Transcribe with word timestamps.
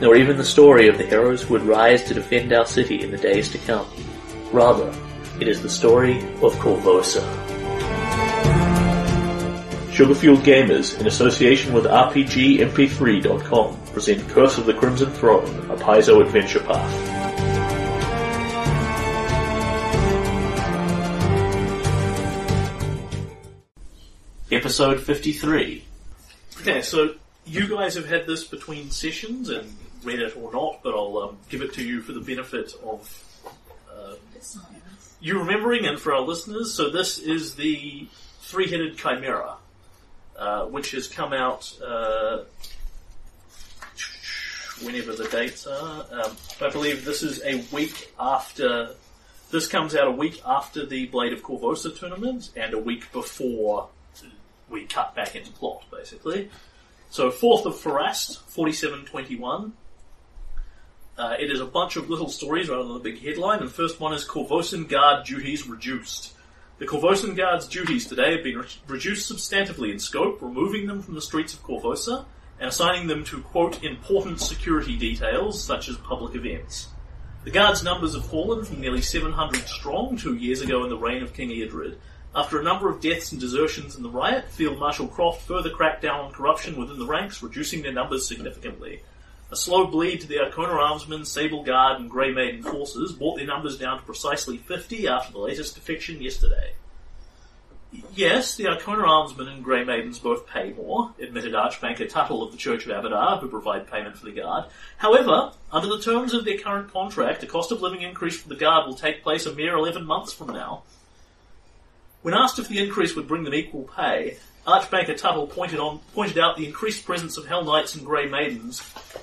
nor 0.00 0.16
even 0.16 0.36
the 0.36 0.44
story 0.44 0.88
of 0.88 0.98
the 0.98 1.06
heroes 1.06 1.42
who 1.42 1.54
would 1.54 1.62
rise 1.62 2.04
to 2.04 2.14
defend 2.14 2.52
our 2.52 2.66
city 2.66 3.02
in 3.02 3.10
the 3.10 3.16
days 3.16 3.50
to 3.50 3.58
come. 3.58 3.86
Rather, 4.52 4.94
it 5.40 5.48
is 5.48 5.60
the 5.62 5.68
story 5.68 6.18
of 6.42 6.54
Korvosa. 6.56 7.22
Sugarfueled 9.92 10.42
Gamers, 10.42 10.98
in 11.00 11.08
association 11.08 11.72
with 11.72 11.84
RPGMP3.com, 11.84 13.80
present 13.92 14.28
Curse 14.28 14.58
of 14.58 14.66
the 14.66 14.74
Crimson 14.74 15.10
Throne, 15.10 15.70
a 15.70 15.76
Paizo 15.76 16.20
adventure 16.24 16.60
path. 16.60 17.18
Episode 24.52 25.00
53. 25.00 25.84
Okay, 26.60 26.80
so 26.82 27.14
you 27.44 27.68
guys 27.68 27.96
have 27.96 28.08
had 28.08 28.26
this 28.26 28.44
between 28.44 28.90
sessions 28.90 29.50
and 29.50 29.74
read 30.04 30.20
it 30.20 30.36
or 30.36 30.52
not, 30.52 30.80
but 30.82 30.94
I'll 30.94 31.18
um, 31.18 31.38
give 31.48 31.62
it 31.62 31.74
to 31.74 31.84
you 31.84 32.00
for 32.00 32.12
the 32.12 32.20
benefit 32.20 32.72
of 32.84 33.24
uh, 33.92 34.14
you 35.20 35.38
remembering 35.38 35.86
and 35.86 35.98
for 35.98 36.14
our 36.14 36.20
listeners. 36.20 36.72
So 36.72 36.90
this 36.90 37.18
is 37.18 37.54
the 37.54 38.06
three-headed 38.42 38.96
chimera, 38.96 39.56
uh, 40.36 40.66
which 40.66 40.92
has 40.92 41.08
come 41.08 41.32
out 41.32 41.72
uh, 41.84 42.44
whenever 44.82 45.14
the 45.14 45.28
dates 45.28 45.66
are. 45.66 46.06
Um, 46.10 46.36
I 46.60 46.70
believe 46.70 47.04
this 47.04 47.22
is 47.22 47.42
a 47.44 47.64
week 47.74 48.12
after. 48.18 48.90
This 49.50 49.66
comes 49.66 49.94
out 49.94 50.08
a 50.08 50.12
week 50.12 50.40
after 50.46 50.84
the 50.84 51.06
Blade 51.06 51.32
of 51.32 51.42
Korvosa 51.42 51.96
tournament 51.98 52.50
and 52.54 52.74
a 52.74 52.78
week 52.78 53.10
before 53.12 53.88
we 54.68 54.84
cut 54.84 55.14
back 55.14 55.34
into 55.34 55.50
plot, 55.52 55.84
basically. 55.90 56.50
So 57.10 57.30
4th 57.30 57.64
of 57.64 57.74
Pharast, 57.74 58.38
4721. 58.50 59.72
Uh, 61.18 61.34
it 61.36 61.50
is 61.50 61.60
a 61.60 61.66
bunch 61.66 61.96
of 61.96 62.08
little 62.08 62.28
stories 62.28 62.68
rather 62.68 62.84
than 62.84 62.96
a 62.96 63.00
big 63.00 63.20
headline. 63.20 63.58
And 63.58 63.68
the 63.68 63.72
first 63.72 63.98
one 63.98 64.14
is 64.14 64.24
Korvosan 64.24 64.88
Guard 64.88 65.26
duties 65.26 65.66
reduced. 65.66 66.32
The 66.78 66.86
Korvosan 66.86 67.36
Guard's 67.36 67.66
duties 67.66 68.06
today 68.06 68.36
have 68.36 68.44
been 68.44 68.58
re- 68.58 68.66
reduced 68.86 69.30
substantively 69.30 69.90
in 69.90 69.98
scope, 69.98 70.40
removing 70.40 70.86
them 70.86 71.02
from 71.02 71.16
the 71.16 71.20
streets 71.20 71.54
of 71.54 71.64
Korvosa 71.64 72.24
and 72.60 72.68
assigning 72.68 73.08
them 73.08 73.24
to, 73.24 73.40
quote, 73.40 73.82
important 73.82 74.40
security 74.40 74.96
details 74.96 75.60
such 75.60 75.88
as 75.88 75.96
public 75.96 76.36
events. 76.36 76.86
The 77.42 77.50
Guard's 77.50 77.82
numbers 77.82 78.14
have 78.14 78.26
fallen 78.26 78.64
from 78.64 78.80
nearly 78.80 79.00
700 79.00 79.66
strong 79.66 80.16
two 80.16 80.36
years 80.36 80.60
ago 80.60 80.84
in 80.84 80.90
the 80.90 80.96
reign 80.96 81.24
of 81.24 81.34
King 81.34 81.50
Eodred. 81.50 81.96
After 82.32 82.60
a 82.60 82.64
number 82.64 82.88
of 82.88 83.00
deaths 83.00 83.32
and 83.32 83.40
desertions 83.40 83.96
in 83.96 84.04
the 84.04 84.10
riot, 84.10 84.48
Field 84.50 84.78
Marshal 84.78 85.08
Kroft 85.08 85.38
further 85.38 85.70
cracked 85.70 86.02
down 86.02 86.26
on 86.26 86.32
corruption 86.32 86.78
within 86.78 87.00
the 87.00 87.06
ranks, 87.06 87.42
reducing 87.42 87.82
their 87.82 87.92
numbers 87.92 88.28
significantly. 88.28 89.00
A 89.50 89.56
slow 89.56 89.86
bleed 89.86 90.20
to 90.20 90.26
the 90.26 90.36
Arkona 90.36 90.78
Armsmen, 90.78 91.24
Sable 91.24 91.62
Guard, 91.62 92.00
and 92.00 92.10
Grey 92.10 92.32
Maiden 92.32 92.62
forces 92.62 93.12
brought 93.12 93.36
their 93.36 93.46
numbers 93.46 93.78
down 93.78 93.98
to 93.98 94.04
precisely 94.04 94.58
50 94.58 95.08
after 95.08 95.32
the 95.32 95.38
latest 95.38 95.74
defection 95.74 96.20
yesterday. 96.20 96.72
Yes, 98.14 98.56
the 98.56 98.64
Arkona 98.64 99.06
Armsmen 99.06 99.48
and 99.48 99.64
Grey 99.64 99.84
Maidens 99.84 100.18
both 100.18 100.46
pay 100.46 100.74
more, 100.74 101.14
admitted 101.18 101.54
Archbanker 101.54 102.06
Tuttle 102.06 102.42
of 102.42 102.52
the 102.52 102.58
Church 102.58 102.86
of 102.86 102.92
Abadar, 102.92 103.40
who 103.40 103.48
provide 103.48 103.90
payment 103.90 104.18
for 104.18 104.26
the 104.26 104.32
Guard. 104.32 104.66
However, 104.98 105.52
under 105.72 105.88
the 105.88 106.02
terms 106.02 106.34
of 106.34 106.44
their 106.44 106.58
current 106.58 106.92
contract, 106.92 107.42
a 107.42 107.46
cost 107.46 107.72
of 107.72 107.80
living 107.80 108.02
increase 108.02 108.38
for 108.38 108.50
the 108.50 108.56
Guard 108.56 108.86
will 108.86 108.94
take 108.94 109.22
place 109.22 109.46
a 109.46 109.54
mere 109.54 109.74
11 109.74 110.04
months 110.04 110.34
from 110.34 110.48
now. 110.48 110.82
When 112.20 112.34
asked 112.34 112.58
if 112.58 112.68
the 112.68 112.84
increase 112.84 113.16
would 113.16 113.28
bring 113.28 113.44
them 113.44 113.54
equal 113.54 113.84
pay, 113.84 114.36
Archbanker 114.66 115.16
Tuttle 115.16 115.46
pointed, 115.46 115.78
on, 115.78 116.00
pointed 116.14 116.38
out 116.38 116.56
the 116.56 116.66
increased 116.66 117.04
presence 117.04 117.36
of 117.36 117.46
Hell 117.46 117.64
Knights 117.64 117.94
and 117.94 118.04
Grey 118.04 118.28
Maidens 118.28 118.82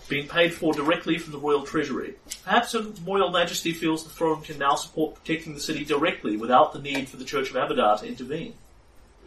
being 0.10 0.28
paid 0.28 0.54
for 0.54 0.74
directly 0.74 1.18
from 1.18 1.34
the 1.34 1.40
Royal 1.40 1.64
Treasury. 1.64 2.16
Perhaps 2.44 2.74
Her 2.74 2.86
Royal 3.06 3.30
Majesty 3.30 3.72
feels 3.72 4.04
the 4.04 4.10
throne 4.10 4.42
can 4.42 4.58
now 4.58 4.76
support 4.76 5.16
protecting 5.16 5.54
the 5.54 5.60
city 5.60 5.86
directly 5.86 6.38
without 6.38 6.74
the 6.74 6.82
need 6.82 7.10
for 7.10 7.18
the 7.18 7.26
Church 7.26 7.52
of 7.52 7.56
Abadar 7.56 8.00
to 8.00 8.08
intervene. 8.08 8.56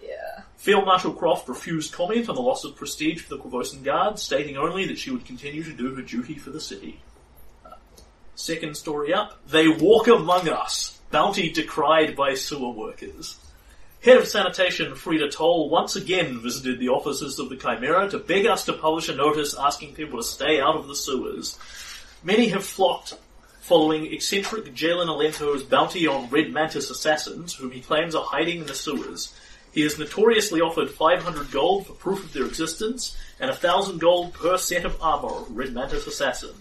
Yeah. 0.02 0.42
Field 0.56 0.86
Marshal 0.86 1.14
Kroft 1.14 1.48
refused 1.48 1.92
comment 1.92 2.28
on 2.28 2.34
the 2.34 2.42
loss 2.42 2.64
of 2.64 2.74
prestige 2.74 3.22
for 3.22 3.36
the 3.36 3.42
Korvosan 3.42 3.84
Guard, 3.84 4.18
stating 4.18 4.56
only 4.56 4.86
that 4.86 4.98
she 4.98 5.10
would 5.10 5.24
continue 5.24 5.62
to 5.62 5.72
do 5.72 5.94
her 5.94 6.02
duty 6.02 6.36
for 6.36 6.50
the 6.50 6.60
city. 6.60 7.00
Second 8.34 8.76
story 8.76 9.12
up. 9.12 9.36
They 9.48 9.66
walk 9.66 10.06
among 10.06 10.48
us. 10.48 11.00
Bounty 11.10 11.50
decried 11.50 12.14
by 12.14 12.34
sewer 12.34 12.70
workers. 12.70 13.36
Head 14.00 14.16
of 14.16 14.28
Sanitation 14.28 14.94
Frida 14.94 15.30
Toll 15.30 15.70
once 15.70 15.96
again 15.96 16.40
visited 16.40 16.78
the 16.78 16.90
offices 16.90 17.40
of 17.40 17.48
the 17.48 17.56
Chimera 17.56 18.08
to 18.10 18.18
beg 18.20 18.46
us 18.46 18.64
to 18.66 18.72
publish 18.72 19.08
a 19.08 19.14
notice 19.14 19.56
asking 19.58 19.94
people 19.94 20.20
to 20.20 20.24
stay 20.24 20.60
out 20.60 20.76
of 20.76 20.86
the 20.86 20.94
sewers. 20.94 21.58
Many 22.22 22.48
have 22.50 22.64
flocked 22.64 23.18
following 23.60 24.12
eccentric 24.12 24.66
Jalen 24.66 25.08
Alento's 25.08 25.64
bounty 25.64 26.06
on 26.06 26.30
Red 26.30 26.52
Mantis 26.52 26.90
assassins, 26.90 27.56
whom 27.56 27.72
he 27.72 27.80
claims 27.80 28.14
are 28.14 28.22
hiding 28.22 28.60
in 28.60 28.66
the 28.66 28.74
sewers. 28.74 29.34
He 29.72 29.82
has 29.82 29.98
notoriously 29.98 30.60
offered 30.60 30.90
500 30.90 31.50
gold 31.50 31.88
for 31.88 31.94
proof 31.94 32.24
of 32.24 32.32
their 32.32 32.46
existence 32.46 33.18
and 33.40 33.50
1,000 33.50 33.98
gold 33.98 34.32
per 34.32 34.58
set 34.58 34.84
of 34.84 34.96
armor 35.02 35.40
of 35.40 35.56
Red 35.56 35.74
Mantis 35.74 36.06
assassin. 36.06 36.54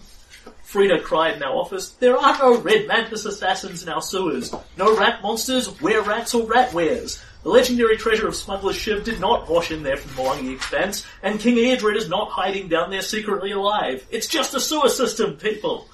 Frida 0.64 1.00
cried 1.00 1.36
in 1.36 1.42
our 1.42 1.54
office, 1.54 1.90
There 1.90 2.16
are 2.16 2.36
no 2.38 2.58
Red 2.58 2.88
Mantis 2.88 3.24
assassins 3.24 3.84
in 3.84 3.88
our 3.88 4.02
sewers. 4.02 4.52
No 4.76 4.96
rat 4.96 5.22
monsters, 5.22 5.80
were 5.80 6.02
rats 6.02 6.34
or 6.34 6.44
rat 6.46 6.74
wares. 6.74 7.22
The 7.42 7.50
legendary 7.50 7.96
treasure 7.96 8.26
of 8.26 8.34
Smuggler's 8.34 8.76
Shiv 8.76 9.04
did 9.04 9.20
not 9.20 9.48
wash 9.48 9.70
in 9.70 9.82
there 9.82 9.96
from 9.96 10.14
the 10.16 10.22
Mwangi 10.22 10.54
Expanse, 10.54 11.06
and 11.22 11.38
King 11.38 11.56
Eodred 11.56 11.96
is 11.96 12.08
not 12.08 12.30
hiding 12.30 12.68
down 12.68 12.90
there 12.90 13.02
secretly 13.02 13.52
alive. 13.52 14.06
It's 14.10 14.26
just 14.26 14.54
a 14.54 14.60
sewer 14.60 14.88
system, 14.88 15.36
people. 15.36 15.88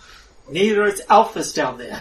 Neither 0.50 0.84
is 0.84 1.03
Alphys 1.10 1.55
down 1.55 1.78
there. 1.78 2.00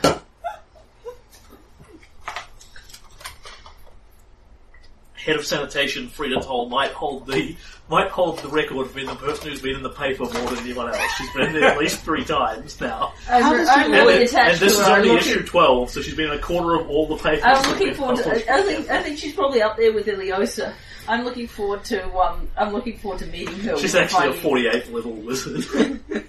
Head 5.14 5.36
of 5.36 5.46
Sanitation, 5.46 6.10
Frida 6.10 6.42
Toll, 6.42 6.70
might 6.70 6.92
hold 6.92 7.28
the 7.28 7.56
might 7.90 8.10
hold 8.10 8.40
the 8.40 8.48
record 8.48 8.78
of 8.78 8.96
being 8.96 9.08
the 9.08 9.16
person 9.16 9.50
who's 9.50 9.62
been 9.62 9.76
in 9.76 9.84
the 9.84 9.90
paper 9.90 10.24
more 10.24 10.32
than 10.50 10.60
anyone 10.60 10.88
else. 10.90 11.12
She's 11.18 11.32
been 11.34 11.54
there 11.54 11.66
at 11.66 11.78
least 11.78 12.00
three 12.02 12.24
times 12.24 12.80
now. 12.80 13.14
I'm, 13.30 13.58
does 13.58 13.68
I'm 13.70 13.86
she- 13.86 13.92
really 13.92 14.14
and, 14.16 14.24
attached 14.24 14.52
and 14.54 14.60
this 14.62 14.76
to 14.78 14.82
is 14.82 14.88
her. 14.88 14.94
only 14.96 15.12
I'm 15.12 15.18
issue 15.18 15.30
looking, 15.32 15.46
12, 15.48 15.90
so 15.90 16.02
she's 16.02 16.16
been 16.16 16.28
in 16.32 16.38
a 16.38 16.42
quarter 16.42 16.80
of 16.80 16.90
all 16.90 17.08
the 17.08 17.18
papers. 17.18 17.42
I'm 17.44 17.70
looking 17.72 17.94
forward 17.94 18.18
to. 18.18 18.54
I 18.54 18.62
think 18.62 18.90
I 18.90 19.04
think 19.04 19.18
she's 19.20 19.34
probably 19.34 19.62
up 19.62 19.78
there 19.78 19.94
with 19.94 20.08
Ileosa. 20.08 20.74
I'm 21.08 21.24
looking 21.26 21.48
forward 21.48 21.84
to. 21.86 22.10
Um, 22.18 22.48
I'm 22.58 22.72
looking 22.72 22.98
forward 22.98 23.20
to 23.20 23.26
meeting 23.28 23.60
her. 23.60 23.78
She's 23.78 23.96
actually 23.96 24.28
a 24.28 24.32
we 24.32 24.38
finally- 24.38 24.80
48 24.82 24.94
level 24.94 25.12
wizard. 25.14 26.00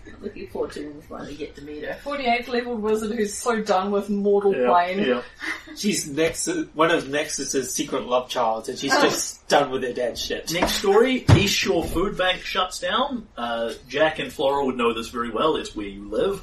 I'm 0.64 0.70
forward 0.70 0.72
to 0.72 0.86
when 0.86 0.96
we 0.96 1.02
finally 1.02 1.36
get 1.36 1.54
to 1.56 1.62
meet 1.62 1.84
her. 1.84 1.98
48th 2.02 2.48
level 2.48 2.76
wizard 2.76 3.12
who's 3.12 3.34
so 3.34 3.62
done 3.62 3.90
with 3.90 4.08
mortal 4.08 4.54
yeah, 4.54 4.68
plane. 4.68 4.98
yeah. 5.00 5.22
She's 5.76 6.06
next 6.08 6.48
one 6.74 6.90
of 6.90 7.04
Nethys's 7.04 7.74
secret 7.74 8.06
love 8.06 8.28
childs, 8.28 8.68
and 8.68 8.78
she's 8.78 8.92
just 8.92 9.46
done 9.48 9.70
with 9.70 9.82
her 9.82 9.92
dad's 9.92 10.20
shit. 10.20 10.52
Next 10.52 10.74
story, 10.74 11.24
East 11.34 11.54
Shore 11.54 11.84
Food 11.84 12.16
Bank 12.16 12.42
shuts 12.42 12.78
down. 12.78 13.26
Uh, 13.36 13.72
Jack 13.88 14.18
and 14.20 14.32
Flora 14.32 14.64
would 14.66 14.76
know 14.76 14.94
this 14.94 15.08
very 15.08 15.30
well, 15.30 15.56
it's 15.56 15.74
where 15.74 15.86
you 15.86 16.08
live. 16.08 16.42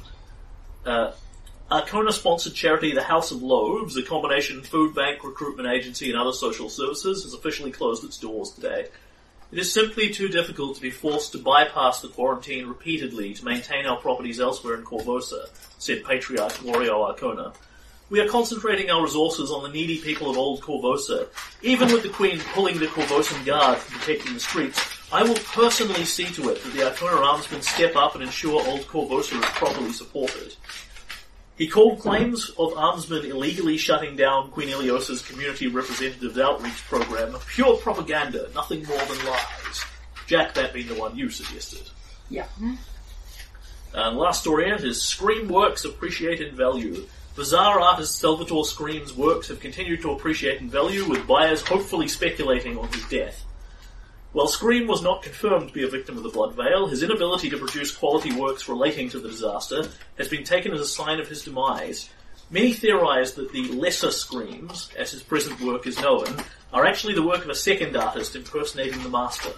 Uh, 0.84 1.12
Arkona 1.70 2.12
sponsored 2.12 2.52
charity 2.52 2.92
The 2.92 3.02
House 3.02 3.30
of 3.30 3.42
Loaves, 3.42 3.96
a 3.96 4.02
combination 4.02 4.62
food 4.62 4.94
bank, 4.94 5.24
recruitment 5.24 5.68
agency, 5.68 6.10
and 6.10 6.20
other 6.20 6.32
social 6.32 6.68
services, 6.68 7.22
has 7.22 7.32
officially 7.32 7.70
closed 7.70 8.04
its 8.04 8.18
doors 8.18 8.50
today. 8.50 8.88
It 9.52 9.58
is 9.58 9.70
simply 9.70 10.08
too 10.08 10.28
difficult 10.28 10.76
to 10.76 10.80
be 10.80 10.88
forced 10.88 11.32
to 11.32 11.38
bypass 11.38 12.00
the 12.00 12.08
quarantine 12.08 12.66
repeatedly 12.66 13.34
to 13.34 13.44
maintain 13.44 13.84
our 13.84 13.98
properties 13.98 14.40
elsewhere 14.40 14.76
in 14.76 14.82
Korvosa, 14.82 15.50
said 15.78 16.04
Patriarch 16.04 16.62
Lorio 16.62 17.06
Arkona. 17.06 17.54
We 18.08 18.20
are 18.20 18.28
concentrating 18.28 18.88
our 18.88 19.02
resources 19.02 19.50
on 19.50 19.62
the 19.62 19.68
needy 19.68 19.98
people 19.98 20.30
of 20.30 20.38
Old 20.38 20.62
Korvosa. 20.62 21.28
Even 21.60 21.92
with 21.92 22.02
the 22.02 22.08
Queen 22.08 22.40
pulling 22.54 22.78
the 22.78 22.86
Korvosan 22.86 23.44
Guard 23.44 23.76
from 23.76 24.00
protecting 24.00 24.32
the 24.32 24.40
streets, 24.40 24.80
I 25.12 25.22
will 25.22 25.34
personally 25.34 26.06
see 26.06 26.32
to 26.32 26.48
it 26.48 26.62
that 26.62 26.72
the 26.72 26.90
Arkona 26.90 27.22
Armsmen 27.22 27.62
step 27.62 27.94
up 27.94 28.14
and 28.14 28.24
ensure 28.24 28.66
Old 28.66 28.86
Korvosa 28.86 29.38
is 29.38 29.50
properly 29.50 29.92
supported. 29.92 30.56
He 31.56 31.68
called 31.68 32.00
claims 32.00 32.50
of 32.58 32.72
armsmen 32.72 33.24
illegally 33.24 33.76
shutting 33.76 34.16
down 34.16 34.50
Queen 34.50 34.68
Ileosa's 34.68 35.22
community 35.22 35.68
representative 35.68 36.36
outreach 36.38 36.82
program 36.88 37.36
pure 37.46 37.76
propaganda, 37.76 38.48
nothing 38.54 38.84
more 38.84 38.98
than 38.98 39.26
lies. 39.26 39.84
Jack, 40.26 40.54
that 40.54 40.72
being 40.72 40.88
the 40.88 40.94
one 40.94 41.16
you 41.16 41.28
suggested. 41.28 41.82
Yeah. 42.30 42.44
Mm-hmm. 42.54 42.74
And 43.94 44.16
last 44.16 44.40
story 44.40 44.72
out 44.72 44.82
is 44.82 45.02
Scream 45.02 45.48
Works 45.48 45.84
appreciate 45.84 46.40
in 46.40 46.56
value. 46.56 47.06
Bizarre 47.36 47.80
artist 47.80 48.18
Salvatore 48.18 48.64
Scream's 48.64 49.12
works 49.12 49.48
have 49.48 49.60
continued 49.60 50.02
to 50.02 50.12
appreciate 50.12 50.60
in 50.60 50.68
value, 50.68 51.08
with 51.08 51.26
buyers 51.26 51.66
hopefully 51.66 52.08
speculating 52.08 52.78
on 52.78 52.88
his 52.92 53.04
death. 53.06 53.44
While 54.32 54.48
Scream 54.48 54.86
was 54.86 55.02
not 55.02 55.22
confirmed 55.22 55.68
to 55.68 55.74
be 55.74 55.84
a 55.84 55.88
victim 55.88 56.16
of 56.16 56.22
the 56.22 56.30
Blood 56.30 56.54
Veil, 56.54 56.86
his 56.86 57.02
inability 57.02 57.50
to 57.50 57.58
produce 57.58 57.94
quality 57.94 58.32
works 58.32 58.66
relating 58.66 59.10
to 59.10 59.18
the 59.18 59.28
disaster 59.28 59.84
has 60.16 60.28
been 60.28 60.42
taken 60.42 60.72
as 60.72 60.80
a 60.80 60.86
sign 60.86 61.20
of 61.20 61.28
his 61.28 61.44
demise. 61.44 62.08
Many 62.50 62.72
theorize 62.72 63.34
that 63.34 63.52
the 63.52 63.68
lesser 63.68 64.10
Screams, 64.10 64.88
as 64.98 65.10
his 65.10 65.22
present 65.22 65.60
work 65.60 65.86
is 65.86 66.00
known, 66.00 66.24
are 66.72 66.86
actually 66.86 67.12
the 67.12 67.26
work 67.26 67.44
of 67.44 67.50
a 67.50 67.54
second 67.54 67.94
artist 67.94 68.34
impersonating 68.34 69.02
the 69.02 69.10
master. 69.10 69.52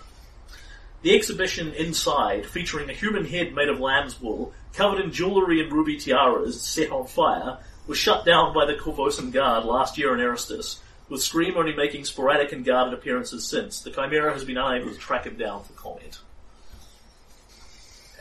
The 1.03 1.15
exhibition 1.15 1.73
inside, 1.75 2.45
featuring 2.45 2.91
a 2.91 2.95
human 2.95 3.27
head 3.27 3.55
made 3.55 3.69
of 3.69 3.79
lamb's 3.79 4.21
wool, 4.21 4.53
covered 4.73 4.99
in 4.99 5.13
jewellery 5.13 5.61
and 5.61 5.73
ruby 5.73 5.99
tiaras 5.99 6.61
set 6.61 6.91
on 6.91 7.07
fire, 7.07 7.59
was 7.87 7.99
shut 7.99 8.25
down 8.25 8.53
by 8.53 8.67
the 8.67 8.75
Korvosan 8.75 9.31
Guard 9.31 9.67
last 9.67 9.99
year 9.99 10.15
in 10.15 10.21
Erastus, 10.21 10.81
with 11.09 11.23
Scream 11.23 11.57
only 11.57 11.75
making 11.75 12.05
sporadic 12.05 12.53
and 12.53 12.65
guarded 12.65 12.95
appearances 12.95 13.47
since. 13.47 13.81
The 13.83 13.91
Chimera 13.91 14.33
has 14.33 14.45
been 14.45 14.57
unable 14.59 14.93
to 14.93 14.99
track 14.99 15.25
him 15.27 15.37
down 15.37 15.63
for 15.65 15.73
comment. 15.75 16.19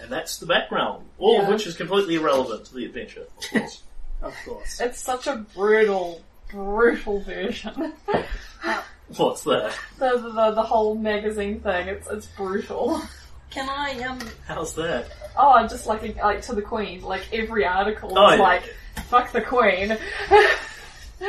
And 0.02 0.12
that's 0.12 0.38
the 0.38 0.46
background, 0.46 1.06
all 1.18 1.38
of 1.40 1.44
Yeah. 1.48 1.50
which 1.54 1.66
is 1.68 1.76
completely 1.78 2.16
irrelevant 2.16 2.66
to 2.66 2.74
the 2.76 2.86
adventure, 2.86 3.26
of 3.38 3.50
course. 3.50 3.82
Of 4.22 4.34
course. 4.46 4.80
It's 4.80 5.00
such 5.02 5.28
a 5.28 5.36
brutal, 5.54 6.22
brutal 6.50 7.20
version. 7.20 7.92
What's 9.18 9.44
that? 9.44 9.78
the, 10.00 10.12
the, 10.18 10.30
the, 10.30 10.52
the 10.52 10.64
whole 10.64 10.96
magazine 10.96 11.60
thing, 11.60 11.90
it's, 11.90 12.08
it's 12.10 12.28
brutal. 12.28 13.02
Can 13.50 13.68
I, 13.70 14.02
um, 14.04 14.20
How's 14.48 14.76
that? 14.76 15.12
Oh, 15.38 15.68
just 15.68 15.88
like, 15.88 16.16
like 16.16 16.42
to 16.44 16.56
the 16.56 16.62
Queen, 16.62 17.02
like 17.02 17.28
every 17.34 17.66
article 17.66 18.18
Oh, 18.18 18.30
is 18.32 18.38
yeah. 18.38 18.42
like, 18.44 18.64
fuck 19.08 19.34
the 19.34 19.42
Queen. 19.42 19.98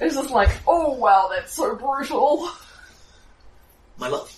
it's 0.00 0.14
just 0.14 0.30
like, 0.30 0.50
oh 0.66 0.94
wow, 0.94 1.28
that's 1.32 1.52
so 1.52 1.74
brutal. 1.76 2.48
My 3.98 4.08
love. 4.08 4.34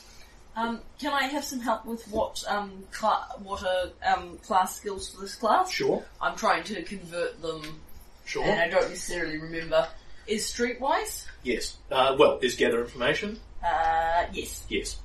um, 0.57 0.81
can 0.99 1.13
I 1.13 1.25
have 1.25 1.45
some 1.45 1.61
help 1.61 1.87
with 1.87 2.07
what, 2.09 2.43
um, 2.49 2.85
cla- 2.93 3.29
what 3.43 3.63
are, 3.63 3.91
um, 4.15 4.39
class 4.39 4.77
skills 4.77 5.09
for 5.11 5.21
this 5.23 5.35
class? 5.37 5.71
Sure. 5.71 6.05
I'm 6.21 6.37
trying 6.37 6.65
to 6.65 6.83
convert 6.83 7.41
them, 7.41 7.81
Sure. 8.25 8.43
and 8.45 8.61
I 8.61 8.69
don't 8.69 8.89
necessarily 8.91 9.39
remember. 9.39 9.87
Is 10.27 10.45
streetwise? 10.47 11.27
Yes. 11.43 11.77
Uh, 11.91 12.17
well, 12.19 12.39
is 12.43 12.55
gather 12.57 12.81
information? 12.83 13.39
Uh, 13.65 14.25
yes. 14.33 14.65
Yes. 14.69 14.99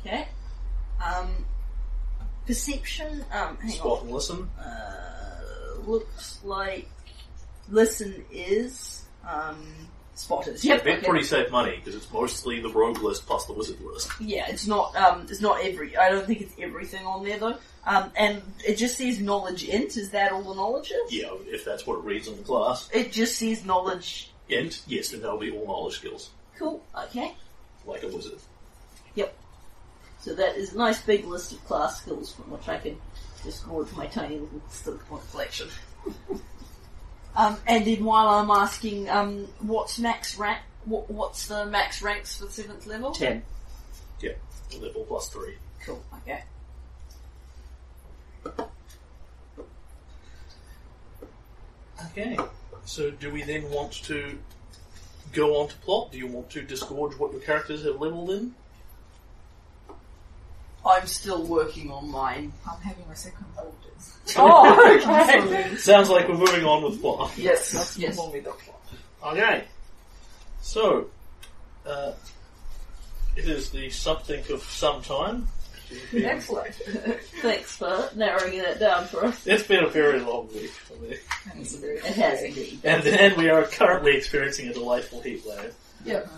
Okay. 0.00 0.26
Um, 1.04 1.44
perception, 2.46 3.24
um, 3.32 3.56
hang 3.58 3.70
Spot 3.70 3.98
on. 4.00 4.06
and 4.06 4.14
listen. 4.14 4.48
Uh, 4.58 5.80
looks 5.86 6.38
like 6.44 6.88
listen 7.68 8.24
is, 8.32 9.02
um, 9.28 9.64
spot 10.22 10.46
is. 10.46 10.64
Yep. 10.64 10.84
They're 10.84 10.98
okay. 10.98 11.06
pretty 11.06 11.24
safe 11.24 11.50
money 11.50 11.76
because 11.76 11.94
it's 11.94 12.10
mostly 12.12 12.60
the 12.60 12.70
rogue 12.70 13.02
list 13.02 13.26
plus 13.26 13.44
the 13.46 13.52
wizard 13.52 13.80
list. 13.80 14.10
Yeah, 14.20 14.46
it's 14.48 14.66
not, 14.66 14.94
um, 14.96 15.26
it's 15.28 15.40
not 15.40 15.62
every, 15.62 15.96
I 15.96 16.08
don't 16.10 16.26
think 16.26 16.40
it's 16.40 16.54
everything 16.58 17.04
on 17.06 17.24
there 17.24 17.38
though. 17.38 17.56
Um, 17.84 18.12
and 18.16 18.42
it 18.66 18.76
just 18.76 18.96
says 18.96 19.20
knowledge 19.20 19.64
int, 19.64 19.96
is 19.96 20.10
that 20.10 20.32
all 20.32 20.42
the 20.42 20.54
knowledge 20.54 20.92
is? 20.92 21.12
Yeah, 21.12 21.30
if 21.46 21.64
that's 21.64 21.86
what 21.86 21.98
it 21.98 22.04
reads 22.04 22.28
on 22.28 22.36
the 22.36 22.42
class. 22.44 22.88
It 22.92 23.12
just 23.12 23.36
says 23.38 23.64
knowledge. 23.64 24.30
Int, 24.48 24.82
yes, 24.86 25.10
then 25.10 25.22
that'll 25.22 25.38
be 25.38 25.50
all 25.50 25.66
knowledge 25.66 25.94
skills, 25.96 26.30
Cool, 26.58 26.84
okay. 27.06 27.34
like 27.86 28.02
a 28.02 28.08
wizard. 28.08 28.38
Yep. 29.14 29.34
So 30.20 30.34
that 30.34 30.56
is 30.56 30.74
a 30.74 30.78
nice 30.78 31.00
big 31.02 31.24
list 31.24 31.52
of 31.52 31.64
class 31.64 32.00
skills 32.02 32.32
from 32.34 32.50
which 32.50 32.68
I 32.68 32.78
can 32.78 32.96
just 33.14 33.44
disgorge 33.44 33.92
my 33.96 34.06
tiny 34.06 34.38
little 34.38 34.62
stick 34.68 34.98
point 35.08 35.28
collection. 35.30 35.68
um, 37.36 37.56
and 37.66 37.86
then 37.86 38.04
while 38.04 38.28
I'm 38.28 38.50
asking, 38.50 39.08
um, 39.08 39.46
what's 39.60 39.98
max 39.98 40.36
rank, 40.38 40.60
what, 40.84 41.10
what's 41.10 41.46
the 41.46 41.66
max 41.66 42.02
ranks 42.02 42.38
for 42.38 42.48
seventh 42.48 42.86
level? 42.86 43.12
Ten. 43.12 43.42
Yeah, 44.20 44.32
level 44.80 45.04
plus 45.04 45.28
three. 45.28 45.54
Cool, 45.84 46.02
okay. 46.18 46.42
Okay. 52.06 52.36
So 52.84 53.10
do 53.10 53.30
we 53.30 53.42
then 53.42 53.70
want 53.70 53.92
to 54.04 54.38
go 55.32 55.60
on 55.60 55.68
to 55.68 55.76
plot? 55.76 56.12
Do 56.12 56.18
you 56.18 56.26
want 56.26 56.50
to 56.50 56.62
disgorge 56.62 57.16
what 57.18 57.32
your 57.32 57.40
characters 57.40 57.84
have 57.84 58.00
leveled 58.00 58.30
in? 58.30 58.54
I'm 60.84 61.06
still 61.06 61.44
working 61.44 61.90
on 61.90 62.10
mine. 62.10 62.52
I'm 62.68 62.80
having 62.80 63.06
my 63.08 63.14
second 63.14 63.46
orders. 63.56 63.74
Oh, 64.36 64.98
okay. 65.00 65.74
Sounds 65.76 66.08
like 66.08 66.28
we're 66.28 66.36
moving 66.36 66.64
on 66.64 66.84
with 66.84 67.00
plot. 67.00 67.32
Yes, 67.36 67.96
yes. 67.98 68.16
More 68.16 68.30
with 68.30 68.44
the 68.44 68.50
plot. 68.50 68.80
Okay. 69.32 69.64
So, 70.60 71.08
uh, 71.84 72.12
it 73.36 73.46
is 73.46 73.70
the 73.70 73.90
something 73.90 74.42
of 74.52 74.62
some 74.62 75.02
time. 75.02 75.48
Excellent. 76.14 76.74
Thanks 77.42 77.76
for 77.76 78.10
narrowing 78.14 78.58
that 78.58 78.78
down 78.78 79.06
for 79.06 79.24
us. 79.26 79.46
It's 79.46 79.64
been 79.64 79.84
a 79.84 79.88
very 79.88 80.20
long 80.20 80.48
week 80.54 80.70
for 80.70 80.94
me. 81.02 81.16
And 81.50 81.60
it's 81.60 81.74
a 81.74 81.78
very 81.78 81.96
It 81.96 82.04
has 82.04 82.42
indeed. 82.42 82.80
And 82.84 83.02
then 83.02 83.36
we 83.36 83.50
are 83.50 83.64
currently 83.64 84.16
experiencing 84.16 84.68
a 84.68 84.72
delightful 84.72 85.20
heat 85.20 85.42
wave. 85.44 85.74
Yep. 86.04 86.28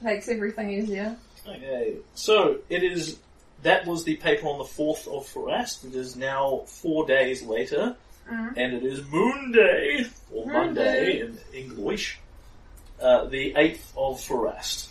Makes 0.00 0.28
everything 0.28 0.70
easier. 0.70 1.16
Okay, 1.46 1.96
so 2.14 2.58
it 2.68 2.82
is. 2.82 3.18
That 3.62 3.86
was 3.86 4.04
the 4.04 4.16
paper 4.16 4.46
on 4.46 4.58
the 4.58 4.64
4th 4.64 5.06
of 5.08 5.26
Pharast. 5.26 5.84
It 5.86 5.94
is 5.94 6.16
now 6.16 6.64
four 6.66 7.06
days 7.06 7.42
later, 7.42 7.96
and 8.28 8.74
it 8.74 8.84
is 8.84 9.02
Moon 9.06 9.52
Day, 9.52 10.06
or 10.32 10.46
Monday 10.46 11.12
Day. 11.12 11.20
in 11.20 11.38
English, 11.54 12.18
uh, 13.00 13.24
the 13.26 13.54
8th 13.54 13.92
of 13.96 14.20
Pharast, 14.20 14.88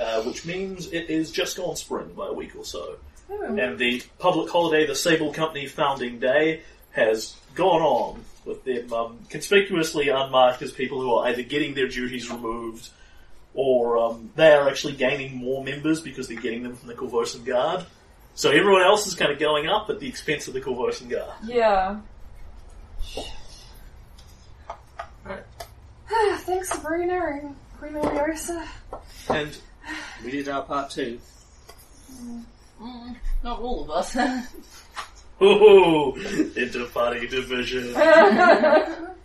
uh, 0.00 0.22
which 0.22 0.44
means 0.44 0.92
it 0.92 1.08
is 1.08 1.30
just 1.30 1.56
gone 1.56 1.76
spring 1.76 2.12
by 2.16 2.28
a 2.28 2.32
week 2.32 2.56
or 2.56 2.64
so. 2.64 2.96
And 3.28 3.78
the 3.78 4.02
public 4.18 4.50
holiday, 4.50 4.86
the 4.86 4.94
Sable 4.94 5.32
Company 5.32 5.66
founding 5.66 6.18
day, 6.20 6.62
has 6.92 7.36
gone 7.54 7.82
on 7.82 8.24
with 8.44 8.64
them 8.64 8.92
um, 8.92 9.18
conspicuously 9.28 10.08
unmarked 10.08 10.62
as 10.62 10.70
people 10.72 11.00
who 11.00 11.14
are 11.14 11.26
either 11.28 11.42
getting 11.42 11.74
their 11.74 11.88
duties 11.88 12.30
removed 12.30 12.88
or 13.56 13.96
um, 13.98 14.30
they 14.36 14.52
are 14.52 14.68
actually 14.68 14.92
gaining 14.92 15.34
more 15.36 15.64
members 15.64 16.00
because 16.00 16.28
they're 16.28 16.40
getting 16.40 16.62
them 16.62 16.76
from 16.76 16.88
the 16.88 16.94
Korvosan 16.94 17.44
Guard. 17.44 17.84
So 18.34 18.50
everyone 18.50 18.82
else 18.82 19.06
is 19.06 19.14
kind 19.14 19.32
of 19.32 19.38
going 19.38 19.66
up 19.66 19.88
at 19.88 19.98
the 19.98 20.06
expense 20.08 20.46
of 20.46 20.52
the 20.54 20.60
Korvosan 20.60 21.08
Guard. 21.08 21.32
Yeah. 21.42 21.98
Right. 25.24 25.42
Thanks 26.40 26.70
for 26.70 26.80
bringing 26.86 27.10
Erin. 27.10 27.56
Queen 27.78 27.94
Ileosa. 27.94 28.66
And 29.30 29.56
We 30.24 30.30
did 30.30 30.48
our 30.48 30.62
part 30.62 30.90
too. 30.90 31.18
Mm, 32.80 33.16
not 33.42 33.60
all 33.60 33.82
of 33.84 33.90
us. 33.90 34.16
ooh, 35.42 36.14
inter-party 36.56 37.26
division. 37.28 37.94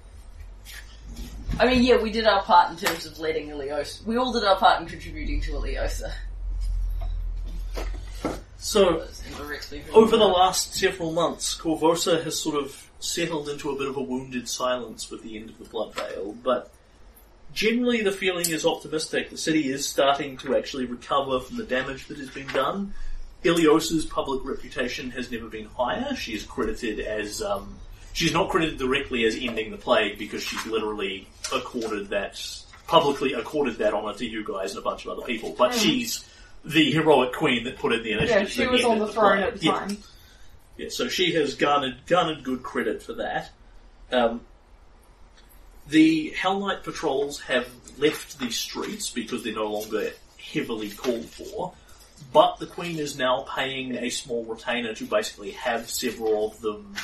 I 1.60 1.68
mean, 1.68 1.84
yeah, 1.84 2.02
we 2.02 2.12
did 2.12 2.26
our 2.26 2.42
part 2.44 2.72
in 2.72 2.78
terms 2.78 3.06
of 3.06 3.20
letting 3.20 3.50
Ileosa. 3.50 4.06
We 4.06 4.18
all 4.18 4.32
did 4.32 4.44
our 4.44 4.58
part 4.58 4.82
in 4.82 4.88
contributing 4.88 5.42
to 5.42 5.52
Ileosa. 5.52 6.12
So 8.58 9.06
over 9.94 10.18
the 10.18 10.28
last 10.28 10.76
several 10.76 11.12
months, 11.12 11.58
Korvosa 11.60 12.24
has 12.24 12.40
sort 12.40 12.64
of 12.64 12.90
settled 13.00 13.50
into 13.50 13.72
a 13.72 13.76
bit 13.76 13.88
of 13.88 13.98
a 13.98 14.02
wounded 14.02 14.48
silence 14.48 15.10
with 15.10 15.24
the 15.24 15.36
end 15.36 15.50
of 15.50 15.58
the 15.58 15.66
Blood 15.66 15.96
Veil, 15.96 16.34
but 16.44 16.72
generally 17.54 18.02
the 18.02 18.12
feeling 18.12 18.50
is 18.50 18.66
optimistic. 18.66 19.32
The 19.32 19.38
city 19.38 19.72
is 19.72 19.88
starting 19.88 20.38
to 20.38 20.56
actually 20.56 20.86
recover 20.86 21.40
from 21.40 21.58
the 21.58 21.64
damage 21.64 22.08
that 22.08 22.18
has 22.18 22.30
been 22.30 22.48
done. 22.48 22.94
Ileosa's 23.44 24.06
public 24.06 24.46
reputation 24.46 25.10
has 25.12 25.32
never 25.32 25.48
been 25.48 25.66
higher. 25.66 26.16
She 26.16 26.36
is 26.36 26.44
credited 26.44 27.00
as, 27.00 27.42
um, 27.42 27.80
she's 28.14 28.34
not 28.34 28.50
credited 28.50 28.78
directly 28.80 29.26
as 29.26 29.36
ending 29.36 29.72
the 29.72 29.78
plague 29.78 30.18
because 30.18 30.44
she's 30.44 30.66
literally 30.66 31.28
accorded 31.54 32.10
that, 32.10 32.42
publicly 32.88 33.34
accorded 33.34 33.78
that 33.78 33.94
honor 33.94 34.14
to 34.18 34.26
you 34.26 34.44
guys 34.44 34.72
and 34.72 34.80
a 34.80 34.82
bunch 34.82 35.06
of 35.06 35.12
other 35.18 35.26
people, 35.26 35.56
but 35.58 35.74
she's 35.74 36.26
the 36.66 36.92
heroic 36.92 37.34
queen 37.34 37.64
that 37.64 37.78
put 37.78 37.92
in 37.94 38.04
the 38.04 38.12
initiative. 38.12 38.42
Yeah, 38.44 38.48
she 38.66 38.68
was 38.68 38.84
on 38.86 38.92
ended 38.94 39.08
the 39.08 39.14
throne 39.14 39.38
plague. 39.38 39.54
at 39.54 39.60
the 39.60 39.66
Yeah. 39.66 39.72
time. 39.72 39.98
Yeah, 40.78 40.90
so 40.90 41.08
she 41.10 41.34
has 41.34 41.56
garnered 41.56 42.06
garnered 42.08 42.44
good 42.44 42.64
credit 42.64 43.04
for 43.04 43.14
that. 43.14 43.52
Um, 44.12 44.42
the 45.88 46.30
Hell 46.32 46.60
Knight 46.60 46.84
patrols 46.84 47.40
have 47.42 47.68
left 47.98 48.40
the 48.40 48.50
streets 48.52 49.10
because 49.10 49.44
they're 49.44 49.54
no 49.54 49.68
longer 49.72 50.12
heavily 50.54 50.90
called 50.92 51.26
for, 51.26 51.74
but 52.32 52.58
the 52.60 52.66
Queen 52.68 52.98
is 53.00 53.18
now 53.18 53.46
paying 53.56 53.96
a 53.98 54.10
small 54.10 54.44
retainer 54.46 54.94
to 54.96 55.06
basically 55.06 55.52
have 55.52 55.90
several 55.90 56.48
of 56.52 56.62
them. 56.62 56.96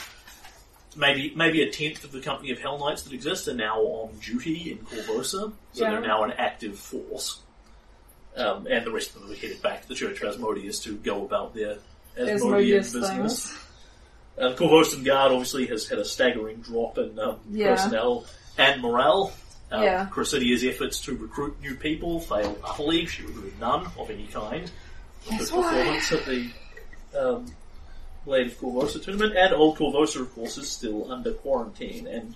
Maybe 0.98 1.32
maybe 1.36 1.62
a 1.62 1.70
tenth 1.72 2.04
of 2.04 2.12
the 2.12 2.22
company 2.22 2.52
of 2.52 2.60
Hell 2.60 2.80
Knights 2.80 3.04
that 3.04 3.14
exist 3.14 3.48
are 3.48 3.54
now 3.54 3.80
on 3.82 4.18
duty 4.18 4.72
in 4.72 4.80
Korvosa, 4.80 5.30
so 5.32 5.54
Yeah. 5.74 5.92
they're 5.92 6.02
now 6.02 6.24
an 6.24 6.32
active 6.32 6.78
force. 6.80 7.40
Um, 8.36 8.68
and 8.70 8.86
the 8.86 8.92
rest 8.92 9.16
of 9.16 9.22
them 9.22 9.32
are 9.32 9.36
headed 9.36 9.62
back 9.62 9.84
to 9.84 9.88
the 9.88 9.96
Church 9.96 10.22
of 10.22 10.30
Asmodeus 10.30 10.80
to 10.84 10.96
go 10.98 11.24
about 11.26 11.54
their 11.56 11.78
Asmodean 12.18 12.80
business. 12.80 13.10
things. 13.10 13.58
Uh, 14.40 14.50
the 14.50 14.56
Korvosan 14.56 15.04
Guard 15.06 15.32
obviously 15.32 15.66
has 15.68 15.88
had 15.88 16.00
a 16.00 16.06
staggering 16.06 16.58
drop 16.62 16.98
in 16.98 17.18
um, 17.20 17.40
Yeah. 17.52 17.76
personnel 17.76 18.26
and 18.58 18.82
morale. 18.82 19.34
Um, 19.72 19.84
Yeah. 19.84 20.08
Cressida's 20.12 20.64
efforts 20.64 21.00
to 21.02 21.16
recruit 21.16 21.60
new 21.62 21.76
people 21.76 22.20
failed 22.20 22.60
utterly. 22.64 23.06
She 23.08 23.24
recruited 23.24 23.60
none 23.60 23.88
of 23.98 24.10
any 24.10 24.28
kind. 24.28 24.70
That's 25.30 25.52
why. 25.52 25.62
performance 25.74 26.12
at 26.12 26.26
the 26.26 26.50
um, 27.20 27.46
Of 28.28 28.60
Korvosa 28.60 29.02
tournament, 29.04 29.36
and 29.38 29.54
Old 29.54 29.78
Korvosa, 29.78 30.22
of 30.22 30.34
course, 30.36 30.58
is 30.58 30.70
still 30.70 31.12
under 31.12 31.32
quarantine. 31.32 32.08
And 32.08 32.36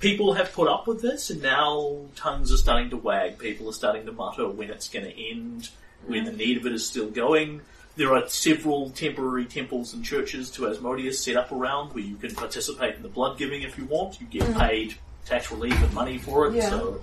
people 0.00 0.34
have 0.34 0.52
put 0.52 0.68
up 0.68 0.86
with 0.86 1.00
this, 1.00 1.30
and 1.30 1.40
now 1.42 2.00
tongues 2.16 2.52
are 2.52 2.56
starting 2.56 2.90
to 2.90 2.96
wag. 2.96 3.38
People 3.38 3.68
are 3.68 3.72
starting 3.72 4.04
to 4.06 4.12
mutter 4.12 4.48
when 4.48 4.70
it's 4.70 4.88
going 4.88 5.04
to 5.04 5.30
end, 5.30 5.68
when 6.06 6.24
the 6.24 6.32
need 6.32 6.56
of 6.58 6.66
it 6.66 6.72
is 6.72 6.86
still 6.86 7.08
going. 7.08 7.60
There 7.94 8.14
are 8.14 8.26
several 8.28 8.90
temporary 8.90 9.44
temples 9.44 9.92
and 9.94 10.04
churches 10.04 10.50
to 10.52 10.66
Asmodeus 10.68 11.20
set 11.22 11.36
up 11.36 11.52
around 11.52 11.94
where 11.94 12.02
you 12.02 12.16
can 12.16 12.34
participate 12.34 12.96
in 12.96 13.02
the 13.02 13.08
blood 13.08 13.38
giving 13.38 13.62
if 13.62 13.76
you 13.78 13.84
want. 13.84 14.20
You 14.20 14.26
get 14.26 14.54
paid 14.56 14.94
tax 15.26 15.50
relief 15.52 15.80
and 15.82 15.92
money 15.94 16.18
for 16.18 16.46
it, 16.48 16.54
Yeah. 16.54 16.70
so 16.70 17.00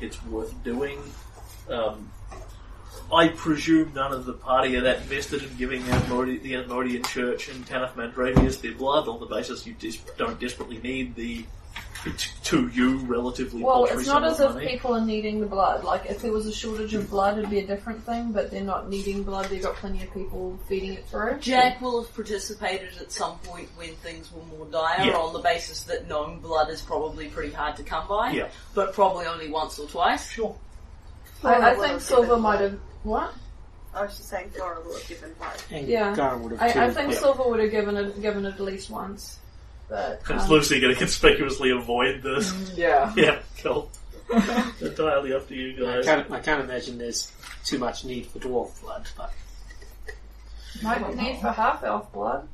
it's 0.00 0.22
worth 0.26 0.52
doing. 0.62 0.98
Um, 1.68 2.10
I 3.12 3.28
presume 3.28 3.92
none 3.94 4.12
of 4.12 4.24
the 4.26 4.32
party 4.32 4.76
are 4.76 4.80
that 4.82 4.98
invested 5.02 5.42
in 5.42 5.56
giving 5.56 5.84
the 5.86 5.92
Asmode- 5.92 6.42
the 6.42 6.54
Asmodean 6.56 7.04
Church 7.04 7.48
and 7.48 7.64
Tanith 7.66 7.94
Mandravius 7.94 8.60
their 8.60 8.72
blood 8.72 9.06
on 9.08 9.20
the 9.20 9.26
basis 9.26 9.66
you 9.66 9.74
des- 9.74 9.98
don't 10.18 10.40
desperately 10.40 10.78
need 10.78 11.14
the 11.14 11.44
t- 12.04 12.30
to 12.44 12.68
you 12.68 12.98
relatively 13.06 13.62
Well, 13.62 13.84
it's 13.84 14.06
not 14.06 14.24
as 14.24 14.40
if 14.40 14.54
money. 14.54 14.66
people 14.68 14.94
are 14.94 15.04
needing 15.04 15.40
the 15.40 15.46
blood. 15.46 15.84
Like, 15.84 16.06
if 16.06 16.20
there 16.22 16.32
was 16.32 16.46
a 16.46 16.52
shortage 16.52 16.94
of 16.94 17.08
blood, 17.08 17.38
it'd 17.38 17.48
be 17.50 17.60
a 17.60 17.66
different 17.66 18.04
thing, 18.04 18.32
but 18.32 18.50
they're 18.50 18.62
not 18.64 18.88
needing 18.88 19.22
blood. 19.22 19.46
They've 19.46 19.62
got 19.62 19.76
plenty 19.76 20.02
of 20.02 20.12
people 20.12 20.58
feeding 20.68 20.94
it 20.94 21.06
through. 21.08 21.38
Jack 21.40 21.80
will 21.80 22.02
have 22.02 22.12
participated 22.14 22.90
at 23.00 23.12
some 23.12 23.38
point 23.38 23.68
when 23.76 23.94
things 23.96 24.30
were 24.32 24.42
more 24.56 24.66
dire 24.66 25.06
Yeah. 25.06 25.16
on 25.16 25.32
the 25.32 25.40
basis 25.40 25.82
that 25.84 26.08
known 26.08 26.40
blood 26.40 26.70
is 26.70 26.80
probably 26.80 27.28
pretty 27.28 27.52
hard 27.52 27.76
to 27.76 27.82
come 27.84 28.06
by. 28.08 28.30
Yeah. 28.32 28.48
But 28.74 28.92
probably 28.94 29.26
only 29.26 29.48
once 29.48 29.78
or 29.78 29.86
twice. 29.88 30.28
Sure. 30.28 30.56
I, 31.44 31.70
I 31.70 31.74
think 31.74 31.92
have 31.92 32.02
Silver 32.02 32.36
might 32.36 32.60
have. 32.60 32.78
What? 33.06 33.32
I 33.94 34.02
was 34.02 34.16
just 34.16 34.28
saying 34.28 34.50
Flora 34.50 34.80
will 34.80 34.94
have 34.94 35.08
given 35.08 35.32
blood. 35.34 35.62
And 35.70 35.86
Yeah. 35.86 36.14
Gar 36.16 36.36
would 36.38 36.52
have 36.52 36.60
I, 36.60 36.72
too. 36.72 36.80
I 36.80 36.90
think 36.90 37.12
yeah. 37.12 37.18
Silver 37.18 37.48
would 37.48 37.60
have 37.60 37.70
given 37.70 37.96
it, 37.96 38.20
given 38.20 38.44
it 38.44 38.54
at 38.54 38.60
least 38.60 38.90
once. 38.90 39.38
But. 39.88 40.22
Is 40.28 40.42
um, 40.42 40.50
Lucy 40.50 40.80
going 40.80 40.92
to 40.92 40.98
conspicuously 40.98 41.70
avoid 41.70 42.22
this? 42.24 42.52
yeah. 42.76 43.12
yeah, 43.16 43.38
cool. 43.62 43.88
Entirely 44.80 45.32
up 45.32 45.46
to 45.46 45.54
you 45.54 45.88
I 45.88 45.94
guys. 45.94 46.04
can't, 46.04 46.30
I 46.32 46.40
can't 46.40 46.64
imagine 46.64 46.98
there's 46.98 47.30
too 47.64 47.78
much 47.78 48.04
need 48.04 48.26
for 48.26 48.40
dwarf 48.40 48.80
blood, 48.82 49.08
but 49.16 49.32
Might 50.82 51.06
be 51.08 51.14
need 51.14 51.40
for 51.40 51.52
half 51.52 51.84
elf 51.84 52.12
blood. 52.12 52.48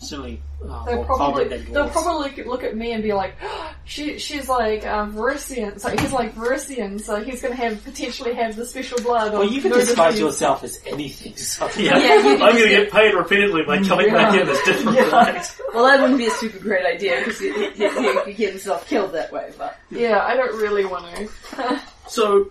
Certainly 0.00 0.40
uh, 0.64 0.84
They'll 0.84 1.04
probably 1.04 1.48
they'll 1.48 1.88
probably 1.90 2.30
look- 2.36 2.46
look 2.46 2.64
at 2.64 2.76
me 2.76 2.92
and 2.92 3.02
be 3.02 3.12
like, 3.12 3.34
she 3.84 4.18
she's 4.18 4.48
like 4.48 4.86
um, 4.86 5.12
Varisian, 5.14 5.80
so 5.80 5.88
he's 5.90 6.12
like 6.12 6.34
Varisian, 6.36 7.00
so 7.00 7.22
he's 7.22 7.42
gonna 7.42 7.56
have 7.56 7.82
potentially 7.82 8.32
have 8.34 8.54
the 8.54 8.64
special 8.64 8.98
blood. 8.98 9.32
Well, 9.32 9.44
you 9.44 9.60
can 9.60 9.72
disguise 9.72 10.12
disease. 10.12 10.20
yourself 10.20 10.62
as 10.64 10.80
anything. 10.86 11.34
So 11.36 11.68
Yeah, 11.76 11.98
Yeah, 11.98 12.14
I'm 12.14 12.38
going 12.38 12.52
to 12.54 12.58
just 12.58 12.68
get 12.68 12.90
paid 12.92 13.14
repeatedly 13.14 13.62
by 13.62 13.82
coming 13.82 14.12
back 14.12 14.34
in 14.34 14.48
as 14.48 14.60
different 14.62 14.98
things. 14.98 15.60
Well, 15.74 15.84
that 15.84 16.00
wouldn't 16.00 16.18
be 16.18 16.26
a 16.26 16.30
super 16.30 16.58
great 16.58 16.84
idea 16.86 17.18
because 17.18 17.38
he, 17.40 17.52
he, 17.52 17.88
he 17.88 17.88
could 18.24 18.36
get 18.36 18.50
himself 18.50 18.86
killed 18.88 19.12
that 19.12 19.32
way. 19.32 19.52
But 19.58 19.76
Yeah, 19.90 20.24
I 20.24 20.34
don't 20.36 20.56
really 20.60 20.84
want 20.84 21.06
to. 21.16 21.80
So, 22.08 22.50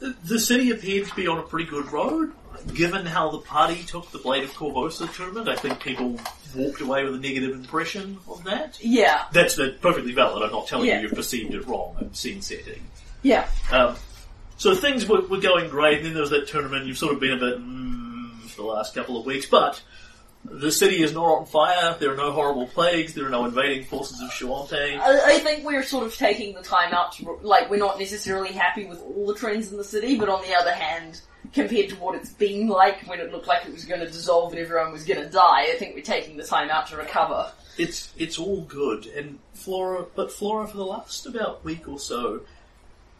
the 0.00 0.38
city 0.38 0.70
appeared 0.70 1.06
to 1.08 1.14
be 1.14 1.26
on 1.26 1.38
a 1.38 1.42
pretty 1.42 1.68
good 1.68 1.90
road. 1.92 2.32
Given 2.74 3.06
how 3.06 3.30
the 3.30 3.38
party 3.38 3.82
took 3.84 4.10
the 4.10 4.18
Blade 4.18 4.44
of 4.44 4.50
Korvosa 4.52 5.12
tournament, 5.14 5.48
I 5.48 5.56
think 5.56 5.80
people 5.80 6.18
walked 6.54 6.80
away 6.80 7.04
with 7.04 7.14
a 7.14 7.18
negative 7.18 7.52
impression 7.54 8.18
of 8.28 8.42
that. 8.44 8.78
yeah, 8.82 9.24
That's 9.32 9.56
perfectly 9.80 10.12
valid. 10.12 10.42
I'm 10.42 10.50
not 10.52 10.66
telling 10.66 10.86
Yeah. 10.88 10.96
you 11.00 11.08
you've 11.08 11.14
perceived 11.14 11.54
it 11.54 11.66
wrong. 11.66 11.96
I'm 12.00 12.14
scene 12.14 12.40
setting. 12.42 12.82
yeah. 13.22 13.48
Um, 13.70 13.96
so 14.56 14.74
things 14.74 15.06
were, 15.06 15.20
were 15.22 15.38
going 15.40 15.68
great, 15.70 15.98
and 15.98 16.06
then 16.06 16.12
there 16.14 16.22
was 16.22 16.30
that 16.30 16.48
tournament. 16.48 16.86
You've 16.86 16.98
sort 16.98 17.14
of 17.14 17.20
been 17.20 17.32
a 17.32 17.36
bit 17.36 17.58
mm, 17.60 18.40
for 18.48 18.62
the 18.62 18.68
last 18.68 18.94
couple 18.94 19.18
of 19.20 19.24
weeks, 19.26 19.46
but 19.46 19.80
the 20.44 20.72
city 20.72 21.02
is 21.02 21.12
not 21.12 21.24
on 21.24 21.46
fire. 21.46 21.96
There 21.98 22.12
are 22.12 22.16
no 22.16 22.32
horrible 22.32 22.66
plagues. 22.66 23.14
There 23.14 23.26
are 23.26 23.30
no 23.30 23.44
invading 23.44 23.84
forces 23.84 24.20
of 24.20 24.30
Shoanti. 24.30 24.98
I, 24.98 25.34
I 25.34 25.38
think 25.38 25.64
we're 25.64 25.82
sort 25.82 26.06
of 26.06 26.14
taking 26.14 26.54
the 26.54 26.62
time 26.62 26.92
out 26.94 27.12
to, 27.14 27.38
like, 27.42 27.70
we're 27.70 27.76
not 27.76 27.98
necessarily 27.98 28.52
happy 28.52 28.86
with 28.86 29.00
all 29.02 29.26
the 29.26 29.34
trends 29.34 29.70
in 29.70 29.76
the 29.76 29.84
city, 29.84 30.18
but 30.18 30.28
on 30.28 30.40
the 30.42 30.54
other 30.54 30.72
hand, 30.72 31.20
compared 31.52 31.88
to 31.90 31.96
what 31.96 32.14
it's 32.14 32.30
been 32.30 32.68
like 32.68 33.00
when 33.06 33.20
it 33.20 33.32
looked 33.32 33.46
like 33.46 33.66
it 33.66 33.72
was 33.72 33.84
going 33.84 34.00
to 34.00 34.06
dissolve 34.06 34.52
and 34.52 34.60
everyone 34.60 34.92
was 34.92 35.04
going 35.04 35.20
to 35.20 35.28
die, 35.28 35.62
I 35.62 35.76
think 35.78 35.94
we're 35.94 36.02
taking 36.02 36.36
the 36.36 36.44
time 36.44 36.70
out 36.70 36.86
to 36.88 36.96
recover. 36.96 37.52
It's 37.76 38.12
it's 38.16 38.38
all 38.38 38.62
good, 38.62 39.06
and 39.06 39.38
Flora, 39.54 40.04
but 40.16 40.32
Flora, 40.32 40.66
for 40.66 40.76
the 40.76 40.84
last 40.84 41.26
about 41.26 41.64
week 41.64 41.88
or 41.88 42.00
so, 42.00 42.40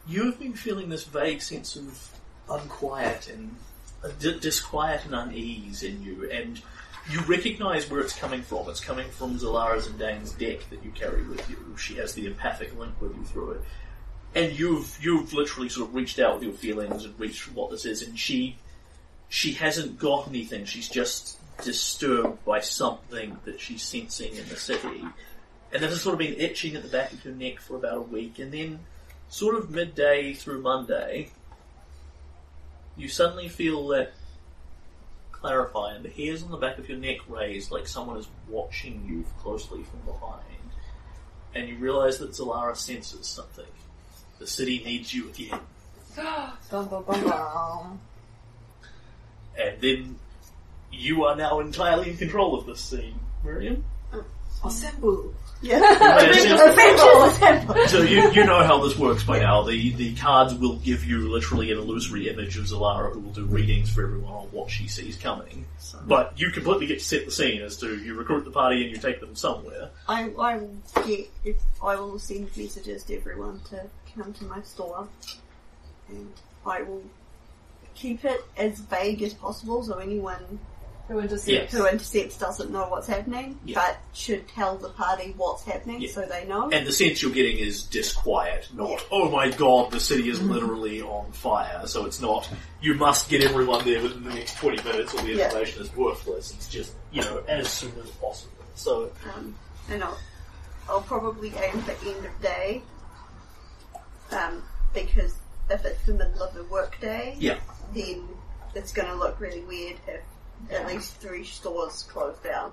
you 0.09 0.25
have 0.25 0.39
been 0.41 0.55
feeling 0.55 0.89
this 0.89 1.05
vague 1.05 1.43
sense 1.43 1.77
of 1.77 2.19
unquiet 2.51 3.29
and 3.29 3.55
uh, 4.03 4.09
di- 4.19 4.39
disquiet 4.41 5.05
and 5.05 5.15
unease 5.15 5.85
in 5.85 6.03
you, 6.03 6.29
and 6.31 6.61
you 7.11 7.21
recognise 7.23 7.91
where 7.91 8.01
it's 8.01 8.15
coming 8.15 8.43
from. 8.43 8.69
It's 8.69 8.81
coming 8.81 9.09
from 9.11 9.39
Zellara's 9.39 9.87
and 9.87 9.99
Dane's 9.99 10.33
deck 10.33 10.69
that 10.71 10.85
you 10.85 10.91
carry 10.91 11.23
with 11.23 11.49
you. 11.49 11.57
She 11.79 11.97
has 11.97 12.15
the 12.15 12.27
empathic 12.27 12.77
link 12.79 13.01
with 13.01 13.17
you 13.17 13.25
through 13.25 13.53
it, 13.53 13.61
and 14.35 14.59
you've 14.59 14.99
you've 15.01 15.33
literally 15.33 15.69
sort 15.69 15.89
of 15.89 15.95
reached 15.95 16.19
out 16.19 16.35
with 16.35 16.43
your 16.45 16.53
feelings 16.53 17.05
and 17.05 17.19
reached 17.19 17.43
for 17.43 17.53
what 17.53 17.71
this 17.71 17.87
is, 17.87 18.03
and 18.03 18.19
she 18.19 18.57
she 19.29 19.53
hasn't 19.53 19.99
got 19.99 20.29
anything. 20.29 20.65
She's 20.65 20.89
just 20.89 21.39
disturbed 21.63 22.45
by 22.45 22.61
something 22.61 23.39
that 23.45 23.61
she's 23.61 23.83
sensing 23.83 24.35
in 24.35 24.49
the 24.49 24.57
city. 24.57 25.05
And 25.71 25.83
this 25.83 25.91
has 25.91 26.03
sort 26.03 26.15
of 26.15 26.19
been 26.19 26.41
itching 26.41 26.77
at 26.77 26.83
the 26.83 26.89
back 26.89 27.13
of 27.13 27.23
her 27.25 27.31
neck 27.31 27.61
for 27.61 27.77
about 27.77 27.97
a 27.97 28.03
week, 28.03 28.39
and 28.39 28.53
then 28.53 28.81
sort 29.29 29.55
of 29.55 29.71
midday 29.71 30.33
through 30.33 30.63
Monday, 30.63 31.31
you 32.97 33.09
suddenly 33.09 33.49
feel 33.49 33.89
that 33.89 34.13
clarify, 35.41 35.95
and 35.95 36.05
the 36.05 36.09
hairs 36.09 36.43
on 36.43 36.51
the 36.51 36.57
back 36.57 36.79
of 36.79 36.89
your 36.89 36.99
neck 36.99 37.19
raise 37.29 37.71
like 37.71 37.87
someone 37.87 38.17
is 38.17 38.29
watching 38.49 39.05
you 39.07 39.25
closely 39.41 39.85
from 39.85 40.01
behind. 40.01 40.43
And 41.55 41.69
you 41.69 41.77
realize 41.77 42.19
that 42.19 42.31
Zellara 42.31 42.77
senses 42.77 43.27
something. 43.27 43.65
The 44.39 44.47
city 44.47 44.83
needs 44.85 45.13
you 45.13 45.29
again. 45.31 45.61
Bum, 46.71 46.89
bum, 46.89 47.05
bum, 47.05 47.25
bum. 47.25 48.01
And 49.59 49.81
then 49.81 50.19
you 50.93 51.25
are 51.25 51.37
now 51.37 51.61
entirely 51.61 52.11
in 52.11 52.17
control 52.17 52.59
of 52.59 52.67
this 52.67 52.81
scene, 52.81 53.19
Miriam. 53.45 53.85
Oh, 54.13 54.25
Assemble. 57.31 57.75
so 57.89 58.03
you, 58.03 58.31
you 58.31 58.45
know 58.45 58.63
how 58.63 58.81
this 58.83 58.97
works 58.97 59.25
by 59.25 59.41
now. 59.41 59.63
The 59.63 59.91
the 59.93 60.15
cards 60.15 60.55
will 60.55 60.77
give 60.77 61.05
you 61.05 61.29
literally 61.31 61.73
an 61.73 61.79
illusory 61.79 62.29
image 62.29 62.57
of 62.57 62.65
Zellara 62.65 63.13
who 63.13 63.21
will 63.21 63.33
do 63.33 63.45
readings 63.45 63.91
for 63.91 64.05
everyone 64.05 64.33
on 64.33 64.47
what 64.53 64.71
she 64.71 64.87
sees 64.87 65.17
coming. 65.17 65.65
But 66.07 66.39
you 66.39 66.51
completely 66.51 66.87
get 66.87 67.01
to 67.01 67.05
set 67.05 67.25
the 67.25 67.33
scene 67.33 67.63
as 67.63 67.77
to 67.79 67.99
you 67.99 68.15
recruit 68.15 68.45
the 68.45 68.51
party 68.51 68.83
and 68.83 68.91
you 68.91 68.99
take 68.99 69.21
them 69.21 69.35
somewhere. 69.35 69.91
I, 70.09 70.31
I 70.39 70.59
will 70.59 70.77
get, 71.07 71.29
if 71.45 71.57
I 71.83 71.97
will 71.97 72.19
send 72.19 72.57
messages 72.57 73.05
to 73.05 73.17
everyone 73.17 73.61
to 73.71 73.87
come 74.15 74.33
to 74.35 74.45
my 74.45 74.63
store, 74.63 75.09
and 76.09 76.33
I 76.65 76.83
will 76.83 77.03
keep 77.95 78.25
it 78.25 78.45
as 78.57 78.79
vague 78.79 79.23
as 79.23 79.35
possible 79.35 79.83
so 79.83 79.99
anyone 79.99 80.61
Who 81.09 81.21
intercepts? 81.21 81.49
Yes. 81.49 81.73
who 81.73 81.87
intercepts 81.87 82.37
doesn't 82.39 82.71
know 82.71 82.87
what's 82.89 83.07
happening, 83.07 83.59
Yeah. 83.65 83.77
but 83.81 83.99
should 84.13 84.47
tell 84.49 84.77
the 84.77 84.91
party 84.91 85.33
what's 85.39 85.65
happening 85.65 86.03
Yeah. 86.03 86.13
so 86.13 86.27
they 86.27 86.45
know. 86.45 86.69
And 86.71 86.87
the 86.87 86.93
sense 86.93 87.23
you're 87.23 87.33
getting 87.33 87.57
is 87.59 87.83
disquiet, 87.83 88.69
not, 88.75 88.91
Yeah. 88.91 88.99
oh 89.13 89.31
my 89.31 89.51
god, 89.51 89.91
the 89.91 90.01
city 90.01 90.29
is 90.29 90.41
literally 90.43 91.01
on 91.01 91.33
fire. 91.33 91.87
So 91.87 92.05
it's 92.05 92.21
not, 92.21 92.47
you 92.83 92.93
must 92.95 93.31
get 93.31 93.43
everyone 93.43 93.85
there 93.87 94.03
within 94.03 94.23
the 94.25 94.35
next 94.35 94.59
20 94.59 94.83
minutes 94.83 95.15
or 95.15 95.23
the 95.23 95.43
information 95.43 95.83
is 95.83 95.97
worthless. 95.97 96.53
It's 96.53 96.69
just, 96.69 96.93
you 97.11 97.23
know, 97.23 97.43
as 97.49 97.69
soon 97.69 97.93
as 98.05 98.11
possible. 98.11 98.53
So, 98.75 99.11
Um, 99.35 99.55
and 99.89 100.05
I'll, 100.05 100.19
I'll 100.91 101.01
probably 101.03 101.55
aim 101.57 101.81
for 101.83 101.93
end 102.07 102.25
of 102.27 102.43
day, 102.43 102.83
um, 104.31 104.63
because 104.93 105.35
if 105.71 105.85
it's 105.87 106.05
the 106.05 106.13
middle 106.15 106.43
of 106.43 106.53
the 106.55 106.65
workday, 106.65 107.35
yeah. 107.39 107.57
then 107.95 108.29
it's 108.75 108.93
going 108.93 109.09
to 109.09 109.15
look 109.15 109.41
really 109.41 109.63
weird 109.65 109.97
if 110.07 110.21
at 110.71 110.87
least 110.87 111.15
three 111.17 111.45
stores 111.45 112.05
closed 112.05 112.43
down. 112.43 112.73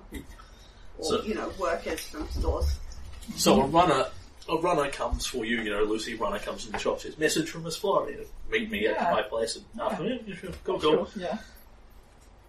Or, 0.98 1.04
So- 1.04 1.22
you 1.22 1.34
know, 1.34 1.50
workers 1.58 2.00
from 2.06 2.28
stores. 2.30 2.76
So 3.36 3.60
a 3.62 3.66
runner, 3.66 4.06
a 4.48 4.56
runner 4.58 4.88
comes 4.90 5.26
for 5.26 5.44
you. 5.44 5.60
You 5.62 5.70
know, 5.70 5.82
Lucy 5.84 6.14
runner 6.14 6.38
comes 6.38 6.66
in 6.66 6.72
the 6.72 6.78
shop. 6.78 7.00
Says, 7.00 7.18
"Message 7.18 7.50
from 7.50 7.64
Miss 7.64 7.76
Florida. 7.76 8.24
Meet 8.48 8.70
me 8.70 8.86
at 8.86 8.94
Yeah. 8.94 9.10
my 9.12 9.22
place 9.22 9.56
in 9.56 9.80
afternoon. 9.80 10.20
Yeah, 10.26 10.34
sure. 10.36 10.50
Go, 10.64 10.78
go." 10.78 11.06
Sure, 11.06 11.08
yeah. 11.16 11.38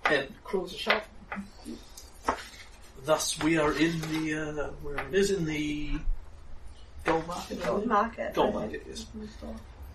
And 0.06 0.44
Close 0.44 0.72
the 0.72 0.77
shop. 0.77 1.03
thus 3.06 3.41
we 3.44 3.58
are 3.58 3.74
in 3.74 4.00
the 4.01 4.34
uh, 4.36 4.67
where 4.82 4.98
it 5.08 5.13
is 5.13 5.32
in 5.32 5.46
the 5.46 5.91
gold 7.03 7.25
market. 7.27 7.60
I 7.62 7.65
Gold 7.65 7.75
believe? 7.77 7.88
market. 7.89 8.34
Gold 8.34 8.53
market, 8.53 8.84
yes. 8.88 9.06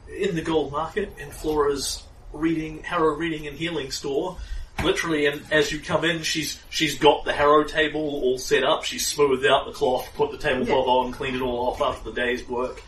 In 0.08 0.34
the 0.34 0.42
gold 0.42 0.72
market, 0.72 1.12
in 1.18 1.30
Flora's 1.30 2.02
reading, 2.32 2.82
Harrow 2.82 3.14
reading 3.14 3.46
and 3.46 3.56
healing 3.56 3.90
store, 3.90 4.36
literally, 4.82 5.26
and 5.26 5.42
as 5.50 5.72
you 5.72 5.80
come 5.80 6.04
in, 6.04 6.22
she's 6.22 6.60
she's 6.70 6.98
got 6.98 7.24
the 7.24 7.32
harrow 7.32 7.64
table 7.64 8.00
all 8.00 8.38
set 8.38 8.64
up. 8.64 8.84
She's 8.84 9.06
smoothed 9.06 9.46
out 9.46 9.66
the 9.66 9.72
cloth, 9.72 10.08
put 10.14 10.30
the 10.30 10.38
tablecloth 10.38 10.86
on, 10.86 11.12
cleaned 11.12 11.36
it 11.36 11.42
all 11.42 11.68
off 11.68 11.80
after 11.80 12.10
the 12.10 12.16
day's 12.20 12.46
work, 12.48 12.82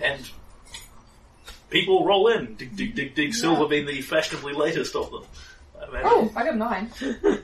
and 0.00 0.28
people 1.70 2.04
roll 2.04 2.28
in. 2.28 2.54
Dig, 2.56 2.76
dig, 2.76 2.94
dig, 2.94 3.14
dig. 3.14 3.34
Silver 3.34 3.66
being 3.66 3.86
the 3.86 4.00
fashionably 4.02 4.52
latest 4.54 4.94
of 4.96 5.10
them. 5.10 5.24
I 5.80 5.88
imagine. 5.88 6.08
Oh, 6.10 6.32
I 6.34 6.44
got 6.44 6.56
nine. 6.56 6.90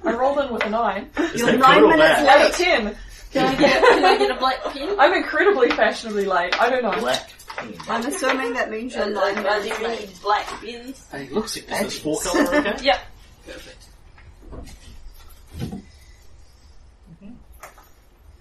I 0.04 0.12
rolled 0.14 0.38
in 0.38 0.52
with 0.52 0.64
a 0.64 0.70
nine. 0.70 1.10
Is 1.18 1.40
You're 1.40 1.52
that 1.52 1.58
nine 1.58 1.80
good 1.80 1.84
or 1.84 1.96
minutes 1.96 2.22
bad? 2.22 2.40
Out 2.40 2.50
of 2.50 2.56
ten. 2.56 2.96
Can 3.32 3.46
I 3.46 3.54
get, 3.58 3.82
can 3.82 4.04
I 4.04 4.18
get 4.18 4.30
a 4.30 4.38
black 4.38 4.62
pen? 4.64 4.94
I'm 4.98 5.14
incredibly 5.14 5.70
fashionably 5.70 6.26
late. 6.26 6.60
I 6.60 6.68
don't 6.68 6.82
know. 6.82 6.98
Black. 7.00 7.30
I'm 7.88 8.04
assuming 8.06 8.54
that 8.54 8.70
means 8.70 8.94
you're 8.94 9.08
nine 9.10 9.38
I 9.38 9.42
minutes 9.60 9.78
do 9.78 9.84
late. 9.84 10.00
need 10.00 10.20
black 10.22 10.46
pens. 10.60 11.06
Hey, 11.10 11.28
looks 11.30 11.56
Is 11.56 11.64
this 11.66 11.98
four 12.00 12.18
color 12.20 12.54
okay? 12.56 12.76
Yep. 12.82 13.00
Perfect. 13.46 13.86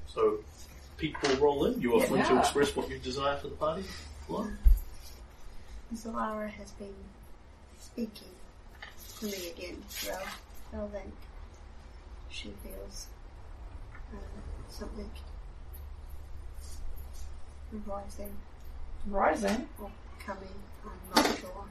So, 0.08 0.40
people 0.98 1.36
roll 1.38 1.66
in. 1.66 1.82
You 1.82 1.96
are 2.00 2.06
free 2.06 2.22
to 2.22 2.34
Yeah. 2.34 2.40
express 2.40 2.76
what 2.76 2.90
you 2.90 3.00
desire 3.00 3.38
for 3.38 3.48
the 3.48 3.56
party. 3.56 3.84
Flo? 4.28 4.48
Zellara 5.96 6.50
has 6.50 6.72
been 6.72 6.96
speaking 7.80 8.30
to 9.20 9.26
me 9.26 9.50
again, 9.50 9.84
well, 10.08 10.22
well 10.72 10.88
then 10.88 11.12
she 12.30 12.54
feels 12.64 13.08
uh, 14.14 14.18
something 14.70 15.10
rising 17.86 18.36
Rising. 19.08 19.68
or 19.80 19.92
coming, 20.20 20.48
I'm 20.86 21.24
not 21.24 21.40
sure. 21.40 21.66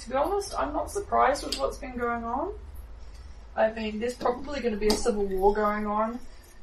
To 0.00 0.10
be 0.10 0.16
honest, 0.16 0.54
I'm 0.58 0.72
not 0.72 0.90
surprised 0.90 1.46
with 1.46 1.58
what's 1.58 1.78
been 1.78 1.96
going 1.96 2.24
on. 2.24 2.52
I 3.56 3.70
mean, 3.70 4.00
there's 4.00 4.14
probably 4.14 4.60
going 4.60 4.74
to 4.74 4.80
be 4.80 4.88
a 4.88 4.92
civil 4.92 5.24
war 5.24 5.54
going 5.54 5.86
on. 5.86 6.18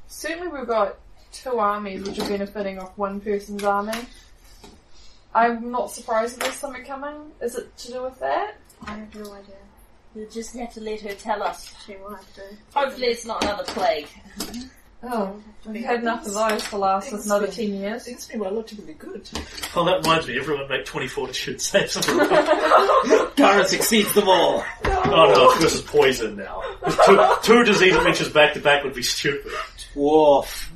Certainly, 0.07 0.49
we've 0.49 0.67
got 0.67 0.97
two 1.31 1.57
armies 1.57 2.03
which 2.03 2.19
are 2.19 2.27
benefiting 2.27 2.79
off 2.79 2.97
one 2.97 3.21
person's 3.21 3.63
army. 3.63 4.05
I'm 5.33 5.71
not 5.71 5.91
surprised 5.91 6.35
that 6.35 6.43
there's 6.43 6.55
something 6.55 6.83
coming. 6.83 7.31
Is 7.41 7.55
it 7.55 7.75
to 7.77 7.91
do 7.93 8.03
with 8.03 8.19
that? 8.19 8.55
I 8.85 8.91
have 8.95 9.15
no 9.15 9.33
idea. 9.33 9.55
You'll 10.13 10.29
just 10.29 10.55
have 10.57 10.73
to 10.73 10.81
let 10.81 10.99
her 11.01 11.13
tell 11.15 11.41
us. 11.41 11.73
She 11.85 11.95
will 11.95 12.15
have 12.15 12.33
to. 12.35 12.41
Hopefully 12.73 13.07
it's 13.07 13.25
not 13.25 13.41
another 13.43 13.63
plague. 13.63 14.09
Oh, 15.03 15.35
we've 15.65 15.83
had 15.83 16.01
enough 16.01 16.27
of 16.27 16.33
those 16.33 16.63
to 16.69 16.77
last 16.77 17.11
us 17.11 17.25
another 17.25 17.47
ten 17.47 17.73
years. 17.73 18.07
It's 18.07 18.27
been 18.27 18.39
relatively 18.41 18.93
good. 18.93 19.27
Oh, 19.75 19.83
that 19.85 20.01
reminds 20.03 20.27
me. 20.27 20.37
Everyone 20.39 20.69
make 20.69 20.85
20 20.85 21.07
fortitude 21.07 21.59
saves. 21.59 21.95
Gara 23.35 23.65
succeeds 23.67 24.13
them 24.13 24.27
all. 24.29 24.63
oh 24.85 25.33
no, 25.35 25.59
this 25.59 25.73
is 25.73 25.81
poison 25.81 26.35
now. 26.35 26.61
Two, 27.05 27.19
two 27.41 27.63
disease 27.63 27.95
adventures 27.95 28.29
back 28.29 28.53
to 28.53 28.59
back 28.59 28.83
would 28.83 28.93
be 28.93 29.01
stupid. 29.01 29.51
Dwarf. 29.95 30.67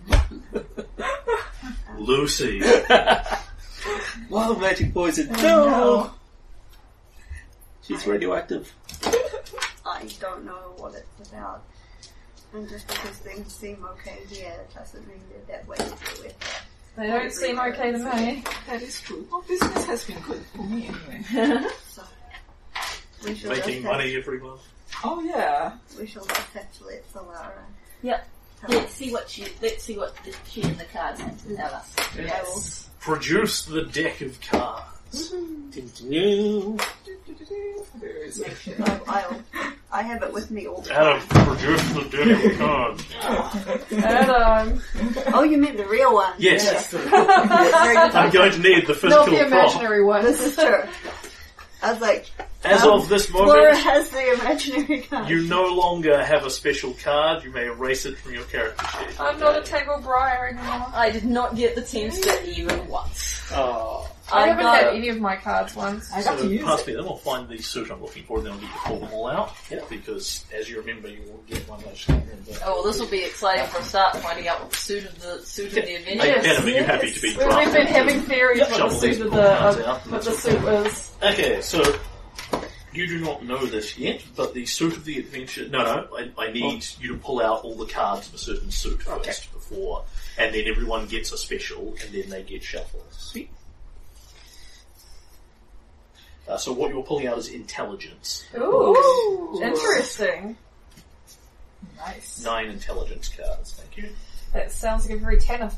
Lucy. 1.98 2.62
Wild 4.30 4.60
magic 4.60 4.92
poison. 4.94 5.30
Oh, 5.38 5.42
No! 5.42 5.66
no. 5.70 6.12
She's 7.84 8.08
radioactive. 8.08 8.74
I 9.86 10.08
don't 10.20 10.44
know 10.46 10.74
what 10.78 10.96
it's 10.96 11.30
about. 11.30 11.64
And 12.56 12.70
just 12.70 12.88
because 12.88 13.18
things 13.18 13.54
seem 13.54 13.86
okay 13.92 14.20
here 14.30 14.56
doesn't 14.74 15.06
mean 15.08 15.20
that 15.34 15.48
that 15.48 15.68
way 15.68 15.76
to 15.76 15.84
do 16.16 16.22
it. 16.24 16.36
They 16.96 17.08
don't 17.08 17.32
seem 17.32 17.60
okay 17.60 17.92
to 17.92 17.98
me. 17.98 18.44
That 18.68 18.82
is 18.82 19.02
true. 19.02 19.28
Well, 19.30 19.44
business 19.46 19.86
has 19.86 20.06
been 20.06 20.20
good 20.22 20.42
for 20.56 20.64
me 20.64 20.88
anyway. 20.88 21.68
So 21.90 22.02
we 23.26 23.36
shall 23.36 23.50
Making 23.50 23.66
just 23.66 23.76
have- 23.76 23.84
money 23.84 24.16
every 24.16 24.40
month. 24.40 24.62
Oh 25.04 25.22
yeah. 25.22 25.74
We 26.00 26.08
shall 26.08 26.24
just 26.26 26.54
have 26.54 26.72
to 26.78 26.86
let 26.86 27.12
Zellara. 27.12 27.52
Yep. 28.04 28.26
Let's 28.70 28.94
see 28.94 29.12
what 29.12 29.30
she. 29.30 29.46
Let's 29.62 29.84
see 29.84 29.98
what 29.98 30.16
the, 30.24 30.34
she 30.50 30.62
and 30.62 30.78
the 30.78 30.86
cards 30.86 31.20
have 31.20 31.44
to 31.48 31.56
tell 31.56 31.74
us. 31.74 31.94
Yes. 32.18 32.90
Produce 33.02 33.66
the 33.66 33.84
deck 33.84 34.22
of 34.22 34.40
cards. 34.42 35.34
New. 36.04 36.78
Mm-hmm. 36.78 38.00
There 38.00 38.24
is 38.24 38.40
Make 38.40 38.56
sure 38.58 38.76
I, 38.80 39.00
I'll, 39.08 39.42
I 39.96 40.02
have 40.02 40.24
it 40.24 40.34
with 40.34 40.52
me 40.52 40.68
all 40.68 40.82
the 40.82 40.94
Adam, 40.94 41.22
time. 41.28 41.56
produce 41.58 41.92
the 41.94 42.04
deck 42.18 42.52
of 42.52 42.58
cards. 42.58 43.04
And 43.92 44.30
um, 44.30 44.82
Oh, 45.34 45.44
you 45.44 45.58
meant 45.58 45.78
the 45.78 45.86
real 45.88 46.14
one? 46.14 46.34
Yes, 46.38 46.92
Very 46.92 47.10
good. 47.10 47.16
I'm 47.16 48.30
going 48.32 48.52
to 48.52 48.60
need 48.60 48.88
the 48.88 48.94
physical 48.94 49.10
not 49.10 49.30
physical 49.30 49.46
the 49.46 49.56
prop. 49.56 49.72
imaginary 49.82 50.04
This 50.24 50.40
ones. 50.42 50.42
is 50.42 50.56
true. 50.58 50.84
I 51.82 51.92
was 51.94 52.02
like, 52.02 52.30
As 52.66 52.82
Um, 52.84 52.90
of 53.00 53.10
this 53.10 53.32
Laura 53.32 53.48
moment, 53.48 53.78
has 53.78 54.10
the 54.10 54.34
imaginary 54.34 55.02
card. 55.04 55.30
you 55.30 55.44
no 55.48 55.66
longer 55.68 56.22
have 56.24 56.46
a 56.46 56.50
special 56.50 56.94
card. 57.02 57.44
You 57.46 57.52
may 57.52 57.66
erase 57.68 58.06
it 58.06 58.18
from 58.18 58.34
your 58.34 58.44
character 58.46 58.86
sheet. 58.88 59.20
I'm 59.22 59.40
not 59.40 59.58
a 59.58 59.62
table 59.64 60.00
briar 60.04 60.48
anymore. 60.50 60.88
I 60.94 61.10
did 61.12 61.26
not 61.26 61.56
get 61.56 61.76
the 61.76 61.82
Teamster 61.84 62.34
even 62.44 62.88
once. 62.90 63.50
Oh. 63.54 64.10
I, 64.32 64.48
haven't 64.48 64.64
got 64.64 64.84
had 64.84 64.94
any 64.96 65.10
of 65.10 65.20
my 65.20 65.36
cards 65.36 65.76
once. 65.76 66.12
I 66.12 66.24
got 66.24 66.40
So 66.40 66.46
to 66.48 66.54
use 66.54 66.64
pass 66.64 66.82
it. 66.82 66.88
me 66.88 66.94
them. 66.96 67.06
I'll 67.06 67.18
find 67.18 67.48
the 67.48 67.58
suit 67.62 67.92
I'm 67.92 68.02
looking 68.02 68.24
for, 68.24 68.38
and 68.40 68.48
then 68.48 68.54
I'll 68.54 68.60
get 68.60 68.72
to 68.72 68.78
pull 68.80 69.00
them 69.00 69.14
all 69.14 69.28
out. 69.28 69.54
Yeah, 69.70 69.80
Because 69.90 70.46
as 70.54 70.70
you 70.70 70.80
remember, 70.80 71.08
you 71.10 71.22
will 71.28 71.44
get 71.48 71.68
one 71.70 71.80
last 71.86 72.08
time. 72.08 72.24
Oh, 72.64 72.74
well, 72.76 72.84
this 72.84 73.00
will 73.00 73.08
be 73.08 73.24
exciting 73.24 73.66
for 73.68 73.80
a 73.80 73.84
start, 73.84 74.16
finding 74.18 74.48
out 74.48 74.62
what 74.62 74.72
the 74.72 74.78
suit 74.78 75.06
of 75.06 75.22
the 75.22 75.40
suit 75.46 75.68
of 75.68 75.74
the 75.76 75.82
Hey, 75.82 75.96
adventure. 75.96 76.26
Yes, 76.26 76.46
Adam, 76.46 76.66
are 76.66 76.70
you 76.70 76.84
happy 76.84 77.12
to 77.12 77.22
be 77.22 77.28
We've 77.30 77.38
drunk? 77.40 77.74
been 77.74 77.88
having 77.88 78.20
theories 78.22 78.60
what 78.62 78.70
the 78.70 78.76
Shuffle 78.76 79.00
these 79.00 79.18
suit 79.18 79.26
of 79.28 79.32
the 79.34 79.42
uh, 79.42 80.00
what 80.10 80.24
the 80.24 80.32
suit 80.32 80.64
is. 80.88 81.12
Okay, 81.22 81.62
so 81.62 82.00
you 82.94 83.08
do 83.08 83.20
not 83.20 83.44
know 83.44 83.66
this 83.66 83.98
yet, 83.98 84.24
but 84.36 84.54
the 84.54 84.66
suit 84.66 84.94
of 84.94 85.06
the 85.06 85.20
adventure. 85.20 85.68
No, 85.70 85.84
no, 85.84 86.08
I, 86.18 86.32
I 86.46 86.52
need 86.52 86.86
you 87.00 87.10
to 87.14 87.18
pull 87.20 87.42
out 87.42 87.64
all 87.64 87.76
the 87.76 87.86
cards 87.86 88.28
of 88.30 88.36
a 88.36 88.38
certain 88.38 88.72
suit 88.72 89.04
first 89.04 89.52
before, 89.54 90.04
and 90.38 90.54
then 90.56 90.64
everyone 90.68 91.06
gets 91.08 91.32
a 91.32 91.38
special, 91.38 91.94
and 92.02 92.12
then 92.14 92.30
they 92.30 92.42
get 92.44 92.64
shuffled. 92.64 93.04
Sweet. 93.12 93.50
Uh, 96.48 96.58
so 96.58 96.72
what 96.74 96.92
you're 96.92 97.04
pulling 97.04 97.28
out 97.28 97.38
is 97.38 97.48
intelligence. 97.50 98.46
Ooh, 98.58 99.60
interesting. 99.64 100.56
Nice. 101.98 102.44
Nine 102.44 102.68
intelligence 102.70 103.30
cards. 103.30 103.74
Thank 103.74 103.98
you. 103.98 104.10
That 104.54 104.72
sounds 104.72 105.10
like 105.10 105.18
a 105.18 105.20
very 105.20 105.38
Tanith 105.38 105.74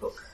book. 0.00 0.24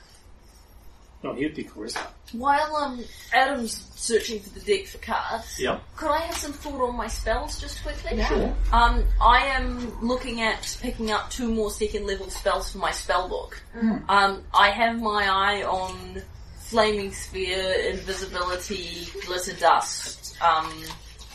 No, 1.23 1.33
he'd 1.33 1.55
be 1.55 1.63
charisma. 1.63 2.05
While 2.33 2.75
um, 2.75 3.03
Adam's 3.33 3.89
searching 3.95 4.39
for 4.39 4.49
the 4.51 4.59
deck 4.59 4.85
for 4.85 4.99
cards, 4.99 5.59
Yeah. 5.59 5.79
could 5.95 6.11
I 6.11 6.19
have 6.19 6.35
some 6.35 6.53
thought 6.53 6.79
on 6.87 6.95
my 6.95 7.07
spells 7.07 7.59
just 7.59 7.81
quickly? 7.81 8.17
Yeah. 8.19 8.53
Um, 8.71 9.03
I 9.19 9.47
am 9.47 9.99
looking 10.05 10.41
at 10.41 10.77
picking 10.79 11.09
up 11.09 11.31
two 11.31 11.51
more 11.51 11.71
second 11.71 12.05
level 12.05 12.29
spells 12.29 12.71
for 12.71 12.77
my 12.77 12.91
spell 12.91 13.27
book. 13.27 13.59
Um, 14.07 14.43
I 14.53 14.69
have 14.69 15.01
my 15.01 15.27
eye 15.27 15.63
on 15.63 16.21
Flaming 16.69 17.11
Sphere, 17.13 17.91
Invisibility, 17.91 19.07
Glitter 19.25 19.53
Dust, 19.53 20.35
um, 20.41 20.71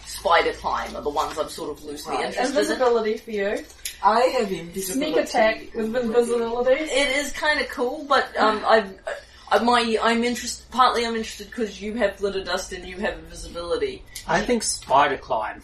Spider 0.07 0.53
Climb 0.53 0.95
are 0.95 1.03
the 1.03 1.09
ones 1.11 1.39
I'm 1.39 1.49
sort 1.49 1.71
of 1.71 1.83
loosely 1.85 2.15
Right. 2.17 2.27
interested 2.27 2.51
in. 2.55 2.63
Invisibility 2.63 3.17
for 3.17 3.31
you. 3.31 3.65
I 4.05 4.21
have 4.21 4.53
invisibility. 4.53 5.13
Sneak 5.13 5.17
attack 5.25 5.75
with 5.75 5.95
invisibility. 5.97 6.73
It 6.73 7.17
is 7.17 7.33
kind 7.33 7.61
of 7.61 7.69
cool, 7.71 8.05
but 8.09 8.37
um, 8.37 8.63
I've, 8.67 8.93
uh, 9.53 9.65
my 9.65 9.97
I'm 10.03 10.23
interested. 10.25 10.71
Partly, 10.71 11.07
I'm 11.07 11.15
interested 11.17 11.49
because 11.49 11.81
you 11.81 11.95
have 11.95 12.19
glitter 12.19 12.45
dust 12.45 12.73
and 12.73 12.87
you 12.87 12.97
have 12.99 13.15
invisibility. 13.19 14.03
I 14.27 14.43
think 14.43 14.63
spider 14.65 15.17
climb. 15.17 15.63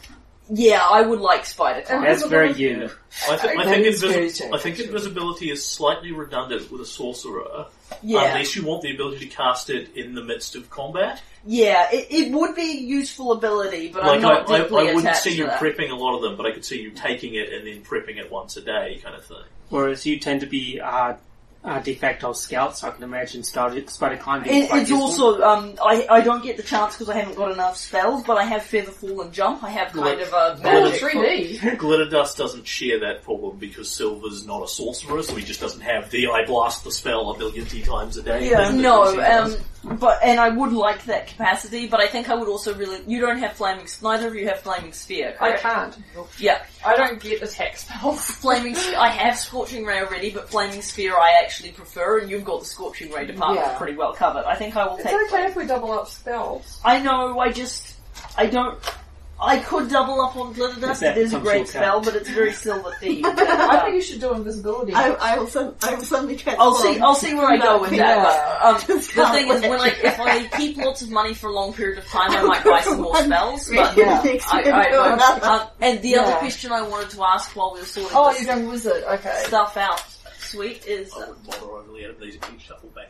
Yeah, 0.50 0.80
I 0.82 1.02
would 1.02 1.20
like 1.20 1.44
spider 1.44 1.82
climb. 1.82 2.02
That's 2.04 2.24
very 2.26 2.52
you. 2.54 2.90
I, 3.28 3.36
th- 3.36 3.56
I 3.58 3.64
That 3.64 3.74
think 3.74 3.86
is 3.86 4.00
very 4.02 4.28
invisi- 4.28 4.54
I 4.54 4.58
think 4.58 4.74
actually. 4.76 4.86
invisibility 4.86 5.50
is 5.50 5.64
slightly 5.64 6.12
redundant 6.12 6.70
with 6.72 6.80
a 6.80 6.86
sorcerer, 6.86 7.66
Yeah, 8.02 8.24
unless 8.24 8.54
you 8.54 8.64
want 8.64 8.82
the 8.82 8.92
ability 8.94 9.28
to 9.28 9.34
cast 9.34 9.70
it 9.70 9.96
in 9.96 10.14
the 10.14 10.22
midst 10.22 10.54
of 10.56 10.68
combat. 10.70 11.22
yeah, 11.46 11.88
it, 11.92 12.06
it 12.10 12.32
would 12.32 12.54
be 12.54 12.78
a 12.78 12.80
useful 12.80 13.32
ability, 13.32 13.88
but 13.88 14.02
like 14.04 14.16
I'm 14.16 14.22
not 14.22 14.50
I, 14.50 14.54
I, 14.54 14.58
deeply 14.62 14.78
I 14.78 14.94
wouldn't 14.94 15.04
attached 15.04 15.22
see 15.22 15.30
to 15.30 15.36
you 15.36 15.46
that. 15.46 15.60
prepping 15.60 15.90
a 15.90 15.94
lot 15.94 16.14
of 16.16 16.22
them, 16.22 16.36
but 16.36 16.46
I 16.46 16.52
could 16.52 16.64
see 16.64 16.80
you 16.80 16.90
taking 16.90 17.34
it 17.34 17.52
and 17.52 17.66
then 17.66 17.82
prepping 17.82 18.18
it 18.18 18.30
once 18.30 18.56
a 18.56 18.60
day, 18.60 19.00
kind 19.02 19.14
of 19.16 19.24
thing. 19.24 19.38
Whereas 19.70 20.04
you 20.06 20.18
tend 20.18 20.40
to 20.40 20.46
be 20.46 20.80
uh, 20.80 21.14
uh, 21.64 21.80
de 21.80 21.94
facto 21.94 22.32
scout, 22.32 22.76
so 22.78 22.88
I 22.88 22.90
can 22.92 23.02
imagine 23.02 23.42
spider, 23.42 23.84
spider 23.88 24.16
climb 24.16 24.44
being 24.44 24.62
It, 24.64 24.70
it's 24.72 24.90
useful. 24.90 25.02
also 25.02 25.42
um, 25.42 25.74
I, 25.84 26.06
I 26.08 26.20
don't 26.20 26.42
get 26.42 26.56
the 26.56 26.62
chance 26.62 26.94
because 26.96 27.08
I 27.08 27.18
haven't 27.18 27.34
got 27.36 27.50
enough 27.52 27.76
spells, 27.76 28.22
but 28.22 28.38
I 28.38 28.44
have 28.44 28.62
feather 28.62 28.92
fall 28.92 29.20
and 29.22 29.32
jump. 29.32 29.64
I 29.64 29.70
have 29.70 29.92
kind 29.92 30.20
of 30.20 30.28
a 30.32 30.56
Oh, 30.58 30.62
magic 30.62 31.00
3D. 31.00 31.78
Glitter 31.78 32.08
Dust 32.08 32.36
doesn't 32.38 32.66
share 32.66 33.00
that 33.00 33.22
problem 33.22 33.58
because 33.58 33.90
Silver's 33.90 34.46
not 34.46 34.62
a 34.62 34.68
sorcerer, 34.68 35.22
so 35.22 35.34
he 35.34 35.44
just 35.44 35.60
doesn't 35.60 35.80
have 35.82 36.10
the 36.10 36.28
I 36.28 36.44
blast 36.46 36.84
the 36.84 36.92
spell 36.92 37.30
a 37.30 37.38
million 37.38 37.66
times 37.82 38.16
a 38.16 38.22
day. 38.22 38.50
Yeah, 38.50 38.70
no, 38.70 39.18
um, 39.20 39.54
but 39.84 40.18
and 40.24 40.40
I 40.40 40.48
would 40.48 40.72
like 40.72 41.04
that 41.04 41.28
capacity, 41.28 41.86
but 41.86 42.00
I 42.00 42.06
think 42.08 42.28
I 42.28 42.34
would 42.34 42.48
also 42.48 42.74
really. 42.74 43.00
You 43.06 43.20
don't 43.20 43.38
have 43.38 43.52
flaming. 43.52 43.86
Neither 44.02 44.26
of 44.28 44.34
you 44.34 44.48
have 44.48 44.60
flaming 44.60 44.92
sphere. 44.92 45.36
I 45.40 45.48
Correct? 45.50 45.62
can't. 45.62 45.98
Yeah, 46.38 46.62
I 46.84 46.96
don't 46.96 47.20
get 47.20 47.42
attack 47.42 47.76
spells. 47.76 48.20
flaming. 48.24 48.76
I 48.76 49.08
have 49.08 49.36
scorching 49.38 49.84
ray 49.84 50.00
already, 50.00 50.30
but 50.30 50.50
flaming 50.50 50.82
spear 50.82 51.16
I 51.16 51.40
actually 51.42 51.70
prefer, 51.72 52.18
and 52.18 52.30
you've 52.30 52.44
got 52.44 52.60
the 52.60 52.66
scorching 52.66 53.10
ray 53.12 53.26
department 53.26 53.66
Yeah. 53.66 53.78
pretty 53.78 53.96
well 53.96 54.12
covered. 54.14 54.44
I 54.46 54.56
think 54.56 54.76
I 54.76 54.86
will 54.86 54.96
It's 54.96 55.04
take. 55.04 55.14
okay 55.32 55.44
if 55.46 55.56
we 55.56 55.64
double 55.66 55.92
up 55.92 56.08
spells. 56.08 56.80
I 56.84 57.00
know. 57.00 57.38
I 57.38 57.52
just. 57.52 57.94
I 58.36 58.46
don't. 58.46 58.78
I 59.40 59.58
could 59.60 59.88
double 59.88 60.20
up 60.20 60.36
on 60.36 60.52
glitter 60.52 60.80
dust. 60.80 61.02
It 61.02 61.16
is 61.16 61.32
a 61.32 61.38
great 61.38 61.68
spell, 61.68 62.00
but 62.00 62.16
it's 62.16 62.28
very 62.28 62.52
silver 62.52 62.90
themed. 63.00 63.24
I 63.24 63.82
think 63.84 63.94
you 63.94 64.02
should 64.02 64.20
do 64.20 64.32
invisibility. 64.34 64.94
I, 64.94 65.10
I 65.12 65.38
will 65.38 65.46
send, 65.46 65.74
I 65.82 65.94
will 65.94 66.02
suddenly 66.02 66.36
transform. 66.36 66.68
I'll 66.68 66.74
see. 66.74 66.98
I'll 66.98 67.14
see 67.14 67.34
where 67.34 67.46
I 67.46 67.56
go 67.56 67.80
with 67.80 67.90
that. 67.90 68.60
But, 68.62 68.90
um, 68.90 68.96
the 68.96 69.30
thing 69.32 69.48
is, 69.48 69.62
when 69.62 69.80
I 69.80 69.88
if 70.02 70.18
I 70.18 70.46
keep 70.56 70.76
lots 70.76 71.02
of 71.02 71.10
money 71.10 71.34
for 71.34 71.48
a 71.48 71.52
long 71.52 71.72
period 71.72 71.98
of 71.98 72.06
time, 72.08 72.30
I 72.32 72.42
might 72.42 72.64
buy 72.64 72.80
some 72.80 73.00
more 73.00 73.16
spells. 73.22 73.68
But 73.68 73.96
Yeah. 73.96 74.22
I, 74.24 74.62
I 74.62 74.90
won't. 74.90 75.42
Um, 75.42 75.68
and 75.80 76.02
the 76.02 76.16
other 76.16 76.36
question 76.38 76.72
I 76.72 76.82
wanted 76.82 77.10
to 77.10 77.22
ask 77.22 77.54
while 77.54 77.72
we 77.74 77.80
were 77.80 77.86
sorting 77.86 78.16
oh, 78.16 78.32
this 78.32 78.44
you're 78.44 78.54
going 78.56 78.68
wizard. 78.68 79.04
Okay. 79.04 79.42
stuff 79.46 79.76
out, 79.76 80.02
sweet, 80.50 80.86
is 80.86 81.12
I 81.12 81.22
um, 81.22 81.28
wouldn't 81.28 81.46
bother 81.46 81.66
overly 81.72 82.04
edit 82.04 82.20
these 82.20 82.36
if 82.36 82.52
you 82.52 82.58
shuffle 82.58 82.88
back 82.90 83.08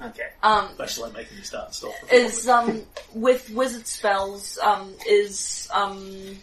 in. 0.00 0.06
Okay. 0.08 0.28
um, 0.42 0.66
Especially 0.70 1.04
like 1.04 1.12
making 1.14 1.38
you 1.38 1.44
start 1.44 1.66
and 1.66 1.74
stop. 1.74 1.92
is 2.12 2.48
um 2.48 2.82
with 3.14 3.50
wizard 3.50 3.86
spells 3.86 4.58
um 4.58 4.92
is 5.08 5.68
um 5.72 6.36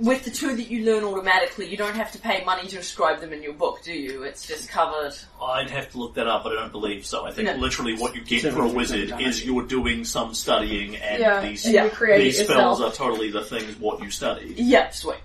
with 0.00 0.24
the 0.24 0.30
two 0.32 0.56
that 0.56 0.68
you 0.68 0.84
learn 0.84 1.04
automatically, 1.04 1.68
you 1.68 1.76
don't 1.76 1.94
have 1.94 2.10
to 2.10 2.18
pay 2.18 2.42
money 2.44 2.66
to 2.66 2.74
describe 2.76 3.20
them 3.20 3.32
in 3.32 3.44
your 3.44 3.52
book, 3.52 3.80
do 3.84 3.92
you? 3.92 4.24
It's 4.24 4.44
just 4.44 4.68
covered. 4.68 5.14
I'd 5.40 5.70
have 5.70 5.88
to 5.92 5.98
look 5.98 6.14
that 6.14 6.26
up, 6.26 6.42
but 6.42 6.50
I 6.52 6.56
don't 6.56 6.72
believe 6.72 7.06
so. 7.06 7.24
I 7.24 7.30
think 7.30 7.48
No. 7.48 7.54
literally 7.54 7.94
what 7.94 8.16
you 8.16 8.22
get 8.24 8.42
So 8.42 8.50
for 8.50 8.62
a 8.62 8.68
everything's 8.68 8.90
wizard 8.90 9.08
done. 9.10 9.20
is 9.20 9.44
you're 9.44 9.62
doing 9.62 10.04
some 10.04 10.34
studying, 10.34 10.96
and 10.96 11.20
Yeah, 11.20 11.40
these 11.40 11.64
and 11.64 11.74
you 11.74 11.90
create 11.90 12.24
these 12.24 12.42
spells 12.42 12.80
yourself. 12.80 12.92
are 12.92 12.96
totally 12.96 13.30
the 13.30 13.44
things 13.44 13.76
what 13.78 14.02
you 14.02 14.10
study. 14.10 14.54
Yeah, 14.56 14.90
sweet. 14.90 15.18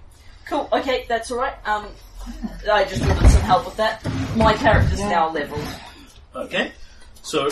Cool. 0.46 0.70
Okay, 0.72 1.06
that's 1.10 1.32
all 1.32 1.40
right. 1.40 1.56
Um, 1.68 1.88
I 2.72 2.86
just 2.86 3.02
wanted 3.06 3.30
some 3.30 3.42
help 3.42 3.66
with 3.66 3.78
that. 3.78 4.04
My 4.36 4.54
character's 4.54 5.00
now 5.00 5.32
leveled. 5.32 5.66
Okay, 6.36 6.72
so 7.24 7.50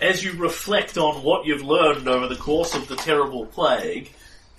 as 0.00 0.24
you 0.24 0.32
reflect 0.32 0.96
on 0.98 1.22
what 1.22 1.46
you've 1.46 1.62
learned 1.62 2.08
over 2.08 2.26
the 2.26 2.36
course 2.36 2.74
of 2.74 2.88
the 2.88 2.96
terrible 2.96 3.46
plague, 3.46 4.10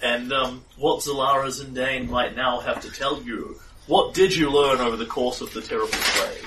and 0.02 0.32
um, 0.34 0.64
what 0.78 1.00
Zellara 1.02 1.48
Zindane 1.48 2.10
might 2.10 2.36
now 2.36 2.60
have 2.60 2.82
to 2.82 2.92
tell 2.92 3.22
you, 3.22 3.60
what 3.88 4.14
did 4.14 4.36
you 4.36 4.50
learn 4.50 4.80
over 4.80 4.96
the 4.96 5.06
course 5.06 5.42
of 5.42 5.54
the 5.54 5.62
terrible 5.62 5.90
plague? 5.92 6.46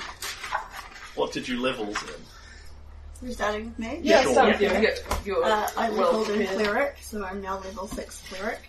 What 1.15 1.31
did 1.31 1.47
you 1.47 1.61
levels 1.61 1.95
in? 2.03 2.09
You're 3.21 3.33
starting 3.33 3.65
with 3.67 3.79
me? 3.79 3.99
Yeah, 4.03 4.23
Sure. 4.23 4.33
start 4.33 4.47
with 4.53 4.61
Yeah, 4.61 4.81
you. 4.81 4.89
you're 5.23 5.43
Uh, 5.45 5.69
I 5.77 5.89
well 5.89 6.19
leveled 6.19 6.29
in 6.41 6.47
cleric, 6.47 6.97
so 7.01 7.23
I'm 7.23 7.41
now 7.41 7.59
level 7.59 7.87
six 7.87 8.21
cleric. 8.29 8.59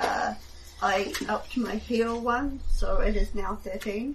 Uh, 0.00 0.34
I 0.82 1.12
upped 1.28 1.56
my 1.56 1.76
heal 1.76 2.20
one, 2.20 2.60
so 2.70 3.00
it 3.00 3.16
is 3.16 3.34
now 3.34 3.56
thirteen. 3.56 4.14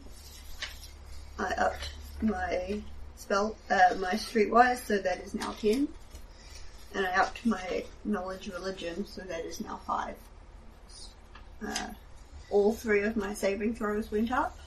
I 1.40 1.52
upped 1.58 1.90
my 2.22 2.82
spell, 3.16 3.56
uh, 3.70 3.96
my 3.98 4.14
streetwise, 4.14 4.86
so 4.86 5.00
that 5.00 5.22
is 5.22 5.34
now 5.34 5.54
ten. 5.60 5.88
And 6.94 7.06
I 7.08 7.12
upped 7.16 7.46
my 7.46 7.84
knowledge 8.04 8.48
religion, 8.50 9.06
so 9.08 9.22
that 9.22 9.46
is 9.46 9.62
now 9.62 9.80
five. 9.88 10.16
Uh, 11.66 11.88
all 12.50 12.74
three 12.74 13.02
of 13.04 13.16
my 13.16 13.34
saving 13.34 13.76
throws 13.76 14.12
went 14.12 14.32
up, 14.32 14.58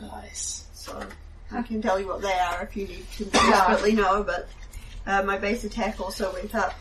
Nice. 0.00 0.66
so 0.74 1.04
I 1.50 1.62
can 1.62 1.82
tell 1.82 1.98
you 1.98 2.06
what 2.06 2.22
they 2.22 2.32
are 2.32 2.62
if 2.62 2.76
you 2.76 2.86
need 2.86 3.10
to 3.16 3.24
desperately 3.26 3.92
know, 3.92 4.22
but 4.22 4.48
uh, 5.06 5.22
my 5.22 5.36
base 5.38 5.64
attack 5.64 6.00
also 6.00 6.32
went 6.32 6.54
up. 6.54 6.74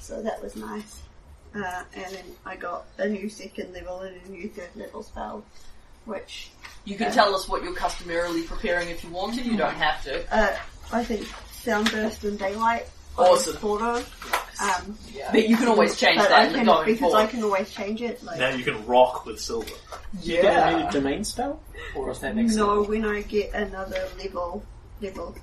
So 0.00 0.20
that 0.22 0.42
was 0.42 0.56
nice. 0.56 1.00
Uh, 1.54 1.82
and 1.94 2.14
then 2.14 2.24
I 2.46 2.56
got 2.56 2.84
a 2.98 3.08
new 3.08 3.28
second 3.28 3.72
level 3.74 4.00
and 4.00 4.16
a 4.26 4.30
new 4.30 4.48
third 4.48 4.70
level 4.76 5.02
spell, 5.02 5.44
which 6.04 6.50
You 6.84 6.96
can 6.96 7.12
tell 7.12 7.34
us 7.34 7.48
what 7.48 7.62
you're 7.64 7.74
customarily 7.74 8.42
preparing 8.42 8.88
if 8.88 9.02
you 9.02 9.10
want 9.10 9.34
to. 9.34 9.42
You 9.42 9.56
don't 9.56 9.74
have 9.74 10.02
to. 10.04 10.34
uh, 10.34 10.56
I 10.92 11.04
think 11.04 11.22
Soundburst 11.64 12.24
and 12.24 12.38
Daylight 12.38 12.86
Awesome. 13.18 13.80
I 13.80 13.96
of. 13.96 14.46
Um, 14.60 14.98
But 15.32 15.48
you 15.48 15.56
can 15.56 15.68
always 15.68 15.96
change 15.98 16.18
but 16.18 16.28
that 16.28 16.52
can, 16.54 16.64
going 16.64 16.86
because 16.86 17.14
I 17.14 17.26
can 17.26 17.42
always 17.42 17.70
change 17.70 18.02
it. 18.02 18.22
Like, 18.22 18.38
Now 18.38 18.50
you 18.50 18.64
can 18.64 18.86
rock 18.86 19.26
with 19.26 19.40
silver. 19.40 19.70
Do 20.22 20.32
you 20.32 20.42
get 20.42 20.72
a 20.72 20.84
new 20.84 20.90
domain 20.90 21.24
spell? 21.24 21.60
Or 21.96 22.10
is 22.10 22.20
that 22.20 22.36
next 22.36 22.56
no, 22.56 22.68
level? 22.68 22.84
when 22.84 23.04
I 23.04 23.22
get 23.22 23.52
another 23.54 24.08
level, 24.18 24.62
level, 25.00 25.34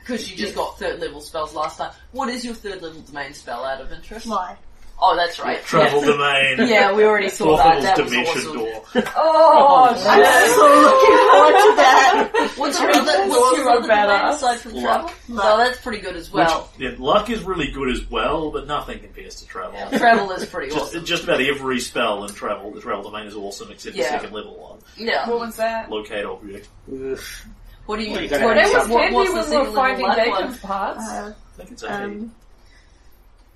Because 0.00 0.30
you 0.30 0.36
just 0.36 0.54
got 0.54 0.78
third 0.78 1.00
level 1.00 1.20
spells 1.20 1.54
last 1.54 1.78
time. 1.78 1.92
What 2.12 2.28
is 2.28 2.44
your 2.44 2.54
third 2.54 2.80
level 2.82 3.00
domain 3.00 3.34
spell 3.34 3.64
out 3.64 3.80
of 3.80 3.92
interest? 3.92 4.26
lie. 4.26 4.56
Oh, 5.00 5.16
that's 5.16 5.38
right. 5.40 5.62
Travel 5.64 6.00
Yeah. 6.00 6.06
domain. 6.06 6.68
Yeah, 6.74 6.92
we 6.94 7.04
already 7.04 7.28
saw 7.28 7.56
that. 7.56 7.82
That 7.82 7.98
was 7.98 8.10
dimension 8.10 8.40
awesome. 8.42 8.56
door. 8.58 8.82
Oh, 9.16 9.54
Oh. 9.56 9.84
I'm 9.90 9.96
so 9.96 10.64
looking 10.80 11.16
forward 11.30 11.52
to 11.60 11.76
that. 11.76 12.54
What's 12.56 12.80
your 12.80 12.90
other, 12.90 13.28
what's 13.28 13.56
your 13.58 13.68
other 13.70 13.88
domain 13.88 14.32
aside 14.32 14.58
from 14.60 14.72
Luck. 14.74 14.82
travel? 15.08 15.10
No, 15.28 15.58
that's 15.58 15.80
pretty 15.80 15.98
good 16.00 16.14
as 16.16 16.30
well. 16.32 16.70
Which, 16.78 16.90
yeah, 16.92 16.96
luck 16.98 17.28
is 17.28 17.42
really 17.42 17.70
good 17.72 17.90
as 17.90 18.08
well, 18.08 18.50
but 18.52 18.66
nothing 18.68 19.00
compares 19.00 19.34
to 19.36 19.46
travel. 19.46 19.76
Travel 19.98 20.30
is 20.32 20.46
pretty 20.46 20.72
Just, 20.72 20.86
awesome. 20.92 21.04
just 21.04 21.24
about 21.24 21.40
every 21.40 21.80
spell 21.80 22.24
in 22.24 22.32
travel, 22.32 22.70
the 22.70 22.80
travel 22.80 23.02
domain 23.02 23.26
is 23.26 23.34
awesome 23.34 23.70
except 23.72 23.96
Yeah. 23.96 24.04
the 24.04 24.10
second 24.20 24.32
level 24.34 24.56
one. 24.56 24.78
Yeah. 24.96 25.28
What 25.28 25.40
was 25.40 25.56
that? 25.56 25.90
Locate 25.90 26.24
object. 26.24 26.68
Ugh. 26.90 27.18
What 27.86 27.96
do 27.98 28.04
you? 28.04 28.12
Well, 28.12 28.22
you 28.22 28.30
what, 28.30 28.30
gotta 28.30 28.44
what, 28.46 28.56
have 28.56 28.72
was 28.72 28.82
some- 28.82 28.90
what, 28.92 29.02
handy 29.02 29.16
what's 29.16 29.30
the 29.30 29.34
when 29.34 29.50
we 29.50 29.56
were 29.56 29.62
level 29.62 29.74
finding 29.74 30.06
life 30.06 30.28
one? 30.28 30.58
Parts. 30.58 31.08
Uh, 31.08 31.32
I 31.36 31.56
think 31.56 31.70
it's 31.72 31.82
a 31.82 31.92
um, 32.04 32.34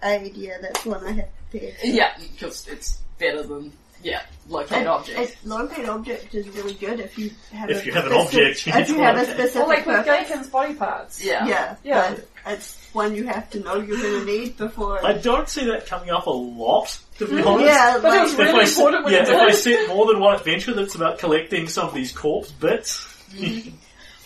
aid, 0.03 0.35
yeah, 0.37 0.59
that's 0.61 0.85
one 0.85 1.05
I 1.05 1.13
have 1.13 1.29
prepared. 1.51 1.75
Yeah, 1.85 2.13
because 2.19 2.67
it's 2.69 2.99
better 3.19 3.43
than 3.43 3.73
yeah, 4.01 4.23
locate 4.49 4.79
And 4.79 4.87
objects. 4.89 5.33
it- 5.33 5.37
locate 5.45 5.89
object 5.89 6.33
is 6.35 6.49
really 6.51 6.75
good 6.75 7.01
if 7.01 7.19
you 7.19 7.33
have 7.53 7.69
If 7.69 7.83
a 7.83 7.87
you 7.87 7.93
have 7.93 8.07
an 8.07 8.13
specific- 8.13 8.27
object, 8.39 8.67
you 8.67 8.73
if 8.73 8.79
need 8.79 8.89
you 8.97 9.03
have 9.03 9.15
a 9.17 9.19
locate. 9.19 9.35
specific 9.35 9.63
Or 9.63 9.67
like 9.69 9.87
with 9.87 9.97
purpose. 9.97 10.29
Gaken's 10.29 10.47
body 10.49 10.75
parts. 10.75 11.25
Yeah. 11.25 11.47
Yeah, 11.47 11.77
Yeah. 11.83 12.15
but 12.45 12.53
it's 12.53 12.79
one 12.93 13.15
you 13.17 13.25
have 13.27 13.51
to 13.51 13.61
know 13.61 13.75
you're 13.77 14.01
going 14.01 14.21
to 14.21 14.25
need 14.25 14.57
before. 14.57 15.05
I 15.05 15.15
don't 15.15 15.49
see 15.49 15.67
that 15.67 15.87
coming 15.87 16.11
up 16.11 16.27
a 16.27 16.31
lot, 16.31 16.97
to 17.19 17.27
be 17.27 17.43
honest. 17.43 17.67
yeah, 17.67 17.99
But 18.01 18.15
it 18.15 18.21
was 18.23 18.35
really 18.37 18.51
if 18.51 18.55
I, 18.55 18.61
s- 18.63 18.77
important 18.77 19.05
when 19.05 19.13
yeah, 19.15 19.23
it 19.23 19.29
if 19.31 19.35
I 19.41 19.47
did. 19.47 19.57
set 19.57 19.89
more 19.89 20.07
than 20.07 20.21
one 20.21 20.37
adventure 20.37 20.75
that's 20.75 20.95
about 20.95 21.19
collecting 21.19 21.69
some 21.69 21.89
of 21.89 21.95
these 21.95 22.13
corpse 22.13 22.53
bits, 22.53 23.05
mm-hmm. 23.35 23.71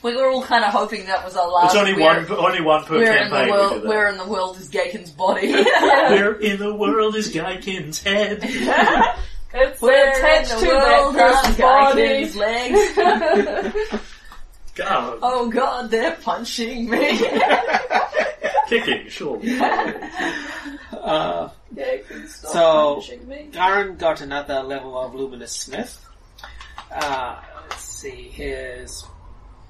We 0.03 0.17
were 0.17 0.29
all 0.31 0.43
kind 0.43 0.65
of 0.65 0.73
hoping 0.73 1.07
that 1.07 1.25
was 1.25 1.37
our 1.37 1.49
last. 1.49 1.67
it's 1.67 1.75
only 1.77 1.95
where, 1.95 2.23
one, 2.25 2.39
only 2.39 2.61
one 2.61 2.85
per 2.85 2.97
Where 2.99 3.17
in 3.23 3.31
the 3.31 3.37
campaign. 3.37 3.51
world? 3.53 3.85
Where 3.85 4.09
in 4.09 4.17
the 4.19 4.27
world 4.27 4.57
is 4.59 4.69
Gaken's 4.69 5.11
body? 5.11 5.53
Where 5.63 6.35
in 6.35 6.59
the 6.59 6.75
world 6.75 7.15
is 7.17 7.29
Gaikin's 7.31 8.03
head? 8.03 8.43
It's 9.55 9.83
Where 9.83 10.13
attached 10.13 10.51
in 10.53 10.59
to 10.61 10.65
the 10.65 10.71
that 10.71 11.03
world 11.03 11.17
are 11.19 11.33
person's 11.35 11.59
body. 11.59 12.33
Legs? 12.33 13.99
God, 14.75 15.19
oh 15.23 15.51
god, 15.51 15.91
they're 15.91 16.17
punching 16.17 16.89
me. 16.89 17.21
kicking, 18.71 19.09
sure. 19.11 19.39
Uh, 20.91 21.51
So- 22.29 22.95
punching 22.95 23.29
me. 23.29 23.49
Garen 23.53 23.97
got 23.97 24.23
another 24.23 24.63
level 24.63 24.99
of 24.99 25.15
Luminous 25.15 25.53
Smith. 25.53 26.03
Uh, 26.91 27.37
let's 27.69 27.85
see, 27.85 28.29
his 28.31 29.05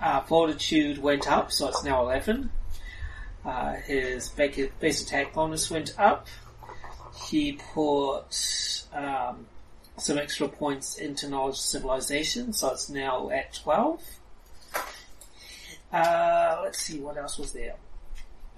uh, 0.03 0.21
fortitude 0.23 0.99
went 0.99 1.31
up, 1.31 1.53
so 1.53 1.69
it's 1.69 1.85
now 1.85 2.03
11. 2.03 2.51
Uh, 3.45 3.75
his 3.75 4.29
base 4.29 5.03
attack 5.03 5.33
bonus 5.33 5.71
went 5.71 5.99
up. 5.99 6.27
He 7.29 7.53
put 7.53 8.85
um, 8.93 9.47
some 9.97 10.19
extra 10.19 10.49
points 10.49 10.97
into 10.97 11.29
knowledge 11.29 11.57
civilization, 11.57 12.53
so 12.53 12.71
it's 12.71 12.91
now 12.91 13.31
at 13.31 13.55
12. 13.55 14.03
Uh, 15.93 16.61
let's 16.62 16.79
see, 16.79 16.99
what 16.99 17.17
else 17.17 17.38
was 17.38 17.53
there? 17.53 17.77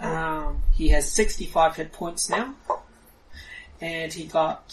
Um, 0.01 0.63
he 0.73 0.89
has 0.89 1.11
65 1.11 1.77
hit 1.77 1.93
points 1.93 2.29
now 2.29 2.55
and 3.81 4.13
he 4.13 4.25
got 4.25 4.73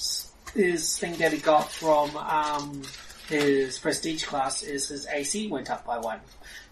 his 0.53 0.97
thing 0.97 1.15
that 1.17 1.31
he 1.31 1.39
got 1.39 1.71
from 1.71 2.15
um, 2.17 2.81
his 3.27 3.79
prestige 3.79 4.23
class 4.25 4.63
is 4.63 4.89
his 4.89 5.07
AC 5.07 5.47
went 5.47 5.69
up 5.69 5.85
by 5.85 5.97
one. 5.97 6.19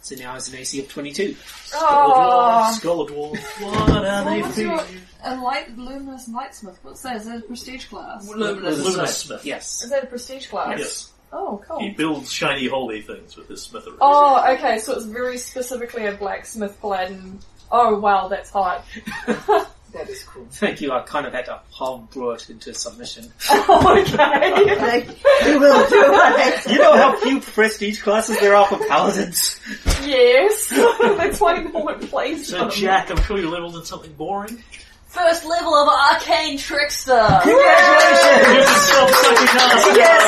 So 0.01 0.15
now 0.15 0.33
he's 0.35 0.47
an 0.49 0.55
AC 0.59 0.79
of 0.79 0.89
22. 0.89 1.35
Oh. 1.75 2.73
Skull 2.77 3.07
dwarf, 3.07 3.37
what 3.61 4.05
are 4.05 4.23
they 4.25 4.41
What's 4.41 4.57
your- 4.57 4.79
feeding? 4.79 5.01
A 5.23 5.35
light, 5.35 5.77
luminous 5.77 6.29
lightsmith. 6.29 6.77
What's 6.81 7.01
that? 7.01 7.17
Is 7.17 7.25
that 7.25 7.39
a 7.39 7.41
prestige 7.41 7.87
class? 7.87 8.25
Luminous 8.27 8.77
Luminous 8.77 8.93
Smith. 8.95 9.09
Smith. 9.41 9.45
Yes. 9.45 9.83
Is 9.83 9.89
that 9.89 10.03
a 10.05 10.07
prestige 10.07 10.47
class? 10.47 10.79
Yes. 10.79 11.11
Oh, 11.33 11.61
cool. 11.67 11.79
He 11.79 11.89
builds 11.89 12.31
shiny 12.31 12.67
holy 12.67 13.01
things 13.01 13.35
with 13.35 13.49
his 13.49 13.61
smithery. 13.61 13.97
Oh, 14.01 14.43
okay, 14.53 14.79
so 14.79 14.93
it's 14.93 15.03
very 15.05 15.37
specifically 15.37 16.05
a 16.05 16.13
blacksmith 16.13 16.79
Gladden. 16.81 17.39
Oh, 17.71 17.99
wow, 17.99 18.29
that's 18.29 18.49
hot. 18.49 18.83
That 19.93 20.09
is 20.09 20.23
cool. 20.23 20.45
Thank 20.51 20.81
you, 20.81 20.91
I 20.91 21.01
kind 21.01 21.25
of 21.25 21.33
had 21.33 21.45
to 21.45 21.59
homebrew 21.71 22.31
it 22.31 22.49
into 22.49 22.73
submission. 22.73 23.31
okay. 23.51 24.75
like, 24.75 25.07
we 25.45 25.57
will 25.57 25.89
do 25.89 26.03
it. 26.11 26.71
You 26.71 26.77
know 26.77 26.95
how 26.95 27.15
few 27.17 27.41
prestige 27.41 28.01
classes 28.01 28.39
there 28.39 28.55
are 28.55 28.67
for 28.67 28.77
paladins? 28.87 29.59
yes. 30.05 30.67
that's 31.17 31.39
why 31.39 31.57
no 31.57 31.79
one 31.79 31.99
plays 32.07 32.47
So 32.47 32.59
them. 32.59 32.71
Jack, 32.71 33.09
I'm 33.09 33.21
sure 33.23 33.39
you 33.39 33.49
leveled 33.49 33.75
in 33.77 33.85
something 33.85 34.13
boring. 34.13 34.63
First 35.09 35.43
level 35.43 35.73
of 35.73 35.87
Arcane 35.89 36.57
Trickster. 36.59 37.39
Congratulations! 37.41 38.47
You 38.47 38.63
can 38.63 38.79
stop 38.79 39.09
sucking 39.09 39.47
ass. 39.59 39.97
Yes, 39.97 40.21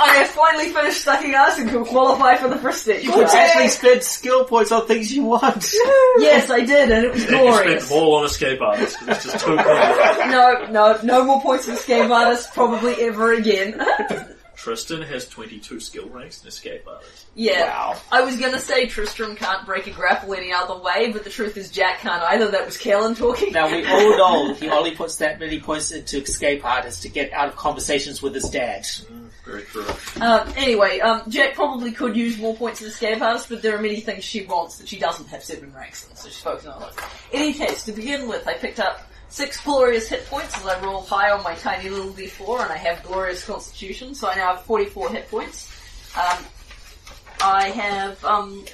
I, 0.00 0.04
I 0.04 0.14
have 0.16 0.26
finally 0.30 0.68
finished 0.72 1.02
sucking 1.02 1.34
ass 1.34 1.58
and 1.60 1.70
can 1.70 1.84
qualify 1.84 2.36
for 2.36 2.48
the 2.48 2.56
prestige. 2.56 3.04
You 3.04 3.12
could 3.12 3.28
actually 3.28 3.68
spend 3.68 4.02
skill 4.02 4.44
points 4.44 4.72
on 4.72 4.86
things 4.88 5.12
you 5.14 5.22
want. 5.22 5.72
Yes, 6.18 6.50
I 6.50 6.64
did, 6.64 6.90
and 6.90 7.04
it 7.04 7.12
was 7.12 7.22
And 7.22 7.30
you 7.30 7.36
spent 7.38 7.54
glorious. 7.54 7.88
them 7.88 7.98
all 7.98 8.14
on 8.16 8.24
escape 8.24 8.60
artist. 8.60 8.96
It's 9.06 9.24
just 9.24 9.38
too 9.44 9.56
cool. 9.56 9.56
No, 10.28 10.66
no, 10.70 10.98
no 11.04 11.24
more 11.24 11.40
points 11.40 11.66
for 11.66 11.72
escape 11.72 12.10
artist 12.10 12.52
probably 12.54 12.94
ever 13.02 13.34
again. 13.34 13.80
Tristan 14.58 15.02
has 15.02 15.28
22 15.28 15.78
skill 15.78 16.08
ranks 16.08 16.42
in 16.42 16.48
escape 16.48 16.82
artist. 16.88 17.26
yeah. 17.36 17.68
Wow. 17.68 17.96
I 18.10 18.22
was 18.22 18.36
gonna 18.38 18.58
say 18.58 18.86
Tristram 18.86 19.36
can't 19.36 19.64
break 19.64 19.86
a 19.86 19.92
grapple 19.92 20.34
any 20.34 20.52
other 20.52 20.76
way, 20.76 21.12
but 21.12 21.22
the 21.22 21.30
truth 21.30 21.56
is 21.56 21.70
Jack 21.70 22.00
can't 22.00 22.20
either. 22.24 22.50
That 22.50 22.66
was 22.66 22.76
Kellen 22.76 23.14
talking. 23.14 23.52
Now 23.52 23.70
we 23.70 23.86
all 23.86 24.18
know 24.48 24.54
he 24.54 24.68
only 24.68 24.90
puts 24.96 25.16
that 25.16 25.38
many 25.38 25.60
points 25.60 25.92
into 25.92 26.20
escape 26.22 26.64
artists 26.64 27.02
to 27.02 27.08
get 27.08 27.32
out 27.32 27.46
of 27.48 27.54
conversations 27.54 28.20
with 28.20 28.34
his 28.34 28.50
dad. 28.50 28.84
Very 29.46 29.62
true. 29.62 29.86
Um, 30.20 30.52
anyway, 30.56 30.98
um, 30.98 31.22
Jack 31.30 31.54
probably 31.54 31.92
could 31.92 32.16
use 32.16 32.36
more 32.36 32.56
points 32.56 32.82
in 32.82 32.88
escape 32.88 33.22
artist, 33.22 33.48
but 33.48 33.62
there 33.62 33.76
are 33.76 33.80
many 33.80 34.00
things 34.00 34.24
she 34.24 34.44
wants 34.44 34.78
that 34.78 34.88
she 34.88 34.98
doesn't 34.98 35.28
have 35.28 35.44
seven 35.44 35.72
ranks 35.72 36.06
in, 36.10 36.16
so 36.16 36.28
she's 36.28 36.40
focusing 36.40 36.72
on 36.72 36.80
those. 36.80 36.96
In 37.32 37.42
any 37.42 37.52
case, 37.54 37.84
to 37.84 37.92
begin 37.92 38.28
with, 38.28 38.46
I 38.48 38.54
picked 38.54 38.80
up 38.80 39.08
six 39.28 39.60
glorious 39.62 40.08
hit 40.08 40.26
points 40.26 40.56
as 40.58 40.66
I 40.66 40.80
roll 40.82 41.02
high 41.02 41.30
on 41.30 41.42
my 41.42 41.54
tiny 41.54 41.88
little 41.88 42.12
d4, 42.12 42.62
and 42.62 42.72
I 42.72 42.76
have 42.76 43.02
glorious 43.02 43.44
constitution, 43.44 44.14
so 44.14 44.28
I 44.28 44.36
now 44.36 44.54
have 44.54 44.62
44 44.62 45.10
hit 45.10 45.30
points. 45.30 45.72
Um, 46.16 46.44
I 47.40 47.68
have, 47.70 48.24
um, 48.24 48.64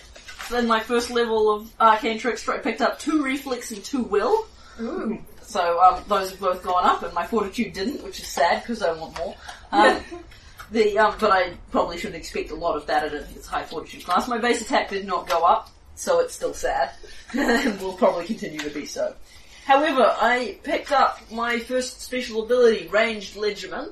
in 0.57 0.67
my 0.67 0.81
first 0.81 1.11
level 1.11 1.55
of 1.55 1.73
arcane 1.81 2.19
trickster, 2.19 2.53
I 2.53 2.59
picked 2.59 2.81
up 2.81 2.99
two 2.99 3.23
reflex 3.23 3.71
and 3.71 3.83
two 3.85 4.03
will. 4.03 4.47
Ooh. 4.81 5.19
So 5.43 5.81
um, 5.81 6.03
those 6.09 6.31
have 6.31 6.40
both 6.40 6.62
gone 6.62 6.85
up, 6.85 7.03
and 7.03 7.12
my 7.12 7.27
fortitude 7.27 7.73
didn't, 7.75 8.03
which 8.03 8.21
is 8.21 8.27
sad 8.27 8.62
because 8.62 8.83
I 8.83 8.93
want 8.93 9.17
more. 9.19 9.35
Um, 9.73 10.01
the 10.71 10.99
um, 10.99 11.14
but 11.21 11.31
I 11.31 11.53
probably 11.71 11.99
shouldn't 11.99 12.17
expect 12.17 12.51
a 12.51 12.55
lot 12.55 12.77
of 12.77 12.87
that 12.87 13.05
at 13.05 13.12
its 13.12 13.47
high 13.47 13.64
fortitude 13.64 14.05
class. 14.05 14.27
My 14.27 14.38
base 14.38 14.62
attack 14.62 14.88
did 14.88 15.07
not 15.07 15.29
go 15.29 15.43
up, 15.45 15.71
so 15.95 16.21
it's 16.21 16.35
still 16.35 16.55
sad, 16.55 16.90
and 17.35 17.81
will 17.81 17.93
probably 17.93 18.25
continue 18.25 18.61
to 18.61 18.71
be 18.71 18.87
so. 18.87 19.14
However, 19.64 20.14
I 20.20 20.59
picked 20.62 20.92
up 20.92 21.20
my 21.31 21.59
first 21.59 22.03
special 22.03 22.42
ability, 22.44 22.88
Ranged 22.88 23.35
Legerdemain, 23.35 23.90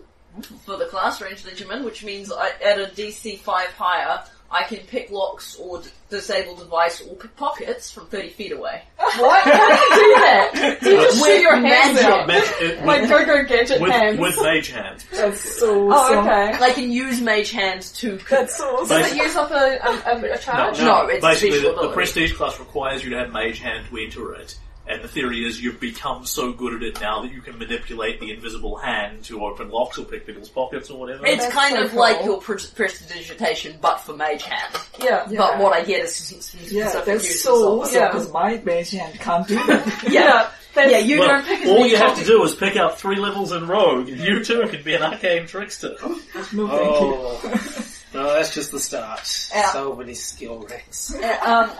for 0.64 0.76
the 0.76 0.86
class 0.86 1.20
Ranged 1.20 1.46
Legerdemain, 1.46 1.84
which 1.84 2.04
means 2.04 2.30
I, 2.32 2.50
at 2.64 2.78
a 2.78 2.84
DC 2.86 3.38
5 3.38 3.68
higher, 3.72 4.22
I 4.50 4.64
can 4.64 4.80
pick 4.80 5.10
locks 5.10 5.56
or 5.56 5.80
d- 5.80 5.88
disable 6.10 6.54
device 6.56 7.00
or 7.00 7.14
pick 7.16 7.34
pockets 7.36 7.90
from 7.90 8.06
30 8.08 8.28
feet 8.30 8.52
away. 8.52 8.82
What? 9.18 9.42
How 9.44 9.52
do 9.68 9.72
you 9.74 10.14
do 10.14 10.14
that? 10.20 10.78
Do 10.82 10.90
you 10.90 10.96
just 10.96 11.22
shoot 11.24 11.40
your 11.40 11.56
hands 11.56 11.94
magic. 11.94 12.04
out? 12.10 12.26
Mag- 12.26 12.62
it- 12.62 12.84
Like 12.84 13.08
go-go 13.08 13.44
gadget 13.44 13.80
with, 13.80 13.90
hands. 13.92 14.18
with 14.18 14.36
mage 14.42 14.68
hands. 14.70 15.04
That's 15.12 15.40
so 15.58 15.88
oh, 15.88 15.92
awesome. 15.92 16.18
okay. 16.26 16.52
I 16.64 16.72
can 16.72 16.90
use 16.90 17.20
mage 17.20 17.50
hands 17.50 17.92
to 18.00 18.18
That's 18.28 18.56
so 18.56 18.64
awesome. 18.76 18.88
Does 18.88 19.12
it 19.12 19.16
use 19.22 19.36
up 19.36 19.50
a, 19.50 19.54
a, 19.54 20.16
a, 20.16 20.34
a 20.34 20.38
charge? 20.38 20.78
No, 20.80 21.06
it's 21.08 21.22
basically 21.24 21.50
special 21.58 21.62
the, 21.62 21.68
the 21.68 21.72
ability. 21.80 21.94
prestige 21.94 22.32
class 22.34 22.58
requires 22.58 23.04
you 23.04 23.10
to 23.10 23.18
have 23.18 23.32
mage 23.32 23.58
hand 23.58 23.86
to 23.90 23.98
enter 23.98 24.34
it. 24.34 24.56
And 24.92 25.02
the 25.02 25.08
theory 25.08 25.42
is 25.46 25.58
you've 25.62 25.80
become 25.80 26.26
so 26.26 26.52
good 26.52 26.74
at 26.74 26.82
it 26.82 27.00
now 27.00 27.22
that 27.22 27.32
you 27.32 27.40
can 27.40 27.58
manipulate 27.58 28.20
the 28.20 28.30
invisible 28.30 28.76
hand 28.76 29.24
to 29.24 29.42
open 29.42 29.70
locks 29.70 29.96
or 29.96 30.04
pick 30.04 30.26
people's 30.26 30.50
pockets 30.50 30.90
or 30.90 31.00
whatever. 31.00 31.24
It's 31.26 31.42
That's 31.42 31.54
kind 31.54 31.76
so 31.76 31.84
of 31.84 31.94
like 31.94 32.22
your 32.26 32.38
pre- 32.42 32.58
prestidigitation, 32.74 33.78
but 33.80 33.98
for 34.00 34.14
mage 34.14 34.42
hand. 34.42 34.76
Yeah. 35.02 35.26
But 35.34 35.58
what 35.58 35.72
I 35.72 35.82
get 35.82 36.04
is 36.04 36.14
some 36.14 36.40
some 36.42 36.60
Yeah, 36.64 36.88
specific 36.90 37.06
that's 37.22 37.40
so 37.40 37.80
of 37.82 37.88
it. 37.88 37.94
Yeah. 37.94 38.08
because 38.08 38.30
my 38.32 38.60
mage 38.64 38.90
hand 38.90 39.18
can't 39.18 39.48
do 39.48 39.54
that. 39.54 40.02
Yeah, 40.10 40.50
That's- 40.74 40.92
yeah. 40.92 40.98
You 40.98 41.20
Well, 41.20 41.28
don't 41.28 41.46
pick 41.46 41.66
all 41.66 41.86
you 41.86 41.96
have 41.96 42.18
to 42.18 42.24
do 42.24 42.42
is 42.44 42.54
pick 42.54 42.76
up 42.76 42.98
three 42.98 43.16
levels 43.16 43.52
in 43.52 43.66
rogue, 43.66 44.08
and 44.10 44.18
you 44.20 44.44
too 44.44 44.66
can 44.68 44.82
be 44.82 44.94
an 44.94 45.02
arcane 45.02 45.46
trickster. 45.46 45.96
no, 46.02 46.12
thank 46.12 46.52
you. 46.52 46.68
Oh. 46.68 47.40
no, 48.14 48.34
that's 48.34 48.54
just 48.54 48.72
the 48.72 48.80
start. 48.80 49.48
Yeah. 49.54 49.72
So 49.72 49.94
many 49.96 50.12
skill 50.14 50.66
ranks. 50.68 51.14
Uh, 51.14 51.38
um, 51.42 51.70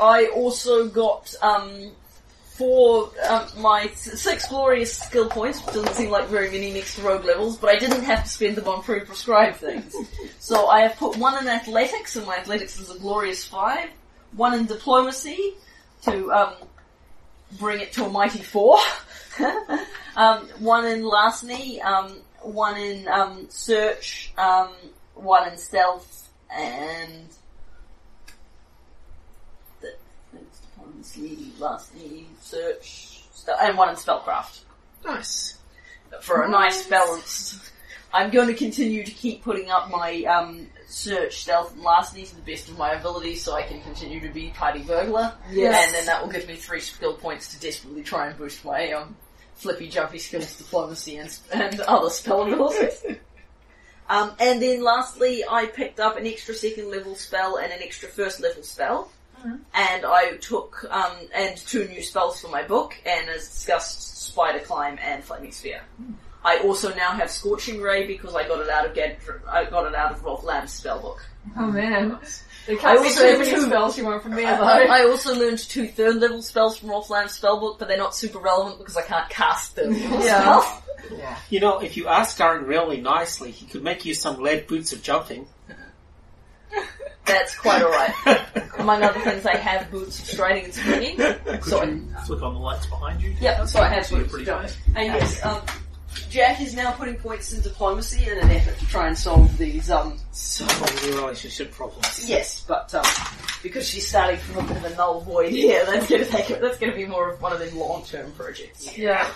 I 0.00 0.26
also 0.26 0.86
got 0.88 1.34
um, 1.42 1.90
four 2.58 3.12
um, 3.28 3.46
my 3.58 3.86
six 3.94 4.48
glorious 4.48 4.98
skill 4.98 5.28
points, 5.30 5.64
which 5.64 5.76
doesn't 5.76 5.94
seem 5.94 6.10
like 6.10 6.26
very 6.26 6.50
many 6.50 6.72
next 6.72 6.96
to 6.96 7.02
rogue 7.02 7.24
levels, 7.24 7.56
but 7.56 7.70
I 7.70 7.78
didn't 7.78 8.02
have 8.02 8.24
to 8.24 8.28
spend 8.28 8.56
them 8.56 8.66
on 8.66 8.82
pre-prescribed 8.82 9.58
things. 9.58 9.94
so 10.40 10.66
I 10.66 10.80
have 10.80 10.96
put 10.96 11.16
one 11.16 11.40
in 11.40 11.48
athletics, 11.48 12.16
and 12.16 12.26
my 12.26 12.36
athletics 12.36 12.78
is 12.80 12.90
a 12.90 12.98
glorious 12.98 13.46
five. 13.46 13.88
One 14.32 14.54
in 14.54 14.66
diplomacy 14.66 15.54
to 16.02 16.32
um, 16.32 16.54
bring 17.58 17.80
it 17.80 17.92
to 17.92 18.06
a 18.06 18.10
mighty 18.10 18.42
four. 18.42 18.78
um, 20.16 20.48
one 20.58 20.84
in 20.84 21.04
larceny, 21.04 21.80
um, 21.80 22.18
one 22.42 22.76
in 22.76 23.06
um, 23.06 23.46
search, 23.50 24.32
um, 24.36 24.72
one 25.14 25.48
in 25.50 25.56
stealth, 25.56 26.28
and 26.50 27.28
the 29.80 29.94
next 30.32 30.62
larceny, 31.58 32.26
search, 32.40 33.22
ste- 33.32 33.48
and 33.60 33.76
one 33.76 33.88
in 33.90 33.94
spellcraft 33.96 34.60
Nice. 35.04 35.58
for 36.20 36.42
a 36.42 36.48
nice 36.48 36.86
balance. 36.86 37.70
I'm 38.12 38.30
going 38.30 38.48
to 38.48 38.54
continue 38.54 39.04
to 39.04 39.10
keep 39.10 39.42
putting 39.42 39.70
up 39.70 39.90
my 39.90 40.22
um, 40.24 40.66
search, 40.86 41.42
stealth, 41.42 41.74
and 41.74 41.82
larceny 41.82 42.24
to 42.24 42.34
the 42.36 42.42
best 42.42 42.68
of 42.68 42.78
my 42.78 42.92
ability, 42.92 43.36
so 43.36 43.54
I 43.54 43.62
can 43.62 43.82
continue 43.82 44.20
to 44.20 44.30
be 44.32 44.48
party 44.50 44.82
burglar. 44.82 45.34
Yes. 45.50 45.86
And 45.86 45.94
then 45.94 46.06
that 46.06 46.22
will 46.22 46.32
give 46.32 46.48
me 46.48 46.56
three 46.56 46.80
skill 46.80 47.14
points 47.14 47.52
to 47.54 47.60
desperately 47.60 48.02
try 48.02 48.28
and 48.28 48.38
boost 48.38 48.64
my 48.64 48.92
um, 48.92 49.14
flippy, 49.54 49.88
jumpy 49.88 50.18
skills, 50.18 50.56
diplomacy, 50.56 51.18
and, 51.18 51.38
and 51.52 51.80
other 51.80 52.10
spell 52.10 52.42
abilities. 52.42 53.04
Um, 54.10 54.32
and 54.40 54.62
then 54.62 54.82
lastly, 54.82 55.44
I 55.48 55.66
picked 55.66 56.00
up 56.00 56.16
an 56.16 56.26
extra 56.26 56.54
second 56.54 56.90
level 56.90 57.14
spell 57.14 57.56
and 57.58 57.70
an 57.70 57.80
extra 57.82 58.08
first 58.08 58.40
level 58.40 58.62
spell. 58.62 59.10
And 59.74 60.04
I 60.04 60.36
took, 60.40 60.84
um, 60.90 61.12
and 61.34 61.56
two 61.56 61.86
new 61.88 62.02
spells 62.02 62.40
for 62.40 62.48
my 62.48 62.62
book, 62.62 62.96
and 63.06 63.28
as 63.28 63.48
discussed, 63.48 64.26
Spider 64.28 64.60
Climb 64.60 64.98
and 65.02 65.22
Flaming 65.24 65.52
Sphere. 65.52 65.82
I 66.44 66.58
also 66.58 66.94
now 66.94 67.10
have 67.12 67.30
Scorching 67.30 67.80
Ray 67.80 68.06
because 68.06 68.34
I 68.34 68.46
got 68.46 68.60
it 68.60 68.68
out 68.68 68.86
of 68.86 68.94
Gad- 68.94 69.16
I 69.48 69.64
got 69.64 69.86
it 69.86 69.94
out 69.94 70.12
of 70.12 70.22
Rolth 70.22 70.44
Lamm's 70.44 70.80
spellbook. 70.80 71.18
Oh 71.56 71.66
man. 71.72 72.18
I 72.68 72.96
also 72.96 73.08
see 73.08 73.20
too 73.20 73.26
have 73.26 73.38
many 73.38 73.50
two- 73.50 73.62
spells 73.62 73.96
you 73.98 74.04
want 74.04 74.22
from 74.22 74.34
me 74.34 74.44
I, 74.44 74.56
though. 74.56 74.64
I 74.64 75.04
also 75.08 75.34
learned 75.34 75.58
two 75.58 75.88
third 75.88 76.16
level 76.16 76.42
spells 76.42 76.78
from 76.78 76.90
Rolth 76.90 77.08
Lamm's 77.10 77.38
spellbook, 77.38 77.78
but 77.78 77.88
they're 77.88 77.96
not 77.96 78.14
super 78.14 78.38
relevant 78.38 78.78
because 78.78 78.96
I 78.96 79.02
can't 79.02 79.28
cast 79.30 79.74
them. 79.76 79.94
Yeah. 80.22 80.80
Yeah. 81.16 81.38
You 81.48 81.60
know, 81.60 81.78
if 81.78 81.96
you 81.96 82.06
ask 82.08 82.38
Aaron 82.40 82.66
really 82.66 83.00
nicely, 83.00 83.50
he 83.50 83.64
could 83.66 83.82
make 83.82 84.04
you 84.04 84.12
some 84.14 84.40
lead 84.42 84.66
boots 84.66 84.92
of 84.92 85.02
jumping. 85.02 85.46
That's 87.26 87.56
quite 87.58 87.82
alright. 87.82 88.40
Among 88.78 89.02
other 89.02 89.20
things, 89.20 89.44
I 89.44 89.56
have 89.56 89.90
boots 89.90 90.18
of 90.18 90.24
striding 90.26 90.64
and 90.64 90.74
swinging. 90.74 91.16
So, 91.62 91.82
I, 91.82 92.22
Flick 92.24 92.40
on 92.42 92.54
the 92.54 92.60
lights 92.60 92.86
behind 92.86 93.20
you. 93.20 93.34
yeah, 93.40 93.64
so 93.66 93.80
I 93.80 93.88
have 93.88 93.98
Actually 93.98 94.20
boots. 94.20 94.30
pretty 94.30 94.44
don't 94.46 94.62
nice. 94.62 94.76
I? 94.96 95.00
And 95.02 95.14
yes, 95.14 95.44
um, 95.44 95.60
Jack 96.30 96.60
is 96.62 96.74
now 96.74 96.92
putting 96.92 97.16
points 97.16 97.52
in 97.52 97.60
diplomacy 97.60 98.26
in 98.30 98.38
an 98.38 98.50
effort 98.50 98.78
to 98.78 98.86
try 98.86 99.08
and 99.08 99.18
solve 99.18 99.56
these, 99.58 99.90
um, 99.90 100.18
So 100.32 100.64
many 100.80 101.14
relationship 101.16 101.70
problems. 101.72 102.28
yes, 102.28 102.64
but, 102.66 102.94
um, 102.94 103.04
because 103.62 103.86
she's 103.86 104.08
starting 104.08 104.38
from 104.38 104.64
a 104.64 104.68
bit 104.68 104.76
of 104.78 104.84
a 104.92 104.96
null 104.96 105.20
void 105.20 105.52
here, 105.52 105.84
that's 105.86 106.08
gonna 106.08 106.24
take 106.24 106.50
it, 106.50 106.62
that's 106.62 106.78
gonna 106.78 106.94
be 106.94 107.04
more 107.06 107.30
of 107.30 107.42
one 107.42 107.52
of 107.52 107.58
them 107.58 107.76
long-term 107.78 108.32
projects. 108.32 108.96
yeah. 108.96 109.28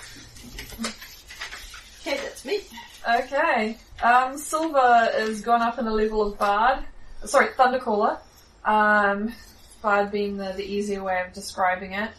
Okay, 2.01 2.17
that's 2.17 2.45
me. 2.45 2.61
Okay. 3.09 3.77
Um, 4.03 4.37
Silver 4.39 5.11
is 5.19 5.41
gone 5.41 5.63
up 5.63 5.79
in 5.79 5.87
a 5.87 5.93
level 5.93 6.23
of 6.23 6.39
Bard. 6.39 6.81
Sorry, 7.25 7.49
Thundercaller. 7.49 8.19
Um, 8.65 9.33
Bard 9.81 10.13
being 10.13 10.37
the, 10.37 10.53
the 10.57 10.65
easier 10.65 11.03
way 11.03 11.23
of 11.27 11.33
describing 11.33 11.93
it. 11.93 12.11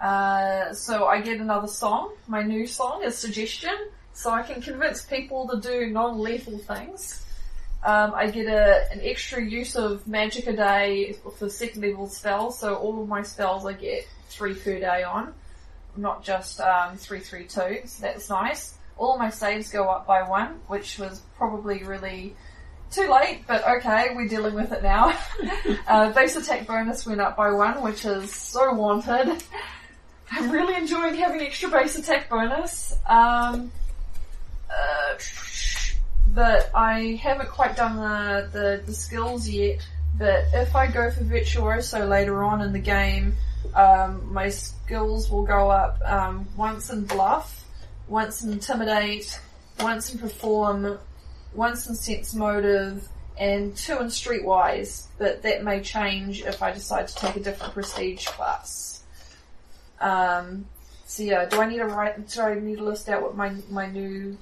Uh, 0.00 0.72
so 0.74 1.06
I 1.06 1.20
get 1.20 1.40
another 1.40 1.68
song. 1.68 2.12
My 2.26 2.42
new 2.42 2.66
song 2.66 3.02
is 3.02 3.16
Suggestion. 3.16 3.76
So 4.12 4.30
I 4.30 4.42
can 4.42 4.62
convince 4.62 5.02
people 5.02 5.48
to 5.48 5.60
do 5.60 5.90
non-lethal 5.90 6.58
things. 6.58 7.22
Um, 7.84 8.14
I 8.14 8.30
get 8.30 8.46
a, 8.46 8.90
an 8.90 9.00
extra 9.02 9.42
use 9.42 9.76
of 9.76 10.06
magic 10.08 10.46
a 10.46 10.56
day 10.56 11.16
for 11.38 11.48
second 11.48 11.82
level 11.82 12.08
spells. 12.08 12.58
So 12.58 12.74
all 12.76 13.02
of 13.02 13.08
my 13.08 13.22
spells 13.22 13.66
I 13.66 13.74
get 13.74 14.06
three 14.28 14.54
per 14.54 14.78
day 14.78 15.02
on. 15.02 15.34
Not 15.96 16.24
just, 16.24 16.60
um, 16.60 16.96
three, 16.96 17.20
three, 17.20 17.44
two. 17.44 17.80
So 17.84 18.02
that's 18.02 18.28
nice 18.28 18.76
all 18.98 19.18
my 19.18 19.30
saves 19.30 19.70
go 19.70 19.88
up 19.88 20.06
by 20.06 20.22
one, 20.22 20.60
which 20.68 20.98
was 20.98 21.20
probably 21.36 21.82
really 21.82 22.34
too 22.90 23.08
late, 23.10 23.42
but 23.46 23.66
okay, 23.76 24.14
we're 24.14 24.28
dealing 24.28 24.54
with 24.54 24.72
it 24.72 24.82
now. 24.82 25.16
uh, 25.88 26.10
base 26.12 26.36
attack 26.36 26.66
bonus 26.66 27.06
went 27.06 27.20
up 27.20 27.36
by 27.36 27.50
one, 27.50 27.82
which 27.82 28.04
is 28.04 28.32
so 28.32 28.72
wanted. 28.72 29.42
I'm 30.30 30.50
really 30.50 30.74
enjoying 30.74 31.14
having 31.14 31.40
extra 31.40 31.70
base 31.70 31.96
attack 31.96 32.28
bonus. 32.28 32.96
Um, 33.06 33.70
uh, 34.70 35.18
but 36.28 36.70
I 36.74 37.18
haven't 37.22 37.48
quite 37.50 37.76
done 37.76 37.96
the, 37.96 38.48
the, 38.52 38.82
the 38.86 38.92
skills 38.92 39.48
yet. 39.48 39.86
But 40.18 40.44
if 40.54 40.74
I 40.74 40.86
go 40.86 41.10
for 41.10 41.24
Virtuoso 41.24 42.06
later 42.06 42.42
on 42.42 42.62
in 42.62 42.72
the 42.72 42.78
game, 42.78 43.34
um, 43.74 44.32
my 44.32 44.48
skills 44.48 45.30
will 45.30 45.44
go 45.44 45.70
up 45.70 46.00
um, 46.04 46.48
once 46.56 46.90
in 46.90 47.04
Bluff, 47.04 47.64
once 48.08 48.42
in 48.42 48.50
Intimidate, 48.50 49.40
once 49.80 50.12
in 50.12 50.18
Perform, 50.18 50.98
one's 51.54 51.86
in 51.88 51.94
sense 51.94 52.34
motive, 52.34 53.08
and 53.38 53.76
two 53.76 53.98
in 53.98 54.06
streetwise. 54.06 55.06
But 55.18 55.42
that 55.42 55.64
may 55.64 55.80
change 55.82 56.42
if 56.42 56.62
I 56.62 56.72
decide 56.72 57.08
to 57.08 57.14
take 57.14 57.36
a 57.36 57.40
different 57.40 57.74
prestige 57.74 58.26
class. 58.26 59.02
Um, 60.00 60.66
so 61.06 61.22
yeah, 61.22 61.44
do 61.46 61.60
I 61.60 61.66
need 61.68 61.78
to 61.78 61.86
write? 61.86 62.28
Do 62.28 62.40
I 62.42 62.54
need 62.58 62.76
to 62.78 62.84
list 62.84 63.08
out 63.08 63.22
what 63.22 63.36
my 63.36 63.54
my 63.70 63.86
new 63.86 64.36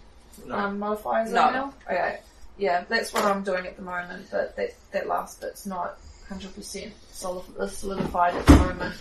No. 0.47 0.55
um, 0.57 0.79
modifiers 0.79 1.31
No. 1.31 1.41
are 1.43 1.53
now? 1.53 1.75
Okay, 1.87 2.19
yeah, 2.59 2.85
that's 2.89 3.13
what 3.13 3.25
I'm 3.25 3.43
doing 3.45 3.67
at 3.67 3.77
the 3.77 3.83
moment. 3.83 4.29
But 4.31 4.57
that 4.57 4.71
that 4.93 5.07
last 5.07 5.41
bit's 5.41 5.67
not 5.67 5.99
hundred 6.29 6.55
percent 6.55 6.93
solidified 7.13 8.35
at 8.35 8.47
the 8.47 8.57
moment. 8.57 8.95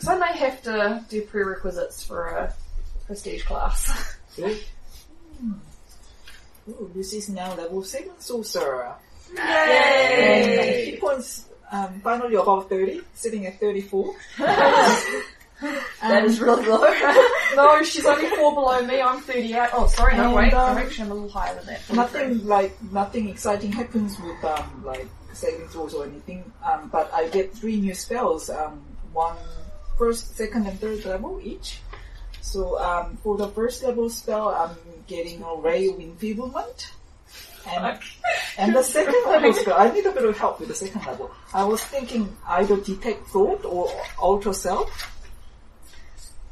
So 0.00 0.12
I 0.12 0.18
may 0.18 0.38
have 0.38 0.62
to 0.62 1.04
do 1.08 1.22
prerequisites 1.22 2.04
for 2.04 2.26
a 2.28 2.54
prestige 3.06 3.44
class. 3.44 4.16
Ooh, 6.68 6.90
this 6.94 7.12
is 7.12 7.28
now 7.28 7.54
level 7.54 7.82
7 7.82 8.10
sorcerer. 8.18 8.94
Yay! 9.36 10.90
Hit 10.92 11.00
points 11.00 11.46
um, 11.70 12.00
finally 12.04 12.34
above 12.34 12.68
30, 12.68 13.00
sitting 13.14 13.46
at 13.46 13.58
34. 13.60 14.14
That 16.02 16.24
is 16.24 16.40
really 16.40 16.66
low. 16.66 16.82
no, 17.56 17.82
she's 17.84 18.04
only 18.04 18.28
four 18.30 18.52
below 18.52 18.82
me. 18.84 19.00
I'm 19.00 19.20
38. 19.20 19.68
Oh, 19.72 19.86
sorry, 19.86 20.16
no, 20.16 20.24
And, 20.24 20.34
wait. 20.34 20.52
um, 20.52 20.72
I'm 20.76 20.78
actually 20.78 21.08
a 21.08 21.14
little 21.14 21.28
higher 21.28 21.54
than 21.54 21.66
that. 21.66 21.80
43. 21.82 21.96
Nothing 21.96 22.46
like 22.48 22.82
nothing 22.90 23.28
exciting 23.28 23.70
happens 23.70 24.18
with 24.18 24.42
um 24.44 24.82
like 24.84 25.06
saving 25.34 25.68
throws 25.68 25.94
or 25.94 26.04
anything. 26.04 26.42
Um, 26.68 26.88
but 26.90 27.14
I 27.14 27.28
get 27.28 27.54
three 27.54 27.76
new 27.80 27.94
spells. 27.94 28.50
Um, 28.50 28.82
one 29.12 29.36
first, 29.96 30.36
second, 30.36 30.66
and 30.66 30.80
third 30.80 31.04
level 31.04 31.38
each. 31.44 31.78
So 32.40 32.76
um, 32.82 33.16
for 33.22 33.36
the 33.36 33.46
first 33.46 33.84
level 33.84 34.10
spell, 34.10 34.48
I'm 34.48 34.74
getting 35.06 35.42
a 35.42 35.54
ray 35.56 35.88
of 35.88 35.98
enfeeblement. 36.00 36.92
And, 37.68 37.98
and 38.58 38.74
the 38.74 38.82
second 38.82 39.22
level 39.26 39.52
spell, 39.52 39.78
I 39.78 39.90
need 39.92 40.04
a 40.04 40.10
bit 40.12 40.24
of 40.24 40.36
help 40.36 40.58
with 40.58 40.68
the 40.68 40.74
second 40.74 41.06
level. 41.06 41.30
I 41.54 41.64
was 41.64 41.82
thinking 41.84 42.36
either 42.48 42.76
detect 42.76 43.28
thought 43.28 43.64
or 43.64 43.88
alter 44.18 44.52
self. 44.52 45.08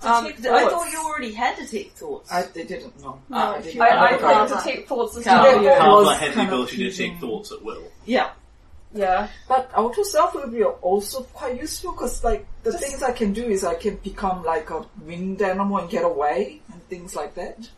Um, 0.02 0.26
I 0.28 0.32
thought 0.70 0.90
you 0.90 0.98
already 1.04 1.32
had 1.32 1.56
detect 1.56 1.98
thoughts. 1.98 2.32
I 2.32 2.42
they 2.42 2.64
didn't 2.64 2.98
know. 3.02 3.20
Ah, 3.30 3.54
I 3.54 3.58
if 3.58 3.64
didn't 3.64 3.76
you- 3.76 3.82
I, 3.82 3.88
I 3.88 4.10
know. 4.12 4.18
Carla. 4.18 4.48
detect 4.64 4.88
thoughts 4.88 5.16
is 5.16 5.24
Carla. 5.24 5.58
too 5.58 5.64
Yeah. 5.64 5.78
Carla 5.78 6.14
had 6.14 6.32
the 6.34 6.42
ability 6.46 6.76
to 6.76 6.82
using- 6.84 7.06
detect 7.10 7.20
thoughts 7.20 7.52
at 7.52 7.62
will. 7.62 7.82
yeah. 8.06 8.30
Yeah. 8.94 9.28
But 9.46 9.70
alter 9.74 10.02
self 10.04 10.34
will 10.34 10.48
be 10.48 10.64
also 10.64 11.22
quite 11.24 11.60
useful 11.60 11.92
because 11.92 12.24
like 12.24 12.46
the 12.62 12.72
things 12.72 13.02
I 13.02 13.12
can 13.12 13.32
do 13.34 13.44
is 13.44 13.62
I 13.62 13.74
can 13.74 13.96
become 13.96 14.42
like 14.42 14.70
a 14.70 14.84
wind 15.04 15.42
animal 15.42 15.78
and 15.78 15.90
get 15.90 16.04
away 16.04 16.60
and 16.72 16.82
things 16.88 17.14
like 17.14 17.34
that. 17.34 17.68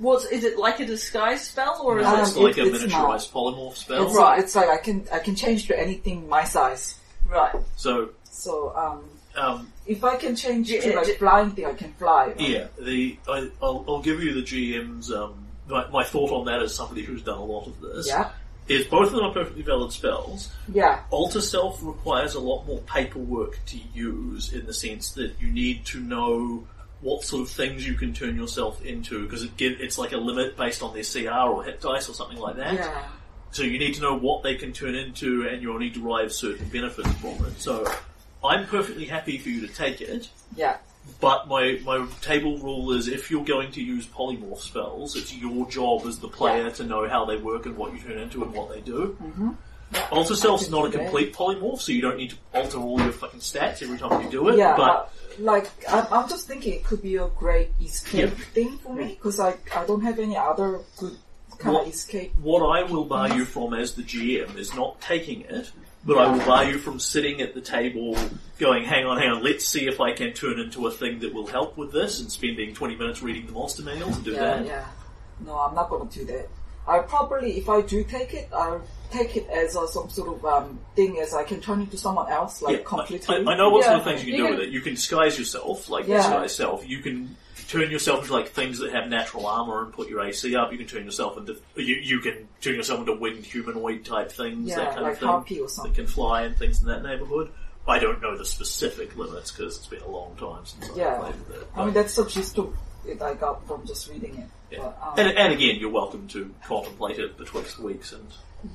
What's 0.00 0.24
is 0.26 0.42
it 0.44 0.58
like 0.58 0.80
a 0.80 0.86
disguise 0.86 1.42
spell 1.48 1.80
or 1.84 2.00
is 2.00 2.06
Um, 2.06 2.18
it? 2.18 2.22
It's 2.22 2.36
like 2.36 2.58
a 2.58 2.64
it's 2.66 2.82
miniaturized 2.84 3.30
polymorph 3.30 3.76
spell. 3.76 4.06
It's, 4.06 4.14
Right. 4.16 4.38
it's 4.40 4.54
like 4.56 4.68
I 4.68 4.78
can 4.78 5.06
I 5.12 5.18
can 5.20 5.36
change 5.36 5.66
to 5.68 5.78
anything 5.78 6.28
my 6.28 6.42
size. 6.44 6.96
Right. 7.28 7.54
So, 7.76 8.10
So 8.24 8.74
um, 8.74 9.04
um, 9.36 9.72
if 9.86 10.02
I 10.02 10.16
can 10.16 10.34
change 10.34 10.70
Yeah, 10.70 10.80
to 10.80 10.96
like 10.96 11.06
j- 11.06 11.14
flying 11.16 11.50
thing, 11.52 11.66
I 11.66 11.74
can 11.74 11.92
fly. 11.92 12.34
yeah, 12.38 12.66
the 12.78 13.16
I, 13.28 13.50
I'll, 13.62 13.84
I'll 13.86 14.02
give 14.02 14.22
you 14.22 14.32
the 14.34 14.42
GM's. 14.42 15.12
Um, 15.12 15.46
my, 15.68 15.86
my 15.90 16.02
thought 16.02 16.32
on 16.32 16.46
that 16.46 16.60
as 16.62 16.74
somebody 16.74 17.02
who's 17.02 17.22
done 17.22 17.38
a 17.38 17.44
lot 17.44 17.66
of 17.68 17.80
this 17.80 18.08
Yeah. 18.08 18.30
is 18.66 18.86
both 18.86 19.08
of 19.08 19.12
them 19.12 19.24
are 19.26 19.32
perfectly 19.32 19.62
valid 19.62 19.92
spells. 19.92 20.48
Yeah. 20.72 21.00
Alter 21.10 21.40
Self 21.42 21.78
requires 21.82 22.34
a 22.34 22.40
lot 22.40 22.66
more 22.66 22.78
paperwork 22.86 23.58
to 23.66 23.78
use 23.94 24.52
in 24.52 24.66
the 24.66 24.74
sense 24.74 25.10
that 25.12 25.34
you 25.40 25.48
need 25.50 25.84
to 25.86 26.00
know 26.00 26.66
what 27.00 27.24
sort 27.24 27.42
of 27.42 27.50
things 27.50 27.86
you 27.86 27.94
can 27.94 28.12
turn 28.12 28.36
yourself 28.36 28.84
into 28.84 29.24
because 29.24 29.42
it 29.42 29.56
give, 29.56 29.80
it's 29.80 29.98
like 29.98 30.12
a 30.12 30.18
limit 30.18 30.56
based 30.56 30.82
on 30.82 30.94
their 30.94 31.02
CR 31.02 31.50
or 31.50 31.64
hit 31.64 31.80
dice 31.80 32.08
or 32.08 32.14
something 32.14 32.38
like 32.38 32.56
that. 32.56 32.74
Yeah. 32.74 33.08
So 33.52 33.62
you 33.62 33.78
need 33.78 33.94
to 33.94 34.00
know 34.00 34.16
what 34.16 34.42
they 34.42 34.54
can 34.54 34.72
turn 34.72 34.94
into 34.94 35.48
and 35.48 35.62
need 35.62 35.94
to 35.94 36.00
derive 36.00 36.32
certain 36.32 36.68
benefits 36.68 37.10
from 37.14 37.44
it. 37.46 37.60
So 37.60 37.86
I'm 38.44 38.66
perfectly 38.66 39.06
happy 39.06 39.38
for 39.38 39.48
you 39.48 39.66
to 39.66 39.72
take 39.72 40.00
it. 40.00 40.28
Yeah. 40.54 40.76
But 41.20 41.48
my, 41.48 41.80
my 41.84 42.06
table 42.20 42.58
rule 42.58 42.92
is 42.92 43.08
if 43.08 43.30
you're 43.30 43.44
going 43.44 43.72
to 43.72 43.82
use 43.82 44.06
polymorph 44.06 44.60
spells, 44.60 45.16
it's 45.16 45.34
your 45.34 45.68
job 45.68 46.02
as 46.06 46.18
the 46.18 46.28
player 46.28 46.70
to 46.72 46.84
know 46.84 47.08
how 47.08 47.24
they 47.24 47.36
work 47.36 47.66
and 47.66 47.76
what 47.76 47.92
you 47.92 47.98
turn 47.98 48.18
into 48.18 48.44
and 48.44 48.52
what 48.52 48.72
they 48.72 48.80
do. 48.80 49.16
Mm-hmm. 49.20 49.50
Alter 50.12 50.36
Self's 50.36 50.70
not 50.70 50.86
a 50.86 50.96
complete 50.96 51.34
polymorph, 51.34 51.80
so 51.80 51.90
you 51.90 52.00
don't 52.00 52.16
need 52.16 52.30
to 52.30 52.36
alter 52.54 52.78
all 52.78 53.00
your 53.00 53.12
fucking 53.12 53.40
stats 53.40 53.82
every 53.82 53.98
time 53.98 54.22
you 54.22 54.30
do 54.30 54.48
it. 54.48 54.56
Yeah, 54.56 54.76
but 54.76 54.76
but 54.76 55.12
like 55.40 55.68
I'm, 55.88 56.06
I'm 56.12 56.28
just 56.28 56.46
thinking 56.46 56.74
it 56.74 56.84
could 56.84 57.02
be 57.02 57.16
a 57.16 57.28
great 57.28 57.70
escape 57.82 58.30
Yeah. 58.30 58.44
thing 58.54 58.78
for 58.78 58.94
me 58.94 59.14
because 59.14 59.40
I 59.40 59.54
I 59.74 59.84
don't 59.86 60.02
have 60.02 60.18
any 60.18 60.36
other 60.36 60.80
good 60.98 61.16
kind 61.58 61.74
What- 61.74 61.86
of 61.86 61.92
escape. 61.92 62.32
what 62.40 62.60
I 62.66 62.82
will 62.84 63.04
bar 63.04 63.28
you 63.34 63.44
from 63.44 63.74
as 63.74 63.94
the 63.94 64.02
GM 64.02 64.56
is 64.56 64.74
not 64.74 65.00
taking 65.00 65.42
it, 65.42 65.70
but 66.04 66.16
I 66.18 66.30
will 66.32 66.44
bar 66.44 66.64
you 66.64 66.78
from 66.78 66.98
sitting 67.00 67.40
at 67.40 67.54
the 67.54 67.60
table 67.60 68.16
going, 68.58 68.84
hang 68.84 69.04
on, 69.06 69.18
hang 69.18 69.30
on, 69.30 69.42
let's 69.42 69.64
see 69.66 69.86
if 69.86 70.00
I 70.00 70.12
can 70.12 70.32
turn 70.32 70.58
into 70.58 70.86
a 70.86 70.90
thing 70.90 71.18
that 71.20 71.32
will 71.34 71.46
help 71.46 71.76
with 71.76 71.92
this 71.92 72.20
and 72.20 72.30
spending 72.30 72.74
20 72.74 72.96
minutes 72.96 73.22
reading 73.22 73.46
the 73.46 73.52
monster 73.52 73.82
manual 73.82 74.10
to 74.12 74.20
do 74.20 74.32
Yeah, 74.32 74.40
that. 74.40 74.66
yeah. 74.66 74.84
No, 75.44 75.54
I'm 75.58 75.74
not 75.74 75.88
gonna 75.90 76.08
do 76.10 76.24
that. 76.26 76.48
I 76.86 76.98
probably, 77.00 77.58
if 77.58 77.68
I 77.68 77.80
do 77.82 78.04
take 78.04 78.34
it, 78.34 78.48
I'll 78.54 78.82
take 79.10 79.36
it 79.36 79.48
as 79.48 79.76
a, 79.76 79.86
some 79.88 80.08
sort 80.10 80.28
of 80.36 80.44
um, 80.44 80.78
thing 80.96 81.18
as 81.20 81.34
I 81.34 81.44
can 81.44 81.60
turn 81.60 81.80
into 81.80 81.96
someone 81.98 82.30
else, 82.30 82.62
like 82.62 82.78
Yeah, 82.78 82.82
completely. 82.84 83.36
I, 83.46 83.52
I 83.52 83.56
know 83.56 83.70
what 83.70 83.84
sort 83.84 83.96
of 83.96 84.06
Yeah. 84.06 84.12
things 84.12 84.24
you 84.24 84.32
can 84.32 84.36
You 84.36 84.36
do 84.36 84.48
can- 84.50 84.58
with 84.58 84.68
it. 84.68 84.72
You 84.72 84.80
can 84.80 84.94
disguise 84.94 85.38
yourself, 85.38 85.88
like 85.90 86.06
Yeah. 86.06 86.18
disguise 86.18 86.54
self. 86.54 86.88
You 86.88 86.98
can 87.00 87.36
turn 87.68 87.90
yourself 87.90 88.22
into 88.22 88.32
like 88.32 88.48
things 88.48 88.78
that 88.80 88.92
have 88.92 89.08
natural 89.08 89.46
armor 89.46 89.84
and 89.84 89.92
put 89.92 90.08
your 90.08 90.20
AC 90.22 90.56
up. 90.56 90.72
You 90.72 90.78
can 90.78 90.86
turn 90.88 91.04
yourself 91.04 91.36
into 91.38 91.56
you, 91.76 91.94
you 91.96 92.18
can 92.20 92.48
turn 92.60 92.74
yourself 92.74 93.00
into 93.00 93.12
winged 93.14 93.44
humanoid 93.44 94.04
type 94.04 94.32
things, 94.32 94.68
Yeah, 94.70 94.76
that 94.76 94.90
kind 94.94 95.02
like 95.02 95.12
of 95.12 95.18
thing 95.20 95.28
Harpy 95.28 95.60
or 95.60 95.66
that 95.66 95.70
something. 95.70 95.94
can 95.94 96.06
fly 96.06 96.42
and 96.42 96.56
things 96.56 96.80
in 96.80 96.88
that 96.88 97.02
neighborhood. 97.02 97.50
I 97.86 97.98
don't 97.98 98.20
know 98.20 98.36
the 98.36 98.44
specific 98.44 99.16
limits 99.16 99.50
because 99.52 99.76
it's 99.78 99.86
been 99.86 100.02
a 100.02 100.08
long 100.08 100.36
time 100.36 100.64
since 100.66 100.90
Yeah. 100.96 101.14
I 101.16 101.18
played 101.20 101.34
with 101.48 101.62
it. 101.62 101.68
I 101.76 101.84
mean, 101.84 101.94
that's 101.94 102.14
the 102.16 102.24
gist 102.26 102.58
of 102.58 102.76
it 103.06 103.22
I 103.22 103.34
got 103.34 103.66
from 103.66 103.86
just 103.86 104.08
reading 104.10 104.36
it. 104.36 104.48
Yeah. 104.76 104.78
But, 104.80 104.98
um, 105.02 105.14
and, 105.28 105.38
and 105.38 105.52
again, 105.52 105.76
you're 105.80 105.90
welcome 105.90 106.28
to 106.28 106.52
contemplate 106.64 107.18
it 107.18 107.36
betwixt 107.38 107.78
weeks, 107.78 108.12
and 108.12 108.26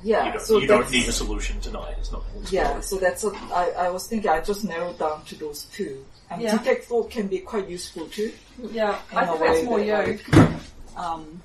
yeah, 0.03 0.25
you 0.27 0.31
don't, 0.33 0.41
so 0.41 0.57
you 0.59 0.67
don't 0.67 0.89
need 0.91 1.07
a 1.07 1.11
solution 1.11 1.59
tonight. 1.61 1.95
It's 1.99 2.11
not. 2.11 2.23
It's 2.41 2.51
Yeah, 2.51 2.73
not- 2.73 2.85
so 2.85 2.97
that's 2.97 3.23
what 3.23 3.35
I, 3.51 3.71
I 3.85 3.89
was 3.89 4.07
thinking. 4.07 4.29
I 4.29 4.41
just 4.41 4.63
narrowed 4.63 4.97
down 4.99 5.23
to 5.25 5.35
those 5.35 5.65
two. 5.65 6.05
And 6.29 6.41
Yeah. 6.41 6.57
detect 6.57 6.85
thought 6.85 7.11
can 7.11 7.27
be 7.27 7.39
quite 7.39 7.69
useful 7.69 8.07
too. 8.07 8.31
Yeah. 8.71 8.97
I 9.13 9.17
I 9.21 9.23
a 9.23 9.27
think 9.27 9.39
that's 9.41 9.63
more 9.63 9.79
you. 9.79 9.85
that, 9.91 10.07
like, 10.33 10.97
um, 10.97 11.41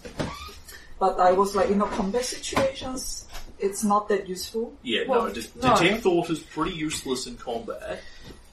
but 0.98 1.20
I 1.20 1.32
was 1.32 1.54
like, 1.54 1.70
in 1.70 1.80
a 1.82 1.86
combat 1.86 2.24
situations, 2.24 3.26
it's 3.58 3.84
not 3.84 4.08
that 4.08 4.28
useful. 4.28 4.72
Yeah, 4.82 5.02
Well, 5.06 5.24
no, 5.28 5.32
det- 5.32 5.56
no. 5.62 5.74
detect 5.76 6.02
thought 6.02 6.30
is 6.30 6.38
pretty 6.40 6.72
useless 6.72 7.26
in 7.26 7.36
combat. 7.36 8.00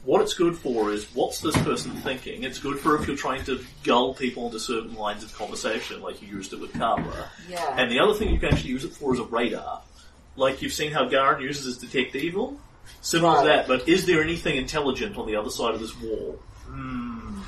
What 0.07 0.21
it's 0.21 0.33
good 0.35 0.55
for 0.55 0.89
is 0.89 1.03
what's 1.13 1.41
this 1.41 1.53
person 1.63 1.91
thinking? 1.91 2.43
It's 2.43 2.59
good 2.59 2.79
for 2.79 2.95
if 2.95 3.05
you're 3.05 3.17
trying 3.17 3.43
to 3.43 3.59
gull 3.83 4.13
people 4.13 4.45
into 4.45 4.57
certain 4.57 4.95
lines 4.95 5.21
of 5.21 5.33
conversation, 5.37 6.01
like 6.01 6.21
you 6.21 6.29
used 6.29 6.53
it 6.53 6.61
with 6.61 6.71
Carla. 6.79 7.27
Yeah. 7.49 7.75
And 7.77 7.91
the 7.91 7.99
other 7.99 8.13
thing 8.13 8.29
you 8.29 8.39
can 8.39 8.53
actually 8.53 8.69
use 8.69 8.85
it 8.85 8.93
for 8.93 9.13
is 9.13 9.19
a 9.19 9.25
radar. 9.25 9.81
Like 10.37 10.61
you've 10.61 10.71
seen 10.71 10.93
how 10.93 11.09
Garen 11.09 11.41
uses 11.41 11.65
his 11.65 11.77
detect 11.77 12.15
evil. 12.15 12.57
Similar 13.01 13.33
to 13.33 13.37
Right. 13.39 13.45
that, 13.57 13.67
but 13.67 13.89
is 13.89 14.05
there 14.05 14.23
anything 14.23 14.55
intelligent 14.55 15.17
on 15.17 15.27
the 15.27 15.35
other 15.35 15.49
side 15.49 15.73
of 15.73 15.81
this 15.81 15.93
wall? 15.99 16.39
Hmm. 16.67 17.41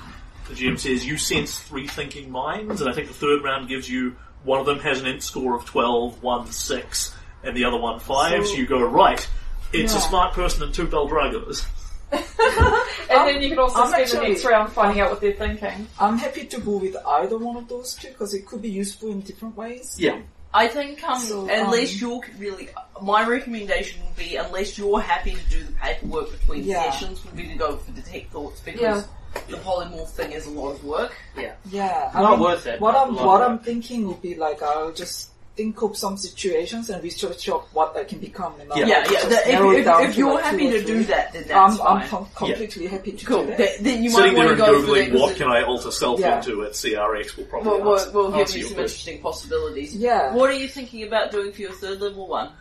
The 0.49 0.55
GM 0.55 0.77
says 0.77 1.05
you 1.05 1.17
sense 1.17 1.57
three 1.57 1.87
thinking 1.87 2.29
minds, 2.29 2.81
and 2.81 2.89
I 2.89 2.93
think 2.93 3.07
the 3.07 3.13
third 3.13 3.41
round 3.41 3.69
gives 3.69 3.89
you 3.89 4.17
one 4.43 4.59
of 4.59 4.65
them 4.65 4.79
has 4.79 4.99
an 4.99 5.07
int 5.07 5.23
score 5.23 5.55
of 5.55 5.63
12, 5.63 6.21
one 6.21 6.51
6, 6.51 7.15
and 7.41 7.55
the 7.55 7.63
other 7.63 7.77
one 7.77 7.99
5, 8.01 8.45
so, 8.47 8.51
So- 8.51 8.57
you 8.57 8.65
go, 8.65 8.81
right, 8.83 9.25
it's 9.71 9.95
a 9.95 10.01
smart 10.01 10.33
person 10.33 10.61
and 10.63 10.73
two 10.73 10.87
Beldragos. 10.87 11.65
And 12.11 13.27
then 13.27 13.41
you 13.41 13.49
can 13.49 13.59
also 13.59 13.81
I'm 13.81 13.87
spend 13.89 14.03
actually- 14.03 14.19
the 14.19 14.27
next 14.33 14.45
round 14.45 14.71
finding 14.71 15.01
out 15.01 15.09
what 15.11 15.21
they're 15.21 15.33
thinking. 15.33 15.87
I'm 15.99 16.17
happy 16.17 16.45
to 16.45 16.59
go 16.61 16.77
with 16.77 16.95
either 17.05 17.37
one 17.37 17.57
of 17.57 17.67
those 17.67 17.95
two 17.95 18.09
because 18.09 18.33
it 18.33 18.45
could 18.45 18.61
be 18.61 18.69
useful 18.69 19.11
in 19.11 19.21
different 19.21 19.55
ways. 19.57 19.95
Yeah. 19.97 20.19
I 20.53 20.67
think 20.67 21.03
um, 21.03 21.19
So, 21.21 21.41
unless 21.49 21.93
um, 21.93 22.09
you're 22.09 22.21
really, 22.39 22.69
my 23.03 23.25
recommendation 23.27 24.03
would 24.05 24.15
be 24.15 24.35
unless 24.35 24.77
you're 24.79 24.99
happy 24.99 25.31
to 25.35 25.49
do 25.49 25.63
the 25.63 25.71
paperwork 25.73 26.31
between 26.31 26.63
Yeah. 26.63 26.89
sessions, 26.91 27.23
would 27.25 27.35
be 27.35 27.47
to 27.47 27.55
go 27.55 27.77
for 27.77 27.91
detect 27.91 28.31
thoughts 28.31 28.59
because 28.61 28.81
Yeah. 28.81 29.03
the 29.47 29.57
polymorph 29.57 30.09
thing 30.09 30.31
is 30.31 30.47
a 30.47 30.49
lot 30.51 30.71
of 30.71 30.83
work. 30.83 31.15
Yeah. 31.37 31.53
Yeah, 31.69 32.09
I 32.15 32.21
Not 32.21 32.31
mean, 32.31 32.39
worth 32.41 32.65
it, 32.65 32.81
What 32.81 32.95
I'm 32.95 33.15
what 33.15 33.41
I'm 33.41 33.59
thinking 33.59 34.07
would 34.07 34.21
be 34.23 34.33
like 34.35 34.63
I'll 34.63 34.91
just 34.91 35.29
think 35.59 35.81
of 35.81 35.97
some 35.97 36.15
situations 36.15 36.89
and 36.89 37.03
research 37.03 37.49
up 37.49 37.67
what 37.73 37.95
I 37.97 38.05
can 38.05 38.19
become. 38.19 38.53
And 38.61 38.71
I'll 38.71 38.79
Yeah. 38.79 38.87
Yeah, 38.87 39.11
yeah. 39.11 39.25
the- 39.27 39.35
if, 39.35 39.87
if, 39.87 40.09
if 40.09 40.17
you're 40.17 40.33
like 40.35 40.43
happy 40.45 40.69
to 40.69 40.83
do 40.85 41.03
that, 41.05 41.33
then 41.33 41.43
that's 41.47 41.73
I'm, 41.73 41.77
fine. 41.77 42.01
I'm 42.03 42.09
com- 42.09 42.25
completely 42.35 42.87
happy 42.87 43.11
to 43.11 43.25
cool. 43.25 43.43
do 43.43 43.47
that. 43.49 43.57
Then, 43.57 43.83
then 43.83 44.03
you 44.03 44.09
Sitting 44.11 44.33
might 44.33 44.39
there 44.39 44.47
want 44.47 44.49
and 44.51 44.57
to 44.59 44.65
go 44.65 44.93
googling 44.93 45.11
the, 45.11 45.19
what 45.19 45.35
can 45.35 45.47
I 45.49 45.63
alter 45.63 45.91
self 45.91 46.19
Yeah. 46.21 46.37
into 46.37 46.63
at 46.63 46.71
CRX 46.71 47.35
will 47.35 47.43
probably 47.45 47.81
We'll, 47.81 47.99
answer, 47.99 48.11
we'll, 48.13 48.31
we'll 48.31 48.45
give 48.45 48.55
you 48.55 48.63
some 48.63 48.73
question. 48.75 48.79
interesting 48.79 49.21
possibilities. 49.21 49.95
Yeah. 49.95 50.33
What 50.33 50.49
are 50.49 50.53
you 50.53 50.67
thinking 50.69 51.03
about 51.03 51.31
doing 51.31 51.51
for 51.51 51.61
your 51.61 51.73
third 51.73 51.99
level 51.99 52.25
one? 52.27 52.51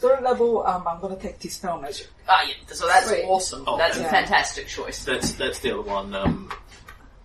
Third 0.00 0.22
level, 0.22 0.66
um, 0.66 0.82
I'm 0.86 1.00
gonna 1.00 1.16
take 1.16 1.38
Dispel 1.38 1.80
Magic. 1.80 2.08
Ah, 2.28 2.42
yeah. 2.46 2.54
So 2.74 2.86
that's 2.88 3.06
Sweet. 3.08 3.24
awesome. 3.24 3.64
Oh, 3.68 3.78
that's 3.78 3.96
yeah. 3.98 4.06
a 4.06 4.10
fantastic 4.10 4.66
choice. 4.66 5.04
That's 5.04 5.32
that's 5.34 5.60
the 5.60 5.70
other 5.72 5.82
one. 5.88 6.12
Um, 6.14 6.50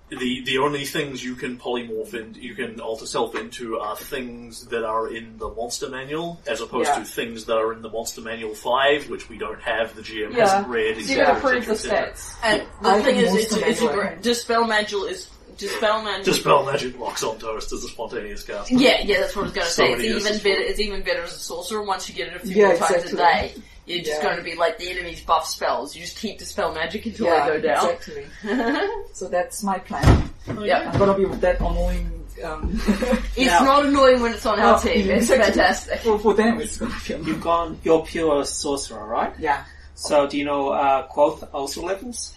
the 0.09 0.41
the 0.45 0.57
only 0.59 0.85
things 0.85 1.23
you 1.23 1.35
can 1.35 1.57
polymorph 1.57 2.13
and 2.13 2.37
you 2.37 2.55
can 2.55 2.79
alter 2.79 3.05
self 3.05 3.35
into 3.35 3.77
are 3.79 3.95
things 3.97 4.67
that 4.67 4.85
are 4.85 5.13
in 5.13 5.37
the 5.37 5.49
monster 5.49 5.89
manual, 5.89 6.39
as 6.47 6.61
opposed 6.61 6.87
Yeah. 6.89 6.99
to 6.99 7.03
things 7.05 7.45
that 7.45 7.57
are 7.57 7.73
in 7.73 7.81
the 7.81 7.89
monster 7.89 8.21
manual 8.21 8.55
five, 8.55 9.09
which 9.09 9.27
we 9.27 9.37
don't 9.37 9.61
have. 9.61 9.95
The 9.95 10.01
GM 10.01 10.31
Yeah. 10.33 10.43
hasn't 10.47 10.67
read. 10.69 10.95
So 10.95 10.99
et 10.99 11.01
you 11.01 11.07
cetera, 11.07 11.25
gotta 11.25 11.37
et 11.37 11.41
prove 11.41 11.65
the 11.65 11.75
cetera, 11.75 12.13
stats. 12.13 12.33
And 12.43 12.61
the 12.81 12.89
I 12.89 13.01
thing 13.01 13.17
is, 13.17 13.35
it's, 13.35 13.55
of 13.55 13.63
it's 13.63 13.81
a 13.81 13.87
great, 13.87 14.21
dispel 14.21 14.63
magic 14.65 14.99
is 15.09 15.27
dispel 15.57 16.01
magic. 16.03 16.25
Dispel 16.25 16.65
magic 16.65 16.97
locks 16.99 17.23
on 17.23 17.37
toast 17.39 17.73
as 17.73 17.83
a 17.83 17.87
spontaneous 17.89 18.43
cast. 18.43 18.71
Yeah, 18.71 19.01
yeah, 19.03 19.19
that's 19.21 19.35
what 19.35 19.41
I 19.41 19.45
was 19.45 19.53
going 19.53 19.67
to 19.67 19.73
So 19.73 19.83
say. 19.85 19.91
It's 19.93 20.25
even 20.27 20.37
better. 20.43 20.61
It's 20.61 20.79
even 20.79 21.01
better 21.01 21.23
as 21.23 21.35
a 21.35 21.39
sorcerer. 21.39 21.83
Once 21.83 22.07
you 22.07 22.15
get 22.15 22.27
it 22.29 22.35
a 22.35 22.39
few 22.39 22.55
Yeah, 22.55 22.67
more 22.69 22.77
times 22.77 22.91
exactly. 23.03 23.19
a 23.19 23.23
day, 23.23 23.53
you're 23.87 24.03
just 24.03 24.21
Yeah. 24.21 24.23
going 24.23 24.37
to 24.37 24.43
be 24.43 24.55
like 24.55 24.77
the 24.77 24.89
enemy's 24.91 25.21
buff 25.21 25.47
spells. 25.47 25.95
You 25.95 26.01
just 26.03 26.17
keep 26.17 26.37
dispel 26.37 26.73
magic 26.73 27.05
until 27.05 27.25
yeah, 27.27 27.49
they 27.49 27.55
go 27.55 27.61
down. 27.61 27.89
exactly. 27.89 28.25
So 29.13 29.27
that's 29.29 29.63
my 29.63 29.79
plan. 29.79 30.29
yeah. 30.61 30.91
I'm 30.91 30.99
gonna 30.99 31.17
be 31.17 31.25
with 31.25 31.41
that 31.41 31.59
annoying. 31.59 32.11
Um, 32.43 32.79
It's 33.35 33.37
Yeah. 33.37 33.59
not 33.63 33.85
annoying 33.87 34.21
when 34.21 34.33
it's 34.33 34.45
on 34.45 34.59
our 34.59 34.75
Oh, 34.77 34.79
team. 34.79 35.09
It's 35.09 35.29
exactly. 35.31 35.45
fantastic. 35.53 35.99
for, 36.01 36.19
for 36.19 36.33
them, 36.35 36.59
it's 36.61 36.77
gonna 36.77 36.93
be 37.07 37.13
annoying. 37.13 37.27
You've 37.27 37.41
gone, 37.41 37.79
you're 37.83 38.05
pure 38.05 38.45
sorcerer, 38.45 39.05
right? 39.07 39.33
Yeah. 39.39 39.63
So 39.95 40.27
do 40.27 40.37
you 40.37 40.45
know 40.45 40.69
uh, 40.69 41.03
Quoth 41.07 41.43
also 41.53 41.81
levels? 41.81 42.35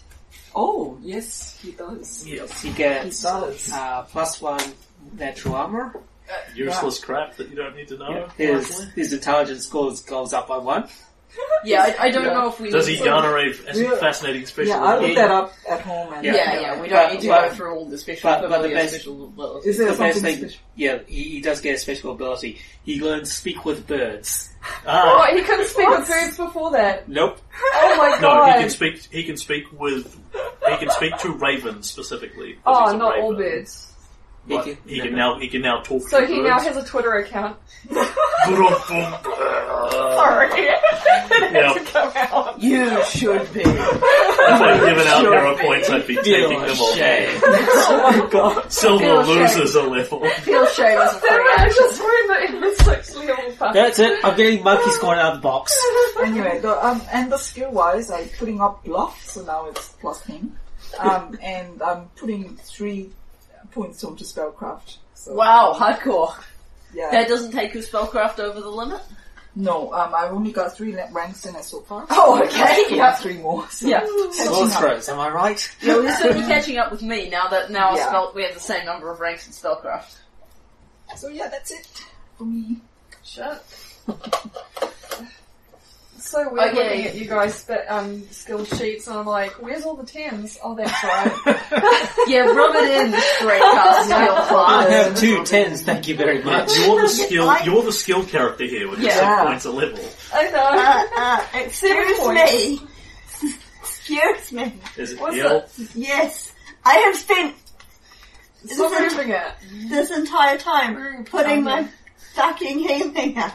Oh, 0.55 0.97
yes, 1.01 1.59
he 1.61 1.71
does. 1.71 2.25
Yes. 2.27 2.61
He 2.61 2.69
gets 2.71 2.79
He 2.79 3.03
gets 3.03 3.21
does. 3.21 3.71
uh, 3.71 4.01
plus 4.09 4.41
one 4.41 4.61
natural 5.17 5.55
armor. 5.55 5.93
Useless 6.55 6.97
crap 6.99 7.35
that 7.37 7.49
you 7.49 7.55
don't 7.55 7.75
need 7.75 7.89
to 7.89 7.97
know. 7.97 8.27
His 8.37 8.85
his 8.95 9.11
intelligence 9.13 9.65
scores 9.67 10.01
goes 10.01 10.33
up 10.33 10.47
by 10.47 10.57
one. 10.57 10.87
Yeah, 11.63 11.93
I, 11.99 12.07
I 12.07 12.11
don't 12.11 12.25
Yeah. 12.25 12.33
know 12.33 12.47
if 12.49 12.59
we. 12.59 12.71
Does 12.71 12.87
he 12.87 12.95
need 12.95 13.03
garner 13.03 13.37
a 13.37 13.53
Yeah. 13.75 13.95
fascinating 13.97 14.45
special 14.47 14.71
Yeah, 14.73 14.81
I 14.83 14.93
ability? 14.95 15.07
looked 15.15 15.15
that 15.17 15.31
up 15.31 15.53
at 15.69 15.81
home 15.81 16.13
and 16.13 16.25
Yeah. 16.25 16.33
Yeah, 16.35 16.59
yeah, 16.59 16.81
we 16.81 16.87
don't 16.89 16.97
But- 17.07 17.13
need 17.13 17.21
to 17.21 17.27
but- 17.27 17.49
go 17.49 17.55
through 17.55 17.75
all 17.75 17.85
the 17.85 17.97
special 17.97 18.29
but- 18.31 18.41
but 18.41 18.49
the 18.49 18.55
abilities, 18.55 18.75
best- 18.75 18.89
special 18.95 19.23
abilities. 19.25 19.65
Is 19.67 19.77
there 19.77 19.91
The 19.91 19.97
best 19.97 20.15
something 20.15 20.23
thing, 20.23 20.49
special? 20.49 20.65
yeah, 20.75 20.97
he, 21.07 21.23
he 21.23 21.41
does 21.41 21.61
get 21.61 21.75
a 21.75 21.77
special 21.77 22.11
ability. 22.13 22.59
He 22.83 22.99
learns 22.99 23.31
speak 23.31 23.63
with 23.65 23.85
birds. 23.87 24.49
Ah, 24.85 25.27
Oh, 25.27 25.35
he 25.35 25.41
couldn't 25.41 25.67
speak 25.67 25.89
with 25.89 26.07
birds 26.07 26.37
before 26.37 26.71
that. 26.71 27.07
Nope. 27.09 27.39
Oh 27.75 27.95
my 27.97 28.19
god. 28.21 28.47
no, 28.47 28.53
he 28.53 28.59
can 28.61 28.69
speak. 28.69 29.07
He 29.11 29.23
can 29.23 29.35
speak 29.37 29.63
with. 29.71 30.15
He 30.69 30.77
can 30.77 30.89
speak 30.91 31.17
to 31.19 31.31
ravens 31.31 31.89
specifically. 31.89 32.53
'cause 32.53 32.61
Oh, 32.65 32.83
he's 32.85 32.93
a 32.93 32.97
not 32.97 33.17
all 33.19 33.33
raven. 33.33 33.57
birds. 33.59 33.90
He 34.47 34.55
But 34.55 34.65
can- 34.65 34.77
he 34.87 34.99
can 35.01 35.15
now. 35.15 35.37
He 35.39 35.47
can 35.47 35.61
now 35.61 35.81
talk. 35.81 36.01
So 36.09 36.19
to 36.19 36.25
he 36.27 36.37
birds. 36.37 36.47
now 36.49 36.59
has 36.59 36.77
a 36.77 36.83
Twitter 36.85 37.13
account. 37.13 37.57
Sorry. 37.93 38.65
Sorry. 39.91 40.47
it 40.61 41.53
Yeah. 41.53 41.73
had 41.73 41.73
to 41.73 41.91
come 41.91 42.11
out. 42.15 42.61
You 42.61 43.03
should 43.05 43.53
be. 43.53 43.61
If 43.61 43.67
I'd 43.67 44.79
given 44.85 45.07
out 45.07 45.21
Sure. 45.21 45.39
hero 45.39 45.57
points, 45.57 45.89
I'd 45.89 46.07
be 46.07 46.15
taking 46.15 46.49
them 46.59 46.77
all. 46.79 46.93
oh 46.97 48.21
my 48.21 48.27
god. 48.29 48.71
Silver 48.71 49.03
Feel 49.03 49.23
shame. 49.25 49.35
loses 49.41 49.75
a 49.75 49.83
level. 49.83 50.29
Feel 50.29 50.65
shame 50.67 50.97
as 50.97 51.13
a 51.15 51.19
free 51.19 51.29
I 51.29 51.55
action. 51.59 51.75
just 51.77 51.99
ruined 52.01 52.29
the 52.29 52.37
endless 52.47 52.77
six 52.79 53.15
level 53.15 53.51
path. 53.59 53.73
That's 53.73 53.99
it. 53.99 54.25
I'm 54.25 54.35
getting 54.37 54.63
monkeys 54.63 54.97
going 54.99 55.19
out 55.19 55.33
of 55.35 55.41
the 55.41 55.43
box. 55.43 55.77
Anyway, 56.21 56.59
the, 56.59 56.85
um, 56.85 57.01
and 57.11 57.31
the 57.31 57.37
skill 57.37 57.71
wise, 57.71 58.11
I'm 58.11 58.27
putting 58.37 58.61
up 58.61 58.83
bluff, 58.83 59.23
so 59.25 59.41
now 59.43 59.65
it's 59.65 59.87
plus 60.01 60.21
10. 60.25 60.55
Um, 60.99 61.35
and 61.41 61.81
I'm 61.81 62.09
putting 62.15 62.57
three 62.57 63.09
points 63.71 64.03
onto 64.03 64.23
spellcraft. 64.23 64.97
So, 65.15 65.33
Wow, 65.33 65.75
hardcore. 65.77 66.33
Yeah. 66.93 67.09
That 67.11 67.27
doesn't 67.27 67.51
take 67.51 67.73
your 67.73 67.83
spellcraft 67.83 68.39
over 68.39 68.59
the 68.59 68.69
limit? 68.69 69.01
no, 69.53 69.91
um, 69.93 70.13
I've 70.15 70.31
only 70.31 70.51
got 70.53 70.75
three 70.77 70.95
ranks 71.11 71.45
in 71.45 71.55
it 71.55 71.63
so 71.65 71.81
far. 71.81 72.05
Oh, 72.09 72.41
okay, 72.43 72.85
You 72.89 72.95
yeah. 72.97 73.15
Three 73.15 73.37
more. 73.37 73.67
So 73.69 73.87
Yeah. 73.87 73.99
catching 73.99 74.21
up. 74.27 74.33
Sorcerers, 74.71 75.09
am 75.09 75.19
I 75.19 75.29
right? 75.29 75.75
You're 75.81 76.09
certainly 76.13 76.47
catching 76.47 76.77
up 76.77 76.89
with 76.91 77.01
me 77.01 77.29
now 77.29 77.47
that 77.49 77.69
now 77.69 77.95
Yeah. 77.95 78.07
spell, 78.07 78.31
we 78.33 78.43
have 78.43 78.53
the 78.53 78.59
same 78.61 78.85
number 78.85 79.11
of 79.11 79.19
ranks 79.19 79.47
in 79.47 79.53
spellcraft. 79.53 80.15
So 81.17 81.27
yeah, 81.27 81.49
that's 81.49 81.71
it 81.71 81.85
for 82.37 82.45
me. 82.45 82.77
Shit. 83.23 83.43
So 86.21 86.47
we're 86.51 86.67
Okay. 86.69 86.75
looking 86.75 87.05
at 87.07 87.15
you 87.15 87.25
guys' 87.27 87.55
sp- 87.57 87.89
um, 87.89 88.23
skill 88.31 88.63
sheets, 88.63 89.07
and 89.07 89.17
I'm 89.17 89.25
like, 89.25 89.51
"Where's 89.61 89.83
all 89.83 89.95
the 89.95 90.05
tens? 90.05 90.57
Oh, 90.63 90.75
that's 90.75 90.91
right. 91.03 92.25
Yeah, 92.27 92.41
rub 92.41 92.75
it 92.75 92.91
in, 92.91 93.19
straight 93.37 93.59
cast 93.61 94.05
skill 94.05 94.57
I 94.57 94.83
have 94.89 95.17
two 95.19 95.43
tens, 95.43 95.81
thank 95.81 96.07
you 96.07 96.15
very 96.15 96.43
much. 96.43 96.77
You're 96.77 97.01
the 97.01 97.09
skill. 97.25 97.49
I- 97.49 97.61
You're 97.63 97.83
the 97.83 97.91
skill 97.91 98.23
character 98.23 98.65
here 98.65 98.87
with 98.89 98.99
your 98.99 99.09
Yeah. 99.09 99.37
six 99.39 99.47
points 99.47 99.65
a 99.65 99.71
level. 99.71 100.05
I 100.33 100.49
know. 100.51 100.69
Uh, 100.71 101.05
uh, 101.17 101.63
excuse 101.65 102.19
points. 102.19 102.51
me. 102.51 102.81
Excuse 103.81 104.51
me. 104.51 104.73
Is 104.97 105.11
it 105.13 105.19
What's 105.19 105.37
ill? 105.37 105.65
Yes, 105.95 106.53
I 106.85 106.93
have 106.95 107.15
spent 107.15 107.55
Stop 108.65 108.91
moving 108.99 109.29
it. 109.31 109.43
this 109.89 110.11
entire 110.11 110.57
time 110.57 111.23
putting 111.25 111.51
okay. 111.51 111.61
my 111.61 111.87
fucking 112.35 112.79
healing 112.79 113.37
up. 113.37 113.53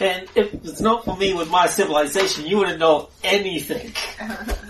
And 0.00 0.26
if 0.34 0.54
it's 0.54 0.80
not 0.80 1.04
for 1.04 1.14
me 1.16 1.34
with 1.34 1.50
my 1.50 1.66
civilization, 1.66 2.46
you 2.46 2.56
wouldn't 2.56 2.78
know 2.78 3.10
anything. 3.22 3.92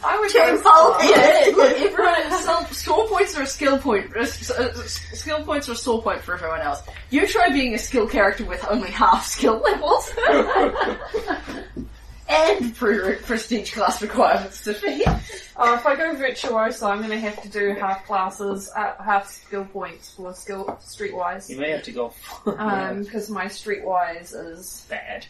I 0.05 0.19
would 0.19 0.31
Two 0.31 0.39
go 0.39 0.61
whole 0.65 0.99
stop. 0.99 1.03
Yeah, 1.05 1.55
look, 1.57 1.73
everyone, 1.79 2.43
some 2.43 2.65
score 2.73 3.07
points 3.07 3.37
are 3.39 3.43
a 3.43 3.47
skill 3.47 3.79
point. 3.79 4.11
uh, 4.17 4.21
s- 4.23 4.51
uh, 4.51 4.73
s- 4.77 5.01
Skill 5.15 5.45
points 5.45 5.69
are 5.69 5.73
a 5.73 5.77
score 5.77 6.03
point 6.03 6.21
for 6.23 6.35
everyone 6.35 6.61
else. 6.63 6.83
You 7.11 7.29
try 7.29 7.49
being 7.51 7.75
a 7.75 7.79
skill 7.79 8.09
character 8.09 8.45
with 8.45 8.65
only 8.69 8.91
half 8.91 9.25
skill 9.25 9.59
levels. 9.61 10.11
and 12.31 12.75
pre- 12.77 13.17
prestige 13.17 13.73
class 13.75 14.01
requirements 14.01 14.63
to 14.65 14.77
meet. 14.87 15.07
Uh, 15.09 15.77
if 15.79 15.85
I 15.85 15.97
go 15.97 16.15
virtuoso, 16.15 16.87
I'm 16.87 16.99
going 16.99 17.11
to 17.11 17.19
have 17.19 17.43
to 17.43 17.49
do 17.49 17.75
half 17.79 18.07
classes, 18.07 18.71
uh, 18.77 18.95
half 19.03 19.29
skill 19.29 19.65
points 19.67 20.11
for 20.13 20.33
skill 20.33 20.65
streetwise. 20.81 21.51
You 21.51 21.59
may 21.59 21.71
have 21.71 21.83
to 21.83 21.93
go 21.93 22.15
Um, 22.47 23.03
because 23.03 23.29
my 23.29 23.47
streetwise 23.47 24.33
is 24.35 24.87
bad. 24.89 25.27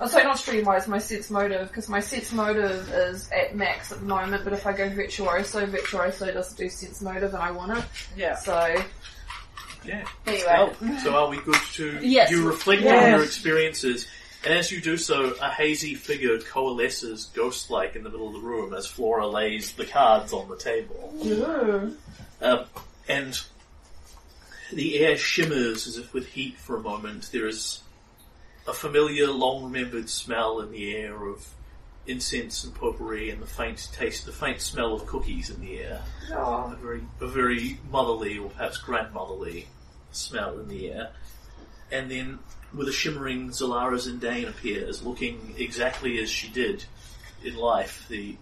Oh, 0.00 0.08
sorry, 0.08 0.24
not 0.24 0.36
streetwise, 0.36 0.88
my 0.88 0.98
sense 0.98 1.30
motive, 1.30 1.68
because 1.68 1.88
my 1.88 2.00
sense 2.00 2.32
motive 2.32 2.90
is 2.92 3.30
at 3.30 3.54
max 3.56 3.92
at 3.92 4.00
the 4.00 4.06
moment, 4.06 4.44
but 4.44 4.52
if 4.52 4.66
I 4.66 4.72
go 4.72 4.88
virtuoso, 4.90 5.64
virtuoso 5.66 6.32
doesn't 6.32 6.58
do 6.58 6.68
sense 6.68 7.00
motive 7.00 7.32
and 7.32 7.42
I 7.42 7.52
want 7.52 7.78
it. 7.78 7.84
Yeah. 8.16 8.34
So, 8.36 8.76
Yeah. 9.84 10.04
Anyway. 10.26 10.98
So 11.02 11.14
are 11.14 11.28
we 11.30 11.38
good 11.38 11.54
to 11.74 11.98
Yes. 12.02 12.30
you 12.30 12.46
reflect 12.46 12.82
on 12.84 13.10
your 13.12 13.22
experiences, 13.24 14.06
and 14.44 14.54
as 14.54 14.70
you 14.72 14.80
do 14.80 14.96
so, 14.96 15.34
a 15.40 15.50
hazy 15.50 15.94
figure 15.94 16.38
coalesces 16.38 17.26
ghost-like 17.34 17.96
in 17.96 18.02
the 18.04 18.10
middle 18.10 18.28
of 18.28 18.34
the 18.34 18.40
room 18.40 18.72
as 18.74 18.86
Flora 18.86 19.26
lays 19.26 19.72
the 19.72 19.84
cards 19.86 20.32
on 20.32 20.48
the 20.48 20.56
table. 20.56 21.14
Um, 22.40 22.64
and 23.08 23.40
the 24.72 25.00
air 25.00 25.16
shimmers 25.16 25.86
as 25.86 25.96
if 25.98 26.14
with 26.14 26.28
heat 26.28 26.56
for 26.58 26.76
a 26.76 26.80
moment. 26.80 27.30
There 27.32 27.46
is 27.46 27.82
a 28.66 28.72
familiar, 28.72 29.26
long-remembered 29.26 30.08
smell 30.08 30.60
in 30.60 30.70
the 30.70 30.94
air 30.96 31.26
of 31.26 31.46
incense 32.06 32.64
and 32.64 32.74
potpourri, 32.74 33.30
and 33.30 33.42
the 33.42 33.46
faint 33.46 33.88
taste, 33.92 34.26
the 34.26 34.32
faint 34.32 34.60
smell 34.60 34.94
of 34.94 35.06
cookies 35.06 35.50
in 35.50 35.60
the 35.60 35.78
air. 35.80 36.02
oh, 36.32 36.72
A 36.72 36.76
very, 36.76 37.02
a 37.20 37.26
very 37.26 37.78
motherly, 37.90 38.38
or 38.38 38.48
perhaps 38.50 38.78
grandmotherly, 38.78 39.66
smell 40.12 40.58
in 40.58 40.68
the 40.68 40.90
air. 40.90 41.10
And 41.92 42.10
then, 42.10 42.38
with 42.74 42.88
a 42.88 42.92
shimmering, 42.92 43.50
Zellara 43.50 43.96
Zindane 43.96 44.48
appears, 44.48 45.02
looking 45.02 45.54
exactly 45.58 46.18
as 46.20 46.30
she 46.30 46.48
did 46.48 46.84
in 47.44 47.56
life. 47.56 48.06
The 48.08 48.36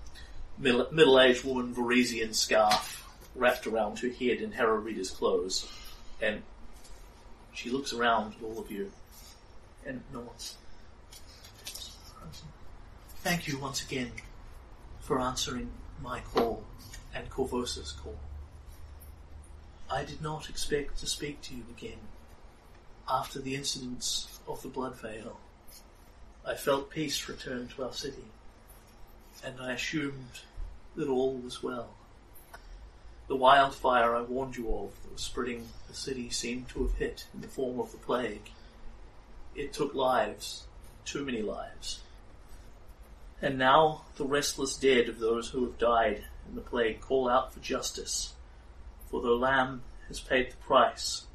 middle, 0.58 0.86
middle-aged 0.90 1.44
woman, 1.44 1.74
Varisian 1.74 2.34
scarf 2.34 3.06
wrapped 3.34 3.66
around 3.66 4.00
her 4.00 4.08
head 4.08 4.38
in 4.38 4.52
Harrow 4.52 4.76
reader's 4.76 5.10
clothes, 5.10 5.70
and 6.20 6.42
she 7.52 7.70
looks 7.70 7.92
around 7.92 8.34
at 8.34 8.42
all 8.42 8.58
of 8.58 8.70
you 8.70 8.90
and 9.86 10.02
nods. 10.12 10.56
Thank 13.22 13.48
you 13.48 13.58
once 13.58 13.82
again 13.82 14.12
for 15.00 15.20
answering 15.20 15.70
my 16.02 16.20
call 16.20 16.64
and 17.14 17.28
Korvosa's 17.30 17.92
call. 17.92 18.18
I 19.90 20.04
did 20.04 20.20
not 20.20 20.50
expect 20.50 20.98
to 20.98 21.06
speak 21.06 21.40
to 21.42 21.54
you 21.54 21.64
again 21.76 21.98
after 23.10 23.40
the 23.40 23.54
incidents 23.54 24.38
of 24.46 24.62
the 24.62 24.68
Blood 24.68 24.96
Veil. 24.96 25.38
I 26.46 26.54
felt 26.54 26.90
peace 26.90 27.28
return 27.28 27.68
to 27.68 27.84
our 27.84 27.92
city, 27.92 28.24
and 29.44 29.60
I 29.60 29.72
assumed 29.72 30.40
that 30.96 31.08
all 31.08 31.34
was 31.34 31.62
well. 31.62 31.90
The 33.28 33.36
wildfire 33.36 34.14
I 34.14 34.22
warned 34.22 34.56
you 34.56 34.74
of 34.74 35.02
that 35.02 35.12
was 35.12 35.22
spreading 35.22 35.68
the 35.86 35.94
city 35.94 36.30
seemed 36.30 36.68
to 36.70 36.82
have 36.82 36.96
hit 36.96 37.26
in 37.34 37.42
the 37.42 37.48
form 37.48 37.78
of 37.78 37.92
the 37.92 37.98
plague. 37.98 38.50
It 39.54 39.72
took 39.72 39.94
lives, 39.94 40.64
too 41.04 41.24
many 41.24 41.42
lives. 41.42 42.00
And 43.40 43.58
now 43.58 44.02
the 44.16 44.24
restless 44.24 44.76
dead 44.76 45.08
of 45.08 45.18
those 45.18 45.50
who 45.50 45.64
have 45.64 45.78
died 45.78 46.24
in 46.48 46.54
the 46.54 46.60
plague 46.60 47.00
call 47.00 47.28
out 47.28 47.52
for 47.52 47.60
justice. 47.60 48.32
For 49.10 49.20
though 49.20 49.36
Lamm 49.36 49.82
has 50.08 50.20
paid 50.20 50.50
the 50.50 50.56
price, 50.56 51.26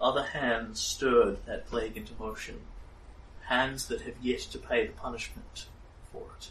other 0.00 0.22
hands 0.22 0.80
stirred 0.80 1.44
that 1.46 1.66
plague 1.66 1.96
into 1.96 2.12
motion. 2.18 2.60
Hands 3.46 3.86
that 3.86 4.02
have 4.02 4.16
yet 4.20 4.40
to 4.40 4.58
pay 4.58 4.86
the 4.86 4.92
punishment 4.92 5.66
for 6.12 6.26
it. 6.38 6.50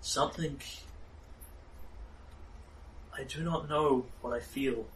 Something. 0.00 0.60
I 3.16 3.24
do 3.24 3.42
not 3.42 3.68
know 3.68 4.06
what 4.20 4.32
I 4.32 4.40
feel. 4.40 4.86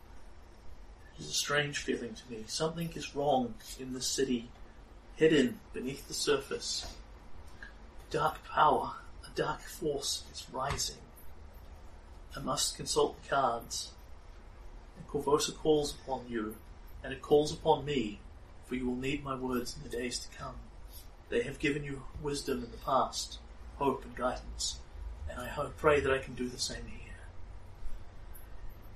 It 1.16 1.22
is 1.22 1.30
a 1.30 1.34
strange 1.34 1.78
feeling 1.78 2.14
to 2.14 2.30
me. 2.30 2.45
Something 2.47 2.90
is 2.95 3.16
wrong 3.16 3.55
in 3.80 3.93
the 3.93 4.01
city, 4.01 4.49
hidden 5.16 5.59
beneath 5.72 6.07
the 6.07 6.14
surface. 6.14 6.86
Dark 8.11 8.45
power, 8.45 8.93
a 9.26 9.30
dark 9.34 9.61
force 9.61 10.24
is 10.32 10.47
rising. 10.53 10.97
I 12.36 12.40
must 12.40 12.76
consult 12.76 13.22
the 13.22 13.28
cards. 13.28 13.90
And 14.97 15.07
Korvosa 15.09 15.57
calls 15.57 15.95
upon 15.95 16.26
you, 16.28 16.57
and 17.03 17.12
it 17.12 17.22
calls 17.22 17.53
upon 17.53 17.84
me, 17.84 18.20
for 18.66 18.74
you 18.74 18.86
will 18.86 18.96
need 18.96 19.24
my 19.24 19.34
words 19.34 19.76
in 19.76 19.88
the 19.88 19.96
days 19.96 20.18
to 20.18 20.38
come. 20.38 20.55
They 21.28 21.42
have 21.42 21.59
given 21.59 21.84
you 21.84 22.03
wisdom 22.22 22.62
in 22.62 22.70
the 22.70 22.76
past, 22.78 23.38
hope 23.76 24.05
and 24.05 24.14
guidance, 24.14 24.76
and 25.30 25.40
I 25.40 25.48
hope, 25.48 25.76
pray 25.76 26.00
that 26.00 26.12
I 26.12 26.18
can 26.18 26.34
do 26.34 26.48
the 26.48 26.59
same 26.59 26.84
here. 26.86 26.98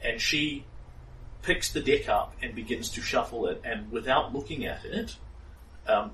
And 0.03 0.21
she 0.21 0.65
picks 1.43 1.73
the 1.73 1.81
deck 1.81 2.09
up 2.09 2.35
and 2.43 2.55
begins 2.55 2.91
to 2.91 3.01
shuffle 3.01 3.47
it, 3.47 3.63
and 3.65 3.91
without 3.91 4.35
looking 4.35 4.67
at 4.67 4.85
it, 4.85 5.17
um, 5.87 6.11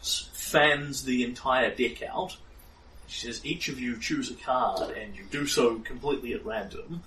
fans 0.00 1.04
the 1.04 1.24
entire 1.24 1.74
deck 1.74 2.02
out. 2.02 2.36
She 3.08 3.26
says, 3.26 3.44
each 3.44 3.68
of 3.68 3.80
you 3.80 3.98
choose 3.98 4.30
a 4.30 4.34
card, 4.34 4.96
and 4.96 5.16
you 5.16 5.24
do 5.30 5.46
so 5.46 5.78
completely 5.80 6.32
at 6.32 6.44
random. 6.44 7.02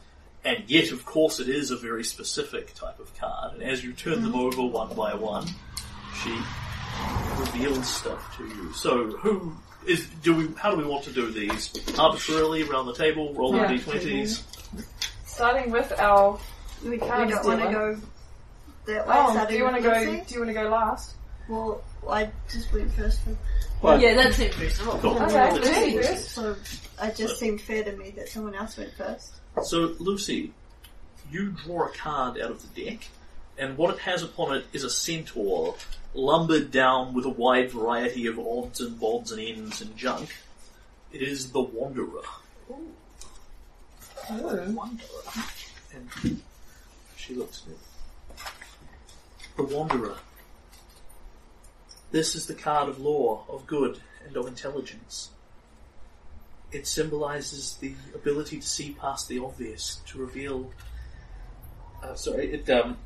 And 0.46 0.64
yet, 0.68 0.92
of 0.92 1.06
course, 1.06 1.40
it 1.40 1.50
is 1.50 1.72
a 1.72 1.76
very 1.78 2.04
specific 2.04 2.74
type 2.74 3.00
of 3.00 3.14
card. 3.20 3.54
And 3.54 3.64
as 3.64 3.84
you 3.84 3.94
turn 3.94 4.22
them 4.22 4.32
mm-hmm. 4.32 4.62
over 4.62 4.66
one 4.66 4.96
by 4.96 5.14
one, 5.14 5.48
she 6.24 6.38
reveals 7.40 7.88
stuff 7.88 8.38
to 8.38 8.46
you. 8.46 8.74
So, 8.74 9.08
who 9.18 9.54
is? 9.86 10.08
Do 10.24 10.36
we? 10.36 10.48
How 10.56 10.72
do 10.72 10.78
we 10.78 10.86
want 10.86 11.04
to 11.06 11.12
do 11.12 11.30
these? 11.32 11.74
Arbitrarily 12.00 12.64
around 12.64 12.86
the 12.86 12.96
table, 12.96 13.34
rolling 13.34 13.62
Yeah. 13.62 13.78
d20s. 13.78 14.44
Starting 15.26 15.72
with 15.72 15.92
our. 16.00 16.40
We, 16.84 16.92
we 16.92 16.98
Cards 16.98 17.32
don't 17.32 17.46
want 17.46 17.62
to 17.62 17.72
go 17.72 17.96
that 18.88 19.08
way. 19.08 19.14
Oh, 19.18 19.32
starting 19.32 19.52
do 19.52 19.58
you 19.58 19.64
want 19.64 19.76
to 19.76 19.90
with 19.90 19.94
go? 19.94 20.12
Lucy. 20.12 20.24
Do 20.26 20.34
you 20.36 20.40
want 20.40 20.50
to 20.50 20.54
go 20.54 20.70
last? 20.70 21.16
Well, 21.50 21.84
I 22.08 22.30
just 22.50 22.72
went 22.72 22.92
first. 22.94 23.22
For, 23.24 23.36
Well, 23.82 24.00
Yeah, 24.00 24.14
that's 24.14 24.40
it, 24.40 24.56
Bruce. 24.56 24.86
What- 24.86 25.02
Cool. 25.02 25.22
Okay, 25.24 25.52
Lucy 25.54 25.98
first. 25.98 26.30
so 26.30 26.56
it 27.02 27.16
just 27.16 27.40
seemed 27.40 27.60
fair 27.60 27.84
to 27.84 27.92
me 27.98 28.12
that 28.12 28.30
someone 28.30 28.56
else 28.56 28.78
went 28.78 28.94
first. 28.94 29.34
So, 29.64 29.96
Lucy, 30.00 30.54
you 31.32 31.52
draw 31.52 31.88
a 31.88 31.92
card 31.92 32.40
out 32.40 32.52
of 32.52 32.74
the 32.74 32.86
deck, 32.86 33.10
and 33.58 33.78
what 33.78 33.94
it 33.94 34.02
has 34.02 34.24
upon 34.24 34.56
it 34.56 34.66
is 34.74 34.84
a 34.84 34.90
centaur, 34.90 35.76
lumbered 36.14 36.72
down 36.72 37.14
with 37.14 37.26
a 37.26 37.30
wide 37.30 37.72
variety 37.72 38.26
of 38.26 38.40
odds 38.40 38.82
and 38.82 39.00
bods 39.00 39.32
and 39.32 39.40
ends 39.40 39.82
and 39.82 39.96
junk. 39.98 40.36
It 41.12 41.22
is 41.22 41.52
the 41.52 41.62
Wanderer. 41.62 42.24
And 44.30 44.50
she 47.18 47.36
looks 47.36 47.64
at 47.66 47.74
it. 47.74 47.80
The 49.58 49.64
Wanderer. 49.64 50.16
This 52.12 52.36
is 52.36 52.46
the 52.48 52.54
card 52.54 52.90
of 52.90 53.00
law, 53.00 53.44
of 53.50 53.68
good, 53.68 54.00
and 54.26 54.38
of 54.38 54.48
intelligence. 54.48 55.30
It 56.72 56.86
symbolizes 56.86 57.76
the 57.76 57.94
ability 58.14 58.60
to 58.60 58.68
see 58.68 58.92
past 58.92 59.28
the 59.28 59.40
obvious, 59.40 60.02
to 60.08 60.20
reveal. 60.20 60.72
Uh, 62.04 62.14
sorry, 62.16 62.52
it 62.54 62.70
um. 62.70 62.98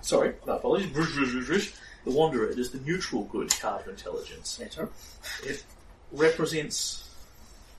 Sorry, 0.00 0.34
my 0.46 0.56
apologies. 0.56 0.92
The 2.04 2.10
Wanderer. 2.10 2.50
It 2.50 2.58
is 2.58 2.70
the 2.70 2.80
neutral 2.80 3.24
good 3.24 3.58
card 3.58 3.82
of 3.82 3.88
intelligence. 3.88 4.60
It 5.42 5.64
represents. 6.12 7.08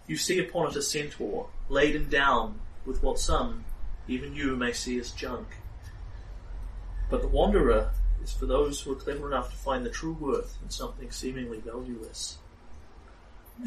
You 0.08 0.18
see 0.18 0.40
upon 0.40 0.70
it 0.70 0.76
a 0.76 0.82
centaur, 0.82 1.48
laden 1.70 2.10
down 2.10 2.60
with 2.86 3.04
what 3.04 3.20
some, 3.20 3.66
even 4.08 4.36
you, 4.36 4.56
may 4.56 4.72
see 4.72 5.00
as 5.00 5.12
junk. 5.12 5.48
But 7.10 7.22
the 7.22 7.28
Wanderer 7.28 7.92
is 8.24 8.34
for 8.34 8.46
those 8.46 8.82
who 8.82 8.92
are 8.94 8.96
clever 8.96 9.28
enough 9.28 9.52
to 9.52 9.58
find 9.58 9.86
the 9.86 9.90
true 9.90 10.14
worth 10.14 10.58
in 10.64 10.70
something 10.70 11.12
seemingly 11.12 11.60
valueless. 11.60 12.38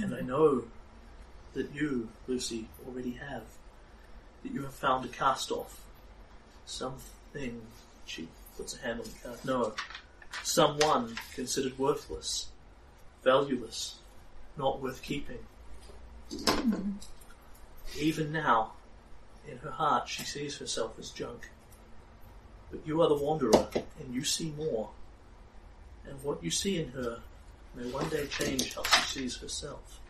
And 0.00 0.14
I 0.14 0.20
know 0.20 0.64
that 1.54 1.74
you, 1.74 2.08
Lucy, 2.26 2.68
already 2.86 3.12
have. 3.12 3.44
That 4.42 4.52
you 4.52 4.62
have 4.62 4.74
found 4.74 5.04
a 5.04 5.08
cast 5.08 5.50
off. 5.50 5.80
Something. 6.66 7.62
She 8.06 8.28
puts 8.56 8.74
a 8.76 8.78
hand 8.78 9.00
on 9.00 9.06
the 9.06 9.28
card. 9.28 9.44
No. 9.44 9.72
Someone 10.42 11.16
considered 11.34 11.78
worthless, 11.78 12.48
valueless, 13.24 13.96
not 14.56 14.80
worth 14.80 15.02
keeping. 15.02 15.38
Even 17.98 18.32
now, 18.32 18.72
in 19.50 19.58
her 19.58 19.70
heart, 19.70 20.08
she 20.08 20.22
sees 20.24 20.56
herself 20.58 20.98
as 20.98 21.10
junk. 21.10 21.48
But 22.70 22.86
you 22.86 23.00
are 23.00 23.08
the 23.08 23.14
wanderer, 23.14 23.68
and 23.74 24.14
you 24.14 24.24
see 24.24 24.52
more. 24.56 24.90
And 26.06 26.22
what 26.22 26.42
you 26.42 26.50
see 26.50 26.80
in 26.80 26.90
her 26.90 27.20
may 27.74 27.90
one 27.90 28.08
day 28.08 28.26
change 28.26 28.74
how 28.74 28.82
she 28.82 29.20
sees 29.20 29.36
herself. 29.36 30.00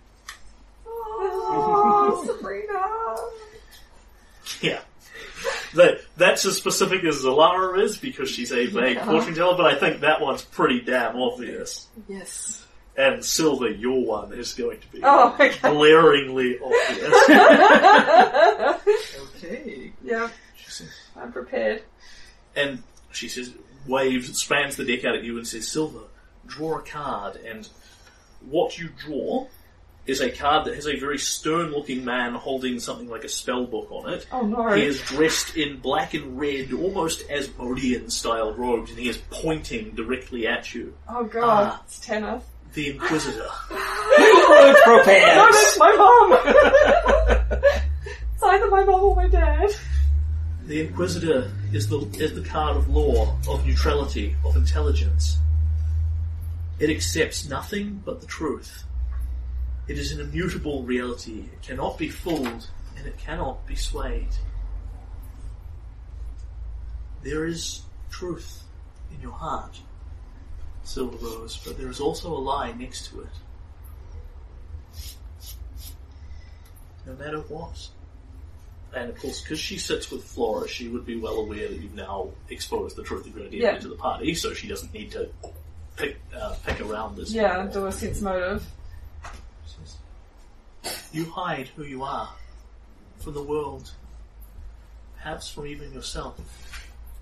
Oh, 1.10 2.24
Sabrina. 2.26 3.16
Yeah. 4.62 4.80
That, 5.74 6.00
that's 6.16 6.44
as 6.46 6.56
specific 6.56 7.04
as 7.04 7.22
Zellara 7.22 7.80
is 7.82 7.96
because 7.98 8.30
she's 8.30 8.50
a 8.52 8.66
vague 8.66 8.98
fortune 9.00 9.34
teller, 9.34 9.56
but 9.56 9.66
I 9.66 9.78
think 9.78 10.00
that 10.00 10.20
one's 10.20 10.42
pretty 10.42 10.80
damn 10.80 11.16
obvious. 11.16 11.86
Yes. 12.08 12.64
And 12.96 13.24
Silver, 13.24 13.68
your 13.70 14.04
one 14.04 14.32
is 14.32 14.54
going 14.54 14.80
to 14.80 14.86
be 14.92 15.00
Oh, 15.04 15.32
okay. 15.34 15.52
glaringly 15.62 16.58
obvious. 16.58 17.14
Okay. 19.36 19.92
yeah, 20.02 20.28
says- 20.66 20.88
I'm 21.16 21.32
prepared. 21.32 21.82
and 22.56 22.82
she 23.12 23.28
says, 23.28 23.52
waves, 23.86 24.36
spans 24.38 24.76
the 24.76 24.84
deck 24.84 25.04
out 25.04 25.14
at 25.16 25.22
you 25.24 25.36
and 25.38 25.46
says, 25.46 25.68
Silver, 25.68 26.00
draw 26.46 26.78
a 26.78 26.82
card. 26.82 27.36
And 27.36 27.68
what 28.48 28.78
you 28.78 28.88
draw 28.98 29.46
is 30.08 30.20
a 30.22 30.30
card 30.30 30.64
that 30.64 30.74
has 30.74 30.86
a 30.88 30.96
very 30.98 31.18
stern 31.18 31.70
looking 31.70 32.02
man 32.04 32.32
holding 32.34 32.80
something 32.80 33.08
like 33.08 33.24
a 33.24 33.28
spell 33.28 33.66
book 33.66 33.88
on 33.92 34.10
it. 34.12 34.26
Oh 34.32 34.40
no. 34.42 34.70
He 34.72 34.82
is 34.84 35.00
dressed 35.02 35.56
in 35.56 35.78
black 35.80 36.14
and 36.14 36.40
red, 36.40 36.72
almost 36.72 37.28
Asmodean 37.30 38.08
style 38.10 38.52
robes, 38.54 38.90
and 38.90 38.98
he 38.98 39.08
is 39.08 39.18
pointing 39.30 39.90
directly 39.94 40.46
at 40.48 40.74
you. 40.74 40.94
Oh 41.08 41.24
god, 41.24 41.72
Ah. 41.74 41.82
it's 41.84 42.00
Tanith. 42.00 42.42
The 42.74 42.90
Inquisitor. 42.90 43.48
Words 43.70 44.80
prepared. 44.84 45.36
No, 45.36 45.52
that's 45.52 45.78
my 45.78 45.94
mom! 45.96 47.60
it's 48.34 48.42
either 48.42 48.68
my 48.70 48.84
mom 48.84 49.00
or 49.04 49.16
my 49.16 49.28
dad. 49.28 49.70
The 50.66 50.80
Inquisitor 50.86 51.50
is 51.72 51.88
the 51.88 51.98
is 52.18 52.34
the 52.34 52.42
card 52.48 52.76
of 52.76 52.88
law, 52.88 53.36
of 53.48 53.66
neutrality, 53.66 54.36
of 54.44 54.56
intelligence. 54.56 55.38
It 56.78 56.90
accepts 56.90 57.48
nothing 57.48 58.02
but 58.04 58.20
the 58.20 58.26
truth. 58.26 58.84
It 59.88 59.98
is 59.98 60.12
an 60.12 60.20
immutable 60.20 60.82
reality. 60.82 61.44
It 61.52 61.62
cannot 61.62 61.96
be 61.98 62.08
fooled, 62.10 62.68
and 62.96 63.06
it 63.06 63.16
cannot 63.18 63.66
be 63.66 63.74
swayed. 63.74 64.28
There 67.22 67.46
is 67.46 67.82
truth 68.10 68.62
in 69.12 69.20
your 69.20 69.32
heart, 69.32 69.80
Silver 70.84 71.16
Rose, 71.16 71.56
but 71.64 71.78
there 71.78 71.88
is 71.88 72.00
also 72.00 72.28
a 72.32 72.38
lie 72.38 72.72
next 72.72 73.08
to 73.10 73.20
it. 73.22 73.28
No 77.06 77.14
matter 77.14 77.40
what. 77.40 77.88
And 78.94 79.10
of 79.10 79.18
course, 79.18 79.40
because 79.42 79.58
she 79.58 79.78
sits 79.78 80.10
with 80.10 80.24
Flora, 80.24 80.66
she 80.68 80.88
would 80.88 81.04
be 81.04 81.18
well 81.18 81.36
aware 81.38 81.68
that 81.68 81.78
you've 81.78 81.94
now 81.94 82.28
exposed 82.48 82.96
the 82.96 83.02
truth 83.02 83.26
of 83.26 83.34
your 83.36 83.40
identity 83.46 83.58
Yeah. 83.62 83.78
to 83.78 83.88
the 83.88 83.96
party, 83.96 84.34
so 84.34 84.52
she 84.54 84.66
doesn't 84.68 84.92
need 84.94 85.10
to 85.12 85.28
pick, 85.96 86.18
uh, 86.34 86.54
pick 86.64 86.80
around 86.80 87.16
this. 87.16 87.30
Yeah, 87.32 87.66
do 87.66 87.86
a 87.86 87.92
sense 87.92 88.20
motive. 88.20 88.64
You 91.12 91.30
hide 91.30 91.68
who 91.68 91.84
you 91.84 92.02
are 92.02 92.30
from 93.18 93.34
the 93.34 93.42
world, 93.42 93.90
perhaps 95.16 95.48
from 95.50 95.66
even 95.66 95.92
yourself, 95.92 96.38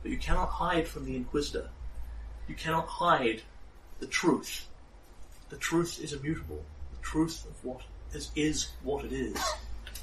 but 0.03 0.11
you 0.11 0.19
cannot 0.19 0.49
hide 0.49 0.87
from 0.87 1.05
the 1.05 1.17
Inquisitor. 1.17 1.69
You 2.49 2.55
cannot 2.55 2.87
hide 2.87 3.43
the 4.01 4.07
truth. 4.07 4.67
The 5.49 5.57
truth 5.57 6.01
is 6.03 6.13
immutable. 6.13 6.65
The 6.93 7.03
truth 7.03 7.47
of 7.47 7.65
what 7.65 7.83
is, 8.13 8.31
is 8.35 8.69
what 8.83 9.05
it 9.05 9.13
is. 9.13 9.39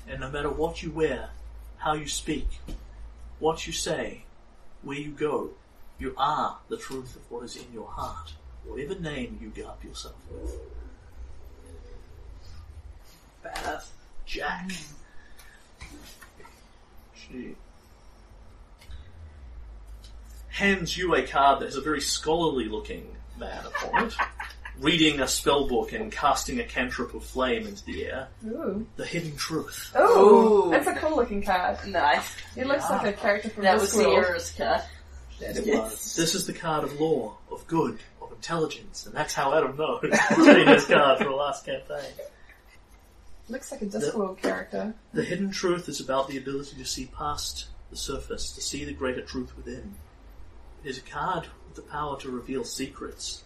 And 0.08 0.22
no 0.22 0.30
matter 0.30 0.50
what 0.50 0.84
you 0.84 0.92
wear, 0.92 1.30
how 1.78 1.94
you 1.94 2.08
speak, 2.08 2.48
what 3.40 3.68
you 3.68 3.74
say, 3.74 4.24
where 4.82 4.98
you 4.98 5.12
go, 5.12 5.52
you 6.00 6.14
are 6.18 6.58
the 6.70 6.78
truth 6.78 7.16
of 7.16 7.30
what 7.32 7.44
is 7.44 7.56
in 7.56 7.72
your 7.74 7.88
heart, 7.88 8.34
whatever 8.66 8.96
name 8.96 9.40
you 9.42 9.50
garb 9.50 9.84
yourself 9.84 10.16
with. 10.30 10.60
Badass 13.46 13.86
Jack. 14.26 14.72
She 17.16 17.56
hands 20.50 20.96
you 20.98 21.16
a 21.16 21.24
card 21.24 21.60
that 21.62 21.66
has 21.66 21.76
a 21.76 21.82
very 21.82 22.02
scholarly 22.02 22.66
looking 22.66 23.16
man 23.40 23.66
upon 23.66 24.08
it. 24.08 24.14
reading 24.80 25.20
a 25.20 25.28
spell 25.28 25.68
book 25.68 25.92
and 25.94 26.12
casting 26.12 26.60
a 26.60 26.64
cantrip 26.64 27.14
of 27.14 27.24
flame 27.24 27.66
into 27.68 27.84
the 27.86 28.06
air. 28.06 28.28
Ooh. 28.46 28.86
The 28.96 29.06
hidden 29.06 29.36
truth. 29.36 29.94
Ooh. 29.98 30.02
Ooh. 30.68 30.70
That's 30.72 30.88
a 30.88 30.94
cool 30.96 31.16
looking 31.16 31.42
card. 31.44 31.78
Nice. 31.88 32.36
It 32.56 32.68
looks 32.68 32.90
like 32.90 33.06
a 33.08 33.14
character 33.14 33.50
from 33.50 33.64
That 33.64 33.80
was 33.80 33.94
the 33.94 34.04
Sierra's 34.04 34.52
card. 34.58 34.82
That 35.40 35.58
it 35.58 35.66
Yes. 35.66 35.92
was. 35.92 36.16
This 36.16 36.36
is 36.36 36.46
the 36.46 36.54
card 36.54 36.84
of 36.84 37.00
law, 37.00 37.36
of 37.52 37.66
good, 37.68 38.00
of 38.22 38.32
intelligence, 38.32 39.06
and 39.08 39.16
that's 39.16 39.34
how 39.34 39.54
Adam 39.58 39.76
knows. 39.76 40.02
Getting 40.30 40.66
this 40.68 40.86
card 40.86 41.18
for 41.18 41.24
the 41.26 41.32
last 41.32 41.66
campaign. 41.66 42.06
Looks 43.50 43.72
like 43.72 43.82
a 43.82 43.86
Discworld 43.86 44.42
character. 44.42 44.96
The 45.14 45.24
hidden 45.24 45.52
truth 45.52 45.90
is 45.90 46.00
about 46.00 46.30
the 46.30 46.38
ability 46.38 46.78
to 46.78 46.86
see 46.86 47.08
past 47.08 47.68
the 47.90 47.98
surface, 47.98 48.52
to 48.54 48.62
see 48.62 48.86
the 48.86 48.94
greater 48.94 49.22
truth 49.22 49.56
within. 49.58 49.96
It 50.84 50.90
is 50.90 50.98
a 50.98 51.02
card 51.02 51.48
with 51.68 51.76
the 51.76 51.82
power 51.82 52.18
to 52.22 52.32
reveal 52.32 52.64
secrets. 52.64 53.44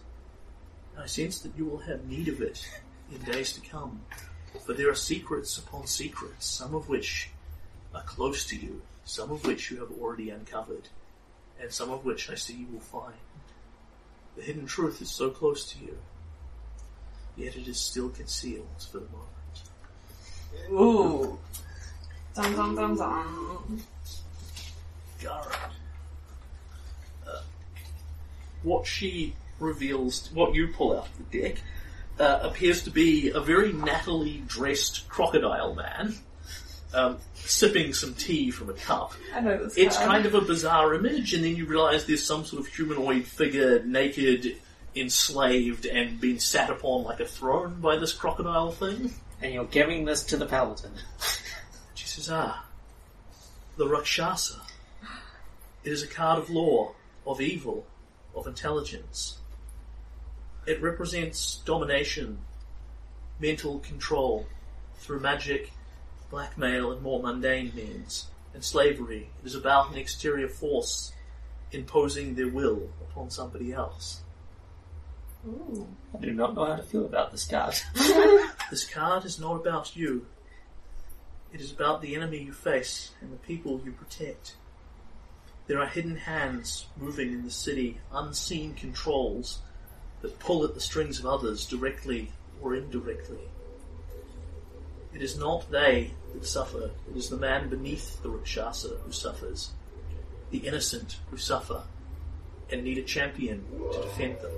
I 0.96 1.06
sense 1.06 1.40
that 1.40 1.56
you 1.56 1.64
will 1.64 1.78
have 1.78 2.06
need 2.06 2.28
of 2.28 2.40
it 2.40 2.64
in 3.12 3.20
days 3.22 3.52
to 3.54 3.60
come, 3.60 4.02
for 4.64 4.72
there 4.72 4.88
are 4.88 4.94
secrets 4.94 5.58
upon 5.58 5.88
secrets, 5.88 6.46
some 6.46 6.74
of 6.76 6.88
which 6.88 7.30
are 7.92 8.02
close 8.02 8.46
to 8.46 8.56
you, 8.56 8.82
some 9.04 9.32
of 9.32 9.44
which 9.46 9.70
you 9.70 9.80
have 9.80 9.90
already 10.00 10.30
uncovered, 10.30 10.88
and 11.60 11.72
some 11.72 11.90
of 11.90 12.04
which 12.04 12.30
I 12.30 12.36
see 12.36 12.54
you 12.54 12.66
will 12.72 12.80
find. 12.80 13.14
The 14.36 14.42
hidden 14.42 14.66
truth 14.66 15.02
is 15.02 15.10
so 15.10 15.30
close 15.30 15.72
to 15.72 15.84
you, 15.84 15.98
yet 17.36 17.56
it 17.56 17.66
is 17.66 17.80
still 17.80 18.10
concealed 18.10 18.86
for 18.90 18.98
the 18.98 19.06
moment. 19.06 19.37
Ooh. 20.70 21.38
Dum 22.34 22.54
dum 22.54 22.74
dum 22.76 22.96
dum. 22.96 23.82
Gara. 25.20 25.70
Uh, 27.26 27.40
what 28.62 28.86
she 28.86 29.34
reveals, 29.58 30.30
what 30.32 30.54
you 30.54 30.68
pull 30.68 30.96
out 30.96 31.08
of 31.08 31.30
the 31.30 31.40
deck, 31.40 31.60
uh, 32.20 32.38
appears 32.42 32.82
to 32.84 32.90
be 32.90 33.30
a 33.30 33.40
very 33.40 33.72
nattily 33.72 34.46
dressed 34.46 35.08
crocodile 35.08 35.74
man, 35.74 36.14
um, 36.94 37.16
sipping 37.34 37.92
some 37.92 38.14
tea 38.14 38.50
from 38.50 38.70
a 38.70 38.74
cup. 38.74 39.12
I 39.34 39.40
know 39.40 39.64
this 39.64 39.76
It's 39.76 39.96
card. 39.96 40.08
kind 40.08 40.26
of 40.26 40.34
a 40.34 40.40
bizarre 40.40 40.94
image, 40.94 41.34
and 41.34 41.42
then 41.44 41.56
you 41.56 41.66
realise 41.66 42.04
there's 42.04 42.24
some 42.24 42.44
sort 42.44 42.60
of 42.60 42.68
humanoid 42.68 43.24
figure, 43.24 43.82
naked, 43.84 44.56
enslaved, 44.94 45.86
and 45.86 46.20
being 46.20 46.38
sat 46.38 46.70
upon 46.70 47.02
like 47.04 47.18
a 47.20 47.26
throne 47.26 47.80
by 47.80 47.96
this 47.96 48.12
crocodile 48.12 48.70
thing. 48.70 49.12
And 49.40 49.54
you're 49.54 49.64
giving 49.64 50.04
this 50.04 50.24
to 50.24 50.36
the 50.36 50.46
paladin. 50.46 50.92
She 51.94 52.06
says, 52.06 52.28
Ah, 52.30 52.64
the 53.76 53.86
Rakshasa. 53.86 54.60
It 55.84 55.92
is 55.92 56.02
a 56.02 56.08
card 56.08 56.38
of 56.40 56.50
law, 56.50 56.92
of 57.26 57.40
evil, 57.40 57.86
of 58.34 58.46
intelligence. 58.46 59.38
It 60.66 60.82
represents 60.82 61.62
domination, 61.64 62.38
mental 63.40 63.78
control 63.78 64.46
through 64.96 65.20
magic, 65.20 65.70
blackmail, 66.30 66.92
and 66.92 67.00
more 67.00 67.22
mundane 67.22 67.72
means, 67.74 68.26
and 68.52 68.64
slavery. 68.64 69.30
It 69.42 69.46
is 69.46 69.54
about 69.54 69.90
an 69.90 69.98
exterior 69.98 70.48
force 70.48 71.12
imposing 71.72 72.34
their 72.34 72.48
will 72.48 72.90
upon 73.00 73.30
somebody 73.30 73.72
else. 73.72 74.20
I 75.46 76.18
do 76.20 76.32
not 76.32 76.54
know 76.54 76.64
how 76.64 76.76
to 76.76 76.82
feel 76.82 77.04
about 77.04 77.32
this 77.32 77.46
card. 77.46 77.74
This 78.70 78.86
card 78.86 79.24
is 79.24 79.40
not 79.40 79.54
about 79.54 79.96
you. 79.96 80.26
It 81.54 81.62
is 81.62 81.72
about 81.72 82.02
the 82.02 82.14
enemy 82.14 82.42
you 82.42 82.52
face 82.52 83.12
and 83.22 83.32
the 83.32 83.36
people 83.36 83.80
you 83.82 83.92
protect. 83.92 84.56
There 85.66 85.80
are 85.80 85.86
hidden 85.86 86.16
hands 86.16 86.86
moving 86.98 87.32
in 87.32 87.44
the 87.44 87.50
city, 87.50 87.98
unseen 88.12 88.74
controls 88.74 89.60
that 90.20 90.38
pull 90.38 90.64
at 90.64 90.74
the 90.74 90.80
strings 90.80 91.18
of 91.18 91.24
others 91.24 91.64
directly 91.64 92.32
or 92.60 92.74
indirectly. 92.74 93.48
It 95.14 95.22
is 95.22 95.38
not 95.38 95.70
they 95.70 96.12
that 96.34 96.44
suffer, 96.44 96.90
it 97.10 97.16
is 97.16 97.30
the 97.30 97.38
man 97.38 97.70
beneath 97.70 98.22
the 98.22 98.28
Rakshasa 98.28 98.98
who 99.04 99.12
suffers, 99.12 99.70
the 100.50 100.58
innocent 100.58 101.20
who 101.30 101.38
suffer 101.38 101.84
and 102.70 102.84
need 102.84 102.98
a 102.98 103.02
champion 103.02 103.64
to 103.92 104.02
defend 104.02 104.38
them. 104.40 104.52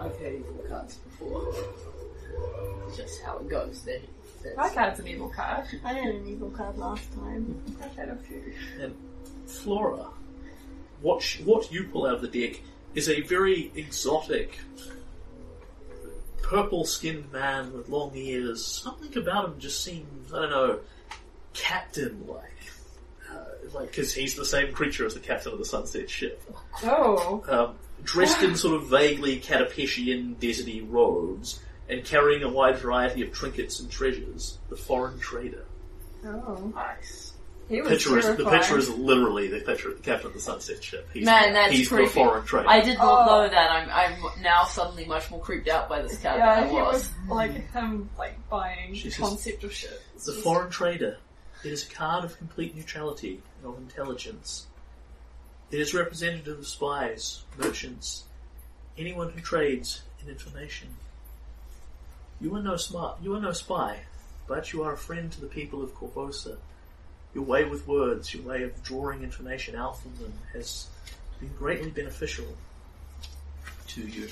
I've 0.00 0.18
had 0.18 0.32
evil 0.32 0.64
cards 0.68 0.94
before. 0.96 1.54
It's 2.88 2.96
just 2.96 3.22
how 3.22 3.38
it 3.38 3.48
goes. 3.48 3.82
Then. 3.82 4.00
My 4.56 4.70
card's 4.70 4.98
an 5.00 5.08
evil 5.08 5.28
card. 5.28 5.66
I 5.84 5.92
had 5.92 6.14
an 6.14 6.26
evil 6.26 6.50
card 6.50 6.78
last 6.78 7.12
time. 7.14 7.62
I've 7.82 7.94
had 7.96 8.08
a 8.08 8.16
few. 8.16 8.54
And 8.80 8.94
Flora, 9.46 10.06
what 11.02 11.22
sh- 11.22 11.40
what 11.40 11.70
you 11.70 11.84
pull 11.84 12.06
out 12.06 12.14
of 12.14 12.22
the 12.22 12.28
deck 12.48 12.60
is 12.94 13.08
a 13.08 13.20
very 13.20 13.70
exotic, 13.74 14.58
purple-skinned 16.42 17.30
man 17.32 17.72
with 17.72 17.88
long 17.88 18.12
ears. 18.16 18.64
Something 18.64 19.16
about 19.22 19.44
him 19.50 19.58
just 19.60 19.84
seems, 19.84 20.32
I 20.32 20.40
don't 20.40 20.50
know, 20.50 20.78
captain-like. 21.52 22.49
Like, 23.72 23.88
because 23.90 24.12
he's 24.14 24.34
the 24.34 24.44
same 24.44 24.72
creature 24.72 25.06
as 25.06 25.14
the 25.14 25.20
captain 25.20 25.52
of 25.52 25.58
the 25.58 25.64
Sunset 25.64 26.08
ship. 26.10 26.42
Oh. 26.82 27.44
Um, 27.48 27.74
dressed 28.04 28.42
in 28.42 28.56
sort 28.56 28.74
of 28.80 28.88
vaguely 28.88 29.40
Katapeshian, 29.40 30.36
deserty 30.36 30.84
robes, 30.88 31.60
and 31.88 32.04
carrying 32.04 32.42
a 32.42 32.48
wide 32.48 32.78
variety 32.78 33.22
of 33.22 33.32
trinkets 33.32 33.80
and 33.80 33.90
treasures. 33.90 34.58
The 34.68 34.76
foreign 34.76 35.18
trader. 35.18 35.64
Oh. 36.24 36.72
Nice. 36.74 37.32
He 37.68 37.80
was 37.80 37.88
Picture 37.90 38.18
is, 38.18 38.26
the 38.36 38.50
picture 38.50 38.78
is 38.78 38.88
literally 38.90 39.46
the 39.46 39.60
picture 39.60 39.90
of 39.90 39.96
the 39.96 40.02
captain 40.02 40.26
of 40.26 40.34
the 40.34 40.40
Sunset 40.40 40.82
ship. 40.82 41.08
He's, 41.14 41.24
Man, 41.24 41.52
that's 41.52 41.72
he's 41.72 41.88
creepy. 41.88 42.06
the 42.06 42.10
foreign 42.10 42.44
trader. 42.44 42.68
I 42.68 42.80
did 42.80 42.98
not 42.98 43.28
Oh. 43.28 43.42
know 43.44 43.48
that. 43.48 43.70
I'm, 43.70 43.88
I'm 43.90 44.42
now 44.42 44.64
suddenly 44.64 45.04
much 45.04 45.30
more 45.30 45.38
creeped 45.40 45.68
out 45.68 45.88
by 45.88 46.02
this 46.02 46.18
card 46.18 46.38
Yeah, 46.38 46.60
than 46.62 46.70
he 46.70 46.76
I 46.78 46.82
was 46.82 46.94
was. 46.94 47.12
like 47.28 47.72
him, 47.72 48.10
like 48.18 48.48
buying 48.48 48.94
She 48.94 49.10
says- 49.10 49.20
concept 49.20 49.62
of 49.62 49.72
shit. 49.72 50.02
It's 50.16 50.26
the 50.26 50.32
just- 50.32 50.42
foreign 50.42 50.70
trader. 50.70 51.18
It 51.64 51.70
is 51.72 51.86
a 51.86 51.90
card 51.94 52.24
of 52.24 52.36
complete 52.38 52.74
neutrality 52.74 53.34
and 53.34 53.42
of 53.64 53.78
intelligence. 53.78 54.66
It 55.70 55.80
is 55.80 55.94
representative 55.94 56.58
of 56.58 56.66
spies, 56.66 57.42
merchants, 57.56 58.24
anyone 58.98 59.30
who 59.30 59.40
trades 59.40 60.02
in 60.22 60.28
information. 60.28 60.88
You 62.40 62.54
are 62.56 62.62
no 62.62 62.76
smart. 62.76 63.18
You 63.22 63.34
are 63.34 63.40
no 63.40 63.52
spy, 63.52 64.00
but 64.48 64.72
you 64.72 64.82
are 64.82 64.94
a 64.94 64.98
friend 64.98 65.30
to 65.32 65.40
the 65.40 65.46
people 65.46 65.82
of 65.82 65.94
Korvosa. 65.94 66.56
Your 67.34 67.44
way 67.44 67.64
with 67.64 67.86
words, 67.86 68.34
your 68.34 68.42
way 68.42 68.64
of 68.64 68.82
drawing 68.82 69.22
information 69.22 69.76
out 69.76 70.00
from 70.00 70.16
them, 70.16 70.32
has 70.52 70.88
been 71.38 71.52
greatly 71.56 71.90
beneficial 71.90 72.46
to 73.88 74.00
you. 74.02 74.28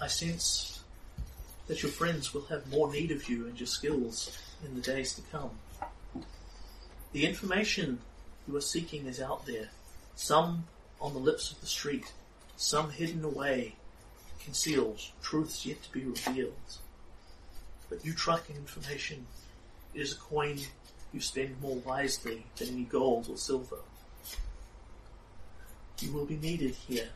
I 0.00 0.08
sense 0.08 0.82
that 1.68 1.82
your 1.82 1.92
friends 1.92 2.34
will 2.34 2.46
have 2.46 2.70
more 2.70 2.92
need 2.92 3.12
of 3.12 3.28
you 3.28 3.46
and 3.46 3.58
your 3.58 3.66
skills 3.66 4.36
in 4.64 4.74
the 4.74 4.80
days 4.80 5.14
to 5.14 5.22
come. 5.30 5.50
The 7.12 7.26
information 7.26 7.98
you 8.48 8.56
are 8.56 8.62
seeking 8.62 9.06
is 9.06 9.20
out 9.20 9.46
there, 9.46 9.68
some 10.16 10.64
on 11.00 11.12
the 11.12 11.18
lips 11.18 11.52
of 11.52 11.60
the 11.60 11.66
street, 11.66 12.12
some 12.56 12.90
hidden 12.90 13.22
away, 13.24 13.74
concealed, 14.42 15.00
truths 15.22 15.66
yet 15.66 15.82
to 15.82 15.92
be 15.92 16.04
revealed. 16.04 16.78
But 17.88 18.04
you 18.04 18.12
tracking 18.14 18.56
information. 18.56 19.26
Is 19.94 20.14
a 20.14 20.16
coin 20.16 20.58
you 21.12 21.20
spend 21.20 21.60
more 21.60 21.76
wisely 21.76 22.46
than 22.56 22.68
any 22.68 22.84
gold 22.84 23.28
or 23.28 23.36
silver. 23.36 23.76
You 26.00 26.12
will 26.12 26.24
be 26.24 26.36
needed 26.36 26.74
here 26.88 27.10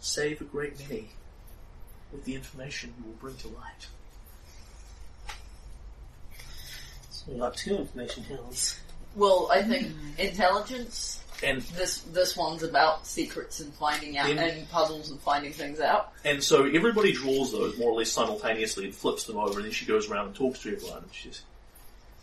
to 0.00 0.04
save 0.04 0.40
a 0.40 0.44
great 0.44 0.80
many 0.80 1.10
with 2.10 2.24
the 2.24 2.34
information 2.34 2.94
you 2.98 3.04
will 3.04 3.18
bring 3.20 3.36
to 3.36 3.48
light. 3.48 3.86
So 7.10 7.13
we 7.26 7.38
got 7.38 7.56
two 7.56 7.76
information 7.76 8.22
hills. 8.24 8.78
Well, 9.16 9.48
I 9.52 9.62
think 9.62 9.92
intelligence. 10.18 11.20
And 11.42 11.60
This 11.62 11.98
this 11.98 12.36
one's 12.36 12.62
about 12.62 13.06
secrets 13.06 13.60
and 13.60 13.74
finding 13.74 14.16
out 14.16 14.30
In- 14.30 14.38
and 14.38 14.68
puzzles 14.70 15.10
and 15.10 15.20
finding 15.20 15.52
things 15.52 15.80
out. 15.80 16.12
And 16.24 16.42
so 16.42 16.64
everybody 16.64 17.12
draws 17.12 17.52
those 17.52 17.76
more 17.76 17.90
or 17.90 17.98
less 17.98 18.12
simultaneously 18.12 18.84
and 18.86 18.94
flips 18.94 19.24
them 19.24 19.36
over, 19.36 19.56
and 19.58 19.64
then 19.64 19.72
she 19.72 19.84
goes 19.84 20.08
around 20.08 20.26
and 20.28 20.34
talks 20.34 20.60
to 20.60 20.72
everyone. 20.74 20.98
And 21.02 21.12
she's 21.12 21.42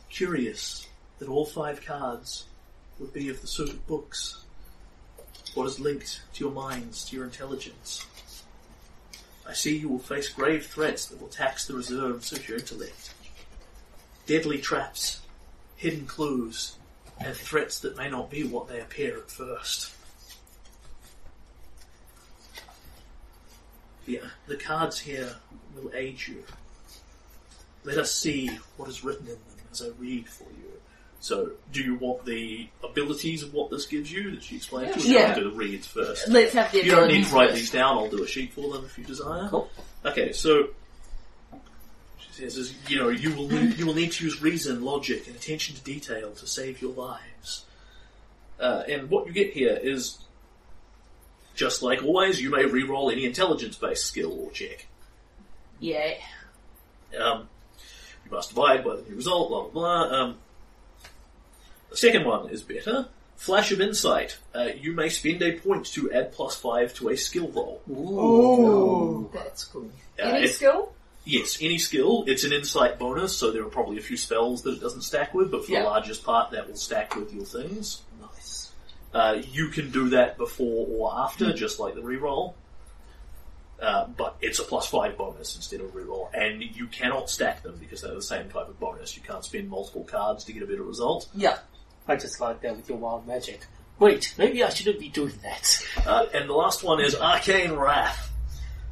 curious 0.09 0.87
that 1.19 1.27
all 1.27 1.45
five 1.45 1.85
cards 1.85 2.45
would 2.99 3.13
be 3.13 3.29
of 3.29 3.41
the 3.41 3.47
sort 3.47 3.69
of 3.69 3.85
books. 3.85 4.43
What 5.55 5.67
is 5.67 5.79
linked 5.79 6.21
to 6.35 6.43
your 6.45 6.53
minds, 6.53 7.05
to 7.09 7.15
your 7.17 7.25
intelligence? 7.25 8.05
I 9.47 9.53
see 9.53 9.75
you 9.77 9.89
will 9.89 9.99
face 9.99 10.29
grave 10.29 10.65
threats 10.67 11.05
that 11.07 11.19
will 11.19 11.27
tax 11.27 11.67
the 11.67 11.73
reserves 11.73 12.31
of 12.31 12.47
your 12.47 12.57
intellect. 12.59 13.13
Deadly 14.25 14.59
traps, 14.59 15.21
hidden 15.75 16.05
clues, 16.05 16.75
and 17.19 17.35
threats 17.35 17.79
that 17.79 17.97
may 17.97 18.09
not 18.09 18.29
be 18.29 18.43
what 18.43 18.67
they 18.67 18.79
appear 18.79 19.17
at 19.17 19.29
first. 19.29 19.93
The, 24.05 24.21
the 24.47 24.55
cards 24.55 24.99
here 24.99 25.35
will 25.75 25.91
aid 25.93 26.19
you. 26.27 26.43
Let 27.83 27.97
us 27.97 28.11
see 28.11 28.47
what 28.77 28.89
is 28.89 29.03
written 29.03 29.27
in 29.27 29.33
them 29.33 29.65
as 29.71 29.81
I 29.81 29.89
read 29.99 30.27
for 30.27 30.43
you. 30.43 30.71
So, 31.19 31.51
do 31.71 31.81
you 31.83 31.95
want 31.95 32.25
the 32.25 32.67
abilities 32.83 33.43
of 33.43 33.53
what 33.53 33.69
this 33.69 33.85
gives 33.85 34.11
you 34.11 34.31
that 34.31 34.41
she 34.41 34.55
explained 34.55 34.93
to 34.93 34.99
us? 34.99 35.05
Yeah. 35.05 35.19
You 35.19 35.25
have 35.27 35.35
do 35.35 35.43
the 35.51 35.55
reads 35.55 35.85
first. 35.85 36.27
Let's 36.27 36.53
have 36.53 36.71
the 36.71 36.83
You 36.83 36.91
don't 36.91 37.07
need 37.09 37.25
abilities 37.27 37.29
to 37.29 37.35
write 37.35 37.49
first. 37.49 37.61
these 37.61 37.71
down. 37.71 37.97
I'll 37.99 38.09
do 38.09 38.23
a 38.23 38.27
sheet 38.27 38.53
for 38.53 38.73
them 38.73 38.85
if 38.85 38.97
you 38.97 39.03
desire. 39.03 39.47
Cool. 39.49 39.69
Okay, 40.03 40.31
so 40.31 40.69
she 42.31 42.41
says, 42.43 42.57
is, 42.57 42.73
you 42.87 42.97
know, 42.97 43.09
you 43.09 43.33
will 43.33 43.47
need, 43.49 43.77
you 43.77 43.85
will 43.85 43.93
need 43.93 44.11
to 44.13 44.23
use 44.23 44.41
reason, 44.41 44.83
logic, 44.83 45.27
and 45.27 45.35
attention 45.35 45.75
to 45.75 45.81
detail 45.81 46.31
to 46.31 46.47
save 46.47 46.81
your 46.81 46.93
lives. 46.93 47.65
Uh, 48.59 48.83
and 48.87 49.09
what 49.09 49.27
you 49.27 49.33
get 49.33 49.53
here 49.53 49.77
is, 49.81 50.19
just 51.55 51.81
like 51.83 52.03
always, 52.03 52.41
you 52.41 52.49
may 52.49 52.65
re-roll 52.65 53.09
any 53.11 53.25
intelligence-based 53.25 54.05
skill 54.05 54.31
or 54.39 54.51
check. 54.51 54.87
Yeah. 55.79 56.13
Um, 57.19 57.49
you 58.23 58.31
must 58.31 58.51
abide 58.51 58.85
by 58.85 58.95
the 58.95 59.01
new 59.01 59.15
result. 59.15 59.49
Blah 59.49 59.63
blah 59.63 59.69
blah. 59.71 60.21
Um, 60.21 60.37
the 61.89 61.97
second 61.97 62.25
one 62.25 62.49
is 62.49 62.61
better. 62.61 63.07
Flash 63.35 63.71
of 63.71 63.81
insight. 63.81 64.37
Uh, 64.53 64.69
you 64.79 64.93
may 64.93 65.09
spend 65.09 65.41
a 65.41 65.53
point 65.53 65.87
to 65.87 66.11
add 66.11 66.31
plus 66.31 66.55
five 66.55 66.93
to 66.93 67.09
a 67.09 67.17
skill 67.17 67.49
roll. 67.49 67.81
Oh, 67.91 69.29
that's 69.33 69.63
cool. 69.65 69.89
Uh, 70.19 70.27
Any 70.27 70.47
skill? 70.47 70.93
Yes, 71.23 71.59
any 71.61 71.77
skill. 71.77 72.23
It's 72.27 72.43
an 72.43 72.51
insight 72.51 72.97
bonus, 72.97 73.37
so 73.37 73.51
there 73.51 73.61
are 73.63 73.69
probably 73.69 73.97
a 73.97 74.01
few 74.01 74.17
spells 74.17 74.63
that 74.63 74.71
it 74.73 74.81
doesn't 74.81 75.01
stack 75.03 75.33
with, 75.33 75.51
but 75.51 75.65
for 75.65 75.71
Yeah. 75.71 75.81
the 75.83 75.87
largest 75.89 76.23
part, 76.23 76.51
that 76.51 76.67
will 76.67 76.75
stack 76.75 77.15
with 77.15 77.31
your 77.33 77.45
things. 77.45 78.01
Nice. 78.19 78.71
Uh, 79.13 79.37
you 79.51 79.67
can 79.69 79.91
do 79.91 80.09
that 80.09 80.37
before 80.37 80.87
or 80.89 81.13
after, 81.23 81.53
just 81.53 81.79
like 81.79 81.93
the 81.95 82.01
reroll. 82.01 82.53
Uh, 83.79 84.05
but 84.15 84.35
it's 84.41 84.59
a 84.59 84.63
plus 84.63 84.85
five 84.87 85.17
bonus 85.17 85.55
instead 85.55 85.81
of 85.81 85.91
reroll, 85.95 86.29
and 86.35 86.61
you 86.61 86.85
cannot 86.87 87.29
stack 87.31 87.63
them 87.63 87.77
because 87.79 88.01
they're 88.01 88.13
the 88.13 88.21
same 88.21 88.47
type 88.49 88.67
of 88.69 88.79
bonus. 88.79 89.15
You 89.17 89.23
can't 89.23 89.43
spend 89.43 89.69
multiple 89.69 90.03
cards 90.03 90.43
to 90.45 90.53
get 90.53 90.61
a 90.61 90.67
better 90.67 90.83
result. 90.83 91.27
Yeah. 91.35 91.57
I 92.07 92.15
just 92.15 92.39
like 92.39 92.61
that 92.61 92.75
with 92.75 92.89
your 92.89 92.97
wild 92.99 93.25
magic. 93.27 93.65
Wait, 93.99 94.33
maybe 94.37 94.63
I 94.63 94.69
shouldn't 94.69 94.99
be 94.99 95.09
doing 95.09 95.33
that. 95.43 95.85
Uh, 96.05 96.25
and 96.33 96.47
the 96.49 96.53
last 96.53 96.83
one 96.83 96.99
is 96.99 97.15
Arcane 97.15 97.73
Wrath. 97.73 98.30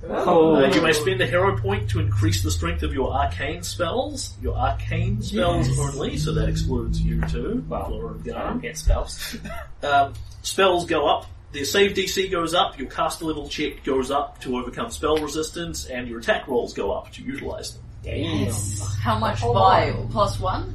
Oh, 0.07 0.55
Uh, 0.55 0.67
you 0.73 0.81
may 0.81 0.93
spend 0.93 1.19
a 1.21 1.27
hero 1.27 1.57
point 1.57 1.89
to 1.89 1.99
increase 1.99 2.41
the 2.41 2.51
strength 2.51 2.83
of 2.83 2.93
your 2.93 3.11
arcane 3.11 3.63
spells. 3.63 4.33
Your 4.41 4.55
arcane 4.55 5.21
spells 5.21 5.77
only, 5.77 6.17
so 6.17 6.33
that 6.33 6.47
excludes 6.47 7.01
you 7.01 7.21
too. 7.27 7.63
Well, 7.67 7.85
Flora 7.85 8.13
and 8.15 8.31
I 8.33 8.53
get 8.57 8.77
spells. 8.77 9.35
Um, 9.83 10.13
spells 10.41 10.85
go 10.85 11.07
up. 11.07 11.25
The 11.51 11.65
save 11.65 11.95
DC 11.95 12.31
goes 12.31 12.53
up. 12.53 12.77
Your 12.79 12.87
caster 12.89 13.25
level 13.25 13.49
check 13.49 13.83
goes 13.83 14.09
up 14.11 14.39
to 14.41 14.55
overcome 14.57 14.89
spell 14.91 15.17
resistance, 15.17 15.85
and 15.87 16.07
your 16.07 16.19
attack 16.19 16.47
rolls 16.47 16.73
go 16.73 16.91
up 16.91 17.11
to 17.13 17.23
utilize 17.23 17.73
them. 17.73 17.83
Damn. 18.03 18.53
How 19.01 19.17
much 19.19 19.39
Oh. 19.43 19.53
by 19.53 19.93
plus 20.11 20.39
one? 20.39 20.73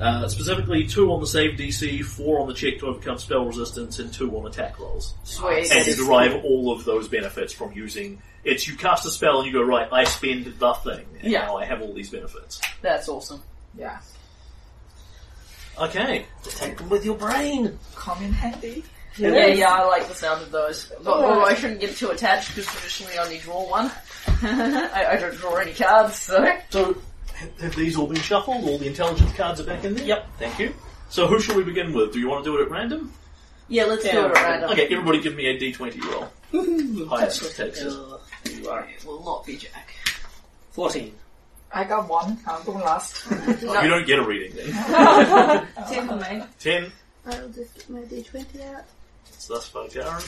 Uh, 0.00 0.26
specifically, 0.26 0.84
two 0.88 1.12
on 1.12 1.20
the 1.20 1.26
save 1.26 1.56
DC, 1.56 2.02
four 2.02 2.40
on 2.40 2.48
the 2.48 2.54
check 2.54 2.80
to 2.80 2.86
overcome 2.86 3.18
spell 3.18 3.44
resistance, 3.44 4.00
and 4.00 4.12
two 4.12 4.36
on 4.36 4.46
attack 4.46 4.80
rolls. 4.80 5.14
Sweet. 5.22 5.70
And 5.70 5.86
you 5.86 5.94
derive 5.94 6.42
all 6.44 6.72
of 6.72 6.84
those 6.84 7.06
benefits 7.06 7.52
from 7.52 7.72
using. 7.72 8.20
It's 8.44 8.68
you 8.68 8.76
cast 8.76 9.06
a 9.06 9.10
spell 9.10 9.38
and 9.38 9.46
you 9.46 9.52
go 9.52 9.62
right. 9.62 9.88
I 9.92 10.04
spend 10.04 10.44
the 10.46 10.74
thing, 10.74 11.04
and 11.22 11.32
Yeah. 11.32 11.46
now 11.46 11.56
I 11.56 11.64
have 11.64 11.80
all 11.82 11.92
these 11.92 12.10
benefits. 12.10 12.60
That's 12.82 13.08
awesome. 13.08 13.42
Yeah. 13.76 13.98
Okay. 15.80 16.26
Take 16.44 16.78
them 16.78 16.88
with 16.88 17.04
your 17.04 17.16
brain. 17.16 17.78
Come 17.96 18.22
in 18.22 18.32
handy. 18.32 18.84
Yeah, 19.16 19.46
yeah, 19.46 19.70
I 19.70 19.84
like 19.84 20.08
the 20.08 20.14
sound 20.14 20.42
of 20.42 20.50
those. 20.50 20.92
But 21.02 21.12
although 21.12 21.44
I 21.44 21.54
shouldn't 21.54 21.78
get 21.80 21.96
too 21.96 22.10
attached 22.10 22.48
because 22.48 22.66
traditionally 22.66 23.16
I 23.16 23.22
only 23.22 23.38
draw 23.38 23.68
one. 23.70 23.90
I, 24.42 25.06
I 25.12 25.16
don't 25.16 25.36
draw 25.36 25.54
any 25.54 25.72
cards, 25.72 26.16
so. 26.16 26.44
So, 26.70 26.96
have- 27.34 27.60
have 27.60 27.76
these 27.76 27.96
all 27.96 28.08
been 28.08 28.20
shuffled? 28.20 28.64
All 28.64 28.76
the 28.78 28.88
intelligence 28.88 29.32
cards 29.34 29.60
are 29.60 29.64
back 29.64 29.84
in 29.84 29.94
there? 29.94 30.04
Yep. 30.04 30.26
Thank 30.38 30.58
you. 30.58 30.74
So, 31.10 31.28
who 31.28 31.38
shall 31.38 31.54
we 31.56 31.62
begin 31.62 31.92
with? 31.92 32.12
Do 32.12 32.18
you 32.18 32.28
want 32.28 32.44
to 32.44 32.50
do 32.50 32.58
it 32.58 32.62
at 32.64 32.70
random? 32.72 33.12
Yeah, 33.68 33.84
let's 33.84 34.02
do 34.02 34.08
it 34.08 34.14
at 34.16 34.32
random. 34.34 34.70
Okay, 34.72 34.86
everybody 34.90 35.20
give 35.20 35.36
me 35.36 35.46
a 35.46 35.58
d20 35.60 36.02
roll. 36.12 37.06
Highest 37.08 37.56
takes 37.56 37.80
it. 37.82 37.92
You. 38.64 38.94
It 38.96 39.04
will 39.04 39.24
not 39.24 39.46
be 39.46 39.56
Jack. 39.56 39.94
14. 40.72 41.12
I 41.72 41.84
got 41.84 42.08
one. 42.08 42.38
I'm 42.46 42.64
going 42.64 42.80
last. 42.80 43.26
You 43.60 43.88
don't 43.88 44.06
get 44.06 44.18
a 44.18 44.22
reading 44.24 44.56
then. 44.56 44.72
Ten 45.88 46.08
for 46.08 46.16
me. 46.16 46.42
10. 46.60 46.92
I'll 47.26 47.48
just 47.48 47.74
get 47.74 47.90
my 47.90 48.00
d20 48.00 48.74
out. 48.74 48.84
So 49.38 49.54
that's 49.54 49.68
by 49.70 49.88
Garen. 49.88 50.22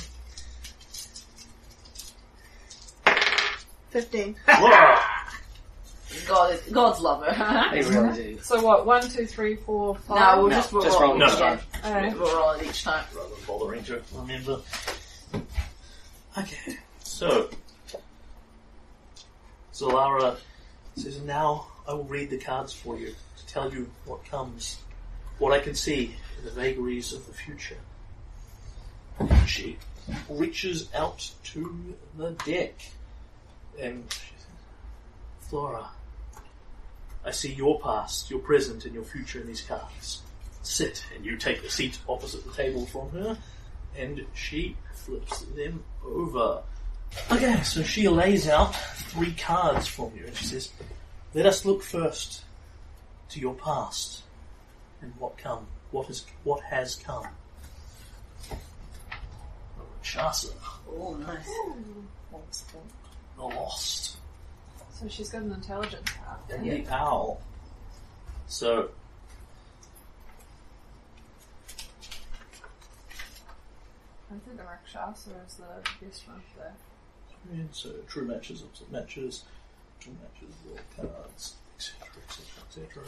Fifteen. 3.91 4.37
Laura! 4.61 5.01
God, 6.29 6.55
is- 6.55 6.61
God's 6.73 7.01
lover. 7.01 7.35
They 7.73 7.83
really 7.83 8.15
do. 8.35 8.39
So 8.43 8.61
what? 8.63 8.87
One, 8.87 9.09
two, 9.09 9.27
three, 9.27 9.57
four, 9.57 9.95
five. 9.97 10.19
no, 10.37 10.43
we'll 10.43 10.51
No, 10.51 10.57
just, 10.57 10.73
we'll 10.73 10.83
just 10.83 11.01
roll 11.01 11.19
roll 11.19 11.23
each 11.23 11.33
each 11.33 11.39
time. 11.39 11.59
Alright. 11.85 12.19
We'll 12.19 12.37
roll 12.37 12.51
it 12.53 12.67
each 12.67 12.85
time. 12.85 13.05
Rather 13.15 13.29
than 13.29 13.39
bothering 13.47 13.85
to 13.85 14.03
remember. 14.15 14.61
Okay, 16.39 16.77
so. 17.03 17.49
Zellara 19.77 20.39
says, 20.97 21.21
Now 21.21 21.67
I 21.87 21.93
will 21.93 22.05
read 22.05 22.31
the 22.31 22.39
cards 22.39 22.73
for 22.73 22.99
you 22.99 23.15
to 23.37 23.47
tell 23.47 23.73
you 23.73 23.91
what 24.07 24.25
comes, 24.25 24.79
what 25.39 25.53
I 25.53 25.59
can 25.59 25.75
see 25.75 26.17
in 26.39 26.45
the 26.45 26.51
vagaries 26.51 27.13
of 27.13 27.27
the 27.27 27.33
future. 27.33 27.77
She 29.47 29.79
reaches 30.29 30.89
out 30.95 31.31
to 31.45 31.95
the 32.17 32.31
deck 32.31 32.75
and 33.79 34.05
she 34.11 34.33
says, 34.37 34.47
Flora, 35.41 35.91
I 37.25 37.31
see 37.33 37.53
your 37.53 37.81
past, 37.81 38.31
your 38.31 38.41
present, 38.41 38.85
and 38.85 38.95
your 38.95 39.05
future 39.05 39.41
in 39.41 39.47
these 39.47 39.61
cards. 39.61 40.23
Sit, 40.63 41.05
and 41.15 41.25
you 41.25 41.37
take 41.37 41.63
the 41.63 41.71
seat 41.71 41.99
opposite 42.09 42.45
the 42.47 42.53
table 42.53 42.87
from 42.87 43.11
her, 43.11 43.37
and 43.97 44.25
she 44.35 44.77
flips 44.95 45.41
them 45.43 45.85
over. 46.05 46.63
Okay, 47.31 47.61
so 47.63 47.83
she 47.83 48.09
lays 48.09 48.49
out 48.49 48.75
three 48.75 49.33
cards 49.35 49.87
for 49.87 50.13
you, 50.15 50.27
and 50.27 50.37
she 50.37 50.45
says, 50.47 50.71
"Let 51.35 51.47
us 51.47 51.65
look 51.65 51.83
first 51.83 52.45
to 53.31 53.41
your 53.41 53.55
past 53.55 54.23
and 55.03 55.13
what 55.19 55.37
come, 55.39 55.67
what 55.91 56.07
has, 56.07 56.25
what 56.45 56.63
has 56.65 56.97
come." 56.97 57.27
Shasa, 60.03 60.53
Oh, 60.89 61.15
nice. 61.15 61.49
the 63.37 63.43
lost. 63.43 64.17
So 64.93 65.09
she's 65.09 65.29
got 65.31 65.43
an 65.43 65.53
intelligence 65.53 66.09
card. 66.11 66.39
and 66.51 66.65
the 66.87 66.87
owl. 66.95 67.41
So, 68.47 68.91
I 74.31 74.35
think 74.45 74.57
the 74.57 74.63
Rakshasa 74.65 75.31
is 75.47 75.57
the 75.57 76.05
best 76.07 76.29
one 76.29 76.43
there. 76.57 76.73
So 77.73 77.91
true 78.09 78.25
matches, 78.25 78.63
opposite 78.63 78.93
matches, 78.93 79.45
true 80.01 80.15
matches, 80.23 80.55
world 80.67 80.81
cards, 80.97 81.55
etc., 81.77 82.09
etc., 82.29 82.45
etc. 82.69 83.03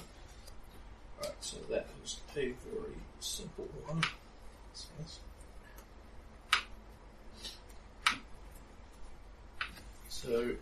Alright, 1.21 1.37
so 1.41 1.57
that 1.71 1.87
is 2.05 2.21
a 2.31 2.35
very 2.35 2.95
simple 3.21 3.69
one. 3.87 4.03
So 4.75 4.87
So, 10.09 10.57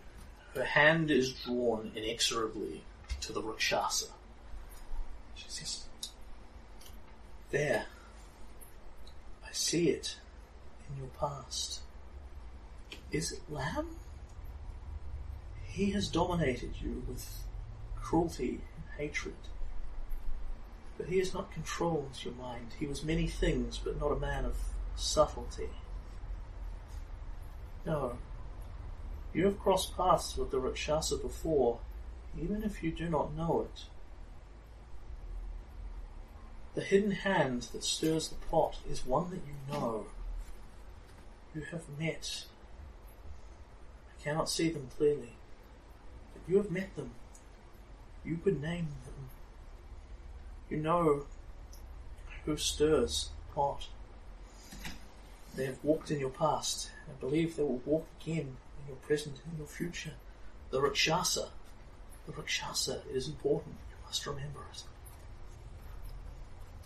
her 0.53 0.63
hand 0.63 1.09
is 1.09 1.33
drawn 1.33 1.91
inexorably 1.95 2.83
to 3.21 3.33
the 3.33 3.41
Rakshasa. 3.41 4.05
She 5.35 5.49
says, 5.49 5.85
There. 7.49 7.85
I 9.43 9.51
see 9.51 9.89
it 9.89 10.17
in 10.89 10.99
your 10.99 11.09
past. 11.19 11.81
Is 13.17 13.31
it 13.31 13.51
Lamm? 13.51 13.95
He 15.65 15.89
has 15.89 16.07
dominated 16.07 16.73
you 16.79 17.01
with 17.09 17.27
cruelty 17.95 18.61
and 18.75 18.85
hatred. 18.95 19.33
But 20.99 21.07
he 21.07 21.17
has 21.17 21.33
not 21.33 21.51
controlled 21.51 22.11
your 22.23 22.35
mind. 22.35 22.73
He 22.79 22.85
was 22.85 23.03
many 23.03 23.25
things, 23.25 23.79
but 23.83 23.99
not 23.99 24.11
a 24.11 24.19
man 24.19 24.45
of 24.45 24.55
subtlety. 24.95 25.69
No. 27.87 28.19
You 29.33 29.45
have 29.45 29.59
crossed 29.59 29.97
paths 29.97 30.37
with 30.37 30.51
the 30.51 30.59
Rakshasa 30.59 31.17
before, 31.17 31.79
even 32.39 32.61
if 32.61 32.83
you 32.83 32.91
do 32.91 33.09
not 33.09 33.35
know 33.35 33.67
it. 33.73 33.85
The 36.75 36.81
hidden 36.81 37.09
hand 37.09 37.63
that 37.73 37.83
stirs 37.83 38.29
the 38.29 38.35
pot 38.35 38.77
is 38.87 39.07
one 39.07 39.31
that 39.31 39.41
you 39.47 39.73
know. 39.73 40.05
You 41.55 41.63
have 41.71 41.89
met. 41.97 42.45
I 44.27 44.31
cannot 44.31 44.49
see 44.49 44.69
them 44.69 44.89
clearly, 44.97 45.31
but 46.33 46.41
you 46.51 46.57
have 46.57 46.69
met 46.69 46.93
them. 46.97 47.11
You 48.25 48.35
could 48.43 48.61
name 48.61 48.87
them. 49.05 49.29
You 50.69 50.77
know 50.77 51.23
who 52.43 52.57
stirs 52.57 53.29
the 53.47 53.55
pot. 53.55 53.87
They 55.55 55.65
have 55.65 55.81
walked 55.81 56.11
in 56.11 56.19
your 56.19 56.29
past, 56.29 56.89
and 57.07 57.17
believe 57.21 57.55
they 57.55 57.63
will 57.63 57.81
walk 57.85 58.05
again 58.21 58.57
in 58.81 58.87
your 58.89 58.97
present 58.97 59.37
and 59.49 59.57
your 59.57 59.67
future. 59.67 60.11
The 60.71 60.81
Rakshasa. 60.81 61.47
The 62.25 62.33
Rakshasa 62.33 63.03
is 63.09 63.29
important. 63.29 63.75
You 63.89 63.95
must 64.05 64.27
remember 64.27 64.59
it. 64.73 64.83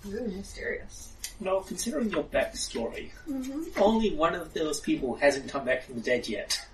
Really 0.07 0.35
mysterious. 0.35 1.13
Well, 1.39 1.61
considering 1.61 2.11
your 2.11 2.23
backstory, 2.23 3.09
Mm-hmm. 3.27 3.81
only 3.81 4.13
one 4.13 4.35
of 4.35 4.53
those 4.53 4.79
people 4.79 5.15
hasn't 5.15 5.49
come 5.49 5.65
back 5.65 5.81
from 5.85 5.95
the 5.95 6.01
dead 6.01 6.27
yet. 6.29 6.67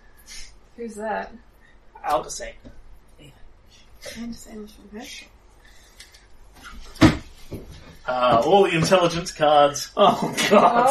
Who's 0.77 0.95
that? 0.95 1.33
Aldersane. 2.05 2.53
And 4.17 4.33
same 4.35 4.67
from 4.67 4.99
her. 4.99 5.05
Uh, 8.07 8.41
all 8.45 8.63
the 8.63 8.69
intelligence 8.77 9.33
cards 9.33 9.91
Oh 9.97 10.33
god! 10.49 10.87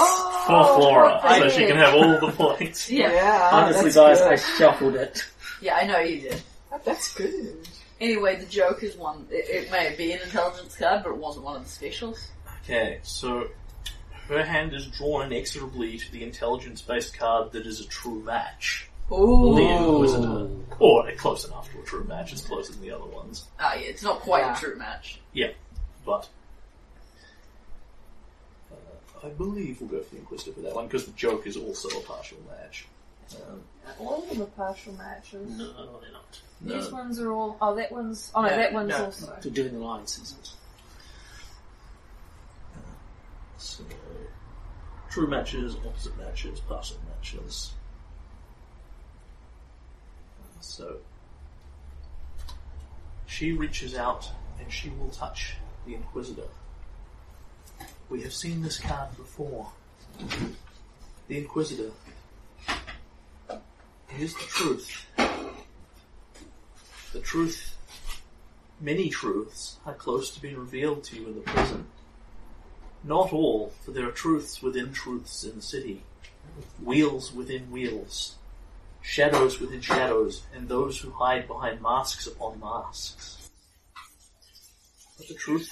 for 0.46 0.76
Flora, 0.76 1.20
so 1.38 1.48
she 1.48 1.66
can 1.66 1.76
have 1.76 1.94
all 1.94 2.20
the 2.20 2.30
points. 2.32 2.90
Yeah. 2.90 3.50
Honestly, 3.52 3.84
that's 3.90 4.20
guys, 4.20 4.20
I 4.20 4.30
good. 4.30 4.40
shuffled 4.58 4.94
it. 4.96 5.26
Yeah, 5.62 5.76
I 5.76 5.86
know 5.86 5.98
you 6.00 6.20
did. 6.28 6.42
That's 6.84 7.14
good. 7.14 7.56
Anyway, 8.00 8.36
the 8.36 8.44
joke 8.44 8.82
is 8.82 8.96
one. 8.96 9.26
It, 9.30 9.48
it 9.48 9.70
may 9.70 9.94
be 9.96 10.12
an 10.12 10.20
intelligence 10.22 10.76
card, 10.76 11.04
but 11.04 11.10
it 11.12 11.16
wasn't 11.16 11.46
one 11.46 11.56
of 11.56 11.64
the 11.64 11.70
specials. 11.70 12.28
Okay, 12.64 12.98
so 13.02 13.48
her 14.28 14.44
hand 14.44 14.74
is 14.74 14.86
drawn 14.88 15.32
inexorably 15.32 15.96
to 15.96 16.12
the 16.12 16.22
intelligence-based 16.22 17.16
card 17.16 17.52
that 17.52 17.66
is 17.66 17.80
a 17.80 17.86
true 17.86 18.22
match. 18.24 18.90
Ooh. 19.12 19.54
The 19.54 19.62
Inquisitor. 19.62 20.48
Or 20.78 21.10
close 21.12 21.46
enough 21.46 21.72
to 21.72 21.80
a 21.80 21.82
true 21.84 22.04
match, 22.04 22.32
it's 22.32 22.42
closer 22.42 22.72
than 22.72 22.82
the 22.82 22.90
other 22.90 23.06
ones. 23.06 23.46
Ah, 23.58 23.74
yeah, 23.74 23.86
it's 23.86 24.02
not 24.02 24.20
quite 24.20 24.40
Yeah. 24.40 24.56
a 24.56 24.60
true 24.60 24.76
match. 24.76 25.20
Yeah, 25.32 25.52
but... 26.04 26.28
Uh, 28.70 28.74
I 29.26 29.28
believe 29.30 29.80
we'll 29.80 29.88
go 29.88 30.00
for 30.02 30.14
the 30.14 30.20
Inquisitor 30.20 30.52
for 30.52 30.60
that 30.60 30.74
one, 30.74 30.86
because 30.86 31.06
the 31.06 31.12
joke 31.12 31.46
is 31.46 31.56
also 31.56 31.88
a 31.98 32.02
partial 32.02 32.36
match. 32.48 32.86
Um, 33.34 33.62
All 33.98 34.22
of 34.22 34.28
them 34.28 34.42
are 34.42 34.46
partial 34.46 34.92
matches. 34.94 35.50
No, 35.50 35.72
they're 36.00 36.12
not. 36.12 36.40
no. 36.60 36.80
These 36.80 36.92
ones 36.92 37.18
are 37.20 37.32
all. 37.32 37.56
Oh, 37.60 37.74
that 37.74 37.90
one's. 37.90 38.30
Oh 38.34 38.42
no, 38.42 38.50
No, 38.50 38.56
that 38.56 38.72
one's 38.72 38.90
no. 38.90 39.04
also. 39.06 39.36
To 39.40 39.50
doing 39.50 39.72
the 39.72 39.78
lines, 39.84 40.18
isn't 40.22 40.52
So, 43.58 43.82
true 45.10 45.26
matches, 45.26 45.74
opposite 45.86 46.16
matches, 46.18 46.60
partial 46.60 46.98
matches. 47.16 47.72
So, 50.66 50.96
she 53.26 53.52
reaches 53.52 53.94
out 53.94 54.30
and 54.60 54.70
she 54.70 54.90
will 54.90 55.08
touch 55.08 55.54
the 55.86 55.94
Inquisitor. 55.94 56.48
We 58.10 58.22
have 58.22 58.34
seen 58.34 58.62
this 58.62 58.78
card 58.78 59.16
before. 59.16 59.72
The 61.28 61.38
Inquisitor. 61.38 61.92
It 63.48 64.20
is 64.20 64.34
the 64.34 64.44
truth. 64.44 65.06
The 67.12 67.20
truth, 67.20 67.76
many 68.80 69.08
truths, 69.08 69.76
are 69.86 69.94
close 69.94 70.30
to 70.32 70.40
being 70.40 70.58
revealed 70.58 71.04
to 71.04 71.16
you 71.16 71.26
in 71.28 71.34
the 71.36 71.40
present. 71.40 71.86
Not 73.02 73.32
all, 73.32 73.72
for 73.82 73.92
there 73.92 74.08
are 74.08 74.12
truths 74.12 74.62
within 74.62 74.92
truths 74.92 75.44
in 75.44 75.56
the 75.56 75.62
city, 75.62 76.02
wheels 76.82 77.32
within 77.32 77.70
wheels, 77.70 78.35
shadows 79.06 79.60
within 79.60 79.80
shadows, 79.80 80.42
and 80.54 80.68
those 80.68 80.98
who 80.98 81.10
hide 81.12 81.46
behind 81.46 81.80
masks 81.80 82.26
upon 82.26 82.60
masks. 82.60 83.50
But 85.16 85.28
the 85.28 85.34
truth, 85.34 85.70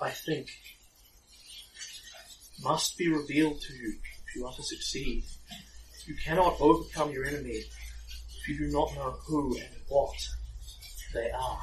I 0.00 0.10
think, 0.10 0.48
must 2.62 2.96
be 2.96 3.08
revealed 3.08 3.60
to 3.60 3.74
you 3.74 3.94
if 4.26 4.36
you 4.36 4.46
are 4.46 4.54
to 4.54 4.62
succeed. 4.62 5.24
You 6.06 6.14
cannot 6.24 6.56
overcome 6.60 7.10
your 7.10 7.24
enemy 7.26 7.64
if 8.38 8.48
you 8.48 8.58
do 8.58 8.72
not 8.72 8.94
know 8.94 9.16
who 9.26 9.56
and 9.56 9.68
what 9.88 10.14
they 11.12 11.30
are. 11.30 11.60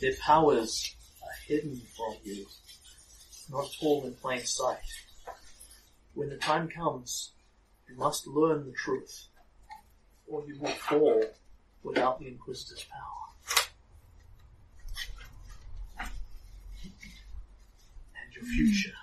Their 0.00 0.14
powers 0.20 0.94
are 1.22 1.46
hidden 1.46 1.80
from 1.96 2.16
you 2.24 2.46
not 3.50 3.64
at 3.64 3.70
all 3.80 4.04
in 4.04 4.14
plain 4.14 4.44
sight. 4.44 4.78
When 6.14 6.28
the 6.28 6.36
time 6.36 6.68
comes, 6.68 7.32
you 7.88 7.96
must 7.96 8.26
learn 8.26 8.66
the 8.66 8.72
truth, 8.72 9.26
or 10.26 10.44
you 10.46 10.58
will 10.60 10.68
fall 10.68 11.22
without 11.82 12.18
the 12.18 12.26
Inquisitor's 12.28 12.84
power. 12.84 13.28
And 16.00 16.08
your 18.34 18.44
future. 18.44 18.94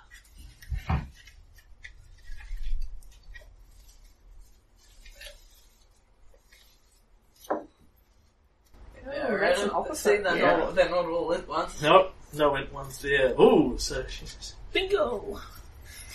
Yeah, 9.06 9.32
Ooh, 9.32 9.38
that's 9.38 9.62
an 9.62 9.68
See, 9.68 9.74
opposite. 9.74 10.24
they're, 10.24 10.36
Yeah. 10.36 10.56
not, 10.56 10.74
they're 10.74 10.90
not 10.90 11.06
all 11.06 11.32
at 11.32 11.46
once. 11.48 11.80
Nope, 11.80 12.12
no 12.32 12.52
went 12.52 12.72
one's 12.72 13.00
there. 13.00 13.34
Ooh, 13.40 13.76
so 13.78 14.04
she's 14.08 14.54
Bingo! 14.72 15.40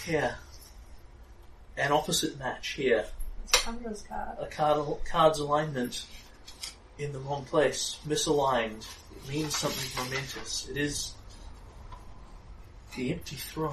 here. 0.05 0.35
An 1.77 1.91
opposite 1.91 2.37
match 2.37 2.69
here. 2.69 3.05
Chandra's 3.51 4.01
card. 4.03 4.37
a 4.39 4.45
card, 4.47 5.05
card's 5.05 5.39
alignment 5.39 6.05
in 6.97 7.11
the 7.11 7.19
wrong 7.19 7.43
place, 7.45 7.97
misaligned, 8.07 8.85
it 9.15 9.29
means 9.29 9.55
something 9.55 10.03
momentous. 10.03 10.67
It 10.69 10.77
is 10.77 11.13
the 12.95 13.11
empty 13.11 13.35
throne. 13.35 13.71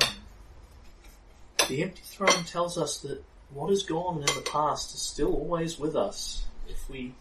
The 1.68 1.82
empty 1.82 2.02
throne 2.04 2.44
tells 2.44 2.78
us 2.78 2.98
that 3.00 3.22
what 3.52 3.70
is 3.70 3.82
gone 3.82 4.18
in 4.18 4.34
the 4.34 4.48
past 4.50 4.94
is 4.94 5.02
still 5.02 5.34
always 5.34 5.78
with 5.78 5.96
us. 5.96 6.44
If 6.68 6.88
we, 6.88 7.14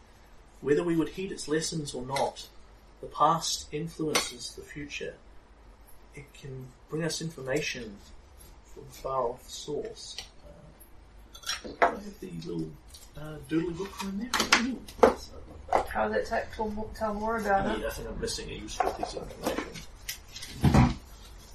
whether 0.61 0.83
we 0.83 0.95
would 0.95 1.09
heed 1.09 1.31
its 1.31 1.47
lessons 1.47 1.93
or 1.93 2.05
not, 2.05 2.47
the 3.01 3.07
past 3.07 3.67
influences 3.71 4.53
the 4.55 4.61
future. 4.61 5.15
It 6.15 6.33
can 6.33 6.67
bring 6.89 7.03
us 7.03 7.21
information 7.21 7.97
from 8.73 8.83
a 8.83 8.93
far 8.93 9.23
off 9.23 9.49
source. 9.49 10.17
I 11.81 11.85
have 11.85 12.19
the 12.19 12.31
little 12.45 12.69
uh, 13.17 13.37
doodly 13.49 13.77
book 13.77 13.91
in 14.03 14.19
there. 14.19 15.81
How 15.89 16.07
does 16.07 16.29
that 16.29 16.49
ta- 16.49 16.55
tell, 16.55 16.89
tell 16.95 17.13
more 17.13 17.37
about 17.37 17.75
it? 17.75 17.81
Yeah, 17.81 17.87
I 17.87 17.89
think 17.91 18.07
I'm 18.09 18.21
missing 18.21 18.49
a 18.49 18.53
useful 18.53 18.91
piece 18.91 19.13
of 19.15 19.23
information. 19.23 20.97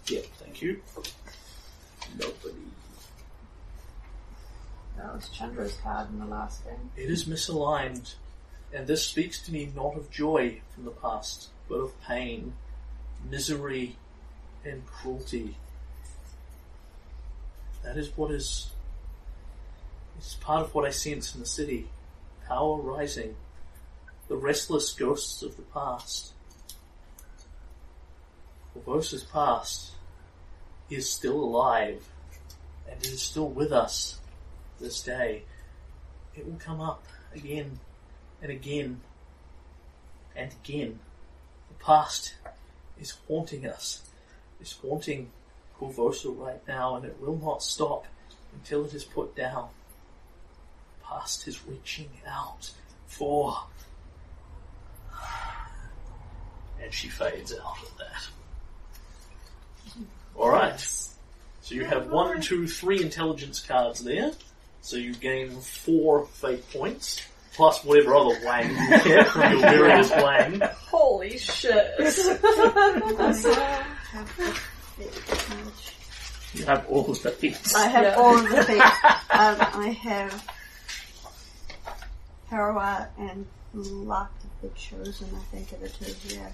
Yeah, 0.08 0.20
thank 0.38 0.60
you. 0.62 0.80
Nobody. 2.18 2.54
That 4.96 5.14
was 5.14 5.28
Chandra's 5.30 5.76
card 5.82 6.10
in 6.10 6.18
the 6.18 6.26
last 6.26 6.62
thing. 6.62 6.90
It 6.96 7.10
is 7.10 7.24
misaligned, 7.24 8.14
and 8.72 8.86
this 8.86 9.04
speaks 9.04 9.40
to 9.42 9.52
me 9.52 9.72
not 9.74 9.96
of 9.96 10.10
joy 10.10 10.60
from 10.74 10.84
the 10.84 10.90
past, 10.90 11.48
but 11.68 11.76
of 11.76 12.00
pain, 12.02 12.54
misery, 13.28 13.96
and 14.64 14.86
cruelty. 14.86 15.56
That 17.82 17.96
is 17.96 18.16
what 18.16 18.30
is. 18.30 18.70
It's 20.22 20.34
part 20.34 20.62
of 20.62 20.72
what 20.72 20.84
I 20.84 20.90
sense 20.90 21.34
in 21.34 21.40
the 21.40 21.46
city. 21.46 21.88
Power 22.46 22.80
rising. 22.80 23.34
The 24.28 24.36
restless 24.36 24.92
ghosts 24.92 25.42
of 25.42 25.56
the 25.56 25.62
past. 25.62 26.32
Korvosa's 28.72 29.24
past 29.24 29.90
is 30.88 31.10
still 31.10 31.42
alive, 31.42 32.06
and 32.88 33.04
is 33.04 33.20
still 33.20 33.48
with 33.48 33.72
us 33.72 34.20
this 34.80 35.02
day. 35.02 35.42
It 36.36 36.46
will 36.46 36.58
come 36.60 36.80
up 36.80 37.02
again 37.34 37.80
and 38.40 38.52
again 38.52 39.00
and 40.36 40.52
again. 40.64 41.00
The 41.68 41.84
past 41.84 42.34
is 42.96 43.16
haunting 43.26 43.66
us. 43.66 44.02
It's 44.60 44.74
haunting 44.74 45.32
Corvosa 45.80 46.32
right 46.38 46.62
now, 46.68 46.94
and 46.94 47.04
it 47.04 47.20
will 47.20 47.38
not 47.38 47.60
stop 47.64 48.06
until 48.54 48.84
it 48.84 48.94
is 48.94 49.02
put 49.02 49.34
down. 49.34 49.70
The 51.02 51.08
past 51.08 51.48
is 51.48 51.58
reaching 51.66 52.08
out 52.28 52.70
for. 53.06 53.56
And 56.82 56.92
she 56.92 57.08
fades 57.08 57.52
out 57.52 57.76
of 57.82 57.92
that. 57.98 58.26
Alright. 60.36 60.80
So 60.80 61.74
you 61.74 61.84
have 61.84 62.10
one, 62.10 62.40
two, 62.40 62.66
three 62.66 63.02
intelligence 63.02 63.60
cards 63.60 64.02
there. 64.02 64.32
So 64.80 64.96
you 64.96 65.14
gain 65.14 65.60
four 65.60 66.26
fate 66.26 66.68
points, 66.72 67.22
plus 67.54 67.84
whatever 67.84 68.16
other 68.16 68.36
wang 68.44 68.70
you 68.70 68.88
get 69.04 69.28
from 69.28 69.52
your 69.52 69.60
various 69.60 70.10
wang. 70.10 70.60
Holy 70.90 71.38
shit! 71.38 71.94
You 76.54 76.66
have 76.66 76.86
all 76.86 77.02
the 77.04 77.30
feats. 77.30 77.74
I 77.74 77.86
have 77.88 78.02
Yeah. 78.02 78.14
all 78.16 78.36
of 78.36 78.46
the 78.46 78.62
things. 78.64 78.82
um, 79.30 79.32
I 79.58 79.96
have 80.02 80.46
Harrower 82.52 83.08
and 83.18 83.46
Luck 83.72 84.30
of 84.44 84.50
the 84.60 84.78
Chosen, 84.78 85.28
I 85.34 85.56
think, 85.56 85.70
the 85.70 85.88
two 85.88 86.12
here. 86.28 86.52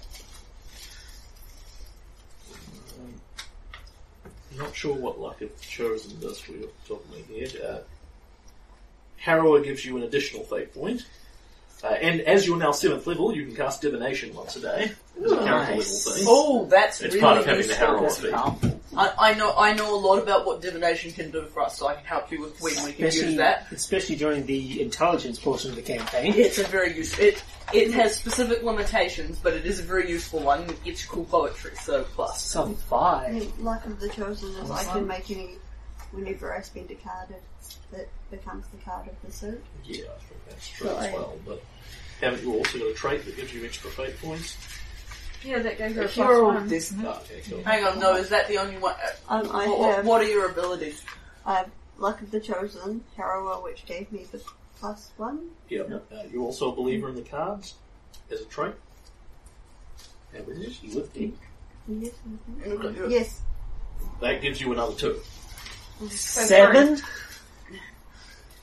I'm 4.51 4.57
not 4.57 4.73
sure 4.73 4.95
what 4.95 5.19
luck 5.19 5.41
of 5.41 5.55
the 5.55 5.65
chosen 5.65 6.19
does 6.21 6.39
for 6.39 6.53
you 6.53 6.63
off 6.65 6.87
the 6.87 6.95
top 6.95 7.03
of 7.03 7.11
my 7.11 7.35
head. 7.35 7.61
Uh, 7.61 7.79
Harrower 9.21 9.61
gives 9.63 9.85
you 9.85 9.97
an 9.97 10.03
additional 10.03 10.43
fate 10.43 10.73
point. 10.73 11.05
Uh, 11.83 11.87
and 11.87 12.21
as 12.21 12.45
you're 12.45 12.57
now 12.57 12.71
seventh 12.71 13.07
level, 13.07 13.33
you 13.33 13.45
can 13.45 13.55
cast 13.55 13.81
divination 13.81 14.33
once 14.35 14.55
a 14.57 14.61
day. 14.61 14.91
As 15.23 15.31
a 15.31 15.35
character 15.37 15.75
Nice. 15.75 16.05
level 16.05 16.17
thing. 16.19 16.25
Oh, 16.27 16.65
that's 16.65 17.01
It's 17.01 17.13
really 17.15 17.21
part 17.21 17.37
of 17.37 17.45
having 17.45 17.61
the 17.61 17.67
useful. 17.69 17.87
Herald 17.87 18.11
feat. 18.17 18.75
I, 18.97 19.13
I 19.17 19.33
know 19.35 19.53
I 19.55 19.73
know 19.73 19.95
a 19.95 19.99
lot 19.99 20.17
about 20.21 20.45
what 20.45 20.61
divination 20.61 21.11
can 21.11 21.31
do 21.31 21.45
for 21.45 21.61
us, 21.61 21.77
so 21.77 21.87
I 21.87 21.93
can 21.93 22.03
help 22.05 22.31
you 22.31 22.41
with 22.41 22.59
when 22.59 22.73
we 22.83 22.91
can 22.91 23.05
use 23.05 23.15
Especially, 23.15 23.37
that. 23.37 23.67
especially 23.71 24.15
during 24.17 24.45
the 24.45 24.81
intelligence 24.81 25.39
portion 25.39 25.69
of 25.69 25.75
the 25.77 25.81
campaign. 25.83 26.33
It's 26.35 26.57
a 26.57 26.63
very 26.63 26.95
useful. 26.97 27.23
It 27.25 27.43
it 27.71 27.91
has 27.93 28.15
specific 28.15 28.63
limitations, 28.63 29.37
but 29.41 29.53
it 29.53 29.65
is 29.65 29.79
a 29.79 29.83
very 29.83 30.09
useful 30.09 30.39
one. 30.41 30.63
It 30.63 30.83
gets 30.83 31.03
you 31.03 31.09
cool 31.09 31.25
poetry, 31.25 31.71
so 31.79 32.03
plus. 32.15 32.41
Some 32.43 32.71
I 32.71 32.73
five. 32.89 33.33
mean, 33.35 33.53
luck 33.59 33.85
of 33.85 33.99
the 34.01 34.09
chosen 34.09 34.49
is 34.55 34.71
I 34.71 34.83
can 34.85 35.07
make 35.07 35.29
any 35.31 35.51
whenever 36.11 36.55
I 36.55 36.61
spend 36.61 36.89
a 36.91 36.95
card, 36.95 37.29
it, 37.31 37.43
it 37.93 38.09
becomes 38.31 38.65
the 38.67 38.77
card 38.83 39.07
of 39.07 39.15
the 39.25 39.31
suit. 39.31 39.63
Yeah, 39.85 40.05
I 40.15 40.19
think 40.19 40.41
that's 40.49 40.67
true 40.69 40.87
So 40.87 40.97
as 40.97 41.05
I- 41.07 41.13
well. 41.13 41.37
But 41.45 41.63
haven't 42.21 42.41
you 42.43 42.55
also 42.55 42.79
got 42.79 42.87
a 42.87 42.93
trait 42.93 43.25
that 43.25 43.35
gives 43.35 43.53
you 43.53 43.65
extra 43.65 43.89
fate 43.91 44.19
points? 44.21 44.57
Yeah, 45.43 45.59
that 45.59 45.77
gave 45.77 45.95
her 45.95 46.01
a 46.01 46.07
plus 46.09 46.15
Hero, 46.15 46.45
one. 46.47 46.71
isn't 46.71 46.99
it? 46.99 47.05
Ah, 47.07 47.19
okay, 47.21 47.41
cool. 47.49 47.63
Hang 47.63 47.83
on, 47.85 47.99
no, 47.99 48.15
is 48.15 48.27
that 48.29 48.47
the 48.49 48.57
only 48.57 48.77
one? 48.77 48.93
uh, 49.29 49.33
Um, 49.35 49.49
I 49.55 49.67
What, 49.67 49.79
what, 49.79 49.95
have 49.95 50.05
what 50.05 50.21
are 50.21 50.27
your 50.27 50.49
abilities? 50.49 51.01
I 51.45 51.55
have 51.55 51.69
luck 51.97 52.21
of 52.21 52.29
the 52.31 52.41
chosen, 52.41 53.03
Harrower, 53.17 53.63
which 53.63 53.85
gave 53.85 54.11
me 54.11 54.25
the 54.31 54.41
plus 54.79 55.11
one. 55.15 55.49
Yeah. 55.69 55.83
Uh, 55.83 56.23
you're 56.31 56.41
also 56.43 56.71
a 56.71 56.75
believer 56.75 57.07
in 57.07 57.15
the 57.15 57.21
cards 57.21 57.75
as 58.31 58.41
a 58.41 58.45
trait. 58.45 58.73
Yeah, 60.33 60.41
but 60.45 60.55
you 60.57 60.95
would 60.95 61.13
be. 61.13 61.33
Yes, 61.87 62.11
Look 62.67 62.83
at 62.85 62.95
your- 62.95 63.09
yes. 63.09 63.39
That 64.21 64.41
gives 64.41 64.59
you 64.61 64.71
another 64.73 64.93
two. 64.95 65.19
Seven? 66.09 66.99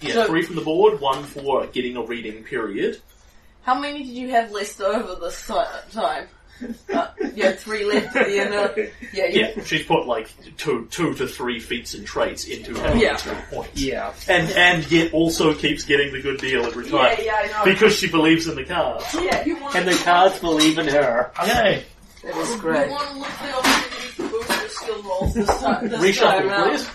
Yeah, 0.00 0.12
So- 0.14 0.26
three 0.26 0.42
from 0.42 0.56
the 0.56 0.62
board, 0.62 1.00
one 1.00 1.24
for 1.24 1.66
getting 1.66 1.96
a 1.96 2.02
reading 2.02 2.44
period. 2.44 3.00
How 3.62 3.78
many 3.78 3.98
did 4.04 4.08
you 4.12 4.30
have 4.30 4.52
left 4.52 4.80
over 4.80 5.16
this 5.20 5.46
ti- 5.46 5.92
time? 5.92 6.28
Uh, 6.90 7.08
you 7.34 7.42
had 7.42 7.58
three 7.58 7.84
left 7.84 8.16
at 8.16 8.26
the 8.28 8.38
end 8.38 8.54
of 8.54 8.78
Yeah, 9.12 9.26
you, 9.26 9.40
Yeah, 9.56 9.62
she's 9.64 9.84
put 9.84 10.06
like 10.06 10.28
two, 10.56 10.86
two 10.90 11.12
to 11.14 11.26
three 11.26 11.60
feats 11.60 11.92
and 11.92 12.06
traits 12.06 12.44
into 12.46 12.72
her 12.80 12.96
Yeah. 12.96 13.16
two 13.16 13.34
points. 13.50 13.78
Yeah. 13.78 14.14
And 14.26 14.48
and 14.52 14.90
yet 14.90 15.12
also 15.12 15.52
keeps 15.52 15.84
getting 15.84 16.12
the 16.14 16.22
good 16.22 16.38
deal 16.38 16.64
every 16.64 16.86
yeah, 16.86 16.90
time 16.92 17.16
yeah, 17.22 17.34
I 17.42 17.46
know. 17.48 17.64
because 17.74 17.94
she 17.98 18.08
believes 18.08 18.46
in 18.48 18.54
the 18.56 18.64
cards. 18.64 19.04
yeah, 19.20 19.44
you 19.44 19.56
want 19.60 19.74
And 19.74 19.86
the 19.86 19.94
cards 20.02 20.38
believe 20.38 20.78
in 20.78 20.88
her. 20.88 21.30
Okay, 21.42 21.84
That 22.24 22.34
was 22.34 22.56
great. 22.56 22.86
You 22.86 22.92
want 22.92 23.10
to 23.10 23.18
look 23.18 23.28
the 23.28 23.52
opportunity 23.54 24.14
to 24.16 24.28
boost 24.30 24.48
your 24.60 24.68
skill 24.70 25.02
rolls 25.02 25.34
this 25.34 25.46
time. 25.60 25.88
This 25.88 26.00
reshuffle, 26.00 26.48
time 26.48 26.70
please. 26.70 26.88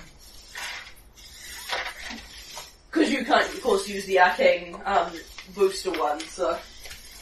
Because 2.91 3.09
you 3.11 3.23
can't, 3.25 3.45
of 3.53 3.61
course, 3.61 3.87
use 3.87 4.05
the 4.05 4.19
arcane 4.19 4.75
um, 4.85 5.11
booster 5.55 5.91
one, 5.91 6.19
so 6.21 6.57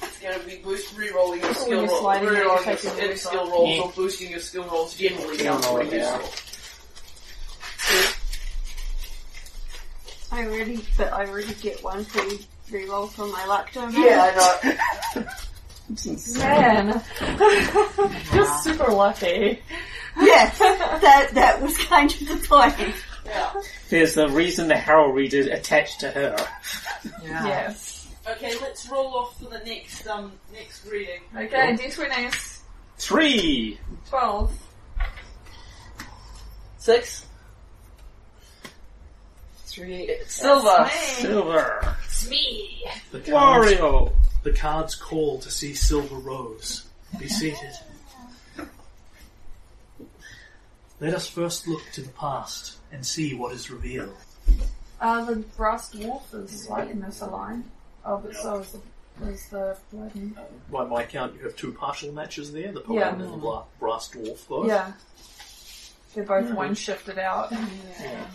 it's 0.02 0.20
going 0.20 0.40
to 0.40 0.46
be 0.46 0.58
boost 0.58 0.98
re-rolling 0.98 1.42
your 1.42 1.54
skill 1.54 1.70
you're 1.70 1.88
rolls, 1.88 2.00
sliding 2.00 2.28
it, 2.28 2.32
you're 2.32 2.42
re-rolling 2.42 2.64
taking 2.64 2.98
your 2.98 3.08
the 3.10 3.18
skill 3.18 3.50
rolls, 3.52 3.70
Yeah. 3.70 3.82
or 3.84 3.92
boosting 3.92 4.32
your 4.32 4.40
skill 4.40 4.64
rolls 4.66 4.96
generally 4.96 5.38
Yeah, 5.38 5.52
sounds 5.52 5.66
roll 5.68 5.76
pretty 5.78 5.96
it 5.98 6.04
out. 6.04 6.22
useful. 6.22 6.46
I 10.32 10.46
already, 10.46 10.86
but 10.98 11.12
I 11.14 11.26
already 11.26 11.54
get 11.56 11.84
one 11.84 12.04
free 12.06 12.46
reroll 12.72 13.10
from 13.10 13.32
my 13.32 13.46
luck 13.46 13.72
domain. 13.74 14.04
Yeah, 14.04 14.32
I 14.32 15.22
know. 15.24 15.26
Man, 16.38 17.02
you're 18.34 18.60
super 18.62 18.92
lucky. 18.92 19.60
Yes, 20.22 20.60
that 20.60 21.30
that 21.34 21.62
was 21.62 21.76
kind 21.80 22.12
of 22.12 22.20
the 22.28 22.48
point. 22.48 22.76
Yeah. 23.30 23.54
There's 23.90 24.16
the 24.16 24.28
reason 24.30 24.68
the 24.68 24.78
Harrow 24.78 25.10
reader 25.10 25.52
attached 25.52 26.00
to 26.02 26.12
her. 26.12 26.36
Yeah. 27.24 27.46
Yes. 27.46 28.08
Okay, 28.28 28.54
let's 28.62 28.90
roll 28.90 29.16
off 29.16 29.40
for 29.40 29.50
the 29.50 29.60
next 29.60 30.08
um 30.08 30.34
next 30.54 30.86
reading. 30.86 31.22
Okay, 31.36 31.78
D20s. 31.78 32.60
Three! 32.98 33.80
12. 34.10 34.52
Six. 36.78 37.26
Three. 39.66 40.18
Silver. 40.26 40.90
Silver. 40.92 41.96
It's 42.06 42.30
me. 42.30 42.84
The 43.12 43.20
cards, 43.22 43.72
Wario! 43.72 44.12
the 44.44 44.52
cards 44.52 44.96
call 44.96 45.40
to 45.40 45.50
see 45.50 45.74
Silver 45.74 46.16
Rose. 46.16 46.88
Be 47.18 47.28
seated. 47.28 47.74
Let 51.00 51.14
us 51.14 51.30
first 51.30 51.68
look 51.68 51.82
to 51.94 52.02
the 52.02 52.10
past 52.10 52.79
and 52.92 53.06
see 53.06 53.34
what 53.36 53.54
is 53.54 53.70
revealed. 53.70 54.16
Uh, 55.02 55.24
the 55.26 55.38
brass 55.58 55.94
dwarf 55.94 56.22
is 56.44 56.66
slightly 56.66 56.94
misaligned. 56.94 57.64
Oh, 58.06 58.18
but 58.18 58.36
so 58.36 58.60
is 58.60 58.72
the, 59.22 59.28
is 59.30 59.48
the 59.50 59.78
Paladin. 59.92 60.36
By 60.72 60.86
my 60.86 61.04
count, 61.04 61.36
you 61.36 61.44
have 61.44 61.56
two 61.56 61.72
partial 61.72 62.12
matches 62.12 62.52
there, 62.52 62.72
the 62.72 62.82
Yeah. 62.90 63.04
Paladin 63.12 63.22
and 63.22 63.34
the 63.34 63.38
Bla- 63.38 63.64
Brass 63.80 64.10
Dwarf 64.10 64.48
both. 64.48 64.68
Yeah. 64.68 64.92
They're 66.16 66.24
both 66.24 66.52
one 66.54 66.74
shifted 66.76 67.20
out. 67.20 67.52
Yeah. 67.52 68.26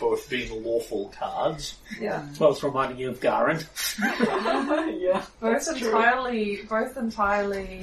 Both 0.00 0.28
being 0.28 0.62
lawful 0.64 1.12
cards. 1.18 1.76
Yeah. 2.00 2.22
Well, 2.38 2.50
Both 2.50 2.62
reminding 2.64 2.98
you 2.98 3.10
of 3.10 3.20
Garen. 3.20 3.60
yeah. 3.98 5.24
Both 5.40 5.68
entirely, 5.68 6.62
both 6.68 6.96
entirely, 6.98 7.80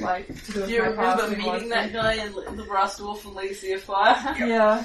like, 0.00 0.26
to 0.26 0.52
do 0.52 0.60
with 0.60 0.68
Do 0.68 0.74
you 0.74 0.82
my 0.82 0.88
remember 0.88 1.22
past 1.22 1.36
meeting 1.36 1.54
and 1.54 1.72
that 1.72 1.92
guy 1.92 2.14
in 2.24 2.56
the 2.56 2.64
brass 2.64 2.98
dwarf 3.00 3.24
and 3.24 3.34
Legacy 3.34 3.76
Fire? 3.76 4.34
Yeah. 4.38 4.84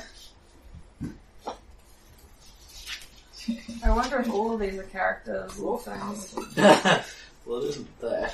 I 3.83 3.89
wonder 3.89 4.19
if 4.19 4.29
all 4.29 4.53
of 4.53 4.59
these 4.59 4.77
are 4.77 4.83
characters 4.83 5.59
or 5.59 5.79
things. 5.79 6.35
well, 7.45 7.63
it 7.63 7.69
isn't 7.69 7.99
there. 7.99 8.31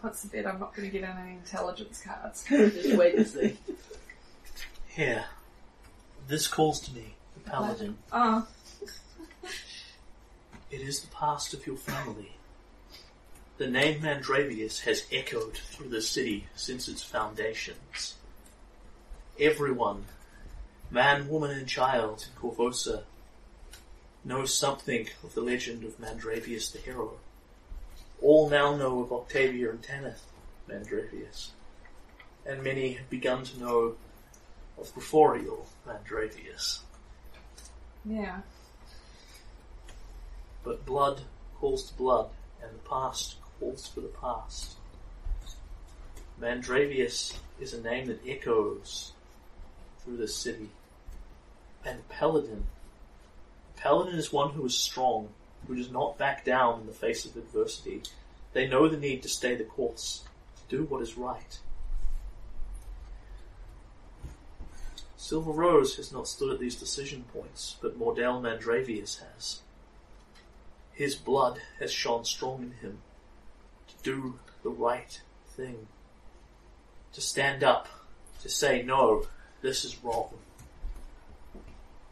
What's 0.00 0.22
the 0.22 0.28
bet 0.28 0.46
I'm 0.46 0.60
not 0.60 0.74
going 0.74 0.90
to 0.90 0.96
get 0.96 1.08
any 1.08 1.32
intelligence 1.32 2.00
cards? 2.04 2.44
Just 2.48 2.96
wait 2.96 3.16
and 3.16 3.26
see. 3.26 3.56
Here. 4.88 5.24
This 6.28 6.46
calls 6.46 6.80
to 6.82 6.94
me, 6.94 7.14
the 7.34 7.50
Paladin. 7.50 7.96
Oh, 8.12 8.46
It 10.70 10.82
is 10.82 11.00
the 11.00 11.08
past 11.08 11.54
of 11.54 11.66
your 11.66 11.76
family. 11.76 12.32
The 13.56 13.66
name 13.66 14.02
Mandravius 14.02 14.80
has 14.80 15.06
echoed 15.10 15.54
through 15.56 15.88
the 15.88 16.02
city 16.02 16.46
since 16.54 16.88
its 16.88 17.02
foundations. 17.02 18.16
Everyone, 19.40 20.04
man, 20.90 21.28
woman, 21.28 21.52
and 21.52 21.66
child 21.66 22.26
in 22.28 22.40
Korvosa, 22.50 23.04
knows 24.24 24.54
something 24.54 25.08
of 25.24 25.34
the 25.34 25.40
legend 25.40 25.84
of 25.84 25.98
Mandravius 25.98 26.70
the 26.70 26.78
hero. 26.78 27.12
All 28.20 28.50
now 28.50 28.76
know 28.76 29.00
of 29.00 29.12
Octavia 29.12 29.70
and 29.70 29.82
Tanith 29.82 30.20
Mandravius, 30.68 31.50
and 32.44 32.62
many 32.62 32.92
have 32.92 33.08
begun 33.08 33.42
to 33.44 33.58
know 33.58 33.96
of 34.76 34.94
Griforial 34.94 35.64
Mandravius. 35.86 36.80
yeah. 38.04 38.40
But 40.68 40.84
blood 40.84 41.22
calls 41.58 41.84
to 41.84 41.94
blood, 41.94 42.28
and 42.62 42.70
the 42.74 42.86
past 42.86 43.36
calls 43.58 43.88
for 43.88 44.02
the 44.02 44.08
past. 44.08 44.76
Mandravius 46.38 47.38
is 47.58 47.72
a 47.72 47.80
name 47.80 48.08
that 48.08 48.20
echoes 48.28 49.12
through 50.00 50.18
the 50.18 50.28
city. 50.28 50.68
And 51.86 52.06
Paladin. 52.10 52.66
Paladin 53.76 54.18
is 54.18 54.30
one 54.30 54.50
who 54.50 54.66
is 54.66 54.76
strong, 54.76 55.30
who 55.66 55.74
does 55.74 55.90
not 55.90 56.18
back 56.18 56.44
down 56.44 56.80
in 56.80 56.86
the 56.86 56.92
face 56.92 57.24
of 57.24 57.34
adversity. 57.34 58.02
They 58.52 58.68
know 58.68 58.88
the 58.88 58.98
need 58.98 59.22
to 59.22 59.28
stay 59.30 59.54
the 59.54 59.64
course, 59.64 60.24
to 60.68 60.76
do 60.76 60.84
what 60.84 61.00
is 61.00 61.16
right. 61.16 61.60
Silver 65.16 65.50
Rose 65.50 65.96
has 65.96 66.12
not 66.12 66.28
stood 66.28 66.52
at 66.52 66.60
these 66.60 66.76
decision 66.76 67.24
points, 67.32 67.76
but 67.80 67.98
Mordell 67.98 68.42
Mandravius 68.42 69.22
has. 69.32 69.62
His 70.98 71.14
blood 71.14 71.60
has 71.78 71.92
shone 71.92 72.24
strong 72.24 72.60
in 72.60 72.72
him 72.72 72.98
to 73.86 73.94
do 74.02 74.40
the 74.64 74.68
right 74.68 75.20
thing. 75.46 75.86
To 77.12 77.20
stand 77.20 77.62
up, 77.62 77.86
to 78.42 78.48
say, 78.48 78.82
no, 78.82 79.28
this 79.62 79.84
is 79.84 80.02
wrong. 80.02 80.30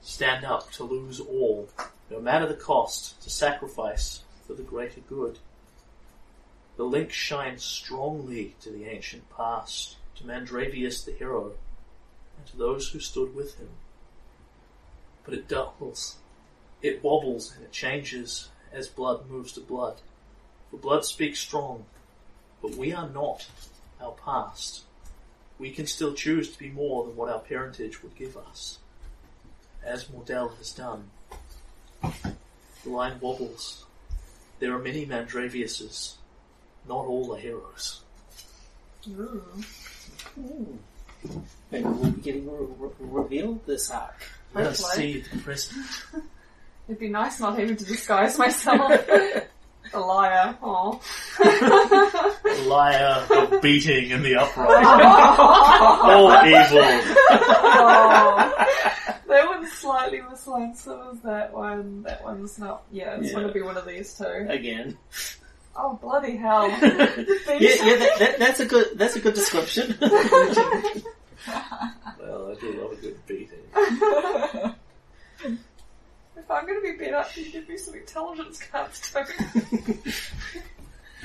Stand 0.02 0.44
up 0.44 0.70
to 0.70 0.84
lose 0.84 1.18
all, 1.18 1.68
no 2.08 2.20
matter 2.20 2.46
the 2.46 2.54
cost, 2.54 3.20
to 3.22 3.28
sacrifice 3.28 4.20
for 4.46 4.54
the 4.54 4.62
greater 4.62 5.00
good. 5.00 5.40
The 6.76 6.84
link 6.84 7.10
shines 7.10 7.64
strongly 7.64 8.54
to 8.60 8.70
the 8.70 8.84
ancient 8.84 9.28
past, 9.36 9.96
to 10.14 10.24
Mandravius 10.24 11.04
the 11.04 11.10
hero, 11.10 11.54
and 12.38 12.46
to 12.46 12.56
those 12.56 12.90
who 12.90 13.00
stood 13.00 13.34
with 13.34 13.58
him. 13.58 13.70
But 15.24 15.34
it 15.34 15.48
dulls, 15.48 16.18
it 16.82 17.02
wobbles 17.02 17.52
and 17.52 17.64
it 17.64 17.72
changes 17.72 18.50
as 18.76 18.88
blood 18.88 19.28
moves 19.28 19.52
to 19.52 19.60
blood. 19.60 19.96
For 20.70 20.76
blood 20.76 21.04
speaks 21.04 21.38
strong, 21.40 21.86
but 22.60 22.74
we 22.76 22.92
are 22.92 23.08
not 23.08 23.46
our 24.00 24.12
past. 24.12 24.82
We 25.58 25.70
can 25.70 25.86
still 25.86 26.12
choose 26.12 26.50
to 26.52 26.58
be 26.58 26.68
more 26.70 27.04
than 27.04 27.16
what 27.16 27.30
our 27.30 27.38
parentage 27.38 28.02
would 28.02 28.14
give 28.14 28.36
us. 28.36 28.78
as 29.82 30.04
Mordell 30.06 30.56
has 30.58 30.72
done. 30.72 31.10
The 32.02 32.90
line 32.90 33.18
wobbles. 33.20 33.84
There 34.58 34.74
are 34.74 34.78
many 34.78 35.06
Mandraviuses. 35.06 36.14
Not 36.88 37.06
all 37.06 37.34
are 37.34 37.38
heroes. 37.38 38.00
Maybe 41.70 41.84
we'll 41.84 42.10
be 42.10 42.20
getting 42.20 42.50
re- 42.50 42.66
re- 42.78 42.90
revealed 43.00 43.64
this 43.66 43.90
arc. 43.90 44.22
Let 44.54 44.66
us 44.66 44.92
see 44.92 45.20
the 45.20 45.38
present. 45.38 45.84
It'd 46.88 47.00
be 47.00 47.08
nice 47.08 47.40
not 47.40 47.58
having 47.58 47.76
to 47.76 47.84
disguise 47.84 48.38
myself. 48.38 48.92
a 49.92 49.98
liar. 50.00 50.56
Aw. 50.62 50.98
Liar 52.66 53.26
of 53.30 53.60
beating 53.62 54.10
in 54.10 54.22
the 54.22 54.36
upright. 54.36 54.84
all 54.86 56.30
evil. 56.46 56.78
Oh. 57.78 58.66
that 59.28 59.46
one's 59.48 59.72
slightly 59.72 60.18
misaligned, 60.20 60.76
so 60.76 61.10
is 61.12 61.20
that 61.22 61.52
one. 61.52 62.02
That 62.04 62.22
one's 62.24 62.58
not. 62.58 62.82
Yeah, 62.92 63.16
it's 63.16 63.28
Yeah. 63.28 63.34
going 63.34 63.46
to 63.48 63.52
be 63.52 63.62
one 63.62 63.76
of 63.76 63.86
these 63.86 64.14
two. 64.14 64.46
Again. 64.48 64.96
Oh, 65.76 65.98
bloody 66.00 66.36
hell. 66.36 66.68
yeah, 66.80 66.86
yeah, 67.48 67.96
that, 67.96 68.16
that, 68.18 68.38
that's 68.38 68.60
a 68.60 68.66
good 68.66 68.96
that's 68.96 69.16
a 69.16 69.20
good 69.20 69.34
description. 69.34 69.96
Well, 72.18 72.50
I 72.50 72.54
do 72.60 72.72
love 72.72 72.90
a 72.92 72.96
good 72.96 73.24
beating. 73.26 73.60
If 76.36 76.50
I'm 76.50 76.66
going 76.66 76.80
to 76.80 76.92
be 76.92 76.98
better, 77.04 77.24
you 77.40 77.50
give 77.50 77.68
me 77.68 77.78
some 77.78 77.94
intelligence 77.94 78.60
cards 78.70 79.00
too. 79.00 79.24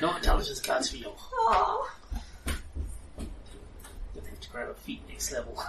no 0.00 0.16
intelligence 0.16 0.60
cards 0.60 0.90
for 0.90 0.96
you. 0.96 1.12
Oh. 1.32 1.90
You'll 4.14 4.24
have 4.24 4.40
to 4.40 4.50
grab 4.50 4.68
a 4.70 4.74
feat 4.74 5.02
next 5.08 5.32
level. 5.32 5.62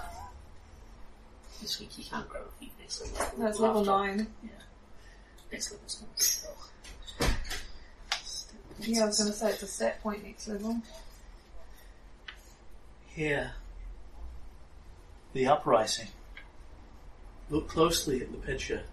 This 1.62 1.80
week 1.80 1.98
you 1.98 2.06
can't 2.06 2.28
grab 2.30 2.44
a 2.48 2.60
feat 2.60 2.72
next 2.80 3.02
level. 3.02 3.44
That's 3.44 3.60
level 3.60 3.82
After- 3.82 4.16
9. 4.16 4.28
Next 5.52 5.72
level's 5.72 6.04
not 7.20 7.30
Yeah, 8.88 9.04
I 9.04 9.06
was 9.06 9.20
going 9.20 9.32
to 9.32 9.38
say 9.38 9.50
it's 9.50 9.62
a 9.62 9.68
set 9.68 10.02
point 10.02 10.24
next 10.24 10.48
level. 10.48 10.82
Here. 13.08 13.52
The 15.34 15.48
uprising. 15.48 16.08
Look 17.50 17.68
closely 17.68 18.22
at 18.22 18.32
the 18.32 18.38
picture. 18.38 18.84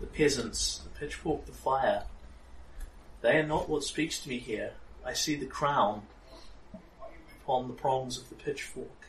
The 0.00 0.06
peasants, 0.06 0.78
the 0.78 0.90
pitchfork, 0.98 1.46
the 1.46 1.52
fire. 1.52 2.04
They 3.22 3.38
are 3.38 3.46
not 3.46 3.68
what 3.68 3.82
speaks 3.82 4.20
to 4.20 4.28
me 4.28 4.38
here. 4.38 4.72
I 5.04 5.14
see 5.14 5.36
the 5.36 5.46
crown 5.46 6.02
upon 7.42 7.68
the 7.68 7.74
prongs 7.74 8.18
of 8.18 8.28
the 8.28 8.34
pitchfork. 8.34 9.06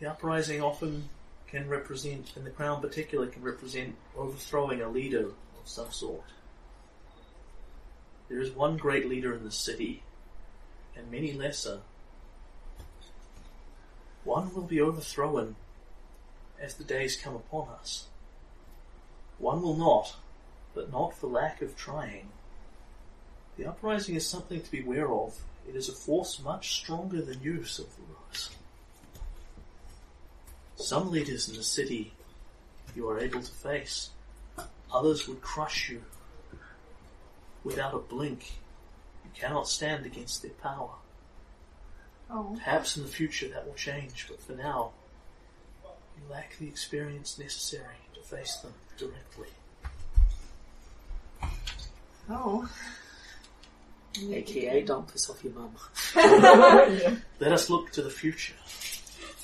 The 0.00 0.06
uprising 0.06 0.62
often 0.62 1.08
can 1.46 1.68
represent, 1.68 2.32
and 2.36 2.46
the 2.46 2.50
crown 2.50 2.80
particularly 2.80 3.30
can 3.30 3.42
represent 3.42 3.96
overthrowing 4.16 4.80
a 4.80 4.88
leader 4.88 5.26
of 5.26 5.66
some 5.66 5.92
sort. 5.92 6.24
There 8.28 8.40
is 8.40 8.50
one 8.50 8.76
great 8.76 9.08
leader 9.08 9.34
in 9.34 9.44
the 9.44 9.52
city, 9.52 10.02
and 10.96 11.10
many 11.10 11.32
lesser. 11.32 11.80
One 14.24 14.54
will 14.54 14.62
be 14.62 14.80
overthrown 14.80 15.56
as 16.60 16.74
the 16.74 16.84
days 16.84 17.16
come 17.16 17.34
upon 17.34 17.68
us. 17.68 18.06
One 19.44 19.60
will 19.60 19.76
not, 19.76 20.16
but 20.74 20.90
not 20.90 21.14
for 21.14 21.26
lack 21.26 21.60
of 21.60 21.76
trying. 21.76 22.28
The 23.58 23.66
uprising 23.66 24.14
is 24.14 24.26
something 24.26 24.62
to 24.62 24.70
be 24.70 24.82
ware 24.82 25.12
of. 25.12 25.38
It 25.68 25.76
is 25.76 25.86
a 25.86 25.92
force 25.92 26.40
much 26.42 26.76
stronger 26.76 27.20
than 27.20 27.42
you, 27.42 27.58
Silverrose. 27.58 28.54
Some 30.76 31.10
leaders 31.10 31.46
in 31.50 31.56
the 31.56 31.62
city 31.62 32.14
you 32.96 33.06
are 33.10 33.20
able 33.20 33.42
to 33.42 33.52
face. 33.52 34.08
Others 34.90 35.28
would 35.28 35.42
crush 35.42 35.90
you. 35.90 36.00
Without 37.64 37.92
a 37.92 37.98
blink, 37.98 38.50
you 39.26 39.30
cannot 39.34 39.68
stand 39.68 40.06
against 40.06 40.40
their 40.40 40.52
power. 40.52 40.94
Oh. 42.30 42.54
Perhaps 42.54 42.96
in 42.96 43.02
the 43.02 43.10
future 43.10 43.48
that 43.48 43.66
will 43.66 43.74
change, 43.74 44.26
but 44.26 44.40
for 44.40 44.54
now, 44.54 44.92
you 45.84 46.32
lack 46.32 46.56
the 46.56 46.66
experience 46.66 47.38
necessary 47.38 48.08
to 48.14 48.22
face 48.22 48.56
them 48.56 48.72
directly. 48.96 49.48
Oh. 52.30 52.68
AKA, 54.30 54.82
don't 54.82 55.10
piss 55.12 55.28
off 55.28 55.42
your 55.42 55.52
mum. 55.54 55.74
Let 57.40 57.52
us 57.52 57.68
look 57.68 57.90
to 57.92 58.02
the 58.02 58.10
future. 58.10 58.54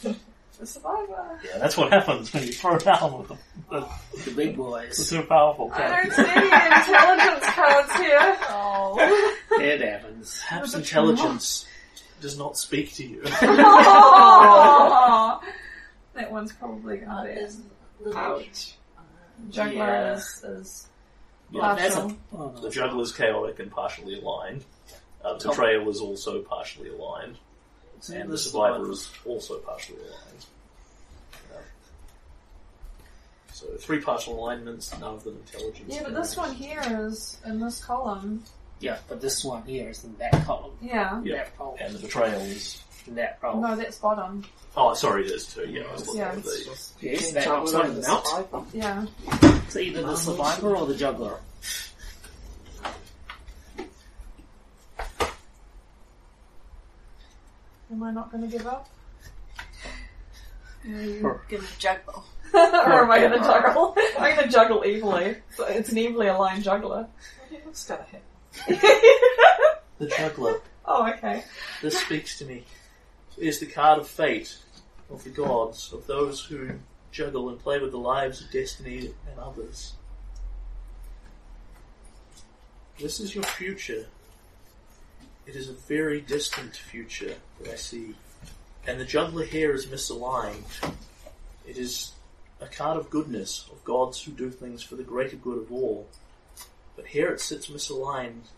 The 0.03 0.66
survivor. 0.66 1.40
Yeah, 1.42 1.59
that's 1.59 1.76
what 1.76 1.90
happens 1.90 2.32
when 2.34 2.42
you 2.44 2.53
throw 2.53 2.76
down 2.78 3.18
with 3.18 3.28
the, 3.28 3.36
the, 3.70 3.88
The 4.24 4.30
big 4.32 4.51
the 4.53 4.62
boys. 4.62 5.09
too 5.09 5.22
powerful 5.22 5.70
I 5.72 6.03
don't 6.03 6.12
see 6.12 6.22
any 6.22 6.46
intelligence 6.46 7.46
cards 7.46 7.92
here. 7.96 8.36
Oh. 8.51 9.36
it 9.53 9.80
happens. 9.80 10.42
Perhaps 10.46 10.74
intelligence 10.74 11.64
does 12.20 12.36
not 12.38 12.59
speak 12.59 12.92
to 12.94 13.07
you. 13.07 13.22
Oh. 13.42 15.40
That 16.14 16.30
one's 16.30 16.53
probably 16.53 16.98
going 16.98 17.09
to 17.09 17.22
be. 17.24 17.40
is 17.40 17.61
Ouch. 18.14 18.74
Juggler 19.51 19.72
Yeah. 19.86 20.12
is, 20.14 20.45
is 20.45 20.88
Yeah, 21.51 21.74
that's 21.74 21.97
a, 21.97 22.01
Partial. 22.01 22.16
oh, 22.32 22.36
no. 22.55 22.61
The 22.61 22.70
juggler's 22.70 23.12
chaotic 23.12 23.59
and 23.59 23.70
partially 23.70 24.20
aligned. 24.20 24.64
Uh, 25.24 25.34
the 25.34 25.38
Top- 25.41 25.53
betrayal 25.53 25.88
is 25.88 26.01
also 26.01 26.43
partially 26.43 26.91
aligned. 26.91 27.36
So 28.01 28.14
And 28.14 28.28
the 28.28 28.32
the 28.32 28.38
survivor 28.38 28.91
is 28.91 29.11
also 29.26 29.59
partially 29.59 29.99
aligned. 29.99 30.47
Yeah. 31.53 31.59
So 33.53 33.66
three 33.78 34.01
partial 34.01 34.38
alignments, 34.38 34.93
none 34.99 35.14
of 35.14 35.24
them 35.24 35.36
intelligence. 35.36 35.93
Yeah, 35.95 36.03
but 36.05 36.14
this 36.14 36.36
one 36.36 36.55
here 36.55 36.80
is 36.86 37.36
in 37.45 37.61
this 37.61 37.84
column. 37.84 38.43
Yeah, 38.78 38.99
but 39.09 39.20
this 39.20 39.45
one 39.45 39.62
here 39.64 39.91
is 39.91 40.03
in 40.05 40.16
that 40.18 40.32
column. 40.47 40.72
Yeah. 40.80 41.20
Yeah. 41.22 41.36
That 41.36 41.59
column. 41.59 41.76
And 41.80 41.95
the 41.95 41.99
betrayal 41.99 42.41
is. 42.41 42.82
In 43.07 43.14
that 43.16 43.40
column. 43.40 43.61
No, 43.62 43.76
that's 43.76 43.98
bottom. 43.98 44.44
Oh, 44.76 44.94
sorry, 44.94 45.26
there's 45.26 45.53
two. 45.53 45.68
Yeah, 45.68 45.82
I 45.88 45.92
was 45.92 46.07
looking 46.07 46.20
Yeah. 46.20 46.28
at 46.32 46.36
these. 46.44 46.92
Yes, 47.01 47.32
that 47.32 47.44
juggler 47.44 47.72
one 47.78 47.86
and 47.86 47.96
the 47.96 48.01
them 48.03 48.11
out. 48.11 48.26
survivor. 48.26 48.64
Yeah. 48.72 49.07
It's 49.66 49.76
either 49.76 50.03
the 50.03 50.16
survivor 50.16 50.76
or 50.76 50.86
the 50.86 50.94
juggler. 50.96 51.38
Am 57.90 58.03
I 58.03 58.11
not 58.12 58.30
going 58.30 58.48
to 58.48 58.57
give 58.57 58.66
up? 58.66 58.88
You're 60.84 61.42
gonna 61.51 61.62
juggle. 61.78 62.24
or 62.55 62.59
am 63.05 63.11
I 63.11 63.18
going 63.18 63.32
to 63.32 63.38
juggle? 63.38 63.94
I'm 64.18 64.34
going 64.36 64.46
to 64.48 64.53
juggle 64.53 64.82
evilly. 64.84 65.36
So 65.57 65.66
it's 65.66 65.90
an 65.92 65.98
evilly 65.98 66.28
aligned 66.28 66.64
juggler. 66.64 67.07
It 67.53 67.64
looks 67.66 67.84
kind 67.84 68.01
of 68.01 68.09
hit. 68.09 68.24
The 69.98 70.07
juggler. 70.07 70.55
oh, 70.86 71.07
okay. 71.12 71.44
This 71.82 71.98
speaks 72.01 72.38
to 72.38 72.46
me. 72.46 72.64
Is 73.41 73.59
the 73.59 73.66
card 73.66 73.99
of 73.99 74.07
fate, 74.07 74.59
of 75.11 75.24
the 75.24 75.30
gods, 75.30 75.93
of 75.93 76.07
those 76.07 76.45
who 76.45 76.72
juggle 77.11 77.49
and 77.49 77.59
play 77.59 77.78
with 77.78 77.91
the 77.91 77.99
lives 77.99 78.43
of 78.43 78.51
destiny 78.51 79.14
and 79.28 79.38
others. 79.38 79.95
This 82.99 83.18
is 83.18 83.34
your 83.34 83.45
future. 83.45 84.07
It 85.47 85.57
is 85.57 85.68
a 85.68 85.72
very 85.72 86.20
distant 86.20 86.76
future 86.76 87.34
that 87.59 87.72
I 87.72 87.76
see. 87.76 88.14
And 88.86 89.01
the 89.01 89.05
juggler 89.05 89.45
here 89.45 89.72
is 89.72 89.86
misaligned. 89.86 90.92
It 91.67 91.79
is 91.79 92.12
a 92.61 92.67
card 92.67 92.99
of 92.99 93.11
goodness, 93.11 93.67
of 93.72 93.83
gods 93.84 94.22
who 94.22 94.33
do 94.33 94.50
things 94.50 94.83
for 94.83 94.96
the 94.96 95.03
greater 95.03 95.37
good 95.37 95.58
of 95.58 95.72
all. 95.72 96.07
But 96.95 97.07
here 97.07 97.30
it 97.30 97.41
sits 97.41 97.68
misaligned 97.71 98.49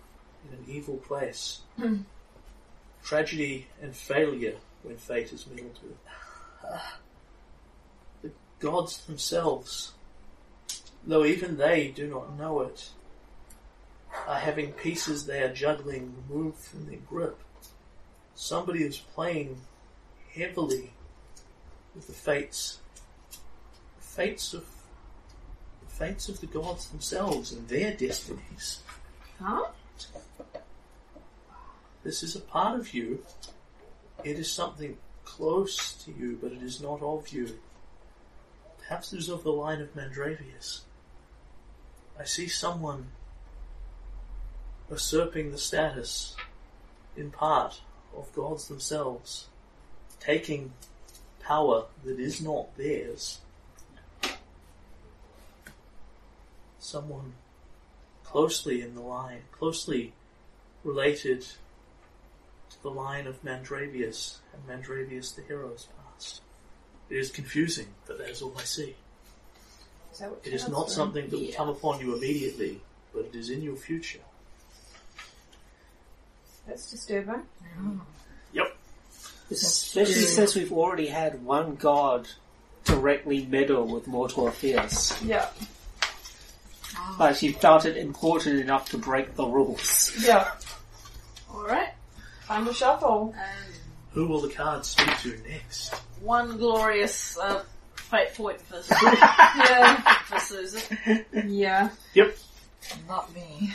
in 0.44 0.58
an 0.58 0.64
evil 0.66 0.96
place. 0.96 1.60
Hmm. 1.76 1.98
Tragedy 3.04 3.68
and 3.80 3.94
failure 3.94 4.56
when 4.82 4.96
fate 4.96 5.32
is 5.32 5.46
meddled 5.46 5.78
with. 5.82 5.96
The 8.22 8.30
gods 8.58 9.04
themselves, 9.04 9.92
though 11.06 11.24
even 11.24 11.56
they 11.56 11.88
do 11.88 12.08
not 12.08 12.38
know 12.38 12.60
it, 12.60 12.90
are 14.26 14.38
having 14.38 14.72
pieces 14.72 15.26
they 15.26 15.42
are 15.42 15.52
juggling 15.52 16.14
removed 16.28 16.58
from 16.58 16.86
their 16.86 16.98
grip. 16.98 17.38
Somebody 18.34 18.84
is 18.84 18.98
playing 18.98 19.58
heavily 20.34 20.92
with 21.94 22.06
the 22.06 22.12
fates, 22.12 22.78
the 23.30 24.04
fates 24.04 24.54
of 24.54 24.64
the 25.82 25.90
fates 25.94 26.28
of 26.28 26.40
the 26.40 26.46
gods 26.46 26.88
themselves 26.88 27.52
and 27.52 27.68
their 27.68 27.94
destinies. 27.94 28.80
Huh? 29.40 29.66
This 32.02 32.22
is 32.22 32.34
a 32.34 32.40
part 32.40 32.78
of 32.78 32.94
you. 32.94 33.24
It 34.24 34.38
is 34.38 34.50
something 34.50 34.98
close 35.24 35.94
to 36.04 36.12
you, 36.12 36.38
but 36.40 36.52
it 36.52 36.62
is 36.62 36.80
not 36.80 37.02
of 37.02 37.28
you. 37.30 37.58
Perhaps 38.78 39.12
it 39.12 39.18
is 39.18 39.28
of 39.28 39.42
the 39.42 39.52
line 39.52 39.80
of 39.80 39.94
Mandravius. 39.94 40.82
I 42.18 42.24
see 42.24 42.48
someone 42.48 43.08
usurping 44.90 45.50
the 45.50 45.58
status, 45.58 46.36
in 47.16 47.30
part, 47.30 47.80
of 48.16 48.32
gods 48.34 48.68
themselves, 48.68 49.46
taking 50.20 50.72
power 51.40 51.86
that 52.04 52.20
is 52.20 52.40
not 52.40 52.76
theirs, 52.76 53.40
someone 56.78 57.32
closely 58.24 58.82
in 58.82 58.94
the 58.94 59.00
line, 59.00 59.42
closely 59.50 60.12
related 60.84 61.46
the 62.82 62.90
line 62.90 63.26
of 63.26 63.42
Mandravius 63.42 64.36
and 64.52 64.66
Mandravius 64.66 65.34
the 65.34 65.42
hero's 65.42 65.86
past. 66.14 66.42
It 67.10 67.16
is 67.16 67.30
confusing, 67.30 67.86
but 68.06 68.18
that 68.18 68.28
is 68.30 68.42
all 68.42 68.54
I 68.58 68.64
see. 68.64 68.94
Is 70.12 70.18
that 70.18 70.30
what 70.30 70.40
It 70.44 70.52
is 70.52 70.68
not 70.68 70.90
something 70.90 71.28
that 71.28 71.32
will 71.36 71.42
Yeah. 71.44 71.56
come 71.56 71.68
upon 71.68 72.00
you 72.00 72.14
immediately, 72.16 72.80
but 73.12 73.26
it 73.26 73.34
is 73.34 73.50
in 73.50 73.62
your 73.62 73.76
future. 73.76 74.20
That's 76.66 76.90
disturbing. 76.90 77.42
Yep. 78.52 78.76
Especially 79.50 80.14
since 80.14 80.54
we've 80.54 80.72
already 80.72 81.08
had 81.08 81.42
one 81.44 81.74
god 81.76 82.28
directly 82.84 83.46
meddle 83.46 83.86
with 83.86 84.06
mortal 84.06 84.48
affairs. 84.48 85.12
Yeah. 85.22 85.48
But 87.18 87.36
she 87.36 87.52
felt 87.52 87.84
it 87.84 87.96
important 87.96 88.60
enough 88.60 88.90
to 88.90 88.98
break 88.98 89.34
the 89.34 89.46
rules. 89.46 90.12
Yeah. 90.20 90.52
Alright. 92.52 92.64
Time 92.64 92.66
to 92.66 92.74
shuffle. 92.74 93.34
And 93.36 93.74
Who 94.12 94.26
will 94.26 94.40
the 94.40 94.48
cards 94.50 94.88
speak 94.88 95.16
to 95.20 95.36
next? 95.48 95.94
one 96.20 96.56
glorious 96.58 97.36
uh, 97.38 97.62
fate 97.96 98.34
point 98.34 98.60
for, 98.60 98.76
Yeah. 99.04 100.00
for 100.24 100.38
Susan. 100.38 101.24
Yeah. 101.48 101.90
Yep. 102.14 102.36
Not 103.08 103.34
me. 103.34 103.72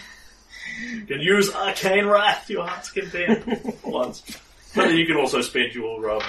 You 0.93 1.01
can 1.05 1.19
use 1.21 1.53
Arcane 1.53 2.05
Wrath, 2.05 2.49
your 2.49 2.65
heart's 2.67 2.91
content, 2.91 3.45
once. 3.83 4.21
But 4.75 4.87
then 4.89 4.97
you 4.97 5.05
can 5.07 5.17
also 5.17 5.41
spend 5.41 5.73
your 5.73 6.09
um, 6.11 6.21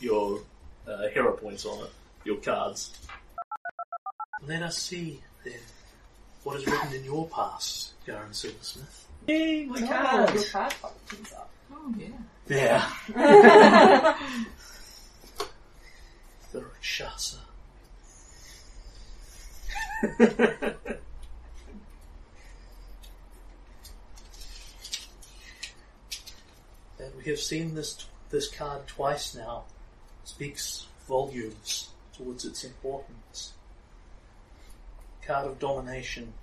your 0.00 0.40
uh, 0.86 1.08
hero 1.08 1.32
points 1.36 1.64
on 1.66 1.84
it, 1.84 1.90
your 2.24 2.36
cards. 2.36 2.92
Let 4.46 4.62
us 4.62 4.78
see, 4.78 5.20
then, 5.44 5.54
what 6.44 6.56
is 6.56 6.66
written 6.66 6.92
in 6.94 7.04
your 7.04 7.26
past, 7.28 7.92
Garen 8.06 8.32
Silversmith. 8.32 9.06
Yay, 9.26 9.64
my 9.66 9.80
Oh, 9.82 9.86
card! 9.86 10.34
your 10.34 10.44
card 10.44 10.74
comes 11.08 11.32
up. 11.32 11.50
Oh 11.88 11.94
yeah. 11.96 12.08
There. 12.46 12.84
the 16.52 16.60
Rakshasa. 16.60 17.38
that 20.18 20.76
we 27.16 27.24
have 27.24 27.38
seen 27.38 27.74
this 27.74 28.04
this 28.30 28.48
card 28.48 28.86
twice 28.86 29.34
now 29.34 29.64
speaks 30.24 30.86
volumes 31.06 31.88
towards 32.14 32.44
its 32.44 32.64
importance. 32.64 33.54
Card 35.26 35.46
of 35.46 35.58
domination, 35.58 36.34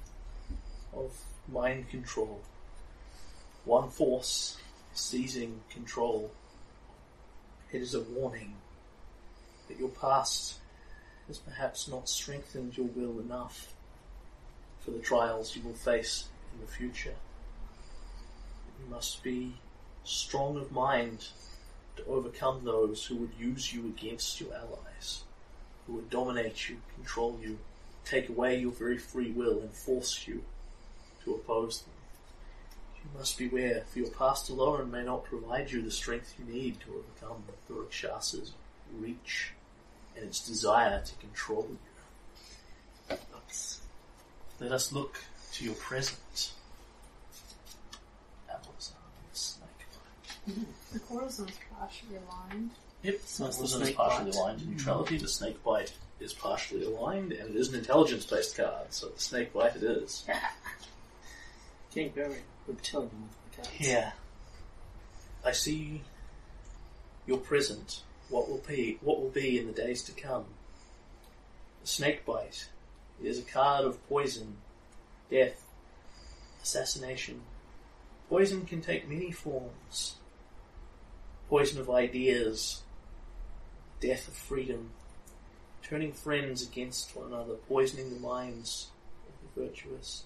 of 0.94 1.16
mind 1.48 1.90
control. 1.90 2.42
One 3.64 3.90
force 3.90 4.58
seizing 4.98 5.62
control. 5.70 6.32
It 7.72 7.82
is 7.82 7.94
a 7.94 8.02
warning 8.02 8.56
that 9.68 9.80
your 9.80 9.90
past 9.90 10.60
has 11.28 11.38
perhaps 11.38 11.88
not 11.88 12.08
strengthened 12.08 12.78
your 12.78 12.88
will 12.88 13.20
enough 13.20 13.74
for 14.80 14.92
the 14.92 15.00
trials 15.00 15.56
you 15.56 15.64
will 15.64 15.74
face 15.74 16.28
in 16.54 16.62
the 16.62 16.72
future. 16.72 17.16
You 18.80 18.90
must 18.90 19.24
be 19.24 19.54
strong 20.04 20.58
of 20.58 20.72
mind 20.72 21.28
to 21.98 22.06
overcome 22.06 22.64
those 22.64 23.06
who 23.06 23.16
would 23.16 23.32
use 23.40 23.74
you 23.74 23.88
against 23.88 24.40
your 24.40 24.54
allies, 24.54 25.24
who 25.88 25.94
would 25.94 26.10
dominate 26.10 26.70
you, 26.70 26.78
control 26.96 27.40
you, 27.42 27.58
take 28.04 28.30
away 28.30 28.60
your 28.60 28.72
very 28.72 28.98
free 28.98 29.32
will 29.32 29.60
and 29.60 29.74
force 29.74 30.28
you 30.28 30.44
to 31.24 31.34
oppose 31.34 31.82
them. 31.82 31.95
You 33.14 33.20
must 33.20 33.38
beware, 33.38 33.84
for 33.88 34.00
your 34.00 34.10
past 34.10 34.50
alone 34.50 34.92
may 34.92 35.04
not 35.04 35.24
provide 35.26 35.72
you 35.72 35.82
the 35.82 35.92
strength 35.92 36.34
you 36.40 36.54
need 36.54 36.80
to 36.82 37.04
overcome 37.22 37.44
the 37.68 37.74
Rakshasa's 37.74 38.52
reach 39.00 39.52
and 40.16 40.26
its 40.26 40.46
desire 40.46 41.02
to 41.04 41.16
control 41.16 41.68
you. 41.70 43.18
Let 44.60 44.72
us 44.72 44.92
look 44.94 45.20
to 45.54 45.66
your 45.66 45.74
present. 45.76 46.52
Amazon 48.50 48.96
snake. 49.34 49.68
The 50.94 51.00
corazon's 51.00 51.52
partially 51.78 52.16
aligned. 52.18 52.72
Yep, 53.04 53.20
So 53.26 53.44
the 53.44 53.50
Amazon 53.50 53.66
is 53.66 53.72
snake 53.88 53.96
partially 53.98 54.32
bite. 54.32 54.38
aligned 54.40 54.60
to 54.60 54.70
neutrality. 54.70 55.18
The 55.18 55.28
snake 55.28 55.64
bite 55.64 55.94
is 56.22 56.34
partially 56.34 56.86
aligned, 56.86 57.34
and 57.34 57.50
it 57.50 57.56
is 57.58 57.70
an 57.70 57.76
intelligence-based 57.76 58.56
card, 58.56 58.88
so 58.94 59.10
the 59.10 59.20
snake 59.20 59.54
bite 59.54 59.76
it 59.76 59.84
is. 59.84 60.24
Getting 61.94 62.14
very 62.14 62.38
reptilian 62.68 63.30
the. 63.56 63.68
Yeah. 63.80 64.12
I 65.44 65.52
see 65.52 66.02
your 67.28 67.38
present, 67.38 68.02
what 68.30 68.50
will 68.50 68.64
be, 68.68 68.98
what 69.02 69.22
will 69.22 69.30
be 69.30 69.60
in 69.60 69.68
the 69.68 69.74
days 69.74 70.02
to 70.04 70.12
come. 70.12 70.46
The 71.82 71.88
snake 71.88 72.26
bite 72.26 72.68
is 73.24 73.40
a 73.40 73.44
card 73.44 73.86
of 73.86 74.08
poison, 74.10 74.58
death, 75.30 75.64
assassination. 76.64 77.42
Poison 78.30 78.66
can 78.66 78.82
take 78.82 79.08
many 79.08 79.32
forms. 79.32 80.16
Poison 81.48 81.80
of 81.80 81.92
ideas, 81.92 82.82
death 84.02 84.28
of 84.28 84.34
freedom, 84.34 84.90
turning 85.84 86.12
friends 86.12 86.64
against 86.64 87.16
one 87.16 87.28
another, 87.28 87.54
poisoning 87.70 88.10
the 88.12 88.20
minds 88.20 88.88
of 89.28 89.34
the 89.56 89.68
virtuous. 89.68 90.24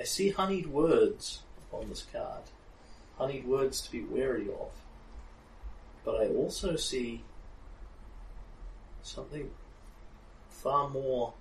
I 0.00 0.04
see 0.04 0.30
honeyed 0.30 0.68
words 0.68 1.42
upon 1.68 1.90
this 1.90 2.06
card, 2.10 2.44
honeyed 3.18 3.46
words 3.46 3.82
to 3.82 3.92
be 3.92 4.02
wary 4.02 4.48
of. 4.48 4.70
But 6.06 6.14
I 6.14 6.28
also 6.28 6.76
see 6.76 7.22
something 9.02 9.50
far 10.48 10.88
more 10.88 11.34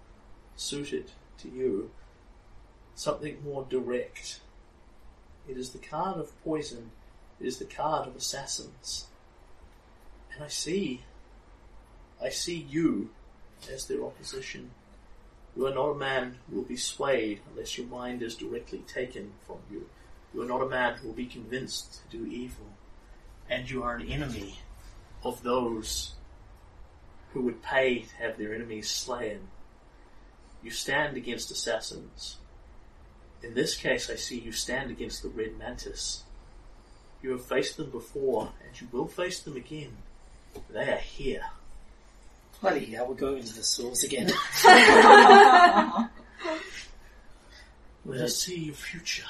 suited 0.57 1.11
to 1.37 1.47
you, 1.47 1.91
something 2.95 3.41
more 3.45 3.65
direct. 3.69 4.41
It 5.47 5.55
is 5.55 5.69
the 5.69 5.79
card 5.79 6.17
of 6.17 6.43
poison, 6.43 6.91
it 7.39 7.47
is 7.47 7.59
the 7.59 7.65
card 7.65 8.09
of 8.09 8.15
assassins. 8.17 9.05
And 10.33 10.43
I 10.43 10.49
see, 10.49 11.03
I 12.21 12.27
see 12.27 12.57
you 12.69 13.11
as 13.71 13.85
their 13.85 14.03
opposition. 14.03 14.71
You 15.55 15.67
are 15.67 15.73
not 15.73 15.89
a 15.89 15.95
man 15.95 16.37
who 16.49 16.57
will 16.57 16.63
be 16.63 16.77
swayed 16.77 17.41
unless 17.49 17.77
your 17.77 17.87
mind 17.87 18.21
is 18.21 18.35
directly 18.35 18.79
taken 18.79 19.33
from 19.45 19.57
you. 19.71 19.89
You 20.33 20.41
are 20.41 20.47
not 20.47 20.61
a 20.61 20.69
man 20.69 20.95
who 20.95 21.07
will 21.07 21.15
be 21.15 21.25
convinced 21.25 22.01
to 22.09 22.17
do 22.17 22.25
evil. 22.25 22.67
And 23.49 23.69
you 23.69 23.83
are 23.83 23.95
an 23.95 24.07
enemy 24.07 24.59
of 25.23 25.43
those 25.43 26.13
who 27.33 27.41
would 27.41 27.61
pay 27.61 27.99
to 27.99 28.15
have 28.17 28.37
their 28.37 28.53
enemies 28.53 28.89
slain. 28.89 29.47
You 30.63 30.71
stand 30.71 31.17
against 31.17 31.51
assassins. 31.51 32.37
In 33.41 33.53
this 33.53 33.75
case, 33.75 34.09
I 34.09 34.15
see 34.15 34.39
you 34.39 34.51
stand 34.51 34.91
against 34.91 35.23
the 35.23 35.29
Red 35.29 35.57
Mantis. 35.57 36.23
You 37.21 37.31
have 37.31 37.45
faced 37.45 37.77
them 37.77 37.89
before, 37.89 38.51
and 38.65 38.79
you 38.79 38.87
will 38.91 39.07
face 39.07 39.41
them 39.41 39.55
again. 39.55 39.97
They 40.69 40.91
are 40.91 40.97
here. 40.97 41.45
Bloody 42.61 42.85
hell, 42.85 43.07
we're 43.07 43.15
going 43.15 43.37
into 43.37 43.53
the 43.53 43.63
sewers 43.63 44.03
again. 44.03 44.27
Let 48.05 48.21
us 48.21 48.35
see 48.37 48.57
your 48.65 48.75
future. 48.75 49.23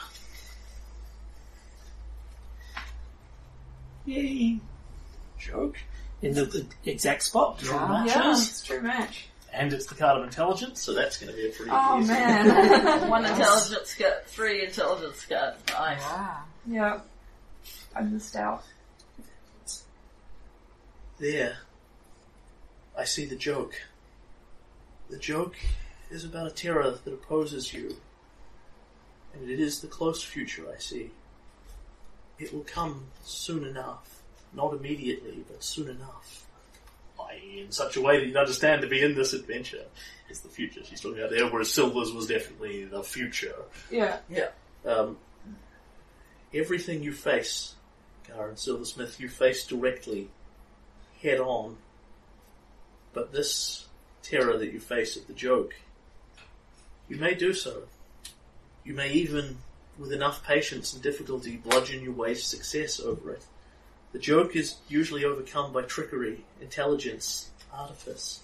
Yay! 4.06 4.60
Joke. 5.38 5.78
In 6.22 6.34
the, 6.34 6.46
the 6.46 6.66
exact 6.86 7.24
spot. 7.24 7.60
True 7.60 7.76
Yeah, 7.76 7.88
matches. 8.06 8.50
it's 8.50 8.64
true 8.64 8.82
match. 8.82 9.28
And 9.54 9.72
it's 9.74 9.86
the 9.88 9.96
card 9.96 10.18
of 10.18 10.24
intelligence, 10.24 10.82
so 10.82 10.94
that's 10.94 11.18
going 11.18 11.32
to 11.32 11.36
be 11.38 11.48
a 11.48 11.52
pretty 11.52 11.72
Oh 11.74 12.00
easy 12.00 12.08
man. 12.14 13.10
One 13.10 13.26
intelligence 13.26 13.94
cut, 13.96 14.26
three 14.28 14.64
intelligence 14.66 15.26
cut. 15.26 15.60
Nice. 15.70 16.02
Wow. 16.02 16.38
yeah. 16.68 17.00
I 17.96 18.02
missed 18.02 18.36
out. 18.36 18.64
There, 21.20 21.58
I 23.00 23.06
see 23.06 23.26
the 23.26 23.38
joke. 23.38 23.76
The 25.10 25.18
joke 25.18 25.56
is 26.12 26.26
about 26.26 26.48
a 26.48 26.52
terror 26.52 26.92
that 26.92 27.14
opposes 27.14 27.74
you. 27.74 27.96
And 29.34 29.50
it 29.50 29.60
is 29.60 29.80
the 29.80 29.88
close 29.88 30.22
future 30.22 30.66
I 30.70 30.80
see. 30.80 31.12
It 32.40 32.54
will 32.54 32.66
come 32.66 33.06
soon 33.24 33.64
enough. 33.64 34.22
Not 34.54 34.74
immediately, 34.74 35.46
but 35.48 35.64
soon 35.64 35.88
enough. 35.90 36.46
I.e., 37.18 37.62
in 37.66 37.72
such 37.72 37.96
a 37.96 38.02
way 38.02 38.20
that 38.20 38.26
you'd 38.28 38.36
understand 38.36 38.82
to 38.82 38.88
be 38.88 39.02
in 39.02 39.16
this 39.16 39.32
adventure 39.32 39.86
is 40.30 40.42
the 40.42 40.50
future 40.50 40.82
she's 40.84 41.00
talking 41.00 41.20
about 41.20 41.32
there, 41.32 41.48
whereas 41.48 41.72
Silver's 41.72 42.12
was 42.12 42.28
definitely 42.28 42.84
the 42.84 43.04
future. 43.04 43.56
Yeah. 44.30 44.50
Um, 44.86 45.18
everything 46.54 47.02
you 47.02 47.14
face, 47.14 47.76
Garen 48.28 48.58
Silversmith, 48.58 49.22
you 49.22 49.30
face 49.30 49.66
directly, 49.66 50.30
head 51.22 51.40
on. 51.40 51.78
But 53.14 53.32
this 53.32 53.88
terror 54.22 54.58
that 54.58 54.72
you 54.72 54.80
face 54.80 55.18
at 55.18 55.28
the 55.28 55.34
joke, 55.34 55.76
You 57.08 57.18
may 57.18 57.34
do 57.34 57.54
so. 57.54 57.84
You 58.86 58.94
may 58.94 59.12
even, 59.12 59.58
with 59.98 60.12
enough 60.14 60.46
patience 60.46 60.94
and 60.94 61.02
difficulty, 61.02 61.58
bludgeon 61.58 62.04
your 62.04 62.14
way 62.14 62.36
to 62.36 62.40
success 62.40 63.00
over 63.00 63.32
it. 63.32 63.46
The 64.12 64.20
joke 64.20 64.56
is 64.56 64.76
usually 64.88 65.26
overcome 65.26 65.74
by 65.74 65.84
trickery, 65.84 66.46
intelligence, 66.62 67.50
artifice. 67.74 68.42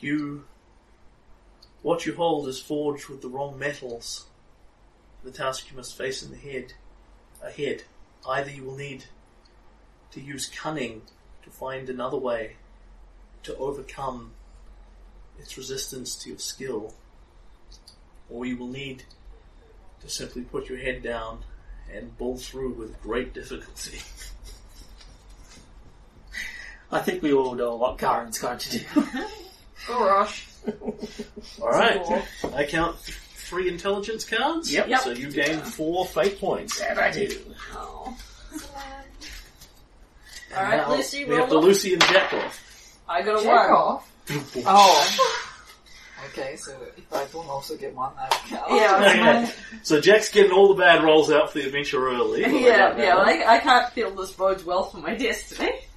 You, 0.00 0.44
what 1.80 2.04
you 2.04 2.14
hold 2.14 2.46
is 2.48 2.60
forged 2.60 3.08
with 3.08 3.22
the 3.22 3.28
wrong 3.28 3.58
metals. 3.58 4.26
The 5.24 5.30
task 5.30 5.70
you 5.70 5.76
must 5.76 5.96
face 5.96 6.22
in 6.22 6.30
the 6.30 6.36
head, 6.36 6.74
ahead. 7.42 7.84
Either 8.26 8.50
you 8.50 8.64
will 8.64 8.76
need 8.76 9.04
to 10.12 10.20
use 10.20 10.48
cunning 10.48 11.02
to 11.42 11.50
find 11.50 11.88
another 11.88 12.18
way 12.18 12.56
to 13.44 13.56
overcome 13.56 14.32
its 15.38 15.56
resistance 15.56 16.14
to 16.16 16.30
your 16.30 16.38
skill, 16.38 16.94
or 18.30 18.46
you 18.46 18.56
will 18.56 18.68
need 18.68 19.04
to 20.00 20.08
simply 20.08 20.42
put 20.42 20.68
your 20.68 20.78
head 20.78 21.02
down 21.02 21.44
and 21.92 22.16
bull 22.18 22.36
through 22.36 22.72
with 22.72 23.00
great 23.02 23.34
difficulty. 23.34 23.98
I 26.92 27.00
think 27.00 27.22
we 27.22 27.32
all 27.32 27.54
know 27.54 27.76
what 27.76 27.98
Karen's 27.98 28.38
going 28.38 28.58
to 28.58 28.78
do. 28.78 28.84
Oh 29.88 29.98
gosh. 29.98 30.46
Alright, 31.60 32.24
I 32.54 32.64
count 32.66 32.96
three 32.98 33.68
intelligence 33.68 34.24
cards. 34.24 34.72
Yep. 34.72 35.00
So 35.00 35.10
you 35.10 35.30
gain 35.30 35.58
four 35.60 36.06
fate 36.06 36.38
points. 36.38 36.80
and 36.80 36.98
I 36.98 37.10
do. 37.10 37.36
Oh. 37.74 38.16
And 40.54 40.58
Alright, 40.58 40.88
now 40.88 40.94
Lucy, 40.94 41.24
we 41.24 41.34
have 41.34 41.48
the 41.48 41.56
roll 41.56 41.64
Lucy 41.64 41.94
and 41.94 42.02
Jack 42.02 42.32
off. 42.34 42.71
I 43.08 43.22
got 43.22 43.40
a 43.40 43.42
Check 43.42 43.68
one. 43.70 43.70
off. 43.72 44.12
Oh. 44.66 45.38
Okay, 46.28 46.54
so 46.56 46.70
if 46.96 47.12
I 47.12 47.24
don't 47.32 47.48
also 47.48 47.76
get 47.76 47.92
one, 47.96 48.12
I 48.16 48.28
count. 48.48 48.70
Yeah, 48.70 49.50
So 49.82 50.00
Jack's 50.00 50.30
getting 50.30 50.52
all 50.52 50.68
the 50.72 50.80
bad 50.80 51.02
rolls 51.02 51.32
out 51.32 51.50
for 51.52 51.58
the 51.58 51.66
adventure 51.66 52.08
early. 52.08 52.42
yeah, 52.42 52.96
yeah. 52.96 53.16
I, 53.16 53.56
I 53.56 53.58
can't 53.58 53.92
feel 53.92 54.14
this 54.14 54.30
bodes 54.30 54.64
well 54.64 54.84
for 54.84 54.98
my 54.98 55.16
destiny. 55.16 55.72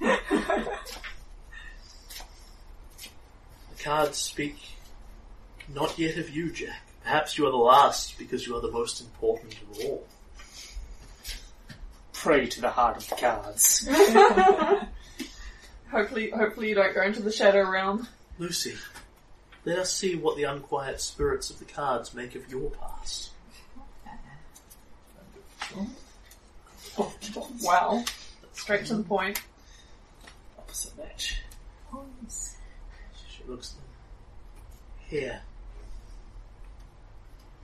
The 3.76 3.82
cards 3.84 4.18
speak 4.18 4.56
not 5.72 5.96
yet 5.96 6.18
of 6.18 6.28
you, 6.30 6.50
Jack. 6.50 6.82
Perhaps 7.04 7.38
you 7.38 7.46
are 7.46 7.52
the 7.52 7.56
last 7.56 8.18
because 8.18 8.44
you 8.46 8.56
are 8.56 8.60
the 8.60 8.70
most 8.72 9.00
important 9.00 9.54
of 9.70 9.84
all. 9.84 10.06
Pray 12.12 12.46
to 12.46 12.60
the 12.60 12.70
heart 12.70 12.96
of 12.96 13.08
the 13.08 13.14
cards. 13.14 13.88
Hopefully, 15.90 16.30
hopefully 16.30 16.68
you 16.68 16.74
don't 16.74 16.94
go 16.94 17.02
into 17.02 17.22
the 17.22 17.32
shadow 17.32 17.68
realm. 17.70 18.08
Lucy, 18.38 18.74
let 19.64 19.78
us 19.78 19.92
see 19.92 20.16
what 20.16 20.36
the 20.36 20.44
unquiet 20.44 21.00
spirits 21.00 21.50
of 21.50 21.58
the 21.58 21.64
cards 21.64 22.12
make 22.12 22.34
of 22.34 22.50
your 22.50 22.70
past. 22.70 23.30
Wow. 27.62 28.04
Straight 28.52 28.86
to 28.86 28.96
the 28.96 29.02
point. 29.02 29.40
Opposite 30.58 30.96
match. 30.96 31.42
She 33.28 33.44
looks 33.46 33.74
here. 35.08 35.40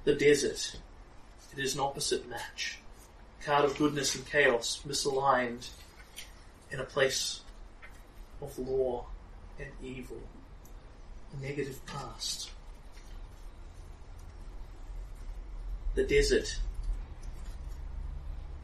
The 0.05 0.15
desert. 0.15 0.77
It 1.57 1.63
is 1.63 1.75
an 1.75 1.81
opposite 1.81 2.29
match. 2.29 2.79
Card 3.45 3.65
of 3.65 3.77
goodness 3.77 4.15
and 4.15 4.27
chaos 4.27 4.81
misaligned 4.87 5.69
in 6.71 6.81
a 6.81 6.85
place 6.85 7.41
of 8.43 8.59
law 8.59 9.07
and 9.59 9.69
evil. 9.83 10.21
A 11.33 11.43
negative 11.43 11.85
past. 11.87 12.51
The 15.95 16.05
desert. 16.05 16.59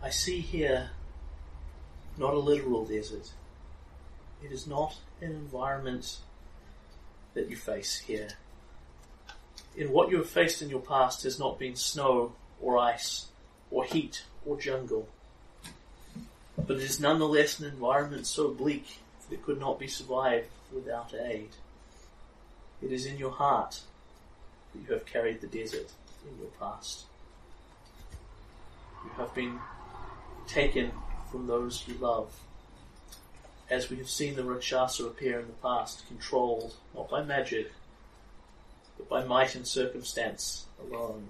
I 0.02 0.10
see 0.10 0.40
here 0.40 0.90
not 2.16 2.34
a 2.34 2.38
literal 2.38 2.84
desert. 2.84 3.30
It 4.44 4.52
is 4.52 4.66
not 4.66 4.96
an 5.20 5.32
environment 5.32 6.18
that 7.34 7.48
you 7.48 7.56
face 7.56 7.98
here. 7.98 8.28
In 9.76 9.92
what 9.92 10.10
you 10.10 10.18
have 10.18 10.28
faced 10.28 10.62
in 10.62 10.70
your 10.70 10.80
past 10.80 11.22
has 11.22 11.38
not 11.38 11.58
been 11.58 11.76
snow 11.76 12.32
or 12.60 12.78
ice 12.78 13.26
or 13.70 13.84
heat 13.84 14.24
or 14.44 14.58
jungle. 14.58 15.08
But 16.56 16.76
it 16.76 16.82
is 16.82 16.98
nonetheless 16.98 17.60
an 17.60 17.66
environment 17.66 18.26
so 18.26 18.48
bleak 18.48 18.98
that 19.28 19.34
it 19.34 19.44
could 19.44 19.60
not 19.60 19.78
be 19.78 19.86
survived 19.86 20.48
without 20.72 21.14
aid. 21.14 21.50
It 22.82 22.92
is 22.92 23.06
in 23.06 23.18
your 23.18 23.32
heart 23.32 23.80
that 24.72 24.80
you 24.80 24.94
have 24.94 25.06
carried 25.06 25.40
the 25.40 25.46
desert 25.46 25.90
in 26.28 26.38
your 26.38 26.50
past. 26.60 27.04
You 29.04 29.10
have 29.16 29.34
been 29.34 29.58
taken 30.46 30.92
from 31.30 31.46
those 31.46 31.84
you 31.86 31.94
love 31.94 32.32
as 33.70 33.90
we 33.90 33.98
have 33.98 34.08
seen 34.08 34.34
the 34.34 34.44
Rakshasa 34.44 35.04
appear 35.06 35.40
in 35.40 35.46
the 35.46 35.52
past, 35.52 36.06
controlled 36.08 36.74
not 36.94 37.10
by 37.10 37.22
magic, 37.22 37.72
but 38.96 39.08
by 39.08 39.24
might 39.24 39.54
and 39.54 39.66
circumstance 39.66 40.66
alone. 40.80 41.28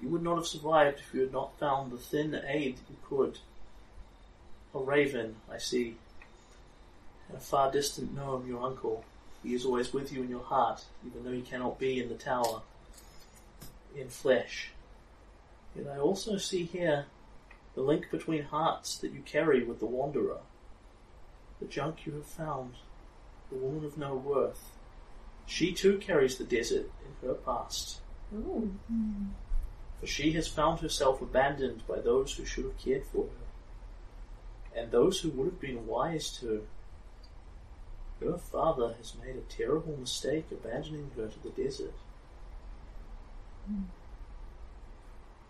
You 0.00 0.08
would 0.08 0.22
not 0.22 0.36
have 0.36 0.46
survived 0.46 1.00
if 1.00 1.14
you 1.14 1.20
had 1.20 1.32
not 1.32 1.58
found 1.58 1.92
the 1.92 1.98
thin 1.98 2.40
aid 2.46 2.78
you 2.88 2.96
could. 3.04 3.38
A 4.74 4.78
raven, 4.78 5.36
I 5.50 5.58
see, 5.58 5.96
and 7.32 7.40
a 7.40 7.44
far 7.44 7.70
distant 7.72 8.14
gnome, 8.14 8.46
your 8.46 8.62
uncle. 8.62 9.04
He 9.42 9.54
is 9.54 9.64
always 9.64 9.92
with 9.92 10.12
you 10.12 10.22
in 10.22 10.28
your 10.28 10.44
heart, 10.44 10.84
even 11.06 11.24
though 11.24 11.32
he 11.32 11.40
cannot 11.40 11.78
be 11.78 12.00
in 12.00 12.08
the 12.08 12.14
tower, 12.14 12.60
in 13.96 14.08
flesh. 14.08 14.70
Yet 15.74 15.88
I 15.88 15.98
also 15.98 16.36
see 16.36 16.64
here 16.64 17.06
the 17.74 17.80
link 17.80 18.10
between 18.10 18.44
hearts 18.44 18.98
that 18.98 19.12
you 19.12 19.22
carry 19.22 19.64
with 19.64 19.80
the 19.80 19.86
Wanderer 19.86 20.40
the 21.60 21.68
junk 21.68 22.04
you 22.06 22.12
have 22.14 22.26
found, 22.26 22.74
the 23.48 23.56
woman 23.56 23.84
of 23.84 23.96
no 23.96 24.16
worth. 24.16 24.72
She 25.46 25.72
too 25.72 25.98
carries 25.98 26.36
the 26.36 26.44
desert 26.44 26.90
in 27.04 27.28
her 27.28 27.34
past. 27.34 28.00
Ooh. 28.34 28.74
For 30.00 30.06
she 30.06 30.32
has 30.32 30.48
found 30.48 30.80
herself 30.80 31.22
abandoned 31.22 31.86
by 31.86 32.00
those 32.00 32.34
who 32.34 32.44
should 32.44 32.64
have 32.64 32.78
cared 32.78 33.04
for 33.06 33.26
her, 33.26 34.80
and 34.80 34.90
those 34.90 35.20
who 35.20 35.30
would 35.30 35.46
have 35.46 35.60
been 35.60 35.86
wise 35.86 36.30
to 36.40 36.66
her. 38.22 38.32
Her 38.32 38.38
father 38.38 38.94
has 38.98 39.14
made 39.24 39.36
a 39.36 39.54
terrible 39.54 39.96
mistake 39.96 40.46
abandoning 40.50 41.10
her 41.16 41.28
to 41.28 41.42
the 41.42 41.50
desert. 41.50 41.94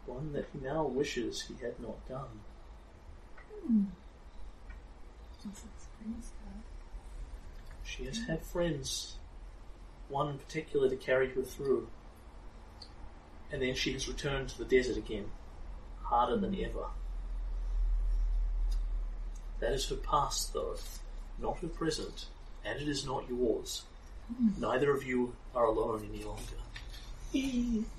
One 0.07 0.32
that 0.32 0.47
he 0.53 0.59
now 0.65 0.85
wishes 0.85 1.43
he 1.43 1.55
had 1.65 1.78
not 1.81 2.07
done. 2.09 2.40
She 7.85 8.05
has 8.05 8.19
had 8.27 8.43
friends, 8.43 9.16
one 10.09 10.28
in 10.28 10.39
particular 10.39 10.89
to 10.89 10.97
carry 10.97 11.28
her 11.31 11.43
through. 11.43 11.89
And 13.51 13.61
then 13.61 13.74
she 13.74 13.93
has 13.93 14.09
returned 14.09 14.49
to 14.51 14.59
the 14.59 14.65
desert 14.65 14.97
again, 14.97 15.31
harder 16.03 16.36
than 16.36 16.59
ever. 16.59 16.86
That 19.61 19.73
is 19.73 19.89
her 19.89 19.97
past, 19.97 20.55
though, 20.55 20.77
not 21.39 21.59
her 21.59 21.69
present, 21.69 22.27
and 22.65 22.81
it 22.81 22.89
is 22.89 23.05
not 23.07 23.29
yours. 23.29 23.83
Neither 24.59 24.91
of 24.95 25.05
you 25.05 25.35
are 25.55 25.65
alone 25.67 26.09
any 26.13 26.25
longer. 26.25 26.43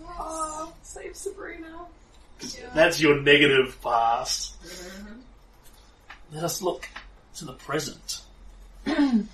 Oh, 0.07 0.73
save 0.83 1.15
Sabrina. 1.15 1.85
That's 2.75 2.99
your 3.01 3.21
negative 3.21 3.79
past. 3.81 4.61
Mm-hmm. 4.63 5.19
Let 6.33 6.43
us 6.43 6.61
look 6.61 6.87
to 7.35 7.45
the 7.45 7.53
present. 7.53 8.21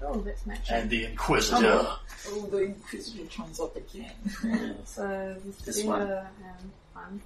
Oh, 0.00 0.20
that's 0.20 0.46
matching. 0.46 0.76
And 0.76 0.88
the 0.90 1.06
Inquisitor. 1.06 1.66
Oh, 1.66 1.98
oh, 2.28 2.46
the 2.50 2.58
Inquisitor 2.66 3.24
turns 3.26 3.58
up 3.58 3.74
again. 3.76 4.12
So, 4.84 5.36
This 5.64 5.80
Sabrina 5.80 6.06
one. 6.06 6.46
and 6.48 6.70
I'm 6.94 7.20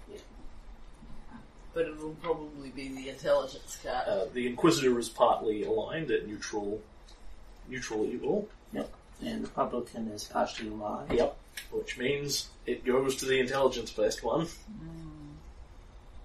But 1.74 1.86
it 1.86 1.98
will 1.98 2.14
probably 2.22 2.68
be 2.70 2.88
the 2.88 3.08
intelligence 3.08 3.78
card. 3.82 4.06
Uh, 4.06 4.24
the 4.32 4.46
Inquisitor 4.46 4.98
is 4.98 5.08
partly 5.08 5.64
aligned 5.64 6.10
at 6.10 6.26
neutral, 6.28 6.80
neutral 7.68 8.04
evil. 8.04 8.48
Yep. 8.72 8.90
And 9.24 9.44
the 9.44 9.48
publican 9.48 10.08
is 10.08 10.24
partially 10.24 10.68
aligned. 10.68 11.12
Yep. 11.12 11.36
Which 11.70 11.96
means 11.98 12.48
it 12.66 12.84
goes 12.84 13.16
to 13.16 13.24
the 13.26 13.38
intelligence-based 13.40 14.22
one. 14.22 14.48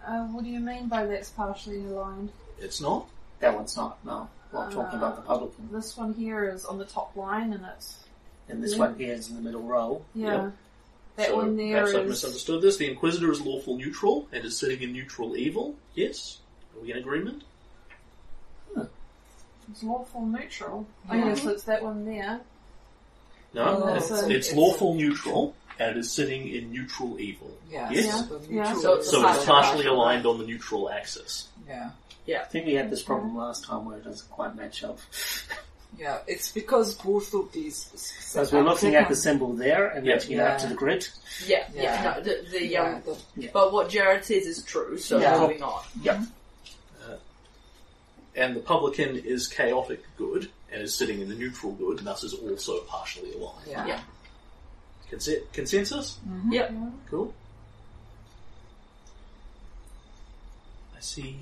Uh, 0.05 0.25
what 0.27 0.43
do 0.43 0.49
you 0.49 0.59
mean 0.59 0.87
by 0.87 1.05
that's 1.05 1.29
partially 1.29 1.83
aligned? 1.85 2.29
It's 2.59 2.81
not. 2.81 3.07
That 3.39 3.53
one's 3.55 3.75
not, 3.75 4.03
no. 4.05 4.29
Well, 4.51 4.63
I'm 4.63 4.71
talking 4.71 4.97
about 4.97 5.15
the 5.17 5.21
publican. 5.21 5.69
This 5.71 5.95
one 5.97 6.13
here 6.13 6.49
is 6.49 6.65
on 6.65 6.77
the 6.77 6.85
top 6.85 7.15
line 7.15 7.53
and 7.53 7.65
it's, 7.75 7.99
And 8.49 8.63
this 8.63 8.73
Yeah. 8.73 8.79
one 8.79 8.97
here 8.97 9.13
is 9.13 9.29
in 9.29 9.35
the 9.35 9.41
middle 9.41 9.61
row. 9.63 10.01
yeah. 10.15 10.43
Yep. 10.45 10.53
That 11.17 11.27
so 11.29 11.35
one 11.37 11.57
there 11.57 11.81
perhaps 11.81 11.95
I've 11.95 12.07
misunderstood 12.07 12.61
this. 12.61 12.77
The 12.77 12.89
Inquisitor 12.89 13.31
is 13.31 13.41
lawful 13.41 13.75
neutral 13.77 14.27
and 14.31 14.45
is 14.45 14.57
sitting 14.57 14.81
in 14.81 14.93
neutral 14.93 15.35
evil. 15.35 15.75
Yes. 15.95 16.39
Are 16.75 16.81
we 16.81 16.91
in 16.91 16.97
agreement? 16.97 17.43
it's 19.69 19.83
lawful 19.83 20.25
neutral. 20.25 20.85
Oh 21.09 21.13
yeah, 21.15 21.33
so 21.33 21.49
it's 21.49 21.63
that 21.63 21.83
one 21.83 22.05
there. 22.05 22.39
No, 23.53 23.83
Oh, 23.83 23.95
it's, 23.95 24.07
so 24.07 24.15
it's 24.15 24.47
it's- 24.49 24.53
lawful 24.53 24.93
neutral, 24.93 25.55
and 25.79 25.91
it 25.91 25.97
is 25.97 26.11
sitting 26.11 26.47
in 26.47 26.71
neutral 26.71 27.19
evil. 27.19 27.51
Yeah. 27.69 27.89
Yes? 27.91 28.21
the 28.27 28.39
Yeah. 28.49 28.73
neutral- 28.73 28.81
So 28.81 28.93
it's 28.95 29.09
So 29.09 29.17
it's 29.17 29.23
Partially 29.25 29.45
partially 29.45 29.85
aligned. 29.87 30.23
aligned 30.23 30.25
on 30.27 30.37
the 30.37 30.45
neutral 30.45 30.89
axis. 30.89 31.47
Yeah. 31.67 31.89
Yeah. 32.25 32.41
I 32.41 32.45
think 32.45 32.65
we 32.67 32.73
had 32.75 32.89
this 32.89 33.01
problem 33.03 33.35
last 33.35 33.65
time 33.65 33.83
where 33.85 33.97
it 33.97 34.03
doesn't 34.05 34.29
quite 34.29 34.55
match 34.55 34.83
up. 34.83 34.99
Yeah, 35.97 36.19
it's 36.27 36.51
because 36.51 36.93
both 36.95 37.33
of 37.33 37.51
these. 37.51 37.85
Because 38.31 38.53
we're 38.53 38.61
looking 38.63 38.93
at 38.95 39.09
the 39.09 39.15
symbol 39.15 39.53
there 39.53 39.87
and 39.87 40.05
Yeah. 40.05 40.13
matching 40.15 40.33
it 40.33 40.39
up 40.39 40.59
to 40.59 40.67
the 40.67 40.75
grid. 40.75 41.07
Yeah, 41.45 41.67
yeah, 41.73 41.81
Yeah. 41.81 42.13
no, 42.17 42.21
the, 42.23 42.47
the, 42.51 42.65
Yeah, 42.67 42.81
um, 42.95 43.17
the- 43.35 43.47
but 43.47 43.73
what 43.73 43.89
Jared 43.89 44.23
says 44.23 44.45
is 44.45 44.61
true, 44.63 44.97
so 44.99 45.17
Yeah. 45.19 45.39
moving 45.39 45.59
mm-hmm. 45.59 46.09
on. 46.09 46.33
Uh, 47.03 47.17
and 48.35 48.55
the 48.55 48.59
publican 48.59 49.17
is 49.17 49.47
chaotic 49.47 50.03
good, 50.17 50.51
and 50.71 50.83
is 50.83 50.93
sitting 50.93 51.19
in 51.19 51.29
the 51.29 51.35
neutral 51.35 51.71
good, 51.73 51.97
and 51.97 52.05
thus 52.07 52.23
is 52.23 52.33
also 52.35 52.81
partially 52.81 53.33
aligned. 53.33 53.67
yeah. 53.67 53.85
Yeah. 53.87 54.01
Conse- 55.11 55.51
consensus? 55.53 56.17
Mm-hmm. 56.27 56.51
Yep. 56.53 56.73
Cool. 57.09 57.33
I 60.95 60.99
see 60.99 61.39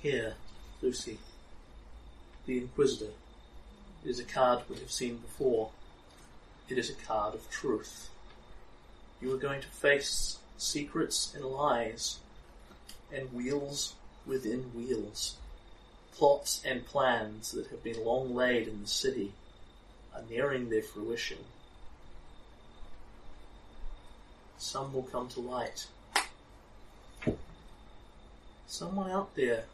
here, 0.00 0.34
Lucy, 0.80 1.18
the 2.46 2.58
Inquisitor. 2.58 3.12
It 4.04 4.10
is 4.10 4.20
a 4.20 4.24
card 4.24 4.60
we 4.68 4.76
have 4.76 4.90
seen 4.90 5.16
before. 5.16 5.70
It 6.68 6.76
is 6.76 6.90
a 6.90 7.06
card 7.06 7.34
of 7.34 7.48
truth. 7.50 8.10
You 9.20 9.32
are 9.32 9.38
going 9.38 9.62
to 9.62 9.68
face 9.68 10.38
secrets 10.58 11.32
and 11.34 11.44
lies, 11.44 12.18
and 13.12 13.32
wheels 13.32 13.94
within 14.26 14.72
wheels. 14.74 15.36
Plots 16.14 16.62
and 16.64 16.84
plans 16.84 17.52
that 17.52 17.68
have 17.68 17.82
been 17.82 18.04
long 18.04 18.34
laid 18.34 18.68
in 18.68 18.82
the 18.82 18.88
city 18.88 19.32
are 20.14 20.22
nearing 20.28 20.68
their 20.68 20.82
fruition. 20.82 21.38
Some 24.58 24.92
will 24.92 25.02
come 25.02 25.28
to 25.28 25.40
light. 25.40 25.86
Someone 28.66 29.10
out 29.10 29.34
there, 29.34 29.64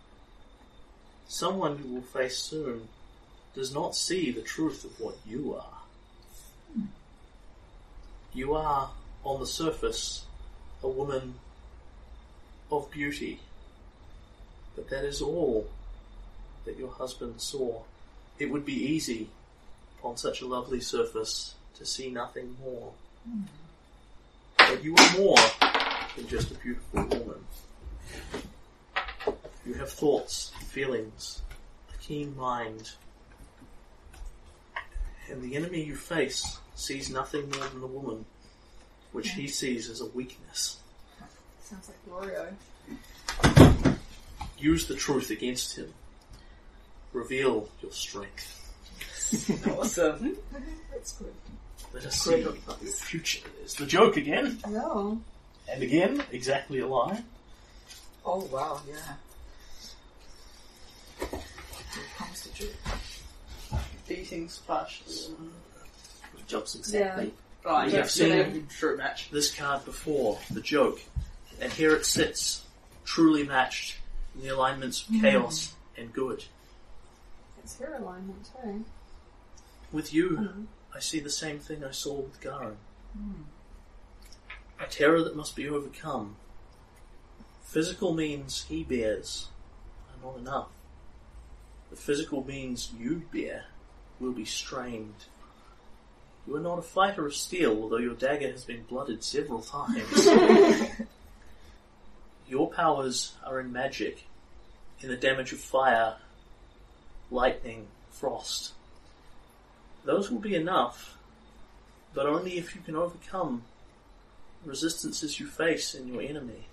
someone 1.26 1.78
you 1.82 1.94
will 1.94 2.02
face 2.02 2.38
soon, 2.38 2.88
does 3.54 3.74
not 3.74 3.94
see 3.94 4.30
the 4.30 4.42
truth 4.42 4.84
of 4.84 5.00
what 5.00 5.16
you 5.26 5.54
are. 5.54 5.78
You 8.32 8.54
are, 8.54 8.90
on 9.24 9.40
the 9.40 9.46
surface, 9.46 10.24
a 10.82 10.88
woman 10.88 11.34
of 12.70 12.90
beauty, 12.90 13.40
but 14.76 14.88
that 14.90 15.04
is 15.04 15.20
all 15.20 15.68
that 16.64 16.78
your 16.78 16.90
husband 16.90 17.40
saw. 17.40 17.82
It 18.38 18.50
would 18.50 18.64
be 18.64 18.72
easy, 18.72 19.28
on 20.02 20.16
such 20.16 20.40
a 20.40 20.46
lovely 20.46 20.80
surface, 20.80 21.54
to 21.74 21.84
see 21.84 22.10
nothing 22.10 22.56
more. 22.62 22.92
But 24.56 24.84
you 24.84 24.94
are 24.94 25.18
more 25.18 25.36
than 26.16 26.28
just 26.28 26.50
a 26.52 26.54
beautiful 26.54 27.02
woman. 27.04 27.44
You 29.66 29.74
have 29.74 29.90
thoughts, 29.90 30.52
feelings, 30.68 31.42
a 31.92 31.98
keen 31.98 32.36
mind. 32.36 32.92
And 35.30 35.42
the 35.42 35.54
enemy 35.56 35.82
you 35.84 35.94
face 35.94 36.58
sees 36.74 37.08
nothing 37.10 37.48
more 37.50 37.66
than 37.68 37.80
the 37.80 37.86
woman, 37.86 38.24
which 39.12 39.30
he 39.30 39.46
sees 39.46 39.88
as 39.88 40.00
a 40.00 40.06
weakness. 40.06 40.78
Sounds 41.62 41.88
like 41.88 42.52
Wario. 43.44 43.96
Use 44.58 44.86
the 44.86 44.94
truth 44.96 45.30
against 45.30 45.76
him. 45.76 45.92
Reveal 47.12 47.68
your 47.82 47.92
strength. 47.92 48.56
Awesome. 49.78 50.36
That's 50.92 51.12
good. 51.12 51.32
Let 51.94 52.04
us 52.06 52.20
see 52.20 52.42
what 52.42 52.82
your 52.82 52.90
future 52.92 53.46
is. 53.64 53.74
The 53.74 53.86
joke 53.86 54.16
again, 54.16 54.58
No. 54.68 55.20
and 55.70 55.82
again, 55.84 56.20
exactly 56.32 56.80
a 56.80 56.86
lie. 56.88 57.22
Oh 58.24 58.40
wow, 58.46 58.80
yeah. 58.88 59.14
Here 61.30 61.38
comes 62.18 62.42
the 62.42 62.50
joke. 62.52 62.74
Beating's 64.10 64.58
partially. 64.58 65.36
Jobs 66.48 66.74
exactly. 66.74 67.32
Right, 67.64 67.86
We 67.86 67.92
yeah, 67.92 67.98
have 67.98 68.10
seen- 68.10 68.54
yeah, 68.54 68.60
true 68.68 68.96
match. 68.96 69.30
this 69.30 69.54
card 69.54 69.84
before, 69.84 70.40
the 70.50 70.60
joke, 70.60 71.00
and 71.60 71.72
here 71.72 71.94
it 71.94 72.04
sits, 72.04 72.64
truly 73.04 73.44
matched 73.44 73.98
in 74.34 74.42
the 74.42 74.48
alignments 74.48 75.02
of 75.02 75.14
mm-hmm. 75.14 75.20
chaos 75.20 75.74
and 75.96 76.12
good. 76.12 76.44
It's 77.62 77.78
her 77.78 77.94
alignment 77.94 78.48
too. 78.60 78.84
With 79.92 80.12
you, 80.12 80.30
mm-hmm. 80.30 80.64
I 80.92 80.98
see 80.98 81.20
the 81.20 81.30
same 81.30 81.60
thing 81.60 81.84
I 81.84 81.92
saw 81.92 82.14
with 82.14 82.40
Garen. 82.40 82.78
Mm. 83.16 83.44
A 84.80 84.86
terror 84.86 85.22
that 85.22 85.36
must 85.36 85.54
be 85.54 85.68
overcome. 85.68 86.34
Physical 87.62 88.12
means 88.12 88.64
he 88.68 88.82
bears 88.82 89.48
are 90.08 90.26
not 90.26 90.38
enough. 90.38 90.68
The 91.90 91.96
physical 91.96 92.44
means 92.44 92.92
you 92.98 93.22
bear 93.32 93.66
will 94.20 94.32
be 94.32 94.44
strained. 94.44 95.14
You 96.46 96.56
are 96.56 96.60
not 96.60 96.78
a 96.78 96.82
fighter 96.82 97.26
of 97.26 97.34
steel, 97.34 97.82
although 97.82 97.98
your 97.98 98.14
dagger 98.14 98.50
has 98.50 98.64
been 98.64 98.82
blooded 98.84 99.22
several 99.24 99.62
times. 99.62 100.26
your 102.48 102.70
powers 102.70 103.34
are 103.44 103.60
in 103.60 103.72
magic, 103.72 104.24
in 105.00 105.08
the 105.08 105.16
damage 105.16 105.52
of 105.52 105.60
fire, 105.60 106.16
lightning, 107.30 107.86
frost. 108.10 108.72
Those 110.04 110.30
will 110.30 110.40
be 110.40 110.54
enough, 110.54 111.16
but 112.14 112.26
only 112.26 112.58
if 112.58 112.74
you 112.74 112.80
can 112.80 112.96
overcome 112.96 113.62
resistances 114.64 115.38
you 115.38 115.46
face 115.46 115.94
in 115.94 116.08
your 116.12 116.22
enemy. 116.22 116.66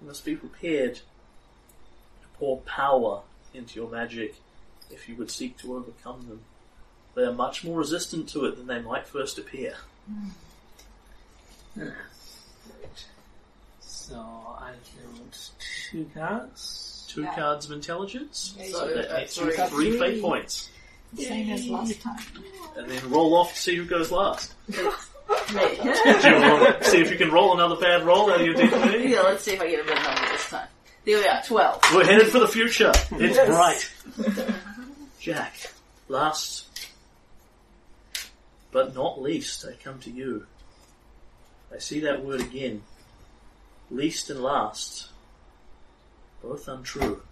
You 0.00 0.08
must 0.08 0.24
be 0.24 0.36
prepared 0.36 0.96
to 0.96 2.28
pour 2.38 2.58
power 2.60 3.22
into 3.52 3.80
your 3.80 3.90
magic 3.90 4.36
if 4.90 5.08
you 5.08 5.16
would 5.16 5.30
seek 5.30 5.56
to 5.58 5.74
overcome 5.76 6.26
them. 6.28 6.40
They 7.14 7.22
are 7.22 7.32
much 7.32 7.64
more 7.64 7.78
resistant 7.78 8.28
to 8.30 8.44
it 8.46 8.56
than 8.56 8.66
they 8.66 8.80
might 8.80 9.06
first 9.06 9.38
appear. 9.38 9.74
Hmm. 11.74 11.88
So 13.80 14.14
I 14.60 14.72
killed 14.84 15.36
two 15.90 16.10
cards. 16.14 17.04
Two 17.08 17.22
Yeah. 17.22 17.34
cards 17.34 17.66
of 17.66 17.72
intelligence, 17.72 18.54
Yeah, 18.58 18.64
so 18.66 18.72
so 18.72 18.86
that 18.94 19.08
that's 19.08 19.36
you 19.36 19.52
three. 19.52 19.66
three 19.68 19.98
fate 19.98 20.20
points. 20.22 20.68
Same 21.16 21.50
as 21.50 21.66
last 21.68 22.00
time. 22.02 22.18
And 22.76 22.90
then 22.90 23.10
roll 23.10 23.34
off 23.36 23.54
to 23.54 23.58
see 23.60 23.76
who 23.76 23.84
goes 23.86 24.10
last. 24.10 24.52
Me. 24.68 24.74
Do 24.74 25.88
you 25.88 26.40
want 26.40 26.82
to 26.82 26.84
see 26.84 27.00
if 27.00 27.10
you 27.10 27.16
can 27.16 27.30
roll 27.30 27.54
another 27.54 27.76
bad 27.76 28.04
roll 28.04 28.30
out 28.30 28.40
of 28.40 28.46
your 28.46 28.54
D20? 28.54 29.08
yeah, 29.08 29.20
let's 29.22 29.42
see 29.44 29.52
if 29.52 29.60
I 29.62 29.68
get 29.70 29.80
a 29.80 29.84
better 29.88 30.02
number 30.02 30.28
this 30.32 30.50
time. 30.50 30.68
There 31.04 31.18
we 31.18 31.26
are, 31.26 31.42
12. 31.42 31.82
We're 31.94 32.04
headed 32.04 32.28
for 32.28 32.40
the 32.40 32.48
future. 32.48 32.92
It's 33.12 33.36
Yes. 33.36 33.48
bright. 33.48 34.54
Jack, 35.26 35.72
last 36.06 36.68
but 38.70 38.94
not 38.94 39.20
least, 39.20 39.64
I 39.66 39.72
come 39.82 39.98
to 40.02 40.10
you. 40.12 40.46
I 41.74 41.78
see 41.78 41.98
that 41.98 42.24
word 42.24 42.42
again. 42.42 42.84
Least 43.90 44.30
and 44.30 44.40
last. 44.40 45.08
Both 46.44 46.68
untrue. 46.68 47.22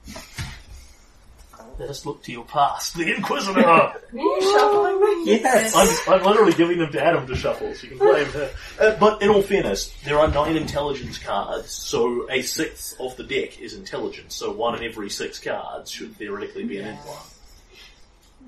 Let 1.79 1.89
us 1.89 2.05
look 2.05 2.25
to 2.25 2.33
your 2.33 2.45
past. 2.47 2.97
The 2.97 3.15
Inquisitor! 3.15 3.63
Shuffling 3.63 5.01
me? 5.01 5.27
Yes. 5.27 5.77
I'm, 5.77 6.15
I'm 6.15 6.27
literally 6.27 6.55
giving 6.55 6.79
them 6.79 6.91
to 6.91 7.01
Adam 7.01 7.29
to 7.29 7.37
shuffle, 7.37 7.75
so 7.75 7.87
you 7.87 7.97
can 7.97 7.99
blame 7.99 8.27
her. 8.27 8.51
Uh, 8.81 8.97
but 8.99 9.23
in 9.23 9.29
all 9.29 9.43
fairness, 9.43 9.95
there 10.03 10.19
are 10.19 10.27
nine 10.27 10.57
intelligence 10.57 11.19
cards, 11.19 11.71
so 11.71 12.29
a 12.29 12.43
sixth 12.43 13.01
of 13.01 13.17
the 13.17 13.23
deck 13.23 13.61
is 13.61 13.75
intelligence, 13.75 14.35
so 14.35 14.51
one 14.51 14.77
in 14.77 14.83
every 14.83 15.11
six 15.11 15.39
cards 15.39 15.93
should 15.93 16.17
theoretically 16.17 16.65
be 16.65 16.79
an 16.79 16.89
in 16.89 16.97
one. 16.97 17.19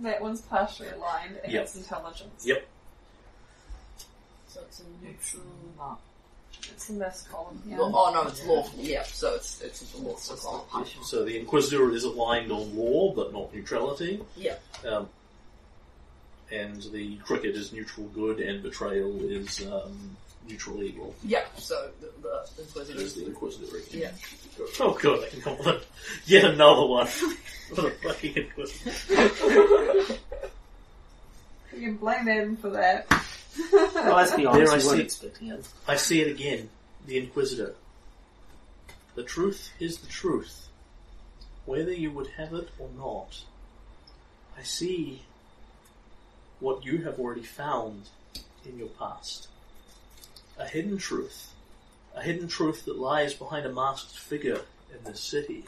That 0.03 0.21
one's 0.21 0.43
partially 0.43 0.89
aligned 0.89 1.37
and 1.43 1.53
Yep. 1.53 1.63
it's 1.65 1.77
intelligence. 1.77 2.45
Yep. 2.47 2.67
So 4.49 4.61
it's 4.63 4.81
a 4.81 5.05
neutral. 5.05 5.43
Not. 5.77 6.01
It's 6.73 6.91
in 6.91 6.99
this 6.99 7.27
column. 7.31 7.63
Yeah. 7.67 7.79
Well, 7.79 7.93
oh 7.95 8.13
no, 8.13 8.29
it's 8.29 8.45
lawful. 8.45 8.79
Yeah, 8.81 9.03
so 9.05 9.35
it's 9.35 9.61
it's 9.61 9.81
the 9.93 9.99
lawful 9.99 10.37
column. 10.71 10.87
So 11.05 11.25
the 11.25 11.39
Inquisitor 11.39 11.91
is 11.93 12.05
aligned 12.05 12.51
on 12.51 12.77
law, 12.77 13.13
but 13.13 13.33
not 13.33 13.55
neutrality. 13.55 14.23
Yeah. 14.37 14.55
Um, 14.87 15.09
and 16.51 16.83
the 16.93 17.17
Cricket 17.19 17.57
is 17.57 17.73
neutral 17.73 18.07
good, 18.09 18.41
and 18.41 18.63
Betrayal 18.63 19.21
is 19.23 19.67
um, 19.67 20.17
neutral 20.49 20.83
evil. 20.83 21.15
Yeah. 21.25 21.45
So 21.57 21.91
the, 22.01 22.11
the 22.23 22.63
Inquisitor 22.63 22.99
Is 23.01 23.05
is 23.05 23.15
the 23.15 23.27
Inquisitor 23.27 23.77
again. 23.77 24.13
yeah. 24.59 24.67
Oh 24.81 24.93
god, 25.01 25.25
I 25.25 25.29
can 25.29 25.41
compliment 25.43 25.85
yet 26.27 26.45
another 26.45 26.87
one. 26.87 27.07
what 27.75 27.85
a 27.87 27.91
fucking 27.91 28.37
Inquisitor. 28.37 30.15
You 31.75 31.83
can 31.83 31.97
blame 31.97 32.29
Adam 32.29 32.57
for 32.57 32.71
that. 32.71 33.07
Well, 33.73 34.17
let's 34.17 34.35
be 34.35 34.45
There 34.45 34.71
I 34.71 34.79
see. 34.79 35.01
expecting 35.01 35.49
it. 35.49 35.67
I 35.89 35.97
see 35.97 36.21
it 36.23 36.29
again. 36.29 36.69
The 37.07 37.19
Inquisitor. 37.19 37.75
The 39.15 39.23
truth 39.23 39.71
is 39.81 39.99
the 39.99 40.07
truth, 40.09 40.69
whether 41.65 41.93
you 41.93 42.11
would 42.13 42.29
have 42.39 42.53
it 42.53 42.69
or 42.79 42.89
not. 42.97 43.43
I 44.59 44.63
see 44.63 45.23
what 46.61 46.85
you 46.85 46.99
have 47.05 47.19
already 47.19 47.43
found 47.43 48.09
in 48.65 48.79
your 48.79 48.89
past. 48.89 49.49
A 50.59 50.67
hidden 50.67 50.97
truth. 50.97 51.53
A 52.15 52.23
hidden 52.23 52.49
truth 52.49 52.87
that 52.87 52.99
lies 52.99 53.35
behind 53.35 53.67
a 53.67 53.73
masked 53.73 54.19
figure 54.19 54.63
in 54.91 55.05
this 55.05 55.21
city. 55.21 55.65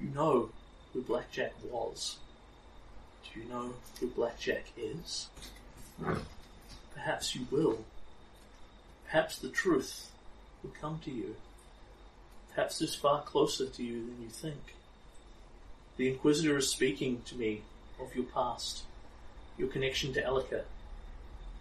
You 0.00 0.08
know 0.08 0.50
who 0.92 1.02
Blackjack 1.02 1.52
was. 1.70 2.16
Do 3.24 3.40
you 3.40 3.48
know 3.48 3.72
who 3.98 4.08
Blackjack 4.08 4.66
is? 4.76 5.28
Perhaps 6.94 7.34
you 7.34 7.46
will. 7.50 7.84
Perhaps 9.06 9.38
the 9.38 9.48
truth 9.48 10.10
will 10.62 10.72
come 10.78 11.00
to 11.04 11.10
you. 11.10 11.36
Perhaps 12.54 12.82
it's 12.82 12.94
far 12.94 13.22
closer 13.22 13.66
to 13.66 13.82
you 13.82 14.04
than 14.04 14.22
you 14.22 14.28
think. 14.28 14.74
The 15.96 16.08
Inquisitor 16.08 16.58
is 16.58 16.68
speaking 16.68 17.22
to 17.26 17.36
me 17.36 17.62
of 18.00 18.14
your 18.14 18.24
past, 18.24 18.82
your 19.56 19.68
connection 19.68 20.12
to 20.14 20.22
Elika, 20.22 20.62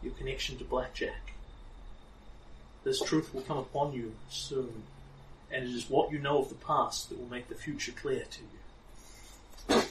your 0.01 0.13
connection 0.13 0.57
to 0.57 0.63
Blackjack. 0.65 1.30
This 2.83 3.01
truth 3.01 3.33
will 3.33 3.41
come 3.41 3.57
upon 3.57 3.93
you 3.93 4.13
soon, 4.29 4.83
and 5.51 5.63
it 5.63 5.69
is 5.69 5.89
what 5.89 6.11
you 6.11 6.19
know 6.19 6.39
of 6.39 6.49
the 6.49 6.55
past 6.55 7.09
that 7.09 7.19
will 7.19 7.29
make 7.29 7.47
the 7.47 7.55
future 7.55 7.91
clear 7.91 8.23
to 8.23 8.39
you. 8.41 9.81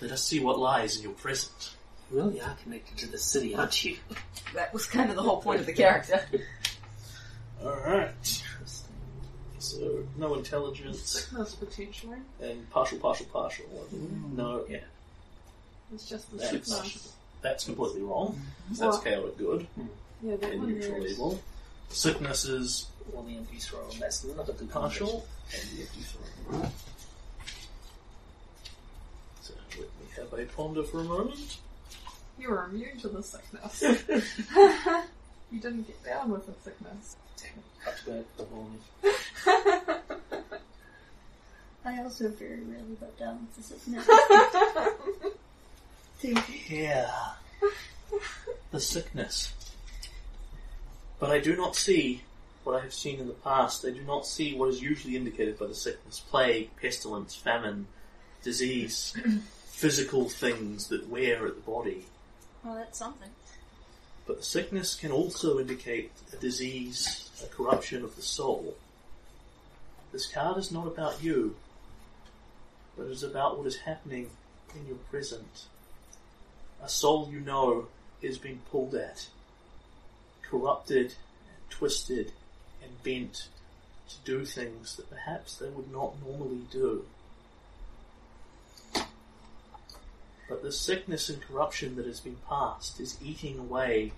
Let 0.00 0.12
us 0.12 0.24
see 0.24 0.40
what 0.40 0.58
lies 0.58 0.96
in 0.96 1.02
your 1.02 1.12
present. 1.12 1.74
You 2.10 2.18
really 2.18 2.40
are 2.40 2.56
connected 2.62 2.96
to 2.98 3.06
the 3.08 3.18
city, 3.18 3.54
aren't 3.54 3.84
you? 3.84 3.96
That 4.54 4.72
was 4.72 4.86
kind 4.86 5.10
of 5.10 5.16
the 5.16 5.22
whole 5.22 5.42
point 5.42 5.60
of 5.60 5.66
the 5.66 5.72
character. 5.72 6.24
Alright. 7.62 8.42
So, 9.58 10.04
no 10.16 10.34
intelligence 10.34 11.02
Sickness 11.02 11.56
potentially. 11.56 12.18
and 12.40 12.70
partial, 12.70 12.98
partial, 12.98 13.26
partial. 13.26 13.66
Mm. 13.92 14.36
No, 14.36 14.64
yeah. 14.68 14.78
It's 15.92 16.08
just 16.08 16.30
the 16.30 16.38
That's, 16.38 17.12
that's 17.42 17.64
completely 17.64 18.02
wrong. 18.02 18.40
So 18.72 18.84
that's 18.84 19.02
chaotic 19.02 19.36
good 19.36 19.66
mm. 19.78 19.88
Yeah, 20.22 20.36
that 20.36 20.50
and 20.52 20.60
one 20.60 20.72
neutral 20.72 20.92
there 20.98 21.06
is. 21.06 21.12
evil. 21.12 21.42
Sickness 21.88 22.44
is 22.44 22.86
Well, 23.12 23.22
the 23.24 23.36
empty 23.36 23.58
throw, 23.58 23.88
and 23.90 24.00
that's 24.00 24.24
not 24.24 24.48
a 24.48 24.52
good 24.52 24.70
partial 24.70 25.26
and 25.52 25.62
the 25.70 25.82
empty 25.82 26.00
throw. 26.02 26.62
So 29.42 29.54
let 29.78 29.80
me 29.80 29.86
have 30.16 30.32
a 30.32 30.44
ponder 30.52 30.82
for 30.82 31.00
a 31.00 31.04
moment. 31.04 31.58
You 32.38 32.50
were 32.50 32.64
immune 32.64 32.98
to 33.00 33.08
the 33.08 33.22
sickness. 33.22 33.82
you 35.52 35.60
didn't 35.60 35.86
get 35.86 36.04
down 36.04 36.30
with 36.30 36.46
the 36.46 36.52
sickness. 36.64 37.16
Cut 37.84 37.96
to 38.04 38.10
back 38.10 38.24
the 38.36 38.46
morning. 38.46 38.82
I 41.84 42.02
also 42.02 42.28
very 42.30 42.60
rarely 42.62 42.96
got 43.00 43.16
down 43.16 43.46
with 43.46 43.56
the 43.56 43.62
sickness. 43.62 44.06
See, 46.18 46.36
Yeah. 46.76 47.10
The 48.72 48.80
sickness. 48.80 49.52
But 51.18 51.30
I 51.30 51.38
do 51.38 51.56
not 51.56 51.76
see 51.76 52.22
what 52.64 52.78
I 52.78 52.82
have 52.82 52.92
seen 52.92 53.20
in 53.20 53.28
the 53.28 53.32
past. 53.32 53.84
I 53.84 53.90
do 53.90 54.02
not 54.02 54.26
see 54.26 54.54
what 54.54 54.68
is 54.68 54.82
usually 54.82 55.16
indicated 55.16 55.58
by 55.58 55.66
the 55.66 55.74
sickness. 55.74 56.20
Plague, 56.20 56.70
pestilence, 56.80 57.34
famine, 57.34 57.86
disease, 58.42 59.16
physical 59.66 60.28
things 60.28 60.88
that 60.88 61.08
wear 61.08 61.46
at 61.46 61.54
the 61.54 61.60
body. 61.70 62.04
Well, 62.64 62.74
that's 62.74 62.98
something. 62.98 63.30
But 64.26 64.38
the 64.38 64.44
sickness 64.44 64.94
can 64.96 65.12
also 65.12 65.60
indicate 65.60 66.10
a 66.32 66.36
disease, 66.36 67.30
a 67.44 67.46
corruption 67.46 68.02
of 68.02 68.16
the 68.16 68.22
soul. 68.22 68.74
This 70.12 70.26
card 70.26 70.58
is 70.58 70.72
not 70.72 70.86
about 70.86 71.22
you, 71.22 71.54
but 72.96 73.06
it 73.06 73.12
is 73.12 73.22
about 73.22 73.58
what 73.58 73.66
is 73.66 73.76
happening 73.76 74.30
in 74.74 74.86
your 74.86 74.96
present. 75.10 75.66
A 76.82 76.88
soul 76.88 77.28
you 77.30 77.40
know 77.40 77.86
is 78.20 78.38
being 78.38 78.60
pulled 78.70 78.94
at, 78.94 79.28
corrupted, 80.50 81.14
and 81.48 81.70
twisted, 81.70 82.32
and 82.82 83.02
bent 83.02 83.48
to 84.08 84.16
do 84.24 84.44
things 84.44 84.96
that 84.96 85.10
perhaps 85.10 85.56
they 85.56 85.68
would 85.68 85.92
not 85.92 86.14
normally 86.24 86.62
do. 86.70 87.04
But 90.48 90.62
the 90.62 90.70
sickness 90.70 91.28
and 91.28 91.42
corruption 91.42 91.96
that 91.96 92.06
has 92.06 92.20
been 92.20 92.36
passed 92.48 93.00
is 93.00 93.18
eating 93.22 93.58
away 93.58 94.12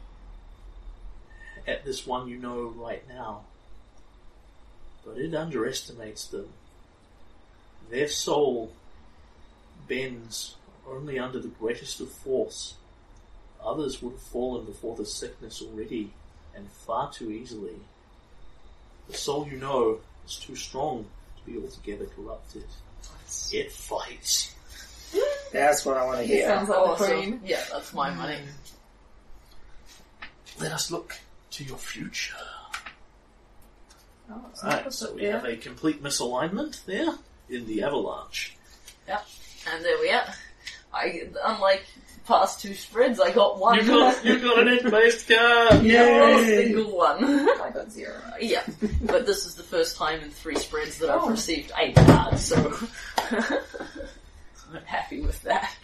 at 1.66 1.84
this 1.84 2.06
one 2.06 2.28
you 2.28 2.36
know 2.36 2.66
right 2.76 3.06
now. 3.08 3.42
But 5.04 5.18
it 5.18 5.34
underestimates 5.34 6.26
them. 6.26 6.48
Their 7.90 8.08
soul 8.08 8.72
bends 9.86 10.56
only 10.86 11.18
under 11.18 11.38
the 11.38 11.48
greatest 11.48 12.00
of 12.00 12.10
force. 12.10 12.74
Others 13.64 14.02
would 14.02 14.12
have 14.12 14.22
fallen 14.22 14.64
before 14.64 14.96
the 14.96 15.06
sickness 15.06 15.62
already, 15.62 16.10
and 16.54 16.68
far 16.70 17.10
too 17.12 17.30
easily. 17.30 17.76
The 19.08 19.14
soul 19.16 19.46
you 19.48 19.56
know 19.58 19.98
is 20.26 20.36
too 20.36 20.56
strong 20.56 21.06
to 21.38 21.50
be 21.50 21.58
altogether 21.58 22.06
corrupted. 22.06 22.64
It 23.52 23.72
fights. 23.72 24.54
That's 25.52 25.84
what 25.84 25.96
I 25.96 26.04
want 26.04 26.18
to 26.20 26.24
hear. 26.24 26.46
Sounds 26.46 26.68
like 26.68 26.98
the 26.98 27.04
queen. 27.06 27.40
Yeah, 27.44 27.62
that's 27.72 27.92
my 27.94 28.10
money. 28.14 28.36
Hmm. 28.36 28.48
Let 30.62 30.72
us 30.72 30.90
look 30.90 31.16
to 31.52 31.64
your 31.64 31.78
future. 31.78 32.34
Oh, 34.30 34.44
it's 34.50 34.62
not 34.62 34.72
Right, 34.74 34.84
the 34.84 34.92
so 34.92 35.14
we 35.14 35.22
yeah. 35.22 35.32
have 35.32 35.44
a 35.46 35.56
complete 35.56 36.02
misalignment 36.02 36.84
there 36.84 37.14
in 37.48 37.66
the 37.66 37.82
avalanche. 37.82 38.56
Yep. 39.06 39.26
And 39.72 39.84
there 39.84 39.98
we 40.00 40.10
are. 40.10 40.26
I, 40.92 41.28
unlike 41.44 41.84
past 42.28 42.60
two 42.60 42.74
spreads, 42.74 43.18
I 43.18 43.32
got 43.32 43.58
one. 43.58 43.78
You 43.80 43.86
got 43.86 44.24
you 44.24 44.38
got 44.40 44.58
an 44.60 44.68
int-based 44.68 45.26
card. 45.28 45.82
No 45.84 46.44
single 46.44 46.96
one. 46.96 47.24
I 47.24 47.70
got 47.74 47.90
zero. 47.90 48.14
yeah, 48.40 48.62
but 49.02 49.26
this 49.26 49.44
is 49.46 49.54
the 49.56 49.62
first 49.64 49.96
time 49.96 50.20
in 50.20 50.30
three 50.30 50.54
spreads 50.56 50.98
that 50.98 51.10
I've 51.10 51.22
Oh. 51.22 51.30
received 51.30 51.72
eight 51.78 51.96
cards, 51.96 52.44
so 52.44 52.76
I'm 53.30 54.84
happy 54.84 55.20
with 55.22 55.42
that. 55.42 55.74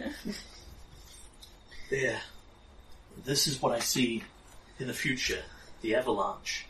There. 1.91 2.21
This 3.25 3.47
is 3.47 3.61
what 3.63 3.73
I 3.73 3.79
see 3.79 4.23
in 4.79 4.87
the 4.87 4.93
future. 4.95 5.43
The 5.83 5.95
avalanche. 5.95 6.67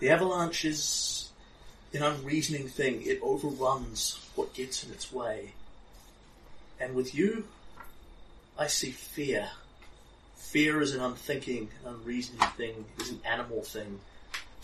The 0.00 0.10
avalanche 0.10 0.64
is 0.64 1.28
an 1.94 2.02
unreasoning 2.02 2.68
thing. 2.68 3.02
It 3.04 3.20
overruns 3.22 4.18
what 4.34 4.52
gets 4.54 4.84
in 4.84 4.90
its 4.92 5.12
way. 5.12 5.52
And 6.80 6.94
with 6.94 7.14
you, 7.14 7.44
I 8.58 8.66
see 8.66 8.90
fear. 8.90 9.48
Fear 10.36 10.82
is 10.82 10.94
an 10.94 11.00
unthinking, 11.00 11.70
unreasoning 11.86 12.46
thing, 12.56 12.84
is 13.00 13.10
an 13.10 13.20
animal 13.24 13.62
thing. 13.62 14.00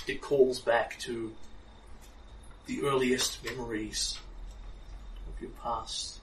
It 0.07 0.21
calls 0.21 0.59
back 0.59 0.99
to 1.01 1.33
the 2.67 2.83
earliest 2.83 3.43
memories 3.45 4.19
of 5.27 5.41
your 5.41 5.51
past. 5.63 6.21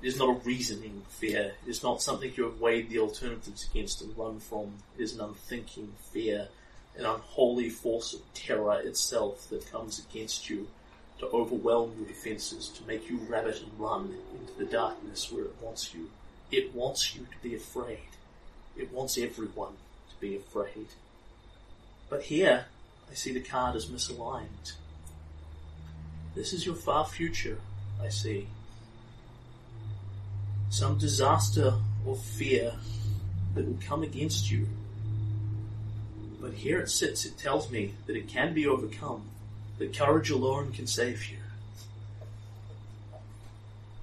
It 0.00 0.06
is 0.06 0.18
not 0.18 0.28
a 0.28 0.40
reasoning 0.40 1.02
fear. 1.08 1.54
It 1.66 1.70
is 1.70 1.82
not 1.82 2.02
something 2.02 2.32
you 2.36 2.44
have 2.44 2.60
weighed 2.60 2.88
the 2.88 3.00
alternatives 3.00 3.68
against 3.68 4.00
and 4.00 4.16
run 4.16 4.38
from. 4.38 4.74
It 4.96 5.02
is 5.02 5.14
an 5.14 5.22
unthinking 5.22 5.92
fear, 6.12 6.48
an 6.96 7.04
unholy 7.04 7.68
force 7.68 8.14
of 8.14 8.20
terror 8.32 8.80
itself 8.80 9.48
that 9.50 9.70
comes 9.70 9.98
against 9.98 10.48
you 10.48 10.68
to 11.18 11.26
overwhelm 11.26 11.94
your 11.98 12.06
defenses, 12.06 12.68
to 12.68 12.86
make 12.86 13.10
you 13.10 13.18
rabbit 13.28 13.60
and 13.60 13.72
run 13.78 14.16
into 14.38 14.52
the 14.56 14.64
darkness 14.64 15.32
where 15.32 15.44
it 15.44 15.54
wants 15.60 15.92
you. 15.94 16.08
It 16.52 16.74
wants 16.74 17.16
you 17.16 17.22
to 17.22 17.38
be 17.42 17.54
afraid. 17.56 18.10
It 18.76 18.92
wants 18.92 19.18
everyone 19.18 19.72
to 20.10 20.20
be 20.20 20.36
afraid. 20.36 20.88
But 22.08 22.24
here, 22.24 22.66
I 23.10 23.14
see 23.14 23.32
the 23.32 23.40
card 23.40 23.74
as 23.74 23.86
misaligned. 23.86 24.74
This 26.34 26.52
is 26.52 26.64
your 26.64 26.74
far 26.74 27.06
future, 27.06 27.58
I 28.02 28.08
see 28.08 28.48
some 30.72 30.96
disaster 30.96 31.74
or 32.06 32.16
fear 32.16 32.72
that 33.54 33.66
will 33.66 33.78
come 33.86 34.02
against 34.02 34.50
you. 34.50 34.66
But 36.40 36.54
here 36.54 36.80
it 36.80 36.88
sits, 36.88 37.26
it 37.26 37.36
tells 37.36 37.70
me 37.70 37.94
that 38.06 38.16
it 38.16 38.26
can 38.26 38.54
be 38.54 38.66
overcome, 38.66 39.28
that 39.78 39.94
courage 39.94 40.30
alone 40.30 40.72
can 40.72 40.86
save 40.86 41.26
you. 41.26 41.36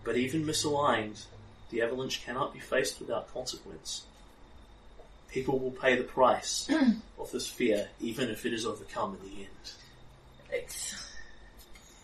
But 0.03 0.15
even 0.15 0.45
misaligned, 0.45 1.25
the 1.69 1.81
avalanche 1.81 2.23
cannot 2.25 2.53
be 2.53 2.59
faced 2.59 2.99
without 2.99 3.31
consequence. 3.33 4.03
People 5.31 5.59
will 5.59 5.71
pay 5.71 5.95
the 5.95 6.03
price 6.03 6.67
of 7.19 7.31
this 7.31 7.47
fear, 7.47 7.87
even 7.99 8.29
if 8.29 8.45
it 8.45 8.53
is 8.53 8.65
overcome 8.65 9.17
in 9.21 9.29
the 9.29 9.35
end. 9.41 9.71
It's- 10.51 11.05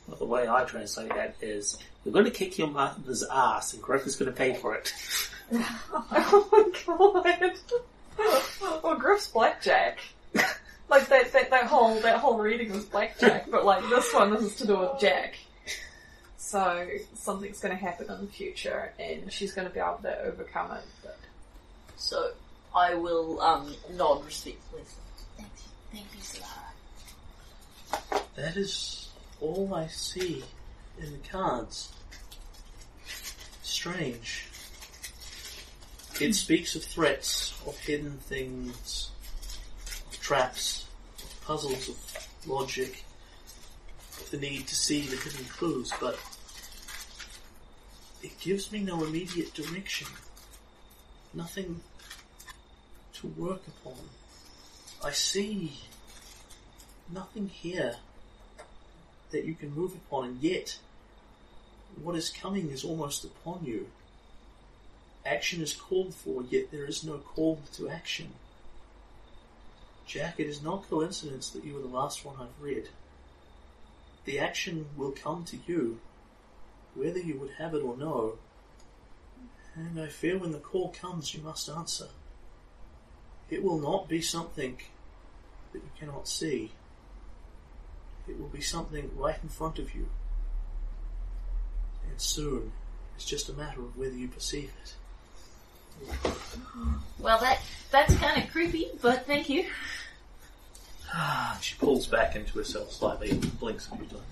Well, 0.07 0.17
the 0.17 0.25
way 0.25 0.47
I 0.47 0.63
translate 0.65 1.09
that 1.09 1.35
is, 1.41 1.77
you're 2.03 2.13
going 2.13 2.25
to 2.25 2.31
kick 2.31 2.57
your 2.59 2.67
mother's 2.67 3.23
ass, 3.23 3.73
and 3.73 3.81
Griff 3.81 4.05
is 4.05 4.15
going 4.15 4.31
to 4.31 4.37
pay 4.37 4.53
for 4.53 4.75
it. 4.75 4.93
Oh 6.87 7.21
my 7.23 7.37
god. 7.39 7.57
Well, 8.83 8.95
Griff's 8.97 9.27
blackjack. 9.27 9.99
Like 10.89 11.07
that, 11.09 11.31
that, 11.33 11.49
that 11.49 11.65
whole 11.65 11.99
that 12.01 12.17
whole 12.19 12.37
reading 12.37 12.71
was 12.71 12.85
blackjack, 12.85 13.49
but 13.49 13.65
like 13.65 13.87
this 13.89 14.13
one, 14.13 14.31
this 14.31 14.43
is 14.43 14.55
to 14.57 14.67
do 14.67 14.77
with 14.77 14.99
Jack. 14.99 15.35
So 16.55 16.55
so 16.55 16.87
something's 17.15 17.59
going 17.59 17.77
to 17.77 17.83
happen 17.83 18.09
in 18.09 18.27
the 18.27 18.31
future, 18.31 18.93
and 18.97 19.29
she's 19.29 19.51
going 19.51 19.67
to 19.67 19.73
be 19.73 19.81
able 19.81 19.99
to 20.03 20.21
overcome 20.21 20.71
it. 20.71 20.85
But 21.03 21.17
So 21.97 22.31
I 22.73 22.93
will 22.93 23.41
um, 23.41 23.75
nod 23.91 24.23
respectfully. 24.23 24.83
Thank 25.35 25.49
you, 25.57 25.65
thank 25.91 26.05
you, 26.13 26.21
Zellara. 26.21 26.71
That 28.37 28.55
is 28.55 29.09
all 29.41 29.75
I 29.75 29.87
see 29.87 30.45
in 30.97 31.11
the 31.11 31.19
cards. 31.29 31.91
Strange. 33.61 34.47
It 36.21 36.33
speaks 36.35 36.73
of 36.77 36.85
threats, 36.85 37.53
of 37.67 37.77
hidden 37.79 38.19
things, 38.19 39.11
of 40.07 40.21
traps, 40.21 40.85
of 41.21 41.41
puzzles, 41.41 41.89
of 41.89 41.97
logic, 42.47 43.03
of 44.21 44.31
the 44.31 44.37
need 44.37 44.67
to 44.67 44.75
see 44.75 45.01
the 45.01 45.17
hidden 45.17 45.43
clues, 45.47 45.91
but 45.99 46.17
it 48.25 48.39
gives 48.39 48.71
me 48.71 48.79
no 48.79 49.03
immediate 49.03 49.53
direction. 49.53 50.07
Nothing 51.31 51.81
to 53.13 53.27
work 53.27 53.61
upon. 53.67 53.99
I 55.03 55.11
see 55.11 55.73
nothing 57.13 57.49
here 57.49 57.97
that 59.29 59.45
you 59.45 59.53
can 59.53 59.75
move 59.75 59.93
upon, 59.93 60.25
and 60.25 60.41
yet 60.41 60.79
what 62.01 62.15
is 62.15 62.31
coming 62.31 62.71
is 62.71 62.83
almost 62.83 63.23
upon 63.23 63.63
you. 63.63 63.91
Action 65.23 65.61
is 65.61 65.73
called 65.73 66.15
for, 66.15 66.41
yet 66.49 66.71
there 66.71 66.85
is 66.85 67.03
no 67.03 67.19
call 67.19 67.61
to 67.73 67.89
action. 67.89 68.29
Jack, 70.07 70.39
it 70.39 70.47
is 70.47 70.63
not 70.63 70.89
coincidence 70.89 71.51
that 71.51 71.63
you 71.63 71.75
were 71.75 71.81
the 71.81 71.87
last 71.87 72.25
one 72.25 72.37
I've 72.39 72.63
read. 72.63 72.89
The 74.25 74.39
action 74.39 74.87
will 74.97 75.11
come 75.11 75.43
to 75.45 75.57
you, 75.67 75.99
whether 76.95 77.19
you 77.19 77.37
would 77.39 77.51
have 77.57 77.73
it 77.73 77.83
or 77.83 77.95
no, 77.97 78.37
and 79.75 79.99
I 79.99 80.07
fear 80.07 80.37
when 80.37 80.51
the 80.51 80.59
call 80.59 80.89
comes 80.89 81.33
you 81.33 81.41
must 81.41 81.69
answer. 81.69 82.07
It 83.49 83.63
will 83.63 83.79
not 83.79 84.07
be 84.07 84.21
something 84.21 84.77
that 85.73 85.79
you 85.79 85.89
cannot 85.99 86.27
see. 86.27 86.71
It 88.27 88.39
will 88.39 88.47
be 88.47 88.61
something 88.61 89.11
right 89.15 89.37
in 89.43 89.49
front 89.49 89.77
of 89.77 89.93
you. 89.93 90.07
And 92.09 92.19
soon, 92.19 92.71
it's 93.15 93.25
just 93.25 93.49
a 93.49 93.53
matter 93.53 93.81
of 93.81 93.97
whether 93.97 94.15
you 94.15 94.27
perceive 94.27 94.71
it. 94.81 94.95
Well, 97.19 97.39
that 97.39 97.59
that's 97.91 98.13
kind 98.15 98.41
of 98.43 98.51
creepy, 98.51 98.89
but 99.01 99.25
thank 99.25 99.49
you. 99.49 99.65
She 101.61 101.75
pulls 101.75 102.05
back 102.05 102.35
into 102.35 102.57
herself 102.57 102.91
slightly 102.91 103.31
and 103.31 103.59
blinks 103.59 103.87
a 103.91 103.95
few 103.95 104.05
times. 104.05 104.23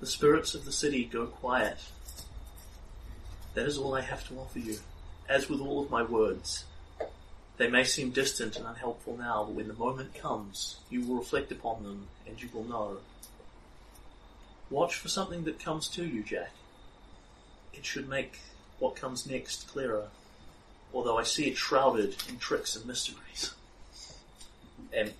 The 0.00 0.06
spirits 0.06 0.54
of 0.54 0.64
the 0.64 0.72
city 0.72 1.04
go 1.04 1.26
quiet. 1.26 1.78
That 3.52 3.66
is 3.66 3.76
all 3.76 3.94
I 3.94 4.00
have 4.00 4.26
to 4.28 4.38
offer 4.38 4.58
you. 4.58 4.78
As 5.28 5.48
with 5.48 5.60
all 5.60 5.82
of 5.82 5.90
my 5.90 6.02
words, 6.02 6.64
they 7.58 7.68
may 7.68 7.84
seem 7.84 8.10
distant 8.10 8.56
and 8.56 8.66
unhelpful 8.66 9.18
now, 9.18 9.44
but 9.44 9.54
when 9.54 9.68
the 9.68 9.74
moment 9.74 10.14
comes, 10.14 10.76
you 10.88 11.02
will 11.02 11.16
reflect 11.16 11.52
upon 11.52 11.82
them 11.82 12.06
and 12.26 12.40
you 12.40 12.48
will 12.54 12.64
know. 12.64 12.96
Watch 14.70 14.94
for 14.94 15.08
something 15.08 15.44
that 15.44 15.62
comes 15.62 15.86
to 15.88 16.06
you, 16.06 16.22
Jack. 16.22 16.52
It 17.74 17.84
should 17.84 18.08
make 18.08 18.38
what 18.78 18.96
comes 18.96 19.26
next 19.26 19.68
clearer, 19.68 20.08
although 20.94 21.18
I 21.18 21.24
see 21.24 21.48
it 21.48 21.58
shrouded 21.58 22.16
in 22.28 22.38
tricks 22.38 22.74
and 22.74 22.86
mysteries. 22.86 23.52
And 24.96 25.12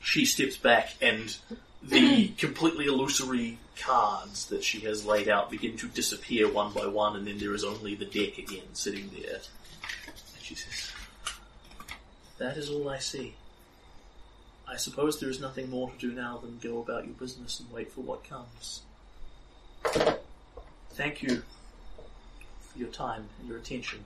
she 0.00 0.24
steps 0.24 0.56
back 0.56 0.94
and 1.02 1.36
the 1.82 2.28
completely 2.38 2.86
illusory 2.86 3.58
cards 3.80 4.46
that 4.46 4.64
she 4.64 4.80
has 4.80 5.04
laid 5.06 5.28
out 5.28 5.50
begin 5.50 5.76
to 5.76 5.88
disappear 5.88 6.50
one 6.50 6.72
by 6.72 6.86
one 6.86 7.16
and 7.16 7.26
then 7.26 7.38
there 7.38 7.54
is 7.54 7.64
only 7.64 7.94
the 7.94 8.04
deck 8.04 8.38
again 8.38 8.74
sitting 8.74 9.10
there. 9.14 9.38
And 10.06 10.42
she 10.42 10.54
says, 10.54 10.90
That 12.38 12.56
is 12.56 12.70
all 12.70 12.88
I 12.88 12.98
see. 12.98 13.34
I 14.66 14.76
suppose 14.76 15.18
there 15.18 15.30
is 15.30 15.40
nothing 15.40 15.70
more 15.70 15.90
to 15.90 15.98
do 15.98 16.12
now 16.12 16.38
than 16.38 16.58
go 16.58 16.80
about 16.80 17.06
your 17.06 17.14
business 17.14 17.58
and 17.58 17.70
wait 17.72 17.90
for 17.90 18.02
what 18.02 18.28
comes. 18.28 18.82
Thank 20.90 21.22
you 21.22 21.42
for 22.60 22.78
your 22.78 22.88
time 22.88 23.28
and 23.38 23.48
your 23.48 23.58
attention. 23.58 24.04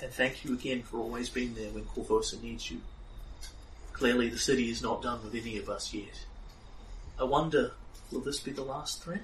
And 0.00 0.12
thank 0.12 0.44
you 0.44 0.52
again 0.52 0.82
for 0.82 0.98
always 0.98 1.30
being 1.30 1.54
there 1.54 1.70
when 1.70 1.84
Korvosa 1.84 2.42
needs 2.42 2.70
you. 2.70 2.80
Clearly 3.94 4.28
the 4.28 4.38
city 4.38 4.70
is 4.70 4.82
not 4.82 5.00
done 5.00 5.24
with 5.24 5.34
any 5.34 5.56
of 5.56 5.70
us 5.70 5.94
yet. 5.94 6.26
I 7.18 7.24
wonder, 7.24 7.72
will 8.12 8.20
this 8.20 8.40
be 8.40 8.52
the 8.52 8.62
last 8.62 9.02
threat? 9.02 9.22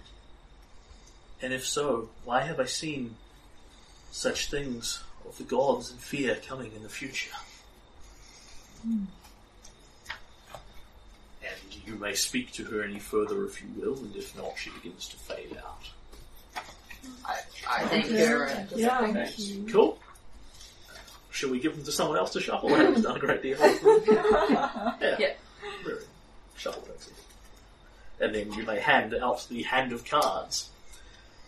And 1.41 1.53
if 1.53 1.67
so, 1.67 2.09
why 2.25 2.43
have 2.43 2.61
I 2.61 2.67
seen 2.67 3.17
such 4.11 4.51
things 4.51 5.03
of 5.27 5.37
the 5.39 5.45
gods 5.45 5.91
and 5.91 5.99
fear 6.01 6.37
coming 6.47 6.73
in 6.77 6.83
the 6.83 6.89
future? 6.89 7.35
Hmm. 8.83 9.05
And 11.43 11.87
you 11.87 11.95
may 11.97 12.15
speak 12.15 12.53
to 12.53 12.65
her 12.65 12.83
any 12.83 12.99
further 12.99 13.45
if 13.47 13.61
you 13.63 13.69
will, 13.77 13.97
and 13.99 14.15
if 14.15 14.37
not, 14.37 14.53
she 14.57 14.71
begins 14.71 15.09
to 15.09 15.17
fade 15.17 15.57
out. 15.67 16.63
I, 17.27 17.39
I 17.69 17.85
thank 17.89 18.07
her. 18.11 18.45
and- 18.45 18.73
uh, 18.73 18.77
yeah, 18.77 19.13
Thank 19.13 19.39
you. 19.39 19.67
Cool. 19.71 19.99
Shall 21.31 21.51
we 21.51 21.59
give 21.59 21.75
them 21.75 21.85
to 21.85 21.93
someone 21.93 22.19
else 22.19 22.33
to 22.35 22.41
shuffle? 22.41 22.69
We've 22.69 23.03
done 23.03 23.17
a 23.17 23.19
great 23.19 23.43
deal. 23.43 23.59
yeah. 24.09 25.17
Yeah. 25.19 25.33
Really. 25.85 26.05
Shuffle 26.57 26.83
that's 26.87 27.09
it. 27.09 27.15
And 28.23 28.35
then 28.35 28.53
you 28.53 28.63
may 28.63 28.79
hand 28.79 29.15
out 29.15 29.47
the 29.51 29.63
hand 29.65 29.93
of 29.93 30.05
cards. 30.05 30.71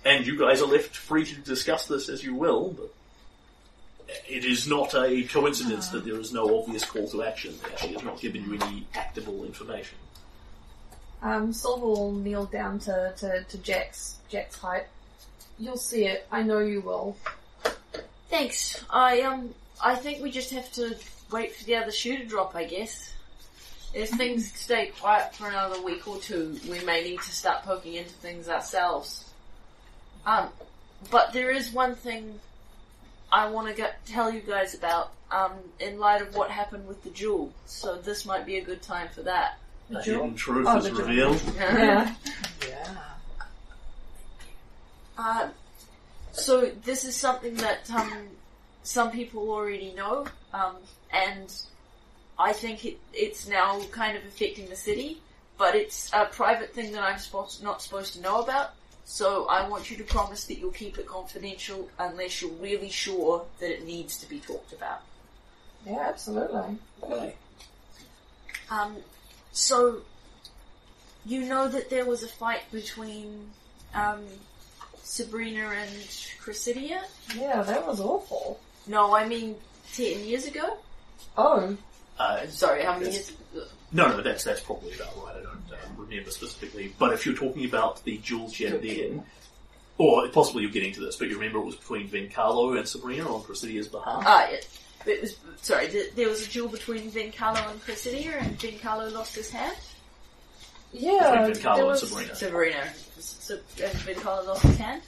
And 0.05 0.26
you 0.26 0.38
guys 0.38 0.60
are 0.60 0.66
left 0.66 0.96
free 0.96 1.24
to 1.24 1.34
discuss 1.36 1.86
this 1.86 2.10
as 2.10 2.22
you 2.22 2.34
will, 2.34 2.70
but 2.70 2.92
it 4.28 4.44
is 4.44 4.68
not 4.68 4.94
a 4.94 5.22
coincidence 5.22 5.88
that 5.88 6.05
there 6.05 6.18
is 6.20 6.32
no 6.32 6.59
obvious 6.59 6.84
call 6.84 7.09
to 7.09 7.22
action 7.22 7.55
there. 7.62 7.78
She 7.78 7.94
has 7.94 8.02
not 8.02 8.20
given 8.20 8.44
you 8.44 8.55
any 8.60 8.86
actable 8.94 9.44
information. 9.44 9.96
Um, 11.22 11.55
Silver 11.55 11.86
will 11.86 12.12
kneel 12.12 12.44
down 12.44 12.80
to, 12.80 13.14
to, 13.16 13.44
to 13.44 13.59
Jack's 13.59 14.18
Jack's 14.28 14.59
height. 14.59 14.86
You'll 15.59 15.78
see 15.78 16.05
it. 16.05 16.26
I 16.30 16.42
know 16.42 16.59
you 16.59 16.82
will. 16.82 17.16
Thanks. 18.28 18.84
I 18.90 19.22
um, 19.22 19.55
I 19.82 19.94
think 19.94 20.22
we 20.22 20.30
just 20.30 20.51
have 20.51 20.70
to 20.72 20.96
wait 21.30 21.55
for 21.55 21.64
the 21.64 21.76
other 21.76 21.92
shoe 21.92 22.18
to 22.18 22.26
drop. 22.26 22.55
I 22.55 22.64
guess. 22.64 23.13
If 23.94 24.10
things 24.10 24.50
stay 24.52 24.86
quiet 25.00 25.34
for 25.34 25.48
another 25.48 25.80
week 25.82 26.06
or 26.08 26.18
two, 26.18 26.58
we 26.68 26.80
may 26.84 27.02
need 27.04 27.20
to 27.20 27.30
start 27.32 27.62
poking 27.62 27.94
into 27.94 28.10
things 28.10 28.48
ourselves. 28.48 29.30
Um, 30.26 30.48
but 31.10 31.32
there 31.32 31.50
is 31.50 31.70
one 31.72 31.94
thing 31.94 32.40
I 33.30 33.48
want 33.50 33.76
to 33.76 33.90
tell 34.06 34.32
you 34.32 34.40
guys 34.40 34.74
about. 34.74 35.12
Um, 35.30 35.52
in 35.80 35.98
light 35.98 36.22
of 36.22 36.36
what 36.36 36.48
happened 36.50 36.86
with 36.86 37.02
the 37.02 37.10
jewel, 37.10 37.52
so 37.66 37.96
this 37.96 38.24
might 38.24 38.46
be 38.46 38.56
a 38.58 38.62
good 38.64 38.82
time 38.82 39.08
for 39.08 39.22
that. 39.22 39.58
The 39.90 40.00
jewel? 40.00 40.20
hidden 40.22 40.36
truth 40.36 40.66
Oh, 40.68 40.76
is 40.76 40.84
the 40.84 40.90
jewel. 40.90 41.00
revealed. 41.08 41.42
Yeah. 41.58 42.14
Yeah. 42.68 42.94
Uh, 45.18 45.48
so 46.32 46.70
this 46.84 47.04
is 47.04 47.16
something 47.16 47.54
that 47.56 47.90
um, 47.90 48.12
some 48.84 49.10
people 49.10 49.50
already 49.50 49.92
know, 49.94 50.26
um, 50.52 50.76
and 51.12 51.52
I 52.39 52.52
think 52.52 52.85
it, 52.85 52.98
it's 53.12 53.48
now 53.48 53.81
kind 53.90 54.16
of 54.16 54.24
affecting 54.24 54.69
the 54.69 54.77
city. 54.77 55.20
But 55.56 55.77
it's 55.77 56.11
a 56.12 56.24
private 56.24 56.74
thing 56.74 56.93
that 56.93 57.02
I'm 57.02 57.19
supposed 57.19 57.62
not 57.62 57.81
supposed 57.81 58.15
to 58.15 58.20
know 58.20 58.40
about. 58.40 58.70
So 59.05 59.47
I 59.47 59.69
want 59.69 59.90
you 59.90 59.97
to 59.98 60.05
promise 60.05 60.44
that 60.47 60.59
you'll 60.59 60.73
keep 60.73 60.98
it 60.98 61.06
confidential 61.06 61.89
unless 61.98 62.43
you're 62.43 62.51
really 62.52 62.89
sure 62.89 63.44
that 63.61 63.70
it 63.70 63.85
needs 63.85 64.19
to 64.19 64.28
be 64.28 64.40
talked 64.40 64.73
about. 64.73 65.02
Yeah, 65.86 66.06
absolutely. 66.09 66.78
Um, 68.70 68.97
so 69.52 70.01
you 71.27 71.43
know 71.43 71.69
that 71.69 71.90
there 71.90 72.05
was 72.05 72.23
a 72.23 72.28
fight 72.28 72.62
between 72.73 73.51
um, 73.94 74.24
Sabrina 75.02 75.69
and 75.69 75.90
Chrysidia? 76.43 77.02
Yeah, 77.36 77.62
that 77.62 77.86
was 77.86 78.01
awful. 78.01 78.59
No, 78.86 79.15
I 79.15 79.28
mean 79.28 79.55
ten 79.93 80.24
years 80.24 80.47
ago. 80.47 80.78
Oh, 81.36 81.77
Uh, 82.18 82.46
Sorry, 82.46 82.82
how 82.84 82.92
many 82.98 83.06
Yes. 83.12 83.32
years? 83.54 83.68
No, 83.92 84.08
no, 84.08 84.22
that's 84.22 84.44
that's 84.44 84.60
probably 84.60 84.92
about 84.94 85.16
right. 85.24 85.36
I 85.36 85.40
don't 85.42 85.46
um, 85.54 85.96
remember 85.96 86.30
specifically. 86.30 86.92
But 86.98 87.12
if 87.12 87.24
you're 87.26 87.36
talking 87.36 87.64
about 87.64 88.02
the 88.04 88.18
jewel 88.18 88.48
she 88.50 88.64
had 88.64 88.82
then, 88.82 89.24
or 89.98 90.26
possibly 90.28 90.62
you're 90.62 90.72
getting 90.72 90.92
to 90.94 91.00
this, 91.00 91.16
but 91.16 91.28
you 91.28 91.34
remember 91.36 91.58
it 91.58 91.64
was 91.64 91.76
between 91.76 92.08
Vencarlo 92.08 92.76
and 92.76 92.88
Sabrina 92.88 93.32
on 93.32 93.42
Presidia's 93.42 93.88
behalf. 93.88 94.22
Ah, 94.26 94.48
yeah. 94.50 94.58
It 95.06 95.20
was 95.20 95.36
sorry. 95.62 95.88
th- 95.88 96.14
There 96.14 96.28
was 96.28 96.46
a 96.46 96.50
duel 96.50 96.68
between 96.68 97.10
Vencarlo 97.10 97.70
and 97.70 97.80
Chrysidia, 97.84 98.40
and 98.40 98.58
Vencarlo 98.58 99.12
lost 99.12 99.34
his 99.36 99.50
hand. 99.50 99.76
yeah. 100.92 101.46
between 101.46 101.62
Vencarlo 101.62 101.74
there 101.76 101.84
and 101.84 101.86
was, 101.86 102.08
Sabrina. 102.08 102.34
Sabrina, 102.34 102.92
so, 103.18 103.54
and 103.82 103.92
Vencarlo 103.98 104.46
lost 104.46 104.62
his 104.62 104.76
hand. 104.78 105.02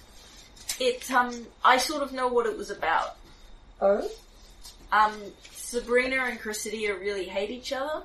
It 0.78 1.10
um, 1.10 1.46
I 1.64 1.78
sort 1.78 2.02
of 2.02 2.12
know 2.12 2.28
what 2.28 2.46
it 2.46 2.56
was 2.56 2.70
about. 2.70 3.16
Oh, 3.80 4.08
Um, 4.92 5.12
Sabrina 5.66 6.26
and 6.26 6.38
Chrysidia 6.38 6.96
really 6.96 7.24
hate 7.24 7.50
each 7.50 7.72
other. 7.72 8.04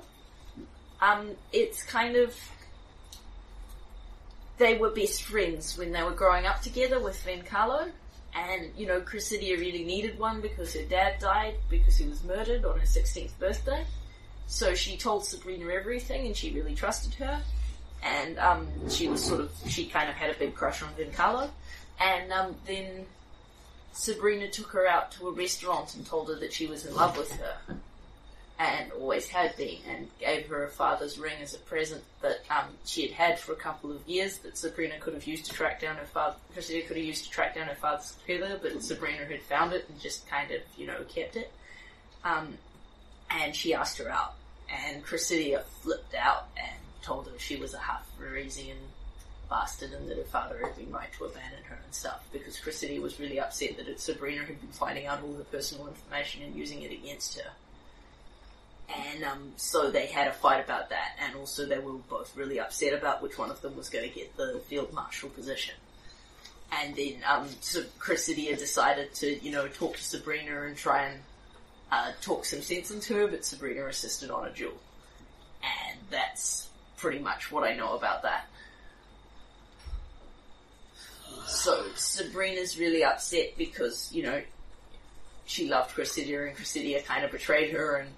Um, 1.00 1.30
it's 1.52 1.84
kind 1.84 2.16
of 2.16 2.36
they 4.58 4.76
were 4.76 4.90
best 4.90 5.22
friends 5.22 5.78
when 5.78 5.92
they 5.92 6.02
were 6.02 6.10
growing 6.10 6.44
up 6.44 6.60
together 6.60 6.98
with 6.98 7.24
Vencarlo. 7.24 7.88
And, 8.34 8.70
you 8.76 8.86
know, 8.88 9.00
Cressidia 9.00 9.60
really 9.60 9.84
needed 9.84 10.18
one 10.18 10.40
because 10.40 10.74
her 10.74 10.82
dad 10.82 11.20
died 11.20 11.54
because 11.70 11.96
he 11.96 12.08
was 12.08 12.24
murdered 12.24 12.64
on 12.64 12.80
her 12.80 12.86
16th 12.86 13.38
birthday. 13.38 13.84
So 14.48 14.74
she 14.74 14.96
told 14.96 15.24
Sabrina 15.24 15.70
everything 15.70 16.26
and 16.26 16.36
she 16.36 16.52
really 16.52 16.74
trusted 16.74 17.14
her. 17.14 17.42
And, 18.02 18.40
um, 18.40 18.66
she 18.88 19.06
was 19.06 19.22
sort 19.22 19.40
of, 19.40 19.52
she 19.68 19.86
kind 19.86 20.10
of 20.10 20.16
had 20.16 20.34
a 20.34 20.38
big 20.38 20.56
crush 20.56 20.82
on 20.82 20.88
Vencarlo. 20.94 21.48
And, 22.00 22.32
um, 22.32 22.56
then 22.66 23.06
Sabrina 23.92 24.48
took 24.48 24.68
her 24.68 24.86
out 24.86 25.12
to 25.12 25.28
a 25.28 25.32
restaurant 25.32 25.94
and 25.94 26.06
told 26.06 26.28
her 26.28 26.34
that 26.36 26.52
she 26.52 26.66
was 26.66 26.86
in 26.86 26.94
love 26.94 27.16
with 27.16 27.32
her. 27.32 27.56
And 28.58 28.92
always 28.92 29.28
had 29.28 29.56
been, 29.56 29.78
and 29.88 30.08
gave 30.20 30.46
her 30.46 30.60
her 30.60 30.68
father's 30.68 31.18
ring 31.18 31.34
as 31.42 31.52
a 31.52 31.58
present 31.58 32.04
that 32.20 32.42
um, 32.48 32.66
she 32.84 33.08
had 33.08 33.10
had 33.10 33.38
for 33.40 33.52
a 33.52 33.56
couple 33.56 33.90
of 33.90 34.06
years 34.06 34.38
that 34.38 34.56
Sabrina 34.56 35.00
could 35.00 35.14
have 35.14 35.26
used 35.26 35.46
to 35.46 35.52
track 35.52 35.80
down 35.80 35.96
her 35.96 36.06
father. 36.06 36.36
Cressida 36.52 36.86
could 36.86 36.96
have 36.96 37.04
used 37.04 37.24
to 37.24 37.30
track 37.30 37.56
down 37.56 37.66
her 37.66 37.74
father's 37.74 38.14
killer, 38.24 38.60
but 38.62 38.80
Sabrina 38.82 39.24
had 39.24 39.42
found 39.42 39.72
it 39.72 39.88
and 39.88 40.00
just 40.00 40.28
kind 40.28 40.52
of, 40.52 40.60
you 40.76 40.86
know, 40.86 41.02
kept 41.08 41.34
it. 41.34 41.50
Um, 42.24 42.56
and 43.30 43.56
she 43.56 43.74
asked 43.74 43.98
her 43.98 44.08
out, 44.08 44.34
and 44.70 45.04
Cressidia 45.04 45.64
flipped 45.80 46.14
out 46.14 46.46
and 46.56 46.76
told 47.02 47.26
her 47.26 47.32
she 47.38 47.56
was 47.56 47.74
a 47.74 47.78
half 47.78 48.08
Varisian 48.20 48.76
bastard 49.52 49.92
and 49.92 50.08
that 50.08 50.16
her 50.16 50.24
father 50.24 50.58
had 50.62 50.74
been 50.76 50.90
right 50.90 51.12
to 51.18 51.26
abandon 51.26 51.62
her 51.68 51.78
and 51.84 51.94
stuff 51.94 52.24
because 52.32 52.58
Cressidia 52.58 53.02
was 53.02 53.20
really 53.20 53.38
upset 53.38 53.76
that 53.76 53.86
it, 53.86 54.00
Sabrina 54.00 54.44
had 54.44 54.58
been 54.58 54.70
finding 54.70 55.06
out 55.06 55.22
all 55.22 55.34
her 55.34 55.44
personal 55.44 55.88
information 55.88 56.42
and 56.42 56.56
using 56.56 56.80
it 56.80 56.90
against 56.90 57.38
her. 57.38 57.50
And 58.88 59.24
um, 59.24 59.52
so 59.56 59.90
they 59.90 60.06
had 60.06 60.28
a 60.28 60.32
fight 60.32 60.64
about 60.64 60.88
that, 60.90 61.16
and 61.20 61.36
also 61.36 61.66
they 61.66 61.78
were 61.78 61.92
both 62.10 62.34
really 62.36 62.60
upset 62.60 62.92
about 62.92 63.22
which 63.22 63.38
one 63.38 63.50
of 63.50 63.60
them 63.60 63.76
was 63.76 63.88
going 63.88 64.08
to 64.08 64.14
get 64.14 64.36
the 64.36 64.60
field 64.68 64.92
marshal 64.92 65.28
position. 65.28 65.74
And 66.72 66.96
then 66.96 67.16
um, 67.28 67.48
so 67.60 67.82
Cressidia 67.98 68.58
decided 68.58 69.14
to, 69.16 69.42
you 69.44 69.52
know, 69.52 69.68
talk 69.68 69.96
to 69.96 70.02
Sabrina 70.02 70.62
and 70.62 70.76
try 70.76 71.06
and 71.06 71.20
uh, 71.90 72.12
talk 72.22 72.46
some 72.46 72.62
sense 72.62 72.90
into 72.90 73.14
her, 73.14 73.26
but 73.28 73.44
Sabrina 73.44 73.84
insisted 73.84 74.30
on 74.30 74.48
a 74.48 74.50
duel. 74.50 74.72
And 75.62 75.98
that's 76.10 76.68
pretty 76.96 77.18
much 77.18 77.52
what 77.52 77.64
I 77.64 77.74
know 77.74 77.96
about 77.96 78.22
that. 78.22 78.46
So 81.46 81.84
Sabrina's 81.94 82.78
really 82.78 83.04
upset 83.04 83.52
because, 83.56 84.10
you 84.12 84.22
know, 84.22 84.42
she 85.44 85.68
loved 85.68 85.94
Cressidia 85.94 86.48
and 86.48 86.56
Cressidia 86.56 87.04
kind 87.04 87.24
of 87.24 87.30
betrayed 87.30 87.72
her 87.72 87.96
and 87.96 88.10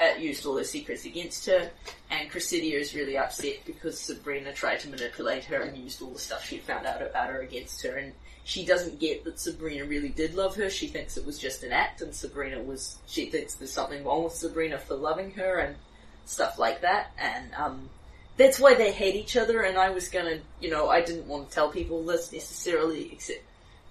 uh, 0.00 0.18
used 0.18 0.46
all 0.46 0.56
her 0.56 0.64
secrets 0.64 1.04
against 1.04 1.46
her. 1.46 1.70
And 2.10 2.30
Cressidia 2.30 2.80
is 2.80 2.94
really 2.94 3.18
upset 3.18 3.56
because 3.66 3.98
Sabrina 3.98 4.52
tried 4.52 4.80
to 4.80 4.88
manipulate 4.88 5.44
her 5.44 5.60
and 5.62 5.76
used 5.76 6.00
all 6.02 6.10
the 6.10 6.18
stuff 6.18 6.46
she 6.46 6.58
found 6.58 6.86
out 6.86 7.02
about 7.02 7.30
her 7.30 7.40
against 7.40 7.82
her. 7.82 7.96
And 7.96 8.12
she 8.44 8.64
doesn't 8.64 9.00
get 9.00 9.24
that 9.24 9.40
Sabrina 9.40 9.84
really 9.84 10.10
did 10.10 10.34
love 10.34 10.54
her. 10.56 10.70
She 10.70 10.86
thinks 10.86 11.16
it 11.16 11.26
was 11.26 11.38
just 11.38 11.62
an 11.62 11.72
act 11.72 12.02
and 12.02 12.14
Sabrina 12.14 12.62
was, 12.62 12.98
she 13.06 13.26
thinks 13.26 13.54
there's 13.54 13.72
something 13.72 14.04
wrong 14.04 14.24
with 14.24 14.34
Sabrina 14.34 14.78
for 14.78 14.94
loving 14.94 15.32
her 15.32 15.58
and 15.58 15.76
stuff 16.24 16.58
like 16.58 16.82
that. 16.82 17.12
And, 17.18 17.52
um, 17.54 17.88
that's 18.36 18.58
why 18.58 18.74
they 18.74 18.92
hate 18.92 19.14
each 19.14 19.36
other 19.36 19.62
and 19.62 19.78
I 19.78 19.90
was 19.90 20.08
gonna, 20.08 20.38
you 20.60 20.70
know, 20.70 20.88
I 20.88 21.00
didn't 21.00 21.26
want 21.26 21.48
to 21.48 21.54
tell 21.54 21.70
people 21.70 22.04
this 22.04 22.32
necessarily 22.32 23.12
except, 23.12 23.42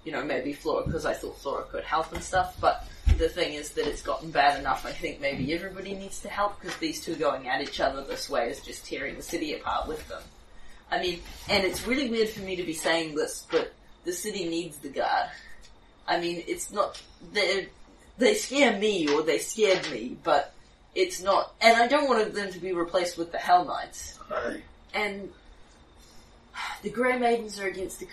you 0.04 0.12
know, 0.12 0.22
maybe 0.24 0.52
Flora 0.52 0.84
because 0.84 1.06
I 1.06 1.14
thought 1.14 1.38
Flora 1.38 1.64
could 1.64 1.84
help 1.84 2.12
and 2.12 2.22
stuff, 2.22 2.56
but 2.60 2.86
the 3.18 3.28
thing 3.28 3.54
is 3.54 3.70
that 3.70 3.86
it's 3.86 4.02
gotten 4.02 4.30
bad 4.30 4.58
enough. 4.60 4.84
I 4.84 4.92
think 4.92 5.20
maybe 5.20 5.52
everybody 5.54 5.94
needs 5.94 6.20
to 6.20 6.28
help 6.28 6.60
because 6.60 6.76
these 6.78 7.02
two 7.02 7.14
going 7.14 7.48
at 7.48 7.62
each 7.62 7.80
other 7.80 8.02
this 8.02 8.28
way 8.28 8.50
is 8.50 8.60
just 8.60 8.84
tearing 8.84 9.16
the 9.16 9.22
city 9.22 9.54
apart 9.54 9.88
with 9.88 10.06
them. 10.08 10.22
I 10.90 11.00
mean, 11.00 11.20
and 11.48 11.64
it's 11.64 11.86
really 11.86 12.10
weird 12.10 12.28
for 12.28 12.40
me 12.40 12.56
to 12.56 12.62
be 12.62 12.74
saying 12.74 13.14
this, 13.14 13.46
but 13.50 13.72
the 14.04 14.12
city 14.12 14.48
needs 14.48 14.78
the 14.78 14.90
guard. 14.90 15.30
I 16.06 16.20
mean, 16.20 16.44
it's 16.46 16.70
not, 16.70 17.02
they 17.32 17.68
they 18.18 18.34
scare 18.34 18.78
me 18.78 19.08
or 19.08 19.22
they 19.22 19.38
scared 19.38 19.90
me, 19.90 20.16
but 20.22 20.53
it's 20.94 21.20
not, 21.20 21.54
and 21.60 21.76
I 21.76 21.88
don't 21.88 22.08
want 22.08 22.34
them 22.34 22.52
to 22.52 22.58
be 22.58 22.72
replaced 22.72 23.18
with 23.18 23.32
the 23.32 23.38
Hell 23.38 23.64
Knights. 23.64 24.18
And 24.92 25.32
the 26.82 26.90
Grey 26.90 27.18
Maidens 27.18 27.58
are 27.58 27.66
against 27.66 28.00
the 28.00 28.06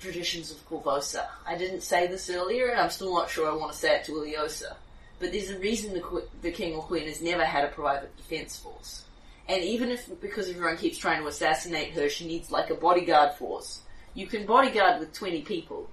traditions 0.00 0.50
of 0.50 0.68
Korvosa. 0.68 1.26
I 1.46 1.56
didn't 1.56 1.82
say 1.82 2.06
this 2.06 2.28
earlier, 2.28 2.68
and 2.68 2.80
I'm 2.80 2.90
still 2.90 3.14
not 3.14 3.30
sure 3.30 3.50
I 3.50 3.54
want 3.54 3.72
to 3.72 3.78
say 3.78 3.96
it 3.96 4.04
to 4.04 4.12
Ileosa. 4.12 4.74
But 5.20 5.30
there's 5.30 5.50
a 5.50 5.58
reason 5.58 5.94
the, 5.94 6.00
qu- 6.00 6.28
the 6.42 6.50
king 6.50 6.74
or 6.74 6.82
queen 6.82 7.06
has 7.06 7.22
never 7.22 7.44
had 7.44 7.64
a 7.64 7.68
private 7.68 8.16
defense 8.16 8.58
force. 8.58 9.04
And 9.48 9.62
even 9.62 9.90
if, 9.90 10.08
because 10.20 10.48
everyone 10.48 10.76
keeps 10.76 10.98
trying 10.98 11.20
to 11.22 11.28
assassinate 11.28 11.92
her, 11.92 12.08
she 12.08 12.26
needs 12.26 12.50
like 12.50 12.70
a 12.70 12.74
bodyguard 12.74 13.34
force. 13.34 13.80
You 14.14 14.26
can 14.26 14.46
bodyguard 14.46 15.00
with 15.00 15.12
20 15.12 15.42
people. 15.42 15.88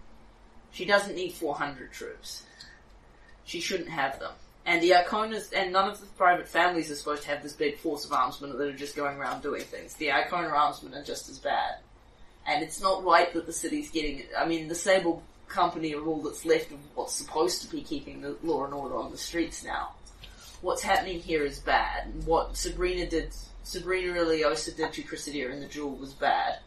She 0.71 0.85
doesn't 0.85 1.15
need 1.15 1.33
400 1.33 1.91
troops. 1.91 2.43
She 3.43 3.59
shouldn't 3.59 3.89
have 3.89 4.19
them. 4.19 4.31
And 4.65 4.81
the 4.81 4.91
Arkonas, 4.91 5.51
and 5.55 5.73
none 5.73 5.89
of 5.89 5.99
the 5.99 6.05
private 6.05 6.47
families 6.47 6.91
are 6.91 6.95
supposed 6.95 7.23
to 7.23 7.29
have 7.29 7.41
this 7.41 7.53
big 7.53 7.79
force 7.79 8.05
of 8.05 8.11
armsmen 8.11 8.55
that 8.57 8.67
are 8.67 8.73
just 8.73 8.95
going 8.95 9.17
around 9.17 9.41
doing 9.41 9.63
things. 9.63 9.95
The 9.95 10.07
Arkona 10.09 10.51
armsmen 10.51 10.93
are 10.95 11.03
just 11.03 11.29
as 11.29 11.39
bad. 11.39 11.75
And 12.47 12.63
it's 12.63 12.79
not 12.81 13.03
right 13.03 13.33
that 13.33 13.45
the 13.45 13.53
city's 13.53 13.89
getting, 13.89 14.23
I 14.37 14.45
mean, 14.45 14.67
the 14.67 14.75
Sable 14.75 15.23
Company 15.47 15.93
are 15.95 16.05
all 16.05 16.21
that's 16.21 16.45
left 16.45 16.71
of 16.71 16.77
what's 16.95 17.13
supposed 17.13 17.61
to 17.63 17.67
be 17.71 17.81
keeping 17.81 18.21
the 18.21 18.37
law 18.43 18.65
and 18.65 18.73
order 18.73 18.95
on 18.95 19.11
the 19.11 19.17
streets 19.17 19.63
now. 19.63 19.91
What's 20.61 20.81
happening 20.81 21.19
here 21.19 21.43
is 21.43 21.59
bad. 21.59 22.11
What 22.25 22.55
Sabrina 22.55 23.07
did, 23.07 23.33
Sabrina 23.63 24.13
Ileosa 24.13 24.75
did 24.77 24.93
to 24.93 25.01
Cressidia 25.01 25.51
in 25.51 25.59
the 25.59 25.65
duel 25.65 25.95
was 25.95 26.13
bad. 26.13 26.59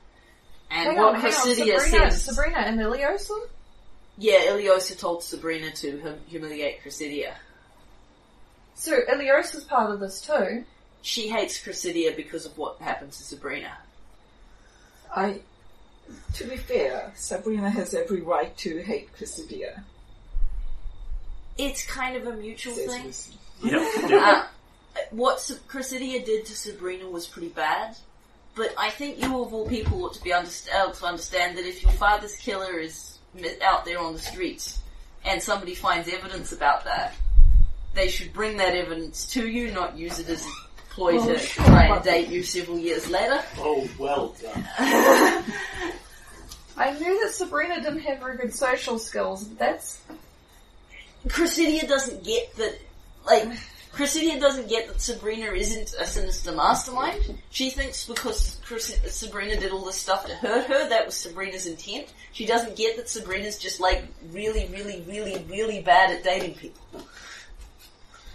And 0.71 0.89
Hang 0.89 0.97
what 0.97 1.15
on. 1.15 1.23
Cressidia 1.23 1.79
Sabrina, 1.79 2.11
says, 2.11 2.23
Sabrina 2.25 2.59
and 2.59 2.79
Ileosa? 2.81 3.39
yeah, 4.19 4.41
Ileosa 4.49 4.99
told 4.99 5.23
Sabrina 5.23 5.71
to 5.71 6.01
hum- 6.01 6.21
humiliate 6.27 6.83
Cressidia. 6.83 7.35
So 8.75 9.01
Ileosa's 9.11 9.65
part 9.65 9.91
of 9.91 10.01
this 10.01 10.21
too. 10.21 10.65
She 11.03 11.29
hates 11.29 11.63
Cressidia 11.63 12.17
because 12.17 12.47
of 12.47 12.57
what 12.57 12.81
happened 12.81 13.13
to 13.13 13.23
Sabrina. 13.23 13.77
I, 15.15 15.41
to 16.35 16.45
be 16.45 16.57
fair, 16.57 17.13
Sabrina 17.15 17.71
has 17.71 17.95
every 17.95 18.21
right 18.21 18.57
to 18.59 18.83
hate 18.83 19.11
Cressidia. 19.17 19.83
It's 21.57 21.87
kind 21.87 22.17
of 22.17 22.27
a 22.27 22.33
mutual 22.37 22.75
says 22.75 22.87
thing. 22.87 23.05
Lucy. 23.05 23.33
Yeah, 23.63 23.93
yeah. 24.09 24.45
Uh, 24.97 25.01
what 25.11 25.41
Sa- 25.41 25.55
Cressidia 25.69 26.25
did 26.25 26.47
to 26.47 26.57
Sabrina 26.57 27.09
was 27.09 27.27
pretty 27.27 27.49
bad, 27.49 27.97
but 28.55 28.75
I 28.79 28.91
think 28.91 29.21
you 29.21 29.43
of 29.43 29.53
all 29.55 29.69
people 29.69 30.05
ought 30.05 30.15
to 30.15 30.23
be 30.23 30.31
underst- 30.31 30.69
able 30.75 30.93
to 30.93 31.07
understand 31.07 31.57
that 31.59 31.65
if 31.65 31.83
your 31.83 31.93
father's 31.93 32.35
killer 32.37 32.79
is 32.79 33.19
out 33.63 33.85
there 33.85 33.99
on 33.99 34.15
the 34.15 34.19
streets 34.19 34.81
and 35.25 35.43
somebody 35.43 35.75
finds 35.75 36.09
evidence 36.09 36.53
about 36.53 36.85
that, 36.85 37.15
they 37.95 38.09
should 38.09 38.33
bring 38.33 38.57
that 38.59 38.75
evidence 38.75 39.27
to 39.27 39.49
you, 39.49 39.71
not 39.73 39.97
use 39.97 40.19
it 40.19 40.29
as 40.29 40.45
a 40.45 40.51
ploy 40.91 41.17
Oh, 41.19 41.27
to 41.29 41.39
sure, 41.39 41.65
try 41.65 41.87
and 41.87 42.05
date 42.05 42.29
you 42.29 42.43
several 42.43 42.79
years 42.79 43.09
later. 43.11 43.43
Oh, 43.59 43.89
well 43.99 44.35
done. 44.43 44.65
I 46.77 46.93
knew 46.99 47.23
that 47.25 47.33
Sabrina 47.33 47.77
didn't 47.81 48.01
have 48.01 48.19
very 48.19 48.37
good 48.37 48.53
social 48.53 48.99
skills, 48.99 49.45
but 49.45 49.59
that's 49.59 50.01
Cressidia 51.29 51.87
doesn't 51.89 52.25
get 52.25 52.55
that, 52.57 52.79
like, 53.25 53.45
Cressidia 53.93 54.41
doesn't 54.41 54.69
get 54.69 54.89
that 54.89 55.01
Sabrina 55.01 55.53
isn't 55.53 55.95
a 56.01 56.05
sinister 56.05 56.51
mastermind. 56.51 57.39
She 57.51 57.71
thinks 57.71 58.05
because 58.07 58.61
Chris- 58.65 58.99
Sabrina 59.09 59.57
did 59.57 59.71
all 59.71 59.85
this 59.85 59.95
stuff 59.97 60.27
to 60.27 60.35
hurt 60.35 60.67
her, 60.67 60.89
that 60.89 61.07
was 61.07 61.15
Sabrina's 61.17 61.67
intent. 61.67 62.13
She 62.33 62.45
doesn't 62.45 62.77
get 62.77 62.97
that 62.97 63.09
Sabrina's 63.09 63.57
just 63.57 63.79
like 63.79 64.05
really, 64.33 64.67
really, 64.73 65.03
really, 65.09 65.45
really 65.49 65.81
bad 65.81 66.11
at 66.11 66.25
dating 66.25 66.55
people. 66.55 66.83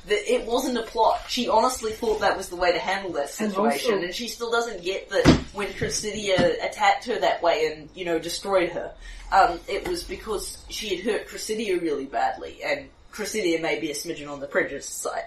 That 0.07 0.33
it 0.33 0.45
wasn't 0.45 0.77
a 0.77 0.83
plot. 0.83 1.21
She 1.27 1.49
honestly 1.49 1.91
thought 1.91 2.21
that 2.21 2.37
was 2.37 2.49
the 2.49 2.55
way 2.55 2.71
to 2.71 2.79
handle 2.79 3.11
that 3.13 3.39
And 3.39 3.51
situation, 3.51 3.93
also- 3.93 4.05
and 4.05 4.15
she 4.15 4.27
still 4.27 4.49
doesn't 4.49 4.81
get 4.83 5.09
that 5.09 5.27
when 5.53 5.67
Cressidia 5.73 6.63
attacked 6.65 7.05
her 7.05 7.19
that 7.19 7.43
way 7.43 7.67
and, 7.67 7.89
you 7.93 8.05
know, 8.05 8.17
destroyed 8.17 8.69
her, 8.69 8.93
um, 9.31 9.59
it 9.67 9.87
was 9.87 10.03
because 10.03 10.57
she 10.69 10.95
had 10.95 11.05
hurt 11.05 11.27
Cressidia 11.27 11.79
really 11.81 12.05
badly, 12.05 12.63
and 12.63 12.89
Cressidia 13.13 13.61
may 13.61 13.79
be 13.79 13.91
a 13.91 13.93
smidgen 13.93 14.31
on 14.31 14.39
the 14.39 14.47
prejudice 14.47 14.87
side. 14.87 15.25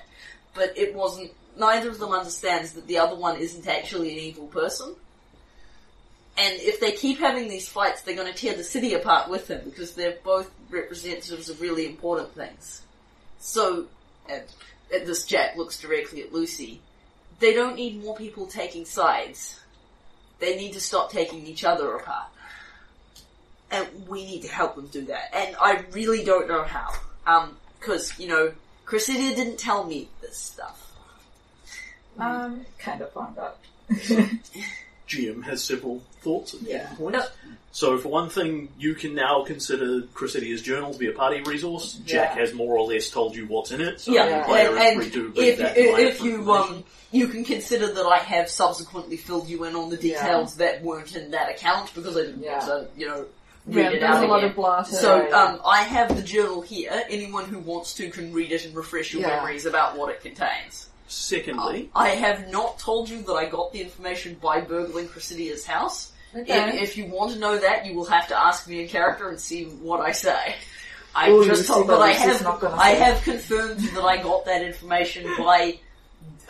But 0.54 0.76
it 0.76 0.94
wasn't, 0.94 1.32
neither 1.56 1.88
of 1.90 1.98
them 1.98 2.12
understands 2.12 2.72
that 2.72 2.86
the 2.86 2.98
other 2.98 3.14
one 3.14 3.38
isn't 3.38 3.66
actually 3.68 4.10
an 4.12 4.18
evil 4.18 4.46
person. 4.48 4.96
And 6.38 6.60
if 6.60 6.80
they 6.80 6.92
keep 6.92 7.18
having 7.18 7.48
these 7.48 7.68
fights, 7.68 8.02
they're 8.02 8.16
going 8.16 8.32
to 8.32 8.38
tear 8.38 8.56
the 8.56 8.64
city 8.64 8.94
apart 8.94 9.28
with 9.28 9.48
them 9.48 9.60
because 9.64 9.94
they're 9.94 10.16
both 10.24 10.50
representatives 10.70 11.50
of 11.50 11.60
really 11.60 11.84
important 11.86 12.34
things. 12.34 12.80
So, 13.38 13.86
and, 14.28 14.42
and 14.92 15.06
this 15.06 15.24
Jack 15.24 15.56
looks 15.56 15.80
directly 15.80 16.22
at 16.22 16.32
Lucy. 16.32 16.80
They 17.40 17.54
don't 17.54 17.76
need 17.76 18.02
more 18.02 18.16
people 18.16 18.46
taking 18.46 18.84
sides. 18.84 19.60
They 20.38 20.56
need 20.56 20.72
to 20.74 20.80
stop 20.80 21.10
taking 21.10 21.46
each 21.46 21.64
other 21.64 21.94
apart. 21.94 22.28
And 23.70 23.86
we 24.06 24.24
need 24.24 24.42
to 24.42 24.48
help 24.48 24.76
them 24.76 24.88
do 24.88 25.02
that. 25.06 25.34
And 25.34 25.56
I 25.60 25.84
really 25.92 26.24
don't 26.24 26.46
know 26.46 26.62
how. 26.62 26.92
Um, 27.26 27.56
cause, 27.80 28.18
you 28.18 28.28
know, 28.28 28.52
Cressidia 28.86 29.34
didn't 29.34 29.58
tell 29.58 29.84
me 29.84 30.08
this 30.20 30.36
stuff. 30.36 30.92
um 32.18 32.66
Kind 32.78 33.00
of 33.00 33.12
found 33.12 33.38
out. 33.38 33.58
GM 35.12 35.42
has 35.44 35.62
several 35.62 36.02
thoughts 36.22 36.54
and 36.54 36.66
Yeah. 36.66 36.86
points. 36.96 37.28
So, 37.74 37.96
for 37.98 38.08
one 38.08 38.28
thing, 38.28 38.68
you 38.78 38.94
can 38.94 39.14
now 39.14 39.44
consider 39.44 40.02
Chrysitia's 40.14 40.60
journal 40.60 40.92
to 40.92 40.98
be 40.98 41.08
a 41.08 41.12
party 41.12 41.40
resource. 41.40 41.94
Jack 42.04 42.34
Yeah. 42.36 42.40
has 42.42 42.52
more 42.52 42.76
or 42.76 42.86
less 42.86 43.08
told 43.08 43.34
you 43.34 43.46
what's 43.46 43.70
in 43.70 43.80
it, 43.80 43.98
so 44.00 44.12
Yeah, 44.12 44.40
the 44.40 44.44
player 44.44 44.68
and, 44.70 44.78
and 44.78 44.96
free 45.00 45.10
to 45.10 45.28
read 45.28 45.38
if, 45.38 45.58
that 45.58 45.76
if, 45.78 45.98
if 45.98 46.20
you 46.22 46.34
information. 46.40 46.74
um, 46.76 46.84
you 47.12 47.28
can 47.28 47.44
consider 47.44 47.90
that 47.92 48.04
I 48.06 48.18
have 48.18 48.50
subsequently 48.50 49.16
filled 49.16 49.48
you 49.48 49.64
in 49.64 49.74
on 49.74 49.88
the 49.88 49.96
details 49.96 50.56
that 50.56 50.82
weren't 50.82 51.16
in 51.16 51.30
that 51.30 51.50
account 51.50 51.94
because 51.94 52.14
I 52.16 52.22
didn't 52.22 52.42
Yeah. 52.42 52.58
want 52.68 52.92
to, 52.94 53.00
you 53.00 53.08
know, 53.08 53.24
Yeah, 53.66 53.76
read 53.84 53.92
it 53.94 54.00
there's 54.00 54.16
out 54.16 54.24
a 54.24 54.26
lot 54.26 54.44
of 54.44 54.54
blatter. 54.54 54.92
So 54.92 55.16
Yeah, 55.22 55.28
yeah. 55.30 55.42
um, 55.42 55.60
I 55.64 55.82
have 55.82 56.14
the 56.14 56.22
journal 56.22 56.60
here. 56.60 57.04
Anyone 57.08 57.46
who 57.46 57.58
wants 57.58 57.94
to 57.94 58.10
can 58.10 58.34
read 58.34 58.52
it 58.52 58.66
and 58.66 58.74
refresh 58.76 59.14
your 59.14 59.22
Yeah. 59.22 59.36
memories 59.36 59.64
about 59.64 59.96
what 59.96 60.10
it 60.10 60.20
contains. 60.20 60.88
Secondly, 61.12 61.90
I 61.94 62.08
have 62.10 62.48
not 62.50 62.78
told 62.78 63.08
you 63.10 63.20
that 63.22 63.32
I 63.34 63.44
got 63.46 63.72
the 63.72 63.82
information 63.82 64.36
by 64.40 64.60
burgling 64.62 65.08
Chrysitia's 65.08 65.66
house. 65.66 66.10
Okay. 66.34 66.68
If, 66.78 66.82
if 66.90 66.96
you 66.96 67.04
want 67.06 67.32
to 67.32 67.38
know 67.38 67.58
that, 67.58 67.84
you 67.84 67.94
will 67.94 68.06
have 68.06 68.28
to 68.28 68.38
ask 68.38 68.66
me 68.66 68.80
in 68.80 68.88
character 68.88 69.28
and 69.28 69.38
see 69.38 69.64
what 69.66 70.00
I 70.00 70.12
say. 70.12 70.56
Oh, 71.14 71.14
I 71.14 71.28
Oh, 71.30 71.44
just 71.44 71.66
told 71.66 71.82
see, 71.84 71.88
that 71.88 71.98
but 71.98 72.00
I 72.00 72.12
have 72.12 72.42
not 72.42 72.64
I 72.64 72.88
have 72.90 73.22
confirmed 73.22 73.80
that 73.80 74.02
I 74.02 74.22
got 74.22 74.46
that 74.46 74.62
information 74.62 75.24
by. 75.38 75.78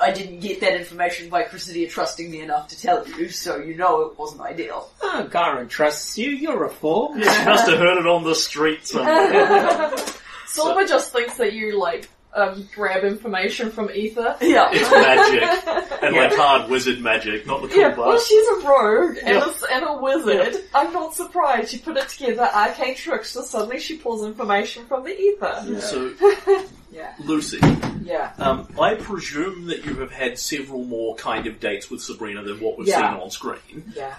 I 0.00 0.12
didn't 0.12 0.40
get 0.40 0.60
that 0.60 0.74
information 0.74 1.28
by 1.28 1.42
Chrysidia 1.42 1.90
trusting 1.90 2.30
me 2.30 2.40
enough 2.40 2.68
to 2.68 2.80
tell 2.80 3.06
you, 3.06 3.28
so 3.28 3.56
you 3.56 3.74
know 3.76 4.02
it 4.02 4.18
wasn't 4.18 4.42
ideal. 4.42 4.88
Oh, 5.02 5.28
Garen 5.30 5.66
trusts 5.68 6.16
you. 6.16 6.30
You're 6.30 6.64
a 6.64 6.70
fool. 6.70 7.10
you 7.16 7.24
must 7.24 7.68
have 7.68 7.78
heard 7.78 7.98
it 7.98 8.06
on 8.06 8.22
the 8.22 8.34
street 8.36 8.86
somewhere. 8.86 9.92
Silver 10.46 10.86
just 10.86 11.12
thinks 11.12 11.36
that 11.38 11.52
you 11.52 11.80
like 11.80 12.08
um, 12.34 12.68
grab 12.74 13.04
information 13.04 13.70
from 13.70 13.90
ether. 13.90 14.36
Yeah. 14.40 14.70
it's 14.72 14.90
magic. 14.90 15.88
And 16.02 16.16
like 16.16 16.34
hard 16.34 16.68
wizard 16.68 17.00
magic, 17.00 17.46
not 17.46 17.62
the 17.62 17.68
cool 17.68 17.78
Yeah, 17.78 17.94
well, 17.96 18.18
she's 18.18 18.48
a 18.48 18.66
rogue 18.68 19.16
and, 19.18 19.36
Yeah. 19.36 19.52
a, 19.70 19.72
and 19.74 19.84
a 19.86 19.94
wizard. 20.02 20.64
I'm 20.74 20.92
not 20.92 21.14
surprised. 21.14 21.70
She 21.70 21.78
put 21.78 21.96
it 21.96 22.08
together, 22.08 22.42
arcane 22.52 22.96
tricks, 22.96 23.30
so 23.30 23.42
suddenly 23.42 23.78
she 23.78 23.98
pulls 23.98 24.24
information 24.26 24.84
from 24.86 25.04
the 25.04 25.16
ether. 25.16 25.80
So, 25.80 26.12
Yeah. 26.90 27.14
Lucy, 27.20 27.58
Yeah. 28.02 28.32
um, 28.38 28.66
I 28.80 28.94
presume 28.96 29.66
that 29.66 29.84
you 29.86 29.94
have 30.00 30.10
had 30.10 30.38
several 30.40 30.84
more 30.84 31.14
kind 31.14 31.46
of 31.46 31.60
dates 31.60 31.88
with 31.88 32.02
Sabrina 32.02 32.42
than 32.42 32.58
what 32.60 32.76
we've 32.78 32.88
Yeah. 32.88 33.12
seen 33.12 33.20
on 33.22 33.30
screen. 33.30 33.92
Yeah. 33.94 34.14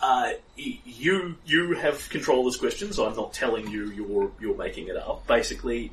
Uh, 0.00 0.32
you 0.56 1.34
you 1.46 1.74
have 1.74 2.08
control 2.10 2.46
of 2.46 2.52
this 2.52 2.60
question, 2.60 2.92
so 2.92 3.06
I'm 3.06 3.16
not 3.16 3.32
telling 3.32 3.68
you 3.70 3.90
you're 3.90 4.30
you're 4.40 4.56
making 4.56 4.88
it 4.88 4.96
up. 4.96 5.26
Basically, 5.26 5.90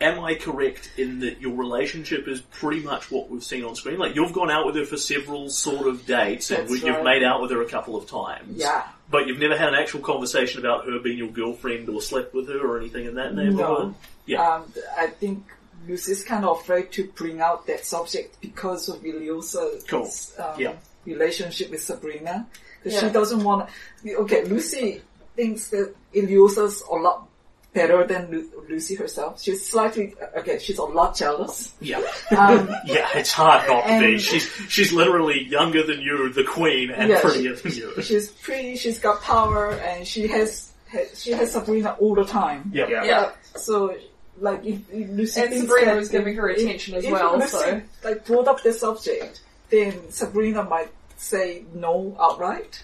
am 0.00 0.20
I 0.20 0.34
correct 0.34 0.90
in 0.98 1.20
that 1.20 1.40
your 1.40 1.56
relationship 1.56 2.28
is 2.28 2.40
pretty 2.40 2.80
much 2.82 3.10
what 3.10 3.30
we've 3.30 3.42
seen 3.44 3.64
on 3.64 3.74
screen? 3.74 3.98
Like 3.98 4.14
you've 4.14 4.32
gone 4.32 4.50
out 4.50 4.66
with 4.66 4.76
her 4.76 4.84
for 4.84 4.96
several 4.96 5.48
sort 5.48 5.86
of 5.86 6.04
dates, 6.06 6.50
and 6.50 6.68
That's 6.68 6.82
you've 6.82 6.96
right. 6.96 7.04
made 7.04 7.22
out 7.22 7.40
with 7.40 7.50
her 7.50 7.62
a 7.62 7.68
couple 7.68 7.96
of 7.96 8.06
times. 8.08 8.56
Yeah. 8.58 8.86
But 9.10 9.26
you've 9.26 9.38
never 9.38 9.56
had 9.56 9.68
an 9.68 9.74
actual 9.76 10.00
conversation 10.00 10.60
about 10.60 10.84
her 10.86 10.98
being 10.98 11.16
your 11.18 11.30
girlfriend 11.30 11.88
or 11.88 12.00
slept 12.02 12.34
with 12.34 12.48
her 12.48 12.58
or 12.58 12.78
anything 12.78 13.06
in 13.06 13.14
that 13.14 13.34
neighborhood. 13.34 13.94
Yeah. 14.26 14.42
Um, 14.56 14.72
I 14.98 15.06
think 15.06 15.44
Lucy's 15.88 16.24
kind 16.24 16.44
of 16.44 16.60
afraid 16.60 16.90
to 16.92 17.06
bring 17.14 17.40
out 17.40 17.66
that 17.68 17.84
subject 17.86 18.40
because 18.40 18.88
of 18.88 18.96
Ileosa's 19.02 19.84
Cool. 19.84 20.10
um, 20.44 20.60
Yeah. 20.60 20.72
relationship 21.04 21.70
with 21.70 21.82
Sabrina. 21.82 22.46
Because 22.82 23.00
Yeah. 23.02 23.08
she 23.08 23.12
doesn't 23.14 23.42
want. 23.44 23.70
Okay, 24.06 24.44
Lucy 24.44 25.02
thinks 25.36 25.68
that 25.68 25.94
Ileosa's 26.14 26.82
a 26.90 26.94
lot 26.94 27.28
better 27.76 28.04
than 28.06 28.30
Lu- 28.32 28.50
Lucy 28.68 28.94
herself. 28.96 29.40
She's 29.42 29.60
slightly 29.68 30.14
okay. 30.38 30.58
She's 30.58 30.78
a 30.78 30.82
lot 31.00 31.14
jealous. 31.16 31.72
Yeah. 31.80 31.98
Um, 32.36 32.68
Yeah, 32.86 33.06
it's 33.14 33.30
hard 33.30 33.68
not 33.68 33.86
to 33.86 34.00
be. 34.00 34.18
She's 34.18 34.44
she's 34.68 34.92
literally 34.92 35.44
younger 35.44 35.82
than 35.86 36.00
you, 36.00 36.32
the 36.32 36.42
queen, 36.44 36.90
and 36.90 37.10
Yeah, 37.10 37.20
prettier 37.20 37.54
than 37.54 37.72
you. 37.72 37.88
she's 38.08 38.30
pretty. 38.30 38.76
She's 38.76 38.98
got 38.98 39.22
power, 39.22 39.72
and 39.72 40.06
she 40.06 40.26
has, 40.28 40.72
has 40.88 41.22
she 41.22 41.30
has 41.32 41.52
Sabrina 41.52 41.96
all 42.00 42.14
the 42.14 42.24
time. 42.24 42.70
Yeah. 42.74 42.88
Yeah. 43.04 43.30
So, 43.56 43.94
like, 44.40 44.64
if, 44.64 44.80
if 44.90 45.08
Lucy 45.10 45.40
And 45.42 45.54
Sabrina 45.60 45.94
was 45.96 46.08
giving 46.08 46.34
her 46.36 46.48
if- 46.48 46.58
attention 46.62 46.94
as 46.96 47.04
if 47.04 47.12
well, 47.12 47.38
Lucy, 47.38 47.48
so- 47.58 47.82
like 48.04 48.24
brought 48.26 48.48
up 48.48 48.62
the 48.62 48.72
subject, 48.72 49.42
then 49.70 50.10
Sabrina 50.10 50.64
might 50.64 50.90
say 51.18 51.64
no 51.74 52.16
outright. 52.18 52.82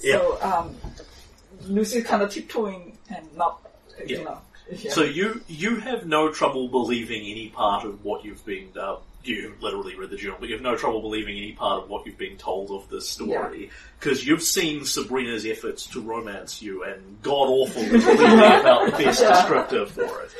Yeah. 0.00 0.18
So, 0.18 0.38
um, 0.42 0.76
Lucy's 1.66 2.04
kind 2.06 2.22
of 2.22 2.30
tiptoeing 2.30 2.96
and 3.14 3.26
not, 3.36 3.60
Yeah. 4.06 4.18
Yeah. 4.18 4.38
So 4.92 5.02
you 5.02 5.40
you 5.48 5.76
have 5.80 6.06
no 6.06 6.30
trouble 6.30 6.68
believing 6.68 7.22
any 7.26 7.48
part 7.48 7.84
of 7.84 8.04
what 8.04 8.24
you've 8.24 8.44
been. 8.46 8.68
Uh, 8.80 8.96
you 9.24 9.52
literally 9.60 9.96
read 9.96 10.10
the 10.10 10.16
journal, 10.16 10.36
but 10.38 10.48
you 10.48 10.54
have 10.54 10.62
no 10.62 10.76
trouble 10.76 11.00
believing 11.02 11.36
any 11.36 11.52
part 11.52 11.82
of 11.82 11.90
what 11.90 12.06
you've 12.06 12.16
been 12.16 12.36
told 12.38 12.70
of 12.70 12.88
this 12.88 13.08
story 13.08 13.68
because 13.98 14.24
you've 14.24 14.42
seen 14.42 14.84
Sabrina's 14.84 15.44
efforts 15.44 15.86
to 15.86 16.00
romance 16.00 16.62
you, 16.62 16.84
and 16.84 17.20
god 17.20 17.48
awful 17.48 17.82
is 17.82 18.04
really 18.04 18.24
about 18.24 18.86
the 18.86 18.92
best 19.04 19.20
Yeah. 19.22 19.32
descriptor 19.42 19.88
for 19.88 20.22
it. 20.22 20.30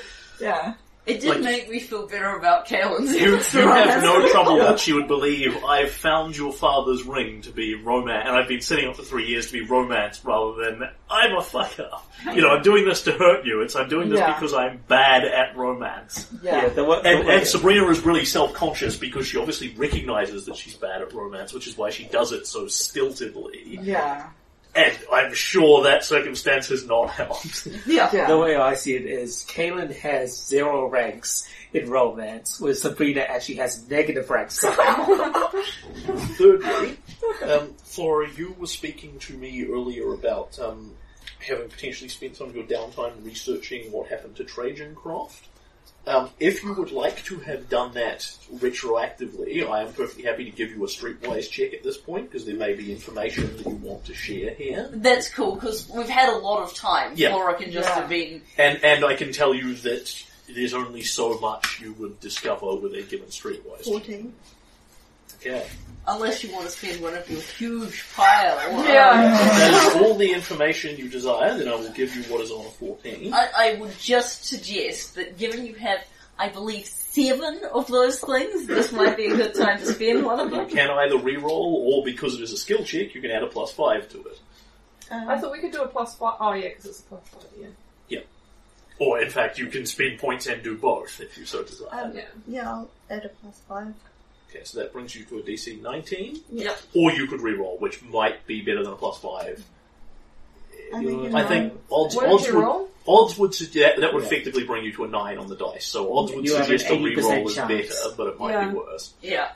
yeah. 0.40 0.74
It 1.06 1.20
did 1.20 1.30
Like- 1.30 1.40
make 1.40 1.70
me 1.70 1.80
feel 1.80 2.06
better 2.06 2.36
about 2.36 2.66
Kalen's 2.68 3.14
You, 3.14 3.36
you 3.38 3.68
have 3.68 4.02
no 4.02 4.28
trouble 4.30 4.58
that 4.58 4.78
she 4.78 4.92
would 4.92 5.08
believe 5.08 5.64
I've 5.64 5.90
found 5.90 6.36
your 6.36 6.52
father's 6.52 7.02
ring 7.04 7.40
to 7.42 7.50
be 7.50 7.74
romance, 7.74 8.24
and 8.28 8.36
I've 8.36 8.46
been 8.48 8.60
setting 8.60 8.86
up 8.88 8.96
for 8.96 9.02
three 9.02 9.26
years 9.26 9.46
to 9.46 9.52
be 9.54 9.62
romance 9.62 10.20
rather 10.24 10.62
than 10.62 10.88
I'm 11.10 11.32
a 11.32 11.40
fucker. 11.40 11.90
You 12.34 12.42
know, 12.42 12.50
I'm 12.50 12.62
doing 12.62 12.84
this 12.84 13.02
to 13.04 13.12
hurt 13.12 13.46
you. 13.46 13.62
It's 13.62 13.74
I'm 13.74 13.88
doing 13.88 14.10
this 14.10 14.20
Yeah. 14.20 14.34
because 14.34 14.52
I'm 14.52 14.80
bad 14.88 15.24
at 15.24 15.56
romance. 15.56 16.26
Yeah. 16.42 16.68
the, 16.68 16.84
the 16.84 16.90
And, 17.04 17.28
and 17.28 17.46
Sabrina 17.46 17.88
is 17.88 18.00
really 18.02 18.26
self-conscious 18.26 18.96
because 18.98 19.26
she 19.26 19.38
obviously 19.38 19.70
recognizes 19.76 20.44
that 20.46 20.56
she's 20.56 20.74
bad 20.76 21.00
at 21.00 21.12
romance, 21.14 21.52
which 21.54 21.66
is 21.66 21.78
why 21.78 21.88
she 21.90 22.04
does 22.04 22.30
it 22.32 22.46
so 22.46 22.66
stiltedly. 22.66 23.78
Yeah. 23.82 24.26
And 24.74 24.96
I'm 25.12 25.34
sure 25.34 25.82
that 25.84 26.04
circumstance 26.04 26.68
has 26.68 26.86
not 26.86 27.10
helped. 27.10 27.66
Yeah. 27.86 28.10
Yeah. 28.12 28.26
The 28.28 28.38
way 28.38 28.56
I 28.56 28.74
see 28.74 28.94
it 28.94 29.04
is, 29.04 29.44
Kaylin 29.48 29.94
has 29.96 30.46
zero 30.46 30.88
ranks 30.88 31.48
in 31.72 31.88
romance, 31.90 32.60
whereas 32.60 32.82
Sabrina 32.82 33.20
actually 33.20 33.56
has 33.56 33.88
negative 33.88 34.28
ranks. 34.30 34.64
Thirdly, 36.36 36.96
um, 37.42 37.74
Flora, 37.84 38.28
you 38.36 38.54
were 38.58 38.66
speaking 38.66 39.18
to 39.20 39.34
me 39.34 39.64
earlier 39.66 40.12
about 40.12 40.58
um, 40.58 40.92
having 41.46 41.68
potentially 41.68 42.08
spent 42.08 42.36
some 42.36 42.48
of 42.48 42.56
your 42.56 42.64
downtime 42.64 43.24
researching 43.24 43.92
what 43.92 44.08
happened 44.08 44.36
to 44.36 44.44
Trajan 44.44 44.94
Kroft. 44.94 45.42
Um, 46.06 46.30
if 46.40 46.64
you 46.64 46.72
would 46.72 46.92
like 46.92 47.22
to 47.26 47.38
have 47.40 47.68
done 47.68 47.92
that 47.92 48.20
retroactively, 48.54 49.68
I 49.68 49.82
am 49.82 49.92
perfectly 49.92 50.24
happy 50.24 50.44
to 50.46 50.50
give 50.50 50.70
you 50.70 50.82
a 50.84 50.88
streetwise 50.88 51.50
check 51.50 51.74
at 51.74 51.82
this 51.82 51.98
point 51.98 52.30
because 52.30 52.46
there 52.46 52.56
may 52.56 52.72
be 52.74 52.90
information 52.90 53.54
that 53.58 53.66
you 53.66 53.72
want 53.76 54.06
to 54.06 54.14
share 54.14 54.54
here. 54.54 54.88
That's 54.92 55.28
cool 55.28 55.56
because 55.56 55.88
we've 55.94 56.08
had 56.08 56.30
a 56.30 56.38
lot 56.38 56.62
of 56.62 56.74
time. 56.74 57.12
Yeah. 57.16 57.30
Flora 57.30 57.54
can 57.54 57.70
just 57.70 57.88
Yeah. 57.88 57.94
have 57.96 58.08
been. 58.08 58.42
And 58.56 58.82
and 58.82 59.04
I 59.04 59.14
can 59.14 59.30
tell 59.32 59.54
you 59.54 59.74
that 59.74 60.22
there's 60.48 60.72
only 60.74 61.02
so 61.02 61.38
much 61.38 61.80
you 61.80 61.92
would 61.94 62.18
discover 62.20 62.74
with 62.76 62.94
a 62.94 63.02
given 63.02 63.28
streetwise. 63.28 63.76
check. 63.78 63.84
14. 63.84 64.34
Okay. 65.40 65.66
Unless 66.06 66.42
you 66.42 66.52
want 66.52 66.64
to 66.64 66.70
spend 66.70 67.00
one 67.02 67.14
of 67.14 67.28
your 67.30 67.40
huge 67.40 68.04
pile. 68.14 68.56
Yeah. 68.84 69.22
That 69.30 69.94
is 69.96 70.02
all 70.02 70.14
the 70.16 70.32
information 70.32 70.96
you 70.96 71.08
desire, 71.08 71.56
then 71.56 71.68
I 71.68 71.74
will 71.74 71.90
give 71.90 72.14
you 72.16 72.22
what 72.24 72.40
is 72.40 72.50
on 72.50 72.64
a 72.66 72.70
14. 72.70 73.32
I, 73.32 73.48
I 73.56 73.74
would 73.74 73.96
just 73.98 74.44
suggest 74.46 75.14
that 75.16 75.38
given 75.38 75.66
you 75.66 75.74
have, 75.74 76.00
I 76.38 76.48
believe, 76.48 76.86
seven 76.86 77.60
of 77.72 77.86
those 77.88 78.18
things, 78.20 78.66
this 78.66 78.92
might 78.92 79.16
be 79.16 79.26
a 79.26 79.36
good 79.36 79.54
time 79.54 79.78
to 79.78 79.86
spend 79.86 80.24
one 80.24 80.40
of 80.40 80.50
them. 80.50 80.60
You 80.60 80.66
them. 80.66 80.76
can 80.76 80.90
either 80.90 81.18
re-roll, 81.18 81.92
or 81.94 82.04
because 82.04 82.34
it 82.34 82.42
is 82.42 82.52
a 82.52 82.56
skill 82.58 82.82
check, 82.84 83.14
you 83.14 83.20
can 83.20 83.30
add 83.30 83.42
a 83.42 83.48
plus 83.48 83.72
5 83.72 84.08
to 84.10 84.18
it. 84.24 84.40
I 85.12 85.38
thought 85.38 85.52
we 85.52 85.58
could 85.60 85.72
do 85.72 85.82
a 85.82 85.88
plus 85.88 86.14
five. 86.14 86.36
Oh 86.38 86.52
yeah, 86.52 86.68
because 86.68 86.86
it's 86.86 87.00
a 87.00 87.02
plus 87.02 87.20
five. 87.32 87.44
Yeah. 88.08 88.20
Or, 89.00 89.20
in 89.20 89.30
fact, 89.30 89.58
you 89.58 89.66
can 89.68 89.86
spend 89.86 90.18
points 90.18 90.46
and 90.46 90.62
do 90.62 90.76
both 90.76 91.20
if 91.20 91.38
you 91.38 91.46
so 91.46 91.64
desire. 91.64 91.88
Um, 91.90 92.14
Yeah. 92.14 92.24
yeah, 92.46 92.70
I'll 92.70 92.90
add 93.08 93.24
a 93.24 93.28
plus 93.30 93.58
5. 93.66 93.94
Okay, 94.50 94.64
so 94.64 94.78
that 94.80 94.92
brings 94.92 95.14
you 95.14 95.24
to 95.24 95.38
a 95.38 95.42
DC 95.42 95.80
19. 95.80 96.40
Yep. 96.52 96.78
Or 96.94 97.12
you 97.12 97.26
could 97.26 97.40
re-roll, 97.40 97.78
which 97.78 98.02
might 98.02 98.46
be 98.46 98.60
better 98.62 98.82
than 98.82 98.92
a 98.92 98.96
plus 98.96 99.18
5. 99.18 99.64
I 100.92 101.04
think, 101.04 101.32
a 101.32 101.36
I 101.36 101.44
think 101.46 101.72
odds, 101.90 102.16
What 102.16 102.22
did 102.24 102.32
odds 102.32 102.46
you 102.48 102.54
would, 102.56 102.62
roll? 102.64 102.88
odds 103.06 103.38
would 103.38 103.54
suggest, 103.54 104.00
that 104.00 104.12
would 104.12 104.22
Yeah. 104.22 104.28
effectively 104.28 104.64
bring 104.64 104.84
you 104.84 104.92
to 104.94 105.04
a 105.04 105.08
9 105.08 105.38
on 105.38 105.46
the 105.46 105.54
dice, 105.56 105.86
so 105.86 106.16
odds 106.16 106.32
would 106.32 106.44
You 106.44 106.54
have 106.56 106.66
suggest 106.66 106.86
an 106.90 106.98
a 107.00 107.02
re-roll 107.04 107.30
80% 107.32 107.46
is 107.46 107.54
chance. 107.54 107.68
better, 108.02 108.14
but 108.16 108.26
it 108.28 108.38
might 108.40 108.52
Yeah. 108.52 108.68
be 108.68 108.74
worse. 108.76 109.12
Yeah. 109.22 109.52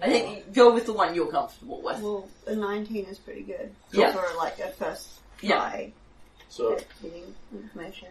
I 0.00 0.08
think 0.10 0.52
go 0.52 0.72
with 0.74 0.86
the 0.86 0.92
one 0.92 1.14
you're 1.14 1.26
comfortable 1.30 1.80
with. 1.80 2.00
Well, 2.00 2.28
a 2.46 2.54
19 2.54 3.06
is 3.06 3.18
pretty 3.18 3.42
good. 3.42 3.74
Yeah. 3.92 4.12
For 4.12 4.36
like 4.36 4.58
a 4.60 4.68
first 4.72 5.08
Yeah. 5.40 5.56
try 5.56 5.92
So, 6.50 6.74
at 6.74 6.84
getting 7.02 7.34
information. 7.52 8.08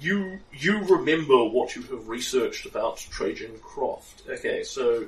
You 0.00 0.40
you 0.52 0.78
remember 0.84 1.44
what 1.44 1.74
you 1.74 1.82
have 1.82 2.08
researched 2.08 2.66
about 2.66 2.98
Trajan 2.98 3.52
Kroft. 3.62 4.28
Okay, 4.28 4.62
so 4.62 5.06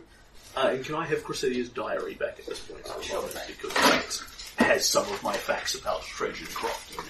uh, 0.56 0.70
and 0.72 0.84
can 0.84 0.94
I 0.94 1.04
have 1.06 1.22
Chrysalia's 1.24 1.68
diary 1.68 2.14
back 2.14 2.38
at 2.38 2.46
this 2.46 2.60
point 2.60 2.86
a 2.86 3.14
moment 3.14 3.36
because 3.48 3.74
that 3.74 4.64
has 4.64 4.86
some 4.86 5.04
of 5.04 5.22
my 5.22 5.34
facts 5.34 5.74
about 5.74 6.02
Trajan 6.02 6.46
Kroft 6.48 6.98
in 6.98 7.04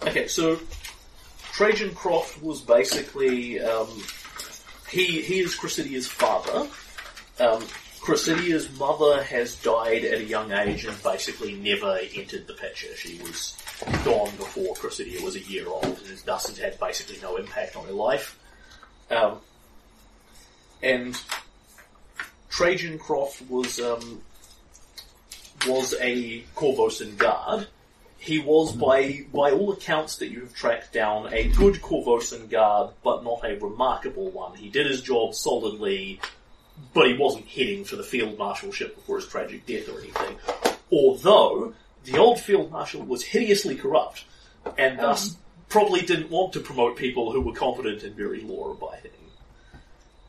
there. 0.00 0.10
Okay, 0.10 0.26
so 0.28 0.58
Trajan 1.52 1.90
Kroft 1.90 2.42
was 2.42 2.60
basically 2.60 3.60
um, 3.60 3.88
he 4.90 5.22
he 5.22 5.40
is 5.40 5.54
Chrysalia's 5.54 6.08
father. 6.08 6.68
Um, 7.38 7.64
mother 8.78 9.22
has 9.22 9.56
died 9.56 10.04
at 10.04 10.18
a 10.18 10.24
young 10.24 10.50
age 10.52 10.84
and 10.84 11.02
basically 11.02 11.54
never 11.54 11.98
entered 12.14 12.46
the 12.46 12.54
picture. 12.54 12.94
She 12.96 13.20
was 13.22 13.56
gone 14.04 14.30
before 14.36 14.74
Chrysidia 14.74 15.22
was 15.22 15.36
a 15.36 15.40
year 15.40 15.68
old, 15.68 15.84
and 15.84 16.18
thus 16.24 16.48
has 16.48 16.58
had 16.58 16.78
basically 16.78 17.18
no 17.22 17.36
impact 17.36 17.76
on 17.76 17.86
her 17.86 17.92
life. 17.92 18.38
Um, 19.10 19.38
and 20.82 21.20
Trajan 22.48 22.98
Kroft 22.98 23.48
was 23.48 23.80
um, 23.80 24.22
was 25.66 25.94
a 26.00 26.42
Korvosan 26.56 27.16
guard. 27.16 27.68
He 28.18 28.38
was, 28.38 28.72
by 28.72 29.24
by 29.32 29.52
all 29.52 29.72
accounts 29.72 30.16
that 30.16 30.28
you 30.28 30.40
have 30.40 30.54
tracked 30.54 30.92
down, 30.92 31.32
a 31.32 31.48
good 31.48 31.76
Korvosan 31.76 32.50
guard, 32.50 32.90
but 33.02 33.24
not 33.24 33.44
a 33.44 33.58
remarkable 33.58 34.30
one. 34.30 34.56
He 34.56 34.68
did 34.68 34.86
his 34.86 35.00
job 35.00 35.34
solidly, 35.34 36.20
but 36.92 37.08
he 37.08 37.16
wasn't 37.16 37.46
heading 37.46 37.84
for 37.84 37.96
the 37.96 38.02
field 38.02 38.38
marshalship 38.38 38.94
before 38.94 39.16
his 39.16 39.26
tragic 39.26 39.66
death 39.66 39.88
or 39.88 40.00
anything. 40.00 40.36
Although 40.92 41.74
the 42.04 42.18
old 42.18 42.40
field 42.40 42.70
marshal 42.70 43.02
was 43.02 43.22
hideously 43.22 43.76
corrupt, 43.76 44.24
and 44.78 44.98
thus 44.98 45.36
probably 45.68 46.00
didn't 46.02 46.30
want 46.30 46.52
to 46.54 46.60
promote 46.60 46.96
people 46.96 47.32
who 47.32 47.40
were 47.40 47.52
competent 47.52 48.02
and 48.02 48.14
very 48.14 48.40
law 48.40 48.72
abiding. 48.72 49.10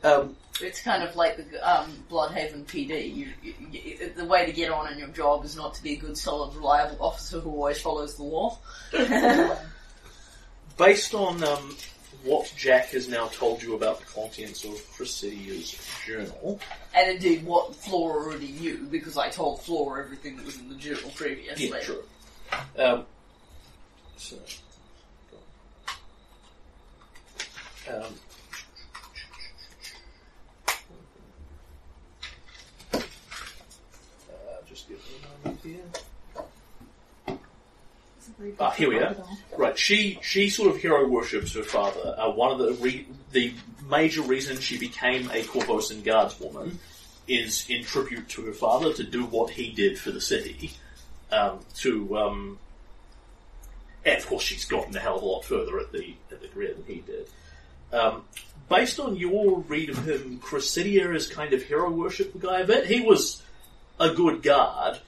Um, 0.04 0.36
It's 0.62 0.82
kind 0.82 1.04
of 1.04 1.16
like 1.16 1.38
the 1.38 1.70
um, 1.70 2.04
Bloodhaven 2.10 2.66
PD. 2.66 3.16
You, 3.16 3.30
you, 3.42 3.54
you, 3.72 4.14
the 4.16 4.26
way 4.26 4.46
to 4.46 4.52
get 4.52 4.72
on 4.72 4.92
in 4.92 4.98
your 4.98 5.10
job 5.10 5.46
is 5.46 5.56
not 5.56 5.76
to 5.76 5.84
be 5.84 5.94
a 5.94 5.96
good, 5.98 6.18
solid, 6.18 6.56
reliable 6.56 6.98
officer 7.00 7.40
who 7.40 7.52
always 7.52 7.82
follows 7.82 8.16
the 8.16 8.24
law. 8.24 8.58
based 10.78 11.14
on 11.14 11.44
um, 11.44 11.76
what 12.24 12.54
Jack 12.56 12.90
has 12.90 13.08
now 13.08 13.28
told 13.28 13.64
you 13.64 13.76
about 13.76 14.00
the 14.00 14.06
contents 14.06 14.64
of 14.64 14.74
Chrysilia's 14.96 15.78
journal, 16.06 16.60
and 16.94 17.12
indeed, 17.12 17.44
what 17.46 17.76
Flora 17.76 18.26
already 18.26 18.52
knew, 18.52 18.88
because 18.90 19.18
I 19.18 19.30
told 19.30 19.62
Flora 19.62 20.04
everything 20.04 20.38
that 20.38 20.46
was 20.46 20.58
in 20.60 20.70
the 20.70 20.76
journal 20.76 21.10
previously. 21.16 21.70
Yeah, 21.70 21.80
true. 21.80 22.04
Um, 22.78 23.06
so, 24.18 24.36
um, 27.90 28.14
uh, 32.94 33.00
just 34.70 34.88
give 34.88 34.98
me 34.98 35.04
a 35.24 35.48
moment 35.48 35.64
here. 35.64 37.38
Ah, 38.60 38.72
here 38.72 38.90
we 38.90 39.00
are. 39.00 39.16
Right, 39.58 39.78
she 39.78 40.20
she 40.22 40.50
sort 40.50 40.74
of 40.74 40.82
hero 40.82 41.08
worships 41.08 41.54
her 41.54 41.64
father. 41.64 42.16
Uh, 42.18 42.32
one 42.32 42.52
of 42.52 42.60
the 42.60 42.74
re- 42.84 43.08
the 43.32 43.54
major 43.90 44.22
reasons 44.22 44.64
she 44.64 44.78
became 44.78 45.30
a 45.30 45.44
Korvosan 45.44 46.02
guardswoman 46.04 46.76
is 47.28 47.66
in 47.70 47.84
tribute 47.84 48.28
to 48.30 48.46
her 48.46 48.54
father 48.54 48.94
to 48.94 49.04
do 49.04 49.26
what 49.26 49.52
he 49.52 49.72
did 49.72 49.98
for 50.00 50.12
the 50.12 50.22
city. 50.22 50.72
Um, 51.32 51.60
to 51.78 52.18
um, 52.18 52.60
and 54.06 54.18
of 54.18 54.28
course 54.28 54.44
she's 54.44 54.66
gotten 54.66 54.96
a 54.96 55.00
hell 55.00 55.18
of 55.18 55.24
a 55.24 55.26
lot 55.26 55.46
further 55.46 55.80
at 55.80 55.92
the 55.92 56.16
at 56.32 56.42
the 56.42 56.48
career 56.48 56.74
than 56.74 56.86
he 56.86 57.02
did. 57.02 57.28
Um, 57.94 58.24
based 58.70 59.00
on 59.00 59.16
your 59.16 59.60
read 59.62 59.90
of 59.90 60.08
him, 60.08 60.40
Chrysidia 60.40 61.14
is 61.16 61.28
kind 61.28 61.54
of 61.54 61.64
hero 61.64 61.92
worship 61.92 62.34
the 62.34 62.40
guy 62.40 62.62
a 62.62 62.66
bit. 62.66 62.88
He 62.88 63.02
was 63.02 63.42
a 64.00 64.14
good 64.14 64.42
guard, 64.42 65.00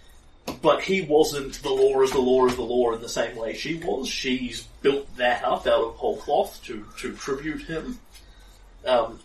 but 0.62 0.82
he 0.82 1.02
wasn't 1.02 1.62
the 1.62 1.70
law 1.70 2.02
is 2.02 2.12
the 2.12 2.20
law 2.20 2.46
is 2.46 2.56
the 2.56 2.62
law 2.62 2.94
in 2.94 3.02
the 3.02 3.10
same 3.10 3.36
way 3.36 3.54
she 3.54 3.76
was. 3.76 4.08
She's 4.08 4.64
built 4.82 5.16
that 5.18 5.44
up 5.44 5.68
out 5.68 5.84
of 5.84 5.96
whole 5.96 6.18
cloth 6.18 6.62
to, 6.66 6.86
to 7.00 7.14
tribute 7.16 7.64
him. 7.64 8.00
Um, 8.86 9.20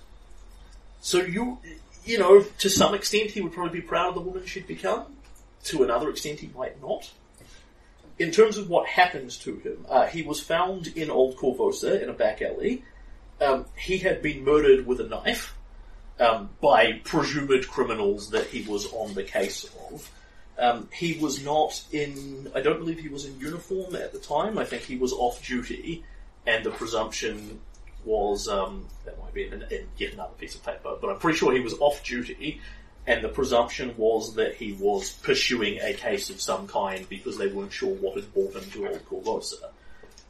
so 1.00 1.18
you, 1.18 1.58
you 2.04 2.18
know, 2.18 2.42
to 2.42 2.70
some 2.70 2.94
extent 2.94 3.30
he 3.30 3.40
would 3.40 3.52
probably 3.52 3.80
be 3.80 3.86
proud 3.86 4.08
of 4.10 4.14
the 4.14 4.20
woman 4.20 4.46
she'd 4.46 4.66
become. 4.66 5.06
To 5.64 5.82
another 5.82 6.10
extent 6.10 6.40
he 6.40 6.50
might 6.56 6.80
not. 6.80 7.10
In 8.18 8.30
terms 8.30 8.58
of 8.58 8.68
what 8.68 8.88
happened 8.88 9.30
to 9.42 9.56
him, 9.56 9.86
uh, 9.88 10.06
he 10.06 10.22
was 10.22 10.40
found 10.40 10.88
in 10.88 11.10
Old 11.10 11.36
Korvosa 11.36 12.02
in 12.02 12.08
a 12.08 12.12
back 12.12 12.42
alley. 12.42 12.84
Um, 13.40 13.66
he 13.76 13.98
had 13.98 14.22
been 14.22 14.44
murdered 14.44 14.86
with 14.86 15.00
a 15.00 15.04
knife 15.04 15.54
um, 16.18 16.50
by 16.60 17.00
presumed 17.04 17.68
criminals 17.68 18.30
that 18.30 18.46
he 18.48 18.62
was 18.62 18.92
on 18.92 19.14
the 19.14 19.22
case 19.22 19.68
of. 19.92 20.10
Um, 20.58 20.88
he 20.92 21.16
was 21.18 21.44
not 21.44 21.80
in, 21.92 22.50
I 22.52 22.60
don't 22.60 22.80
believe 22.80 22.98
he 22.98 23.08
was 23.08 23.24
in 23.24 23.38
uniform 23.38 23.94
at 23.94 24.12
the 24.12 24.18
time. 24.18 24.58
I 24.58 24.64
think 24.64 24.82
he 24.82 24.96
was 24.96 25.12
off 25.12 25.44
duty, 25.46 26.04
and 26.46 26.64
the 26.64 26.70
presumption 26.70 27.60
was, 28.04 28.48
um, 28.48 28.86
that 29.04 29.16
might 29.22 29.32
be 29.32 29.44
in, 29.46 29.62
in 29.70 29.86
yet 29.96 30.14
another 30.14 30.32
piece 30.36 30.56
of 30.56 30.64
paper, 30.64 30.96
but 31.00 31.10
I'm 31.10 31.18
pretty 31.18 31.38
sure 31.38 31.52
he 31.52 31.60
was 31.60 31.74
off 31.74 32.02
duty, 32.02 32.60
and 33.06 33.22
the 33.22 33.28
presumption 33.28 33.94
was 33.96 34.34
that 34.34 34.56
he 34.56 34.72
was 34.72 35.12
pursuing 35.12 35.78
a 35.80 35.94
case 35.94 36.28
of 36.28 36.40
some 36.40 36.66
kind 36.66 37.08
because 37.08 37.38
they 37.38 37.46
weren't 37.46 37.72
sure 37.72 37.94
what 37.94 38.16
had 38.16 38.34
brought 38.34 38.54
him 38.54 38.68
to 38.72 38.88
Old 38.88 39.08
Korvosa. 39.08 39.70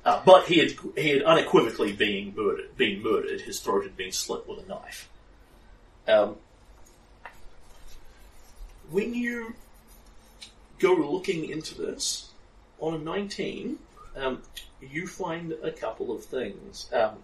Uh, 0.05 0.23
but 0.25 0.47
he 0.47 0.59
had, 0.59 0.73
he 0.97 1.09
had 1.11 1.23
unequivocally 1.23 1.93
been 1.93 2.35
murdered, 2.37 2.77
been 2.77 3.03
murdered, 3.03 3.41
his 3.41 3.61
throat 3.61 3.83
had 3.83 3.97
been 3.97 4.13
slit 4.13 4.47
with 4.47 4.65
a 4.65 4.69
knife. 4.69 5.09
Um, 6.07 6.37
when 8.91 9.15
you 9.15 9.55
go 10.79 10.93
looking 10.95 11.49
into 11.51 11.75
this, 11.75 12.31
on 12.81 12.95
a 12.95 12.99
19, 12.99 13.79
um, 14.17 14.43
you 14.81 15.07
find 15.07 15.53
a 15.63 15.71
couple 15.71 16.13
of 16.15 16.25
things. 16.25 16.89
Um, 16.93 17.17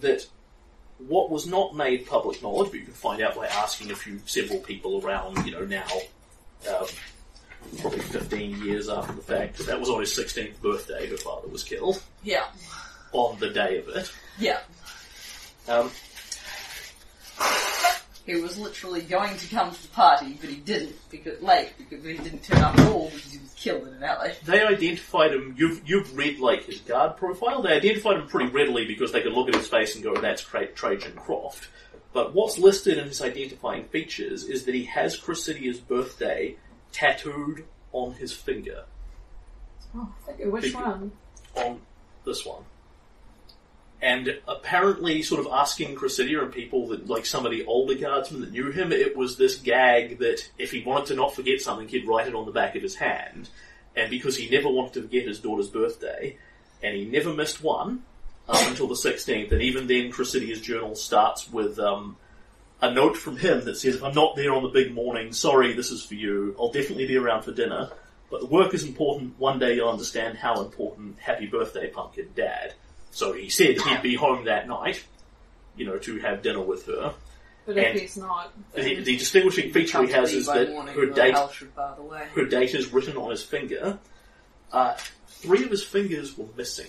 that 0.00 0.26
what 0.98 1.30
was 1.30 1.46
not 1.46 1.74
made 1.76 2.06
public 2.06 2.42
knowledge, 2.42 2.70
but 2.70 2.78
you 2.80 2.84
can 2.86 2.94
find 2.94 3.20
out 3.22 3.34
by 3.36 3.46
asking 3.46 3.90
a 3.90 3.94
few, 3.94 4.20
several 4.26 4.60
people 4.60 5.04
around, 5.04 5.44
you 5.44 5.52
know, 5.52 5.64
now, 5.64 5.86
um, 6.70 6.86
probably 7.80 8.00
15 8.00 8.62
years 8.64 8.88
after 8.88 9.12
the 9.12 9.20
fact. 9.22 9.58
That 9.66 9.78
was 9.78 9.88
on 9.90 10.00
his 10.00 10.10
16th 10.10 10.60
birthday, 10.62 11.06
her 11.08 11.16
father 11.18 11.48
was 11.48 11.64
killed, 11.64 12.02
Yeah, 12.22 12.44
on 13.12 13.38
the 13.40 13.50
day 13.50 13.78
of 13.78 13.88
it. 13.88 14.12
yeah. 14.38 14.60
Um, 15.68 15.90
He 18.26 18.36
was 18.36 18.58
literally 18.58 19.02
going 19.02 19.36
to 19.36 19.48
come 19.48 19.70
to 19.70 19.82
the 19.82 19.88
party, 19.88 20.38
but 20.40 20.48
he 20.48 20.56
didn't 20.56 20.96
because 21.10 21.42
late 21.42 21.72
because 21.76 22.02
he 22.04 22.14
didn't 22.14 22.42
turn 22.42 22.62
up 22.62 22.78
at 22.78 22.88
all 22.90 23.10
because 23.10 23.32
he 23.32 23.38
was 23.38 23.52
killed 23.52 23.86
in 23.86 23.94
an 23.94 24.02
alley. 24.02 24.32
they 24.46 24.62
identified 24.62 25.32
him. 25.34 25.54
You've 25.58 25.82
you've 25.86 26.16
read 26.16 26.38
like 26.38 26.64
his 26.64 26.80
guard 26.80 27.18
profile. 27.18 27.60
They 27.60 27.74
identified 27.76 28.16
him 28.16 28.26
pretty 28.26 28.50
readily 28.50 28.86
because 28.86 29.12
they 29.12 29.20
could 29.20 29.34
look 29.34 29.48
at 29.48 29.54
his 29.54 29.68
face 29.68 29.94
and 29.94 30.02
go, 30.02 30.14
"That's 30.16 30.42
Tra- 30.42 30.68
Trajan 30.68 31.12
Kroft." 31.12 31.66
But 32.14 32.32
what's 32.32 32.58
listed 32.58 32.96
in 32.96 33.08
his 33.08 33.20
identifying 33.20 33.84
features 33.84 34.44
is 34.44 34.64
that 34.64 34.74
he 34.74 34.84
has 34.84 35.16
Chrysidia's 35.16 35.80
birthday 35.80 36.56
tattooed 36.92 37.64
on 37.92 38.12
his 38.14 38.32
finger. 38.32 38.84
Okay, 40.28 40.46
which 40.46 40.64
Big- 40.64 40.74
one? 40.74 41.12
on 41.56 41.80
this 42.24 42.46
one. 42.46 42.64
And 44.04 44.38
apparently, 44.46 45.22
sort 45.22 45.40
of 45.40 45.50
asking 45.50 45.94
Chrysidia 45.94 46.42
and 46.42 46.52
people 46.52 46.88
that, 46.88 47.08
like 47.08 47.24
some 47.24 47.46
of 47.46 47.52
the 47.52 47.64
older 47.64 47.94
guardsmen 47.94 48.42
that 48.42 48.52
knew 48.52 48.70
him, 48.70 48.92
it 48.92 49.16
was 49.16 49.38
this 49.38 49.56
gag 49.56 50.18
that 50.18 50.46
if 50.58 50.72
he 50.72 50.84
wanted 50.84 51.06
to 51.06 51.14
not 51.14 51.34
forget 51.34 51.62
something, 51.62 51.88
he'd 51.88 52.06
write 52.06 52.28
it 52.28 52.34
on 52.34 52.44
the 52.44 52.52
back 52.52 52.76
of 52.76 52.82
his 52.82 52.96
hand. 52.96 53.48
And 53.96 54.10
because 54.10 54.36
he 54.36 54.50
never 54.50 54.68
wanted 54.68 54.92
to 54.92 55.02
forget 55.02 55.26
his 55.26 55.40
daughter's 55.40 55.70
birthday, 55.70 56.36
and 56.82 56.94
he 56.94 57.06
never 57.06 57.32
missed 57.32 57.62
one 57.62 58.02
up 58.46 58.68
until 58.68 58.88
the 58.88 58.94
16th, 58.94 59.50
and 59.52 59.62
even 59.62 59.86
then, 59.86 60.12
Chrysidia's 60.12 60.60
journal 60.60 60.94
starts 60.96 61.50
with 61.50 61.78
um, 61.78 62.18
a 62.82 62.92
note 62.92 63.16
from 63.16 63.38
him 63.38 63.64
that 63.64 63.78
says, 63.78 63.94
If 63.94 64.04
I'm 64.04 64.12
not 64.12 64.36
there 64.36 64.52
on 64.52 64.64
the 64.64 64.68
big 64.68 64.92
morning, 64.92 65.32
sorry, 65.32 65.72
this 65.72 65.90
is 65.90 66.04
for 66.04 66.14
you. 66.14 66.54
I'll 66.60 66.70
definitely 66.70 67.06
be 67.06 67.16
around 67.16 67.44
for 67.44 67.52
dinner. 67.52 67.88
But 68.30 68.40
the 68.40 68.46
work 68.48 68.74
is 68.74 68.84
important. 68.84 69.38
One 69.38 69.58
day 69.58 69.76
you'll 69.76 69.88
understand 69.88 70.36
how 70.36 70.60
important. 70.60 71.18
Happy 71.20 71.46
birthday, 71.46 71.88
pumpkin 71.88 72.28
dad. 72.36 72.74
So 73.14 73.32
he 73.32 73.48
said 73.48 73.80
he'd 73.80 74.02
be 74.02 74.16
home 74.16 74.44
that 74.46 74.66
night, 74.66 75.02
you 75.76 75.86
know, 75.86 75.98
to 75.98 76.18
have 76.18 76.42
dinner 76.42 76.60
with 76.60 76.86
her. 76.86 77.14
But 77.64 77.78
if 77.78 77.86
And- 77.86 78.00
he's 78.00 78.16
not, 78.16 78.52
The, 78.74 78.96
the 79.02 79.16
distinguishing 79.16 79.72
feature 79.72 80.02
he 80.04 80.12
has 80.12 80.32
is 80.34 80.46
that 80.46 80.68
morning, 80.68 80.94
her 80.94 81.06
date, 81.06 81.34
house 81.34 81.62
the 81.96 82.02
way. 82.02 82.26
her 82.34 82.44
date 82.44 82.74
is 82.74 82.92
written 82.92 83.16
on 83.16 83.30
his 83.30 83.42
finger. 83.42 83.98
Uh, 84.72 84.96
three 85.28 85.62
of 85.64 85.70
his 85.70 85.84
fingers 85.84 86.36
were 86.36 86.48
missing 86.56 86.88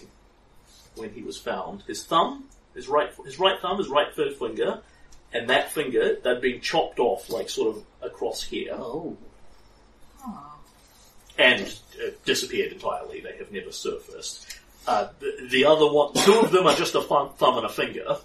when 0.96 1.12
he 1.14 1.22
was 1.22 1.38
found. 1.38 1.84
His 1.84 2.04
thumb, 2.04 2.46
his 2.74 2.88
right, 2.88 3.14
his 3.24 3.40
right 3.40 3.60
thumb, 3.62 3.78
his 3.78 3.88
right 3.88 4.14
third 4.16 4.36
finger, 4.36 4.82
and 5.32 5.50
that 5.50 5.72
finger 5.72 6.16
they'd 6.24 6.42
been 6.42 6.60
chopped 6.60 7.00
off, 7.00 7.30
like 7.30 7.50
sort 7.50 7.78
of 7.78 7.84
across 8.02 8.42
here. 8.44 8.74
Oh. 8.74 9.16
and 11.38 11.62
uh, 12.02 12.10
disappeared 12.26 12.72
entirely. 12.74 13.20
They 13.22 13.38
have 13.38 13.52
never 13.52 13.72
surfaced. 13.72 14.60
Uh, 14.88 15.08
the, 15.20 15.48
the 15.50 15.66
other 15.66 15.92
one, 15.92 16.14
two 16.14 16.40
of 16.40 16.52
them 16.52 16.68
are 16.68 16.76
just 16.76 16.96
a 16.96 17.02
thumb, 17.02 17.32
thumb 17.38 17.58
and 17.58 17.66
a 17.66 17.70
finger. 17.70 18.18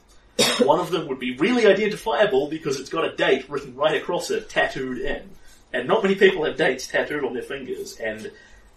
One 0.60 0.80
of 0.80 0.90
them 0.90 1.08
would 1.08 1.18
be 1.18 1.36
really 1.36 1.66
identifiable 1.66 2.48
because 2.48 2.80
it's 2.80 2.90
got 2.90 3.04
a 3.04 3.14
date 3.14 3.48
written 3.48 3.74
right 3.74 4.00
across 4.00 4.30
it, 4.30 4.48
tattooed 4.48 4.98
in. 4.98 5.30
And 5.72 5.86
not 5.86 6.02
many 6.02 6.14
people 6.14 6.44
have 6.44 6.56
dates 6.56 6.86
tattooed 6.86 7.24
on 7.24 7.32
their 7.32 7.42
fingers, 7.42 7.98
and 7.98 8.30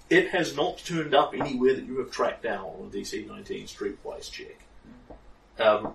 it 0.10 0.30
has 0.30 0.56
not 0.56 0.78
turned 0.80 1.16
up 1.16 1.34
anywhere 1.34 1.74
that 1.76 1.86
you 1.86 2.00
have 2.00 2.12
tracked 2.12 2.44
down 2.44 2.66
on 2.66 2.92
a 2.94 2.96
DC 2.96 3.28
19 3.28 3.66
Streetwise 3.66 4.32
check. 4.32 4.58
Um, 5.60 5.94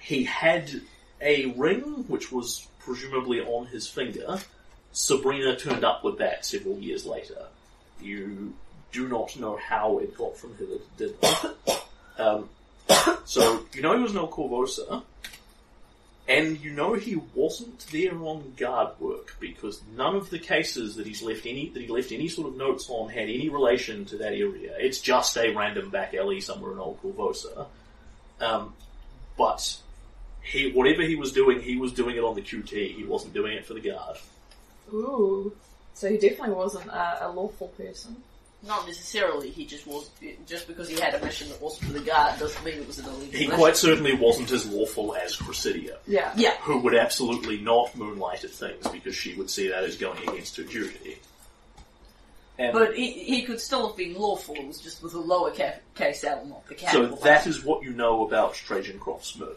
he 0.00 0.24
had 0.24 0.80
a 1.20 1.46
ring, 1.52 2.04
which 2.08 2.32
was 2.32 2.66
presumably 2.80 3.40
on 3.40 3.66
his 3.66 3.86
finger. 3.86 4.38
Sabrina 4.92 5.56
turned 5.56 5.84
up 5.84 6.02
with 6.02 6.18
that 6.18 6.44
several 6.44 6.78
years 6.78 7.06
later. 7.06 7.46
You 8.00 8.54
do 8.92 9.08
not 9.08 9.38
know 9.38 9.56
how 9.56 9.98
it 9.98 10.16
got 10.16 10.36
from 10.36 10.54
her 10.56 10.64
to 10.64 10.80
did. 10.96 11.16
Um, 12.20 12.48
so 13.26 13.64
you 13.72 13.80
know 13.80 13.96
he 13.96 14.02
was 14.02 14.12
no 14.12 14.26
Korvosa, 14.26 15.04
and 16.26 16.58
you 16.60 16.72
know 16.72 16.94
he 16.94 17.14
wasn't 17.32 17.86
there 17.92 18.16
on 18.24 18.54
guard 18.56 18.98
work 18.98 19.36
because 19.38 19.80
none 19.96 20.16
of 20.16 20.28
the 20.28 20.40
cases 20.40 20.96
that 20.96 21.06
he's 21.06 21.22
left 21.22 21.46
any 21.46 21.68
that 21.68 21.80
he 21.80 21.86
left 21.86 22.10
any 22.10 22.26
sort 22.26 22.48
of 22.48 22.56
notes 22.56 22.90
on 22.90 23.08
had 23.08 23.28
any 23.28 23.48
relation 23.48 24.04
to 24.06 24.16
that 24.16 24.32
area. 24.32 24.74
It's 24.78 25.00
just 25.00 25.36
a 25.36 25.54
random 25.54 25.90
back 25.90 26.12
alley 26.12 26.40
somewhere 26.40 26.72
in 26.72 26.80
Old 26.80 27.00
Korvosa. 27.00 27.66
Um, 28.40 28.74
but 29.36 29.78
he, 30.42 30.72
whatever 30.72 31.02
he 31.02 31.14
was 31.14 31.32
doing, 31.32 31.60
he 31.60 31.76
was 31.76 31.92
doing 31.92 32.16
it 32.16 32.24
on 32.24 32.34
the 32.34 32.42
QT. 32.42 32.96
He 32.96 33.04
wasn't 33.04 33.32
doing 33.32 33.56
it 33.56 33.64
for 33.64 33.74
the 33.74 33.80
guard. 33.80 34.16
Ooh. 34.92 35.54
So 35.94 36.08
he 36.08 36.16
definitely 36.16 36.54
wasn't 36.54 36.86
a, 36.88 37.26
a 37.26 37.30
lawful 37.30 37.68
person. 37.68 38.16
Not 38.66 38.86
necessarily. 38.86 39.50
He 39.50 39.64
just 39.66 39.86
was 39.86 40.10
just 40.46 40.66
because 40.66 40.88
he 40.88 40.98
had 40.98 41.14
a 41.14 41.24
mission 41.24 41.48
that 41.48 41.62
wasn't 41.62 41.92
for 41.92 41.98
the 41.98 42.04
guard 42.04 42.38
doesn't 42.40 42.64
mean 42.64 42.74
it 42.78 42.86
was 42.88 42.98
an 42.98 43.04
illegal 43.06 43.26
He 43.38 43.44
mission. 43.46 43.50
quite 43.52 43.76
certainly 43.76 44.14
wasn't 44.14 44.50
as 44.50 44.66
lawful 44.66 45.14
as 45.14 45.36
Cressidia, 45.36 45.96
Yeah. 46.08 46.32
yeah. 46.36 46.56
who 46.62 46.78
would 46.80 46.94
absolutely 46.96 47.58
not 47.58 47.94
moonlight 47.96 48.42
at 48.42 48.50
things 48.50 48.86
because 48.88 49.14
she 49.14 49.34
would 49.36 49.48
see 49.48 49.68
that 49.68 49.84
as 49.84 49.96
going 49.96 50.20
against 50.28 50.56
her 50.56 50.64
duty. 50.64 51.18
And 52.58 52.72
But 52.72 52.96
he, 52.96 53.12
he 53.12 53.42
could 53.44 53.60
still 53.60 53.86
have 53.86 53.96
been 53.96 54.14
lawful. 54.14 54.56
It 54.56 54.66
was 54.66 54.80
just 54.80 55.04
with 55.04 55.14
a 55.14 55.20
lower 55.20 55.52
ca- 55.52 55.78
case 55.94 56.24
L, 56.24 56.44
not 56.44 56.66
the 56.66 56.74
capital. 56.74 57.16
so 57.16 57.22
that 57.24 57.46
is 57.46 57.62
what 57.64 57.84
you 57.84 57.90
know 57.90 58.26
about 58.26 58.54
Trajan 58.54 58.98
Kroft's 58.98 59.38
murder. 59.38 59.54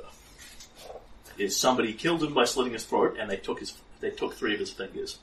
Is 1.39 1.57
somebody 1.57 1.93
killed 1.93 2.21
him 2.21 2.35
by 2.35 2.43
slitting 2.45 2.73
his 2.73 2.83
throat, 2.85 3.17
and 3.19 3.27
they 3.31 3.37
took 3.37 3.59
his 3.61 3.73
they 3.99 4.11
took 4.11 4.35
three 4.35 4.53
of 4.53 4.59
his 4.59 4.69
fingers. 4.69 5.17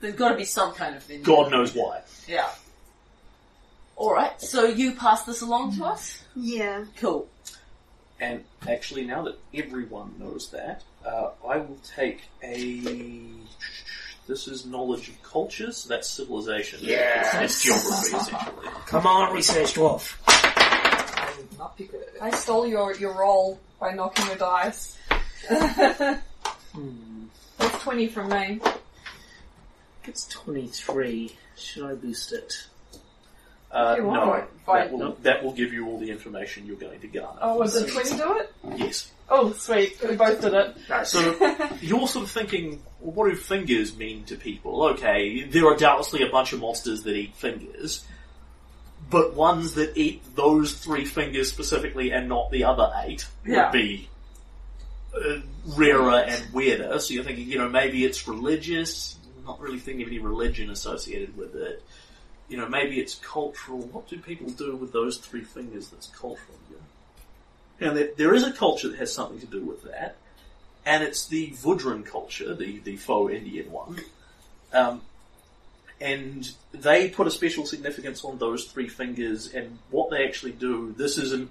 There's 0.00 0.14
got 0.14 0.30
to 0.30 0.36
be 0.36 0.44
some 0.44 0.72
kind 0.72 0.96
of 0.96 1.02
thing. 1.02 1.22
God 1.22 1.50
knows 1.50 1.74
why. 1.74 2.00
Yeah. 2.26 2.48
All 3.96 4.12
right. 4.12 4.40
So 4.40 4.64
you 4.64 4.92
pass 4.92 5.24
this 5.24 5.42
along 5.42 5.76
to 5.76 5.84
us. 5.84 6.22
Yeah. 6.34 6.84
Cool. 6.96 7.28
And 8.18 8.44
actually, 8.68 9.04
now 9.04 9.22
that 9.24 9.38
everyone 9.54 10.14
knows 10.18 10.50
that, 10.50 10.82
uh, 11.04 11.30
I 11.46 11.58
will 11.58 11.78
take 11.96 12.22
a. 12.42 12.80
This 14.26 14.46
is 14.46 14.64
knowledge 14.64 15.08
of 15.08 15.22
cultures, 15.22 15.78
so 15.78 15.88
that's 15.88 16.08
civilization. 16.08 16.78
Yes. 16.82 17.34
It's 17.42 17.62
geography, 17.62 18.16
essentially. 18.16 18.70
Come 18.86 19.06
on, 19.06 19.34
research 19.34 19.74
dwarf. 19.74 20.16
I 20.26 21.34
would 21.36 21.58
not 21.58 21.76
pick 21.76 21.92
it. 21.92 22.16
I 22.20 22.30
stole 22.30 22.66
your, 22.66 22.94
your 22.96 23.12
roll 23.12 23.58
by 23.80 23.92
knocking 23.92 24.26
your 24.26 24.36
dice. 24.36 24.96
Hmm. 26.72 27.24
That's 27.58 27.82
20 27.82 28.06
from 28.08 28.28
me. 28.28 28.60
It's 30.10 30.26
23. 30.26 31.30
Should 31.56 31.84
I 31.84 31.94
boost 31.94 32.32
it? 32.32 32.66
Uh, 33.70 33.94
no, 34.00 34.44
fine. 34.66 34.78
that 34.88 34.92
will, 34.92 35.12
that 35.22 35.44
will 35.44 35.52
give 35.52 35.72
you 35.72 35.86
all 35.86 36.00
the 36.00 36.10
information 36.10 36.66
you're 36.66 36.74
going 36.74 36.98
to 37.00 37.06
garner. 37.06 37.38
Oh, 37.40 37.58
was 37.58 37.76
it 37.76 37.88
20 37.92 38.16
do 38.16 38.38
it? 38.38 38.52
Yes. 38.76 39.12
Oh, 39.28 39.52
sweet. 39.52 39.96
We 40.02 40.16
both 40.16 40.40
did 40.40 40.52
it. 40.52 40.76
So 41.06 41.20
you're 41.80 42.08
sort 42.08 42.24
of 42.24 42.30
thinking, 42.32 42.82
well, 42.98 43.12
what 43.12 43.30
do 43.30 43.36
fingers 43.36 43.96
mean 43.96 44.24
to 44.24 44.34
people? 44.34 44.82
Okay, 44.88 45.44
there 45.44 45.66
are 45.68 45.76
doubtlessly 45.76 46.26
a 46.26 46.30
bunch 46.32 46.52
of 46.52 46.58
monsters 46.60 47.04
that 47.04 47.14
eat 47.14 47.36
fingers, 47.36 48.04
but 49.08 49.34
ones 49.34 49.74
that 49.74 49.96
eat 49.96 50.22
those 50.34 50.72
three 50.74 51.04
fingers 51.04 51.48
specifically 51.52 52.10
and 52.10 52.28
not 52.28 52.50
the 52.50 52.64
other 52.64 52.90
eight 53.04 53.24
Yeah. 53.46 53.66
would 53.66 53.72
be 53.72 54.08
uh, 55.14 55.38
rarer 55.76 56.18
and 56.26 56.52
weirder. 56.52 56.98
So 56.98 57.14
you're 57.14 57.22
thinking, 57.22 57.46
you 57.48 57.58
know, 57.58 57.68
maybe 57.68 58.04
it's 58.04 58.26
religious. 58.26 59.16
Not 59.50 59.60
really 59.60 59.80
thinking 59.80 60.02
of 60.02 60.08
any 60.08 60.20
religion 60.20 60.70
associated 60.70 61.36
with 61.36 61.56
it. 61.56 61.82
You 62.48 62.56
know, 62.56 62.68
maybe 62.68 63.00
it's 63.00 63.16
cultural. 63.16 63.80
What 63.80 64.08
do 64.08 64.16
people 64.18 64.48
do 64.48 64.76
with 64.76 64.92
those 64.92 65.18
three 65.18 65.42
fingers 65.42 65.88
that's 65.88 66.06
cultural? 66.06 66.56
You 66.70 66.76
know? 66.76 67.88
Now, 67.88 67.94
there, 67.94 68.10
there 68.16 68.34
is 68.34 68.44
a 68.44 68.52
culture 68.52 68.88
that 68.88 68.98
has 68.98 69.12
something 69.12 69.40
to 69.40 69.46
do 69.46 69.62
with 69.62 69.82
that, 69.82 70.16
and 70.86 71.02
it's 71.02 71.26
the 71.26 71.50
Vudran 71.50 72.06
culture, 72.06 72.54
the, 72.54 72.78
the 72.78 72.96
faux 72.96 73.34
Indian 73.34 73.72
one. 73.72 73.98
Um, 74.72 75.02
and 76.00 76.48
they 76.70 77.08
put 77.08 77.26
a 77.26 77.30
special 77.30 77.66
significance 77.66 78.24
on 78.24 78.38
those 78.38 78.66
three 78.66 78.88
fingers 78.88 79.52
and 79.52 79.78
what 79.90 80.10
they 80.10 80.24
actually 80.24 80.52
do. 80.52 80.94
This 80.96 81.18
is 81.18 81.32
an 81.32 81.50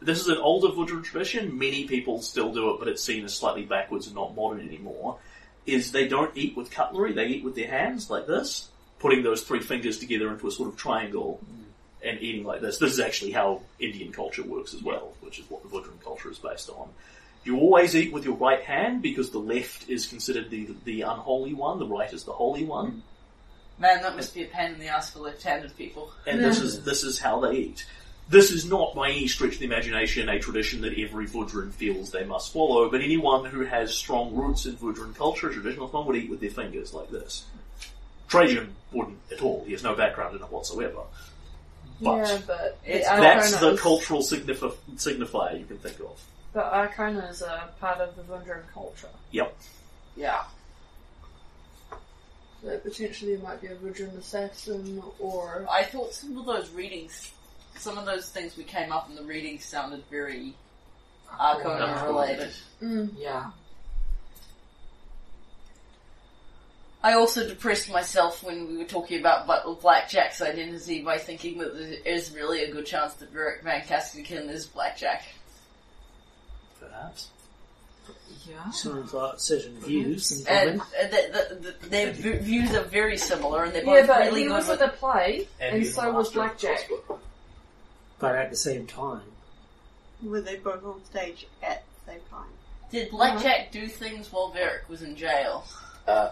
this 0.00 0.20
is 0.20 0.28
an 0.28 0.38
older 0.38 0.68
Vudran 0.68 1.02
tradition. 1.02 1.58
Many 1.58 1.88
people 1.88 2.22
still 2.22 2.52
do 2.52 2.70
it, 2.70 2.78
but 2.78 2.88
it's 2.88 3.02
seen 3.02 3.24
as 3.24 3.34
slightly 3.34 3.64
backwards 3.64 4.06
and 4.06 4.14
not 4.14 4.36
modern 4.36 4.66
anymore. 4.66 5.18
Is 5.64 5.92
they 5.92 6.08
don't 6.08 6.36
eat 6.36 6.56
with 6.56 6.70
cutlery; 6.70 7.12
they 7.12 7.26
eat 7.26 7.44
with 7.44 7.54
their 7.54 7.68
hands, 7.68 8.10
like 8.10 8.26
this, 8.26 8.68
putting 8.98 9.22
those 9.22 9.42
three 9.42 9.60
fingers 9.60 9.98
together 9.98 10.30
into 10.30 10.48
a 10.48 10.50
sort 10.50 10.68
of 10.68 10.76
triangle 10.76 11.40
mm. 11.44 11.64
and 12.08 12.20
eating 12.20 12.44
like 12.44 12.60
this. 12.60 12.78
This 12.78 12.92
is 12.92 13.00
actually 13.00 13.32
how 13.32 13.62
Indian 13.78 14.12
culture 14.12 14.42
works 14.42 14.74
as 14.74 14.82
well, 14.82 15.12
which 15.20 15.38
is 15.38 15.48
what 15.48 15.62
the 15.62 15.68
Vudran 15.68 16.02
culture 16.02 16.30
is 16.30 16.38
based 16.38 16.68
on. 16.70 16.88
You 17.44 17.58
always 17.58 17.94
eat 17.96 18.12
with 18.12 18.24
your 18.24 18.36
right 18.36 18.62
hand 18.62 19.02
because 19.02 19.30
the 19.30 19.38
left 19.38 19.88
is 19.88 20.06
considered 20.06 20.50
the 20.50 20.74
the 20.84 21.02
unholy 21.02 21.54
one, 21.54 21.78
the 21.78 21.86
right 21.86 22.12
is 22.12 22.24
the 22.24 22.32
holy 22.32 22.64
one, 22.64 22.92
mm. 22.92 23.00
Man, 23.78 24.02
that 24.02 24.14
must 24.14 24.32
be 24.32 24.44
a 24.44 24.46
pain 24.46 24.74
in 24.74 24.78
the 24.78 24.88
ass 24.88 25.10
for 25.10 25.18
left-handed 25.20 25.76
people. 25.76 26.12
and 26.26 26.42
this 26.42 26.60
is 26.66 26.84
this 26.84 27.02
is 27.02 27.18
how 27.18 27.40
they 27.40 27.56
eat. 27.56 27.86
This 28.28 28.50
is 28.50 28.64
not 28.64 28.94
by 28.94 29.10
any 29.10 29.26
stretch 29.28 29.54
of 29.54 29.58
the 29.58 29.66
imagination 29.66 30.28
a 30.28 30.38
tradition 30.38 30.80
that 30.82 30.98
every 30.98 31.26
Vudran 31.26 31.70
feels 31.72 32.10
they 32.10 32.24
must 32.24 32.52
follow, 32.52 32.88
but 32.88 33.00
anyone 33.02 33.44
who 33.44 33.62
has 33.64 33.94
strong 33.94 34.34
roots 34.34 34.64
in 34.64 34.76
Vudran 34.76 35.14
culture, 35.14 35.50
traditional 35.52 35.88
one, 35.88 36.06
would 36.06 36.16
eat 36.16 36.30
with 36.30 36.40
their 36.40 36.50
fingers 36.50 36.94
like 36.94 37.10
this. 37.10 37.44
Trajan 38.28 38.74
wouldn't 38.92 39.18
at 39.30 39.42
all. 39.42 39.64
He 39.66 39.72
has 39.72 39.82
no 39.82 39.94
background 39.94 40.34
in 40.36 40.42
it 40.42 40.50
whatsoever. 40.50 41.00
But 42.00 42.16
yeah, 42.16 42.38
but 42.46 42.78
it's- 42.86 43.04
the 43.14 43.20
that's 43.20 43.50
the 43.60 43.72
Arkonas- 43.72 43.78
cultural 43.78 44.20
signif- 44.22 44.76
signifier 44.96 45.58
you 45.58 45.66
can 45.66 45.78
think 45.78 46.00
of. 46.00 46.18
The 46.54 46.60
Arkonas 46.60 47.42
are 47.46 47.68
part 47.80 48.00
of 48.00 48.16
the 48.16 48.22
Vudran 48.22 48.62
culture. 48.72 49.08
Yep. 49.32 49.54
Yeah. 50.16 50.44
So 52.62 52.78
potentially 52.78 53.32
it 53.34 53.42
might 53.42 53.60
be 53.60 53.66
a 53.68 53.74
Vudran 53.76 54.16
assassin 54.16 55.02
or 55.18 55.66
I 55.70 55.84
thought 55.84 56.14
some 56.14 56.36
of 56.38 56.46
those 56.46 56.70
readings, 56.70 57.30
some 57.76 57.98
of 57.98 58.06
those 58.06 58.28
things 58.28 58.56
we 58.56 58.64
came 58.64 58.92
up 58.92 59.08
in 59.08 59.16
the 59.16 59.22
reading 59.22 59.58
sounded 59.58 60.04
very 60.10 60.54
Arkona 61.40 62.04
related. 62.06 62.50
Yeah. 63.16 63.50
I 67.04 67.14
also 67.14 67.48
depressed 67.48 67.90
myself 67.90 68.44
when 68.44 68.68
we 68.68 68.76
were 68.78 68.84
talking 68.84 69.18
about 69.18 69.46
But- 69.46 69.80
Blackjack's 69.80 70.40
identity 70.40 71.02
by 71.02 71.18
thinking 71.18 71.58
that 71.58 71.76
there 71.76 71.98
is 72.04 72.30
really 72.32 72.62
a 72.62 72.70
good 72.70 72.86
chance 72.86 73.14
that 73.14 73.34
Varric 73.34 73.62
Van 73.64 73.80
Kastenkin 73.82 74.48
is 74.48 74.66
Blackjack. 74.66 75.24
Perhaps. 76.78 77.28
Yeah. 78.48 78.70
Someone's 78.70 79.10
got 79.12 79.40
certain 79.40 79.78
views 79.80 80.40
in 80.42 80.46
And 80.48 80.80
common. 80.80 80.94
uh, 81.00 81.08
the, 81.08 81.54
the, 81.54 81.70
the, 81.82 81.88
their 81.88 82.12
v- 82.12 82.38
views 82.38 82.74
are 82.74 82.82
very 82.84 83.16
similar 83.16 83.64
and 83.64 83.72
they're 83.74 83.84
both 83.84 83.94
Yeah, 83.94 84.06
but 84.06 84.18
really 84.26 84.42
he 84.42 84.48
was 84.48 84.68
at 84.68 84.78
the 84.80 84.88
play, 84.88 85.46
and, 85.60 85.78
he's 85.78 85.94
so 85.94 86.10
was 86.12 86.34
master 86.34 86.40
of 86.74 86.78
Blackjack. 86.88 87.11
Crossbow. 88.22 88.36
But 88.38 88.44
at 88.44 88.50
the 88.50 88.56
same 88.56 88.86
time, 88.86 89.22
Were 90.22 90.40
they 90.40 90.56
both 90.56 90.84
on 90.84 91.04
stage 91.04 91.46
at 91.62 91.82
the 92.06 92.12
same 92.12 92.20
time? 92.30 92.48
Did 92.90 93.10
Blackjack 93.10 93.72
do 93.72 93.86
things 93.88 94.30
while 94.32 94.52
Varric 94.54 94.88
was 94.88 95.02
in 95.02 95.16
jail? 95.16 95.64
Uh, 96.06 96.30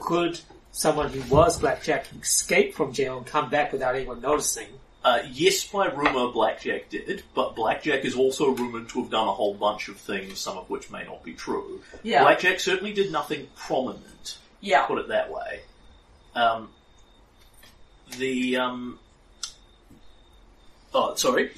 could 0.00 0.40
someone 0.72 1.10
who 1.10 1.20
was 1.34 1.58
Blackjack 1.58 2.06
escape 2.22 2.74
from 2.74 2.92
jail 2.92 3.18
and 3.18 3.26
come 3.26 3.50
back 3.50 3.72
without 3.72 3.94
anyone 3.96 4.20
noticing? 4.20 4.66
uh, 5.04 5.18
yes, 5.30 5.66
by 5.68 5.86
rumour, 5.88 6.32
Blackjack 6.32 6.88
did, 6.88 7.22
but 7.34 7.54
Blackjack 7.54 8.06
is 8.06 8.14
also 8.16 8.50
rumoured 8.52 8.88
to 8.88 9.02
have 9.02 9.10
done 9.10 9.28
a 9.28 9.32
whole 9.32 9.52
bunch 9.52 9.88
of 9.88 9.96
things, 9.98 10.38
some 10.38 10.56
of 10.56 10.70
which 10.70 10.90
may 10.90 11.04
not 11.04 11.22
be 11.22 11.34
true. 11.34 11.82
Yeah. 12.02 12.22
Blackjack 12.22 12.58
certainly 12.58 12.94
did 12.94 13.12
nothing 13.12 13.48
prominent, 13.54 14.38
Yeah. 14.62 14.86
put 14.86 14.96
it 14.98 15.08
that 15.08 15.30
way. 15.30 15.60
Um, 16.34 16.70
the, 18.16 18.56
um, 18.56 18.98
oh, 20.94 21.14
sorry. 21.16 21.50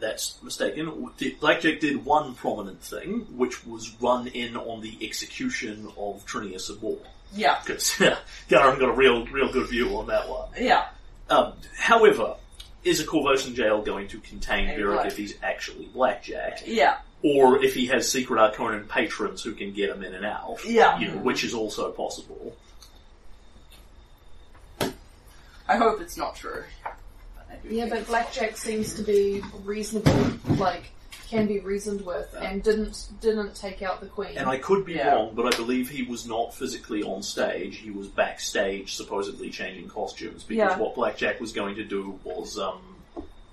That's 0.00 0.42
mistaken. 0.42 1.10
Blackjack 1.40 1.80
did 1.80 2.04
one 2.04 2.34
prominent 2.34 2.82
thing, 2.82 3.26
which 3.36 3.66
was 3.66 3.94
run 4.00 4.28
in 4.28 4.56
on 4.56 4.80
the 4.80 4.96
execution 5.02 5.86
of 5.98 6.24
Trinia 6.26 6.60
Sabor. 6.60 6.96
Yeah. 7.34 7.60
Because 7.64 7.94
Garum 8.48 8.78
got 8.78 8.88
a 8.88 8.92
real, 8.92 9.26
real 9.26 9.52
good 9.52 9.68
view 9.68 9.96
on 9.98 10.06
that 10.06 10.28
one. 10.28 10.48
Yeah. 10.58 10.86
Um, 11.28 11.52
however, 11.76 12.36
is 12.82 13.00
a 13.00 13.04
Korvosan 13.04 13.54
jail 13.54 13.82
going 13.82 14.08
to 14.08 14.18
contain 14.20 14.68
Varric 14.68 14.96
right. 14.96 15.06
if 15.06 15.16
he's 15.16 15.34
actually 15.42 15.86
Blackjack? 15.86 16.62
Yeah. 16.66 16.96
Or 17.22 17.62
if 17.62 17.74
he 17.74 17.86
has 17.86 18.10
secret 18.10 18.38
Arkonan 18.38 18.88
patrons 18.88 19.42
who 19.42 19.52
can 19.52 19.72
get 19.72 19.90
him 19.90 20.02
in 20.02 20.14
and 20.14 20.24
out? 20.24 20.60
Yeah. 20.64 20.98
You 20.98 21.08
know, 21.08 21.18
which 21.18 21.44
is 21.44 21.52
also 21.52 21.92
possible. 21.92 22.56
I 25.68 25.76
hope 25.76 26.00
it's 26.00 26.16
not 26.16 26.34
true. 26.34 26.64
But 27.62 27.68
I 27.68 27.70
do 27.70 27.76
Yeah, 27.76 27.86
but 27.88 28.06
Blackjack 28.06 28.56
seems 28.56 28.94
to 28.94 29.02
be 29.02 29.42
reasonable. 29.64 30.12
Like, 30.56 30.84
can 31.28 31.46
be 31.46 31.60
reasoned 31.60 32.04
with, 32.04 32.34
and 32.40 32.60
didn't 32.60 33.06
didn't 33.20 33.54
take 33.54 33.82
out 33.82 34.00
the 34.00 34.06
queen. 34.08 34.36
And 34.36 34.48
I 34.48 34.58
could 34.58 34.84
be 34.84 34.94
Yeah. 34.94 35.14
wrong, 35.14 35.30
but 35.32 35.46
I 35.46 35.56
believe 35.56 35.88
he 35.88 36.02
was 36.02 36.26
not 36.26 36.52
physically 36.52 37.04
on 37.04 37.22
stage. 37.22 37.76
He 37.76 37.92
was 37.92 38.08
backstage, 38.08 38.96
supposedly 38.96 39.48
changing 39.48 39.88
costumes 39.88 40.42
because 40.42 40.72
Yeah. 40.72 40.78
what 40.78 40.96
Blackjack 40.96 41.40
was 41.40 41.52
going 41.52 41.76
to 41.76 41.84
do 41.84 42.18
was 42.24 42.58
um 42.58 42.80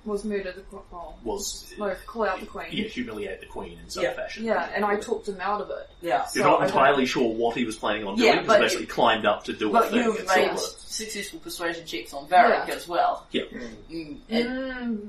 was 0.07 0.23
murder 0.23 0.51
the 0.53 0.61
queen. 0.61 0.81
Oh, 0.93 1.13
was 1.23 1.71
no, 1.77 1.93
call 2.05 2.25
out 2.27 2.39
the 2.39 2.45
queen. 2.45 2.67
yeah, 2.71 2.85
humiliate 2.87 3.41
the 3.41 3.45
queen 3.45 3.77
in 3.83 3.89
some 3.89 4.03
Yeah. 4.03 4.13
fashion. 4.13 4.45
Yeah, 4.45 4.69
and 4.73 4.83
I 4.85 4.95
talked 4.95 5.27
him 5.27 5.39
out 5.41 5.61
of 5.61 5.69
it. 5.69 5.89
Yeah. 6.01 6.25
You're 6.33 6.43
So 6.45 6.49
not 6.49 6.61
I 6.61 6.65
entirely 6.65 7.05
sure 7.05 7.31
what 7.31 7.55
he 7.57 7.65
was 7.65 7.75
planning 7.75 8.07
on 8.07 8.15
doing. 8.15 8.27
Yeah, 8.33 8.41
he 8.41 8.47
but 8.47 8.59
basically 8.61 8.85
climbed 8.87 9.25
up 9.25 9.43
to 9.43 9.53
do 9.53 9.69
a 9.69 9.73
But 9.73 9.89
thing. 9.91 10.03
you've 10.03 10.17
and 10.17 10.27
made 10.27 10.57
so, 10.57 10.65
uh, 10.65 10.79
successful 10.79 11.39
persuasion 11.39 11.85
checks 11.85 12.13
on 12.13 12.27
Varric 12.27 12.67
Yeah. 12.69 12.73
as 12.75 12.87
well. 12.87 13.27
Yeah. 13.31 13.43
Mm, 13.91 14.17
and 14.29 14.47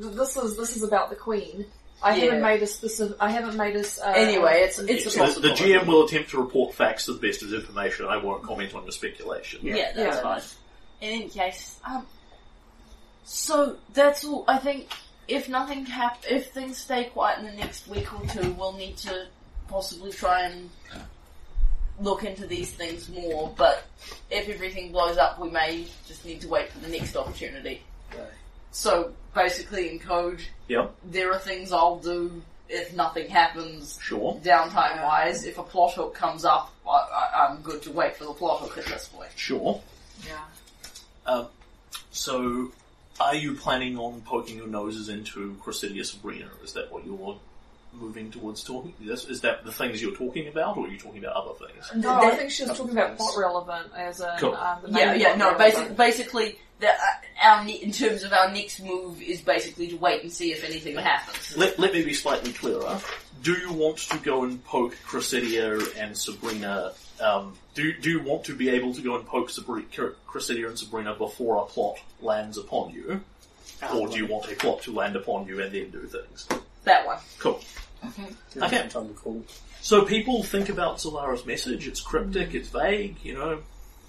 Mm, 0.02 0.14
this 0.16 0.36
is 0.36 0.56
this 0.56 0.76
is 0.76 0.82
about 0.82 1.10
the 1.10 1.16
queen. 1.16 1.64
I 2.02 2.14
Yeah. 2.16 2.24
haven't 2.26 2.42
made 2.42 2.62
a 2.62 2.66
specific. 2.66 3.16
I 3.20 3.30
haven't 3.30 3.56
made 3.56 3.74
a. 3.76 3.80
s- 3.80 3.98
Uh, 4.00 4.12
anyway, 4.16 4.62
it's 4.62 4.78
it's 4.78 5.06
a 5.06 5.10
so 5.10 5.18
the, 5.26 5.40
the 5.40 5.48
possibility. 5.50 5.64
GM 5.74 5.86
will 5.86 6.04
attempt 6.04 6.30
to 6.30 6.38
report 6.38 6.74
facts 6.74 7.06
to 7.06 7.12
the 7.12 7.18
best 7.26 7.42
of 7.42 7.50
his 7.50 7.60
information. 7.60 8.06
I 8.06 8.16
won't 8.18 8.42
comment 8.44 8.74
on 8.74 8.82
your 8.84 8.92
speculation. 8.92 9.60
Yeah, 9.62 9.92
that's 9.94 10.16
Yeah. 10.16 10.22
fine. 10.22 10.42
In 11.00 11.10
any 11.22 11.28
case, 11.28 11.76
um, 11.84 12.06
so 13.28 13.76
that's 13.92 14.24
all. 14.24 14.44
I 14.48 14.56
think 14.58 14.88
if 15.28 15.48
nothing 15.48 15.84
hap- 15.84 16.24
if 16.30 16.50
things 16.52 16.78
stay 16.78 17.04
quiet 17.04 17.40
in 17.40 17.44
the 17.44 17.52
next 17.52 17.86
week 17.86 18.12
or 18.12 18.26
two, 18.28 18.52
we'll 18.52 18.72
need 18.72 18.96
to 18.98 19.26
possibly 19.68 20.10
try 20.12 20.44
and 20.44 20.70
look 22.00 22.24
into 22.24 22.46
these 22.46 22.72
things 22.72 23.08
more. 23.10 23.52
But 23.56 23.84
if 24.30 24.48
everything 24.48 24.92
blows 24.92 25.18
up, 25.18 25.38
we 25.38 25.50
may 25.50 25.86
just 26.06 26.24
need 26.24 26.40
to 26.40 26.48
wait 26.48 26.70
for 26.70 26.78
the 26.78 26.88
next 26.88 27.16
opportunity. 27.16 27.82
Right. 28.12 28.28
So 28.70 29.12
basically, 29.34 29.90
in 29.90 29.98
code, 29.98 30.40
Yep, 30.68 30.94
there 31.04 31.32
are 31.32 31.38
things 31.38 31.70
I'll 31.70 31.98
do 31.98 32.42
if 32.70 32.94
nothing 32.94 33.28
happens 33.28 33.98
sure. 34.02 34.38
downtime 34.42 35.02
wise. 35.02 35.44
If 35.44 35.58
a 35.58 35.62
plot 35.62 35.94
hook 35.94 36.14
comes 36.14 36.44
up, 36.44 36.72
I, 36.88 36.90
I, 36.90 37.46
I'm 37.48 37.60
good 37.60 37.82
to 37.82 37.92
wait 37.92 38.16
for 38.16 38.24
the 38.24 38.32
plot 38.32 38.60
hook 38.60 38.78
at 38.78 38.86
this 38.86 39.08
point. 39.08 39.30
Sure. 39.36 39.80
Yeah. 40.26 40.44
Um, 41.26 41.46
so, 42.10 42.72
are 43.20 43.34
you 43.34 43.54
planning 43.54 43.98
on 43.98 44.20
poking 44.22 44.56
your 44.58 44.66
noses 44.68 45.08
into 45.08 45.56
Chryssia 45.64 46.04
Sabrina? 46.04 46.48
Is 46.62 46.72
that 46.74 46.92
what 46.92 47.04
you're 47.04 47.38
moving 47.92 48.30
towards 48.30 48.62
talking? 48.62 48.92
Is, 49.02 49.24
is 49.26 49.40
that 49.40 49.64
the 49.64 49.72
things 49.72 50.00
you're 50.02 50.14
talking 50.14 50.48
about, 50.48 50.76
or 50.76 50.86
are 50.86 50.88
you 50.90 50.98
talking 50.98 51.24
about 51.24 51.36
other 51.36 51.54
things? 51.66 51.90
No, 52.04 52.10
I 52.20 52.30
think 52.36 52.50
she 52.50 52.64
was 52.64 52.76
talking 52.76 52.92
about 52.92 53.16
plot 53.16 53.34
relevant 53.38 53.88
as 53.96 54.20
in 54.20 54.26
Cool. 54.38 54.54
um, 54.54 54.78
the 54.82 54.90
Yeah, 54.98 55.14
yeah, 55.14 55.34
no, 55.36 55.52
relevant. 55.56 55.58
basic, 55.58 55.96
basically, 55.96 56.58
the, 56.80 56.88
uh, 56.88 56.94
our 57.42 57.64
ne- 57.64 57.82
in 57.82 57.90
terms 57.90 58.22
of 58.22 58.32
our 58.32 58.50
next 58.52 58.80
move 58.80 59.20
is 59.20 59.40
basically 59.40 59.88
to 59.88 59.96
wait 59.96 60.22
and 60.22 60.32
see 60.32 60.52
if 60.52 60.62
anything 60.64 60.96
happens. 60.96 61.56
Let, 61.56 61.78
let 61.78 61.92
me 61.92 62.04
be 62.04 62.14
slightly 62.14 62.52
clearer. 62.52 63.00
Do 63.42 63.52
you 63.54 63.72
want 63.72 63.98
to 63.98 64.18
go 64.18 64.44
and 64.44 64.62
poke 64.64 64.94
Chryssia 65.06 65.96
and 65.98 66.16
Sabrina? 66.16 66.92
Um, 67.20 67.54
do, 67.74 67.92
do 67.92 68.10
you 68.10 68.22
want 68.22 68.44
to 68.44 68.54
be 68.54 68.68
able 68.70 68.94
to 68.94 69.00
go 69.02 69.16
and 69.16 69.26
poke 69.26 69.50
Sabri- 69.50 69.84
Chr- 69.94 70.66
and 70.66 70.78
Sabrina 70.78 71.14
before 71.14 71.56
a 71.62 71.66
plot 71.66 71.98
lands 72.22 72.58
upon 72.58 72.90
you? 72.94 73.20
Or 73.94 74.08
do 74.08 74.16
you 74.16 74.26
want 74.26 74.50
a 74.50 74.54
plot 74.56 74.82
to 74.82 74.92
land 74.94 75.16
upon 75.16 75.46
you 75.46 75.60
and 75.62 75.72
then 75.72 75.90
do 75.90 76.00
things? 76.02 76.48
That 76.84 77.06
one. 77.06 77.18
Cool. 77.38 77.60
Okay. 78.06 78.88
Time 78.88 79.08
to 79.08 79.14
call. 79.14 79.42
So 79.80 80.04
people 80.04 80.42
think 80.42 80.68
about 80.68 80.98
Zellara's 80.98 81.46
message. 81.46 81.86
It's 81.86 82.00
cryptic. 82.00 82.54
It's 82.54 82.68
vague. 82.68 83.16
You 83.22 83.34
know, 83.34 83.58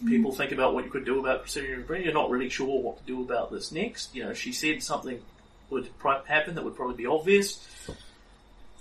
people 0.08 0.32
think 0.32 0.52
about 0.52 0.74
what 0.74 0.86
you 0.86 0.92
could 0.92 1.06
do 1.06 1.20
about 1.20 1.46
Chryssia 1.46 1.74
and 1.74 1.84
Sabrina. 1.84 2.06
You're 2.06 2.14
not 2.14 2.30
really 2.30 2.50
sure 2.50 2.82
what 2.82 2.98
to 3.00 3.04
do 3.06 3.22
about 3.22 3.52
this 3.52 3.72
next. 3.72 4.16
You 4.16 4.26
know, 4.26 4.34
she 4.34 4.52
said 4.54 4.82
something 4.82 5.20
would 5.70 5.88
pro- 6.00 6.24
happen 6.24 6.56
that 6.56 6.64
would 6.64 6.76
probably 6.76 6.96
be 6.96 7.06
obvious. 7.06 7.64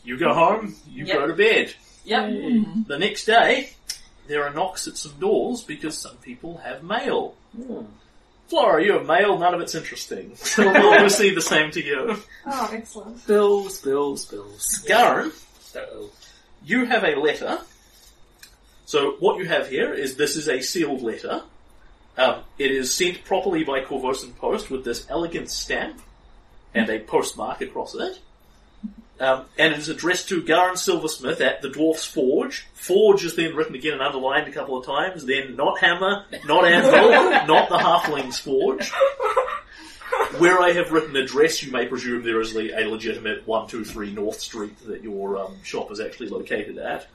You 0.05 0.17
go 0.19 0.33
home. 0.33 0.75
You 0.91 1.05
Yep. 1.07 1.17
go 1.19 1.27
to 1.27 1.35
bed. 1.35 1.75
Yep. 2.05 2.87
The 2.87 2.99
next 2.99 3.27
day, 3.27 3.71
there 4.29 4.45
are 4.45 4.53
knocks 4.53 4.87
at 4.87 4.97
some 4.97 5.19
doors 5.19 5.63
because 5.63 5.99
some 5.99 6.17
people 6.19 6.59
have 6.59 6.83
mail. 6.85 7.35
Flora, 8.49 8.83
you 8.85 8.93
have 8.93 9.07
mail. 9.07 9.39
None 9.39 9.55
of 9.55 9.61
it's 9.61 9.75
interesting. 9.75 10.35
So 10.37 10.65
we'll 10.71 11.03
receive 11.03 11.35
the 11.35 11.43
same 11.43 11.71
to 11.73 11.85
you. 11.85 12.17
Oh, 12.47 12.71
excellent. 12.73 13.27
Bills, 13.27 13.81
bills, 13.81 14.25
bills. 14.27 14.85
Garen, 14.87 15.33
So, 15.61 16.11
you 16.65 16.85
have 16.87 17.05
a 17.05 17.17
letter. 17.17 17.59
So 18.87 19.17
what 19.21 19.39
you 19.39 19.47
have 19.47 19.69
here 19.69 19.93
is 19.93 20.17
this 20.17 20.37
is 20.37 20.49
a 20.49 20.61
sealed 20.63 21.03
letter. 21.03 21.43
Um, 22.17 22.41
it 22.59 22.71
is 22.71 22.93
sent 22.93 23.25
properly 23.25 23.63
by 23.65 23.81
Korvosan 23.81 24.35
Post 24.37 24.71
with 24.71 24.85
this 24.85 25.07
elegant 25.11 25.51
stamp 25.51 26.01
and 26.75 26.89
a 26.89 26.99
postmark 26.99 27.61
across 27.61 27.95
it. 27.95 28.19
Um, 29.21 29.47
and 29.59 29.73
it 29.73 29.79
is 29.81 29.89
addressed 29.89 30.29
to 30.29 30.43
Garen 30.43 30.77
Silversmith 30.77 31.41
at 31.41 31.61
the 31.61 31.69
Dwarf's 31.69 32.05
Forge. 32.05 32.67
Forge 32.75 33.25
is 33.25 33.35
then 33.35 33.57
written 33.57 33.75
again 33.75 33.95
and 33.95 34.03
underlined 34.03 34.47
a 34.47 34.53
couple 34.53 34.79
of 34.79 34.87
times. 34.87 35.27
Then 35.27 35.57
not 35.57 35.81
hammer, 35.81 36.25
not 36.47 36.65
anvil, 36.65 37.11
not 37.47 37.69
the 37.69 37.79
Halfling's 37.79 38.39
Forge. 38.39 38.91
Where 40.39 40.61
I 40.61 40.73
have 40.73 40.93
written 40.93 41.17
address, 41.17 41.63
you 41.63 41.73
may 41.73 41.87
presume 41.87 42.23
there 42.23 42.41
is 42.41 42.55
le- 42.55 42.71
a 42.77 42.87
legitimate 42.87 43.47
123 43.47 44.13
North 44.13 44.41
Street 44.41 44.79
that 44.87 45.03
your 45.03 45.37
um, 45.39 45.57
shop 45.65 45.91
is 45.91 46.01
actually 46.01 46.29
located 46.29 46.79
at, 46.79 47.07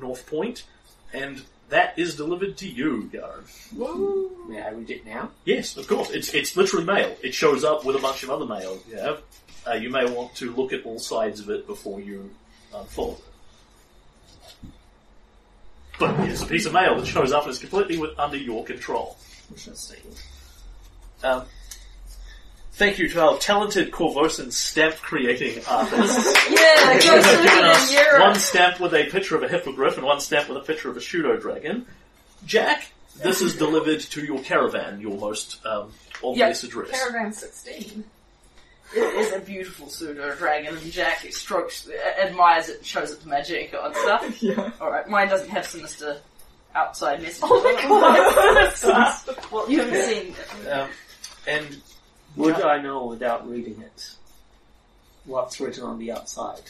North 0.00 0.26
Point, 0.26 0.64
and 1.12 1.42
that 1.70 1.98
is 1.98 2.16
delivered 2.16 2.56
to 2.58 2.68
you, 2.68 3.08
Garen. 3.12 3.44
may 4.48 4.62
I 4.62 4.70
read 4.70 4.90
it 4.90 5.04
now? 5.06 5.30
Yes, 5.44 5.76
of 5.76 5.86
course. 5.88 6.10
It's 6.10 6.32
it's 6.34 6.56
literally 6.56 6.84
mail. 6.84 7.16
It 7.22 7.34
shows 7.34 7.64
up 7.64 7.84
with 7.84 7.96
a 7.96 8.00
bunch 8.00 8.22
of 8.22 8.30
other 8.30 8.46
mail 8.46 8.78
you 8.88 8.96
have. 8.96 9.20
Uh, 9.70 9.74
you 9.74 9.90
may 9.90 10.04
want 10.10 10.34
to 10.34 10.50
look 10.52 10.72
at 10.72 10.84
all 10.84 10.98
sides 10.98 11.40
of 11.40 11.48
it 11.50 11.66
before 11.66 12.00
you 12.00 12.30
unfold 12.74 13.18
it. 13.18 14.68
But 15.98 16.18
it's 16.28 16.42
a 16.42 16.46
piece 16.46 16.66
of 16.66 16.72
mail 16.72 16.96
that 16.96 17.06
shows 17.06 17.30
up 17.30 17.44
and 17.44 17.52
is 17.52 17.58
completely 17.58 17.98
with, 17.98 18.18
under 18.18 18.36
your 18.36 18.64
control. 18.64 19.16
Interesting. 19.50 20.00
Um, 21.22 21.44
thank 22.72 22.98
you 22.98 23.08
to 23.10 23.22
our 23.22 23.38
talented 23.38 23.90
Korvosan 23.90 24.50
stamp 24.50 24.96
creating 24.96 25.62
artists. 25.68 26.36
Yeah, 26.50 26.94
who 26.94 27.00
go 27.00 27.22
have 27.22 27.42
given 27.44 27.64
us 27.64 28.20
one 28.20 28.34
stamp 28.36 28.80
with 28.80 28.94
a 28.94 29.04
picture 29.04 29.36
of 29.36 29.42
a 29.42 29.48
hippogriff 29.48 29.98
and 29.98 30.06
one 30.06 30.20
stamp 30.20 30.48
with 30.48 30.56
a 30.56 30.62
picture 30.62 30.90
of 30.90 30.96
a 30.96 31.00
pseudo 31.00 31.36
dragon. 31.36 31.86
Jack, 32.44 32.90
this 33.22 33.40
is 33.42 33.54
delivered 33.54 34.00
to 34.00 34.24
your 34.24 34.40
caravan, 34.40 35.00
your 35.00 35.16
most 35.18 35.64
um, 35.66 35.92
obvious 36.24 36.64
address. 36.64 36.90
Caravan 36.90 37.32
16. 37.32 38.04
It 38.94 38.98
is 38.98 39.32
a 39.32 39.38
beautiful 39.40 39.88
pseudo 39.88 40.34
dragon, 40.34 40.76
and 40.76 40.92
Jack 40.92 41.24
it 41.24 41.34
strokes, 41.34 41.88
admires 42.22 42.68
it, 42.68 42.78
and 42.78 42.86
shows 42.86 43.12
it 43.12 43.20
to 43.20 43.28
Magico 43.28 43.84
and 43.84 43.94
stuff. 43.96 44.42
Yeah. 44.42 44.70
Alright, 44.80 45.08
mine 45.08 45.28
doesn't 45.28 45.50
have 45.50 45.66
sinister 45.66 46.18
outside 46.74 47.22
messages. 47.22 47.40
Oh 47.44 47.62
my 47.62 48.72
god! 48.82 49.46
well, 49.52 49.70
you 49.70 49.80
haven't 49.80 50.02
seen 50.02 50.34
it. 50.34 50.68
Um, 50.68 50.88
and 51.46 51.82
Would 52.36 52.62
I 52.62 52.80
know 52.80 53.06
without 53.06 53.48
reading 53.48 53.80
it 53.80 54.14
what's 55.24 55.60
written 55.60 55.84
on 55.84 55.98
the 55.98 56.12
outside? 56.12 56.62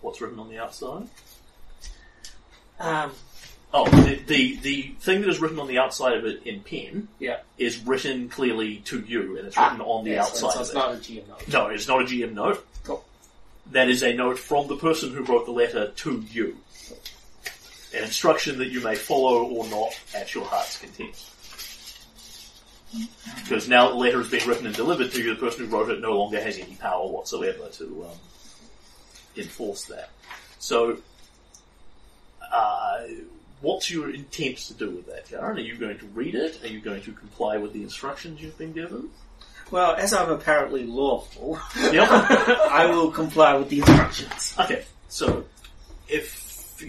what's 0.00 0.20
written 0.20 0.38
on 0.38 0.48
the 0.48 0.58
outside? 0.58 1.08
Um, 2.80 3.10
Oh, 3.72 3.86
the, 3.86 4.14
the 4.26 4.56
the 4.56 4.82
thing 5.00 5.20
that 5.20 5.28
is 5.28 5.40
written 5.40 5.58
on 5.58 5.66
the 5.66 5.78
outside 5.78 6.16
of 6.16 6.24
it 6.24 6.42
in 6.44 6.60
pen 6.60 7.08
yeah. 7.18 7.40
is 7.58 7.78
written 7.84 8.30
clearly 8.30 8.76
to 8.86 9.00
you, 9.00 9.36
and 9.36 9.46
it's 9.46 9.58
written 9.58 9.82
on 9.82 10.04
the 10.04 10.18
outside 10.18 10.38
So, 10.38 10.48
of 10.48 10.60
it's 10.62 10.70
it. 10.70 10.74
not 10.74 10.94
a 10.94 10.96
GM 10.96 11.28
note. 11.28 11.48
No, 11.52 11.66
it's 11.66 11.86
not 11.86 12.00
a 12.00 12.04
GM 12.04 12.32
note. 12.32 12.66
Cool. 12.84 13.04
That 13.72 13.90
is 13.90 14.02
a 14.02 14.14
note 14.14 14.38
from 14.38 14.68
the 14.68 14.76
person 14.76 15.12
who 15.12 15.22
wrote 15.22 15.44
the 15.44 15.52
letter 15.52 15.88
to 15.88 16.24
you. 16.30 16.56
An 17.94 18.04
instruction 18.04 18.58
that 18.58 18.68
you 18.68 18.82
may 18.82 18.94
follow 18.94 19.44
or 19.44 19.68
not 19.68 19.98
at 20.14 20.34
your 20.34 20.44
heart's 20.46 20.78
content. 20.78 21.14
Because 23.44 23.68
now 23.68 23.86
that 23.88 23.90
the 23.90 23.96
letter 23.98 24.18
has 24.18 24.30
been 24.30 24.48
written 24.48 24.66
and 24.66 24.74
delivered 24.74 25.10
to 25.12 25.22
you, 25.22 25.34
the 25.34 25.40
person 25.40 25.66
who 25.66 25.76
wrote 25.76 25.90
it 25.90 26.00
no 26.00 26.18
longer 26.18 26.40
has 26.40 26.58
any 26.58 26.74
power 26.76 27.06
whatsoever 27.06 27.68
to 27.72 28.06
um, 28.10 28.18
enforce 29.36 29.84
that. 29.84 30.08
So, 30.58 30.98
uh, 32.50 33.00
what's 33.60 33.90
your 33.90 34.10
intent 34.10 34.58
to 34.58 34.74
do 34.74 34.90
with 34.90 35.06
that, 35.06 35.28
Garen? 35.28 35.56
Are 35.56 35.60
you 35.60 35.76
going 35.76 35.98
to 35.98 36.06
read 36.06 36.34
it? 36.34 36.62
Are 36.64 36.68
you 36.68 36.80
going 36.80 37.02
to 37.02 37.12
comply 37.12 37.56
with 37.56 37.72
the 37.72 37.82
instructions 37.82 38.40
you've 38.42 38.58
been 38.58 38.72
given? 38.72 39.10
Well, 39.70 39.94
as 39.96 40.12
I'm 40.14 40.30
apparently 40.30 40.84
lawful, 40.86 41.58
Yep. 41.76 42.08
I 42.10 42.86
will 42.90 43.10
comply 43.10 43.54
with 43.54 43.68
the 43.68 43.80
instructions. 43.80 44.54
Okay, 44.58 44.84
so 45.08 45.44
if 46.08 46.82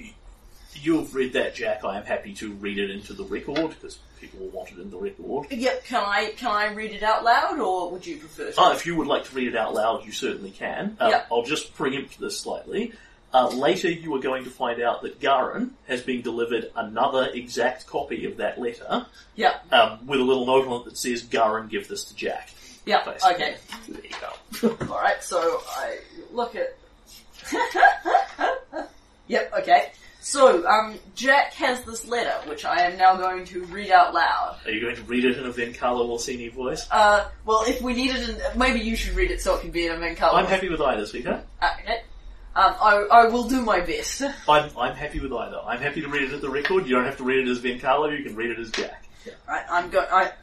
you've 0.81 1.13
read 1.13 1.33
that, 1.33 1.55
Jack, 1.55 1.83
I 1.83 1.97
am 1.97 2.05
happy 2.05 2.33
to 2.35 2.53
read 2.53 2.77
it 2.79 2.89
into 2.89 3.13
the 3.13 3.25
record 3.25 3.71
because 3.71 3.99
people 4.21 4.39
will 4.39 4.47
want 4.49 4.71
it 4.71 4.79
in 4.79 4.89
the 4.91 4.97
record. 4.97 5.51
Yep, 5.51 5.83
can 5.85 6.03
I 6.05 6.31
can 6.37 6.51
I 6.51 6.73
read 6.73 6.91
it 6.91 7.03
out 7.03 7.25
loud, 7.25 7.59
or 7.59 7.91
would 7.91 8.07
you 8.07 8.15
prefer 8.17 8.51
to? 8.51 8.61
Uh, 8.61 8.71
if 8.71 8.85
you 8.85 8.95
would 8.95 9.07
like 9.07 9.25
to 9.25 9.35
read 9.35 9.49
it 9.49 9.57
out 9.57 9.73
loud, 9.73 10.05
you 10.05 10.13
certainly 10.13 10.51
can. 10.51 10.95
Uh, 11.01 11.07
Yeah. 11.09 11.25
I'll 11.31 11.43
just 11.43 11.75
preempt 11.75 12.17
this 12.19 12.39
slightly. 12.39 12.93
Uh, 13.33 13.47
later, 13.49 13.89
you 13.89 14.13
are 14.15 14.19
going 14.19 14.43
to 14.43 14.49
find 14.49 14.81
out 14.81 15.01
that 15.03 15.19
Garen 15.19 15.75
has 15.87 16.01
been 16.01 16.21
delivered 16.21 16.71
another 16.75 17.29
exact 17.33 17.85
copy 17.85 18.25
of 18.25 18.37
that 18.37 18.59
letter 18.59 19.05
Yep, 19.35 19.71
um, 19.71 20.07
with 20.07 20.19
a 20.19 20.23
little 20.23 20.45
note 20.47 20.67
on 20.67 20.81
it 20.81 20.85
that 20.85 20.97
says, 20.97 21.21
Garen, 21.23 21.67
give 21.67 21.87
this 21.87 22.05
to 22.05 22.15
Jack. 22.15 22.49
yep, 22.85 23.05
Basically. 23.05 23.33
okay. 23.35 23.55
There 23.87 24.01
you 24.03 24.77
go. 24.79 24.85
Alright, 24.93 25.23
so 25.23 25.61
I 25.69 25.99
look 26.31 26.55
at 26.55 26.75
Yep, 29.27 29.53
okay. 29.59 29.91
So, 30.21 30.67
um, 30.67 30.95
Jack 31.15 31.53
has 31.53 31.83
this 31.83 32.05
letter, 32.07 32.33
which 32.49 32.65
I 32.65 32.81
am 32.81 32.97
now 32.97 33.15
going 33.15 33.45
to 33.45 33.63
read 33.65 33.89
out 33.91 34.13
loud. 34.13 34.57
Are 34.65 34.71
you 34.71 34.81
going 34.81 34.95
to 34.95 35.01
read 35.03 35.23
it 35.23 35.37
in 35.37 35.45
a 35.45 35.51
Vencarlo 35.51 36.09
Orisini 36.09 36.51
voice? 36.51 36.87
Uh, 36.91 37.29
well, 37.45 37.63
if 37.67 37.81
we 37.81 37.93
need 37.93 38.11
it 38.11 38.27
in, 38.29 38.59
maybe 38.59 38.79
you 38.81 38.95
should 38.97 39.15
read 39.15 39.31
it 39.31 39.39
so 39.41 39.55
it 39.55 39.61
can 39.61 39.71
be 39.71 39.85
in 39.85 39.93
a 39.93 39.97
main 39.97 40.15
colour. 40.15 40.37
I'm 40.39 40.45
happy 40.45 40.67
with 40.67 40.81
either, 40.81 41.05
speaker. 41.05 41.41
Okay. 41.63 42.01
Um, 42.59 42.75
I, 42.81 43.07
I 43.09 43.25
will 43.29 43.47
do 43.47 43.61
my 43.61 43.79
best. 43.79 44.21
I'm, 44.49 44.69
I'm 44.77 44.93
happy 44.93 45.21
with 45.21 45.31
either. 45.31 45.61
I'm 45.65 45.79
happy 45.79 46.01
to 46.01 46.09
read 46.09 46.23
it 46.23 46.33
at 46.33 46.41
the 46.41 46.49
record. 46.49 46.87
You 46.87 46.95
don't 46.95 47.05
have 47.05 47.15
to 47.15 47.23
read 47.23 47.47
it 47.47 47.49
as 47.49 47.59
Ben 47.59 47.79
Carlo. 47.79 48.09
you 48.09 48.21
can 48.21 48.35
read 48.35 48.49
it 48.49 48.59
as 48.59 48.69
Jack. 48.71 49.05
Right, 49.47 49.63
I'm 49.69 49.89
go- 49.89 50.05
I, 50.11 50.33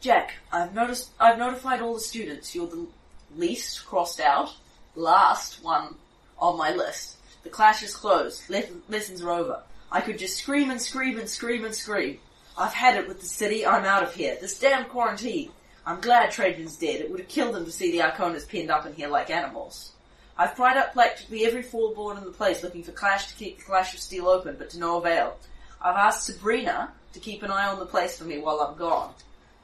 Jack, 0.00 0.32
I've 0.50 0.74
noticed, 0.74 1.12
I've 1.20 1.38
notified 1.38 1.82
all 1.82 1.94
the 1.94 2.00
students 2.00 2.52
you're 2.52 2.66
the 2.66 2.88
least 3.36 3.86
crossed 3.86 4.18
out, 4.18 4.56
last 4.96 5.62
one 5.62 5.94
on 6.36 6.58
my 6.58 6.72
list. 6.74 7.18
The 7.44 7.48
clash 7.48 7.84
is 7.84 7.94
closed. 7.94 8.50
Le- 8.50 8.64
lessons 8.88 9.22
are 9.22 9.30
over. 9.30 9.62
I 9.92 10.00
could 10.00 10.18
just 10.18 10.38
scream 10.38 10.70
and 10.70 10.82
scream 10.82 11.20
and 11.20 11.28
scream 11.28 11.64
and 11.64 11.74
scream. 11.76 12.18
I've 12.58 12.74
had 12.74 12.96
it 12.96 13.06
with 13.06 13.20
the 13.20 13.26
city. 13.26 13.64
I'm 13.64 13.84
out 13.84 14.02
of 14.02 14.16
here. 14.16 14.36
This 14.40 14.58
damn 14.58 14.86
quarantine. 14.86 15.52
I'm 15.86 16.00
glad 16.00 16.32
Trajan's 16.32 16.76
dead. 16.76 17.00
It 17.00 17.08
would 17.08 17.20
have 17.20 17.28
killed 17.28 17.54
him 17.54 17.66
to 17.66 17.70
see 17.70 17.92
the 17.92 17.98
Arkonas 17.98 18.48
pinned 18.48 18.72
up 18.72 18.84
in 18.84 18.94
here 18.94 19.08
like 19.08 19.30
animals. 19.30 19.92
I've 20.36 20.56
pried 20.56 20.76
up 20.76 20.94
practically 20.94 21.46
every 21.46 21.62
forlorn 21.62 22.18
in 22.18 22.24
the 22.24 22.30
place 22.30 22.62
looking 22.62 22.82
for 22.82 22.90
Clash 22.90 23.28
to 23.28 23.36
keep 23.36 23.58
the 23.58 23.64
Clash 23.64 23.94
of 23.94 24.00
Steel 24.00 24.26
open, 24.26 24.56
but 24.58 24.70
to 24.70 24.78
no 24.78 24.98
avail. 24.98 25.36
I've 25.80 25.96
asked 25.96 26.26
Sabrina 26.26 26.92
to 27.12 27.20
keep 27.20 27.44
an 27.44 27.52
eye 27.52 27.68
on 27.68 27.78
the 27.78 27.86
place 27.86 28.18
for 28.18 28.24
me 28.24 28.38
while 28.38 28.60
I'm 28.60 28.76
gone. 28.76 29.14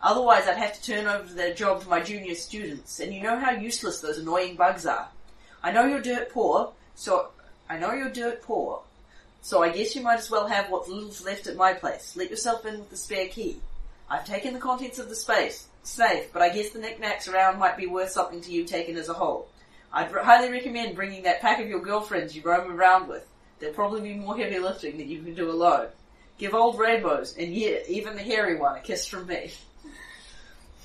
Otherwise, 0.01 0.47
I'd 0.47 0.57
have 0.57 0.75
to 0.75 0.83
turn 0.83 1.07
over 1.07 1.35
their 1.35 1.53
job 1.53 1.83
to 1.83 1.89
my 1.89 2.01
junior 2.01 2.37
students, 2.37 3.01
and 3.01 3.13
you 3.13 3.21
know 3.21 3.39
how 3.39 3.51
useless 3.51 4.01
those 4.01 4.19
annoying 4.19 4.55
bugs 4.55 4.87
are. 4.87 5.09
I 5.63 5.73
know 5.73 5.87
you're 5.87 6.01
dirt 6.01 6.31
poor, 6.31 6.73
so 6.95 7.31
I 7.69 7.77
know 7.77 7.93
you're 7.93 8.09
dirt 8.09 8.43
poor, 8.43 8.83
so 9.43 9.63
I 9.63 9.71
guess 9.71 9.97
you 9.97 10.03
might 10.03 10.21
as 10.21 10.31
well 10.31 10.47
have 10.47 10.71
what 10.71 10.89
little's 10.89 11.25
left 11.25 11.49
at 11.49 11.57
my 11.57 11.73
place. 11.73 12.15
Let 12.17 12.31
yourself 12.31 12.65
in 12.65 12.79
with 12.79 12.91
the 12.91 12.97
spare 12.97 13.29
key. 13.29 13.61
I've 14.09 14.27
taken 14.27 14.55
the 14.55 14.61
contents 14.61 14.99
of 14.99 15.09
the 15.09 15.17
space 15.17 15.67
safe, 15.83 16.33
but 16.33 16.43
I 16.43 16.51
guess 16.51 16.71
the 16.71 16.79
knickknacks 16.79 17.27
around 17.27 17.59
might 17.59 17.77
be 17.77 17.87
worth 17.87 18.11
something 18.11 18.41
to 18.43 18.53
you 18.53 18.65
taken 18.65 18.97
as 18.97 19.09
a 19.09 19.15
whole. 19.15 19.49
I'd 19.93 20.11
highly 20.11 20.51
recommend 20.51 20.95
bringing 20.95 21.25
that 21.25 21.41
pack 21.41 21.61
of 21.61 21.69
your 21.69 21.81
girlfriends 21.81 22.37
you 22.37 22.43
roam 22.43 22.71
around 22.71 23.09
with. 23.09 23.27
There'll 23.59 23.75
probably 23.75 24.01
be 24.03 24.15
more 24.15 24.37
heavy 24.37 24.59
lifting 24.59 24.99
than 24.99 25.09
you 25.09 25.23
can 25.23 25.35
do 25.35 25.51
alone. 25.51 25.89
Give 26.39 26.55
old 26.55 26.79
rainbows, 26.79 27.37
and 27.37 27.53
yeah, 27.53 27.79
even 27.89 28.17
the 28.17 28.23
hairy 28.23 28.57
one, 28.57 28.77
a 28.77 28.81
kiss 28.81 29.07
from 29.07 29.27
me. 29.27 29.53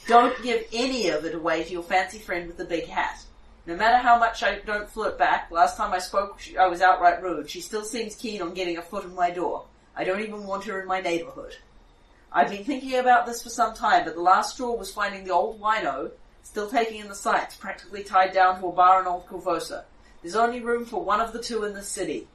Don't 0.07 0.41
give 0.43 0.65
any 0.73 1.09
of 1.09 1.23
it 1.23 1.33
away 1.33 1.63
to 1.63 1.71
your 1.71 1.83
fancy 1.83 2.19
friend 2.19 2.47
with 2.47 2.57
the 2.57 2.65
big 2.65 2.87
hat. 2.87 3.23
No 3.65 3.75
matter 3.75 3.97
how 3.97 4.19
much 4.19 4.43
I 4.43 4.59
don't 4.59 4.89
flirt 4.89 5.17
back, 5.17 5.49
last 5.49 5.77
time 5.77 5.93
I 5.93 5.99
spoke 5.99 6.39
I 6.59 6.67
was 6.67 6.81
outright 6.81 7.23
rude. 7.23 7.49
She 7.49 7.61
still 7.61 7.83
seems 7.83 8.15
keen 8.15 8.41
on 8.41 8.53
getting 8.53 8.77
a 8.77 8.81
foot 8.81 9.05
in 9.05 9.15
my 9.15 9.31
door. 9.31 9.65
I 9.95 10.03
don't 10.03 10.21
even 10.21 10.45
want 10.45 10.65
her 10.65 10.81
in 10.81 10.87
my 10.87 10.99
neighborhood. 10.99 11.55
I've 12.31 12.49
been 12.49 12.65
thinking 12.65 12.95
about 12.95 13.25
this 13.25 13.41
for 13.41 13.49
some 13.49 13.73
time, 13.73 14.03
but 14.03 14.15
the 14.15 14.21
last 14.21 14.55
straw 14.55 14.75
was 14.75 14.91
finding 14.91 15.23
the 15.23 15.33
old 15.33 15.59
wino 15.59 16.11
still 16.45 16.69
taking 16.69 17.01
in 17.01 17.09
the 17.09 17.15
sights, 17.15 17.55
practically 17.55 18.03
tied 18.03 18.31
down 18.31 18.59
to 18.59 18.67
a 18.67 18.71
bar 18.71 19.01
in 19.01 19.07
Old 19.07 19.27
Korvosa. 19.27 19.83
There's 20.21 20.35
only 20.35 20.61
room 20.61 20.85
for 20.85 21.03
one 21.03 21.19
of 21.19 21.33
the 21.33 21.41
two 21.41 21.65
in 21.65 21.73
the 21.73 21.81
city. 21.81 22.27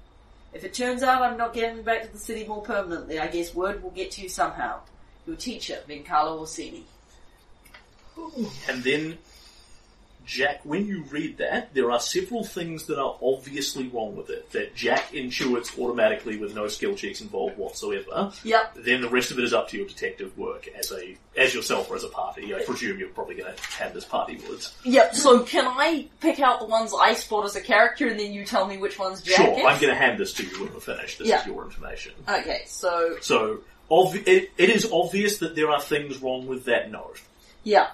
If 0.53 0.65
it 0.65 0.75
turns 0.75 1.03
out 1.03 1.23
I'm 1.23 1.39
not 1.39 1.55
getting 1.55 1.83
back 1.83 2.03
to 2.03 2.13
the 2.13 2.19
city 2.19 2.45
more 2.47 2.61
permanently, 2.61 3.19
I 3.19 3.29
guess 3.29 3.55
word 3.55 3.83
will 3.83 3.91
get 3.91 4.11
to 4.13 4.23
you 4.23 4.29
somehow. 4.29 4.81
Your 5.27 5.37
teacher, 5.37 5.79
Vencarlo 5.89 6.41
Orisini. 6.41 6.83
And 8.69 8.83
then, 8.83 9.19
Jack, 10.27 10.61
when 10.65 10.87
you 10.87 11.03
read 11.11 11.39
that, 11.39 11.75
there 11.75 11.91
are 11.91 11.99
several 11.99 12.45
things 12.45 12.87
that 12.87 12.99
are 13.01 13.17
obviously 13.21 13.89
wrong 13.89 14.15
with 14.17 14.31
it, 14.31 14.51
that 14.53 14.75
Jack 14.77 15.11
intuits 15.13 15.79
automatically 15.79 16.37
with 16.37 16.55
no 16.55 16.69
skill 16.69 16.95
checks 16.95 17.21
involved 17.21 17.57
whatsoever. 17.59 18.33
Yep. 18.45 18.77
Then 18.85 19.01
the 19.01 19.09
rest 19.09 19.31
of 19.31 19.39
it 19.39 19.45
is 19.45 19.53
up 19.53 19.69
to 19.71 19.77
your 19.77 19.87
detective 19.87 20.37
work 20.39 20.69
as 20.79 20.93
a 20.93 21.17
as 21.37 21.55
yourself 21.55 21.91
or 21.91 21.97
as 21.97 22.05
a 22.05 22.09
party. 22.09 22.55
I 22.55 22.63
presume 22.65 22.99
you're 22.99 23.09
probably 23.09 23.37
going 23.37 23.55
to 23.55 23.63
have 23.79 23.95
this 23.95 24.05
party 24.05 24.39
woods. 24.49 24.75
Yep, 24.85 25.15
so 25.15 25.41
can 25.45 25.65
I 25.67 26.09
pick 26.21 26.41
out 26.41 26.61
the 26.61 26.67
ones 26.67 26.93
I 26.99 27.15
spot 27.15 27.45
as 27.45 27.57
a 27.57 27.61
character 27.61 28.09
and 28.09 28.19
then 28.19 28.33
you 28.33 28.45
tell 28.45 28.67
me 28.67 28.77
which 28.79 28.99
one's 28.99 29.23
Jack 29.23 29.37
Sure, 29.37 29.47
is? 29.59 29.65
I'm 29.65 29.81
going 29.81 29.93
to 29.93 29.95
hand 29.95 30.19
this 30.19 30.33
to 30.35 30.45
you 30.45 30.65
when 30.65 30.75
we're 30.75 30.81
finished. 30.81 31.19
This 31.19 31.29
Yeah. 31.29 31.41
is 31.41 31.47
your 31.47 31.65
information. 31.65 32.13
Okay, 32.29 32.63
so, 32.67 33.17
So, 33.21 33.61
obvi- 33.91 34.27
it, 34.27 34.51
it 34.59 34.71
is 34.71 34.91
obvious 34.93 35.39
that 35.39 35.55
there 35.57 35.71
are 35.71 35.81
things 35.81 36.19
wrong 36.19 36.47
with 36.47 36.65
that 36.65 36.91
note. 36.91 37.21
yeah. 37.65 37.89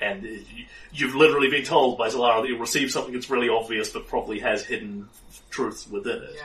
And 0.00 0.22
you- 0.22 0.66
you've 0.92 1.14
literally 1.14 1.50
been 1.50 1.64
told 1.64 1.98
by 1.98 2.08
Zellara 2.08 2.42
that 2.42 2.48
you'll 2.48 2.58
receive 2.60 2.90
something 2.92 3.12
that's 3.12 3.28
really 3.30 3.48
obvious 3.48 3.90
but 3.90 4.06
probably 4.06 4.38
has 4.40 4.64
hidden 4.64 5.08
truths 5.50 5.88
within 5.88 6.22
it. 6.22 6.32
Yeah. 6.36 6.42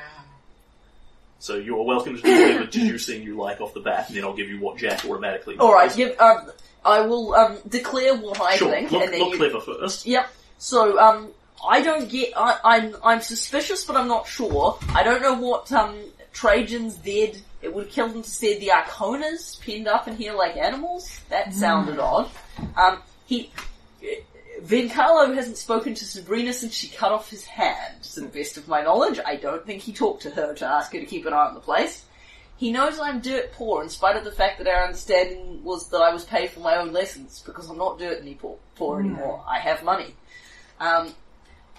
So 1.40 1.56
you 1.56 1.78
are 1.80 1.84
welcome 1.84 2.16
to 2.16 2.22
do 2.22 2.32
whatever 2.42 2.66
deducing 2.66 3.22
you 3.24 3.36
like 3.38 3.60
off 3.62 3.74
the 3.74 3.82
bat, 3.82 4.08
and 4.08 4.16
then 4.18 4.24
I'll 4.24 4.34
give 4.34 4.50
you 4.50 4.60
what 4.60 4.78
Jack 4.78 5.04
automatically 5.06 5.56
knows. 5.56 5.66
Alright, 5.68 5.96
give, 5.96 6.20
um, 6.20 6.52
I 6.86 7.02
will, 7.02 7.36
um, 7.36 7.58
declare 7.68 8.16
what 8.16 8.40
I 8.40 8.56
Sure, 8.56 8.72
think 8.72 8.92
look, 8.92 9.04
and 9.04 9.14
then 9.14 9.20
look 9.20 9.32
you... 9.34 9.38
clever 9.38 9.60
first. 9.60 10.06
Yep. 10.06 10.30
So, 10.58 10.98
um, 10.98 11.30
I 11.66 11.82
don't 11.82 12.10
get. 12.10 12.34
I, 12.36 12.60
I'm 12.64 12.96
I'm 13.06 13.22
suspicious, 13.22 13.86
but 13.86 13.96
I'm 13.96 14.08
not 14.10 14.28
sure. 14.28 14.78
I 14.94 15.02
don't 15.04 15.22
know 15.22 15.34
what 15.36 15.72
um 15.72 15.96
Trajan's 16.34 16.96
dead. 16.96 17.42
It 17.62 17.74
would 17.74 17.86
have 17.86 17.94
killed 17.94 18.12
him 18.12 18.22
to 18.24 18.30
see 18.30 18.60
the 18.60 18.68
Arkonas 18.68 19.58
pinned 19.62 19.88
up 19.88 20.10
in 20.10 20.18
here 20.18 20.34
like 20.34 20.58
animals. 20.58 21.22
That 21.30 21.54
sounded 21.54 22.00
odd. 22.00 22.30
He. 23.26 23.52
Vencarlo 24.62 25.36
hasn't 25.36 25.58
spoken 25.58 25.94
to 25.94 26.06
Sabrina 26.06 26.54
since 26.54 26.74
she 26.74 26.88
cut 26.88 27.12
off 27.12 27.30
his 27.30 27.44
hand, 27.44 28.02
to 28.04 28.22
the 28.22 28.28
best 28.28 28.58
of 28.58 28.68
my 28.68 28.82
knowledge. 28.82 29.20
I 29.26 29.36
don't 29.36 29.66
think 29.66 29.82
he 29.82 29.92
talked 29.92 30.22
to 30.22 30.30
her 30.30 30.54
to 30.54 30.66
ask 30.66 30.94
her 30.94 31.00
to 31.00 31.06
keep 31.06 31.26
an 31.26 31.34
eye 31.34 31.48
on 31.48 31.54
the 31.54 31.60
place. 31.60 32.06
He 32.56 32.72
knows 32.72 32.98
I'm 32.98 33.20
dirt 33.20 33.52
poor 33.52 33.84
in 33.84 33.90
spite 33.90 34.16
of 34.16 34.24
the 34.24 34.32
fact 34.32 34.60
that 34.60 34.68
our 34.68 34.86
understanding 34.86 35.64
was 35.64 35.90
that 35.90 36.02
I 36.02 36.14
was 36.14 36.24
paid 36.24 36.52
for 36.52 36.62
my 36.62 36.78
own 36.78 36.94
lessons 36.94 37.44
because 37.46 37.70
I'm 37.70 37.78
not 37.78 38.00
dirt 38.00 38.22
any 38.22 38.36
poor, 38.36 38.58
poor 38.76 39.02
anymore. 39.02 39.44
I 39.46 39.60
have 39.60 39.84
money. 39.84 40.16
Um, 40.80 41.14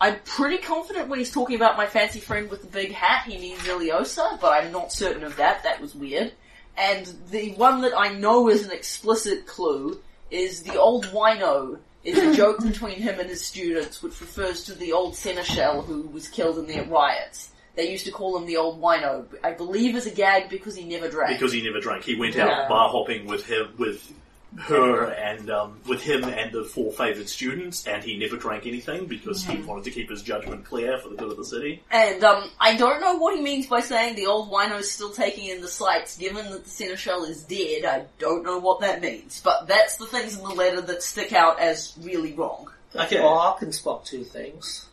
I'm 0.01 0.19
pretty 0.25 0.59
confident 0.59 1.09
when 1.09 1.21
he's 1.21 1.33
talking 1.33 1.57
about 1.57 1.77
my 1.77 1.87
fancy 1.87 2.21
friend 2.21 2.51
with 2.51 2.63
the 2.63 2.67
big 2.67 2.93
hat, 2.93 3.27
he 3.27 3.39
means 3.39 3.61
Ileosa, 3.61 4.41
but 4.41 4.53
I'm 4.53 4.73
not 4.73 4.93
certain 4.93 5.25
of 5.25 5.37
that. 5.37 5.63
That 5.63 5.81
was 5.81 5.95
weird. 5.95 6.33
And 6.77 7.07
the 7.31 7.53
one 7.53 7.83
that 7.83 7.97
I 7.97 8.13
know 8.13 8.49
is 8.51 8.67
an 8.67 8.73
explicit 8.73 9.47
clue 9.47 10.01
is 10.31 10.63
the 10.63 10.79
old 10.79 11.07
wino 11.07 11.79
is 12.03 12.19
a 12.19 12.35
joke 12.37 12.61
between 12.63 12.97
him 13.01 13.19
and 13.21 13.29
his 13.29 13.45
students, 13.45 14.03
which 14.03 14.21
refers 14.21 14.65
to 14.65 14.75
the 14.75 14.93
old 14.93 15.17
seneschal 15.17 15.83
who 15.83 16.03
was 16.09 16.29
killed 16.29 16.59
in 16.59 16.67
their 16.67 16.85
riots. 16.85 17.51
They 17.77 17.91
used 17.91 18.05
to 18.05 18.13
call 18.13 18.37
him 18.37 18.47
the 18.47 18.57
old 18.57 18.81
wino, 18.81 19.27
I 19.43 19.53
believe 19.53 19.97
as 19.97 20.07
a 20.07 20.15
gag 20.15 20.49
because 20.49 20.77
he 20.77 20.85
never 20.85 21.09
drank. 21.09 21.39
Because 21.39 21.53
he 21.53 21.63
never 21.63 21.81
drank. 21.81 22.05
He 22.05 22.15
went 22.15 22.37
out 22.37 22.49
Yeah. 22.49 22.69
bar 22.69 22.89
hopping 22.89 23.27
with 23.27 23.47
him, 23.47 23.75
with 23.79 24.13
her 24.59 25.07
and, 25.07 25.51
um, 25.51 25.81
with 25.87 26.03
him 26.03 26.25
and 26.25 26.53
the 26.53 26.65
four 26.65 26.93
favoured 26.93 27.29
students, 27.29 27.87
and 27.87 28.03
he 28.03 28.17
never 28.17 28.37
drank 28.37 28.67
anything 28.67 29.07
because 29.07 29.45
he 29.45 29.59
wanted 29.63 29.85
to 29.85 29.91
keep 29.91 30.11
his 30.11 30.23
judgment 30.23 30.65
clear 30.65 30.99
for 30.99 31.09
the 31.09 31.17
good 31.17 31.31
of 31.31 31.37
the 31.37 31.45
city. 31.45 31.83
And 31.91 32.23
um, 32.23 32.51
I 32.61 32.77
don't 32.77 33.01
know 33.01 33.17
what 33.17 33.37
he 33.37 33.43
means 33.43 33.67
by 33.67 33.81
saying 33.81 34.17
the 34.17 34.27
old 34.27 34.51
wino's 34.51 34.91
still 34.91 35.11
taking 35.11 35.49
in 35.49 35.61
the 35.61 35.69
sights, 35.69 36.17
given 36.17 36.51
that 36.51 36.65
the 36.65 36.71
seneschal 36.71 37.25
is 37.25 37.43
dead. 37.43 37.85
I 37.85 38.05
don't 38.19 38.45
know 38.45 38.59
what 38.59 38.81
that 38.81 39.01
means, 39.01 39.41
but 39.43 39.67
that's 39.67 39.97
the 39.97 40.07
things 40.07 40.37
in 40.37 40.45
the 40.45 40.55
letter 40.55 40.81
that 40.81 41.03
stick 41.03 41.33
out 41.33 41.61
as 41.61 41.95
really 42.01 42.33
wrong. 42.33 42.71
Okay. 42.95 43.21
Well, 43.21 43.39
I 43.39 43.57
can 43.59 43.73
spot 43.73 44.05
two 44.05 44.25
things. 44.25 44.87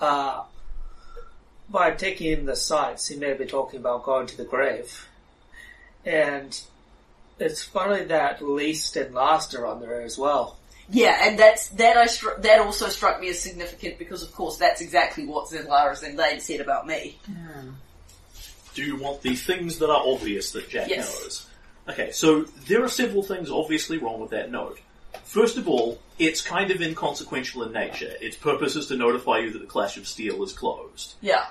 Uh, 0.00 0.44
by 1.68 1.90
taking 1.90 2.32
in 2.32 2.46
the 2.46 2.56
sights, 2.56 3.08
he 3.08 3.16
may 3.16 3.34
be 3.34 3.44
talking 3.44 3.80
about 3.80 4.04
going 4.04 4.26
to 4.28 4.36
the 4.36 4.44
grave. 4.44 5.06
And 6.06 6.58
it's 7.38 7.62
funny 7.62 8.04
that 8.04 8.42
least 8.42 8.96
and 8.96 9.14
last 9.14 9.54
are 9.54 9.66
on 9.66 9.80
there 9.80 10.00
as 10.02 10.18
well. 10.18 10.56
Yeah, 10.90 11.28
and 11.28 11.38
that's 11.38 11.68
that 11.70 11.96
I 11.98 12.06
stru- 12.06 12.40
that 12.42 12.60
also 12.60 12.88
struck 12.88 13.20
me 13.20 13.28
as 13.28 13.38
significant 13.40 13.98
because, 13.98 14.22
of 14.22 14.32
course, 14.34 14.56
that's 14.56 14.80
exactly 14.80 15.26
what 15.26 15.50
Zenlara 15.50 15.92
Zendane 15.92 16.40
said 16.40 16.60
about 16.60 16.86
me. 16.86 17.18
Hmm. 17.26 17.70
Do 18.74 18.82
you 18.84 18.96
want 18.96 19.20
the 19.22 19.34
things 19.34 19.78
that 19.78 19.90
are 19.90 20.02
obvious 20.06 20.52
that 20.52 20.68
Jack 20.70 20.88
Yes. 20.88 21.08
knows? 21.22 21.46
Okay, 21.90 22.10
so 22.12 22.42
there 22.68 22.82
are 22.84 22.88
several 22.88 23.22
things 23.22 23.50
obviously 23.50 23.98
wrong 23.98 24.20
with 24.20 24.30
that 24.30 24.50
note. 24.50 24.78
First 25.24 25.56
of 25.58 25.68
all, 25.68 25.98
it's 26.18 26.40
kind 26.40 26.70
of 26.70 26.80
inconsequential 26.80 27.62
in 27.64 27.72
nature. 27.72 28.12
Its 28.20 28.36
purpose 28.36 28.76
is 28.76 28.86
to 28.86 28.96
notify 28.96 29.38
you 29.38 29.50
that 29.52 29.58
the 29.58 29.66
Clash 29.66 29.96
of 29.98 30.06
Steel 30.06 30.42
is 30.42 30.52
closed. 30.52 31.14
Yeah, 31.20 31.46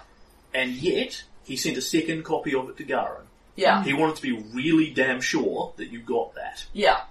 And 0.53 0.71
yet, 0.71 1.23
he 1.43 1.57
sent 1.57 1.77
a 1.77 1.81
second 1.81 2.23
copy 2.23 2.55
of 2.55 2.69
it 2.69 2.77
to 2.77 2.83
Garen. 2.83 3.26
Yeah, 3.57 3.83
He 3.83 3.91
wanted 3.91 4.15
to 4.15 4.21
be 4.21 4.41
really 4.53 4.91
damn 4.91 5.19
sure 5.19 5.73
that 5.75 5.87
you 5.91 5.99
got 5.99 6.35
that. 6.35 6.65
yeah, 6.73 7.01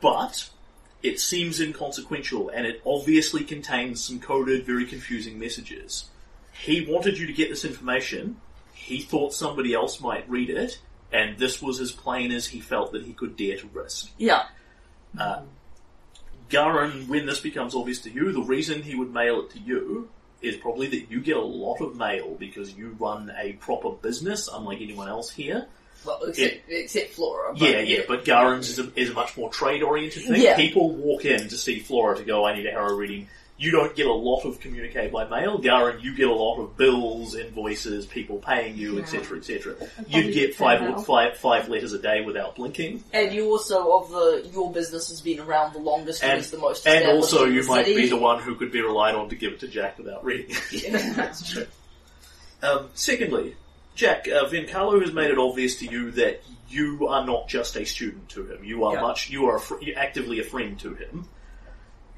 But, 0.00 0.48
it 1.02 1.18
seems 1.20 1.60
inconsequential 1.60 2.48
and 2.50 2.66
it 2.66 2.80
obviously 2.86 3.44
contains 3.44 4.02
some 4.02 4.20
coded, 4.20 4.64
very 4.64 4.86
confusing 4.86 5.38
messages. 5.38 6.04
He 6.52 6.86
wanted 6.86 7.18
you 7.18 7.26
to 7.26 7.32
get 7.32 7.48
this 7.50 7.64
information. 7.64 8.36
He 8.72 9.00
thought 9.02 9.32
somebody 9.34 9.74
else 9.74 10.00
might 10.00 10.28
read 10.28 10.50
it, 10.50 10.78
and 11.12 11.38
this 11.38 11.60
was 11.60 11.80
as 11.80 11.90
plain 11.92 12.32
as 12.32 12.46
he 12.46 12.60
felt 12.60 12.92
that 12.92 13.04
he 13.04 13.12
could 13.12 13.36
dare 13.36 13.56
to 13.58 13.66
risk. 13.72 14.10
yeah. 14.18 14.44
Uh, 15.18 15.40
Garen, 16.50 17.08
when 17.08 17.26
this 17.26 17.40
becomes 17.40 17.74
obvious 17.74 18.00
to 18.00 18.10
you, 18.10 18.32
the 18.32 18.42
reason 18.42 18.82
he 18.82 18.94
would 18.94 19.12
mail 19.12 19.40
it 19.40 19.50
to 19.50 19.58
you 19.58 20.08
is 20.42 20.56
probably 20.56 20.86
that 20.88 21.10
you 21.10 21.20
get 21.20 21.36
a 21.36 21.42
lot 21.42 21.80
of 21.80 21.96
mail 21.96 22.34
because 22.38 22.72
you 22.74 22.96
run 22.98 23.32
a 23.38 23.52
proper 23.54 23.90
business, 23.90 24.48
unlike 24.52 24.80
anyone 24.80 25.08
else 25.08 25.30
here. 25.30 25.66
Well, 26.04 26.22
except, 26.24 26.60
except 26.68 27.10
Flora. 27.10 27.52
but- 27.52 27.60
Yeah, 27.60 27.80
yeah, 27.80 28.00
but 28.08 28.24
Garen's 28.24 28.70
is 28.70 28.78
a, 28.78 28.90
is 28.98 29.10
a 29.10 29.12
much 29.12 29.36
more 29.36 29.50
trade 29.50 29.82
oriented 29.82 30.22
thing. 30.24 30.40
Yeah. 30.40 30.56
People 30.56 30.90
walk 30.92 31.24
in 31.26 31.48
to 31.48 31.56
see 31.58 31.78
Flora 31.80 32.16
to 32.16 32.24
go, 32.24 32.46
I 32.46 32.56
need 32.56 32.66
a 32.66 32.70
harrow 32.70 32.94
reading. 32.94 33.28
You 33.60 33.72
don't 33.72 33.94
get 33.94 34.06
a 34.06 34.12
lot 34.12 34.46
of 34.46 34.58
communicate 34.58 35.12
by 35.12 35.28
mail. 35.28 35.58
Garen, 35.58 36.00
you 36.00 36.16
get 36.16 36.28
a 36.28 36.34
lot 36.34 36.58
of 36.62 36.78
bills, 36.78 37.34
invoices, 37.34 38.06
people 38.06 38.38
paying 38.38 38.74
you, 38.74 38.98
etc., 38.98 39.36
etc. 39.36 39.74
You'd 40.08 40.32
get 40.32 40.54
five, 40.54 41.04
five, 41.04 41.36
five 41.36 41.68
letters 41.68 41.92
a 41.92 41.98
day 41.98 42.22
without 42.24 42.56
blinking. 42.56 43.04
And 43.12 43.30
you 43.34 43.50
also, 43.50 43.92
of 43.98 44.08
the, 44.10 44.48
your 44.54 44.72
business 44.72 45.10
has 45.10 45.20
been 45.20 45.40
around 45.40 45.74
the 45.74 45.78
longest 45.78 46.22
and, 46.22 46.32
And, 46.32 46.40
is 46.40 46.50
the 46.50 46.56
most 46.56 46.86
and 46.86 47.04
also 47.04 47.44
you 47.44 47.62
might 47.64 47.84
city. 47.84 47.96
be 48.00 48.08
the 48.08 48.16
one 48.16 48.40
who 48.42 48.54
could 48.54 48.72
be 48.72 48.80
relied 48.80 49.14
on 49.14 49.28
to 49.28 49.36
give 49.36 49.52
it 49.52 49.60
to 49.60 49.68
Jack 49.68 49.98
without 49.98 50.24
reading 50.24 50.56
it. 50.72 51.14
That's 51.16 51.52
true. 51.52 51.66
Um, 52.62 52.88
secondly, 52.94 53.56
Jack, 53.94 54.26
uh, 54.26 54.46
Vencarlo 54.46 55.02
has 55.02 55.12
made 55.12 55.30
it 55.30 55.38
obvious 55.38 55.76
to 55.80 55.86
you 55.86 56.12
that 56.12 56.42
you 56.70 57.08
are 57.08 57.26
not 57.26 57.48
just 57.48 57.76
a 57.76 57.84
student 57.84 58.30
to 58.30 58.46
him. 58.50 58.64
You 58.64 58.84
are 58.84 58.94
Yeah. 58.94 59.00
much, 59.02 59.28
you 59.28 59.46
are 59.46 59.56
a 59.56 59.60
fr- 59.60 59.76
actively 59.96 60.40
a 60.40 60.44
friend 60.44 60.78
to 60.80 60.94
him. 60.94 61.28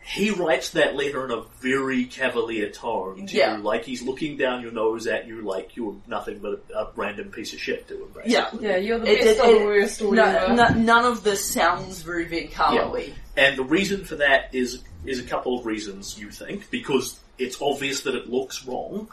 He 0.04 0.30
writes 0.30 0.70
that 0.70 0.96
letter 0.96 1.24
in 1.24 1.30
a 1.30 1.42
very 1.60 2.04
cavalier 2.06 2.70
tone 2.70 3.26
to 3.28 3.36
Yeah. 3.36 3.56
you, 3.56 3.62
like 3.62 3.84
he's 3.84 4.02
looking 4.02 4.36
down 4.36 4.60
your 4.62 4.72
nose 4.72 5.06
at 5.06 5.26
you 5.28 5.42
like 5.42 5.76
you're 5.76 5.94
nothing 6.08 6.40
but 6.40 6.64
a, 6.74 6.78
a 6.78 6.90
random 6.96 7.30
piece 7.30 7.52
of 7.52 7.60
shit 7.60 7.86
to 7.88 7.94
him, 7.94 8.08
Yeah. 8.26 8.44
basically. 8.50 8.68
Yeah, 8.68 8.76
you're 8.78 8.98
the 8.98 9.12
It- 9.12 9.20
best 9.24 9.38
it- 9.38 9.44
or 9.44 9.46
the 9.52 9.60
it- 9.60 9.64
worst 9.64 10.02
or 10.02 10.14
No, 10.14 10.54
no, 10.54 10.68
none 10.70 11.04
of 11.04 11.22
this 11.22 11.44
sounds 11.44 12.02
very 12.02 12.26
Vencarlo-y. 12.26 13.12
And 13.36 13.56
the 13.56 13.62
reason 13.64 14.04
for 14.04 14.16
that 14.16 14.52
is 14.52 14.80
is 15.04 15.18
a 15.18 15.24
couple 15.24 15.58
of 15.58 15.66
reasons, 15.66 16.16
you 16.18 16.30
think, 16.30 16.70
because 16.70 17.18
it's 17.38 17.60
obvious 17.60 18.02
that 18.02 18.14
it 18.14 18.28
looks 18.30 18.64
wrong. 18.66 19.08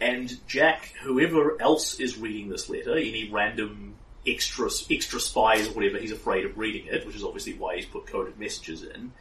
And 0.00 0.32
Jack, 0.48 0.92
whoever 1.02 1.60
else 1.60 1.98
is 2.00 2.16
reading 2.16 2.48
this 2.48 2.68
letter, 2.68 2.96
any 2.96 3.28
random 3.30 3.94
extra 4.26 4.68
extra 4.90 5.20
spies 5.20 5.68
or 5.68 5.72
whatever, 5.72 5.98
he's 5.98 6.12
afraid 6.12 6.44
of 6.44 6.56
reading 6.58 6.86
it, 6.86 7.06
which 7.06 7.16
is 7.16 7.24
obviously 7.24 7.54
why 7.54 7.76
he's 7.76 7.86
put 7.86 8.06
coded 8.06 8.38
messages 8.38 8.82
in. 8.82 9.12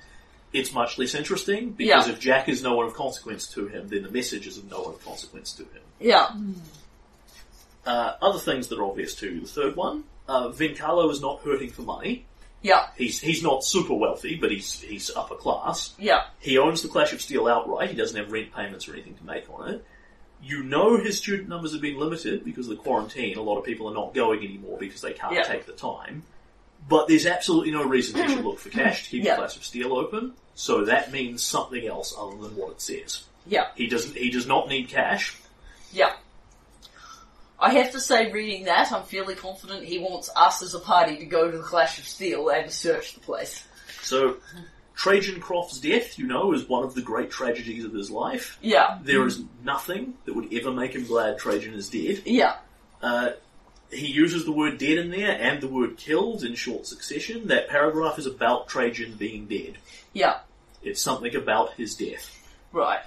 It's 0.52 0.74
much 0.74 0.98
less 0.98 1.14
interesting 1.14 1.72
because 1.72 2.08
Yeah. 2.08 2.14
if 2.14 2.20
Jack 2.20 2.50
is 2.50 2.64
no 2.64 2.76
one 2.76 2.88
of 2.88 2.94
consequence 2.96 3.48
to 3.54 3.68
him, 3.68 3.88
then 3.88 4.02
the 4.04 4.10
message 4.10 4.48
is 4.48 4.58
of 4.58 4.70
no 4.70 4.82
one 4.82 4.94
of 4.96 5.06
consequence 5.06 5.54
to 5.54 5.64
him. 5.64 5.82
Yeah. 6.00 6.30
Uh, 7.86 8.14
other 8.22 8.40
things 8.40 8.68
that 8.68 8.80
are 8.80 8.84
obvious 8.86 9.16
to 9.16 9.32
you. 9.34 9.42
The 9.42 9.48
third 9.48 9.76
one, 9.76 10.04
uh, 10.28 10.50
Vencarlo 10.50 11.10
is 11.12 11.22
not 11.22 11.42
hurting 11.42 11.70
for 11.72 11.82
money. 11.84 12.26
Yeah. 12.62 12.88
He's 12.98 13.22
he's 13.22 13.42
not 13.42 13.64
super 13.64 13.94
wealthy, 13.94 14.36
but 14.36 14.52
he's 14.52 14.82
he's 14.82 15.10
upper 15.16 15.36
class. 15.36 15.94
Yeah. 15.98 16.26
He 16.40 16.58
owns 16.58 16.82
the 16.82 16.90
Clash 16.90 17.14
of 17.14 17.22
Steel 17.22 17.48
outright. 17.48 17.90
He 17.90 17.96
doesn't 17.96 18.18
have 18.18 18.32
rent 18.32 18.54
payments 18.54 18.88
or 18.90 18.94
anything 18.94 19.16
to 19.16 19.24
make 19.26 19.46
on 19.50 19.70
it. 19.70 19.86
You 20.44 20.64
know 20.64 20.98
his 20.98 21.18
student 21.18 21.48
numbers 21.48 21.72
have 21.72 21.82
been 21.82 21.98
limited 21.98 22.44
because 22.44 22.68
of 22.70 22.76
the 22.76 22.82
quarantine. 22.84 23.38
A 23.38 23.42
lot 23.42 23.58
of 23.58 23.64
people 23.66 23.88
are 23.88 23.94
not 23.94 24.14
going 24.14 24.40
anymore 24.44 24.78
because 24.78 25.00
they 25.02 25.14
can't 25.14 25.34
Yeah. 25.36 25.44
take 25.44 25.66
the 25.68 25.74
time. 25.74 26.24
But 26.88 27.08
there's 27.08 27.26
absolutely 27.26 27.72
no 27.72 27.84
reason 27.84 28.20
he 28.22 28.36
should 28.36 28.44
look 28.46 28.60
for 28.60 28.70
cash 28.82 29.04
to 29.06 29.10
keep 29.12 29.24
Yeah. 29.24 29.36
the 29.36 29.42
Clash 29.42 29.58
of 29.58 29.64
Steel 29.64 29.94
open. 29.94 30.34
So 30.56 30.86
that 30.86 31.12
means 31.12 31.44
something 31.44 31.86
else 31.88 32.14
other 32.18 32.36
than 32.38 32.56
what 32.56 32.72
it 32.72 32.82
says. 32.82 33.24
Yeah. 33.46 33.68
He 33.76 33.88
doesn't. 33.88 34.16
He 34.18 34.30
does 34.30 34.48
not 34.48 34.68
need 34.70 34.90
cash. 34.90 35.38
Yeah. 35.94 36.14
I 37.60 37.74
have 37.74 37.92
to 37.92 38.00
say, 38.00 38.32
reading 38.32 38.66
that, 38.66 38.92
I'm 38.92 39.04
fairly 39.04 39.36
confident 39.36 39.84
he 39.84 40.00
wants 40.00 40.30
us 40.36 40.62
as 40.62 40.74
a 40.74 40.80
party 40.80 41.18
to 41.18 41.26
go 41.26 41.52
to 41.52 41.58
the 41.58 41.64
Clash 41.64 42.00
of 42.00 42.08
Steel 42.08 42.50
and 42.50 42.72
search 42.72 43.14
the 43.16 43.20
place. 43.20 43.66
So 44.02 44.38
Trajan 44.96 45.42
Kroft's 45.42 45.80
death, 45.80 46.18
you 46.18 46.26
know, 46.26 46.54
is 46.54 46.68
one 46.70 46.84
of 46.84 46.96
the 46.96 47.02
great 47.02 47.30
tragedies 47.32 47.84
of 47.84 47.94
his 47.94 48.10
life. 48.10 48.58
Yeah. 48.62 49.00
There 49.04 49.26
is 49.28 49.42
nothing 49.64 50.14
that 50.26 50.36
would 50.36 50.54
ever 50.54 50.72
make 50.72 50.94
him 50.96 51.06
glad 51.06 51.38
Trajan 51.38 51.74
is 51.74 51.90
dead. 51.90 52.22
Yeah. 52.26 52.56
Uh, 53.02 53.32
he 53.92 54.08
uses 54.08 54.46
the 54.46 54.52
word 54.52 54.78
dead 54.78 54.98
in 54.98 55.10
there 55.10 55.32
and 55.32 55.62
the 55.62 55.68
word 55.68 55.98
killed 55.98 56.44
in 56.44 56.56
short 56.56 56.86
succession. 56.86 57.48
That 57.48 57.70
paragraph 57.70 58.20
is 58.20 58.26
about 58.26 58.68
Trajan 58.68 59.14
being 59.14 59.46
dead. 59.46 59.78
Yeah. 60.14 60.40
It's 60.84 61.02
something 61.02 61.36
about 61.36 61.74
his 61.74 61.96
death. 61.96 62.36
Right. 62.72 63.02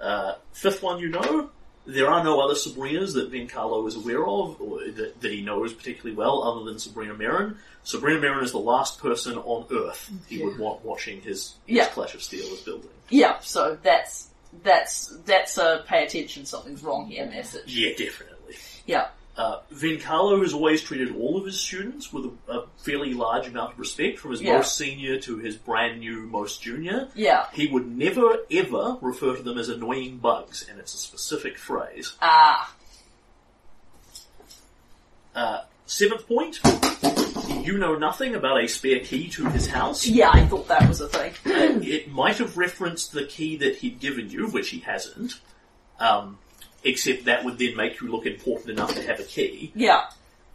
Uh, 0.00 0.34
fifth 0.52 0.82
one, 0.82 0.98
you 0.98 1.08
know, 1.08 1.50
there 1.86 2.10
are 2.10 2.22
no 2.22 2.40
other 2.40 2.54
Sabrinas 2.54 3.14
that 3.14 3.32
Vencarlo 3.32 3.86
is 3.86 3.96
aware 3.96 4.26
of, 4.26 4.60
or 4.60 4.80
that, 4.90 5.20
that 5.20 5.32
he 5.32 5.42
knows 5.42 5.72
particularly 5.72 6.16
well, 6.16 6.42
other 6.42 6.64
than 6.64 6.78
Sabrina 6.78 7.14
Marin. 7.14 7.56
Sabrina 7.84 8.20
Marin 8.20 8.44
is 8.44 8.52
the 8.52 8.58
last 8.58 9.00
person 9.00 9.36
on 9.38 9.66
Earth 9.72 10.10
he 10.28 10.42
would 10.42 10.58
want 10.58 10.84
watching 10.84 11.20
his, 11.20 11.54
his 11.66 11.76
Yeah. 11.76 11.86
Clash 11.86 12.14
of 12.14 12.22
Steel 12.22 12.46
is 12.46 12.60
building. 12.60 12.90
Yeah. 13.10 13.38
So 13.40 13.78
that's 13.82 14.28
that's 14.62 15.16
that's 15.24 15.56
a 15.58 15.84
pay 15.86 16.04
attention, 16.04 16.44
something's 16.44 16.82
wrong 16.82 17.06
here 17.06 17.26
message. 17.26 17.74
Yeah, 17.74 17.90
definitely. 17.90 18.31
Yeah. 18.86 19.08
Uh, 19.34 19.60
Vencarlo 19.72 20.42
has 20.42 20.52
always 20.52 20.82
treated 20.82 21.16
all 21.16 21.38
of 21.38 21.46
his 21.46 21.58
students 21.58 22.12
with 22.12 22.26
a, 22.48 22.52
a 22.52 22.66
fairly 22.76 23.14
large 23.14 23.46
amount 23.48 23.72
of 23.72 23.78
respect, 23.78 24.18
from 24.18 24.32
his 24.32 24.42
Yeah. 24.42 24.56
most 24.58 24.76
senior 24.76 25.18
to 25.20 25.38
his 25.38 25.56
brand 25.56 26.00
new 26.00 26.22
most 26.26 26.60
junior. 26.62 27.08
Yeah. 27.14 27.46
He 27.54 27.66
would 27.66 27.86
never 27.96 28.38
ever 28.50 28.98
refer 29.00 29.34
to 29.36 29.42
them 29.42 29.56
as 29.56 29.70
annoying 29.70 30.18
bugs, 30.18 30.66
and 30.68 30.78
it's 30.78 30.92
a 30.92 30.98
specific 30.98 31.56
phrase. 31.56 32.12
Ah. 32.20 32.74
Uh, 35.34 35.62
seventh 35.86 36.28
point, 36.28 36.60
you 37.64 37.78
know 37.78 37.96
nothing 37.96 38.34
about 38.34 38.62
a 38.62 38.68
spare 38.68 39.00
key 39.00 39.30
to 39.30 39.46
his 39.48 39.66
house. 39.66 40.06
yeah. 40.06 40.28
I 40.30 40.46
thought 40.46 40.68
that 40.68 40.86
was 40.86 41.00
a 41.00 41.08
thing. 41.08 41.32
Uh, 41.46 41.80
it 41.82 42.10
might 42.10 42.36
have 42.38 42.58
referenced 42.58 43.12
the 43.12 43.24
key 43.24 43.56
that 43.56 43.76
he'd 43.76 43.98
given 43.98 44.28
you, 44.28 44.48
which 44.48 44.68
he 44.68 44.80
hasn't. 44.80 45.40
Um, 45.98 46.38
except 46.84 47.24
that 47.26 47.44
would 47.44 47.58
then 47.58 47.76
make 47.76 48.00
you 48.00 48.10
look 48.10 48.26
important 48.26 48.70
enough 48.70 48.94
to 48.94 49.02
have 49.02 49.20
a 49.20 49.24
key. 49.24 49.72
Yeah. 49.74 50.04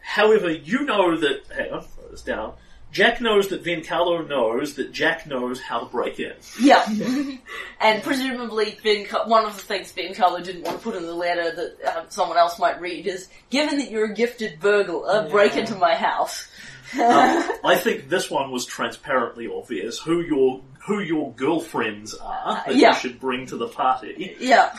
However, 0.02 0.52
you 0.52 0.86
know 0.86 1.18
that. 1.18 1.42
Hang 1.56 1.72
on, 1.72 1.80
write 1.98 2.12
this 2.12 2.22
down. 2.22 2.54
Jack 2.90 3.20
knows 3.20 3.50
that 3.50 3.66
Vencarlo 3.66 4.26
knows 4.28 4.76
that 4.76 4.94
Jack 4.94 5.28
knows 5.28 5.60
how 5.60 5.80
to 5.82 5.86
break 5.88 6.22
in. 6.22 6.32
Yeah. 6.62 6.86
and 7.82 8.02
presumably, 8.02 8.78
Ben, 8.82 9.06
one 9.26 9.44
of 9.46 9.54
the 9.56 9.62
things 9.62 9.92
Ben 9.92 10.14
Culler 10.14 10.42
didn't 10.44 10.64
want 10.64 10.78
to 10.78 10.84
put 10.84 10.96
in 10.96 11.06
the 11.06 11.14
letter 11.14 11.54
that 11.54 11.98
um, 11.98 12.06
someone 12.08 12.38
else 12.38 12.58
might 12.58 12.80
read 12.80 13.06
is, 13.06 13.28
given 13.50 13.78
that 13.80 13.92
you're 13.92 14.06
a 14.06 14.14
gifted 14.14 14.62
burglar, 14.62 15.28
break 15.30 15.58
into 15.58 15.76
my 15.76 15.96
house. 15.96 16.50
I 16.94 17.76
think 17.84 18.08
this 18.08 18.32
one 18.32 18.52
was 18.52 18.66
transparently 18.66 19.48
obvious 19.54 20.00
who 20.00 20.22
your 20.22 20.62
who 20.86 21.02
your 21.02 21.34
girlfriends 21.34 22.14
are 22.14 22.64
that 22.66 22.74
Yeah. 22.78 22.94
you 22.94 22.96
should 23.00 23.20
bring 23.20 23.46
to 23.48 23.58
the 23.58 23.68
party. 23.68 24.38
yeah. 24.40 24.74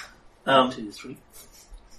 Um, 0.47 0.73
Two, 0.73 0.91
three. 0.91 1.19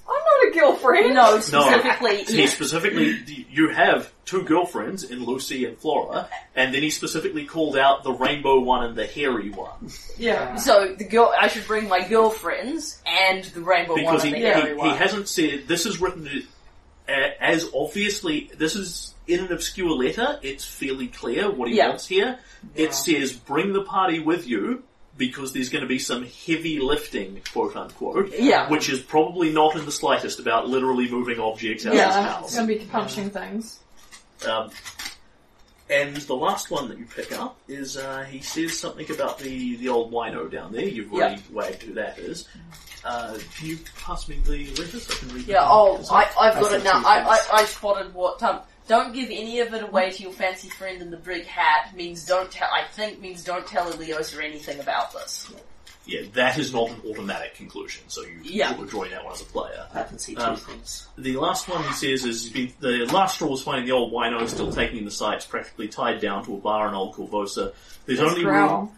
I'm 0.10 0.16
not 0.16 0.48
a 0.56 0.60
girlfriend. 0.60 1.14
No, 1.14 1.40
specifically, 1.42 2.24
he 2.24 2.48
specifically 2.48 3.46
you 3.52 3.70
have 3.70 4.12
two 4.26 4.44
girlfriends 4.44 5.04
in 5.04 5.24
Lucy 5.24 5.66
and 5.66 5.78
Flora, 5.78 6.30
and 6.56 6.74
then 6.74 6.82
he 6.82 6.90
specifically 6.90 7.46
called 7.46 7.78
out 7.78 8.04
the 8.04 8.12
rainbow 8.14 8.60
one 8.60 8.84
and 8.86 8.96
the 8.96 9.06
hairy 9.06 9.50
one 9.52 9.90
Yeah. 10.18 10.56
So 10.56 10.96
the 10.98 11.04
girl, 11.06 11.34
I 11.38 11.48
should 11.48 11.68
bring 11.68 11.88
my 11.88 12.08
girlfriends 12.08 13.02
and 13.06 13.44
the 13.46 13.62
rainbow 13.62 13.96
because 13.96 14.24
one 14.24 14.34
he, 14.34 14.42
the 14.42 14.48
hairy 14.48 14.70
he, 14.70 14.74
one. 14.76 14.90
he 14.92 14.96
hasn't 14.98 15.28
said 15.28 15.68
this 15.68 15.86
is 15.86 16.00
written 16.02 16.28
uh, 17.08 17.12
as 17.40 17.70
obviously 17.74 18.50
this 18.58 18.76
is 18.76 19.14
in 19.28 19.42
an 19.46 19.52
obscure 19.52 19.92
letter. 19.92 20.40
It's 20.42 20.66
fairly 20.66 21.08
clear 21.08 21.52
what 21.52 21.70
he 21.70 21.78
Yeah. 21.78 21.90
wants 21.90 22.08
here. 22.08 22.40
It 22.76 22.94
says 22.94 23.32
bring 23.34 23.74
the 23.74 23.84
party 23.84 24.20
with 24.20 24.48
you 24.48 24.84
because 25.20 25.54
there's 25.54 25.70
going 25.70 25.84
to 25.84 25.88
be 25.88 26.00
some 26.00 26.24
heavy 26.48 26.80
lifting, 26.80 27.40
quote 27.54 27.76
unquote. 27.76 28.34
Yeah. 28.40 28.68
Which 28.70 28.90
is 28.90 29.00
probably 29.02 29.52
not 29.52 29.76
in 29.76 29.86
the 29.86 29.92
slightest 29.92 30.40
about 30.40 30.68
literally 30.68 31.08
moving 31.12 31.40
objects 31.40 31.86
out 31.86 31.94
of 31.94 32.00
his 32.00 32.08
Yeah, 32.08 32.22
house. 32.24 32.46
it's 32.46 32.56
gonna 32.56 32.68
be 32.68 32.80
punching 32.80 33.30
things. 33.30 33.78
Um, 34.48 34.72
and 35.90 36.16
the 36.16 36.36
last 36.36 36.72
one 36.72 36.88
that 36.90 36.98
you 36.98 37.06
pick 37.06 37.32
up 37.32 37.58
is 37.68 37.98
uh, 37.98 38.24
he 38.24 38.40
says 38.42 38.78
something 38.80 39.10
about 39.12 39.40
the, 39.40 39.76
the 39.78 39.90
old 39.90 40.12
wino 40.12 40.50
down 40.50 40.72
there. 40.72 40.86
You've 40.86 41.14
already 41.14 41.42
wagged 41.52 41.84
who 41.84 41.94
that 41.96 42.18
is. 42.20 42.48
Uh, 43.04 43.38
can 43.58 43.68
you 43.68 43.80
pass 44.00 44.28
me 44.30 44.38
the 44.46 44.68
letter 44.76 45.00
so 45.00 45.14
I 45.14 45.18
can 45.18 45.30
read 45.36 45.48
Yeah, 45.48 45.60
them? 45.62 45.68
oh, 45.72 45.98
Is 45.98 46.10
I, 46.12 46.24
that- 46.26 46.34
I've 46.40 46.54
got 46.56 46.66
said 46.72 46.82
it 46.82 46.84
now. 46.84 47.02
I, 47.06 47.20
I. 47.22 47.40
I 47.54 47.66
spotted 47.66 48.14
what, 48.14 48.42
um, 48.44 48.60
don't 48.90 49.14
give 49.14 49.30
any 49.30 49.60
of 49.60 49.72
it 49.74 49.84
away 49.84 50.10
to 50.10 50.24
your 50.24 50.32
fancy 50.34 50.68
friend 50.68 51.00
in 51.02 51.12
the 51.12 51.18
brig 51.18 51.46
hat 51.46 51.96
means 51.96 52.26
don't 52.26 52.52
tell, 52.52 52.68
I 52.74 52.86
think 52.92 53.22
means 53.22 53.44
don't 53.44 53.66
tell 53.68 53.90
Elios 53.94 54.36
or 54.38 54.42
anything 54.42 54.80
about 54.80 55.14
this. 55.14 55.50
Yeah, 56.08 56.22
that 56.34 56.58
is 56.58 56.74
not 56.74 56.90
an 56.90 57.00
automatic 57.08 57.54
conclusion, 57.54 58.02
so 58.08 58.24
you 58.24 58.40
Yeah. 58.42 58.76
should 58.76 58.90
join 58.90 59.12
that 59.12 59.24
one 59.24 59.34
as 59.34 59.42
a 59.42 59.46
player. 59.46 59.86
I 59.94 60.02
can 60.04 60.18
see 60.18 60.34
two 60.34 60.42
Um, 60.42 60.56
things. 60.58 61.08
The 61.20 61.38
last 61.38 61.68
one 61.70 61.84
he 61.84 61.94
says 61.94 62.26
is 62.26 62.46
he's 62.46 62.50
been, 62.52 62.74
the 62.80 63.06
last 63.14 63.36
straw 63.36 63.48
was 63.50 63.62
finding 63.62 63.86
the 63.86 63.92
old 63.92 64.12
wino 64.12 64.50
still 64.50 64.72
taking 64.74 64.98
in 64.98 65.06
the 65.06 65.12
sights, 65.12 65.46
practically 65.46 65.88
tied 65.88 66.20
down 66.20 66.44
to 66.46 66.56
a 66.56 66.58
bar 66.58 66.88
in 66.88 66.96
Old 66.96 67.14
Korvosa. 67.16 67.74
There's 68.08 68.18
Let's 68.20 68.32
only 68.32 68.42
growl. 68.44 68.78
room 68.80 68.92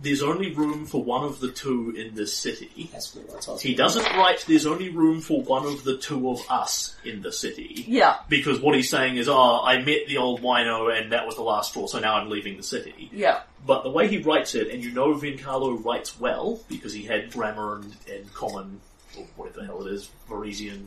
there's 0.00 0.22
only 0.22 0.54
room 0.54 0.86
for 0.86 1.02
one 1.02 1.24
of 1.24 1.40
the 1.40 1.50
two 1.50 1.90
in 1.96 2.14
this 2.14 2.36
city. 2.36 2.88
That's 2.92 3.14
what 3.16 3.30
I 3.30 3.36
was 3.36 3.48
asking. 3.48 3.70
He 3.70 3.74
doesn't 3.76 4.04
write 4.16 4.44
there's 4.46 4.66
only 4.66 4.90
room 4.90 5.20
for 5.20 5.42
one 5.42 5.66
of 5.66 5.82
the 5.84 5.96
two 5.98 6.30
of 6.30 6.40
us 6.48 6.94
in 7.04 7.20
the 7.22 7.32
city. 7.32 7.84
Yeah, 7.88 8.16
Because 8.28 8.60
what 8.60 8.76
he's 8.76 8.88
saying 8.90 9.16
is, 9.16 9.28
oh, 9.28 9.60
I 9.64 9.78
met 9.82 10.06
the 10.06 10.18
old 10.18 10.40
wino 10.40 10.96
and 10.96 11.12
that 11.12 11.26
was 11.26 11.34
the 11.34 11.42
last 11.42 11.70
straw, 11.70 11.86
so 11.86 11.98
now 11.98 12.14
I'm 12.14 12.30
leaving 12.30 12.56
the 12.56 12.62
city. 12.62 13.10
yeah, 13.12 13.40
But 13.66 13.82
the 13.82 13.90
way 13.90 14.06
he 14.08 14.18
writes 14.18 14.54
it, 14.54 14.68
and 14.68 14.84
you 14.84 14.92
know 14.92 15.14
Vencarlo 15.14 15.84
writes 15.84 16.18
well, 16.20 16.60
because 16.68 16.92
he 16.92 17.02
had 17.04 17.32
grammar 17.32 17.76
and, 17.76 17.96
and 18.12 18.32
common, 18.34 18.80
or 19.16 19.24
whatever 19.36 19.60
the 19.60 19.66
hell 19.66 19.84
it 19.86 19.92
is, 19.92 20.08
Varisian, 20.30 20.86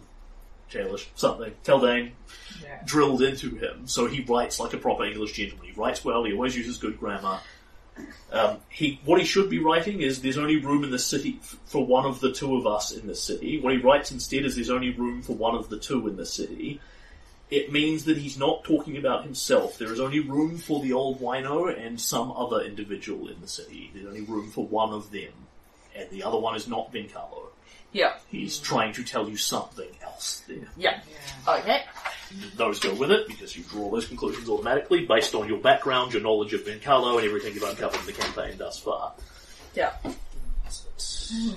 Jailish, 0.71 1.05
something, 1.15 1.51
Taldane, 1.65 2.11
Yeah. 2.63 2.81
drilled 2.85 3.21
into 3.23 3.55
him, 3.55 3.87
so 3.87 4.07
he 4.07 4.21
writes 4.21 4.57
like 4.57 4.73
a 4.73 4.77
proper 4.77 5.03
English 5.03 5.33
gentleman. 5.33 5.67
He 5.67 5.73
writes 5.73 6.05
well, 6.05 6.23
he 6.23 6.31
always 6.31 6.55
uses 6.55 6.77
good 6.77 6.97
grammar. 6.97 7.39
Um, 8.31 8.57
he, 8.69 8.99
what 9.03 9.19
he 9.19 9.25
should 9.25 9.49
be 9.49 9.59
writing 9.59 10.01
is 10.01 10.21
there's 10.21 10.37
only 10.37 10.57
room 10.57 10.83
in 10.83 10.91
the 10.91 10.99
city 10.99 11.39
f- 11.41 11.57
for 11.65 11.85
one 11.85 12.05
of 12.05 12.21
the 12.21 12.31
two 12.31 12.55
of 12.55 12.65
us 12.65 12.91
in 12.91 13.07
the 13.07 13.15
city. 13.15 13.59
What 13.59 13.73
he 13.73 13.79
writes 13.79 14.11
instead 14.11 14.45
is 14.45 14.55
there's 14.55 14.69
only 14.69 14.91
room 14.91 15.21
for 15.21 15.35
one 15.35 15.55
of 15.55 15.69
the 15.69 15.77
two 15.77 16.07
in 16.07 16.15
the 16.15 16.25
city. 16.25 16.79
It 17.49 17.73
means 17.73 18.05
that 18.05 18.17
he's 18.17 18.37
not 18.37 18.63
talking 18.63 18.95
about 18.95 19.25
himself. 19.25 19.77
There 19.77 19.91
is 19.91 19.99
only 19.99 20.21
room 20.21 20.57
for 20.57 20.79
the 20.79 20.93
old 20.93 21.19
wino 21.19 21.77
and 21.77 21.99
some 21.99 22.31
other 22.31 22.61
individual 22.61 23.27
in 23.27 23.41
the 23.41 23.47
city. 23.49 23.91
There's 23.93 24.07
only 24.07 24.21
room 24.21 24.49
for 24.49 24.65
one 24.65 24.93
of 24.93 25.11
them. 25.11 25.33
And 25.93 26.09
the 26.09 26.23
other 26.23 26.37
one 26.39 26.55
is 26.55 26.69
not 26.69 26.93
Vencarlo. 26.93 27.49
Yeah, 27.93 28.13
He's 28.29 28.57
trying 28.57 28.93
to 28.93 29.03
tell 29.03 29.27
you 29.29 29.35
something 29.37 29.89
else 30.03 30.43
there. 30.47 30.67
yeah. 30.77 31.01
Okay. 31.47 31.83
Those 32.55 32.79
go 32.79 32.93
with 32.93 33.11
it 33.11 33.27
because 33.27 33.57
you 33.57 33.63
draw 33.63 33.91
those 33.91 34.07
conclusions 34.07 34.47
automatically 34.47 35.05
based 35.05 35.35
on 35.35 35.47
your 35.49 35.57
background, 35.57 36.13
your 36.13 36.21
knowledge 36.21 36.53
of 36.53 36.61
Vencarlo, 36.61 37.17
and 37.17 37.25
everything 37.27 37.53
you've 37.53 37.63
uncovered 37.63 37.99
in 37.99 38.05
the 38.05 38.13
campaign 38.13 38.57
thus 38.57 38.79
far. 38.79 39.11
Yeah. 39.75 39.91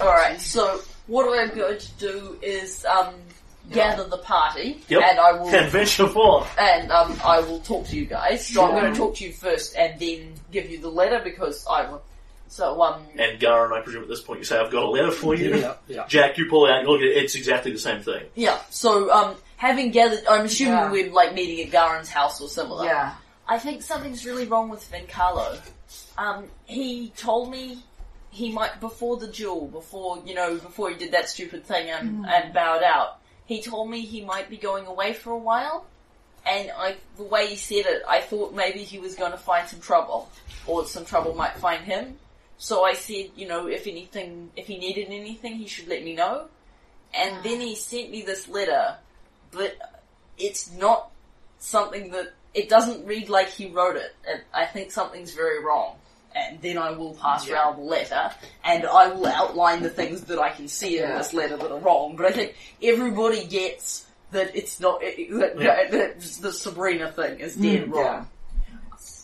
Alright, 0.01 0.41
so 0.41 0.81
what 1.07 1.39
I'm 1.39 1.55
going 1.55 1.79
to 1.79 1.93
do 1.99 2.39
is 2.43 2.85
um, 2.85 3.15
gather 3.71 4.05
the 4.05 4.19
party, 4.19 4.83
Yep. 4.89 5.03
and 5.03 5.19
I 5.21 5.33
will 5.33 5.49
And 5.49 5.71
venture 5.71 6.09
forth. 6.09 6.49
and 6.59 6.91
um, 6.91 7.17
I 7.25 7.41
will 7.41 7.61
talk 7.61 7.87
to 7.89 7.97
you 7.97 8.07
guys. 8.07 8.47
So 8.47 8.65
I'm 8.65 8.73
going 8.81 8.93
to 8.93 8.99
talk 8.99 9.17
to 9.17 9.25
you 9.25 9.33
first, 9.33 9.77
and 9.77 9.99
then 10.01 10.35
give 10.53 10.71
you 10.71 10.81
the 10.81 10.91
letter 10.91 11.21
because 11.23 11.65
I'm. 11.71 11.99
So 12.55 12.81
um, 12.83 13.03
And 13.19 13.41
Garen, 13.41 13.73
I 13.73 13.81
presume 13.81 14.05
at 14.05 14.09
this 14.09 14.21
point 14.21 14.39
you 14.39 14.45
say, 14.45 14.57
I've 14.57 14.71
got 14.71 14.85
a 14.85 14.89
letter 14.89 15.11
for 15.11 15.35
you. 15.35 15.57
Yeah, 15.57 15.75
yeah. 15.89 16.07
Jack, 16.07 16.39
you 16.39 16.47
pull 16.49 16.67
it 16.67 16.71
out, 16.71 16.85
look 16.85 17.01
it's 17.03 17.35
exactly 17.35 17.73
the 17.73 17.81
same 17.81 18.01
thing. 18.01 18.23
yeah. 18.37 18.61
So 18.71 19.11
um, 19.11 19.35
having 19.57 19.91
gathered, 19.91 20.21
I'm 20.31 20.45
assuming 20.45 20.75
Yeah. 20.75 20.91
we're 20.93 21.11
like 21.13 21.35
meeting 21.35 21.67
at 21.67 21.73
Garen's 21.73 22.11
house 22.11 22.41
or 22.41 22.49
similar. 22.49 22.85
Yeah. 22.85 23.15
I 23.49 23.59
think 23.59 23.83
something's 23.83 24.25
really 24.25 24.47
wrong 24.47 24.69
with 24.69 24.89
Vencarlo. 24.89 25.59
Um, 26.17 26.45
he 26.67 27.09
told 27.17 27.51
me 27.51 27.83
he 28.31 28.53
might 28.53 28.79
before 28.79 29.17
the 29.17 29.27
duel, 29.27 29.67
before 29.67 30.23
you 30.25 30.35
know, 30.35 30.55
before 30.55 30.91
he 30.91 30.97
did 30.97 31.11
that 31.11 31.29
stupid 31.29 31.65
thing 31.67 31.91
and, 31.91 32.25
and 32.25 32.55
bowed 32.55 32.85
out. 32.85 33.19
He 33.47 33.63
told 33.63 33.91
me 33.91 34.03
he 34.03 34.25
might 34.25 34.49
be 34.49 34.59
going 34.59 34.87
away 34.87 35.13
for 35.13 35.33
a 35.33 35.39
while, 35.39 35.87
and 36.47 36.71
I, 36.77 36.95
the 37.17 37.25
way 37.25 37.49
he 37.49 37.57
said 37.57 37.85
it, 37.87 38.03
I 38.09 38.21
thought 38.21 38.55
maybe 38.55 38.79
he 38.85 38.99
was 39.01 39.17
going 39.17 39.33
to 39.33 39.39
find 39.39 39.69
some 39.69 39.81
trouble, 39.81 40.31
or 40.69 40.87
some 40.87 41.05
trouble 41.05 41.35
might 41.35 41.57
find 41.59 41.83
him. 41.85 42.17
So 42.59 42.85
I 42.85 42.95
said, 42.95 43.31
you 43.37 43.47
know, 43.49 43.67
if 43.67 43.87
anything, 43.87 44.51
if 44.57 44.67
he 44.67 44.79
needed 44.79 45.09
anything, 45.09 45.57
he 45.57 45.67
should 45.67 45.89
let 45.89 46.03
me 46.05 46.15
know. 46.15 46.47
And 47.15 47.43
then 47.45 47.61
he 47.61 47.75
sent 47.77 48.11
me 48.11 48.23
this 48.23 48.49
letter, 48.49 48.97
but 49.51 49.77
it's 50.39 50.71
not 50.73 51.11
something 51.59 52.11
that 52.11 52.33
it 52.55 52.69
doesn't 52.69 53.05
read 53.07 53.29
like 53.29 53.49
he 53.49 53.69
wrote 53.71 53.97
it. 53.97 54.15
And 54.29 54.41
I 54.53 54.67
think 54.67 54.91
something's 54.93 55.33
very 55.35 55.63
wrong. 55.63 55.97
And 56.35 56.61
then 56.63 56.79
I 56.79 56.91
will 56.91 57.15
pass 57.15 57.49
around 57.49 57.77
the 57.77 57.83
letter, 57.85 58.33
and 58.65 58.85
I 58.85 59.07
will 59.07 59.27
outline 59.27 59.83
the 59.85 59.89
things 59.91 60.23
that 60.23 60.41
I 60.41 60.51
can 60.51 60.67
see 60.67 60.99
in 60.99 61.09
this 61.17 61.33
letter 61.33 61.57
that 61.57 61.71
are 61.71 61.79
wrong. 61.79 62.17
But 62.17 62.27
I 62.27 62.33
think 62.33 62.57
everybody 62.83 63.47
gets 63.47 64.05
that 64.33 64.57
it's 64.57 64.81
not 64.81 64.99
that, 65.01 65.55
Yeah. 65.57 65.89
that 65.91 66.21
the 66.41 66.53
Sabrina 66.53 67.13
thing 67.13 67.39
is 67.39 67.55
dead 67.55 67.85
Mm, 67.89 67.93
wrong. 67.95 68.29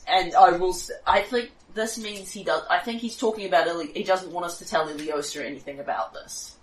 And 0.06 0.34
I 0.36 0.50
will. 0.52 0.70
s- 0.70 0.92
I 1.04 1.22
think 1.22 1.50
this 1.74 1.98
means 1.98 2.30
he 2.30 2.44
does. 2.44 2.62
I 2.70 2.78
think 2.78 3.00
he's 3.00 3.16
talking 3.16 3.46
about. 3.46 3.66
Ili- 3.68 3.92
he 3.92 4.02
doesn't 4.02 4.32
want 4.32 4.46
us 4.46 4.58
to 4.58 4.66
tell 4.66 4.88
Ileosa 4.88 5.44
anything 5.44 5.80
about 5.80 6.12
this. 6.14 6.56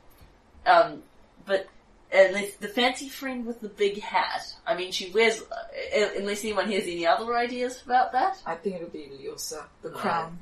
Um, 0.65 1.03
but 1.45 1.67
and 2.11 2.35
the, 2.35 2.51
the 2.61 2.67
fancy 2.67 3.09
friend 3.09 3.45
with 3.45 3.61
the 3.61 3.69
big 3.69 3.99
hat. 4.01 4.41
I 4.65 4.75
mean, 4.75 4.91
she 4.91 5.11
wears. 5.11 5.41
Uh, 5.41 6.07
unless 6.17 6.43
anyone 6.43 6.71
has 6.71 6.83
any 6.83 7.05
other 7.07 7.35
ideas 7.35 7.81
about 7.85 8.11
that. 8.13 8.37
I 8.45 8.55
think 8.55 8.77
it'll 8.77 8.89
be 8.89 9.09
Lyosa, 9.21 9.63
the 9.81 9.89
crown. 9.89 10.39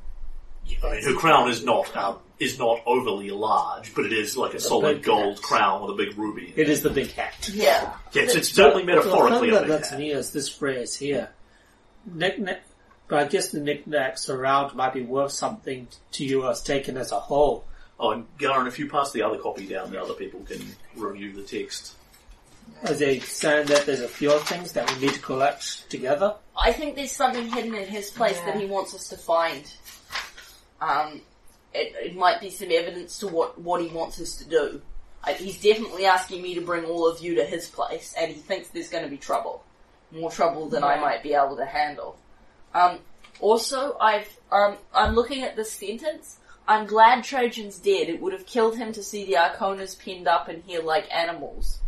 I 0.84 0.94
mean, 0.94 1.04
her 1.04 1.14
crown 1.14 1.48
is 1.50 1.64
not 1.64 1.96
um, 1.96 2.18
is 2.40 2.58
not 2.58 2.82
overly 2.88 3.30
large, 3.30 3.94
but 3.94 4.06
it 4.06 4.14
is 4.14 4.36
like 4.36 4.56
a 4.56 4.60
solid 4.60 5.04
gold 5.04 5.36
hat. 5.36 5.44
crown 5.44 5.82
with 5.84 5.92
a 5.92 5.94
big 6.06 6.18
ruby. 6.18 6.54
It 6.56 6.70
is 6.70 6.82
the 6.82 6.90
big 6.90 7.12
hat. 7.12 7.50
Yeah. 7.54 7.94
Yes, 8.14 8.34
it's 8.34 8.50
certainly 8.50 8.84
The 8.84 8.96
metaphorically 8.96 9.50
thing 9.52 9.58
a 9.58 9.60
that, 9.60 9.68
that's 9.68 9.90
hat. 9.92 10.00
near 10.00 10.18
is 10.18 10.32
this 10.32 10.50
phrase 10.50 10.96
here. 10.96 11.30
Knick-knack, 12.08 12.64
but 13.08 13.20
I 13.20 13.28
guess 13.28 13.50
the 13.50 13.60
knickknacks 13.60 14.30
around 14.30 14.76
might 14.76 14.94
be 14.94 15.02
worth 15.02 15.32
something 15.32 15.88
to 16.14 16.26
you 16.26 16.48
as 16.48 16.62
taken 16.62 16.98
as 16.98 17.12
a 17.12 17.20
whole. 17.20 17.66
Oh, 18.00 18.12
and 18.12 18.26
Garen, 18.38 18.68
if 18.68 18.80
you 18.80 18.90
pass 18.90 19.12
the 19.12 19.22
other 19.22 19.38
copy 19.38 19.68
down, 19.68 19.92
the 19.92 20.02
other 20.02 20.14
people 20.14 20.42
can 20.42 20.62
review 20.96 21.32
the 21.32 21.44
text. 21.44 21.96
Are 22.88 22.94
they 22.94 23.20
saying 23.20 23.68
that 23.68 23.86
there's 23.86 24.02
a 24.02 24.08
few 24.08 24.32
other 24.32 24.44
things 24.44 24.74
that 24.74 24.92
we 24.92 25.06
need 25.06 25.14
to 25.14 25.20
collect 25.20 25.90
together? 25.90 26.36
I 26.58 26.72
think 26.74 26.96
there's 26.96 27.12
something 27.12 27.48
hidden 27.48 27.76
in 27.76 27.88
his 27.88 28.10
place 28.10 28.40
that 28.42 28.60
he 28.60 28.66
wants 28.66 28.94
us 28.94 29.08
to 29.10 29.18
find. 29.18 29.64
Um, 30.82 31.22
it, 31.74 31.94
it 32.04 32.16
might 32.16 32.42
be 32.42 32.50
some 32.50 32.70
evidence 32.72 33.20
to 33.20 33.28
what, 33.28 33.60
what 33.60 33.82
he 33.82 33.88
wants 33.88 34.20
us 34.20 34.36
to 34.38 34.46
do. 34.46 34.82
I, 35.24 35.34
he's 35.34 35.62
definitely 35.62 36.06
asking 36.06 36.42
me 36.42 36.56
to 36.56 36.62
bring 36.62 36.86
all 36.86 37.08
of 37.08 37.22
you 37.22 37.36
to 37.36 37.44
his 37.44 37.70
place, 37.70 38.14
and 38.18 38.32
he 38.32 38.40
thinks 38.40 38.70
there's 38.70 38.90
going 38.90 39.04
to 39.04 39.10
be 39.10 39.18
trouble. 39.18 39.64
More 40.12 40.32
trouble 40.32 40.70
than 40.70 40.84
I 40.84 41.00
might 41.00 41.24
be 41.24 41.34
able 41.34 41.58
to 41.58 41.66
handle. 41.66 42.18
Um, 42.76 43.00
also, 43.40 43.98
I've, 44.00 44.38
um, 44.52 44.76
I'm 44.94 45.16
looking 45.16 45.44
at 45.44 45.56
this 45.56 45.72
sentence. 45.72 46.38
I'm 46.68 46.86
glad 46.86 47.24
Trajan's 47.24 47.78
dead. 47.78 48.10
It 48.10 48.22
would 48.22 48.34
have 48.34 48.46
killed 48.46 48.78
him 48.78 48.92
to 48.94 49.02
see 49.04 49.26
the 49.26 49.34
Arkonas 49.34 49.98
pinned 49.98 50.28
up 50.28 50.50
in 50.50 50.62
here 50.64 50.82
like 50.82 51.08
animals. 51.16 51.80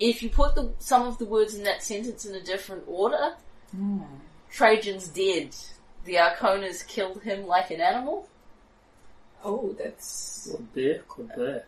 If 0.00 0.22
you 0.22 0.30
put 0.30 0.54
the, 0.54 0.72
some 0.78 1.02
of 1.06 1.18
the 1.18 1.24
words 1.24 1.54
in 1.54 1.64
that 1.64 1.82
sentence 1.82 2.24
in 2.24 2.34
a 2.34 2.40
different 2.42 2.84
order, 2.86 3.34
Trajan's 4.50 5.08
dead. 5.08 5.54
The 6.04 6.14
Arkonas 6.14 6.86
killed 6.86 7.22
him 7.22 7.46
like 7.46 7.70
an 7.70 7.80
animal. 7.80 8.28
Oh, 9.44 9.74
that's 9.78 10.48
Could 10.50 10.72
be, 10.74 10.98
could 11.08 11.34
be. 11.36 11.58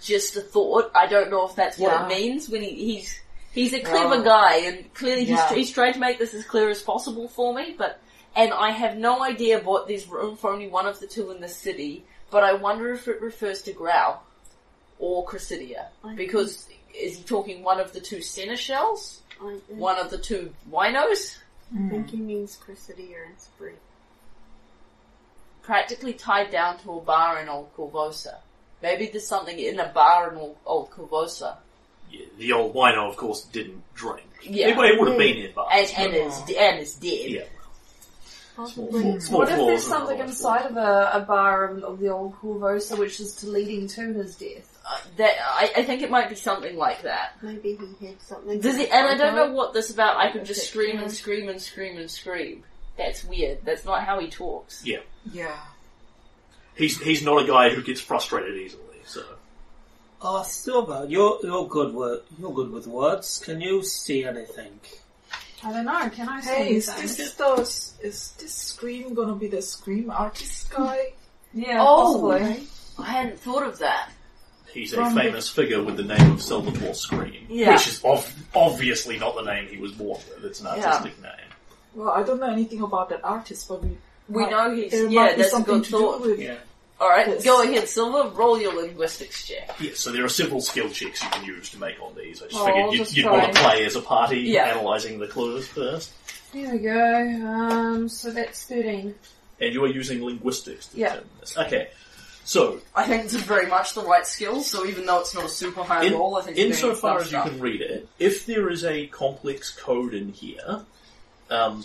Just 0.00 0.36
a 0.36 0.40
thought. 0.40 0.90
I 0.94 1.06
don't 1.06 1.30
know 1.30 1.46
if 1.48 1.54
that's 1.54 1.78
what 1.78 1.92
Yeah. 1.92 2.06
it 2.06 2.08
means. 2.08 2.48
When 2.48 2.62
he, 2.62 2.70
he's 2.70 3.20
he's 3.52 3.72
a 3.72 3.80
clever 3.80 4.16
Yeah. 4.16 4.24
guy, 4.24 4.56
and 4.56 4.92
clearly 4.94 5.24
he's 5.24 5.38
Yeah. 5.38 5.54
he's 5.54 5.70
trying 5.70 5.92
to 5.94 6.00
make 6.00 6.18
this 6.18 6.34
as 6.34 6.44
clear 6.44 6.68
as 6.70 6.82
possible 6.82 7.28
for 7.28 7.54
me. 7.54 7.74
But 7.76 8.00
and 8.34 8.52
I 8.52 8.70
have 8.70 8.96
no 8.96 9.22
idea 9.22 9.60
what 9.60 9.86
there's 9.88 10.08
room 10.08 10.36
for 10.36 10.50
only 10.50 10.68
one 10.68 10.86
of 10.86 11.00
the 11.00 11.06
two 11.06 11.30
in 11.30 11.40
the 11.40 11.48
city. 11.48 12.04
But 12.30 12.44
I 12.44 12.54
wonder 12.54 12.92
if 12.92 13.08
it 13.08 13.20
refers 13.20 13.62
to 13.62 13.72
Grau 13.72 14.20
or 14.98 15.24
Cressida 15.24 15.88
I 16.02 16.14
because 16.14 16.66
is 16.94 17.18
he 17.18 17.22
talking 17.24 17.62
one 17.62 17.78
of 17.80 17.92
the 17.92 18.00
two 18.00 18.22
seneschals, 18.22 19.20
I 19.40 19.58
one 19.68 19.98
of 19.98 20.10
the 20.10 20.18
two 20.18 20.54
winos? 20.70 21.38
I 21.74 21.88
think 21.88 22.10
hmm. 22.10 22.16
he 22.16 22.22
means 22.22 22.56
Cressida 22.56 23.02
and 23.26 23.38
Spree. 23.40 23.72
practically 25.62 26.12
tied 26.12 26.50
down 26.50 26.78
to 26.80 26.92
a 26.92 27.00
bar 27.00 27.40
in 27.40 27.48
Old 27.48 27.74
Korvosa. 27.76 28.36
Maybe 28.82 29.06
there's 29.06 29.26
something 29.26 29.58
in 29.58 29.78
a 29.78 29.88
bar 29.88 30.30
in 30.30 30.36
Old, 30.36 30.56
Old 30.66 30.90
Korvosa. 30.90 31.56
Yeah, 32.12 32.26
the 32.38 32.52
old 32.52 32.74
wino, 32.74 33.08
of 33.08 33.16
course, 33.16 33.44
didn't 33.44 33.82
drink. 33.94 34.26
Yeah. 34.44 34.68
It, 34.68 34.78
it 34.78 35.00
would 35.00 35.08
have 35.08 35.18
been 35.18 35.38
in 35.38 35.52
bars. 35.52 35.92
And, 35.96 36.14
and 36.14 36.14
is 36.14 36.38
and 36.58 36.78
is 36.80 36.94
dead. 36.94 37.30
yeah. 37.30 37.42
Possibly. 38.56 39.18
Small 39.20 39.40
What 39.40 39.48
if 39.48 39.56
there's 39.56 39.86
something 39.86 40.18
the 40.18 40.24
inside 40.24 40.66
of 40.66 40.76
a, 40.76 41.10
a 41.14 41.20
bar 41.20 41.64
of, 41.68 41.82
of 41.84 41.98
the 42.00 42.08
old 42.08 42.34
Korvosa 42.36 42.98
which 42.98 43.18
is 43.18 43.34
to 43.36 43.46
leading 43.46 43.88
to 43.88 44.12
his 44.12 44.36
death? 44.36 44.68
Uh, 44.86 44.98
that 45.16 45.34
I, 45.42 45.70
I 45.76 45.82
think 45.84 46.02
it 46.02 46.10
might 46.10 46.28
be 46.28 46.34
something 46.34 46.76
like 46.76 47.02
that. 47.02 47.36
Maybe 47.40 47.78
he 47.98 48.06
hid 48.06 48.20
something. 48.20 48.60
Does 48.60 48.76
he, 48.76 48.88
And 48.88 49.06
I 49.06 49.16
don't 49.16 49.34
know 49.36 49.52
what 49.52 49.72
this 49.72 49.90
about. 49.90 50.18
I 50.18 50.30
could 50.30 50.44
just 50.44 50.60
Okay. 50.60 50.68
scream 50.68 50.98
and 51.00 51.10
scream 51.10 51.48
and 51.48 51.62
scream 51.62 51.96
and 51.96 52.10
scream. 52.10 52.64
That's 52.98 53.24
weird. 53.24 53.60
That's 53.64 53.86
not 53.86 54.04
how 54.04 54.18
he 54.20 54.28
talks. 54.28 54.84
Yeah. 54.84 54.98
yeah. 55.32 55.56
He's, 56.74 57.00
he's 57.00 57.22
not 57.24 57.42
a 57.42 57.46
guy 57.46 57.70
who 57.70 57.82
gets 57.82 58.00
frustrated 58.02 58.54
easily, 58.56 58.82
so. 58.82 58.91
Oh, 60.24 60.42
Silver, 60.44 61.04
you're 61.08 61.38
you're 61.42 61.66
good 61.66 61.94
with 61.94 62.20
you're 62.38 62.52
good 62.52 62.70
with 62.70 62.86
words. 62.86 63.40
Can 63.44 63.60
you 63.60 63.82
see 63.82 64.24
anything? 64.24 64.78
I 65.64 65.72
don't 65.72 65.84
know. 65.84 66.08
Can 66.10 66.28
I 66.28 66.40
say 66.40 66.64
Hey, 66.64 66.74
is 66.76 66.88
anything? 66.88 67.06
this 67.16 67.34
the 67.34 68.06
is 68.06 68.32
this 68.38 68.52
scream 68.54 69.14
gonna 69.14 69.34
be 69.34 69.48
the 69.48 69.62
scream 69.62 70.10
artist 70.10 70.70
guy? 70.70 71.12
Yeah, 71.52 71.78
Oh. 71.86 72.30
possibly. 72.30 72.66
I 72.98 73.04
hadn't 73.10 73.40
thought 73.40 73.64
of 73.64 73.78
that. 73.78 74.10
He's 74.72 74.92
a 74.92 74.96
From 74.96 75.14
the- 75.14 75.20
famous 75.22 75.48
figure 75.48 75.82
with 75.82 75.96
the 75.96 76.04
name 76.04 76.32
of 76.32 76.40
Salvatore 76.42 76.94
Scream, 76.94 77.46
Yeah. 77.48 77.72
which 77.72 77.88
is 77.88 78.00
ov- 78.04 78.32
obviously 78.54 79.18
not 79.18 79.34
the 79.34 79.42
name 79.42 79.66
he 79.68 79.76
was 79.76 79.92
born 79.92 80.20
with. 80.30 80.44
It's 80.44 80.60
an 80.60 80.68
artistic 80.68 81.20
name. 81.20 81.32
Well, 81.94 82.08
I 82.10 82.22
don't 82.22 82.40
know 82.40 82.50
anything 82.50 82.80
about 82.80 83.08
that 83.10 83.22
artist, 83.24 83.68
but 83.68 83.82
we 83.82 83.98
We 84.28 84.42
Might- 84.42 84.50
know 84.52 84.74
he's 84.74 84.92
there 84.92 85.08
yeah. 85.08 85.30
be 85.34 85.36
That's 85.42 85.48
a 85.48 85.50
something 85.50 85.74
good 85.78 85.84
to 85.84 85.90
do 85.90 85.98
thought. 85.98 86.20
with 86.22 86.38
Yeah. 86.40 86.54
All 87.02 87.08
right, 87.08 87.26
Yes. 87.26 87.42
go 87.44 87.62
ahead, 87.62 87.88
Silver. 87.88 88.28
Roll 88.30 88.60
your 88.60 88.74
linguistics 88.80 89.48
check. 89.48 89.74
Yes, 89.80 89.98
so 89.98 90.12
there 90.12 90.24
are 90.24 90.28
several 90.28 90.60
skill 90.60 90.88
checks 90.88 91.20
you 91.20 91.28
can 91.30 91.44
use 91.44 91.68
to 91.70 91.78
make 91.78 92.00
on 92.00 92.14
these. 92.14 92.40
I 92.40 92.46
just 92.46 92.60
Oh, 92.60 92.64
figured 92.66 92.92
you'd, 92.92 92.98
just 92.98 93.16
you'd 93.16 93.26
want 93.26 93.52
to 93.52 93.60
play 93.60 93.84
as 93.84 93.96
a 93.96 94.00
party, 94.00 94.38
Yeah. 94.42 94.70
analysing 94.78 95.18
the 95.18 95.26
clues 95.26 95.66
first. 95.66 96.12
Here 96.52 96.70
we 96.70 96.78
go. 96.78 97.46
Um, 97.48 98.08
so 98.08 98.30
that's 98.30 98.62
13. 98.66 99.16
And 99.60 99.74
you 99.74 99.82
are 99.84 99.88
using 99.88 100.24
linguistics 100.24 100.86
to 100.88 100.96
Yeah. 100.96 101.08
determine 101.08 101.30
this. 101.40 101.58
Okay, 101.58 101.88
so 102.44 102.80
I 102.94 103.04
think 103.04 103.24
it's 103.24 103.34
very 103.34 103.66
much 103.66 103.94
the 103.94 104.02
right 104.02 104.24
skill. 104.24 104.62
So 104.62 104.86
even 104.86 105.04
though 105.04 105.18
it's 105.18 105.34
not 105.34 105.46
a 105.46 105.48
super 105.48 105.82
high 105.82 106.04
in, 106.04 106.12
roll, 106.12 106.36
I 106.36 106.42
think 106.42 106.56
it's 106.56 106.78
doing 106.78 106.92
insofar 106.92 107.14
fun 107.14 107.20
as 107.26 107.32
you 107.32 107.38
stuff. 107.38 107.48
can 107.48 107.58
read 107.60 107.80
it, 107.80 108.06
if 108.20 108.46
there 108.46 108.68
is 108.70 108.84
a 108.84 109.08
complex 109.08 109.70
code 109.70 110.14
in 110.14 110.28
here, 110.32 110.82
um, 111.50 111.84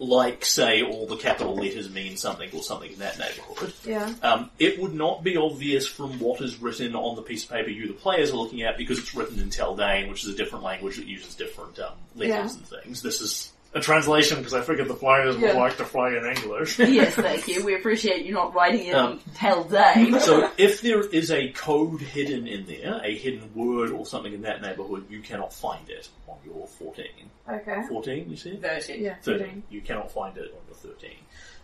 like 0.00 0.46
say 0.46 0.82
all 0.82 1.06
the 1.06 1.16
capital 1.16 1.54
letters 1.54 1.90
mean 1.90 2.16
something 2.16 2.48
or 2.54 2.62
something 2.62 2.90
in 2.90 2.98
that 3.00 3.18
neighbourhood, 3.18 3.72
Yeah. 3.86 4.12
um, 4.22 4.50
it 4.58 4.80
would 4.80 4.94
not 4.94 5.22
be 5.22 5.36
obvious 5.36 5.86
from 5.86 6.18
what 6.18 6.40
is 6.40 6.60
written 6.60 6.96
on 6.96 7.16
the 7.16 7.22
piece 7.22 7.44
of 7.44 7.50
paper 7.50 7.68
you, 7.68 7.86
the 7.86 7.92
players, 7.92 8.30
are 8.30 8.36
looking 8.36 8.62
at 8.62 8.78
because 8.78 8.98
it's 8.98 9.14
written 9.14 9.38
in 9.38 9.50
Taldane, 9.50 10.08
which 10.08 10.24
is 10.24 10.32
a 10.32 10.36
different 10.36 10.64
language 10.64 10.96
that 10.96 11.06
uses 11.06 11.34
different 11.34 11.78
um, 11.78 11.92
letters 12.16 12.30
Yeah. 12.30 12.42
and 12.42 12.66
things. 12.84 13.02
This 13.02 13.20
is 13.20 13.52
a 13.72 13.80
translation 13.80 14.38
because 14.38 14.52
I 14.52 14.62
figured 14.62 14.88
the 14.88 14.94
players 14.94 15.36
would 15.36 15.54
like 15.54 15.76
to 15.76 15.84
fly 15.84 16.08
in 16.10 16.24
English. 16.24 16.78
yes, 16.78 17.14
thank 17.14 17.46
you. 17.46 17.64
We 17.64 17.76
appreciate 17.76 18.24
you 18.24 18.32
not 18.32 18.52
writing 18.54 18.86
it 18.88 18.94
Um, 18.94 19.12
in 19.12 19.32
Taldane. 19.34 20.20
so 20.28 20.50
if 20.58 20.80
there 20.80 21.00
is 21.00 21.30
a 21.30 21.50
code 21.52 22.00
hidden 22.00 22.48
in 22.48 22.66
there, 22.66 23.00
a 23.04 23.16
hidden 23.16 23.48
word 23.54 23.90
or 23.90 24.04
something 24.04 24.32
in 24.32 24.42
that 24.42 24.60
neighbourhood, 24.60 25.06
you 25.08 25.20
cannot 25.20 25.52
find 25.52 25.88
it 25.88 26.08
on 26.26 26.36
your 26.44 26.66
14. 26.66 27.04
Okay. 27.48 27.82
14, 27.88 28.30
you 28.30 28.36
said? 28.36 28.60
Thirty. 28.60 29.02
Yeah, 29.02 29.14
13. 29.22 29.38
13. 29.46 29.62
You 29.70 29.80
cannot 29.82 30.10
find 30.10 30.36
it 30.36 30.46
on 30.52 30.60
your 30.68 30.76
13. 30.94 31.10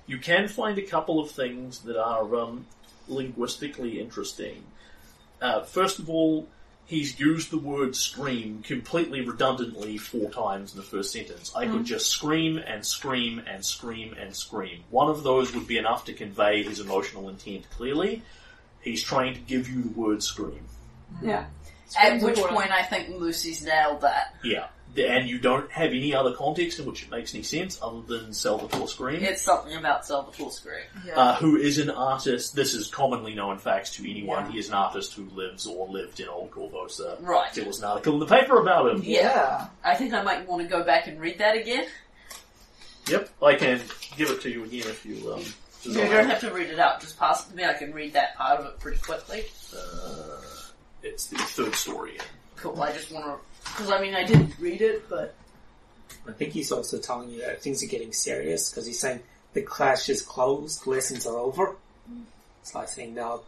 You 0.06 0.18
can 0.18 0.46
find 0.46 0.78
a 0.78 0.82
couple 0.82 1.18
of 1.18 1.30
things 1.32 1.80
that 1.80 2.00
are 2.00 2.36
um, 2.36 2.66
linguistically 3.08 3.98
interesting. 3.98 4.62
Uh, 5.42 5.62
first 5.62 5.98
of 5.98 6.08
all, 6.08 6.46
he's 6.86 7.18
used 7.18 7.50
the 7.50 7.58
word 7.58 7.94
scream 7.94 8.62
completely 8.62 9.20
redundantly 9.20 9.98
four 9.98 10.30
times 10.30 10.72
in 10.72 10.78
the 10.78 10.84
first 10.84 11.12
sentence. 11.12 11.52
I 11.54 11.66
could 11.66 11.84
just 11.84 12.06
scream 12.06 12.58
and 12.58 12.86
scream 12.86 13.42
and 13.46 13.64
scream 13.64 14.14
and 14.18 14.34
scream. 14.34 14.84
One 14.90 15.08
of 15.08 15.22
those 15.22 15.54
would 15.54 15.66
be 15.66 15.78
enough 15.78 16.04
to 16.06 16.12
convey 16.12 16.62
his 16.62 16.80
emotional 16.80 17.28
intent 17.28 17.68
clearly. 17.70 18.22
He's 18.80 19.02
trying 19.02 19.34
to 19.34 19.40
give 19.40 19.68
you 19.68 19.82
the 19.82 20.00
word 20.00 20.22
scream. 20.22 20.64
Yeah. 21.20 21.46
At 22.00 22.22
which 22.22 22.38
point 22.38 22.70
I 22.70 22.82
think 22.82 23.08
Lucy's 23.10 23.64
nailed 23.64 24.02
that. 24.02 24.34
Yeah. 24.44 24.66
And 24.98 25.28
you 25.28 25.38
don't 25.38 25.70
have 25.70 25.90
any 25.90 26.14
other 26.14 26.32
context 26.32 26.78
in 26.78 26.86
which 26.86 27.02
it 27.02 27.10
makes 27.10 27.34
any 27.34 27.42
sense 27.42 27.78
other 27.82 28.00
than 28.02 28.32
Salvatore 28.32 28.88
Scream. 28.88 29.22
It's 29.22 29.42
something 29.42 29.76
about 29.76 30.06
Salvatore 30.06 30.50
Scream. 30.50 30.84
uh, 31.14 31.36
who 31.36 31.56
is 31.56 31.78
an 31.78 31.90
artist. 31.90 32.54
This 32.54 32.74
is 32.74 32.88
commonly 32.88 33.34
known 33.34 33.58
facts 33.58 33.94
to 33.96 34.10
anyone. 34.10 34.46
Yeah. 34.46 34.52
He 34.52 34.58
is 34.58 34.68
an 34.68 34.74
artist 34.74 35.14
who 35.14 35.24
lives 35.34 35.66
or 35.66 35.88
lived 35.88 36.20
in 36.20 36.28
Old 36.28 36.50
Korvosa. 36.50 37.16
Right. 37.20 37.52
There 37.52 37.66
was 37.66 37.80
an 37.80 37.84
article 37.84 38.14
in 38.14 38.20
the 38.20 38.26
paper 38.26 38.60
about 38.60 38.90
him. 38.90 39.02
Yeah. 39.04 39.68
I 39.84 39.94
think 39.94 40.14
I 40.14 40.22
might 40.22 40.48
want 40.48 40.62
to 40.62 40.68
go 40.68 40.82
back 40.82 41.06
and 41.06 41.20
read 41.20 41.38
that 41.38 41.56
again. 41.56 41.86
Yep, 43.08 43.28
I 43.42 43.54
can 43.54 43.80
give 44.16 44.30
it 44.30 44.40
to 44.42 44.50
you 44.50 44.64
again 44.64 44.82
if 44.88 45.06
you 45.06 45.32
um. 45.32 45.42
You 45.82 45.92
desire. 45.92 46.22
don't 46.22 46.30
have 46.30 46.40
to 46.40 46.50
read 46.50 46.70
it 46.70 46.80
out, 46.80 47.00
just 47.00 47.16
pass 47.16 47.46
it 47.46 47.50
to 47.50 47.56
me. 47.56 47.64
I 47.64 47.74
can 47.74 47.92
read 47.92 48.14
that 48.14 48.36
part 48.36 48.58
of 48.58 48.66
it 48.66 48.80
pretty 48.80 48.98
quickly. 48.98 49.44
Uh, 49.72 50.40
it's 51.04 51.26
the 51.26 51.36
third 51.36 51.74
story. 51.76 52.18
Cool, 52.56 52.82
I 52.82 52.90
just 52.90 53.12
want 53.12 53.26
to... 53.26 53.38
Because, 53.72 53.90
I 53.90 54.00
mean, 54.00 54.14
I 54.14 54.24
didn't 54.24 54.58
read 54.58 54.80
it, 54.80 55.08
but... 55.08 55.34
I 56.28 56.32
think 56.32 56.52
he's 56.52 56.72
also 56.72 56.98
telling 56.98 57.30
you 57.30 57.40
that 57.42 57.62
things 57.62 57.82
are 57.82 57.86
getting 57.86 58.12
serious 58.12 58.70
because 58.70 58.86
he's 58.86 58.98
saying 58.98 59.20
the 59.52 59.62
clash 59.62 60.08
is 60.08 60.22
closed, 60.22 60.86
lessons 60.86 61.26
are 61.26 61.36
over. 61.36 61.76
It's 62.62 62.74
like 62.74 62.88
saying 62.88 63.14
now 63.14 63.42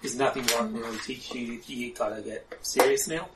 there's 0.00 0.16
nothing 0.16 0.46
more 0.46 0.60
I'm 0.60 0.72
going 0.72 0.98
to 0.98 1.04
teach 1.04 1.34
you. 1.34 1.60
You 1.66 1.92
gotta 1.92 2.22
get 2.22 2.46
serious 2.62 3.08
now. 3.08 3.28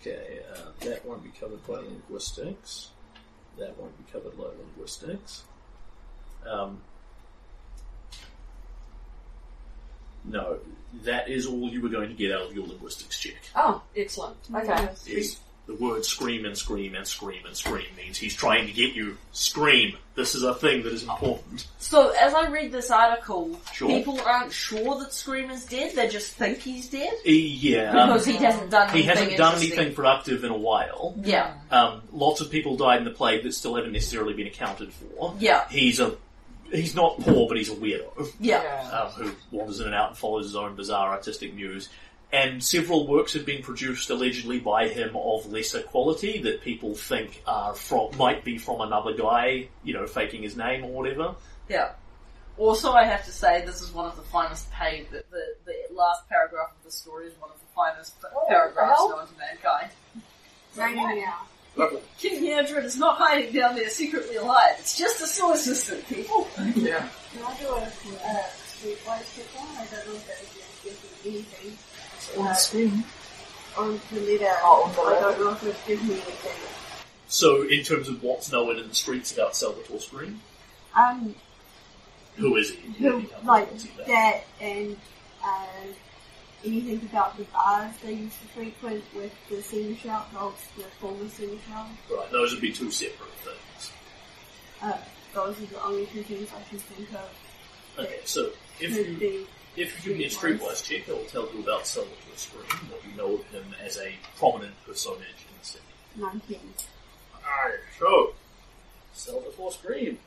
Okay, 0.00 0.40
uh, 0.54 0.70
that 0.80 1.04
won't 1.04 1.22
be 1.22 1.30
covered 1.38 1.66
by 1.66 1.74
linguistics. 1.74 2.88
That 3.58 3.76
won't 3.78 3.96
be 3.98 4.10
covered 4.10 4.36
by 4.38 4.44
linguistics. 4.44 5.42
Um, 6.46 6.80
no, 10.30 10.58
that 11.04 11.28
is 11.28 11.46
all 11.46 11.68
you 11.68 11.80
were 11.80 11.88
going 11.88 12.08
to 12.08 12.14
get 12.14 12.32
out 12.32 12.42
of 12.42 12.54
your 12.54 12.66
linguistics 12.66 13.18
check. 13.18 13.36
Oh, 13.54 13.82
excellent. 13.96 14.36
Okay. 14.54 14.88
is 15.06 15.38
the 15.66 15.74
word 15.76 16.04
scream 16.04 16.44
and 16.46 16.58
scream 16.58 16.96
and 16.96 17.06
scream 17.06 17.46
and 17.46 17.56
scream 17.56 17.86
means 17.96 18.16
he's 18.18 18.34
trying 18.34 18.66
to 18.66 18.72
get 18.72 18.92
you 18.94 19.16
scream. 19.30 19.96
This 20.16 20.34
is 20.34 20.42
a 20.42 20.52
thing 20.54 20.82
that 20.82 20.92
is 20.92 21.04
important. 21.04 21.66
So, 21.78 22.10
as 22.20 22.34
I 22.34 22.48
read 22.48 22.72
this 22.72 22.90
article, 22.90 23.58
Sure. 23.72 23.88
people 23.88 24.20
aren't 24.26 24.52
sure 24.52 24.98
that 24.98 25.12
Scream 25.14 25.48
is 25.48 25.64
dead, 25.64 25.94
they 25.94 26.08
just 26.08 26.32
think 26.32 26.58
he's 26.58 26.88
dead. 26.88 27.12
Yeah, 27.24 27.92
um, 28.02 28.08
Because 28.08 28.26
he 28.26 28.32
hasn't 28.34 28.70
done 28.70 28.88
he 28.88 29.04
anything 29.04 29.08
hasn't 29.08 29.36
done 29.38 29.52
interesting. 29.54 29.78
anything 29.78 29.94
productive 29.94 30.44
in 30.44 30.50
a 30.50 30.56
while. 30.56 31.14
Yeah, 31.22 31.54
Um, 31.70 32.02
lots 32.12 32.40
of 32.40 32.50
people 32.50 32.76
died 32.76 32.98
in 32.98 33.04
the 33.04 33.12
plague 33.12 33.44
that 33.44 33.54
still 33.54 33.76
haven't 33.76 33.92
necessarily 33.92 34.34
been 34.34 34.48
accounted 34.48 34.92
for. 34.92 35.34
yeah, 35.38 35.68
He's 35.70 36.00
a 36.00 36.16
he's 36.70 36.94
not 36.94 37.18
poor, 37.20 37.48
but 37.48 37.56
he's 37.56 37.70
a 37.70 37.74
weirdo 37.74 38.32
yeah. 38.40 38.90
um, 38.92 39.10
who 39.12 39.32
wanders 39.50 39.80
in 39.80 39.86
and 39.86 39.94
out 39.94 40.08
and 40.10 40.18
follows 40.18 40.46
his 40.46 40.56
own 40.56 40.76
bizarre 40.76 41.10
artistic 41.10 41.54
muse. 41.54 41.88
And 42.32 42.62
several 42.62 43.08
works 43.08 43.32
have 43.32 43.44
been 43.44 43.62
produced 43.62 44.08
allegedly 44.08 44.60
by 44.60 44.88
him 44.88 45.16
of 45.16 45.50
lesser 45.50 45.82
quality 45.82 46.40
that 46.42 46.60
people 46.60 46.94
think 46.94 47.42
are 47.44 47.74
from 47.74 48.16
might 48.16 48.44
be 48.44 48.56
from 48.56 48.80
another 48.80 49.14
guy, 49.14 49.68
you 49.82 49.94
know, 49.94 50.06
faking 50.06 50.42
his 50.42 50.56
name 50.56 50.84
or 50.84 50.92
whatever. 50.92 51.34
Yeah. 51.68 51.90
Also, 52.56 52.92
I 52.92 53.04
have 53.04 53.24
to 53.24 53.32
say, 53.32 53.64
this 53.64 53.82
is 53.82 53.90
one 53.92 54.06
of 54.06 54.16
the 54.16 54.22
finest 54.22 54.70
paid. 54.70 55.10
The, 55.10 55.24
the, 55.30 55.54
the 55.64 55.94
last 55.94 56.28
paragraph 56.28 56.70
of 56.78 56.84
the 56.84 56.92
story 56.92 57.26
is 57.26 57.32
one 57.40 57.50
of 57.50 57.58
the 57.58 57.66
finest 57.74 58.20
pa- 58.20 58.28
paragraphs 58.48 59.00
known 59.00 59.26
to 59.26 59.32
mankind. 59.38 59.90
Raining 60.76 61.24
now. 61.24 61.46
King 62.18 62.42
Eodred 62.44 62.84
is 62.84 62.96
not 62.96 63.16
hiding 63.18 63.52
down 63.52 63.74
there 63.76 63.88
secretly 63.88 64.36
alive. 64.36 64.76
It's 64.78 64.96
just 64.98 65.20
a 65.22 65.26
sewer 65.26 65.56
system, 65.56 65.98
people. 66.02 66.48
Yeah. 66.74 67.08
Can 67.32 67.44
I 67.44 67.56
do 67.60 67.66
a 67.68 67.76
uh, 67.76 67.86
streetwise 67.86 69.36
check 69.36 69.46
one? 69.54 69.68
I 69.76 69.86
don't 69.90 70.06
know 70.08 70.14
if 70.14 70.26
that 70.26 70.42
is 70.42 71.00
giving 71.22 71.34
anything. 71.34 72.38
On 72.40 72.44
the 72.46 72.54
screen. 72.54 73.04
On 73.78 74.00
the 74.12 74.20
letter, 74.20 74.52
Oh, 74.62 74.84
on 74.84 74.92
the 74.94 75.16
I 75.16 75.20
don't 75.20 75.40
know 75.40 75.50
if 75.52 75.62
it's 75.64 75.86
giving 75.86 76.08
me 76.08 76.14
anything. 76.14 76.52
So, 77.28 77.62
in 77.68 77.84
terms 77.84 78.08
of 78.08 78.22
what's 78.22 78.50
known 78.50 78.76
in 78.76 78.88
the 78.88 78.94
streets 78.94 79.32
about 79.32 79.54
Salvatore 79.54 80.00
Scream, 80.00 80.40
Um, 80.96 81.34
who 82.36 82.56
is 82.56 82.70
he? 82.70 82.90
who, 82.98 83.24
like, 83.44 83.68
that 84.06 84.42
and, 84.60 84.96
anything 86.64 87.00
about 87.10 87.36
the 87.36 87.44
bars 87.44 87.92
they 88.02 88.12
used 88.12 88.40
to 88.40 88.48
frequent 88.48 89.04
with 89.14 89.32
the 89.48 89.62
senior 89.62 89.96
shout 89.96 90.32
dogs, 90.32 90.60
the 90.76 90.82
former 91.00 91.28
senior 91.28 91.58
shout. 91.68 91.86
Right, 92.10 92.30
those 92.30 92.52
would 92.52 92.60
be 92.60 92.72
two 92.72 92.90
separate 92.90 93.30
things. 93.44 93.92
Uh, 94.82 94.96
those 95.34 95.60
are 95.62 95.66
the 95.66 95.82
only 95.84 96.06
two 96.06 96.22
things 96.22 96.48
I 96.56 96.68
can 96.68 96.78
think 96.78 97.12
of. 97.14 97.30
Okay, 97.98 98.20
so 98.24 98.50
if 98.80 98.96
you 98.96 99.46
if 99.76 100.04
you 100.04 100.10
give 100.10 100.18
me 100.18 100.24
a 100.24 100.28
streetwise 100.28 100.84
check, 100.84 101.08
it 101.08 101.12
will 101.12 101.24
tell 101.24 101.48
you 101.54 101.60
about 101.60 101.86
Salvatore 101.86 102.36
Scream, 102.36 102.64
what 102.90 103.00
you 103.06 103.16
know 103.16 103.34
of 103.34 103.44
him 103.46 103.64
as 103.84 103.98
a 103.98 104.14
prominent 104.36 104.74
personage 104.84 105.20
in 105.20 105.58
the 105.58 105.64
city. 105.64 105.84
19. 106.16 106.58
Alright, 107.34 107.78
so 107.98 108.34
Salvatore 109.12 109.72
Scream. 109.72 110.18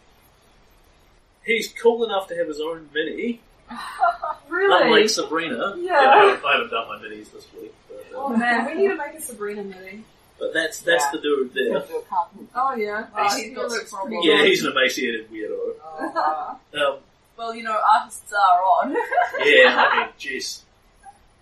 He's 1.45 1.67
cool 1.73 2.05
enough 2.05 2.27
to 2.29 2.35
have 2.35 2.47
his 2.47 2.61
own 2.61 2.89
mini. 2.93 3.41
Really? 4.49 4.83
Unlike 4.85 5.09
Sabrina. 5.09 5.75
Yeah. 5.79 5.93
I, 5.97 6.25
haven't, 6.27 6.45
I 6.45 6.51
haven't 6.53 6.69
done 6.69 6.87
my 6.87 6.97
minis 6.97 7.31
this 7.31 7.47
week. 7.59 7.73
But, 7.89 7.97
uh, 8.13 8.17
Oh 8.17 8.29
man, 8.29 8.65
we 8.67 8.75
need 8.75 8.89
to 8.89 8.95
make 8.95 9.13
a 9.15 9.21
Sabrina 9.21 9.63
movie. 9.63 10.03
but 10.39 10.53
that's 10.53 10.81
that's 10.81 11.03
Yeah. 11.05 11.11
the 11.13 11.17
dude 11.21 11.53
there. 11.55 11.79
Do 11.79 11.97
a 11.97 12.01
cartoon. 12.03 12.47
Oh 12.53 12.75
yeah. 12.75 13.07
He 13.35 13.43
he's 13.49 13.55
got 13.55 13.69
looks 13.69 13.89
some. 13.89 14.11
Yeah, 14.21 14.43
he's 14.45 14.63
an 14.63 14.71
emaciated 14.73 15.31
weirdo. 15.31 15.57
Oh, 15.83 16.59
Um, 16.75 16.97
Well, 17.35 17.55
you 17.55 17.63
know, 17.63 17.79
artists 17.95 18.31
are 18.31 18.61
on. 18.61 18.91
yeah, 19.43 19.75
I 19.89 19.99
mean, 20.01 20.09
jeez. 20.19 20.61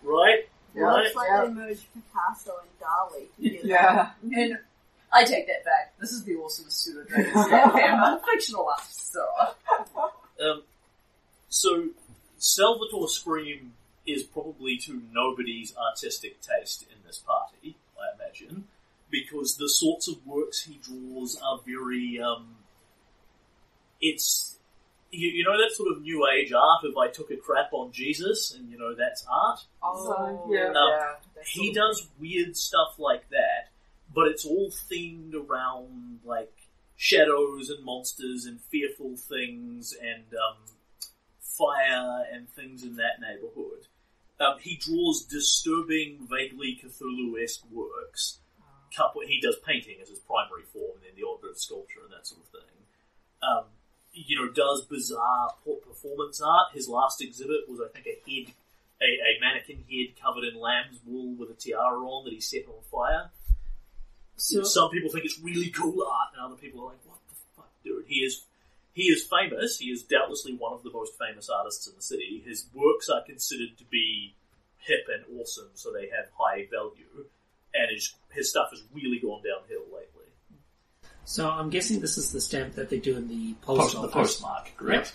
Right? 0.04 0.48
Right? 0.74 1.04
Looks 1.04 1.16
like 1.16 1.28
Yeah. 1.30 1.46
they 1.46 1.52
merged 1.54 1.84
Picasso 1.94 2.54
and 2.62 2.70
Dali 2.80 3.28
together. 3.36 3.68
yeah. 3.68 4.10
and 4.36 4.58
I 5.12 5.26
take 5.26 5.48
that 5.48 5.66
back. 5.66 5.94
This 6.00 6.14
is 6.14 6.24
the 6.24 6.36
awesomest 6.36 6.72
pseudo 6.72 7.04
dragons 7.04 7.36
yet. 7.52 7.66
I'm 7.76 8.14
a 8.16 8.22
fictional 8.32 8.70
artist, 8.70 9.12
so. 9.12 9.26
Um, 10.42 10.64
so, 11.50 11.84
Salvatore 12.42 13.08
Scream 13.08 13.74
is 14.08 14.24
probably 14.24 14.76
to 14.78 15.00
nobody's 15.12 15.76
artistic 15.78 16.38
taste 16.42 16.84
in 16.92 16.98
this 17.06 17.20
party, 17.20 17.78
I 17.96 18.16
imagine, 18.16 18.66
because 19.12 19.58
the 19.58 19.70
sorts 19.70 20.08
of 20.08 20.26
works 20.26 20.64
he 20.64 20.80
draws 20.82 21.40
are 21.40 21.60
very, 21.66 22.20
um, 22.20 22.56
it's, 24.02 24.58
you, 25.12 25.28
you 25.30 25.44
know 25.44 25.56
that 25.56 25.72
sort 25.76 25.92
of 25.96 26.02
new 26.02 26.28
age 26.28 26.52
art 26.52 26.84
of 26.84 26.98
I 26.98 27.10
took 27.10 27.30
a 27.30 27.38
crap 27.38 27.74
on 27.74 27.92
Jesus 27.92 28.56
and 28.58 28.72
you 28.72 28.78
know 28.80 28.96
that's 28.96 29.24
art? 29.32 29.60
Oh, 29.84 30.50
yeah. 30.52 30.70
Um, 30.70 31.16
That's 31.36 31.50
He 31.50 31.74
sort 31.74 31.92
of- 31.92 31.96
does 31.98 32.08
weird 32.20 32.58
stuff 32.58 32.96
like 32.98 33.30
that, 33.30 33.70
but 34.14 34.28
it's 34.28 34.46
all 34.46 34.72
themed 34.72 35.36
around 35.36 36.22
like 36.26 36.52
shadows 36.96 37.70
and 37.70 37.84
monsters 37.86 38.46
and 38.46 38.60
fearful 38.62 39.16
things 39.16 39.94
and 40.02 40.24
um, 40.34 40.58
fire 41.62 42.26
and 42.34 42.50
things 42.50 42.84
in 42.84 42.96
that 42.96 43.22
neighborhood. 43.22 43.86
Um, 44.40 44.58
he 44.60 44.76
draws 44.76 45.24
disturbing, 45.24 46.28
vaguely 46.30 46.80
Cthulhu-esque 46.82 47.64
works. 47.72 48.40
Couple, 48.96 49.22
he 49.22 49.40
does 49.40 49.58
painting 49.66 49.98
as 50.02 50.10
his 50.10 50.20
primary 50.20 50.64
form, 50.74 50.98
and 50.98 51.04
then 51.04 51.16
the 51.16 51.28
odd 51.28 51.42
bit 51.42 51.52
of 51.52 51.60
sculpture 51.60 52.02
and 52.04 52.12
that 52.12 52.28
sort 52.28 52.42
of 52.42 52.48
thing. 52.48 52.78
Um, 53.42 53.66
you 54.14 54.36
know, 54.36 54.52
does 54.52 54.82
bizarre 54.82 55.52
performance 55.88 56.42
art. 56.42 56.74
His 56.74 56.90
last 56.90 57.22
exhibit 57.22 57.70
was, 57.70 57.80
I 57.80 57.88
think, 57.94 58.08
a 58.08 58.18
head, 58.30 58.54
a, 59.02 59.06
a 59.06 59.40
mannequin 59.40 59.86
head 59.90 60.20
covered 60.22 60.44
in 60.44 60.60
lamb's 60.60 61.00
wool 61.06 61.36
with 61.36 61.50
a 61.50 61.54
tiara 61.54 62.00
on 62.00 62.26
that 62.26 62.34
he 62.34 62.42
set 62.42 62.66
on 62.68 62.84
fire. 62.92 63.30
So, 64.36 64.64
Some 64.64 64.90
people 64.90 65.12
think 65.12 65.26
it's 65.26 65.40
really 65.40 65.70
cool 65.70 66.04
art, 66.04 66.34
and 66.34 66.44
other 66.44 66.60
people 66.60 66.82
are 66.82 66.88
like, 66.88 67.06
"What 67.06 67.20
the 67.30 67.36
fuck, 67.56 67.72
dude?" 67.84 68.06
He 68.08 68.26
is, 68.26 68.44
he 69.02 69.08
is 69.08 69.24
famous. 69.24 69.80
He 69.80 69.88
is 69.88 70.04
doubtlessly 70.04 70.54
one 70.54 70.74
of 70.74 70.84
the 70.84 70.92
most 70.92 71.14
famous 71.18 71.50
artists 71.50 71.88
in 71.88 71.96
the 71.96 72.02
city. 72.02 72.44
His 72.46 72.68
works 72.74 73.10
are 73.10 73.24
considered 73.24 73.78
to 73.80 73.84
be 73.86 74.36
hip 74.78 75.08
and 75.12 75.40
awesome, 75.40 75.70
so 75.74 75.92
they 75.92 76.08
have 76.16 76.28
high 76.38 76.68
value. 76.72 77.26
And 77.74 77.90
his 77.92 78.14
his 78.32 78.50
stuff 78.50 78.68
has 78.72 78.84
really 78.94 79.20
gone 79.20 79.42
downhill 79.42 79.86
lately. 79.86 80.30
so 81.26 81.50
I'm 81.50 81.70
guessing 81.70 82.00
this 82.00 82.18
is 82.18 82.32
the 82.32 82.42
stamp 82.42 82.76
that 82.76 82.90
they 82.90 83.00
do 83.00 83.18
in 83.18 83.28
the 83.28 83.54
post 83.62 83.96
Post, 83.96 84.02
the 84.02 84.08
postmark, 84.10 84.72
correct? 84.78 85.14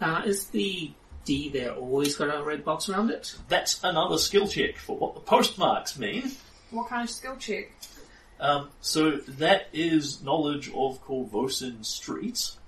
Uh, 0.00 0.22
is 0.26 0.48
the 0.48 0.90
D 1.24 1.48
there 1.48 1.72
always 1.72 2.16
got 2.16 2.34
a 2.34 2.42
red 2.42 2.64
box 2.64 2.88
around 2.88 3.10
it? 3.10 3.34
That's 3.48 3.82
another 3.82 4.18
skill 4.18 4.46
check 4.46 4.76
for 4.76 4.96
what 4.96 5.14
the 5.14 5.20
postmarks 5.20 5.98
mean. 5.98 6.32
What 6.70 6.88
kind 6.88 7.04
of 7.04 7.10
skill 7.10 7.36
check? 7.36 7.70
Um, 8.40 8.68
so 8.80 9.12
that 9.12 9.68
is 9.72 10.22
knowledge 10.22 10.68
of 10.68 11.02
Korvosan 11.02 11.84
streets. 11.84 12.58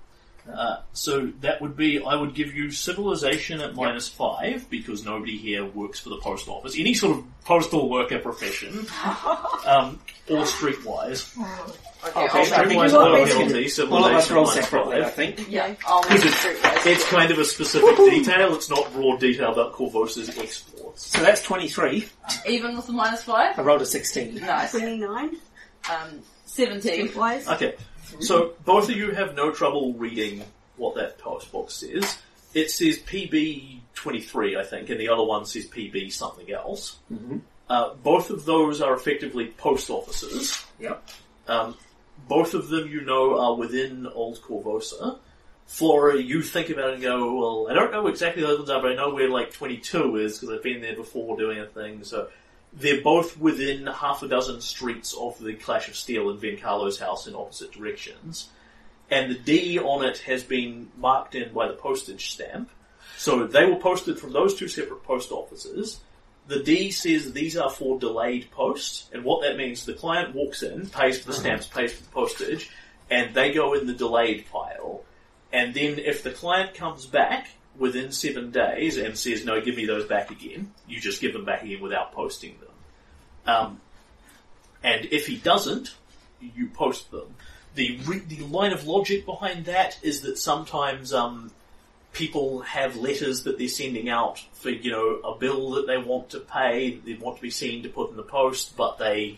Uh, 0.53 0.81
so 0.93 1.27
that 1.41 1.61
would 1.61 1.77
be, 1.77 2.01
I 2.01 2.15
would 2.15 2.33
give 2.33 2.53
you 2.55 2.71
civilization 2.71 3.61
at 3.61 3.75
minus 3.75 4.07
five 4.09 4.69
because 4.69 5.05
nobody 5.05 5.37
here 5.37 5.63
works 5.65 5.99
for 5.99 6.09
the 6.09 6.17
post 6.17 6.47
office. 6.47 6.75
Any 6.77 6.93
sort 6.93 7.17
of 7.19 7.23
postal 7.45 7.89
worker 7.89 8.19
profession, 8.19 8.79
um, 9.65 9.99
or 10.29 10.43
streetwise. 10.45 11.37
Okay, 11.37 11.75
Okay, 12.11 12.19
I'll 12.19 12.37
I 12.39 12.45
think 12.45 12.81
Streetwise 12.81 12.91
you 12.91 12.97
low 12.97 13.19
all- 13.19 13.25
penalty, 13.25 13.43
All 13.43 13.49
of 13.49 13.65
us 13.65 13.73
civilization 13.75 14.35
roll 14.35 14.45
minus 14.45 14.63
separately, 14.65 14.95
I 14.97 15.03
five. 15.03 15.13
think. 15.15 15.49
Yeah, 15.49 15.75
I'll 15.85 16.01
Because 16.03 16.23
make 16.23 16.55
it's, 16.63 16.85
it's 16.85 17.09
kind 17.09 17.29
of 17.31 17.39
a 17.39 17.45
specific 17.45 17.97
detail. 17.97 18.55
It's 18.55 18.69
not 18.69 18.95
raw 18.95 19.17
detail 19.17 19.51
about 19.51 19.73
Korvosa's 19.73 20.29
exports. 20.37 21.07
So 21.07 21.21
that's 21.21 21.41
23. 21.43 22.07
Even 22.47 22.75
with 22.77 22.87
the 22.87 22.93
minus 22.93 23.23
five? 23.23 23.59
I 23.59 23.61
rolled 23.61 23.81
a 23.81 23.85
16. 23.85 24.35
Nice. 24.35 24.71
29. 24.71 25.35
Um, 25.89 26.19
17. 26.45 27.13
Wise. 27.15 27.47
Okay, 27.49 27.75
so 28.19 28.53
both 28.65 28.89
of 28.89 28.95
you 28.95 29.11
have 29.11 29.35
no 29.35 29.51
trouble 29.51 29.93
reading 29.93 30.43
what 30.77 30.95
that 30.95 31.17
post 31.17 31.51
box 31.51 31.75
says. 31.75 32.17
It 32.53 32.71
says 32.71 32.99
PB 32.99 33.79
twenty 33.93 34.21
three, 34.21 34.57
I 34.57 34.63
think, 34.63 34.89
and 34.89 34.99
the 34.99 35.09
other 35.09 35.23
one 35.23 35.45
says 35.45 35.65
PB 35.67 36.11
something 36.11 36.51
else. 36.51 36.97
Mhm. 37.11 37.41
Uh, 37.69 37.93
both 37.95 38.29
of 38.31 38.45
those 38.45 38.81
are 38.81 38.93
effectively 38.95 39.47
post 39.57 39.89
offices. 39.89 40.63
Yep. 40.79 41.03
Um, 41.47 41.75
both 42.27 42.53
of 42.53 42.69
them, 42.69 42.89
you 42.89 43.01
know, 43.01 43.39
are 43.39 43.55
within 43.55 44.07
Old 44.07 44.41
Korvosa. 44.41 45.19
Flora, 45.67 46.19
you 46.19 46.41
think 46.41 46.71
about 46.71 46.89
it 46.89 46.93
and 46.95 47.03
go, 47.03 47.35
well, 47.35 47.67
I 47.69 47.75
don't 47.75 47.91
know 47.91 48.07
exactly 48.07 48.41
those 48.41 48.57
ones 48.57 48.71
are, 48.71 48.81
but 48.81 48.91
I 48.91 48.95
know 48.95 49.13
where 49.13 49.29
like 49.29 49.53
22 49.53 50.15
is 50.17 50.39
because 50.39 50.55
I've 50.55 50.63
been 50.63 50.81
there 50.81 50.95
before 50.95 51.37
doing 51.37 51.59
a 51.59 51.67
thing. 51.67 52.03
So 52.03 52.27
they're 52.73 53.01
both 53.01 53.37
within 53.37 53.87
half 53.87 54.23
a 54.23 54.27
dozen 54.27 54.61
streets 54.61 55.13
of 55.13 55.39
the 55.39 55.53
Clash 55.53 55.87
of 55.87 55.95
Steel 55.95 56.29
and 56.29 56.39
Vencarlo's 56.39 56.99
house 56.99 57.27
in 57.27 57.35
opposite 57.35 57.71
directions. 57.71 58.49
And 59.09 59.31
the 59.31 59.39
D 59.39 59.79
on 59.79 60.05
it 60.05 60.19
has 60.19 60.43
been 60.43 60.91
marked 60.97 61.35
in 61.35 61.51
by 61.51 61.67
the 61.67 61.73
postage 61.73 62.29
stamp. 62.29 62.69
So 63.17 63.45
they 63.47 63.65
were 63.65 63.77
posted 63.77 64.19
from 64.19 64.33
those 64.33 64.55
two 64.55 64.67
separate 64.67 65.03
post 65.03 65.31
offices. 65.31 65.99
The 66.47 66.63
D 66.63 66.91
says 66.91 67.33
these 67.33 67.57
are 67.57 67.69
for 67.69 67.99
delayed 67.99 68.49
post, 68.51 69.09
and 69.13 69.23
what 69.23 69.41
that 69.41 69.57
means, 69.57 69.85
the 69.85 69.93
client 69.93 70.35
walks 70.35 70.63
in, 70.63 70.87
pays 70.87 71.19
for 71.19 71.27
the 71.27 71.33
uh-huh. 71.33 71.41
stamps, 71.41 71.67
pays 71.67 71.93
for 71.93 72.03
the 72.03 72.09
postage, 72.09 72.69
and 73.09 73.33
they 73.33 73.51
go 73.51 73.73
in 73.73 73.87
the 73.87 73.93
delayed 73.93 74.45
pile. 74.51 75.03
And 75.51 75.73
then 75.73 75.97
if 75.97 76.23
the 76.23 76.31
client 76.31 76.75
comes 76.75 77.05
back 77.05 77.49
within 77.79 78.11
seven 78.11 78.51
days 78.51 78.97
and 78.97 79.17
says, 79.17 79.45
no, 79.45 79.61
give 79.61 79.75
me 79.75 79.85
those 79.85 80.05
back 80.05 80.29
again, 80.29 80.71
you 80.87 80.99
just 80.99 81.21
give 81.21 81.33
them 81.33 81.45
back 81.45 81.63
again 81.63 81.81
without 81.81 82.11
posting 82.11 82.55
them. 82.59 83.55
Um, 83.55 83.81
and 84.83 85.07
if 85.11 85.25
he 85.25 85.37
doesn't, 85.37 85.95
you 86.39 86.67
post 86.67 87.09
them. 87.11 87.35
The, 87.75 87.99
re- 88.05 88.19
the 88.19 88.43
line 88.45 88.73
of 88.73 88.85
logic 88.85 89.25
behind 89.25 89.65
that 89.65 89.97
is 90.01 90.21
that 90.21 90.37
sometimes 90.37 91.13
um, 91.13 91.51
people 92.13 92.61
have 92.61 92.95
letters 92.95 93.43
that 93.43 93.57
they're 93.57 93.67
sending 93.67 94.09
out 94.09 94.43
for, 94.53 94.69
you 94.69 94.91
know, 94.91 95.15
a 95.23 95.37
bill 95.37 95.71
that 95.71 95.87
they 95.87 95.97
want 95.97 96.29
to 96.31 96.39
pay, 96.39 96.95
that 96.95 97.05
they 97.05 97.13
want 97.13 97.37
to 97.37 97.41
be 97.41 97.49
seen 97.49 97.83
to 97.83 97.89
put 97.89 98.09
in 98.11 98.17
the 98.17 98.23
post, 98.23 98.75
but 98.75 98.97
they 98.97 99.37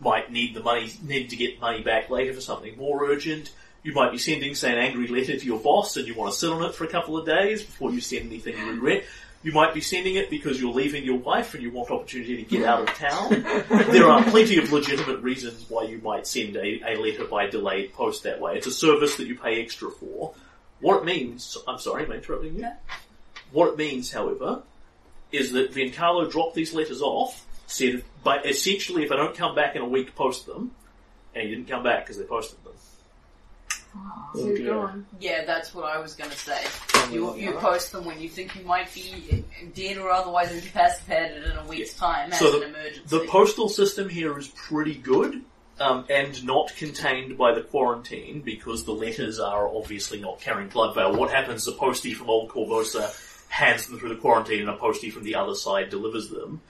might 0.00 0.30
need 0.30 0.54
the 0.54 0.62
money, 0.62 0.90
need 1.02 1.30
to 1.30 1.36
get 1.36 1.60
money 1.60 1.82
back 1.82 2.10
later 2.10 2.34
for 2.34 2.40
something 2.40 2.76
more 2.76 3.10
urgent. 3.10 3.52
You 3.86 3.92
might 3.92 4.10
be 4.10 4.18
sending, 4.18 4.56
say, 4.56 4.72
an 4.72 4.78
angry 4.78 5.06
letter 5.06 5.38
to 5.38 5.46
your 5.46 5.60
boss 5.60 5.96
and 5.96 6.08
you 6.08 6.14
want 6.16 6.32
to 6.32 6.36
sit 6.36 6.50
on 6.50 6.60
it 6.64 6.74
for 6.74 6.82
a 6.82 6.88
couple 6.88 7.16
of 7.16 7.24
days 7.24 7.62
before 7.62 7.92
you 7.92 8.00
send 8.00 8.26
anything 8.26 8.58
you 8.58 8.72
regret. 8.72 9.04
You 9.44 9.52
might 9.52 9.74
be 9.74 9.80
sending 9.80 10.16
it 10.16 10.28
because 10.28 10.60
you're 10.60 10.72
leaving 10.72 11.04
your 11.04 11.18
wife 11.18 11.54
and 11.54 11.62
you 11.62 11.70
want 11.70 11.92
opportunity 11.92 12.36
to 12.36 12.42
get 12.42 12.64
out 12.64 12.80
of 12.80 12.88
town. 12.96 13.30
there 13.92 14.08
are 14.08 14.24
plenty 14.24 14.58
of 14.58 14.72
legitimate 14.72 15.20
reasons 15.20 15.66
why 15.68 15.84
you 15.84 15.98
might 15.98 16.26
send 16.26 16.56
a, 16.56 16.80
a 16.84 16.98
letter 17.00 17.26
by 17.26 17.46
delayed 17.46 17.92
post 17.92 18.24
that 18.24 18.40
way. 18.40 18.56
It's 18.56 18.66
a 18.66 18.72
service 18.72 19.18
that 19.18 19.28
you 19.28 19.38
pay 19.38 19.62
extra 19.62 19.88
for. 19.88 20.34
What 20.80 21.02
it 21.02 21.04
means, 21.04 21.56
I'm 21.68 21.78
sorry, 21.78 22.06
am 22.06 22.10
I 22.10 22.16
interrupting 22.16 22.56
you? 22.56 22.68
What 23.52 23.68
it 23.68 23.78
means, 23.78 24.10
however, 24.10 24.62
is 25.30 25.52
that 25.52 25.74
Giancarlo 25.74 26.28
dropped 26.28 26.56
these 26.56 26.74
letters 26.74 27.02
off, 27.02 27.46
said, 27.68 28.02
but 28.24 28.46
essentially 28.46 29.04
if 29.04 29.12
I 29.12 29.16
don't 29.16 29.36
come 29.36 29.54
back 29.54 29.76
in 29.76 29.82
a 29.82 29.88
week, 29.88 30.16
post 30.16 30.44
them, 30.44 30.72
and 31.36 31.44
he 31.44 31.54
didn't 31.54 31.68
come 31.68 31.84
back 31.84 32.04
because 32.04 32.18
they 32.18 32.24
posted 32.24 32.64
them. 32.64 32.65
So 34.34 34.46
you're 34.46 34.74
gone. 34.74 35.06
Yeah, 35.20 35.44
that's 35.44 35.74
what 35.74 35.84
I 35.84 35.98
was 35.98 36.14
going 36.14 36.30
to 36.30 36.36
say. 36.36 36.62
You, 37.10 37.34
you 37.36 37.52
post 37.52 37.92
them 37.92 38.04
when 38.04 38.20
you 38.20 38.28
think 38.28 38.54
you 38.54 38.64
might 38.64 38.92
be 38.94 39.44
dead 39.74 39.96
or 39.98 40.10
otherwise 40.10 40.52
incapacitated 40.52 41.44
in 41.44 41.56
a 41.56 41.64
week's 41.66 41.94
time 41.94 42.32
as 42.32 42.38
So 42.38 42.62
an 42.62 42.68
emergency. 42.68 43.02
The 43.06 43.26
postal 43.26 43.68
system 43.68 44.08
here 44.08 44.38
is 44.38 44.48
pretty 44.48 44.94
good. 44.94 45.42
Um, 45.78 46.06
and 46.08 46.42
not 46.42 46.74
contained 46.74 47.36
by 47.36 47.52
the 47.54 47.60
quarantine 47.60 48.40
because 48.40 48.84
the 48.84 48.92
letters 48.92 49.38
are 49.38 49.68
obviously 49.68 50.18
not 50.18 50.40
carrying 50.40 50.70
blood 50.70 50.94
veil. 50.94 51.14
What 51.14 51.30
happens? 51.30 51.66
The 51.66 51.72
postie 51.72 52.14
from 52.14 52.30
Old 52.30 52.48
Korvosa 52.48 53.14
hands 53.50 53.86
them 53.86 53.98
through 53.98 54.08
the 54.08 54.16
quarantine 54.16 54.60
and 54.60 54.70
a 54.70 54.76
postie 54.76 55.10
from 55.10 55.24
the 55.24 55.34
other 55.34 55.54
side 55.54 55.90
delivers 55.90 56.30
them. 56.30 56.62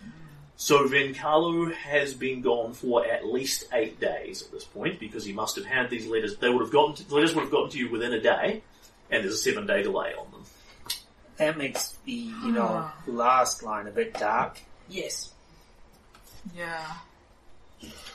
So 0.57 0.89
Vencarlo 0.89 1.73
has 1.75 2.15
been 2.15 2.41
gone 2.41 2.73
for 2.73 3.05
at 3.07 3.27
least 3.27 3.65
eight 3.73 4.01
days 4.01 4.43
at 4.43 4.51
this 4.51 4.65
point 4.65 4.99
because 4.99 5.25
he 5.25 5.33
must 5.33 5.57
have 5.57 5.67
had 5.67 5.91
these 5.91 6.07
letters. 6.07 6.37
They 6.37 6.49
would 6.49 6.63
have 6.63 6.73
gotten 6.73 6.95
to, 6.97 7.09
the 7.09 7.15
letters 7.15 7.35
would 7.35 7.43
have 7.43 7.51
gotten 7.51 7.71
to 7.71 7.79
you 7.79 7.91
within 7.91 8.13
a 8.15 8.21
day, 8.21 8.63
and 9.11 9.23
there's 9.23 9.35
a 9.35 9.39
seven 9.39 9.67
day 9.67 9.83
delay 9.83 10.15
on 10.19 10.31
them. 10.31 10.43
That 11.37 11.59
makes 11.59 11.99
the, 12.07 12.13
you 12.13 12.53
know, 12.53 12.67
ah. 12.67 12.95
last 13.07 13.63
line 13.63 13.87
a 13.87 13.91
bit 13.91 14.15
dark. 14.15 14.59
yes. 14.89 15.33
Yeah. 16.57 16.93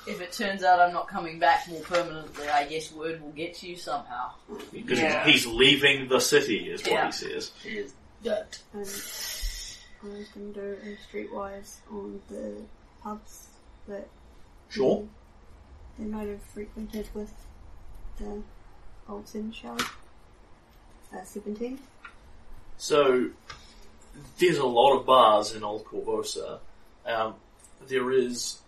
If 0.07 0.19
it 0.21 0.31
turns 0.31 0.63
out 0.63 0.79
I'm 0.79 0.93
not 0.93 1.07
coming 1.07 1.37
back 1.37 1.67
more 1.67 1.81
permanently, 1.81 2.47
I 2.47 2.65
guess 2.65 2.91
word 2.91 3.21
will 3.21 3.31
get 3.31 3.55
to 3.57 3.67
you 3.69 3.75
somehow. 3.75 4.31
Because 4.71 4.99
Yeah. 4.99 5.23
he's 5.25 5.45
leaving 5.45 6.07
the 6.07 6.19
city, 6.19 6.71
is 6.71 6.81
what 6.81 6.91
Yeah. 6.91 7.05
he 7.07 7.11
says. 7.11 7.51
Is 7.63 7.93
mm. 8.23 9.50
That. 10.03 10.07
And 10.07 10.15
I 10.15 10.19
was 10.19 10.27
going 10.30 10.53
to 10.53 10.59
do 10.59 10.77
a 10.83 10.97
streetwise 11.15 11.77
on 11.91 12.21
the 12.30 12.55
pubs 13.03 13.47
that 13.88 14.07
Sure. 14.69 15.07
they 15.99 16.05
might 16.05 16.27
have 16.30 16.41
frequented 16.41 17.07
with 17.13 17.33
the 18.17 18.41
old 19.09 19.27
sin 19.27 19.51
show. 19.51 19.77
Uh, 21.13 21.23
17. 21.23 21.80
So 22.77 23.30
there's 24.39 24.57
a 24.57 24.65
lot 24.65 24.97
of 24.97 25.05
bars 25.05 25.53
in 25.53 25.63
Old 25.63 25.83
Korvosa. 25.85 26.59
Um, 27.05 27.35
there 27.88 28.11
is. 28.11 28.59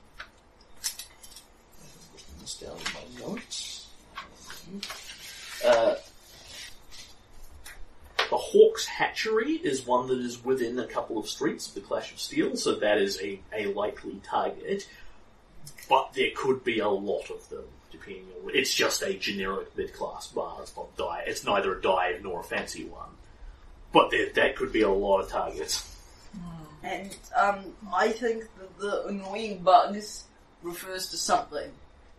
Written 2.13 2.33
this 2.41 2.55
down 2.55 2.75
in 2.77 2.83
my 2.93 3.27
notes. 3.33 3.87
Uh, 5.65 5.95
the 8.33 8.39
Hawk's 8.39 8.87
Hatchery 8.87 9.51
is 9.51 9.85
one 9.85 10.07
that 10.07 10.17
is 10.17 10.43
within 10.43 10.79
a 10.79 10.87
couple 10.87 11.19
of 11.19 11.27
streets 11.27 11.67
of 11.67 11.75
the 11.75 11.81
Clash 11.81 12.11
of 12.11 12.19
Steel, 12.19 12.55
so 12.55 12.73
that 12.73 12.97
is 12.97 13.21
a, 13.21 13.39
a 13.55 13.67
likely 13.67 14.19
target. 14.23 14.89
But 15.87 16.13
there 16.15 16.31
could 16.35 16.63
be 16.63 16.79
a 16.79 16.89
lot 16.89 17.29
of 17.29 17.47
them, 17.49 17.65
depending 17.91 18.25
on. 18.43 18.49
It's 18.55 18.73
just 18.73 19.03
a 19.03 19.13
generic 19.13 19.77
mid-class 19.77 20.29
bar. 20.29 20.57
It's 20.63 20.75
not 20.75 20.97
dive. 20.97 21.25
It's 21.27 21.43
neither 21.45 21.77
a 21.77 21.79
dive 21.79 22.23
nor 22.23 22.39
a 22.39 22.43
fancy 22.43 22.85
one. 22.85 23.11
But 23.91 24.09
there, 24.09 24.29
that 24.33 24.55
could 24.55 24.73
be 24.73 24.81
a 24.81 24.89
lot 24.89 25.19
of 25.19 25.29
targets. 25.29 25.87
And 26.81 27.15
um, 27.35 27.59
I 27.93 28.09
think 28.09 28.45
that 28.57 28.79
the 28.79 29.05
annoying 29.05 29.59
bugs 29.59 30.23
refers 30.63 31.09
to 31.09 31.17
something. 31.17 31.69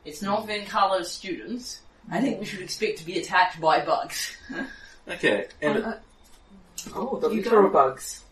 It's 0.04 0.22
not 0.22 0.46
Vencarlo's 0.46 1.10
students, 1.10 1.80
I 2.08 2.20
think 2.20 2.38
we 2.38 2.46
should 2.46 2.60
expect 2.60 2.98
to 2.98 3.04
be 3.04 3.18
attacked 3.18 3.60
by 3.60 3.84
bugs. 3.84 4.36
Okay, 5.06 5.48
and 5.60 5.84
Uh, 5.84 5.94
Oh, 6.94 7.18
the 7.18 7.30
You 7.30 7.42
literal 7.42 7.70
bugs. 7.70 8.22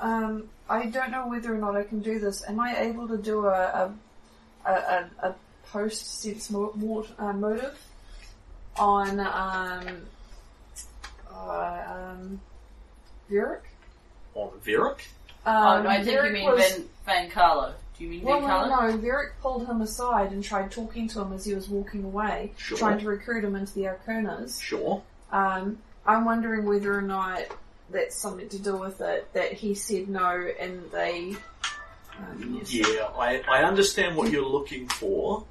Um, 0.00 0.48
I 0.68 0.86
don't 0.86 1.10
know 1.10 1.28
whether 1.28 1.54
or 1.54 1.58
not 1.58 1.76
I 1.76 1.84
can 1.84 2.00
do 2.00 2.18
this. 2.18 2.42
Am 2.48 2.58
I 2.60 2.76
able 2.80 3.06
to 3.08 3.16
do 3.18 3.46
a 3.46 3.50
a, 3.50 3.94
a, 4.66 4.70
a, 4.72 5.10
a 5.28 5.34
post 5.70 6.20
sense 6.22 6.50
mo- 6.50 6.72
mort, 6.74 7.06
uh, 7.18 7.32
motive 7.32 7.78
on 8.76 9.20
um 9.20 10.06
uh, 11.32 11.82
um 11.88 12.40
Vieric? 13.30 13.62
on 14.34 14.50
Vieric. 14.64 14.98
Oh, 15.46 15.52
Um, 15.52 15.84
no, 15.84 15.90
I 15.90 16.02
think 16.02 16.22
you 16.24 16.30
mean 16.32 16.50
was- 16.50 16.72
Van, 17.06 17.28
Vencarlo. 17.30 17.72
Do 17.96 18.04
you 18.04 18.10
mean 18.10 18.22
Well, 18.22 18.40
Van 18.40 18.48
no, 18.48 18.74
Carlo? 18.74 18.90
no, 18.92 18.98
Vieric 18.98 19.32
pulled 19.40 19.66
him 19.68 19.80
aside 19.80 20.32
and 20.32 20.42
tried 20.42 20.72
talking 20.72 21.06
to 21.08 21.20
him 21.20 21.32
as 21.32 21.44
he 21.44 21.54
was 21.54 21.68
walking 21.68 22.02
away, 22.02 22.52
Sure. 22.56 22.76
trying 22.76 22.98
to 22.98 23.06
recruit 23.06 23.44
him 23.44 23.54
into 23.54 23.72
the 23.74 23.82
Arkonas. 23.84 24.60
Sure. 24.60 25.02
Um, 25.30 25.78
I'm 26.06 26.24
wondering 26.24 26.66
whether 26.66 26.96
or 26.96 27.02
not 27.02 27.42
that's 27.90 28.16
something 28.16 28.48
to 28.48 28.58
do 28.58 28.76
with 28.76 29.00
it, 29.00 29.32
that 29.34 29.52
he 29.52 29.74
said 29.74 30.08
no 30.08 30.48
and 30.60 30.90
they... 30.90 31.36
Um, 32.18 32.60
Yeah, 32.66 33.08
I, 33.18 33.42
I 33.48 33.64
understand 33.64 34.16
what 34.16 34.30
you're 34.30 34.46
looking 34.46 34.88
for, 34.88 35.44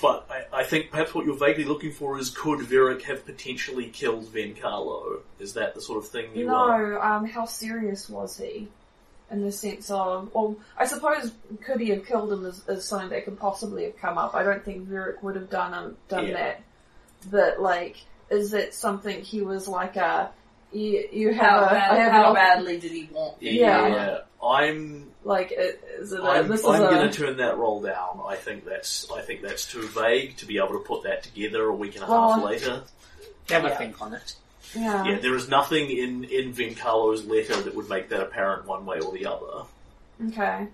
but 0.00 0.26
I, 0.30 0.60
I 0.60 0.64
think 0.64 0.90
perhaps 0.90 1.14
what 1.14 1.24
you're 1.24 1.36
vaguely 1.36 1.64
looking 1.64 1.92
for 1.92 2.18
is 2.18 2.30
could 2.30 2.60
Vieric 2.60 3.02
have 3.02 3.24
potentially 3.26 3.88
killed 3.88 4.26
Vencarlo? 4.26 5.20
Is 5.38 5.54
that 5.54 5.74
the 5.74 5.80
sort 5.80 5.98
of 5.98 6.08
thing 6.08 6.26
you? 6.34 6.46
No, 6.46 7.00
um, 7.00 7.26
how 7.26 7.46
serious 7.46 8.08
was 8.08 8.38
he? 8.38 8.68
In 9.30 9.42
the 9.42 9.50
sense 9.50 9.90
of, 9.90 10.32
well, 10.34 10.56
I 10.76 10.86
suppose 10.86 11.32
could 11.64 11.80
he 11.80 11.88
have 11.88 12.06
killed 12.06 12.30
him 12.32 12.44
is, 12.44 12.62
is 12.68 12.84
something 12.84 13.08
that 13.08 13.24
could 13.24 13.38
possibly 13.38 13.84
have 13.84 13.96
come 13.98 14.18
up. 14.18 14.34
I 14.34 14.42
don't 14.44 14.64
think 14.64 14.86
Vieric 14.86 15.22
would 15.22 15.34
have 15.34 15.50
done 15.50 15.74
um, 15.74 15.96
done 16.08 16.28
Yeah. 16.28 16.34
that. 16.34 16.62
But 17.30 17.60
like, 17.60 17.96
is 18.30 18.52
it 18.52 18.74
something 18.74 19.22
he 19.22 19.42
was 19.42 19.68
like 19.68 19.96
a 19.96 20.30
you, 20.72 21.08
you 21.12 21.34
How, 21.34 21.60
have 21.60 21.62
a, 21.62 21.74
bad, 21.74 21.90
I 21.92 21.96
have 21.98 22.12
how 22.12 22.28
an, 22.30 22.34
badly 22.34 22.80
did 22.80 22.90
he 22.90 23.08
want? 23.12 23.36
Yeah. 23.40 24.18
I'm 24.44 25.10
like 25.24 25.52
it, 25.52 25.82
is 25.98 26.12
it 26.12 26.20
a, 26.20 26.24
I'm, 26.24 26.48
this 26.48 26.60
is 26.60 26.66
I'm 26.66 26.82
a 26.82 26.86
going 26.90 27.10
to 27.10 27.16
turn 27.16 27.36
that 27.38 27.56
roll 27.56 27.80
down. 27.80 28.20
I 28.26 28.34
think 28.36 28.64
that's 28.64 29.10
I 29.10 29.22
think 29.22 29.40
that's 29.42 29.66
too 29.70 29.86
vague 29.88 30.36
to 30.38 30.46
be 30.46 30.58
able 30.58 30.72
to 30.72 30.80
put 30.80 31.04
that 31.04 31.22
together 31.22 31.64
a 31.64 31.74
week 31.74 31.94
and 31.94 32.04
a 32.04 32.06
half 32.06 32.38
Well- 32.38 32.44
later. 32.44 32.82
Have 33.50 33.64
a 33.66 33.76
think 33.76 34.00
on 34.00 34.14
it. 34.14 34.34
yeah. 34.74 35.04
Yeah, 35.04 35.18
there 35.18 35.34
is 35.34 35.48
nothing 35.48 35.90
in 35.90 36.24
in 36.24 36.52
Vencarlo's 36.52 37.24
letter 37.26 37.60
that 37.60 37.74
would 37.74 37.88
make 37.90 38.08
that 38.08 38.22
apparent 38.22 38.66
one 38.66 38.86
way 38.86 39.00
or 39.00 39.12
the 39.12 39.26
other. 39.26 39.66
Okay, 40.28 40.66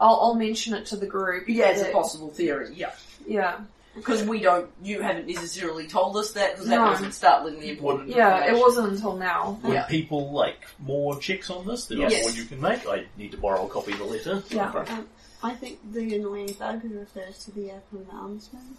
I'll 0.00 0.20
I'll 0.20 0.34
mention 0.34 0.74
it 0.74 0.86
to 0.86 0.96
the 0.96 1.06
group. 1.06 1.48
Yeah, 1.48 1.68
it's 1.70 1.82
a 1.82 1.92
possible 1.92 2.30
theory, 2.30 2.72
yeah. 2.74 2.92
Yeah, 3.26 3.60
Because 3.94 4.24
we 4.24 4.40
don't, 4.40 4.68
you 4.82 5.00
haven't 5.02 5.26
necessarily 5.28 5.86
told 5.86 6.16
us 6.16 6.32
that, 6.32 6.52
because 6.54 6.68
that 6.68 6.76
No. 6.76 6.86
doesn't 6.90 7.12
start 7.12 7.44
with 7.44 7.60
the 7.60 7.70
important 7.70 8.08
yeah. 8.08 8.38
It 8.38 8.48
information. 8.48 8.60
wasn't 8.60 8.92
until 8.94 9.16
now. 9.16 9.60
Would 9.62 9.72
Yeah. 9.72 9.84
people 9.86 10.32
like 10.32 10.64
more 10.80 11.16
checks 11.18 11.48
on 11.50 11.66
this 11.66 11.86
than 11.86 12.00
Yes. 12.00 12.24
what 12.24 12.36
you 12.36 12.44
can 12.44 12.60
make? 12.60 12.86
I 12.88 13.06
need 13.16 13.30
to 13.32 13.38
borrow 13.38 13.66
a 13.66 13.68
copy 13.68 13.92
of 13.92 13.98
the 13.98 14.04
letter. 14.04 14.42
Yeah. 14.50 14.70
Um, 14.72 15.06
I 15.42 15.54
think 15.54 15.78
the 15.92 16.16
annoying 16.16 16.54
bug 16.58 16.82
refers 16.84 17.44
to 17.44 17.52
the 17.52 17.68
Arcon 17.70 18.06
Armsman 18.12 18.76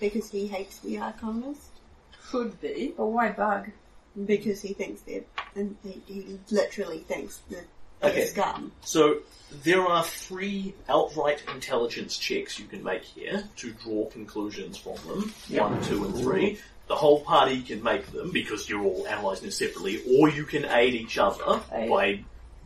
because 0.00 0.30
he 0.30 0.46
hates 0.48 0.78
the 0.80 0.96
Arconist 0.96 1.68
Could 2.30 2.60
be. 2.60 2.92
But 2.96 3.06
why 3.06 3.30
bug? 3.30 3.70
because 4.26 4.60
he 4.60 4.72
thinks 4.74 5.02
they're 5.02 5.22
and 5.54 5.76
he, 5.84 6.02
he 6.06 6.38
literally 6.50 6.98
thinks 6.98 7.38
that 7.48 7.64
Okay. 8.02 8.20
So 8.82 9.18
there 9.62 9.84
are 9.86 10.04
three 10.04 10.74
outright 10.88 11.42
intelligence 11.52 12.16
checks 12.16 12.58
you 12.58 12.66
can 12.66 12.82
make 12.82 13.02
here 13.02 13.44
to 13.56 13.72
draw 13.72 14.06
conclusions 14.06 14.76
from 14.78 14.96
them. 15.06 15.32
One, 15.48 15.82
two, 15.82 16.04
and 16.04 16.16
three. 16.16 16.58
The 16.86 16.96
whole 16.96 17.20
party 17.20 17.62
can 17.62 17.82
make 17.82 18.06
them 18.10 18.32
because 18.32 18.68
you're 18.68 18.82
all 18.82 19.06
analysing 19.06 19.46
this 19.46 19.56
separately, 19.58 20.02
or 20.18 20.28
you 20.28 20.44
can 20.44 20.64
aid 20.64 20.94
each 20.94 21.18
other 21.18 21.60
Aid. 21.72 21.88
by 21.88 22.20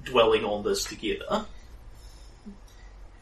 dwelling 0.04 0.44
on 0.44 0.62
this 0.62 0.84
together. 0.84 1.44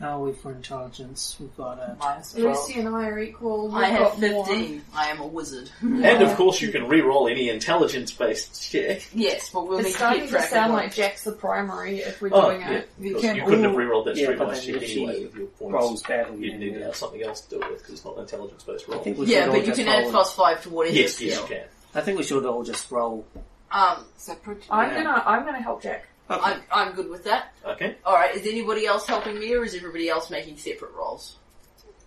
How 0.03 0.21
are 0.21 0.27
we 0.27 0.33
for 0.33 0.51
intelligence? 0.51 1.37
We've 1.39 1.57
got 1.57 1.79
a 1.79 1.97
Minus 2.01 2.33
12. 2.33 2.57
Lucy 2.57 2.81
and 2.81 2.89
I 2.89 3.07
are 3.07 3.21
equal. 3.21 3.69
We've 3.69 3.75
I 3.77 3.87
have 3.87 4.01
got 4.01 4.21
more. 4.21 4.45
15. 4.47 4.83
I 4.97 5.07
am 5.11 5.21
a 5.21 5.27
wizard. 5.29 5.71
And 5.81 6.23
of 6.25 6.37
course, 6.37 6.61
you 6.61 6.73
can 6.73 6.89
re-roll 6.89 7.29
any 7.29 7.49
intelligence-based 7.51 8.61
check. 8.69 9.03
yes, 9.15 9.51
but 9.51 9.69
we'll 9.69 9.79
It's 9.79 9.87
need 9.87 9.93
to 9.93 9.97
starting 9.99 10.21
keep 10.23 10.31
to 10.31 10.37
track 10.39 10.49
sound 10.51 10.73
of 10.73 10.77
like 10.79 10.93
Jack's 10.93 11.23
the 11.23 11.31
primary 11.31 12.01
if 12.01 12.21
we're 12.21 12.31
Oh, 12.33 12.49
doing 12.51 12.63
yeah. 12.63 12.73
it. 12.73 12.89
We 12.99 13.09
Because 13.11 13.23
can 13.23 13.37
you 13.37 13.45
couldn't 13.45 13.63
have 13.63 13.73
all- 13.75 13.79
re-rolled 13.79 14.07
that 14.09 14.17
Yeah, 14.17 14.25
straight 14.25 14.39
but 14.41 14.47
dice 14.49 14.67
then 14.67 14.75
check 14.75 14.83
if 14.83 14.89
she 14.89 15.03
anyway 15.05 15.23
with 15.25 15.35
your 15.37 15.47
points. 15.47 15.73
rolls 15.73 16.03
badly. 16.03 16.39
You'd 16.47 16.53
then 16.55 16.59
need 16.61 16.67
to 16.71 16.77
we'll- 16.79 16.87
have 16.87 16.97
something 16.97 17.23
else 17.23 17.41
to 17.43 17.51
do 17.51 17.63
it 17.63 17.71
with 17.71 17.79
because 17.79 17.95
it's 17.95 18.05
not 18.05 18.17
an 18.17 18.23
intelligence-based 18.23 18.85
I 18.89 18.93
roll. 18.93 19.03
think 19.05 19.19
we 19.19 19.27
should 19.27 19.33
Yeah, 19.37 19.47
all 19.47 19.53
but 19.53 19.61
you 19.61 19.67
just 19.67 19.79
can 19.79 19.89
add 19.89 20.03
roll- 20.03 20.11
plus 20.11 20.35
five 20.35 20.63
to 20.65 20.71
whatever 20.71 20.97
Yes, 20.97 21.21
yes, 21.21 21.35
skill. 21.35 21.49
you 21.49 21.55
can. 21.63 21.67
I 21.95 22.01
think 22.01 22.19
we 22.19 22.25
should 22.25 22.45
all 22.45 22.65
just 22.65 22.91
roll. 22.91 23.25
Um, 23.71 24.05
Separate. 24.17 24.65
I'm 24.69 24.91
Yeah. 24.91 25.05
gonna 25.05 25.23
I'm 25.25 25.45
gonna 25.45 25.63
help 25.63 25.81
Jack. 25.81 26.09
Okay. 26.33 26.43
I'm, 26.45 26.63
I'm 26.73 26.95
good 26.95 27.09
with 27.11 27.25
that. 27.25 27.53
Okay. 27.65 27.97
Alright, 28.07 28.35
is 28.37 28.47
anybody 28.47 28.87
else 28.87 29.07
helping 29.07 29.39
me 29.39 29.55
or 29.55 29.65
is 29.65 29.75
everybody 29.75 30.09
else 30.09 30.31
making 30.31 30.57
separate 30.59 30.93
rolls? 30.95 31.37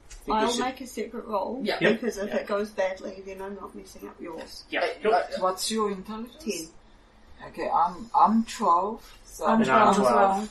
think 0.09 0.27
we 0.27 0.33
I'll 0.43 0.51
should- 0.51 0.65
make 0.65 0.81
a 0.81 0.87
separate 0.87 1.25
roll 1.25 1.59
Yeah. 1.63 1.77
Yep. 1.81 1.93
because 2.01 2.17
if 2.17 2.29
Yeah. 2.29 2.37
it 2.37 2.47
goes 2.47 2.69
badly, 2.71 3.21
then 3.25 3.41
I'm 3.41 3.55
not 3.55 3.75
messing 3.75 4.07
up 4.07 4.19
yours. 4.19 4.63
Yeah. 4.69 4.79
Uh, 4.81 4.87
Cool. 5.03 5.13
uh, 5.13 5.21
What's 5.39 5.69
your 5.71 5.91
intelligence? 5.91 6.43
Ten. 6.43 6.67
Okay, 7.49 7.69
I'm 7.69 8.09
I'm 8.15 8.43
twelve. 8.45 9.03
So 9.25 9.45
I'm 9.45 9.61
And 9.61 9.69
I'm 9.69 9.93
12 9.93 9.99
as 10.07 10.13
well. 10.15 10.49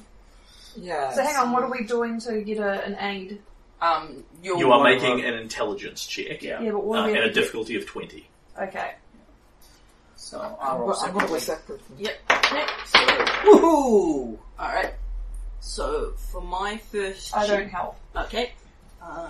yeah. 0.77 1.12
So 1.12 1.23
hang 1.25 1.36
on, 1.36 1.51
what 1.53 1.62
are 1.65 1.70
we 1.70 1.85
doing 1.85 2.20
to 2.20 2.43
get 2.43 2.59
a, 2.59 2.85
an 2.85 2.97
aid? 3.01 3.41
um, 3.83 4.23
you're 4.43 4.59
You 4.59 4.70
are 4.73 4.83
making 4.85 5.17
roll. 5.19 5.25
an 5.25 5.35
intelligence 5.35 6.07
check. 6.07 6.43
Yeah. 6.43 6.61
Yeah, 6.62 6.70
but 6.73 6.85
what 6.85 6.99
Uh, 6.99 7.03
are 7.03 7.07
we 7.07 7.11
and 7.12 7.19
a 7.19 7.23
have 7.25 7.35
get? 7.35 7.41
difficulty 7.41 7.77
of 7.77 7.85
20. 7.86 8.27
Okay. 8.62 8.93
So 10.25 10.41
I'm, 10.41 10.55
I'll 10.59 10.78
go- 10.86 10.94
I'm 11.03 11.12
gonna 11.12 11.28
go 11.28 11.39
separately. 11.39 11.86
separately. 11.99 12.05
Yep. 12.05 12.33
Yep. 12.55 12.70
So, 12.86 12.99
woohoo! 13.44 14.39
Alright. 14.59 14.94
So, 15.61 16.12
for 16.31 16.41
my 16.41 16.78
first 16.78 17.36
I 17.36 17.47
check- 17.47 17.59
don't 17.61 17.69
help. 17.69 17.97
Okay. 18.17 18.53
Uh, 19.03 19.28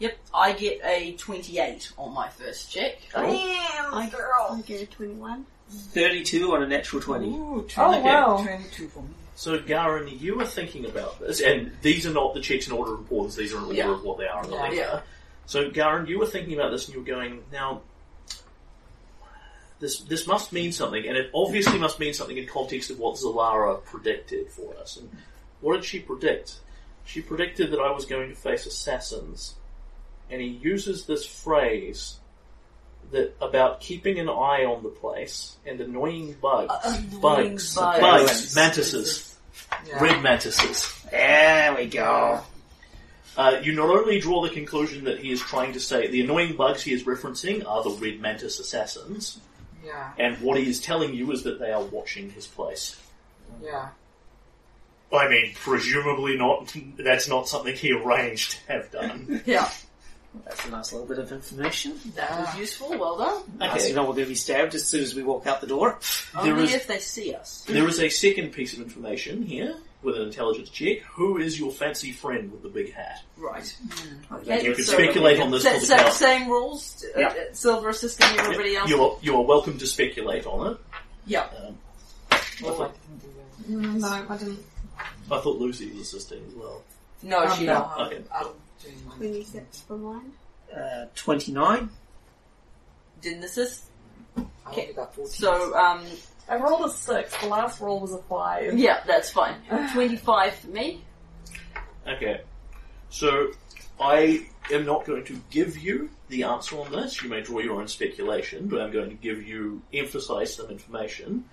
yep, 0.00 0.18
I 0.34 0.52
get 0.52 0.80
a 0.84 1.12
28 1.12 1.92
on 1.98 2.12
my 2.12 2.28
first 2.30 2.68
check. 2.72 2.98
I, 3.14 3.22
Damn, 3.26 3.94
I 3.94 4.08
girl! 4.10 4.48
I 4.58 4.60
get 4.62 4.82
a 4.82 4.86
21. 4.86 5.46
32 5.70 6.52
on 6.52 6.62
a 6.64 6.66
natural 6.66 7.00
20. 7.00 7.28
Ooh, 7.28 7.66
Oh 7.78 8.00
wow. 8.00 8.42
22 8.42 8.88
for 8.88 9.02
me. 9.02 9.10
So, 9.36 9.60
Garen, 9.60 10.08
you 10.08 10.36
were 10.36 10.46
thinking 10.46 10.84
about 10.84 11.20
this, 11.20 11.40
and 11.40 11.70
these 11.82 12.06
are 12.06 12.12
not 12.12 12.34
the 12.34 12.40
checks 12.40 12.66
in 12.66 12.72
order 12.72 12.94
of 12.94 13.00
importance, 13.00 13.36
these 13.36 13.52
are 13.52 13.58
in 13.58 13.64
order 13.64 13.74
Yeah. 13.76 13.90
of 13.92 14.02
what 14.02 14.18
they 14.18 14.26
are 14.26 14.42
in 14.42 14.50
the 14.50 14.56
Yeah. 14.56 14.62
letter. 14.62 14.74
Yeah. 14.74 15.00
So, 15.46 15.70
Garen, 15.70 16.06
you 16.06 16.18
were 16.18 16.26
thinking 16.26 16.54
about 16.58 16.70
this 16.72 16.86
and 16.86 16.94
you 16.94 17.00
were 17.02 17.06
going, 17.06 17.44
now, 17.52 17.82
this 19.84 19.98
this 20.00 20.26
must 20.26 20.50
mean 20.52 20.72
something, 20.72 21.06
and 21.06 21.16
it 21.16 21.30
obviously 21.34 21.78
must 21.78 22.00
mean 22.00 22.14
something 22.14 22.38
in 22.38 22.46
context 22.46 22.90
of 22.90 22.98
what 22.98 23.16
Zellara 23.16 23.84
predicted 23.84 24.50
for 24.50 24.74
us. 24.78 24.96
And 24.96 25.10
what 25.60 25.74
did 25.76 25.84
she 25.84 25.98
predict? 26.00 26.56
She 27.04 27.20
predicted 27.20 27.70
that 27.72 27.80
I 27.80 27.90
was 27.92 28.06
going 28.06 28.30
to 28.30 28.34
face 28.34 28.64
assassins, 28.64 29.54
and 30.30 30.40
he 30.40 30.48
uses 30.48 31.04
this 31.04 31.26
phrase 31.26 32.16
that 33.12 33.34
about 33.42 33.80
keeping 33.80 34.18
an 34.18 34.30
eye 34.30 34.64
on 34.64 34.82
the 34.82 34.88
place 34.88 35.56
and 35.66 35.78
annoying 35.82 36.34
bugs, 36.40 36.72
Annoying 36.84 37.20
bugs, 37.20 37.74
bugs. 37.74 38.00
bugs, 38.00 38.54
mantises, 38.56 39.34
Yeah. 39.86 40.02
red 40.02 40.22
mantises. 40.22 40.90
There 41.10 41.74
we 41.76 41.86
go. 41.86 42.40
Uh, 43.36 43.60
you 43.62 43.72
not 43.72 43.90
only 43.90 44.18
draw 44.18 44.40
the 44.42 44.48
conclusion 44.48 45.04
that 45.04 45.18
he 45.18 45.30
is 45.30 45.40
trying 45.40 45.72
to 45.74 45.80
say 45.80 46.06
the 46.06 46.22
annoying 46.22 46.56
bugs 46.56 46.82
he 46.82 46.92
is 46.94 47.02
referencing 47.02 47.66
are 47.68 47.82
the 47.82 47.90
red 47.90 48.18
mantis 48.20 48.58
assassins, 48.60 49.40
Yeah. 49.84 50.12
and 50.18 50.36
what 50.40 50.58
he 50.58 50.68
is 50.68 50.80
telling 50.80 51.14
you 51.14 51.30
is 51.32 51.42
that 51.44 51.58
they 51.58 51.70
are 51.72 51.82
watching 51.82 52.30
his 52.30 52.46
place. 52.46 52.96
Yeah. 53.62 53.88
I 55.12 55.28
mean, 55.28 55.52
presumably 55.54 56.36
not. 56.36 56.74
That's 56.96 57.28
not 57.28 57.48
something 57.48 57.74
he 57.76 57.92
arranged 57.92 58.52
to 58.66 58.72
have 58.72 58.90
done. 58.90 59.42
Yeah, 59.46 59.70
That's 60.44 60.64
a 60.66 60.70
nice 60.70 60.92
little 60.92 61.06
bit 61.06 61.18
of 61.20 61.30
information. 61.30 62.00
that 62.16 62.30
was 62.40 62.58
useful, 62.58 62.98
well 62.98 63.18
done. 63.18 63.42
Nice 63.58 63.82
to 63.82 63.84
Okay. 63.88 63.92
know 63.94 64.02
we're 64.02 64.14
going 64.14 64.24
to 64.24 64.30
be 64.30 64.34
stabbed 64.34 64.74
as 64.74 64.84
soon 64.86 65.02
as 65.04 65.14
we 65.14 65.22
walk 65.22 65.46
out 65.46 65.60
the 65.60 65.66
door. 65.68 65.98
Only 66.36 66.64
is- 66.64 66.74
if 66.74 66.86
they 66.88 66.98
see 66.98 67.32
us. 67.34 67.62
There 67.68 67.86
is 67.86 68.00
a 68.00 68.08
second 68.08 68.50
piece 68.52 68.72
of 68.72 68.80
information 68.80 69.42
here 69.44 69.76
with 70.04 70.16
an 70.16 70.22
intelligence 70.22 70.68
check. 70.68 70.98
Who 71.14 71.38
is 71.38 71.58
your 71.58 71.72
fancy 71.72 72.12
friend 72.12 72.52
with 72.52 72.62
the 72.62 72.68
big 72.68 72.92
hat? 72.92 73.22
Right. 73.36 73.74
You 74.30 74.36
Okay, 74.36 74.64
can 74.74 74.84
so- 74.84 74.92
speculate 74.92 75.40
on 75.40 75.50
this 75.50 75.62
Sa- 75.62 75.70
for 75.72 75.80
the 75.80 75.86
sa- 75.86 76.08
same 76.10 76.48
rules, 76.48 77.04
uh, 77.16 77.18
Yeah. 77.20 77.28
uh, 77.28 77.32
Silver 77.54 77.88
assisting 77.88 78.26
everybody 78.38 78.76
else. 78.76 78.88
You 78.90 79.02
are, 79.02 79.16
you 79.22 79.34
are 79.36 79.42
welcome 79.42 79.78
to 79.78 79.86
speculate 79.86 80.46
on 80.46 80.72
it. 80.74 80.78
Yeah. 81.26 81.48
Um, 81.66 81.78
Oh, 82.30 82.36
I, 82.68 82.68
I 82.68 82.76
thought, 82.76 82.94
didn't 83.02 83.18
do 83.22 83.28
that. 83.36 83.88
Mm, 83.88 84.00
no, 84.00 84.34
I 84.34 84.36
didn't. 84.36 84.64
I 85.30 85.40
thought 85.40 85.58
Lucy 85.58 85.90
was 85.90 86.00
assisting 86.02 86.44
as 86.46 86.54
well. 86.54 86.82
No, 87.22 87.38
Um, 87.44 87.58
she 87.58 87.64
no, 87.66 87.72
not. 87.74 88.00
Okay. 88.12 88.22
I'm 88.32 88.46
doing 88.82 89.06
mine. 89.08 89.16
26 89.18 89.80
for 89.80 89.96
mine. 89.96 90.32
Uh, 90.74 91.06
29. 91.14 91.90
Didn't 93.22 93.44
assist. 93.44 93.84
I 94.36 94.42
only 94.70 94.92
got 94.92 95.14
14. 95.14 95.32
So, 95.32 95.74
um, 95.76 96.04
I 96.48 96.56
rolled 96.56 96.84
a 96.84 96.90
six. 96.90 97.34
The 97.40 97.46
last 97.46 97.80
roll 97.80 98.00
was 98.00 98.12
a 98.12 98.18
five. 98.18 98.78
yeah, 98.78 99.02
that's 99.06 99.30
fine. 99.30 99.56
25 99.92 100.54
for 100.54 100.68
me. 100.68 101.02
Okay. 102.06 102.42
So, 103.08 103.52
I 104.00 104.46
am 104.70 104.84
not 104.84 105.04
going 105.04 105.24
to 105.26 105.40
give 105.50 105.78
you 105.78 106.10
the 106.28 106.34
the 106.34 106.42
answer 106.42 106.80
on 106.80 106.90
this. 106.90 107.22
You 107.22 107.28
may 107.28 107.42
draw 107.42 107.60
your 107.60 107.80
own 107.80 107.86
speculation, 107.86 108.66
but 108.66 108.80
I'm 108.80 108.92
going 108.92 109.08
to 109.08 109.14
give 109.14 109.46
you 109.46 109.82
emphasize 109.92 110.56
some 110.56 110.68
information. 110.68 111.44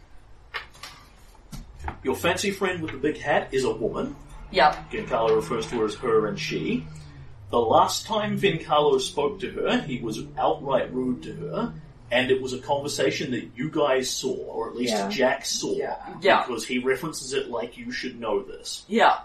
Your 2.04 2.16
fancy 2.16 2.50
friend 2.50 2.82
with 2.82 2.92
the 2.92 2.98
big 2.98 3.18
hat 3.18 3.50
is 3.52 3.64
a 3.64 3.72
woman. 3.72 4.16
Yeah. 4.52 4.84
Giancarlo 4.92 5.36
refers 5.36 5.68
to 5.68 5.80
her 5.80 5.86
as 5.86 5.96
her 5.96 6.28
and 6.28 6.40
she. 6.40 6.86
The 7.52 7.60
last 7.60 8.06
time 8.06 8.40
Vencarlo 8.40 9.00
spoke 9.00 9.40
to 9.42 9.52
her, 9.52 9.82
he 9.82 10.00
was 10.00 10.24
outright 10.38 10.92
rude 10.94 11.22
to 11.24 11.36
her, 11.36 11.74
and 12.12 12.30
it 12.30 12.42
was 12.42 12.54
a 12.54 12.60
conversation 12.60 13.32
that 13.32 13.48
you 13.56 13.70
guys 13.70 14.10
saw, 14.10 14.36
or 14.36 14.70
at 14.70 14.76
least 14.76 14.94
Yeah. 14.94 15.10
Jack 15.10 15.46
saw, 15.46 15.74
Yeah. 15.76 15.96
Yeah. 16.22 16.44
because 16.46 16.66
he 16.66 16.78
references 16.80 17.34
it 17.34 17.50
like 17.50 17.78
you 17.78 17.92
should 17.92 18.20
know 18.20 18.42
this. 18.44 18.84
Yeah. 18.88 19.20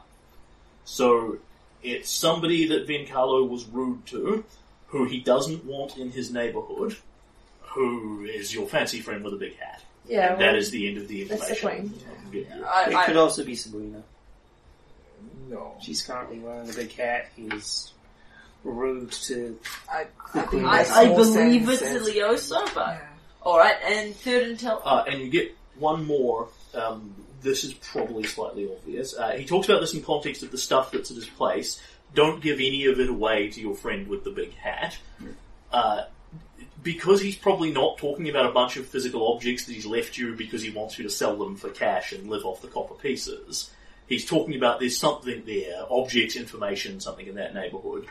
So 0.84 1.39
it's 1.82 2.08
somebody 2.10 2.68
that 2.68 2.86
Vencarlo 2.86 3.48
was 3.48 3.65
rude 3.66 4.06
to, 4.06 4.44
who 4.89 5.05
he 5.05 5.18
doesn't 5.20 5.65
want 5.65 5.97
in 5.98 6.10
his 6.12 6.32
neighborhood, 6.32 6.97
who 7.62 8.24
is 8.24 8.55
your 8.55 8.66
fancy 8.68 9.00
friend 9.00 9.24
with 9.24 9.34
a 9.34 9.36
big 9.36 9.56
hat. 9.58 9.82
Yeah, 10.08 10.31
And 10.34 10.39
well, 10.39 10.55
is 10.55 10.70
the 10.70 10.86
end 10.89 10.98
of 10.98 11.08
the 11.08 11.24
that's 11.24 11.40
the 11.44 11.48
information. 11.55 11.89
queen. 11.90 12.00
I 12.08 12.23
can 12.23 12.31
give 12.31 12.48
you. 12.56 12.65
I, 12.65 12.84
It 12.90 12.94
I, 12.94 13.06
could 13.06 13.16
also 13.16 13.44
be 13.44 13.56
Sabrina. 13.56 14.02
No. 15.48 15.74
She's 15.81 16.02
currently 16.02 16.39
wearing 16.39 16.70
a 16.70 16.73
big 16.73 16.92
hat. 16.92 17.28
He's 17.36 17.92
rude 18.67 19.12
to. 19.12 19.59
I, 19.91 20.07
I 20.35 20.41
think 20.43 20.65
I, 20.65 20.78
that's 20.78 20.91
I 20.93 21.07
more 21.07 21.17
believe 21.19 21.67
sense 21.67 21.81
it's 21.83 21.83
as- 21.83 22.09
Ileosa, 22.09 22.75
but 22.75 22.89
Yeah. 22.89 23.01
alright, 23.45 23.77
and 23.85 24.15
third 24.17 24.59
intel 24.59 24.81
Uh, 24.85 25.05
and 25.07 25.20
you 25.20 25.28
get 25.31 25.55
one 25.78 26.05
more. 26.05 26.49
Um, 26.75 27.15
this 27.43 27.65
is 27.65 27.75
probably 27.75 28.25
slightly 28.25 28.69
obvious. 28.70 29.15
Uh, 29.17 29.33
he 29.33 29.45
talks 29.45 29.69
about 29.69 29.81
this 29.81 29.95
in 29.95 30.03
context 30.03 30.43
of 30.43 30.51
the 30.51 30.59
stuff 30.59 30.91
that's 30.91 31.11
at 31.11 31.17
his 31.17 31.27
place. 31.27 31.81
Don't 32.15 32.43
give 32.43 32.57
any 32.57 32.86
of 32.86 32.99
it 32.99 33.09
away 33.09 33.49
to 33.51 33.61
your 33.61 33.75
friend 33.75 34.09
with 34.09 34.25
the 34.25 34.31
big 34.31 34.53
hat. 34.55 34.97
Uh, 35.73 36.05
because 36.83 37.20
he's 37.20 37.36
probably 37.36 37.70
not 37.73 37.99
talking 37.99 38.28
about 38.28 38.47
a 38.47 38.53
bunch 38.53 38.77
of 38.77 38.86
physical 38.86 39.33
objects 39.35 39.65
that 39.65 39.73
he's 39.73 39.86
left 39.86 40.17
you 40.17 40.35
because 40.35 40.62
he 40.62 40.70
wants 40.70 40.99
you 40.99 41.05
to 41.05 41.11
sell 41.11 41.36
them 41.36 41.57
for 41.57 41.69
cash 41.70 42.12
and 42.12 42.28
live 42.31 42.45
off 42.45 42.62
the 42.62 42.69
copper 42.69 42.95
pieces. 42.95 43.70
He's 44.09 44.25
talking 44.25 44.55
about 44.55 44.78
there's 44.78 44.97
something 44.97 45.43
there, 45.47 45.85
objects, 45.91 46.36
information, 46.36 47.01
something 47.01 47.27
in 47.27 47.35
that 47.36 47.55
neighborhood. 47.55 48.07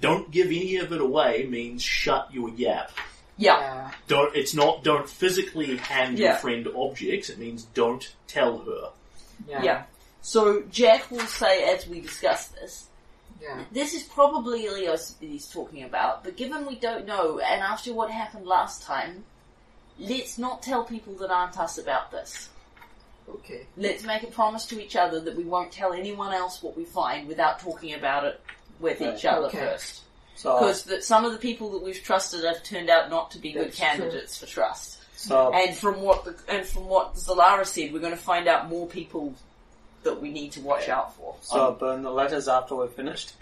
Don't 0.00 0.30
give 0.30 0.48
any 0.48 0.76
of 0.76 0.92
it 0.92 1.00
away 1.00 1.46
means 1.48 1.82
shut 1.82 2.28
your 2.32 2.48
yap 2.50 2.90
Yeah. 3.36 3.58
Yeah. 3.58 3.90
don't 4.08 4.34
it's 4.36 4.54
not 4.54 4.84
don't 4.84 5.08
physically 5.08 5.76
hand 5.76 6.18
your 6.18 6.28
Yeah. 6.30 6.36
friend 6.38 6.68
objects 6.76 7.30
it 7.30 7.38
means 7.38 7.64
don't 7.74 8.14
tell 8.26 8.58
her 8.58 8.90
Yeah. 9.48 9.62
Yeah. 9.62 9.82
So 10.20 10.62
Jack 10.70 11.10
will 11.10 11.26
say 11.26 11.64
as 11.74 11.86
we 11.86 12.00
discuss 12.00 12.48
this, 12.48 12.86
Yeah. 13.42 13.64
this 13.72 13.92
is 13.94 14.02
probably 14.04 14.64
Ilios 14.64 15.18
that 15.18 15.26
he's 15.26 15.48
talking 15.48 15.82
about, 15.84 16.24
but 16.24 16.36
given 16.36 16.64
we 16.66 16.76
don't 16.76 17.04
know, 17.04 17.38
and 17.40 17.62
after 17.62 17.92
what 17.92 18.10
happened 18.10 18.46
last 18.46 18.82
time, 18.82 19.24
let's 19.98 20.38
not 20.38 20.62
tell 20.62 20.84
people 20.84 21.12
that 21.14 21.30
aren't 21.30 21.58
us 21.58 21.76
about 21.78 22.10
this. 22.10 22.48
Okay. 23.28 23.66
Let's 23.76 24.02
make 24.04 24.22
a 24.22 24.28
promise 24.28 24.64
to 24.66 24.82
each 24.82 24.96
other 24.96 25.20
that 25.20 25.36
we 25.36 25.44
won't 25.44 25.72
tell 25.72 25.92
anyone 25.92 26.32
else 26.32 26.62
what 26.62 26.76
we 26.76 26.84
find 26.84 27.28
without 27.28 27.58
talking 27.58 27.92
about 27.94 28.24
it 28.24 28.40
with 28.80 29.00
each 29.00 29.24
other 29.24 29.46
Okay. 29.46 29.58
first. 29.58 30.00
Because 30.36 30.82
that 30.84 31.04
some 31.04 31.24
of 31.24 31.32
the 31.32 31.38
people 31.38 31.70
that 31.72 31.82
we've 31.82 32.02
trusted 32.02 32.44
have 32.44 32.62
turned 32.64 32.90
out 32.90 33.08
not 33.08 33.30
to 33.32 33.38
be 33.38 33.52
good 33.52 33.66
That's 33.68 33.78
candidates 33.78 34.38
for 34.38 34.46
trust. 34.46 34.98
so 35.16 35.52
And 35.54 35.74
from 35.76 36.00
what 36.02 36.24
the, 36.24 36.34
and 36.48 36.66
from 36.66 36.86
what 36.86 37.14
Zellara 37.14 37.64
said, 37.66 37.92
we're 37.92 38.00
going 38.00 38.12
to 38.12 38.16
find 38.18 38.46
out 38.48 38.68
more 38.68 38.86
people 38.86 39.34
that 40.02 40.20
we 40.20 40.30
need 40.30 40.52
to 40.52 40.60
watch 40.60 40.88
out 40.90 41.16
for. 41.16 41.34
so 41.40 41.72
burn 41.72 42.02
the 42.02 42.10
letters 42.10 42.46
after 42.46 42.76
we're 42.76 42.88
finished. 42.88 43.32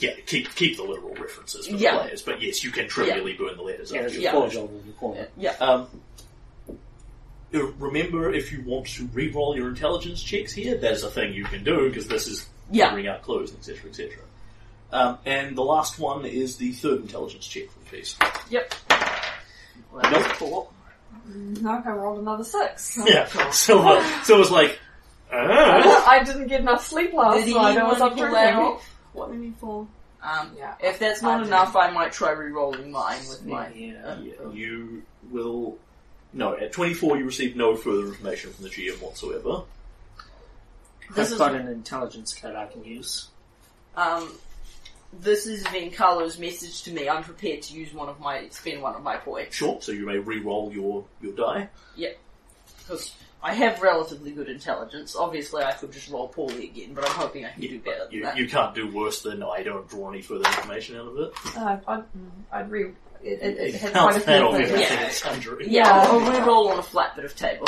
yeah 0.00 0.10
keep 0.26 0.54
keep 0.54 0.76
the 0.76 0.82
literal 0.82 1.14
references 1.14 1.66
for 1.66 1.76
the 1.78 1.78
players 1.88 2.20
but 2.22 2.42
yes 2.42 2.62
you 2.62 2.70
can 2.70 2.86
trivially 2.88 3.32
burn 3.32 3.56
the 3.56 3.62
letters 3.62 3.90
Yeah, 3.90 4.00
after 4.00 4.10
there's 4.10 4.16
you 4.16 4.22
Yeah. 4.24 4.28
a 4.28 4.32
clause 4.32 4.56
over 4.56 4.74
in 4.74 4.86
the 4.86 4.92
corner. 4.92 5.28
Yeah. 5.38 5.52
um 5.60 5.88
uh, 7.54 7.66
remember 7.78 8.32
if 8.32 8.52
you 8.52 8.62
want 8.64 8.86
to 8.86 9.06
re-roll 9.12 9.56
your 9.56 9.68
intelligence 9.68 10.22
checks 10.22 10.52
here 10.52 10.76
there's 10.76 11.02
a 11.04 11.10
thing 11.10 11.32
you 11.32 11.44
can 11.44 11.64
do 11.64 11.88
because 11.88 12.06
this 12.06 12.26
is 12.28 12.46
Yeah. 12.70 12.86
figuring 12.88 13.08
out 13.08 13.22
clues 13.22 13.52
etc 13.54 13.88
etc 13.90 14.18
um, 14.92 15.18
and 15.24 15.56
the 15.56 15.62
last 15.62 15.98
one 15.98 16.24
is 16.24 16.56
the 16.56 16.72
third 16.72 17.00
intelligence 17.00 17.46
check 17.46 17.68
for 17.70 17.78
the 17.80 17.96
piece 17.96 18.16
Yep. 18.50 18.74
nope 19.92 20.22
Four. 20.36 20.68
No, 21.26 21.82
I 21.84 21.90
rolled 21.90 22.18
another 22.20 22.44
six. 22.44 22.98
yeah 23.06 23.26
so 23.50 23.80
uh, 23.86 24.22
so 24.22 24.36
it 24.36 24.38
was 24.38 24.50
like 24.50 24.78
uh, 25.32 25.36
I 25.36 26.22
didn't 26.24 26.48
get 26.48 26.60
enough 26.60 26.84
sleep 26.86 27.12
last 27.12 27.44
Did 27.46 27.54
night. 27.54 27.78
I 27.78 27.84
was 27.88 28.00
up 28.00 28.14
pull 28.16 28.30
that 28.32 28.54
off? 28.56 28.84
What 29.12 29.30
did 29.32 29.42
he 29.42 29.50
fall? 29.52 29.86
Um, 30.22 30.50
Yeah. 30.58 30.74
if 30.80 30.98
that's 30.98 31.22
I 31.22 31.28
not 31.32 31.38
did. 31.38 31.46
enough, 31.48 31.76
I 31.76 31.90
might 31.92 32.12
try 32.12 32.32
re-rolling 32.32 32.90
mine 32.90 33.20
with 33.28 33.46
my. 33.46 33.68
Yeah. 33.72 34.18
Yeah, 34.20 34.50
you 34.52 35.02
will. 35.30 35.78
No, 36.32 36.56
at 36.56 36.72
24 36.72 37.16
you 37.18 37.24
receive 37.24 37.54
no 37.56 37.76
further 37.76 38.06
information 38.08 38.52
from 38.52 38.64
the 38.64 38.70
GM 38.70 39.00
whatsoever. 39.00 39.62
This 41.14 41.28
I've 41.28 41.32
is 41.32 41.38
got 41.38 41.54
an 41.54 41.68
intelligence 41.68 42.34
card 42.34 42.54
I 42.56 42.66
can 42.66 42.84
use. 42.84 43.28
um, 43.96 44.32
this 45.12 45.46
is 45.46 45.64
Vencarlo's 45.64 46.38
message 46.38 46.82
to 46.84 46.92
me. 46.92 47.08
I'm 47.08 47.22
prepared 47.24 47.62
to 47.62 47.74
use 47.74 47.92
one 47.92 48.08
of 48.08 48.20
my 48.20 48.48
spend 48.50 48.80
one 48.82 48.94
of 48.94 49.02
my 49.02 49.16
points 49.16 49.56
Sure, 49.56 49.78
so 49.80 49.92
you 49.92 50.06
may 50.06 50.18
re-roll 50.18 50.72
your, 50.72 51.04
your 51.20 51.32
die. 51.32 51.68
Yep. 51.96 52.18
because 52.78 53.14
I 53.42 53.54
have 53.54 53.80
relatively 53.80 54.32
good 54.32 54.48
intelligence. 54.48 55.16
Obviously, 55.16 55.62
I 55.64 55.72
could 55.72 55.92
just 55.92 56.10
roll 56.10 56.28
poorly 56.28 56.64
again, 56.68 56.92
but 56.94 57.04
I'm 57.04 57.14
hoping 57.16 57.44
I 57.46 57.50
can 57.50 57.62
do 57.62 57.80
better 57.80 58.04
than 58.04 58.12
You, 58.12 58.22
that. 58.24 58.36
you 58.36 58.46
can't 58.48 58.74
do 58.74 58.90
worse 58.94 59.22
than 59.22 59.42
I 59.42 59.62
don't 59.62 59.88
draw 59.88 60.10
any 60.10 60.20
further 60.22 60.44
information 60.46 60.96
out 60.96 61.06
of 61.06 61.16
it. 61.18 61.32
Uh, 61.56 61.78
I'd, 61.88 62.04
I'd 62.52 62.70
re. 62.70 62.92
It, 63.22 63.40
it, 63.42 63.58
it 63.58 63.74
had 63.74 63.92
quite 63.92 64.16
a 64.16 64.20
few 64.20 64.52
things. 64.66 64.70
Yeah. 64.70 65.06
it's 65.06 65.22
sundry. 65.22 65.66
yeah, 65.68 65.90
I'll, 65.90 66.18
I'll 66.20 66.30
re-roll 66.32 66.68
on 66.68 66.78
a 66.78 66.82
flat 66.82 67.16
bit 67.16 67.24
of 67.24 67.34
table. 67.36 67.66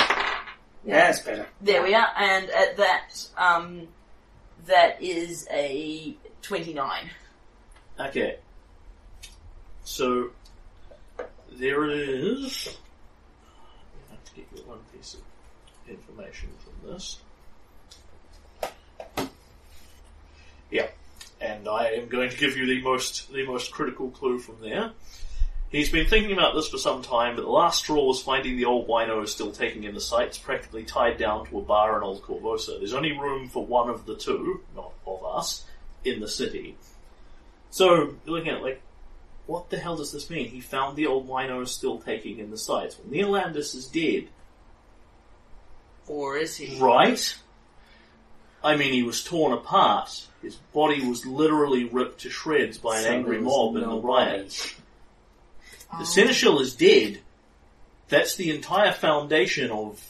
Yeah, 0.85 1.07
that's 1.07 1.21
better. 1.21 1.47
There 1.61 1.83
we 1.83 1.95
are, 1.95 2.09
and 2.19 2.49
at 2.51 2.77
that, 2.79 3.27
um, 3.37 3.89
that 4.67 5.03
is 5.03 5.47
a 5.51 6.17
twenty-nine. 6.43 7.11
Okay. 8.09 8.37
So, 9.85 10.31
there 11.53 11.89
is. 11.89 12.77
I 14.09 14.13
have 14.13 14.25
to 14.25 14.35
get 14.35 14.47
you 14.55 14.63
one 14.65 14.79
piece 14.93 15.15
of 15.15 15.21
information 15.89 16.49
from 16.65 16.93
this. 16.93 17.19
Yeah, 20.71 20.89
and 21.41 21.69
I 21.69 21.89
am 21.91 22.09
going 22.09 22.31
to 22.31 22.37
give 22.37 22.57
you 22.57 22.67
the 22.67 22.81
most 22.83 23.33
the 23.33 23.47
most 23.47 23.73
critical 23.73 24.11
clue 24.11 24.39
from 24.39 24.57
there. 24.63 24.93
He's 25.71 25.91
been 25.91 26.07
thinking 26.07 26.33
about 26.33 26.55
this 26.55 26.69
for 26.69 26.79
some 26.79 27.03
time, 27.03 27.37
but 27.37 27.43
the 27.43 27.51
last 27.51 27.79
straw 27.79 28.05
was 28.05 28.21
finding 28.23 28.57
the 28.57 28.67
old 28.67 28.89
wino 28.89 29.27
still 29.27 29.53
taking 29.53 29.85
in 29.85 29.95
the 29.95 30.01
sights, 30.01 30.37
practically 30.37 30.85
tied 30.85 31.19
down 31.19 31.47
to 31.47 31.59
a 31.59 31.63
bar 31.63 31.97
in 31.97 32.03
Old 32.03 32.23
Korvosa. 32.23 32.79
There's 32.79 32.93
only 32.93 33.13
room 33.13 33.49
for 33.49 33.65
one 33.65 33.89
of 33.89 34.05
the 34.05 34.15
two, 34.15 34.61
not 34.77 34.93
of 35.07 35.25
us, 35.25 35.65
in 36.05 36.21
the 36.21 36.29
city. 36.29 36.77
So, 37.73 38.15
you're 38.27 38.35
looking 38.37 38.51
at 38.51 38.59
it 38.59 38.63
like, 38.63 38.83
what 39.47 39.71
the 39.71 39.79
hell 39.79 39.97
does 39.97 40.13
this 40.13 40.29
mean? 40.31 40.49
He 40.51 40.61
found 40.61 40.95
the 40.97 41.07
old 41.07 41.27
wino 41.29 41.63
is 41.63 41.71
still 41.71 41.99
taking 41.99 42.39
in 42.39 42.51
the 42.51 42.59
sights. 42.59 42.97
Well, 42.99 43.13
Neolandis 43.13 43.75
is 43.75 43.87
dead, 43.89 44.29
Or 46.07 46.37
is 46.37 46.57
he? 46.59 46.79
right? 46.79 47.37
I 48.63 48.77
mean, 48.77 48.93
he 48.93 49.03
was 49.03 49.25
torn 49.25 49.53
apart. 49.53 50.27
His 50.43 50.57
body 50.75 51.05
was 51.05 51.25
literally 51.27 51.85
ripped 51.87 52.21
to 52.21 52.31
shreds 52.31 52.77
by 52.79 52.99
an 52.99 53.05
So 53.05 53.11
angry 53.11 53.37
there 53.39 53.45
was 53.47 53.53
mob 53.55 53.77
in 53.77 53.81
the 53.83 53.97
body. 53.97 54.07
riot. 54.31 54.75
The 55.93 55.99
oh. 56.01 56.05
Seneschal 56.05 56.61
is 56.61 56.75
dead. 56.77 57.21
That's 58.09 58.37
the 58.37 58.51
entire 58.55 58.93
foundation 58.93 59.71
of 59.71 60.01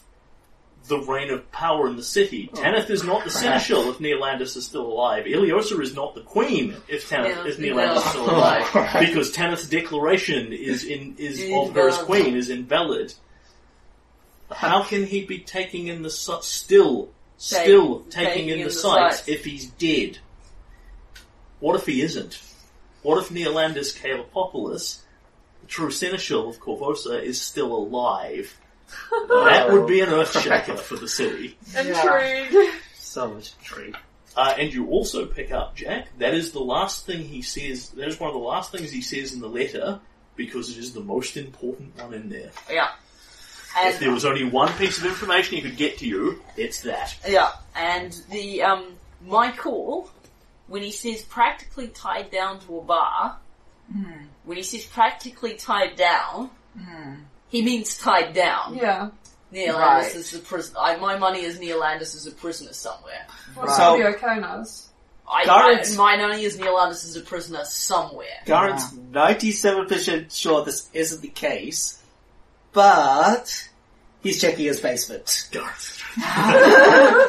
the 0.89 0.99
reign 0.99 1.31
of 1.31 1.51
power 1.53 1.87
in 1.89 1.97
the 1.97 2.03
city. 2.03 2.51
Oh, 2.53 2.61
Tanith 2.61 2.91
is 2.91 3.05
not 3.05 3.25
the 3.25 3.31
crap. 3.31 3.43
Seneschal 3.63 3.91
if 3.91 3.99
Neolandis 3.99 4.57
is 4.57 4.67
still 4.67 4.87
alive. 4.87 5.27
Ileosa 5.27 5.81
is 5.81 5.95
not 5.95 6.15
the 6.15 6.23
Queen 6.23 6.75
if 6.89 7.09
Tanith 7.09 7.37
Yeah, 7.37 7.47
if 7.47 7.59
yeah. 7.59 7.73
Neolandis 7.73 7.97
is 7.99 8.05
still 8.05 8.31
Oh, 8.31 8.37
alive. 8.37 8.65
crap. 8.67 9.01
because 9.01 9.31
Tanith's 9.33 9.69
declaration 9.69 10.53
is 10.53 10.85
in 10.85 11.15
is 11.19 11.41
Is 11.41 11.53
of 11.69 11.75
her 11.75 11.89
as. 11.89 11.99
Queen 11.99 12.35
is 12.37 12.51
invalid. 12.51 13.15
How 14.51 14.83
can 14.83 15.07
he 15.07 15.25
be 15.25 15.39
taking 15.39 15.87
in 15.87 16.03
the 16.03 16.11
si- 16.11 16.33
still 16.43 17.11
still 17.39 18.01
Take- 18.11 18.29
taking 18.29 18.49
in 18.49 18.59
the, 18.59 18.65
the 18.65 18.71
sights 18.71 19.17
sights. 19.19 19.29
if 19.29 19.45
he's 19.45 19.67
dead? 19.71 20.19
What 21.61 21.77
if 21.77 21.87
he 21.87 22.03
isn't? 22.03 22.41
What 23.03 23.23
if 23.23 23.31
Neolandis 23.31 23.97
Kalepopolis, 23.99 25.01
the 25.61 25.67
true 25.69 25.91
seneschal 25.91 26.49
of 26.49 26.59
Korvosa, 26.61 27.23
is 27.23 27.41
still 27.41 27.73
alive? 27.75 28.57
That 29.29 29.69
would 29.71 29.87
be 29.87 30.01
an 30.01 30.09
earthshaker 30.11 30.79
for 30.79 30.97
the 30.97 31.09
city. 31.09 31.57
Intrigue. 31.77 32.71
So 32.95 33.29
much 33.35 33.53
intrigue. 33.59 33.95
Uh, 34.35 34.55
and 34.59 34.73
you 34.73 34.89
also 34.89 35.27
pick 35.27 35.53
up, 35.53 35.77
Jack, 35.77 36.09
that 36.17 36.33
is 36.33 36.53
the 36.53 36.61
last 36.61 37.05
thing 37.05 37.21
he 37.25 37.43
says, 37.43 37.91
that 37.91 38.09
is 38.09 38.19
one 38.19 38.29
of 38.31 38.35
the 38.35 38.41
last 38.41 38.73
things 38.73 38.91
he 38.91 39.03
says 39.03 39.35
in 39.35 39.41
the 39.41 39.49
letter, 39.49 40.01
because 40.35 40.71
it 40.71 40.79
is 40.79 40.95
the 40.95 41.03
most 41.03 41.37
important 41.37 41.95
one 42.01 42.15
in 42.15 42.31
there. 42.31 42.51
Yeah. 42.71 42.89
If 43.77 44.01
there 44.01 44.11
was 44.11 44.25
only 44.25 44.45
one 44.45 44.73
piece 44.79 44.97
of 44.97 45.05
information 45.05 45.57
he 45.57 45.61
could 45.63 45.77
get 45.77 45.99
to 45.99 46.07
you, 46.09 46.41
it's 46.57 46.81
that. 46.83 47.15
yeah, 47.29 47.51
and 47.77 48.13
the 48.31 48.63
um 48.63 48.87
my 49.27 49.51
call 49.53 50.11
when 50.69 50.83
he 50.83 50.91
says 50.93 51.21
practically 51.23 51.89
tied 51.89 52.31
down 52.31 52.61
to 52.61 52.79
a 52.79 52.83
bar, 52.83 53.37
when 54.45 54.57
he 54.57 54.63
says 54.63 54.85
practically 54.87 55.55
tied 55.55 55.97
down, 55.97 56.49
he 57.53 57.63
means 57.63 57.97
tied 57.99 58.33
down. 58.35 58.75
Yeah. 58.77 59.11
Neolandis 59.53 59.75
Right. 59.79 60.15
is 60.15 60.31
the 60.31 60.39
prisoner. 60.39 60.79
I, 60.81 60.97
my 60.97 61.19
money 61.19 61.43
is 61.43 61.59
Neolandis 61.59 62.15
is 62.17 62.27
a 62.27 62.31
prisoner 62.33 62.73
somewhere. 62.73 63.27
Well, 63.55 63.67
Right. 63.67 63.77
so, 63.77 63.97
the 63.99 64.05
Arkonas. 64.05 64.87
I, 65.31 65.45
Guards- 65.45 65.95
I, 65.95 65.97
my 65.99 66.17
money 66.17 66.43
is 66.45 66.57
Neolandis 66.59 67.05
is 67.05 67.17
a 67.17 67.21
prisoner 67.21 67.65
somewhere. 67.65 68.27
Garen's 68.47 68.91
97% 69.13 70.35
sure 70.35 70.65
this 70.65 70.89
isn't 70.95 71.21
the 71.21 71.29
case, 71.29 72.01
but 72.73 73.69
he's 74.23 74.41
checking 74.41 74.65
his 74.65 74.81
basement. 74.81 75.49
We're 75.55 75.61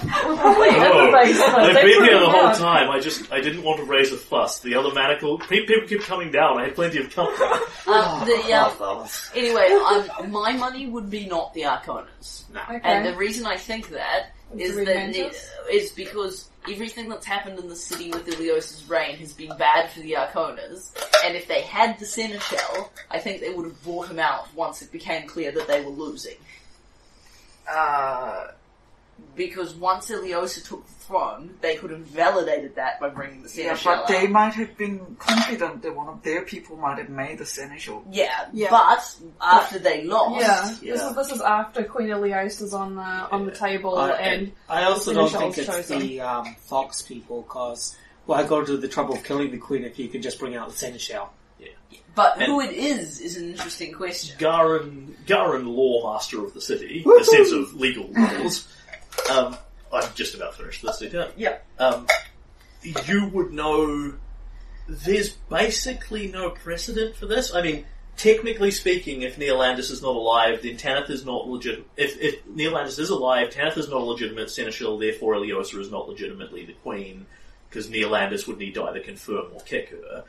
probably 0.37 0.67
in 0.69 0.73
the 0.75 0.89
Oh, 0.89 1.11
basement. 1.11 1.53
I've 1.55 1.75
been 1.75 2.03
here 2.03 2.19
the 2.19 2.29
whole 2.29 2.41
down. 2.43 2.55
time. 2.55 2.89
I 2.89 2.99
just 2.99 3.31
I 3.31 3.41
didn't 3.41 3.63
want 3.63 3.79
to 3.79 3.85
raise 3.85 4.11
a 4.11 4.17
fuss. 4.17 4.59
The 4.59 4.75
other 4.75 4.93
manacle 4.93 5.37
pe- 5.39 5.65
people 5.65 5.87
keep 5.87 6.01
coming 6.01 6.31
down. 6.31 6.59
I 6.59 6.65
had 6.65 6.75
plenty 6.75 6.99
of 6.99 7.09
company. 7.13 7.45
Um, 7.45 7.59
the, 8.25 8.41
Oh, 8.83 9.07
anyway, 9.35 9.67
um, 10.19 10.31
my 10.31 10.51
money 10.53 10.87
would 10.87 11.09
be 11.09 11.25
not 11.27 11.53
the 11.53 11.61
Arkonas. 11.61 12.43
Okay. 12.69 12.79
And 12.83 13.05
the 13.05 13.15
reason 13.15 13.45
I 13.45 13.57
think 13.57 13.89
that 13.89 14.33
is 14.53 14.57
that 14.57 14.59
It's 14.59 14.69
is 14.71 14.75
the 14.75 14.85
that 14.85 14.95
Mantis? 14.95 15.49
ne- 15.69 15.73
is 15.75 15.91
because 15.93 16.49
everything 16.69 17.07
that's 17.09 17.25
happened 17.25 17.57
in 17.59 17.67
the 17.69 17.75
city 17.75 18.09
with 18.11 18.25
Ilios' 18.27 18.87
reign 18.89 19.15
has 19.17 19.31
been 19.33 19.55
bad 19.57 19.89
for 19.91 20.01
the 20.01 20.13
Arkonas, 20.13 20.91
and 21.25 21.35
if 21.35 21.47
they 21.47 21.61
had 21.61 21.97
the 21.99 22.05
Seneschal, 22.05 22.91
I 23.09 23.19
think 23.19 23.39
they 23.41 23.49
would 23.51 23.65
have 23.65 23.81
bought 23.83 24.09
him 24.09 24.19
out 24.19 24.53
once 24.53 24.81
it 24.81 24.91
became 24.91 25.27
clear 25.27 25.51
that 25.53 25.67
they 25.67 25.81
were 25.81 25.89
losing. 25.91 26.35
Uh, 27.71 28.47
because 29.35 29.73
once 29.75 30.09
Ileosa 30.09 30.67
took 30.67 30.85
the 30.85 30.93
throne, 31.05 31.55
they 31.61 31.75
could 31.75 31.89
have 31.91 32.01
validated 32.01 32.75
that 32.75 32.99
by 32.99 33.09
bringing 33.09 33.43
the 33.43 33.49
Yeah, 33.49 33.75
Seneschal 33.75 33.95
but 33.95 34.07
they 34.07 34.25
out. 34.25 34.29
might 34.31 34.53
have 34.55 34.77
been 34.77 35.15
confident 35.19 35.81
that 35.83 35.95
one 35.95 36.07
of 36.09 36.21
their 36.23 36.41
people 36.43 36.77
might 36.77 36.97
have 36.97 37.09
made 37.09 37.37
the 37.37 37.45
seneschal. 37.45 38.03
Yeah, 38.11 38.47
Yeah. 38.53 38.69
but 38.69 39.15
after 39.41 39.79
they 39.79 40.03
lost, 40.03 40.41
Yeah, 40.41 40.67
This, 40.69 40.81
Yeah. 40.83 41.09
is, 41.09 41.15
this 41.15 41.31
is 41.31 41.41
after 41.41 41.83
Queen 41.83 42.09
Elios 42.09 42.61
is 42.61 42.73
on 42.73 42.95
the 42.95 43.01
on 43.01 43.45
the 43.45 43.51
table 43.51 43.97
I, 43.97 44.11
and 44.11 44.51
I 44.69 44.83
also 44.83 45.11
the 45.11 45.19
don't 45.19 45.29
Seneschal's 45.29 45.55
think 45.55 45.67
it's 45.69 45.77
chosen. 45.89 45.99
the 46.07 46.21
um, 46.21 46.55
Fox 46.59 47.01
people, 47.01 47.41
because 47.43 47.95
why 48.25 48.43
go 48.43 48.63
to 48.63 48.77
the 48.77 48.87
trouble 48.87 49.15
of 49.15 49.23
killing 49.23 49.51
the 49.51 49.57
Queen 49.57 49.83
if 49.83 49.97
you 49.97 50.07
can 50.09 50.21
just 50.21 50.39
bring 50.39 50.55
out 50.55 50.69
the 50.69 50.77
Seneschal? 50.77 51.29
but 52.13 52.41
who 52.41 52.59
it 52.59 52.73
is 52.73 53.21
is 53.21 53.37
an 53.37 53.51
interesting 53.51 53.93
question. 53.93 54.35
Garen, 54.37 55.15
Garen, 55.25 55.65
law 55.65 56.11
master 56.13 56.43
of 56.43 56.53
the 56.53 56.59
city, 56.59 57.03
in 57.05 57.09
the 57.09 57.23
sense 57.23 57.51
of 57.53 57.73
legal 57.73 58.09
rules. 58.09 58.67
Um, 59.29 59.57
I'm 59.93 60.13
just 60.15 60.35
about 60.35 60.55
finished 60.55 60.81
this. 60.81 61.01
Yeah. 61.01 61.27
Yeah. 61.35 61.57
Um, 61.79 62.07
you 62.83 63.27
would 63.27 63.51
know. 63.51 64.13
There's 64.87 65.29
basically 65.29 66.27
no 66.27 66.49
precedent 66.49 67.15
for 67.15 67.25
this. 67.25 67.53
I 67.53 67.61
mean, 67.61 67.85
technically 68.17 68.71
speaking, 68.71 69.21
if 69.21 69.37
Neolandis 69.37 69.91
is 69.91 70.01
not 70.01 70.15
alive, 70.15 70.61
then 70.63 70.77
Tanith 70.77 71.09
is 71.09 71.25
not 71.25 71.47
legit. 71.47 71.85
If, 71.95 72.19
if 72.19 72.45
Neolandis 72.45 72.99
is 72.99 73.09
alive, 73.09 73.51
Tanith 73.51 73.77
is 73.77 73.89
not 73.89 74.01
a 74.01 74.03
legitimate 74.03 74.49
seneschal. 74.49 74.97
Therefore, 74.97 75.35
Ileosa 75.35 75.79
is 75.79 75.91
not 75.91 76.09
legitimately 76.09 76.65
the 76.65 76.73
queen, 76.73 77.25
because 77.69 77.89
Neolandis 77.89 78.47
would 78.47 78.57
need 78.57 78.73
to 78.73 78.83
either 78.83 78.99
confirm 78.99 79.47
or 79.53 79.61
kick 79.61 79.89
her. 79.89 80.23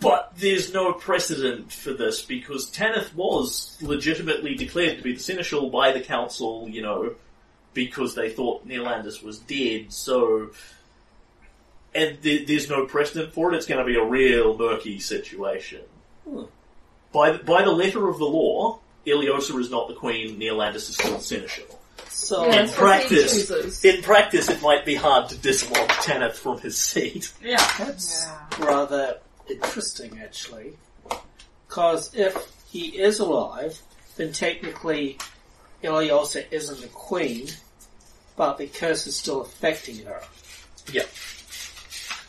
But 0.00 0.32
there's 0.36 0.72
no 0.74 0.92
precedent 0.92 1.72
for 1.72 1.92
this 1.92 2.22
because 2.24 2.68
Tanith 2.70 3.14
was 3.14 3.78
legitimately 3.80 4.56
declared 4.56 4.96
to 4.96 5.02
be 5.02 5.12
the 5.12 5.20
seneschal 5.20 5.70
by 5.70 5.92
the 5.92 6.00
council, 6.00 6.68
you 6.68 6.82
know, 6.82 7.14
because 7.74 8.14
they 8.14 8.30
thought 8.30 8.66
Neolandis 8.66 9.22
was 9.22 9.38
dead. 9.38 9.92
So, 9.92 10.50
and 11.94 12.18
there, 12.22 12.40
there's 12.46 12.68
no 12.68 12.86
precedent 12.86 13.32
for 13.32 13.52
it. 13.52 13.56
It's 13.56 13.66
going 13.66 13.78
to 13.78 13.84
be 13.90 13.98
a 13.98 14.04
real 14.04 14.56
murky 14.56 14.98
situation. 14.98 15.80
Hmm. 16.28 16.44
By 17.12 17.32
the, 17.32 17.38
by 17.44 17.62
the 17.62 17.72
letter 17.72 18.08
of 18.08 18.18
the 18.18 18.24
law, 18.24 18.78
Ileosa 19.06 19.58
is 19.60 19.70
not 19.70 19.88
the 19.88 19.94
queen. 19.94 20.38
Neolandis 20.38 20.76
is 20.88 20.94
still 20.94 21.16
the 21.16 21.22
seneschal. 21.22 21.78
So, 22.08 22.46
Yeah, 22.46 22.52
in 22.60 22.64
it's 22.64 22.74
'cause 22.74 23.08
he 23.10 23.44
practice, 23.46 23.84
in 23.84 24.02
practice, 24.02 24.48
it 24.48 24.62
might 24.62 24.84
be 24.84 24.94
hard 24.94 25.28
to 25.30 25.36
dislodge 25.36 25.88
Tanith 26.02 26.34
from 26.38 26.58
his 26.60 26.76
seat. 26.76 27.32
Yeah. 27.42 27.56
that's 27.78 28.26
rather 28.60 29.18
interesting, 29.50 30.20
actually. 30.22 30.76
Because 31.68 32.14
if 32.14 32.36
he 32.70 32.98
is 33.00 33.18
alive, 33.18 33.78
then 34.16 34.32
technically 34.32 35.18
Ileosa 35.82 36.44
isn't 36.50 36.80
the 36.80 36.88
queen, 36.88 37.48
but 38.36 38.58
the 38.58 38.66
curse 38.66 39.06
is 39.06 39.16
still 39.16 39.42
affecting 39.42 40.04
her. 40.04 40.20
Yeah. 40.92 41.02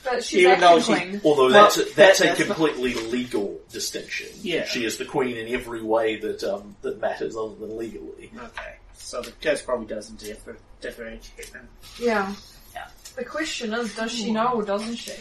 But 0.03 0.23
she's 0.23 0.41
Even 0.41 0.59
though 0.59 0.77
acting 0.79 0.95
she- 0.95 1.01
queen. 1.01 1.21
Although 1.23 1.43
Well, 1.43 1.51
that's 1.51 1.77
a, 1.77 1.83
that's 1.95 2.19
that- 2.19 2.25
a 2.25 2.27
that's 2.29 2.39
the- 2.39 2.45
completely 2.45 2.93
legal 2.95 3.59
distinction. 3.71 4.27
Yeah. 4.41 4.65
she 4.65 4.83
is 4.85 4.97
the 4.97 5.05
queen 5.05 5.37
in 5.37 5.47
every 5.53 5.81
way 5.81 6.17
that 6.17 6.43
um, 6.43 6.75
that 6.81 6.99
matters 6.99 7.35
other 7.37 7.55
than 7.55 7.77
legally. 7.77 8.29
Okay. 8.35 8.75
So 8.95 9.21
the 9.21 9.31
curse 9.41 9.61
probably 9.61 9.85
doesn't 9.87 10.19
differ, 10.19 10.57
differentiate 10.81 11.53
them. 11.53 11.67
Yeah. 11.99 12.33
Yeah. 12.73 12.87
The 13.15 13.23
question 13.23 13.73
is, 13.73 13.95
does 13.95 14.11
she 14.11 14.31
know 14.31 14.53
or 14.55 14.63
doesn't 14.63 14.95
she? 14.95 15.13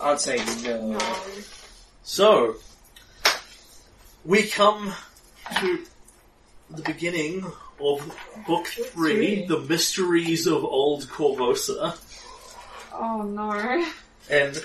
I'd 0.00 0.20
say 0.20 0.36
no. 0.64 0.98
So 2.02 2.56
we 4.24 4.44
come 4.48 4.92
to 5.60 5.84
the 6.70 6.82
beginning 6.82 7.44
of 7.80 8.16
book 8.46 8.66
three, 8.66 8.84
three. 8.84 9.46
the 9.46 9.60
mysteries 9.60 10.46
of 10.46 10.64
Old 10.64 11.04
Korvosa, 11.08 11.96
Oh 12.92 13.22
no. 13.22 13.84
and. 14.30 14.64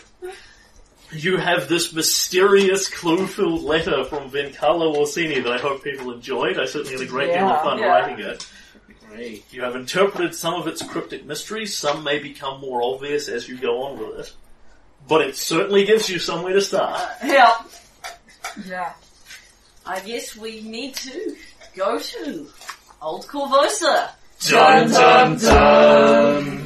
You 1.16 1.38
have 1.38 1.70
this 1.70 1.94
mysterious 1.94 2.90
clue-filled 2.90 3.62
letter 3.62 4.04
from 4.06 4.32
Vencarlo 4.32 4.96
Orisini 4.96 5.44
that 5.44 5.52
I 5.54 5.58
hope 5.60 5.84
people 5.84 6.12
enjoyed. 6.12 6.58
I 6.58 6.66
certainly 6.66 6.94
had 6.94 7.02
a 7.02 7.06
great 7.06 7.28
deal 7.32 7.50
of 7.50 7.62
fun 7.62 7.78
Yeah. 7.78 7.86
writing 7.86 8.26
it. 8.26 8.48
Great. 9.12 9.46
You 9.54 9.62
have 9.62 9.76
interpreted 9.76 10.34
some 10.34 10.56
of 10.56 10.66
its 10.66 10.82
cryptic 10.82 11.24
mysteries, 11.24 11.78
some 11.78 12.04
may 12.04 12.18
become 12.18 12.60
more 12.62 12.82
obvious 12.82 13.28
as 13.28 13.48
you 13.48 13.60
go 13.60 13.84
on 13.84 14.00
with 14.00 14.22
it. 14.22 14.34
But 15.08 15.22
it 15.22 15.36
certainly 15.36 15.86
gives 15.86 16.10
you 16.10 16.18
somewhere 16.18 16.54
to 16.54 16.62
start. 16.62 17.00
Uh, 17.00 17.14
yeah. 17.28 17.58
Yeah. 18.66 18.94
I 19.86 20.00
guess 20.00 20.36
we 20.36 20.62
need 20.62 20.96
to 20.96 21.36
go 21.76 22.00
to 22.00 22.48
Old 23.02 23.26
Korvosa. 23.28 24.10
Dun 24.48 24.92
dun 24.92 25.38
dun! 25.38 26.54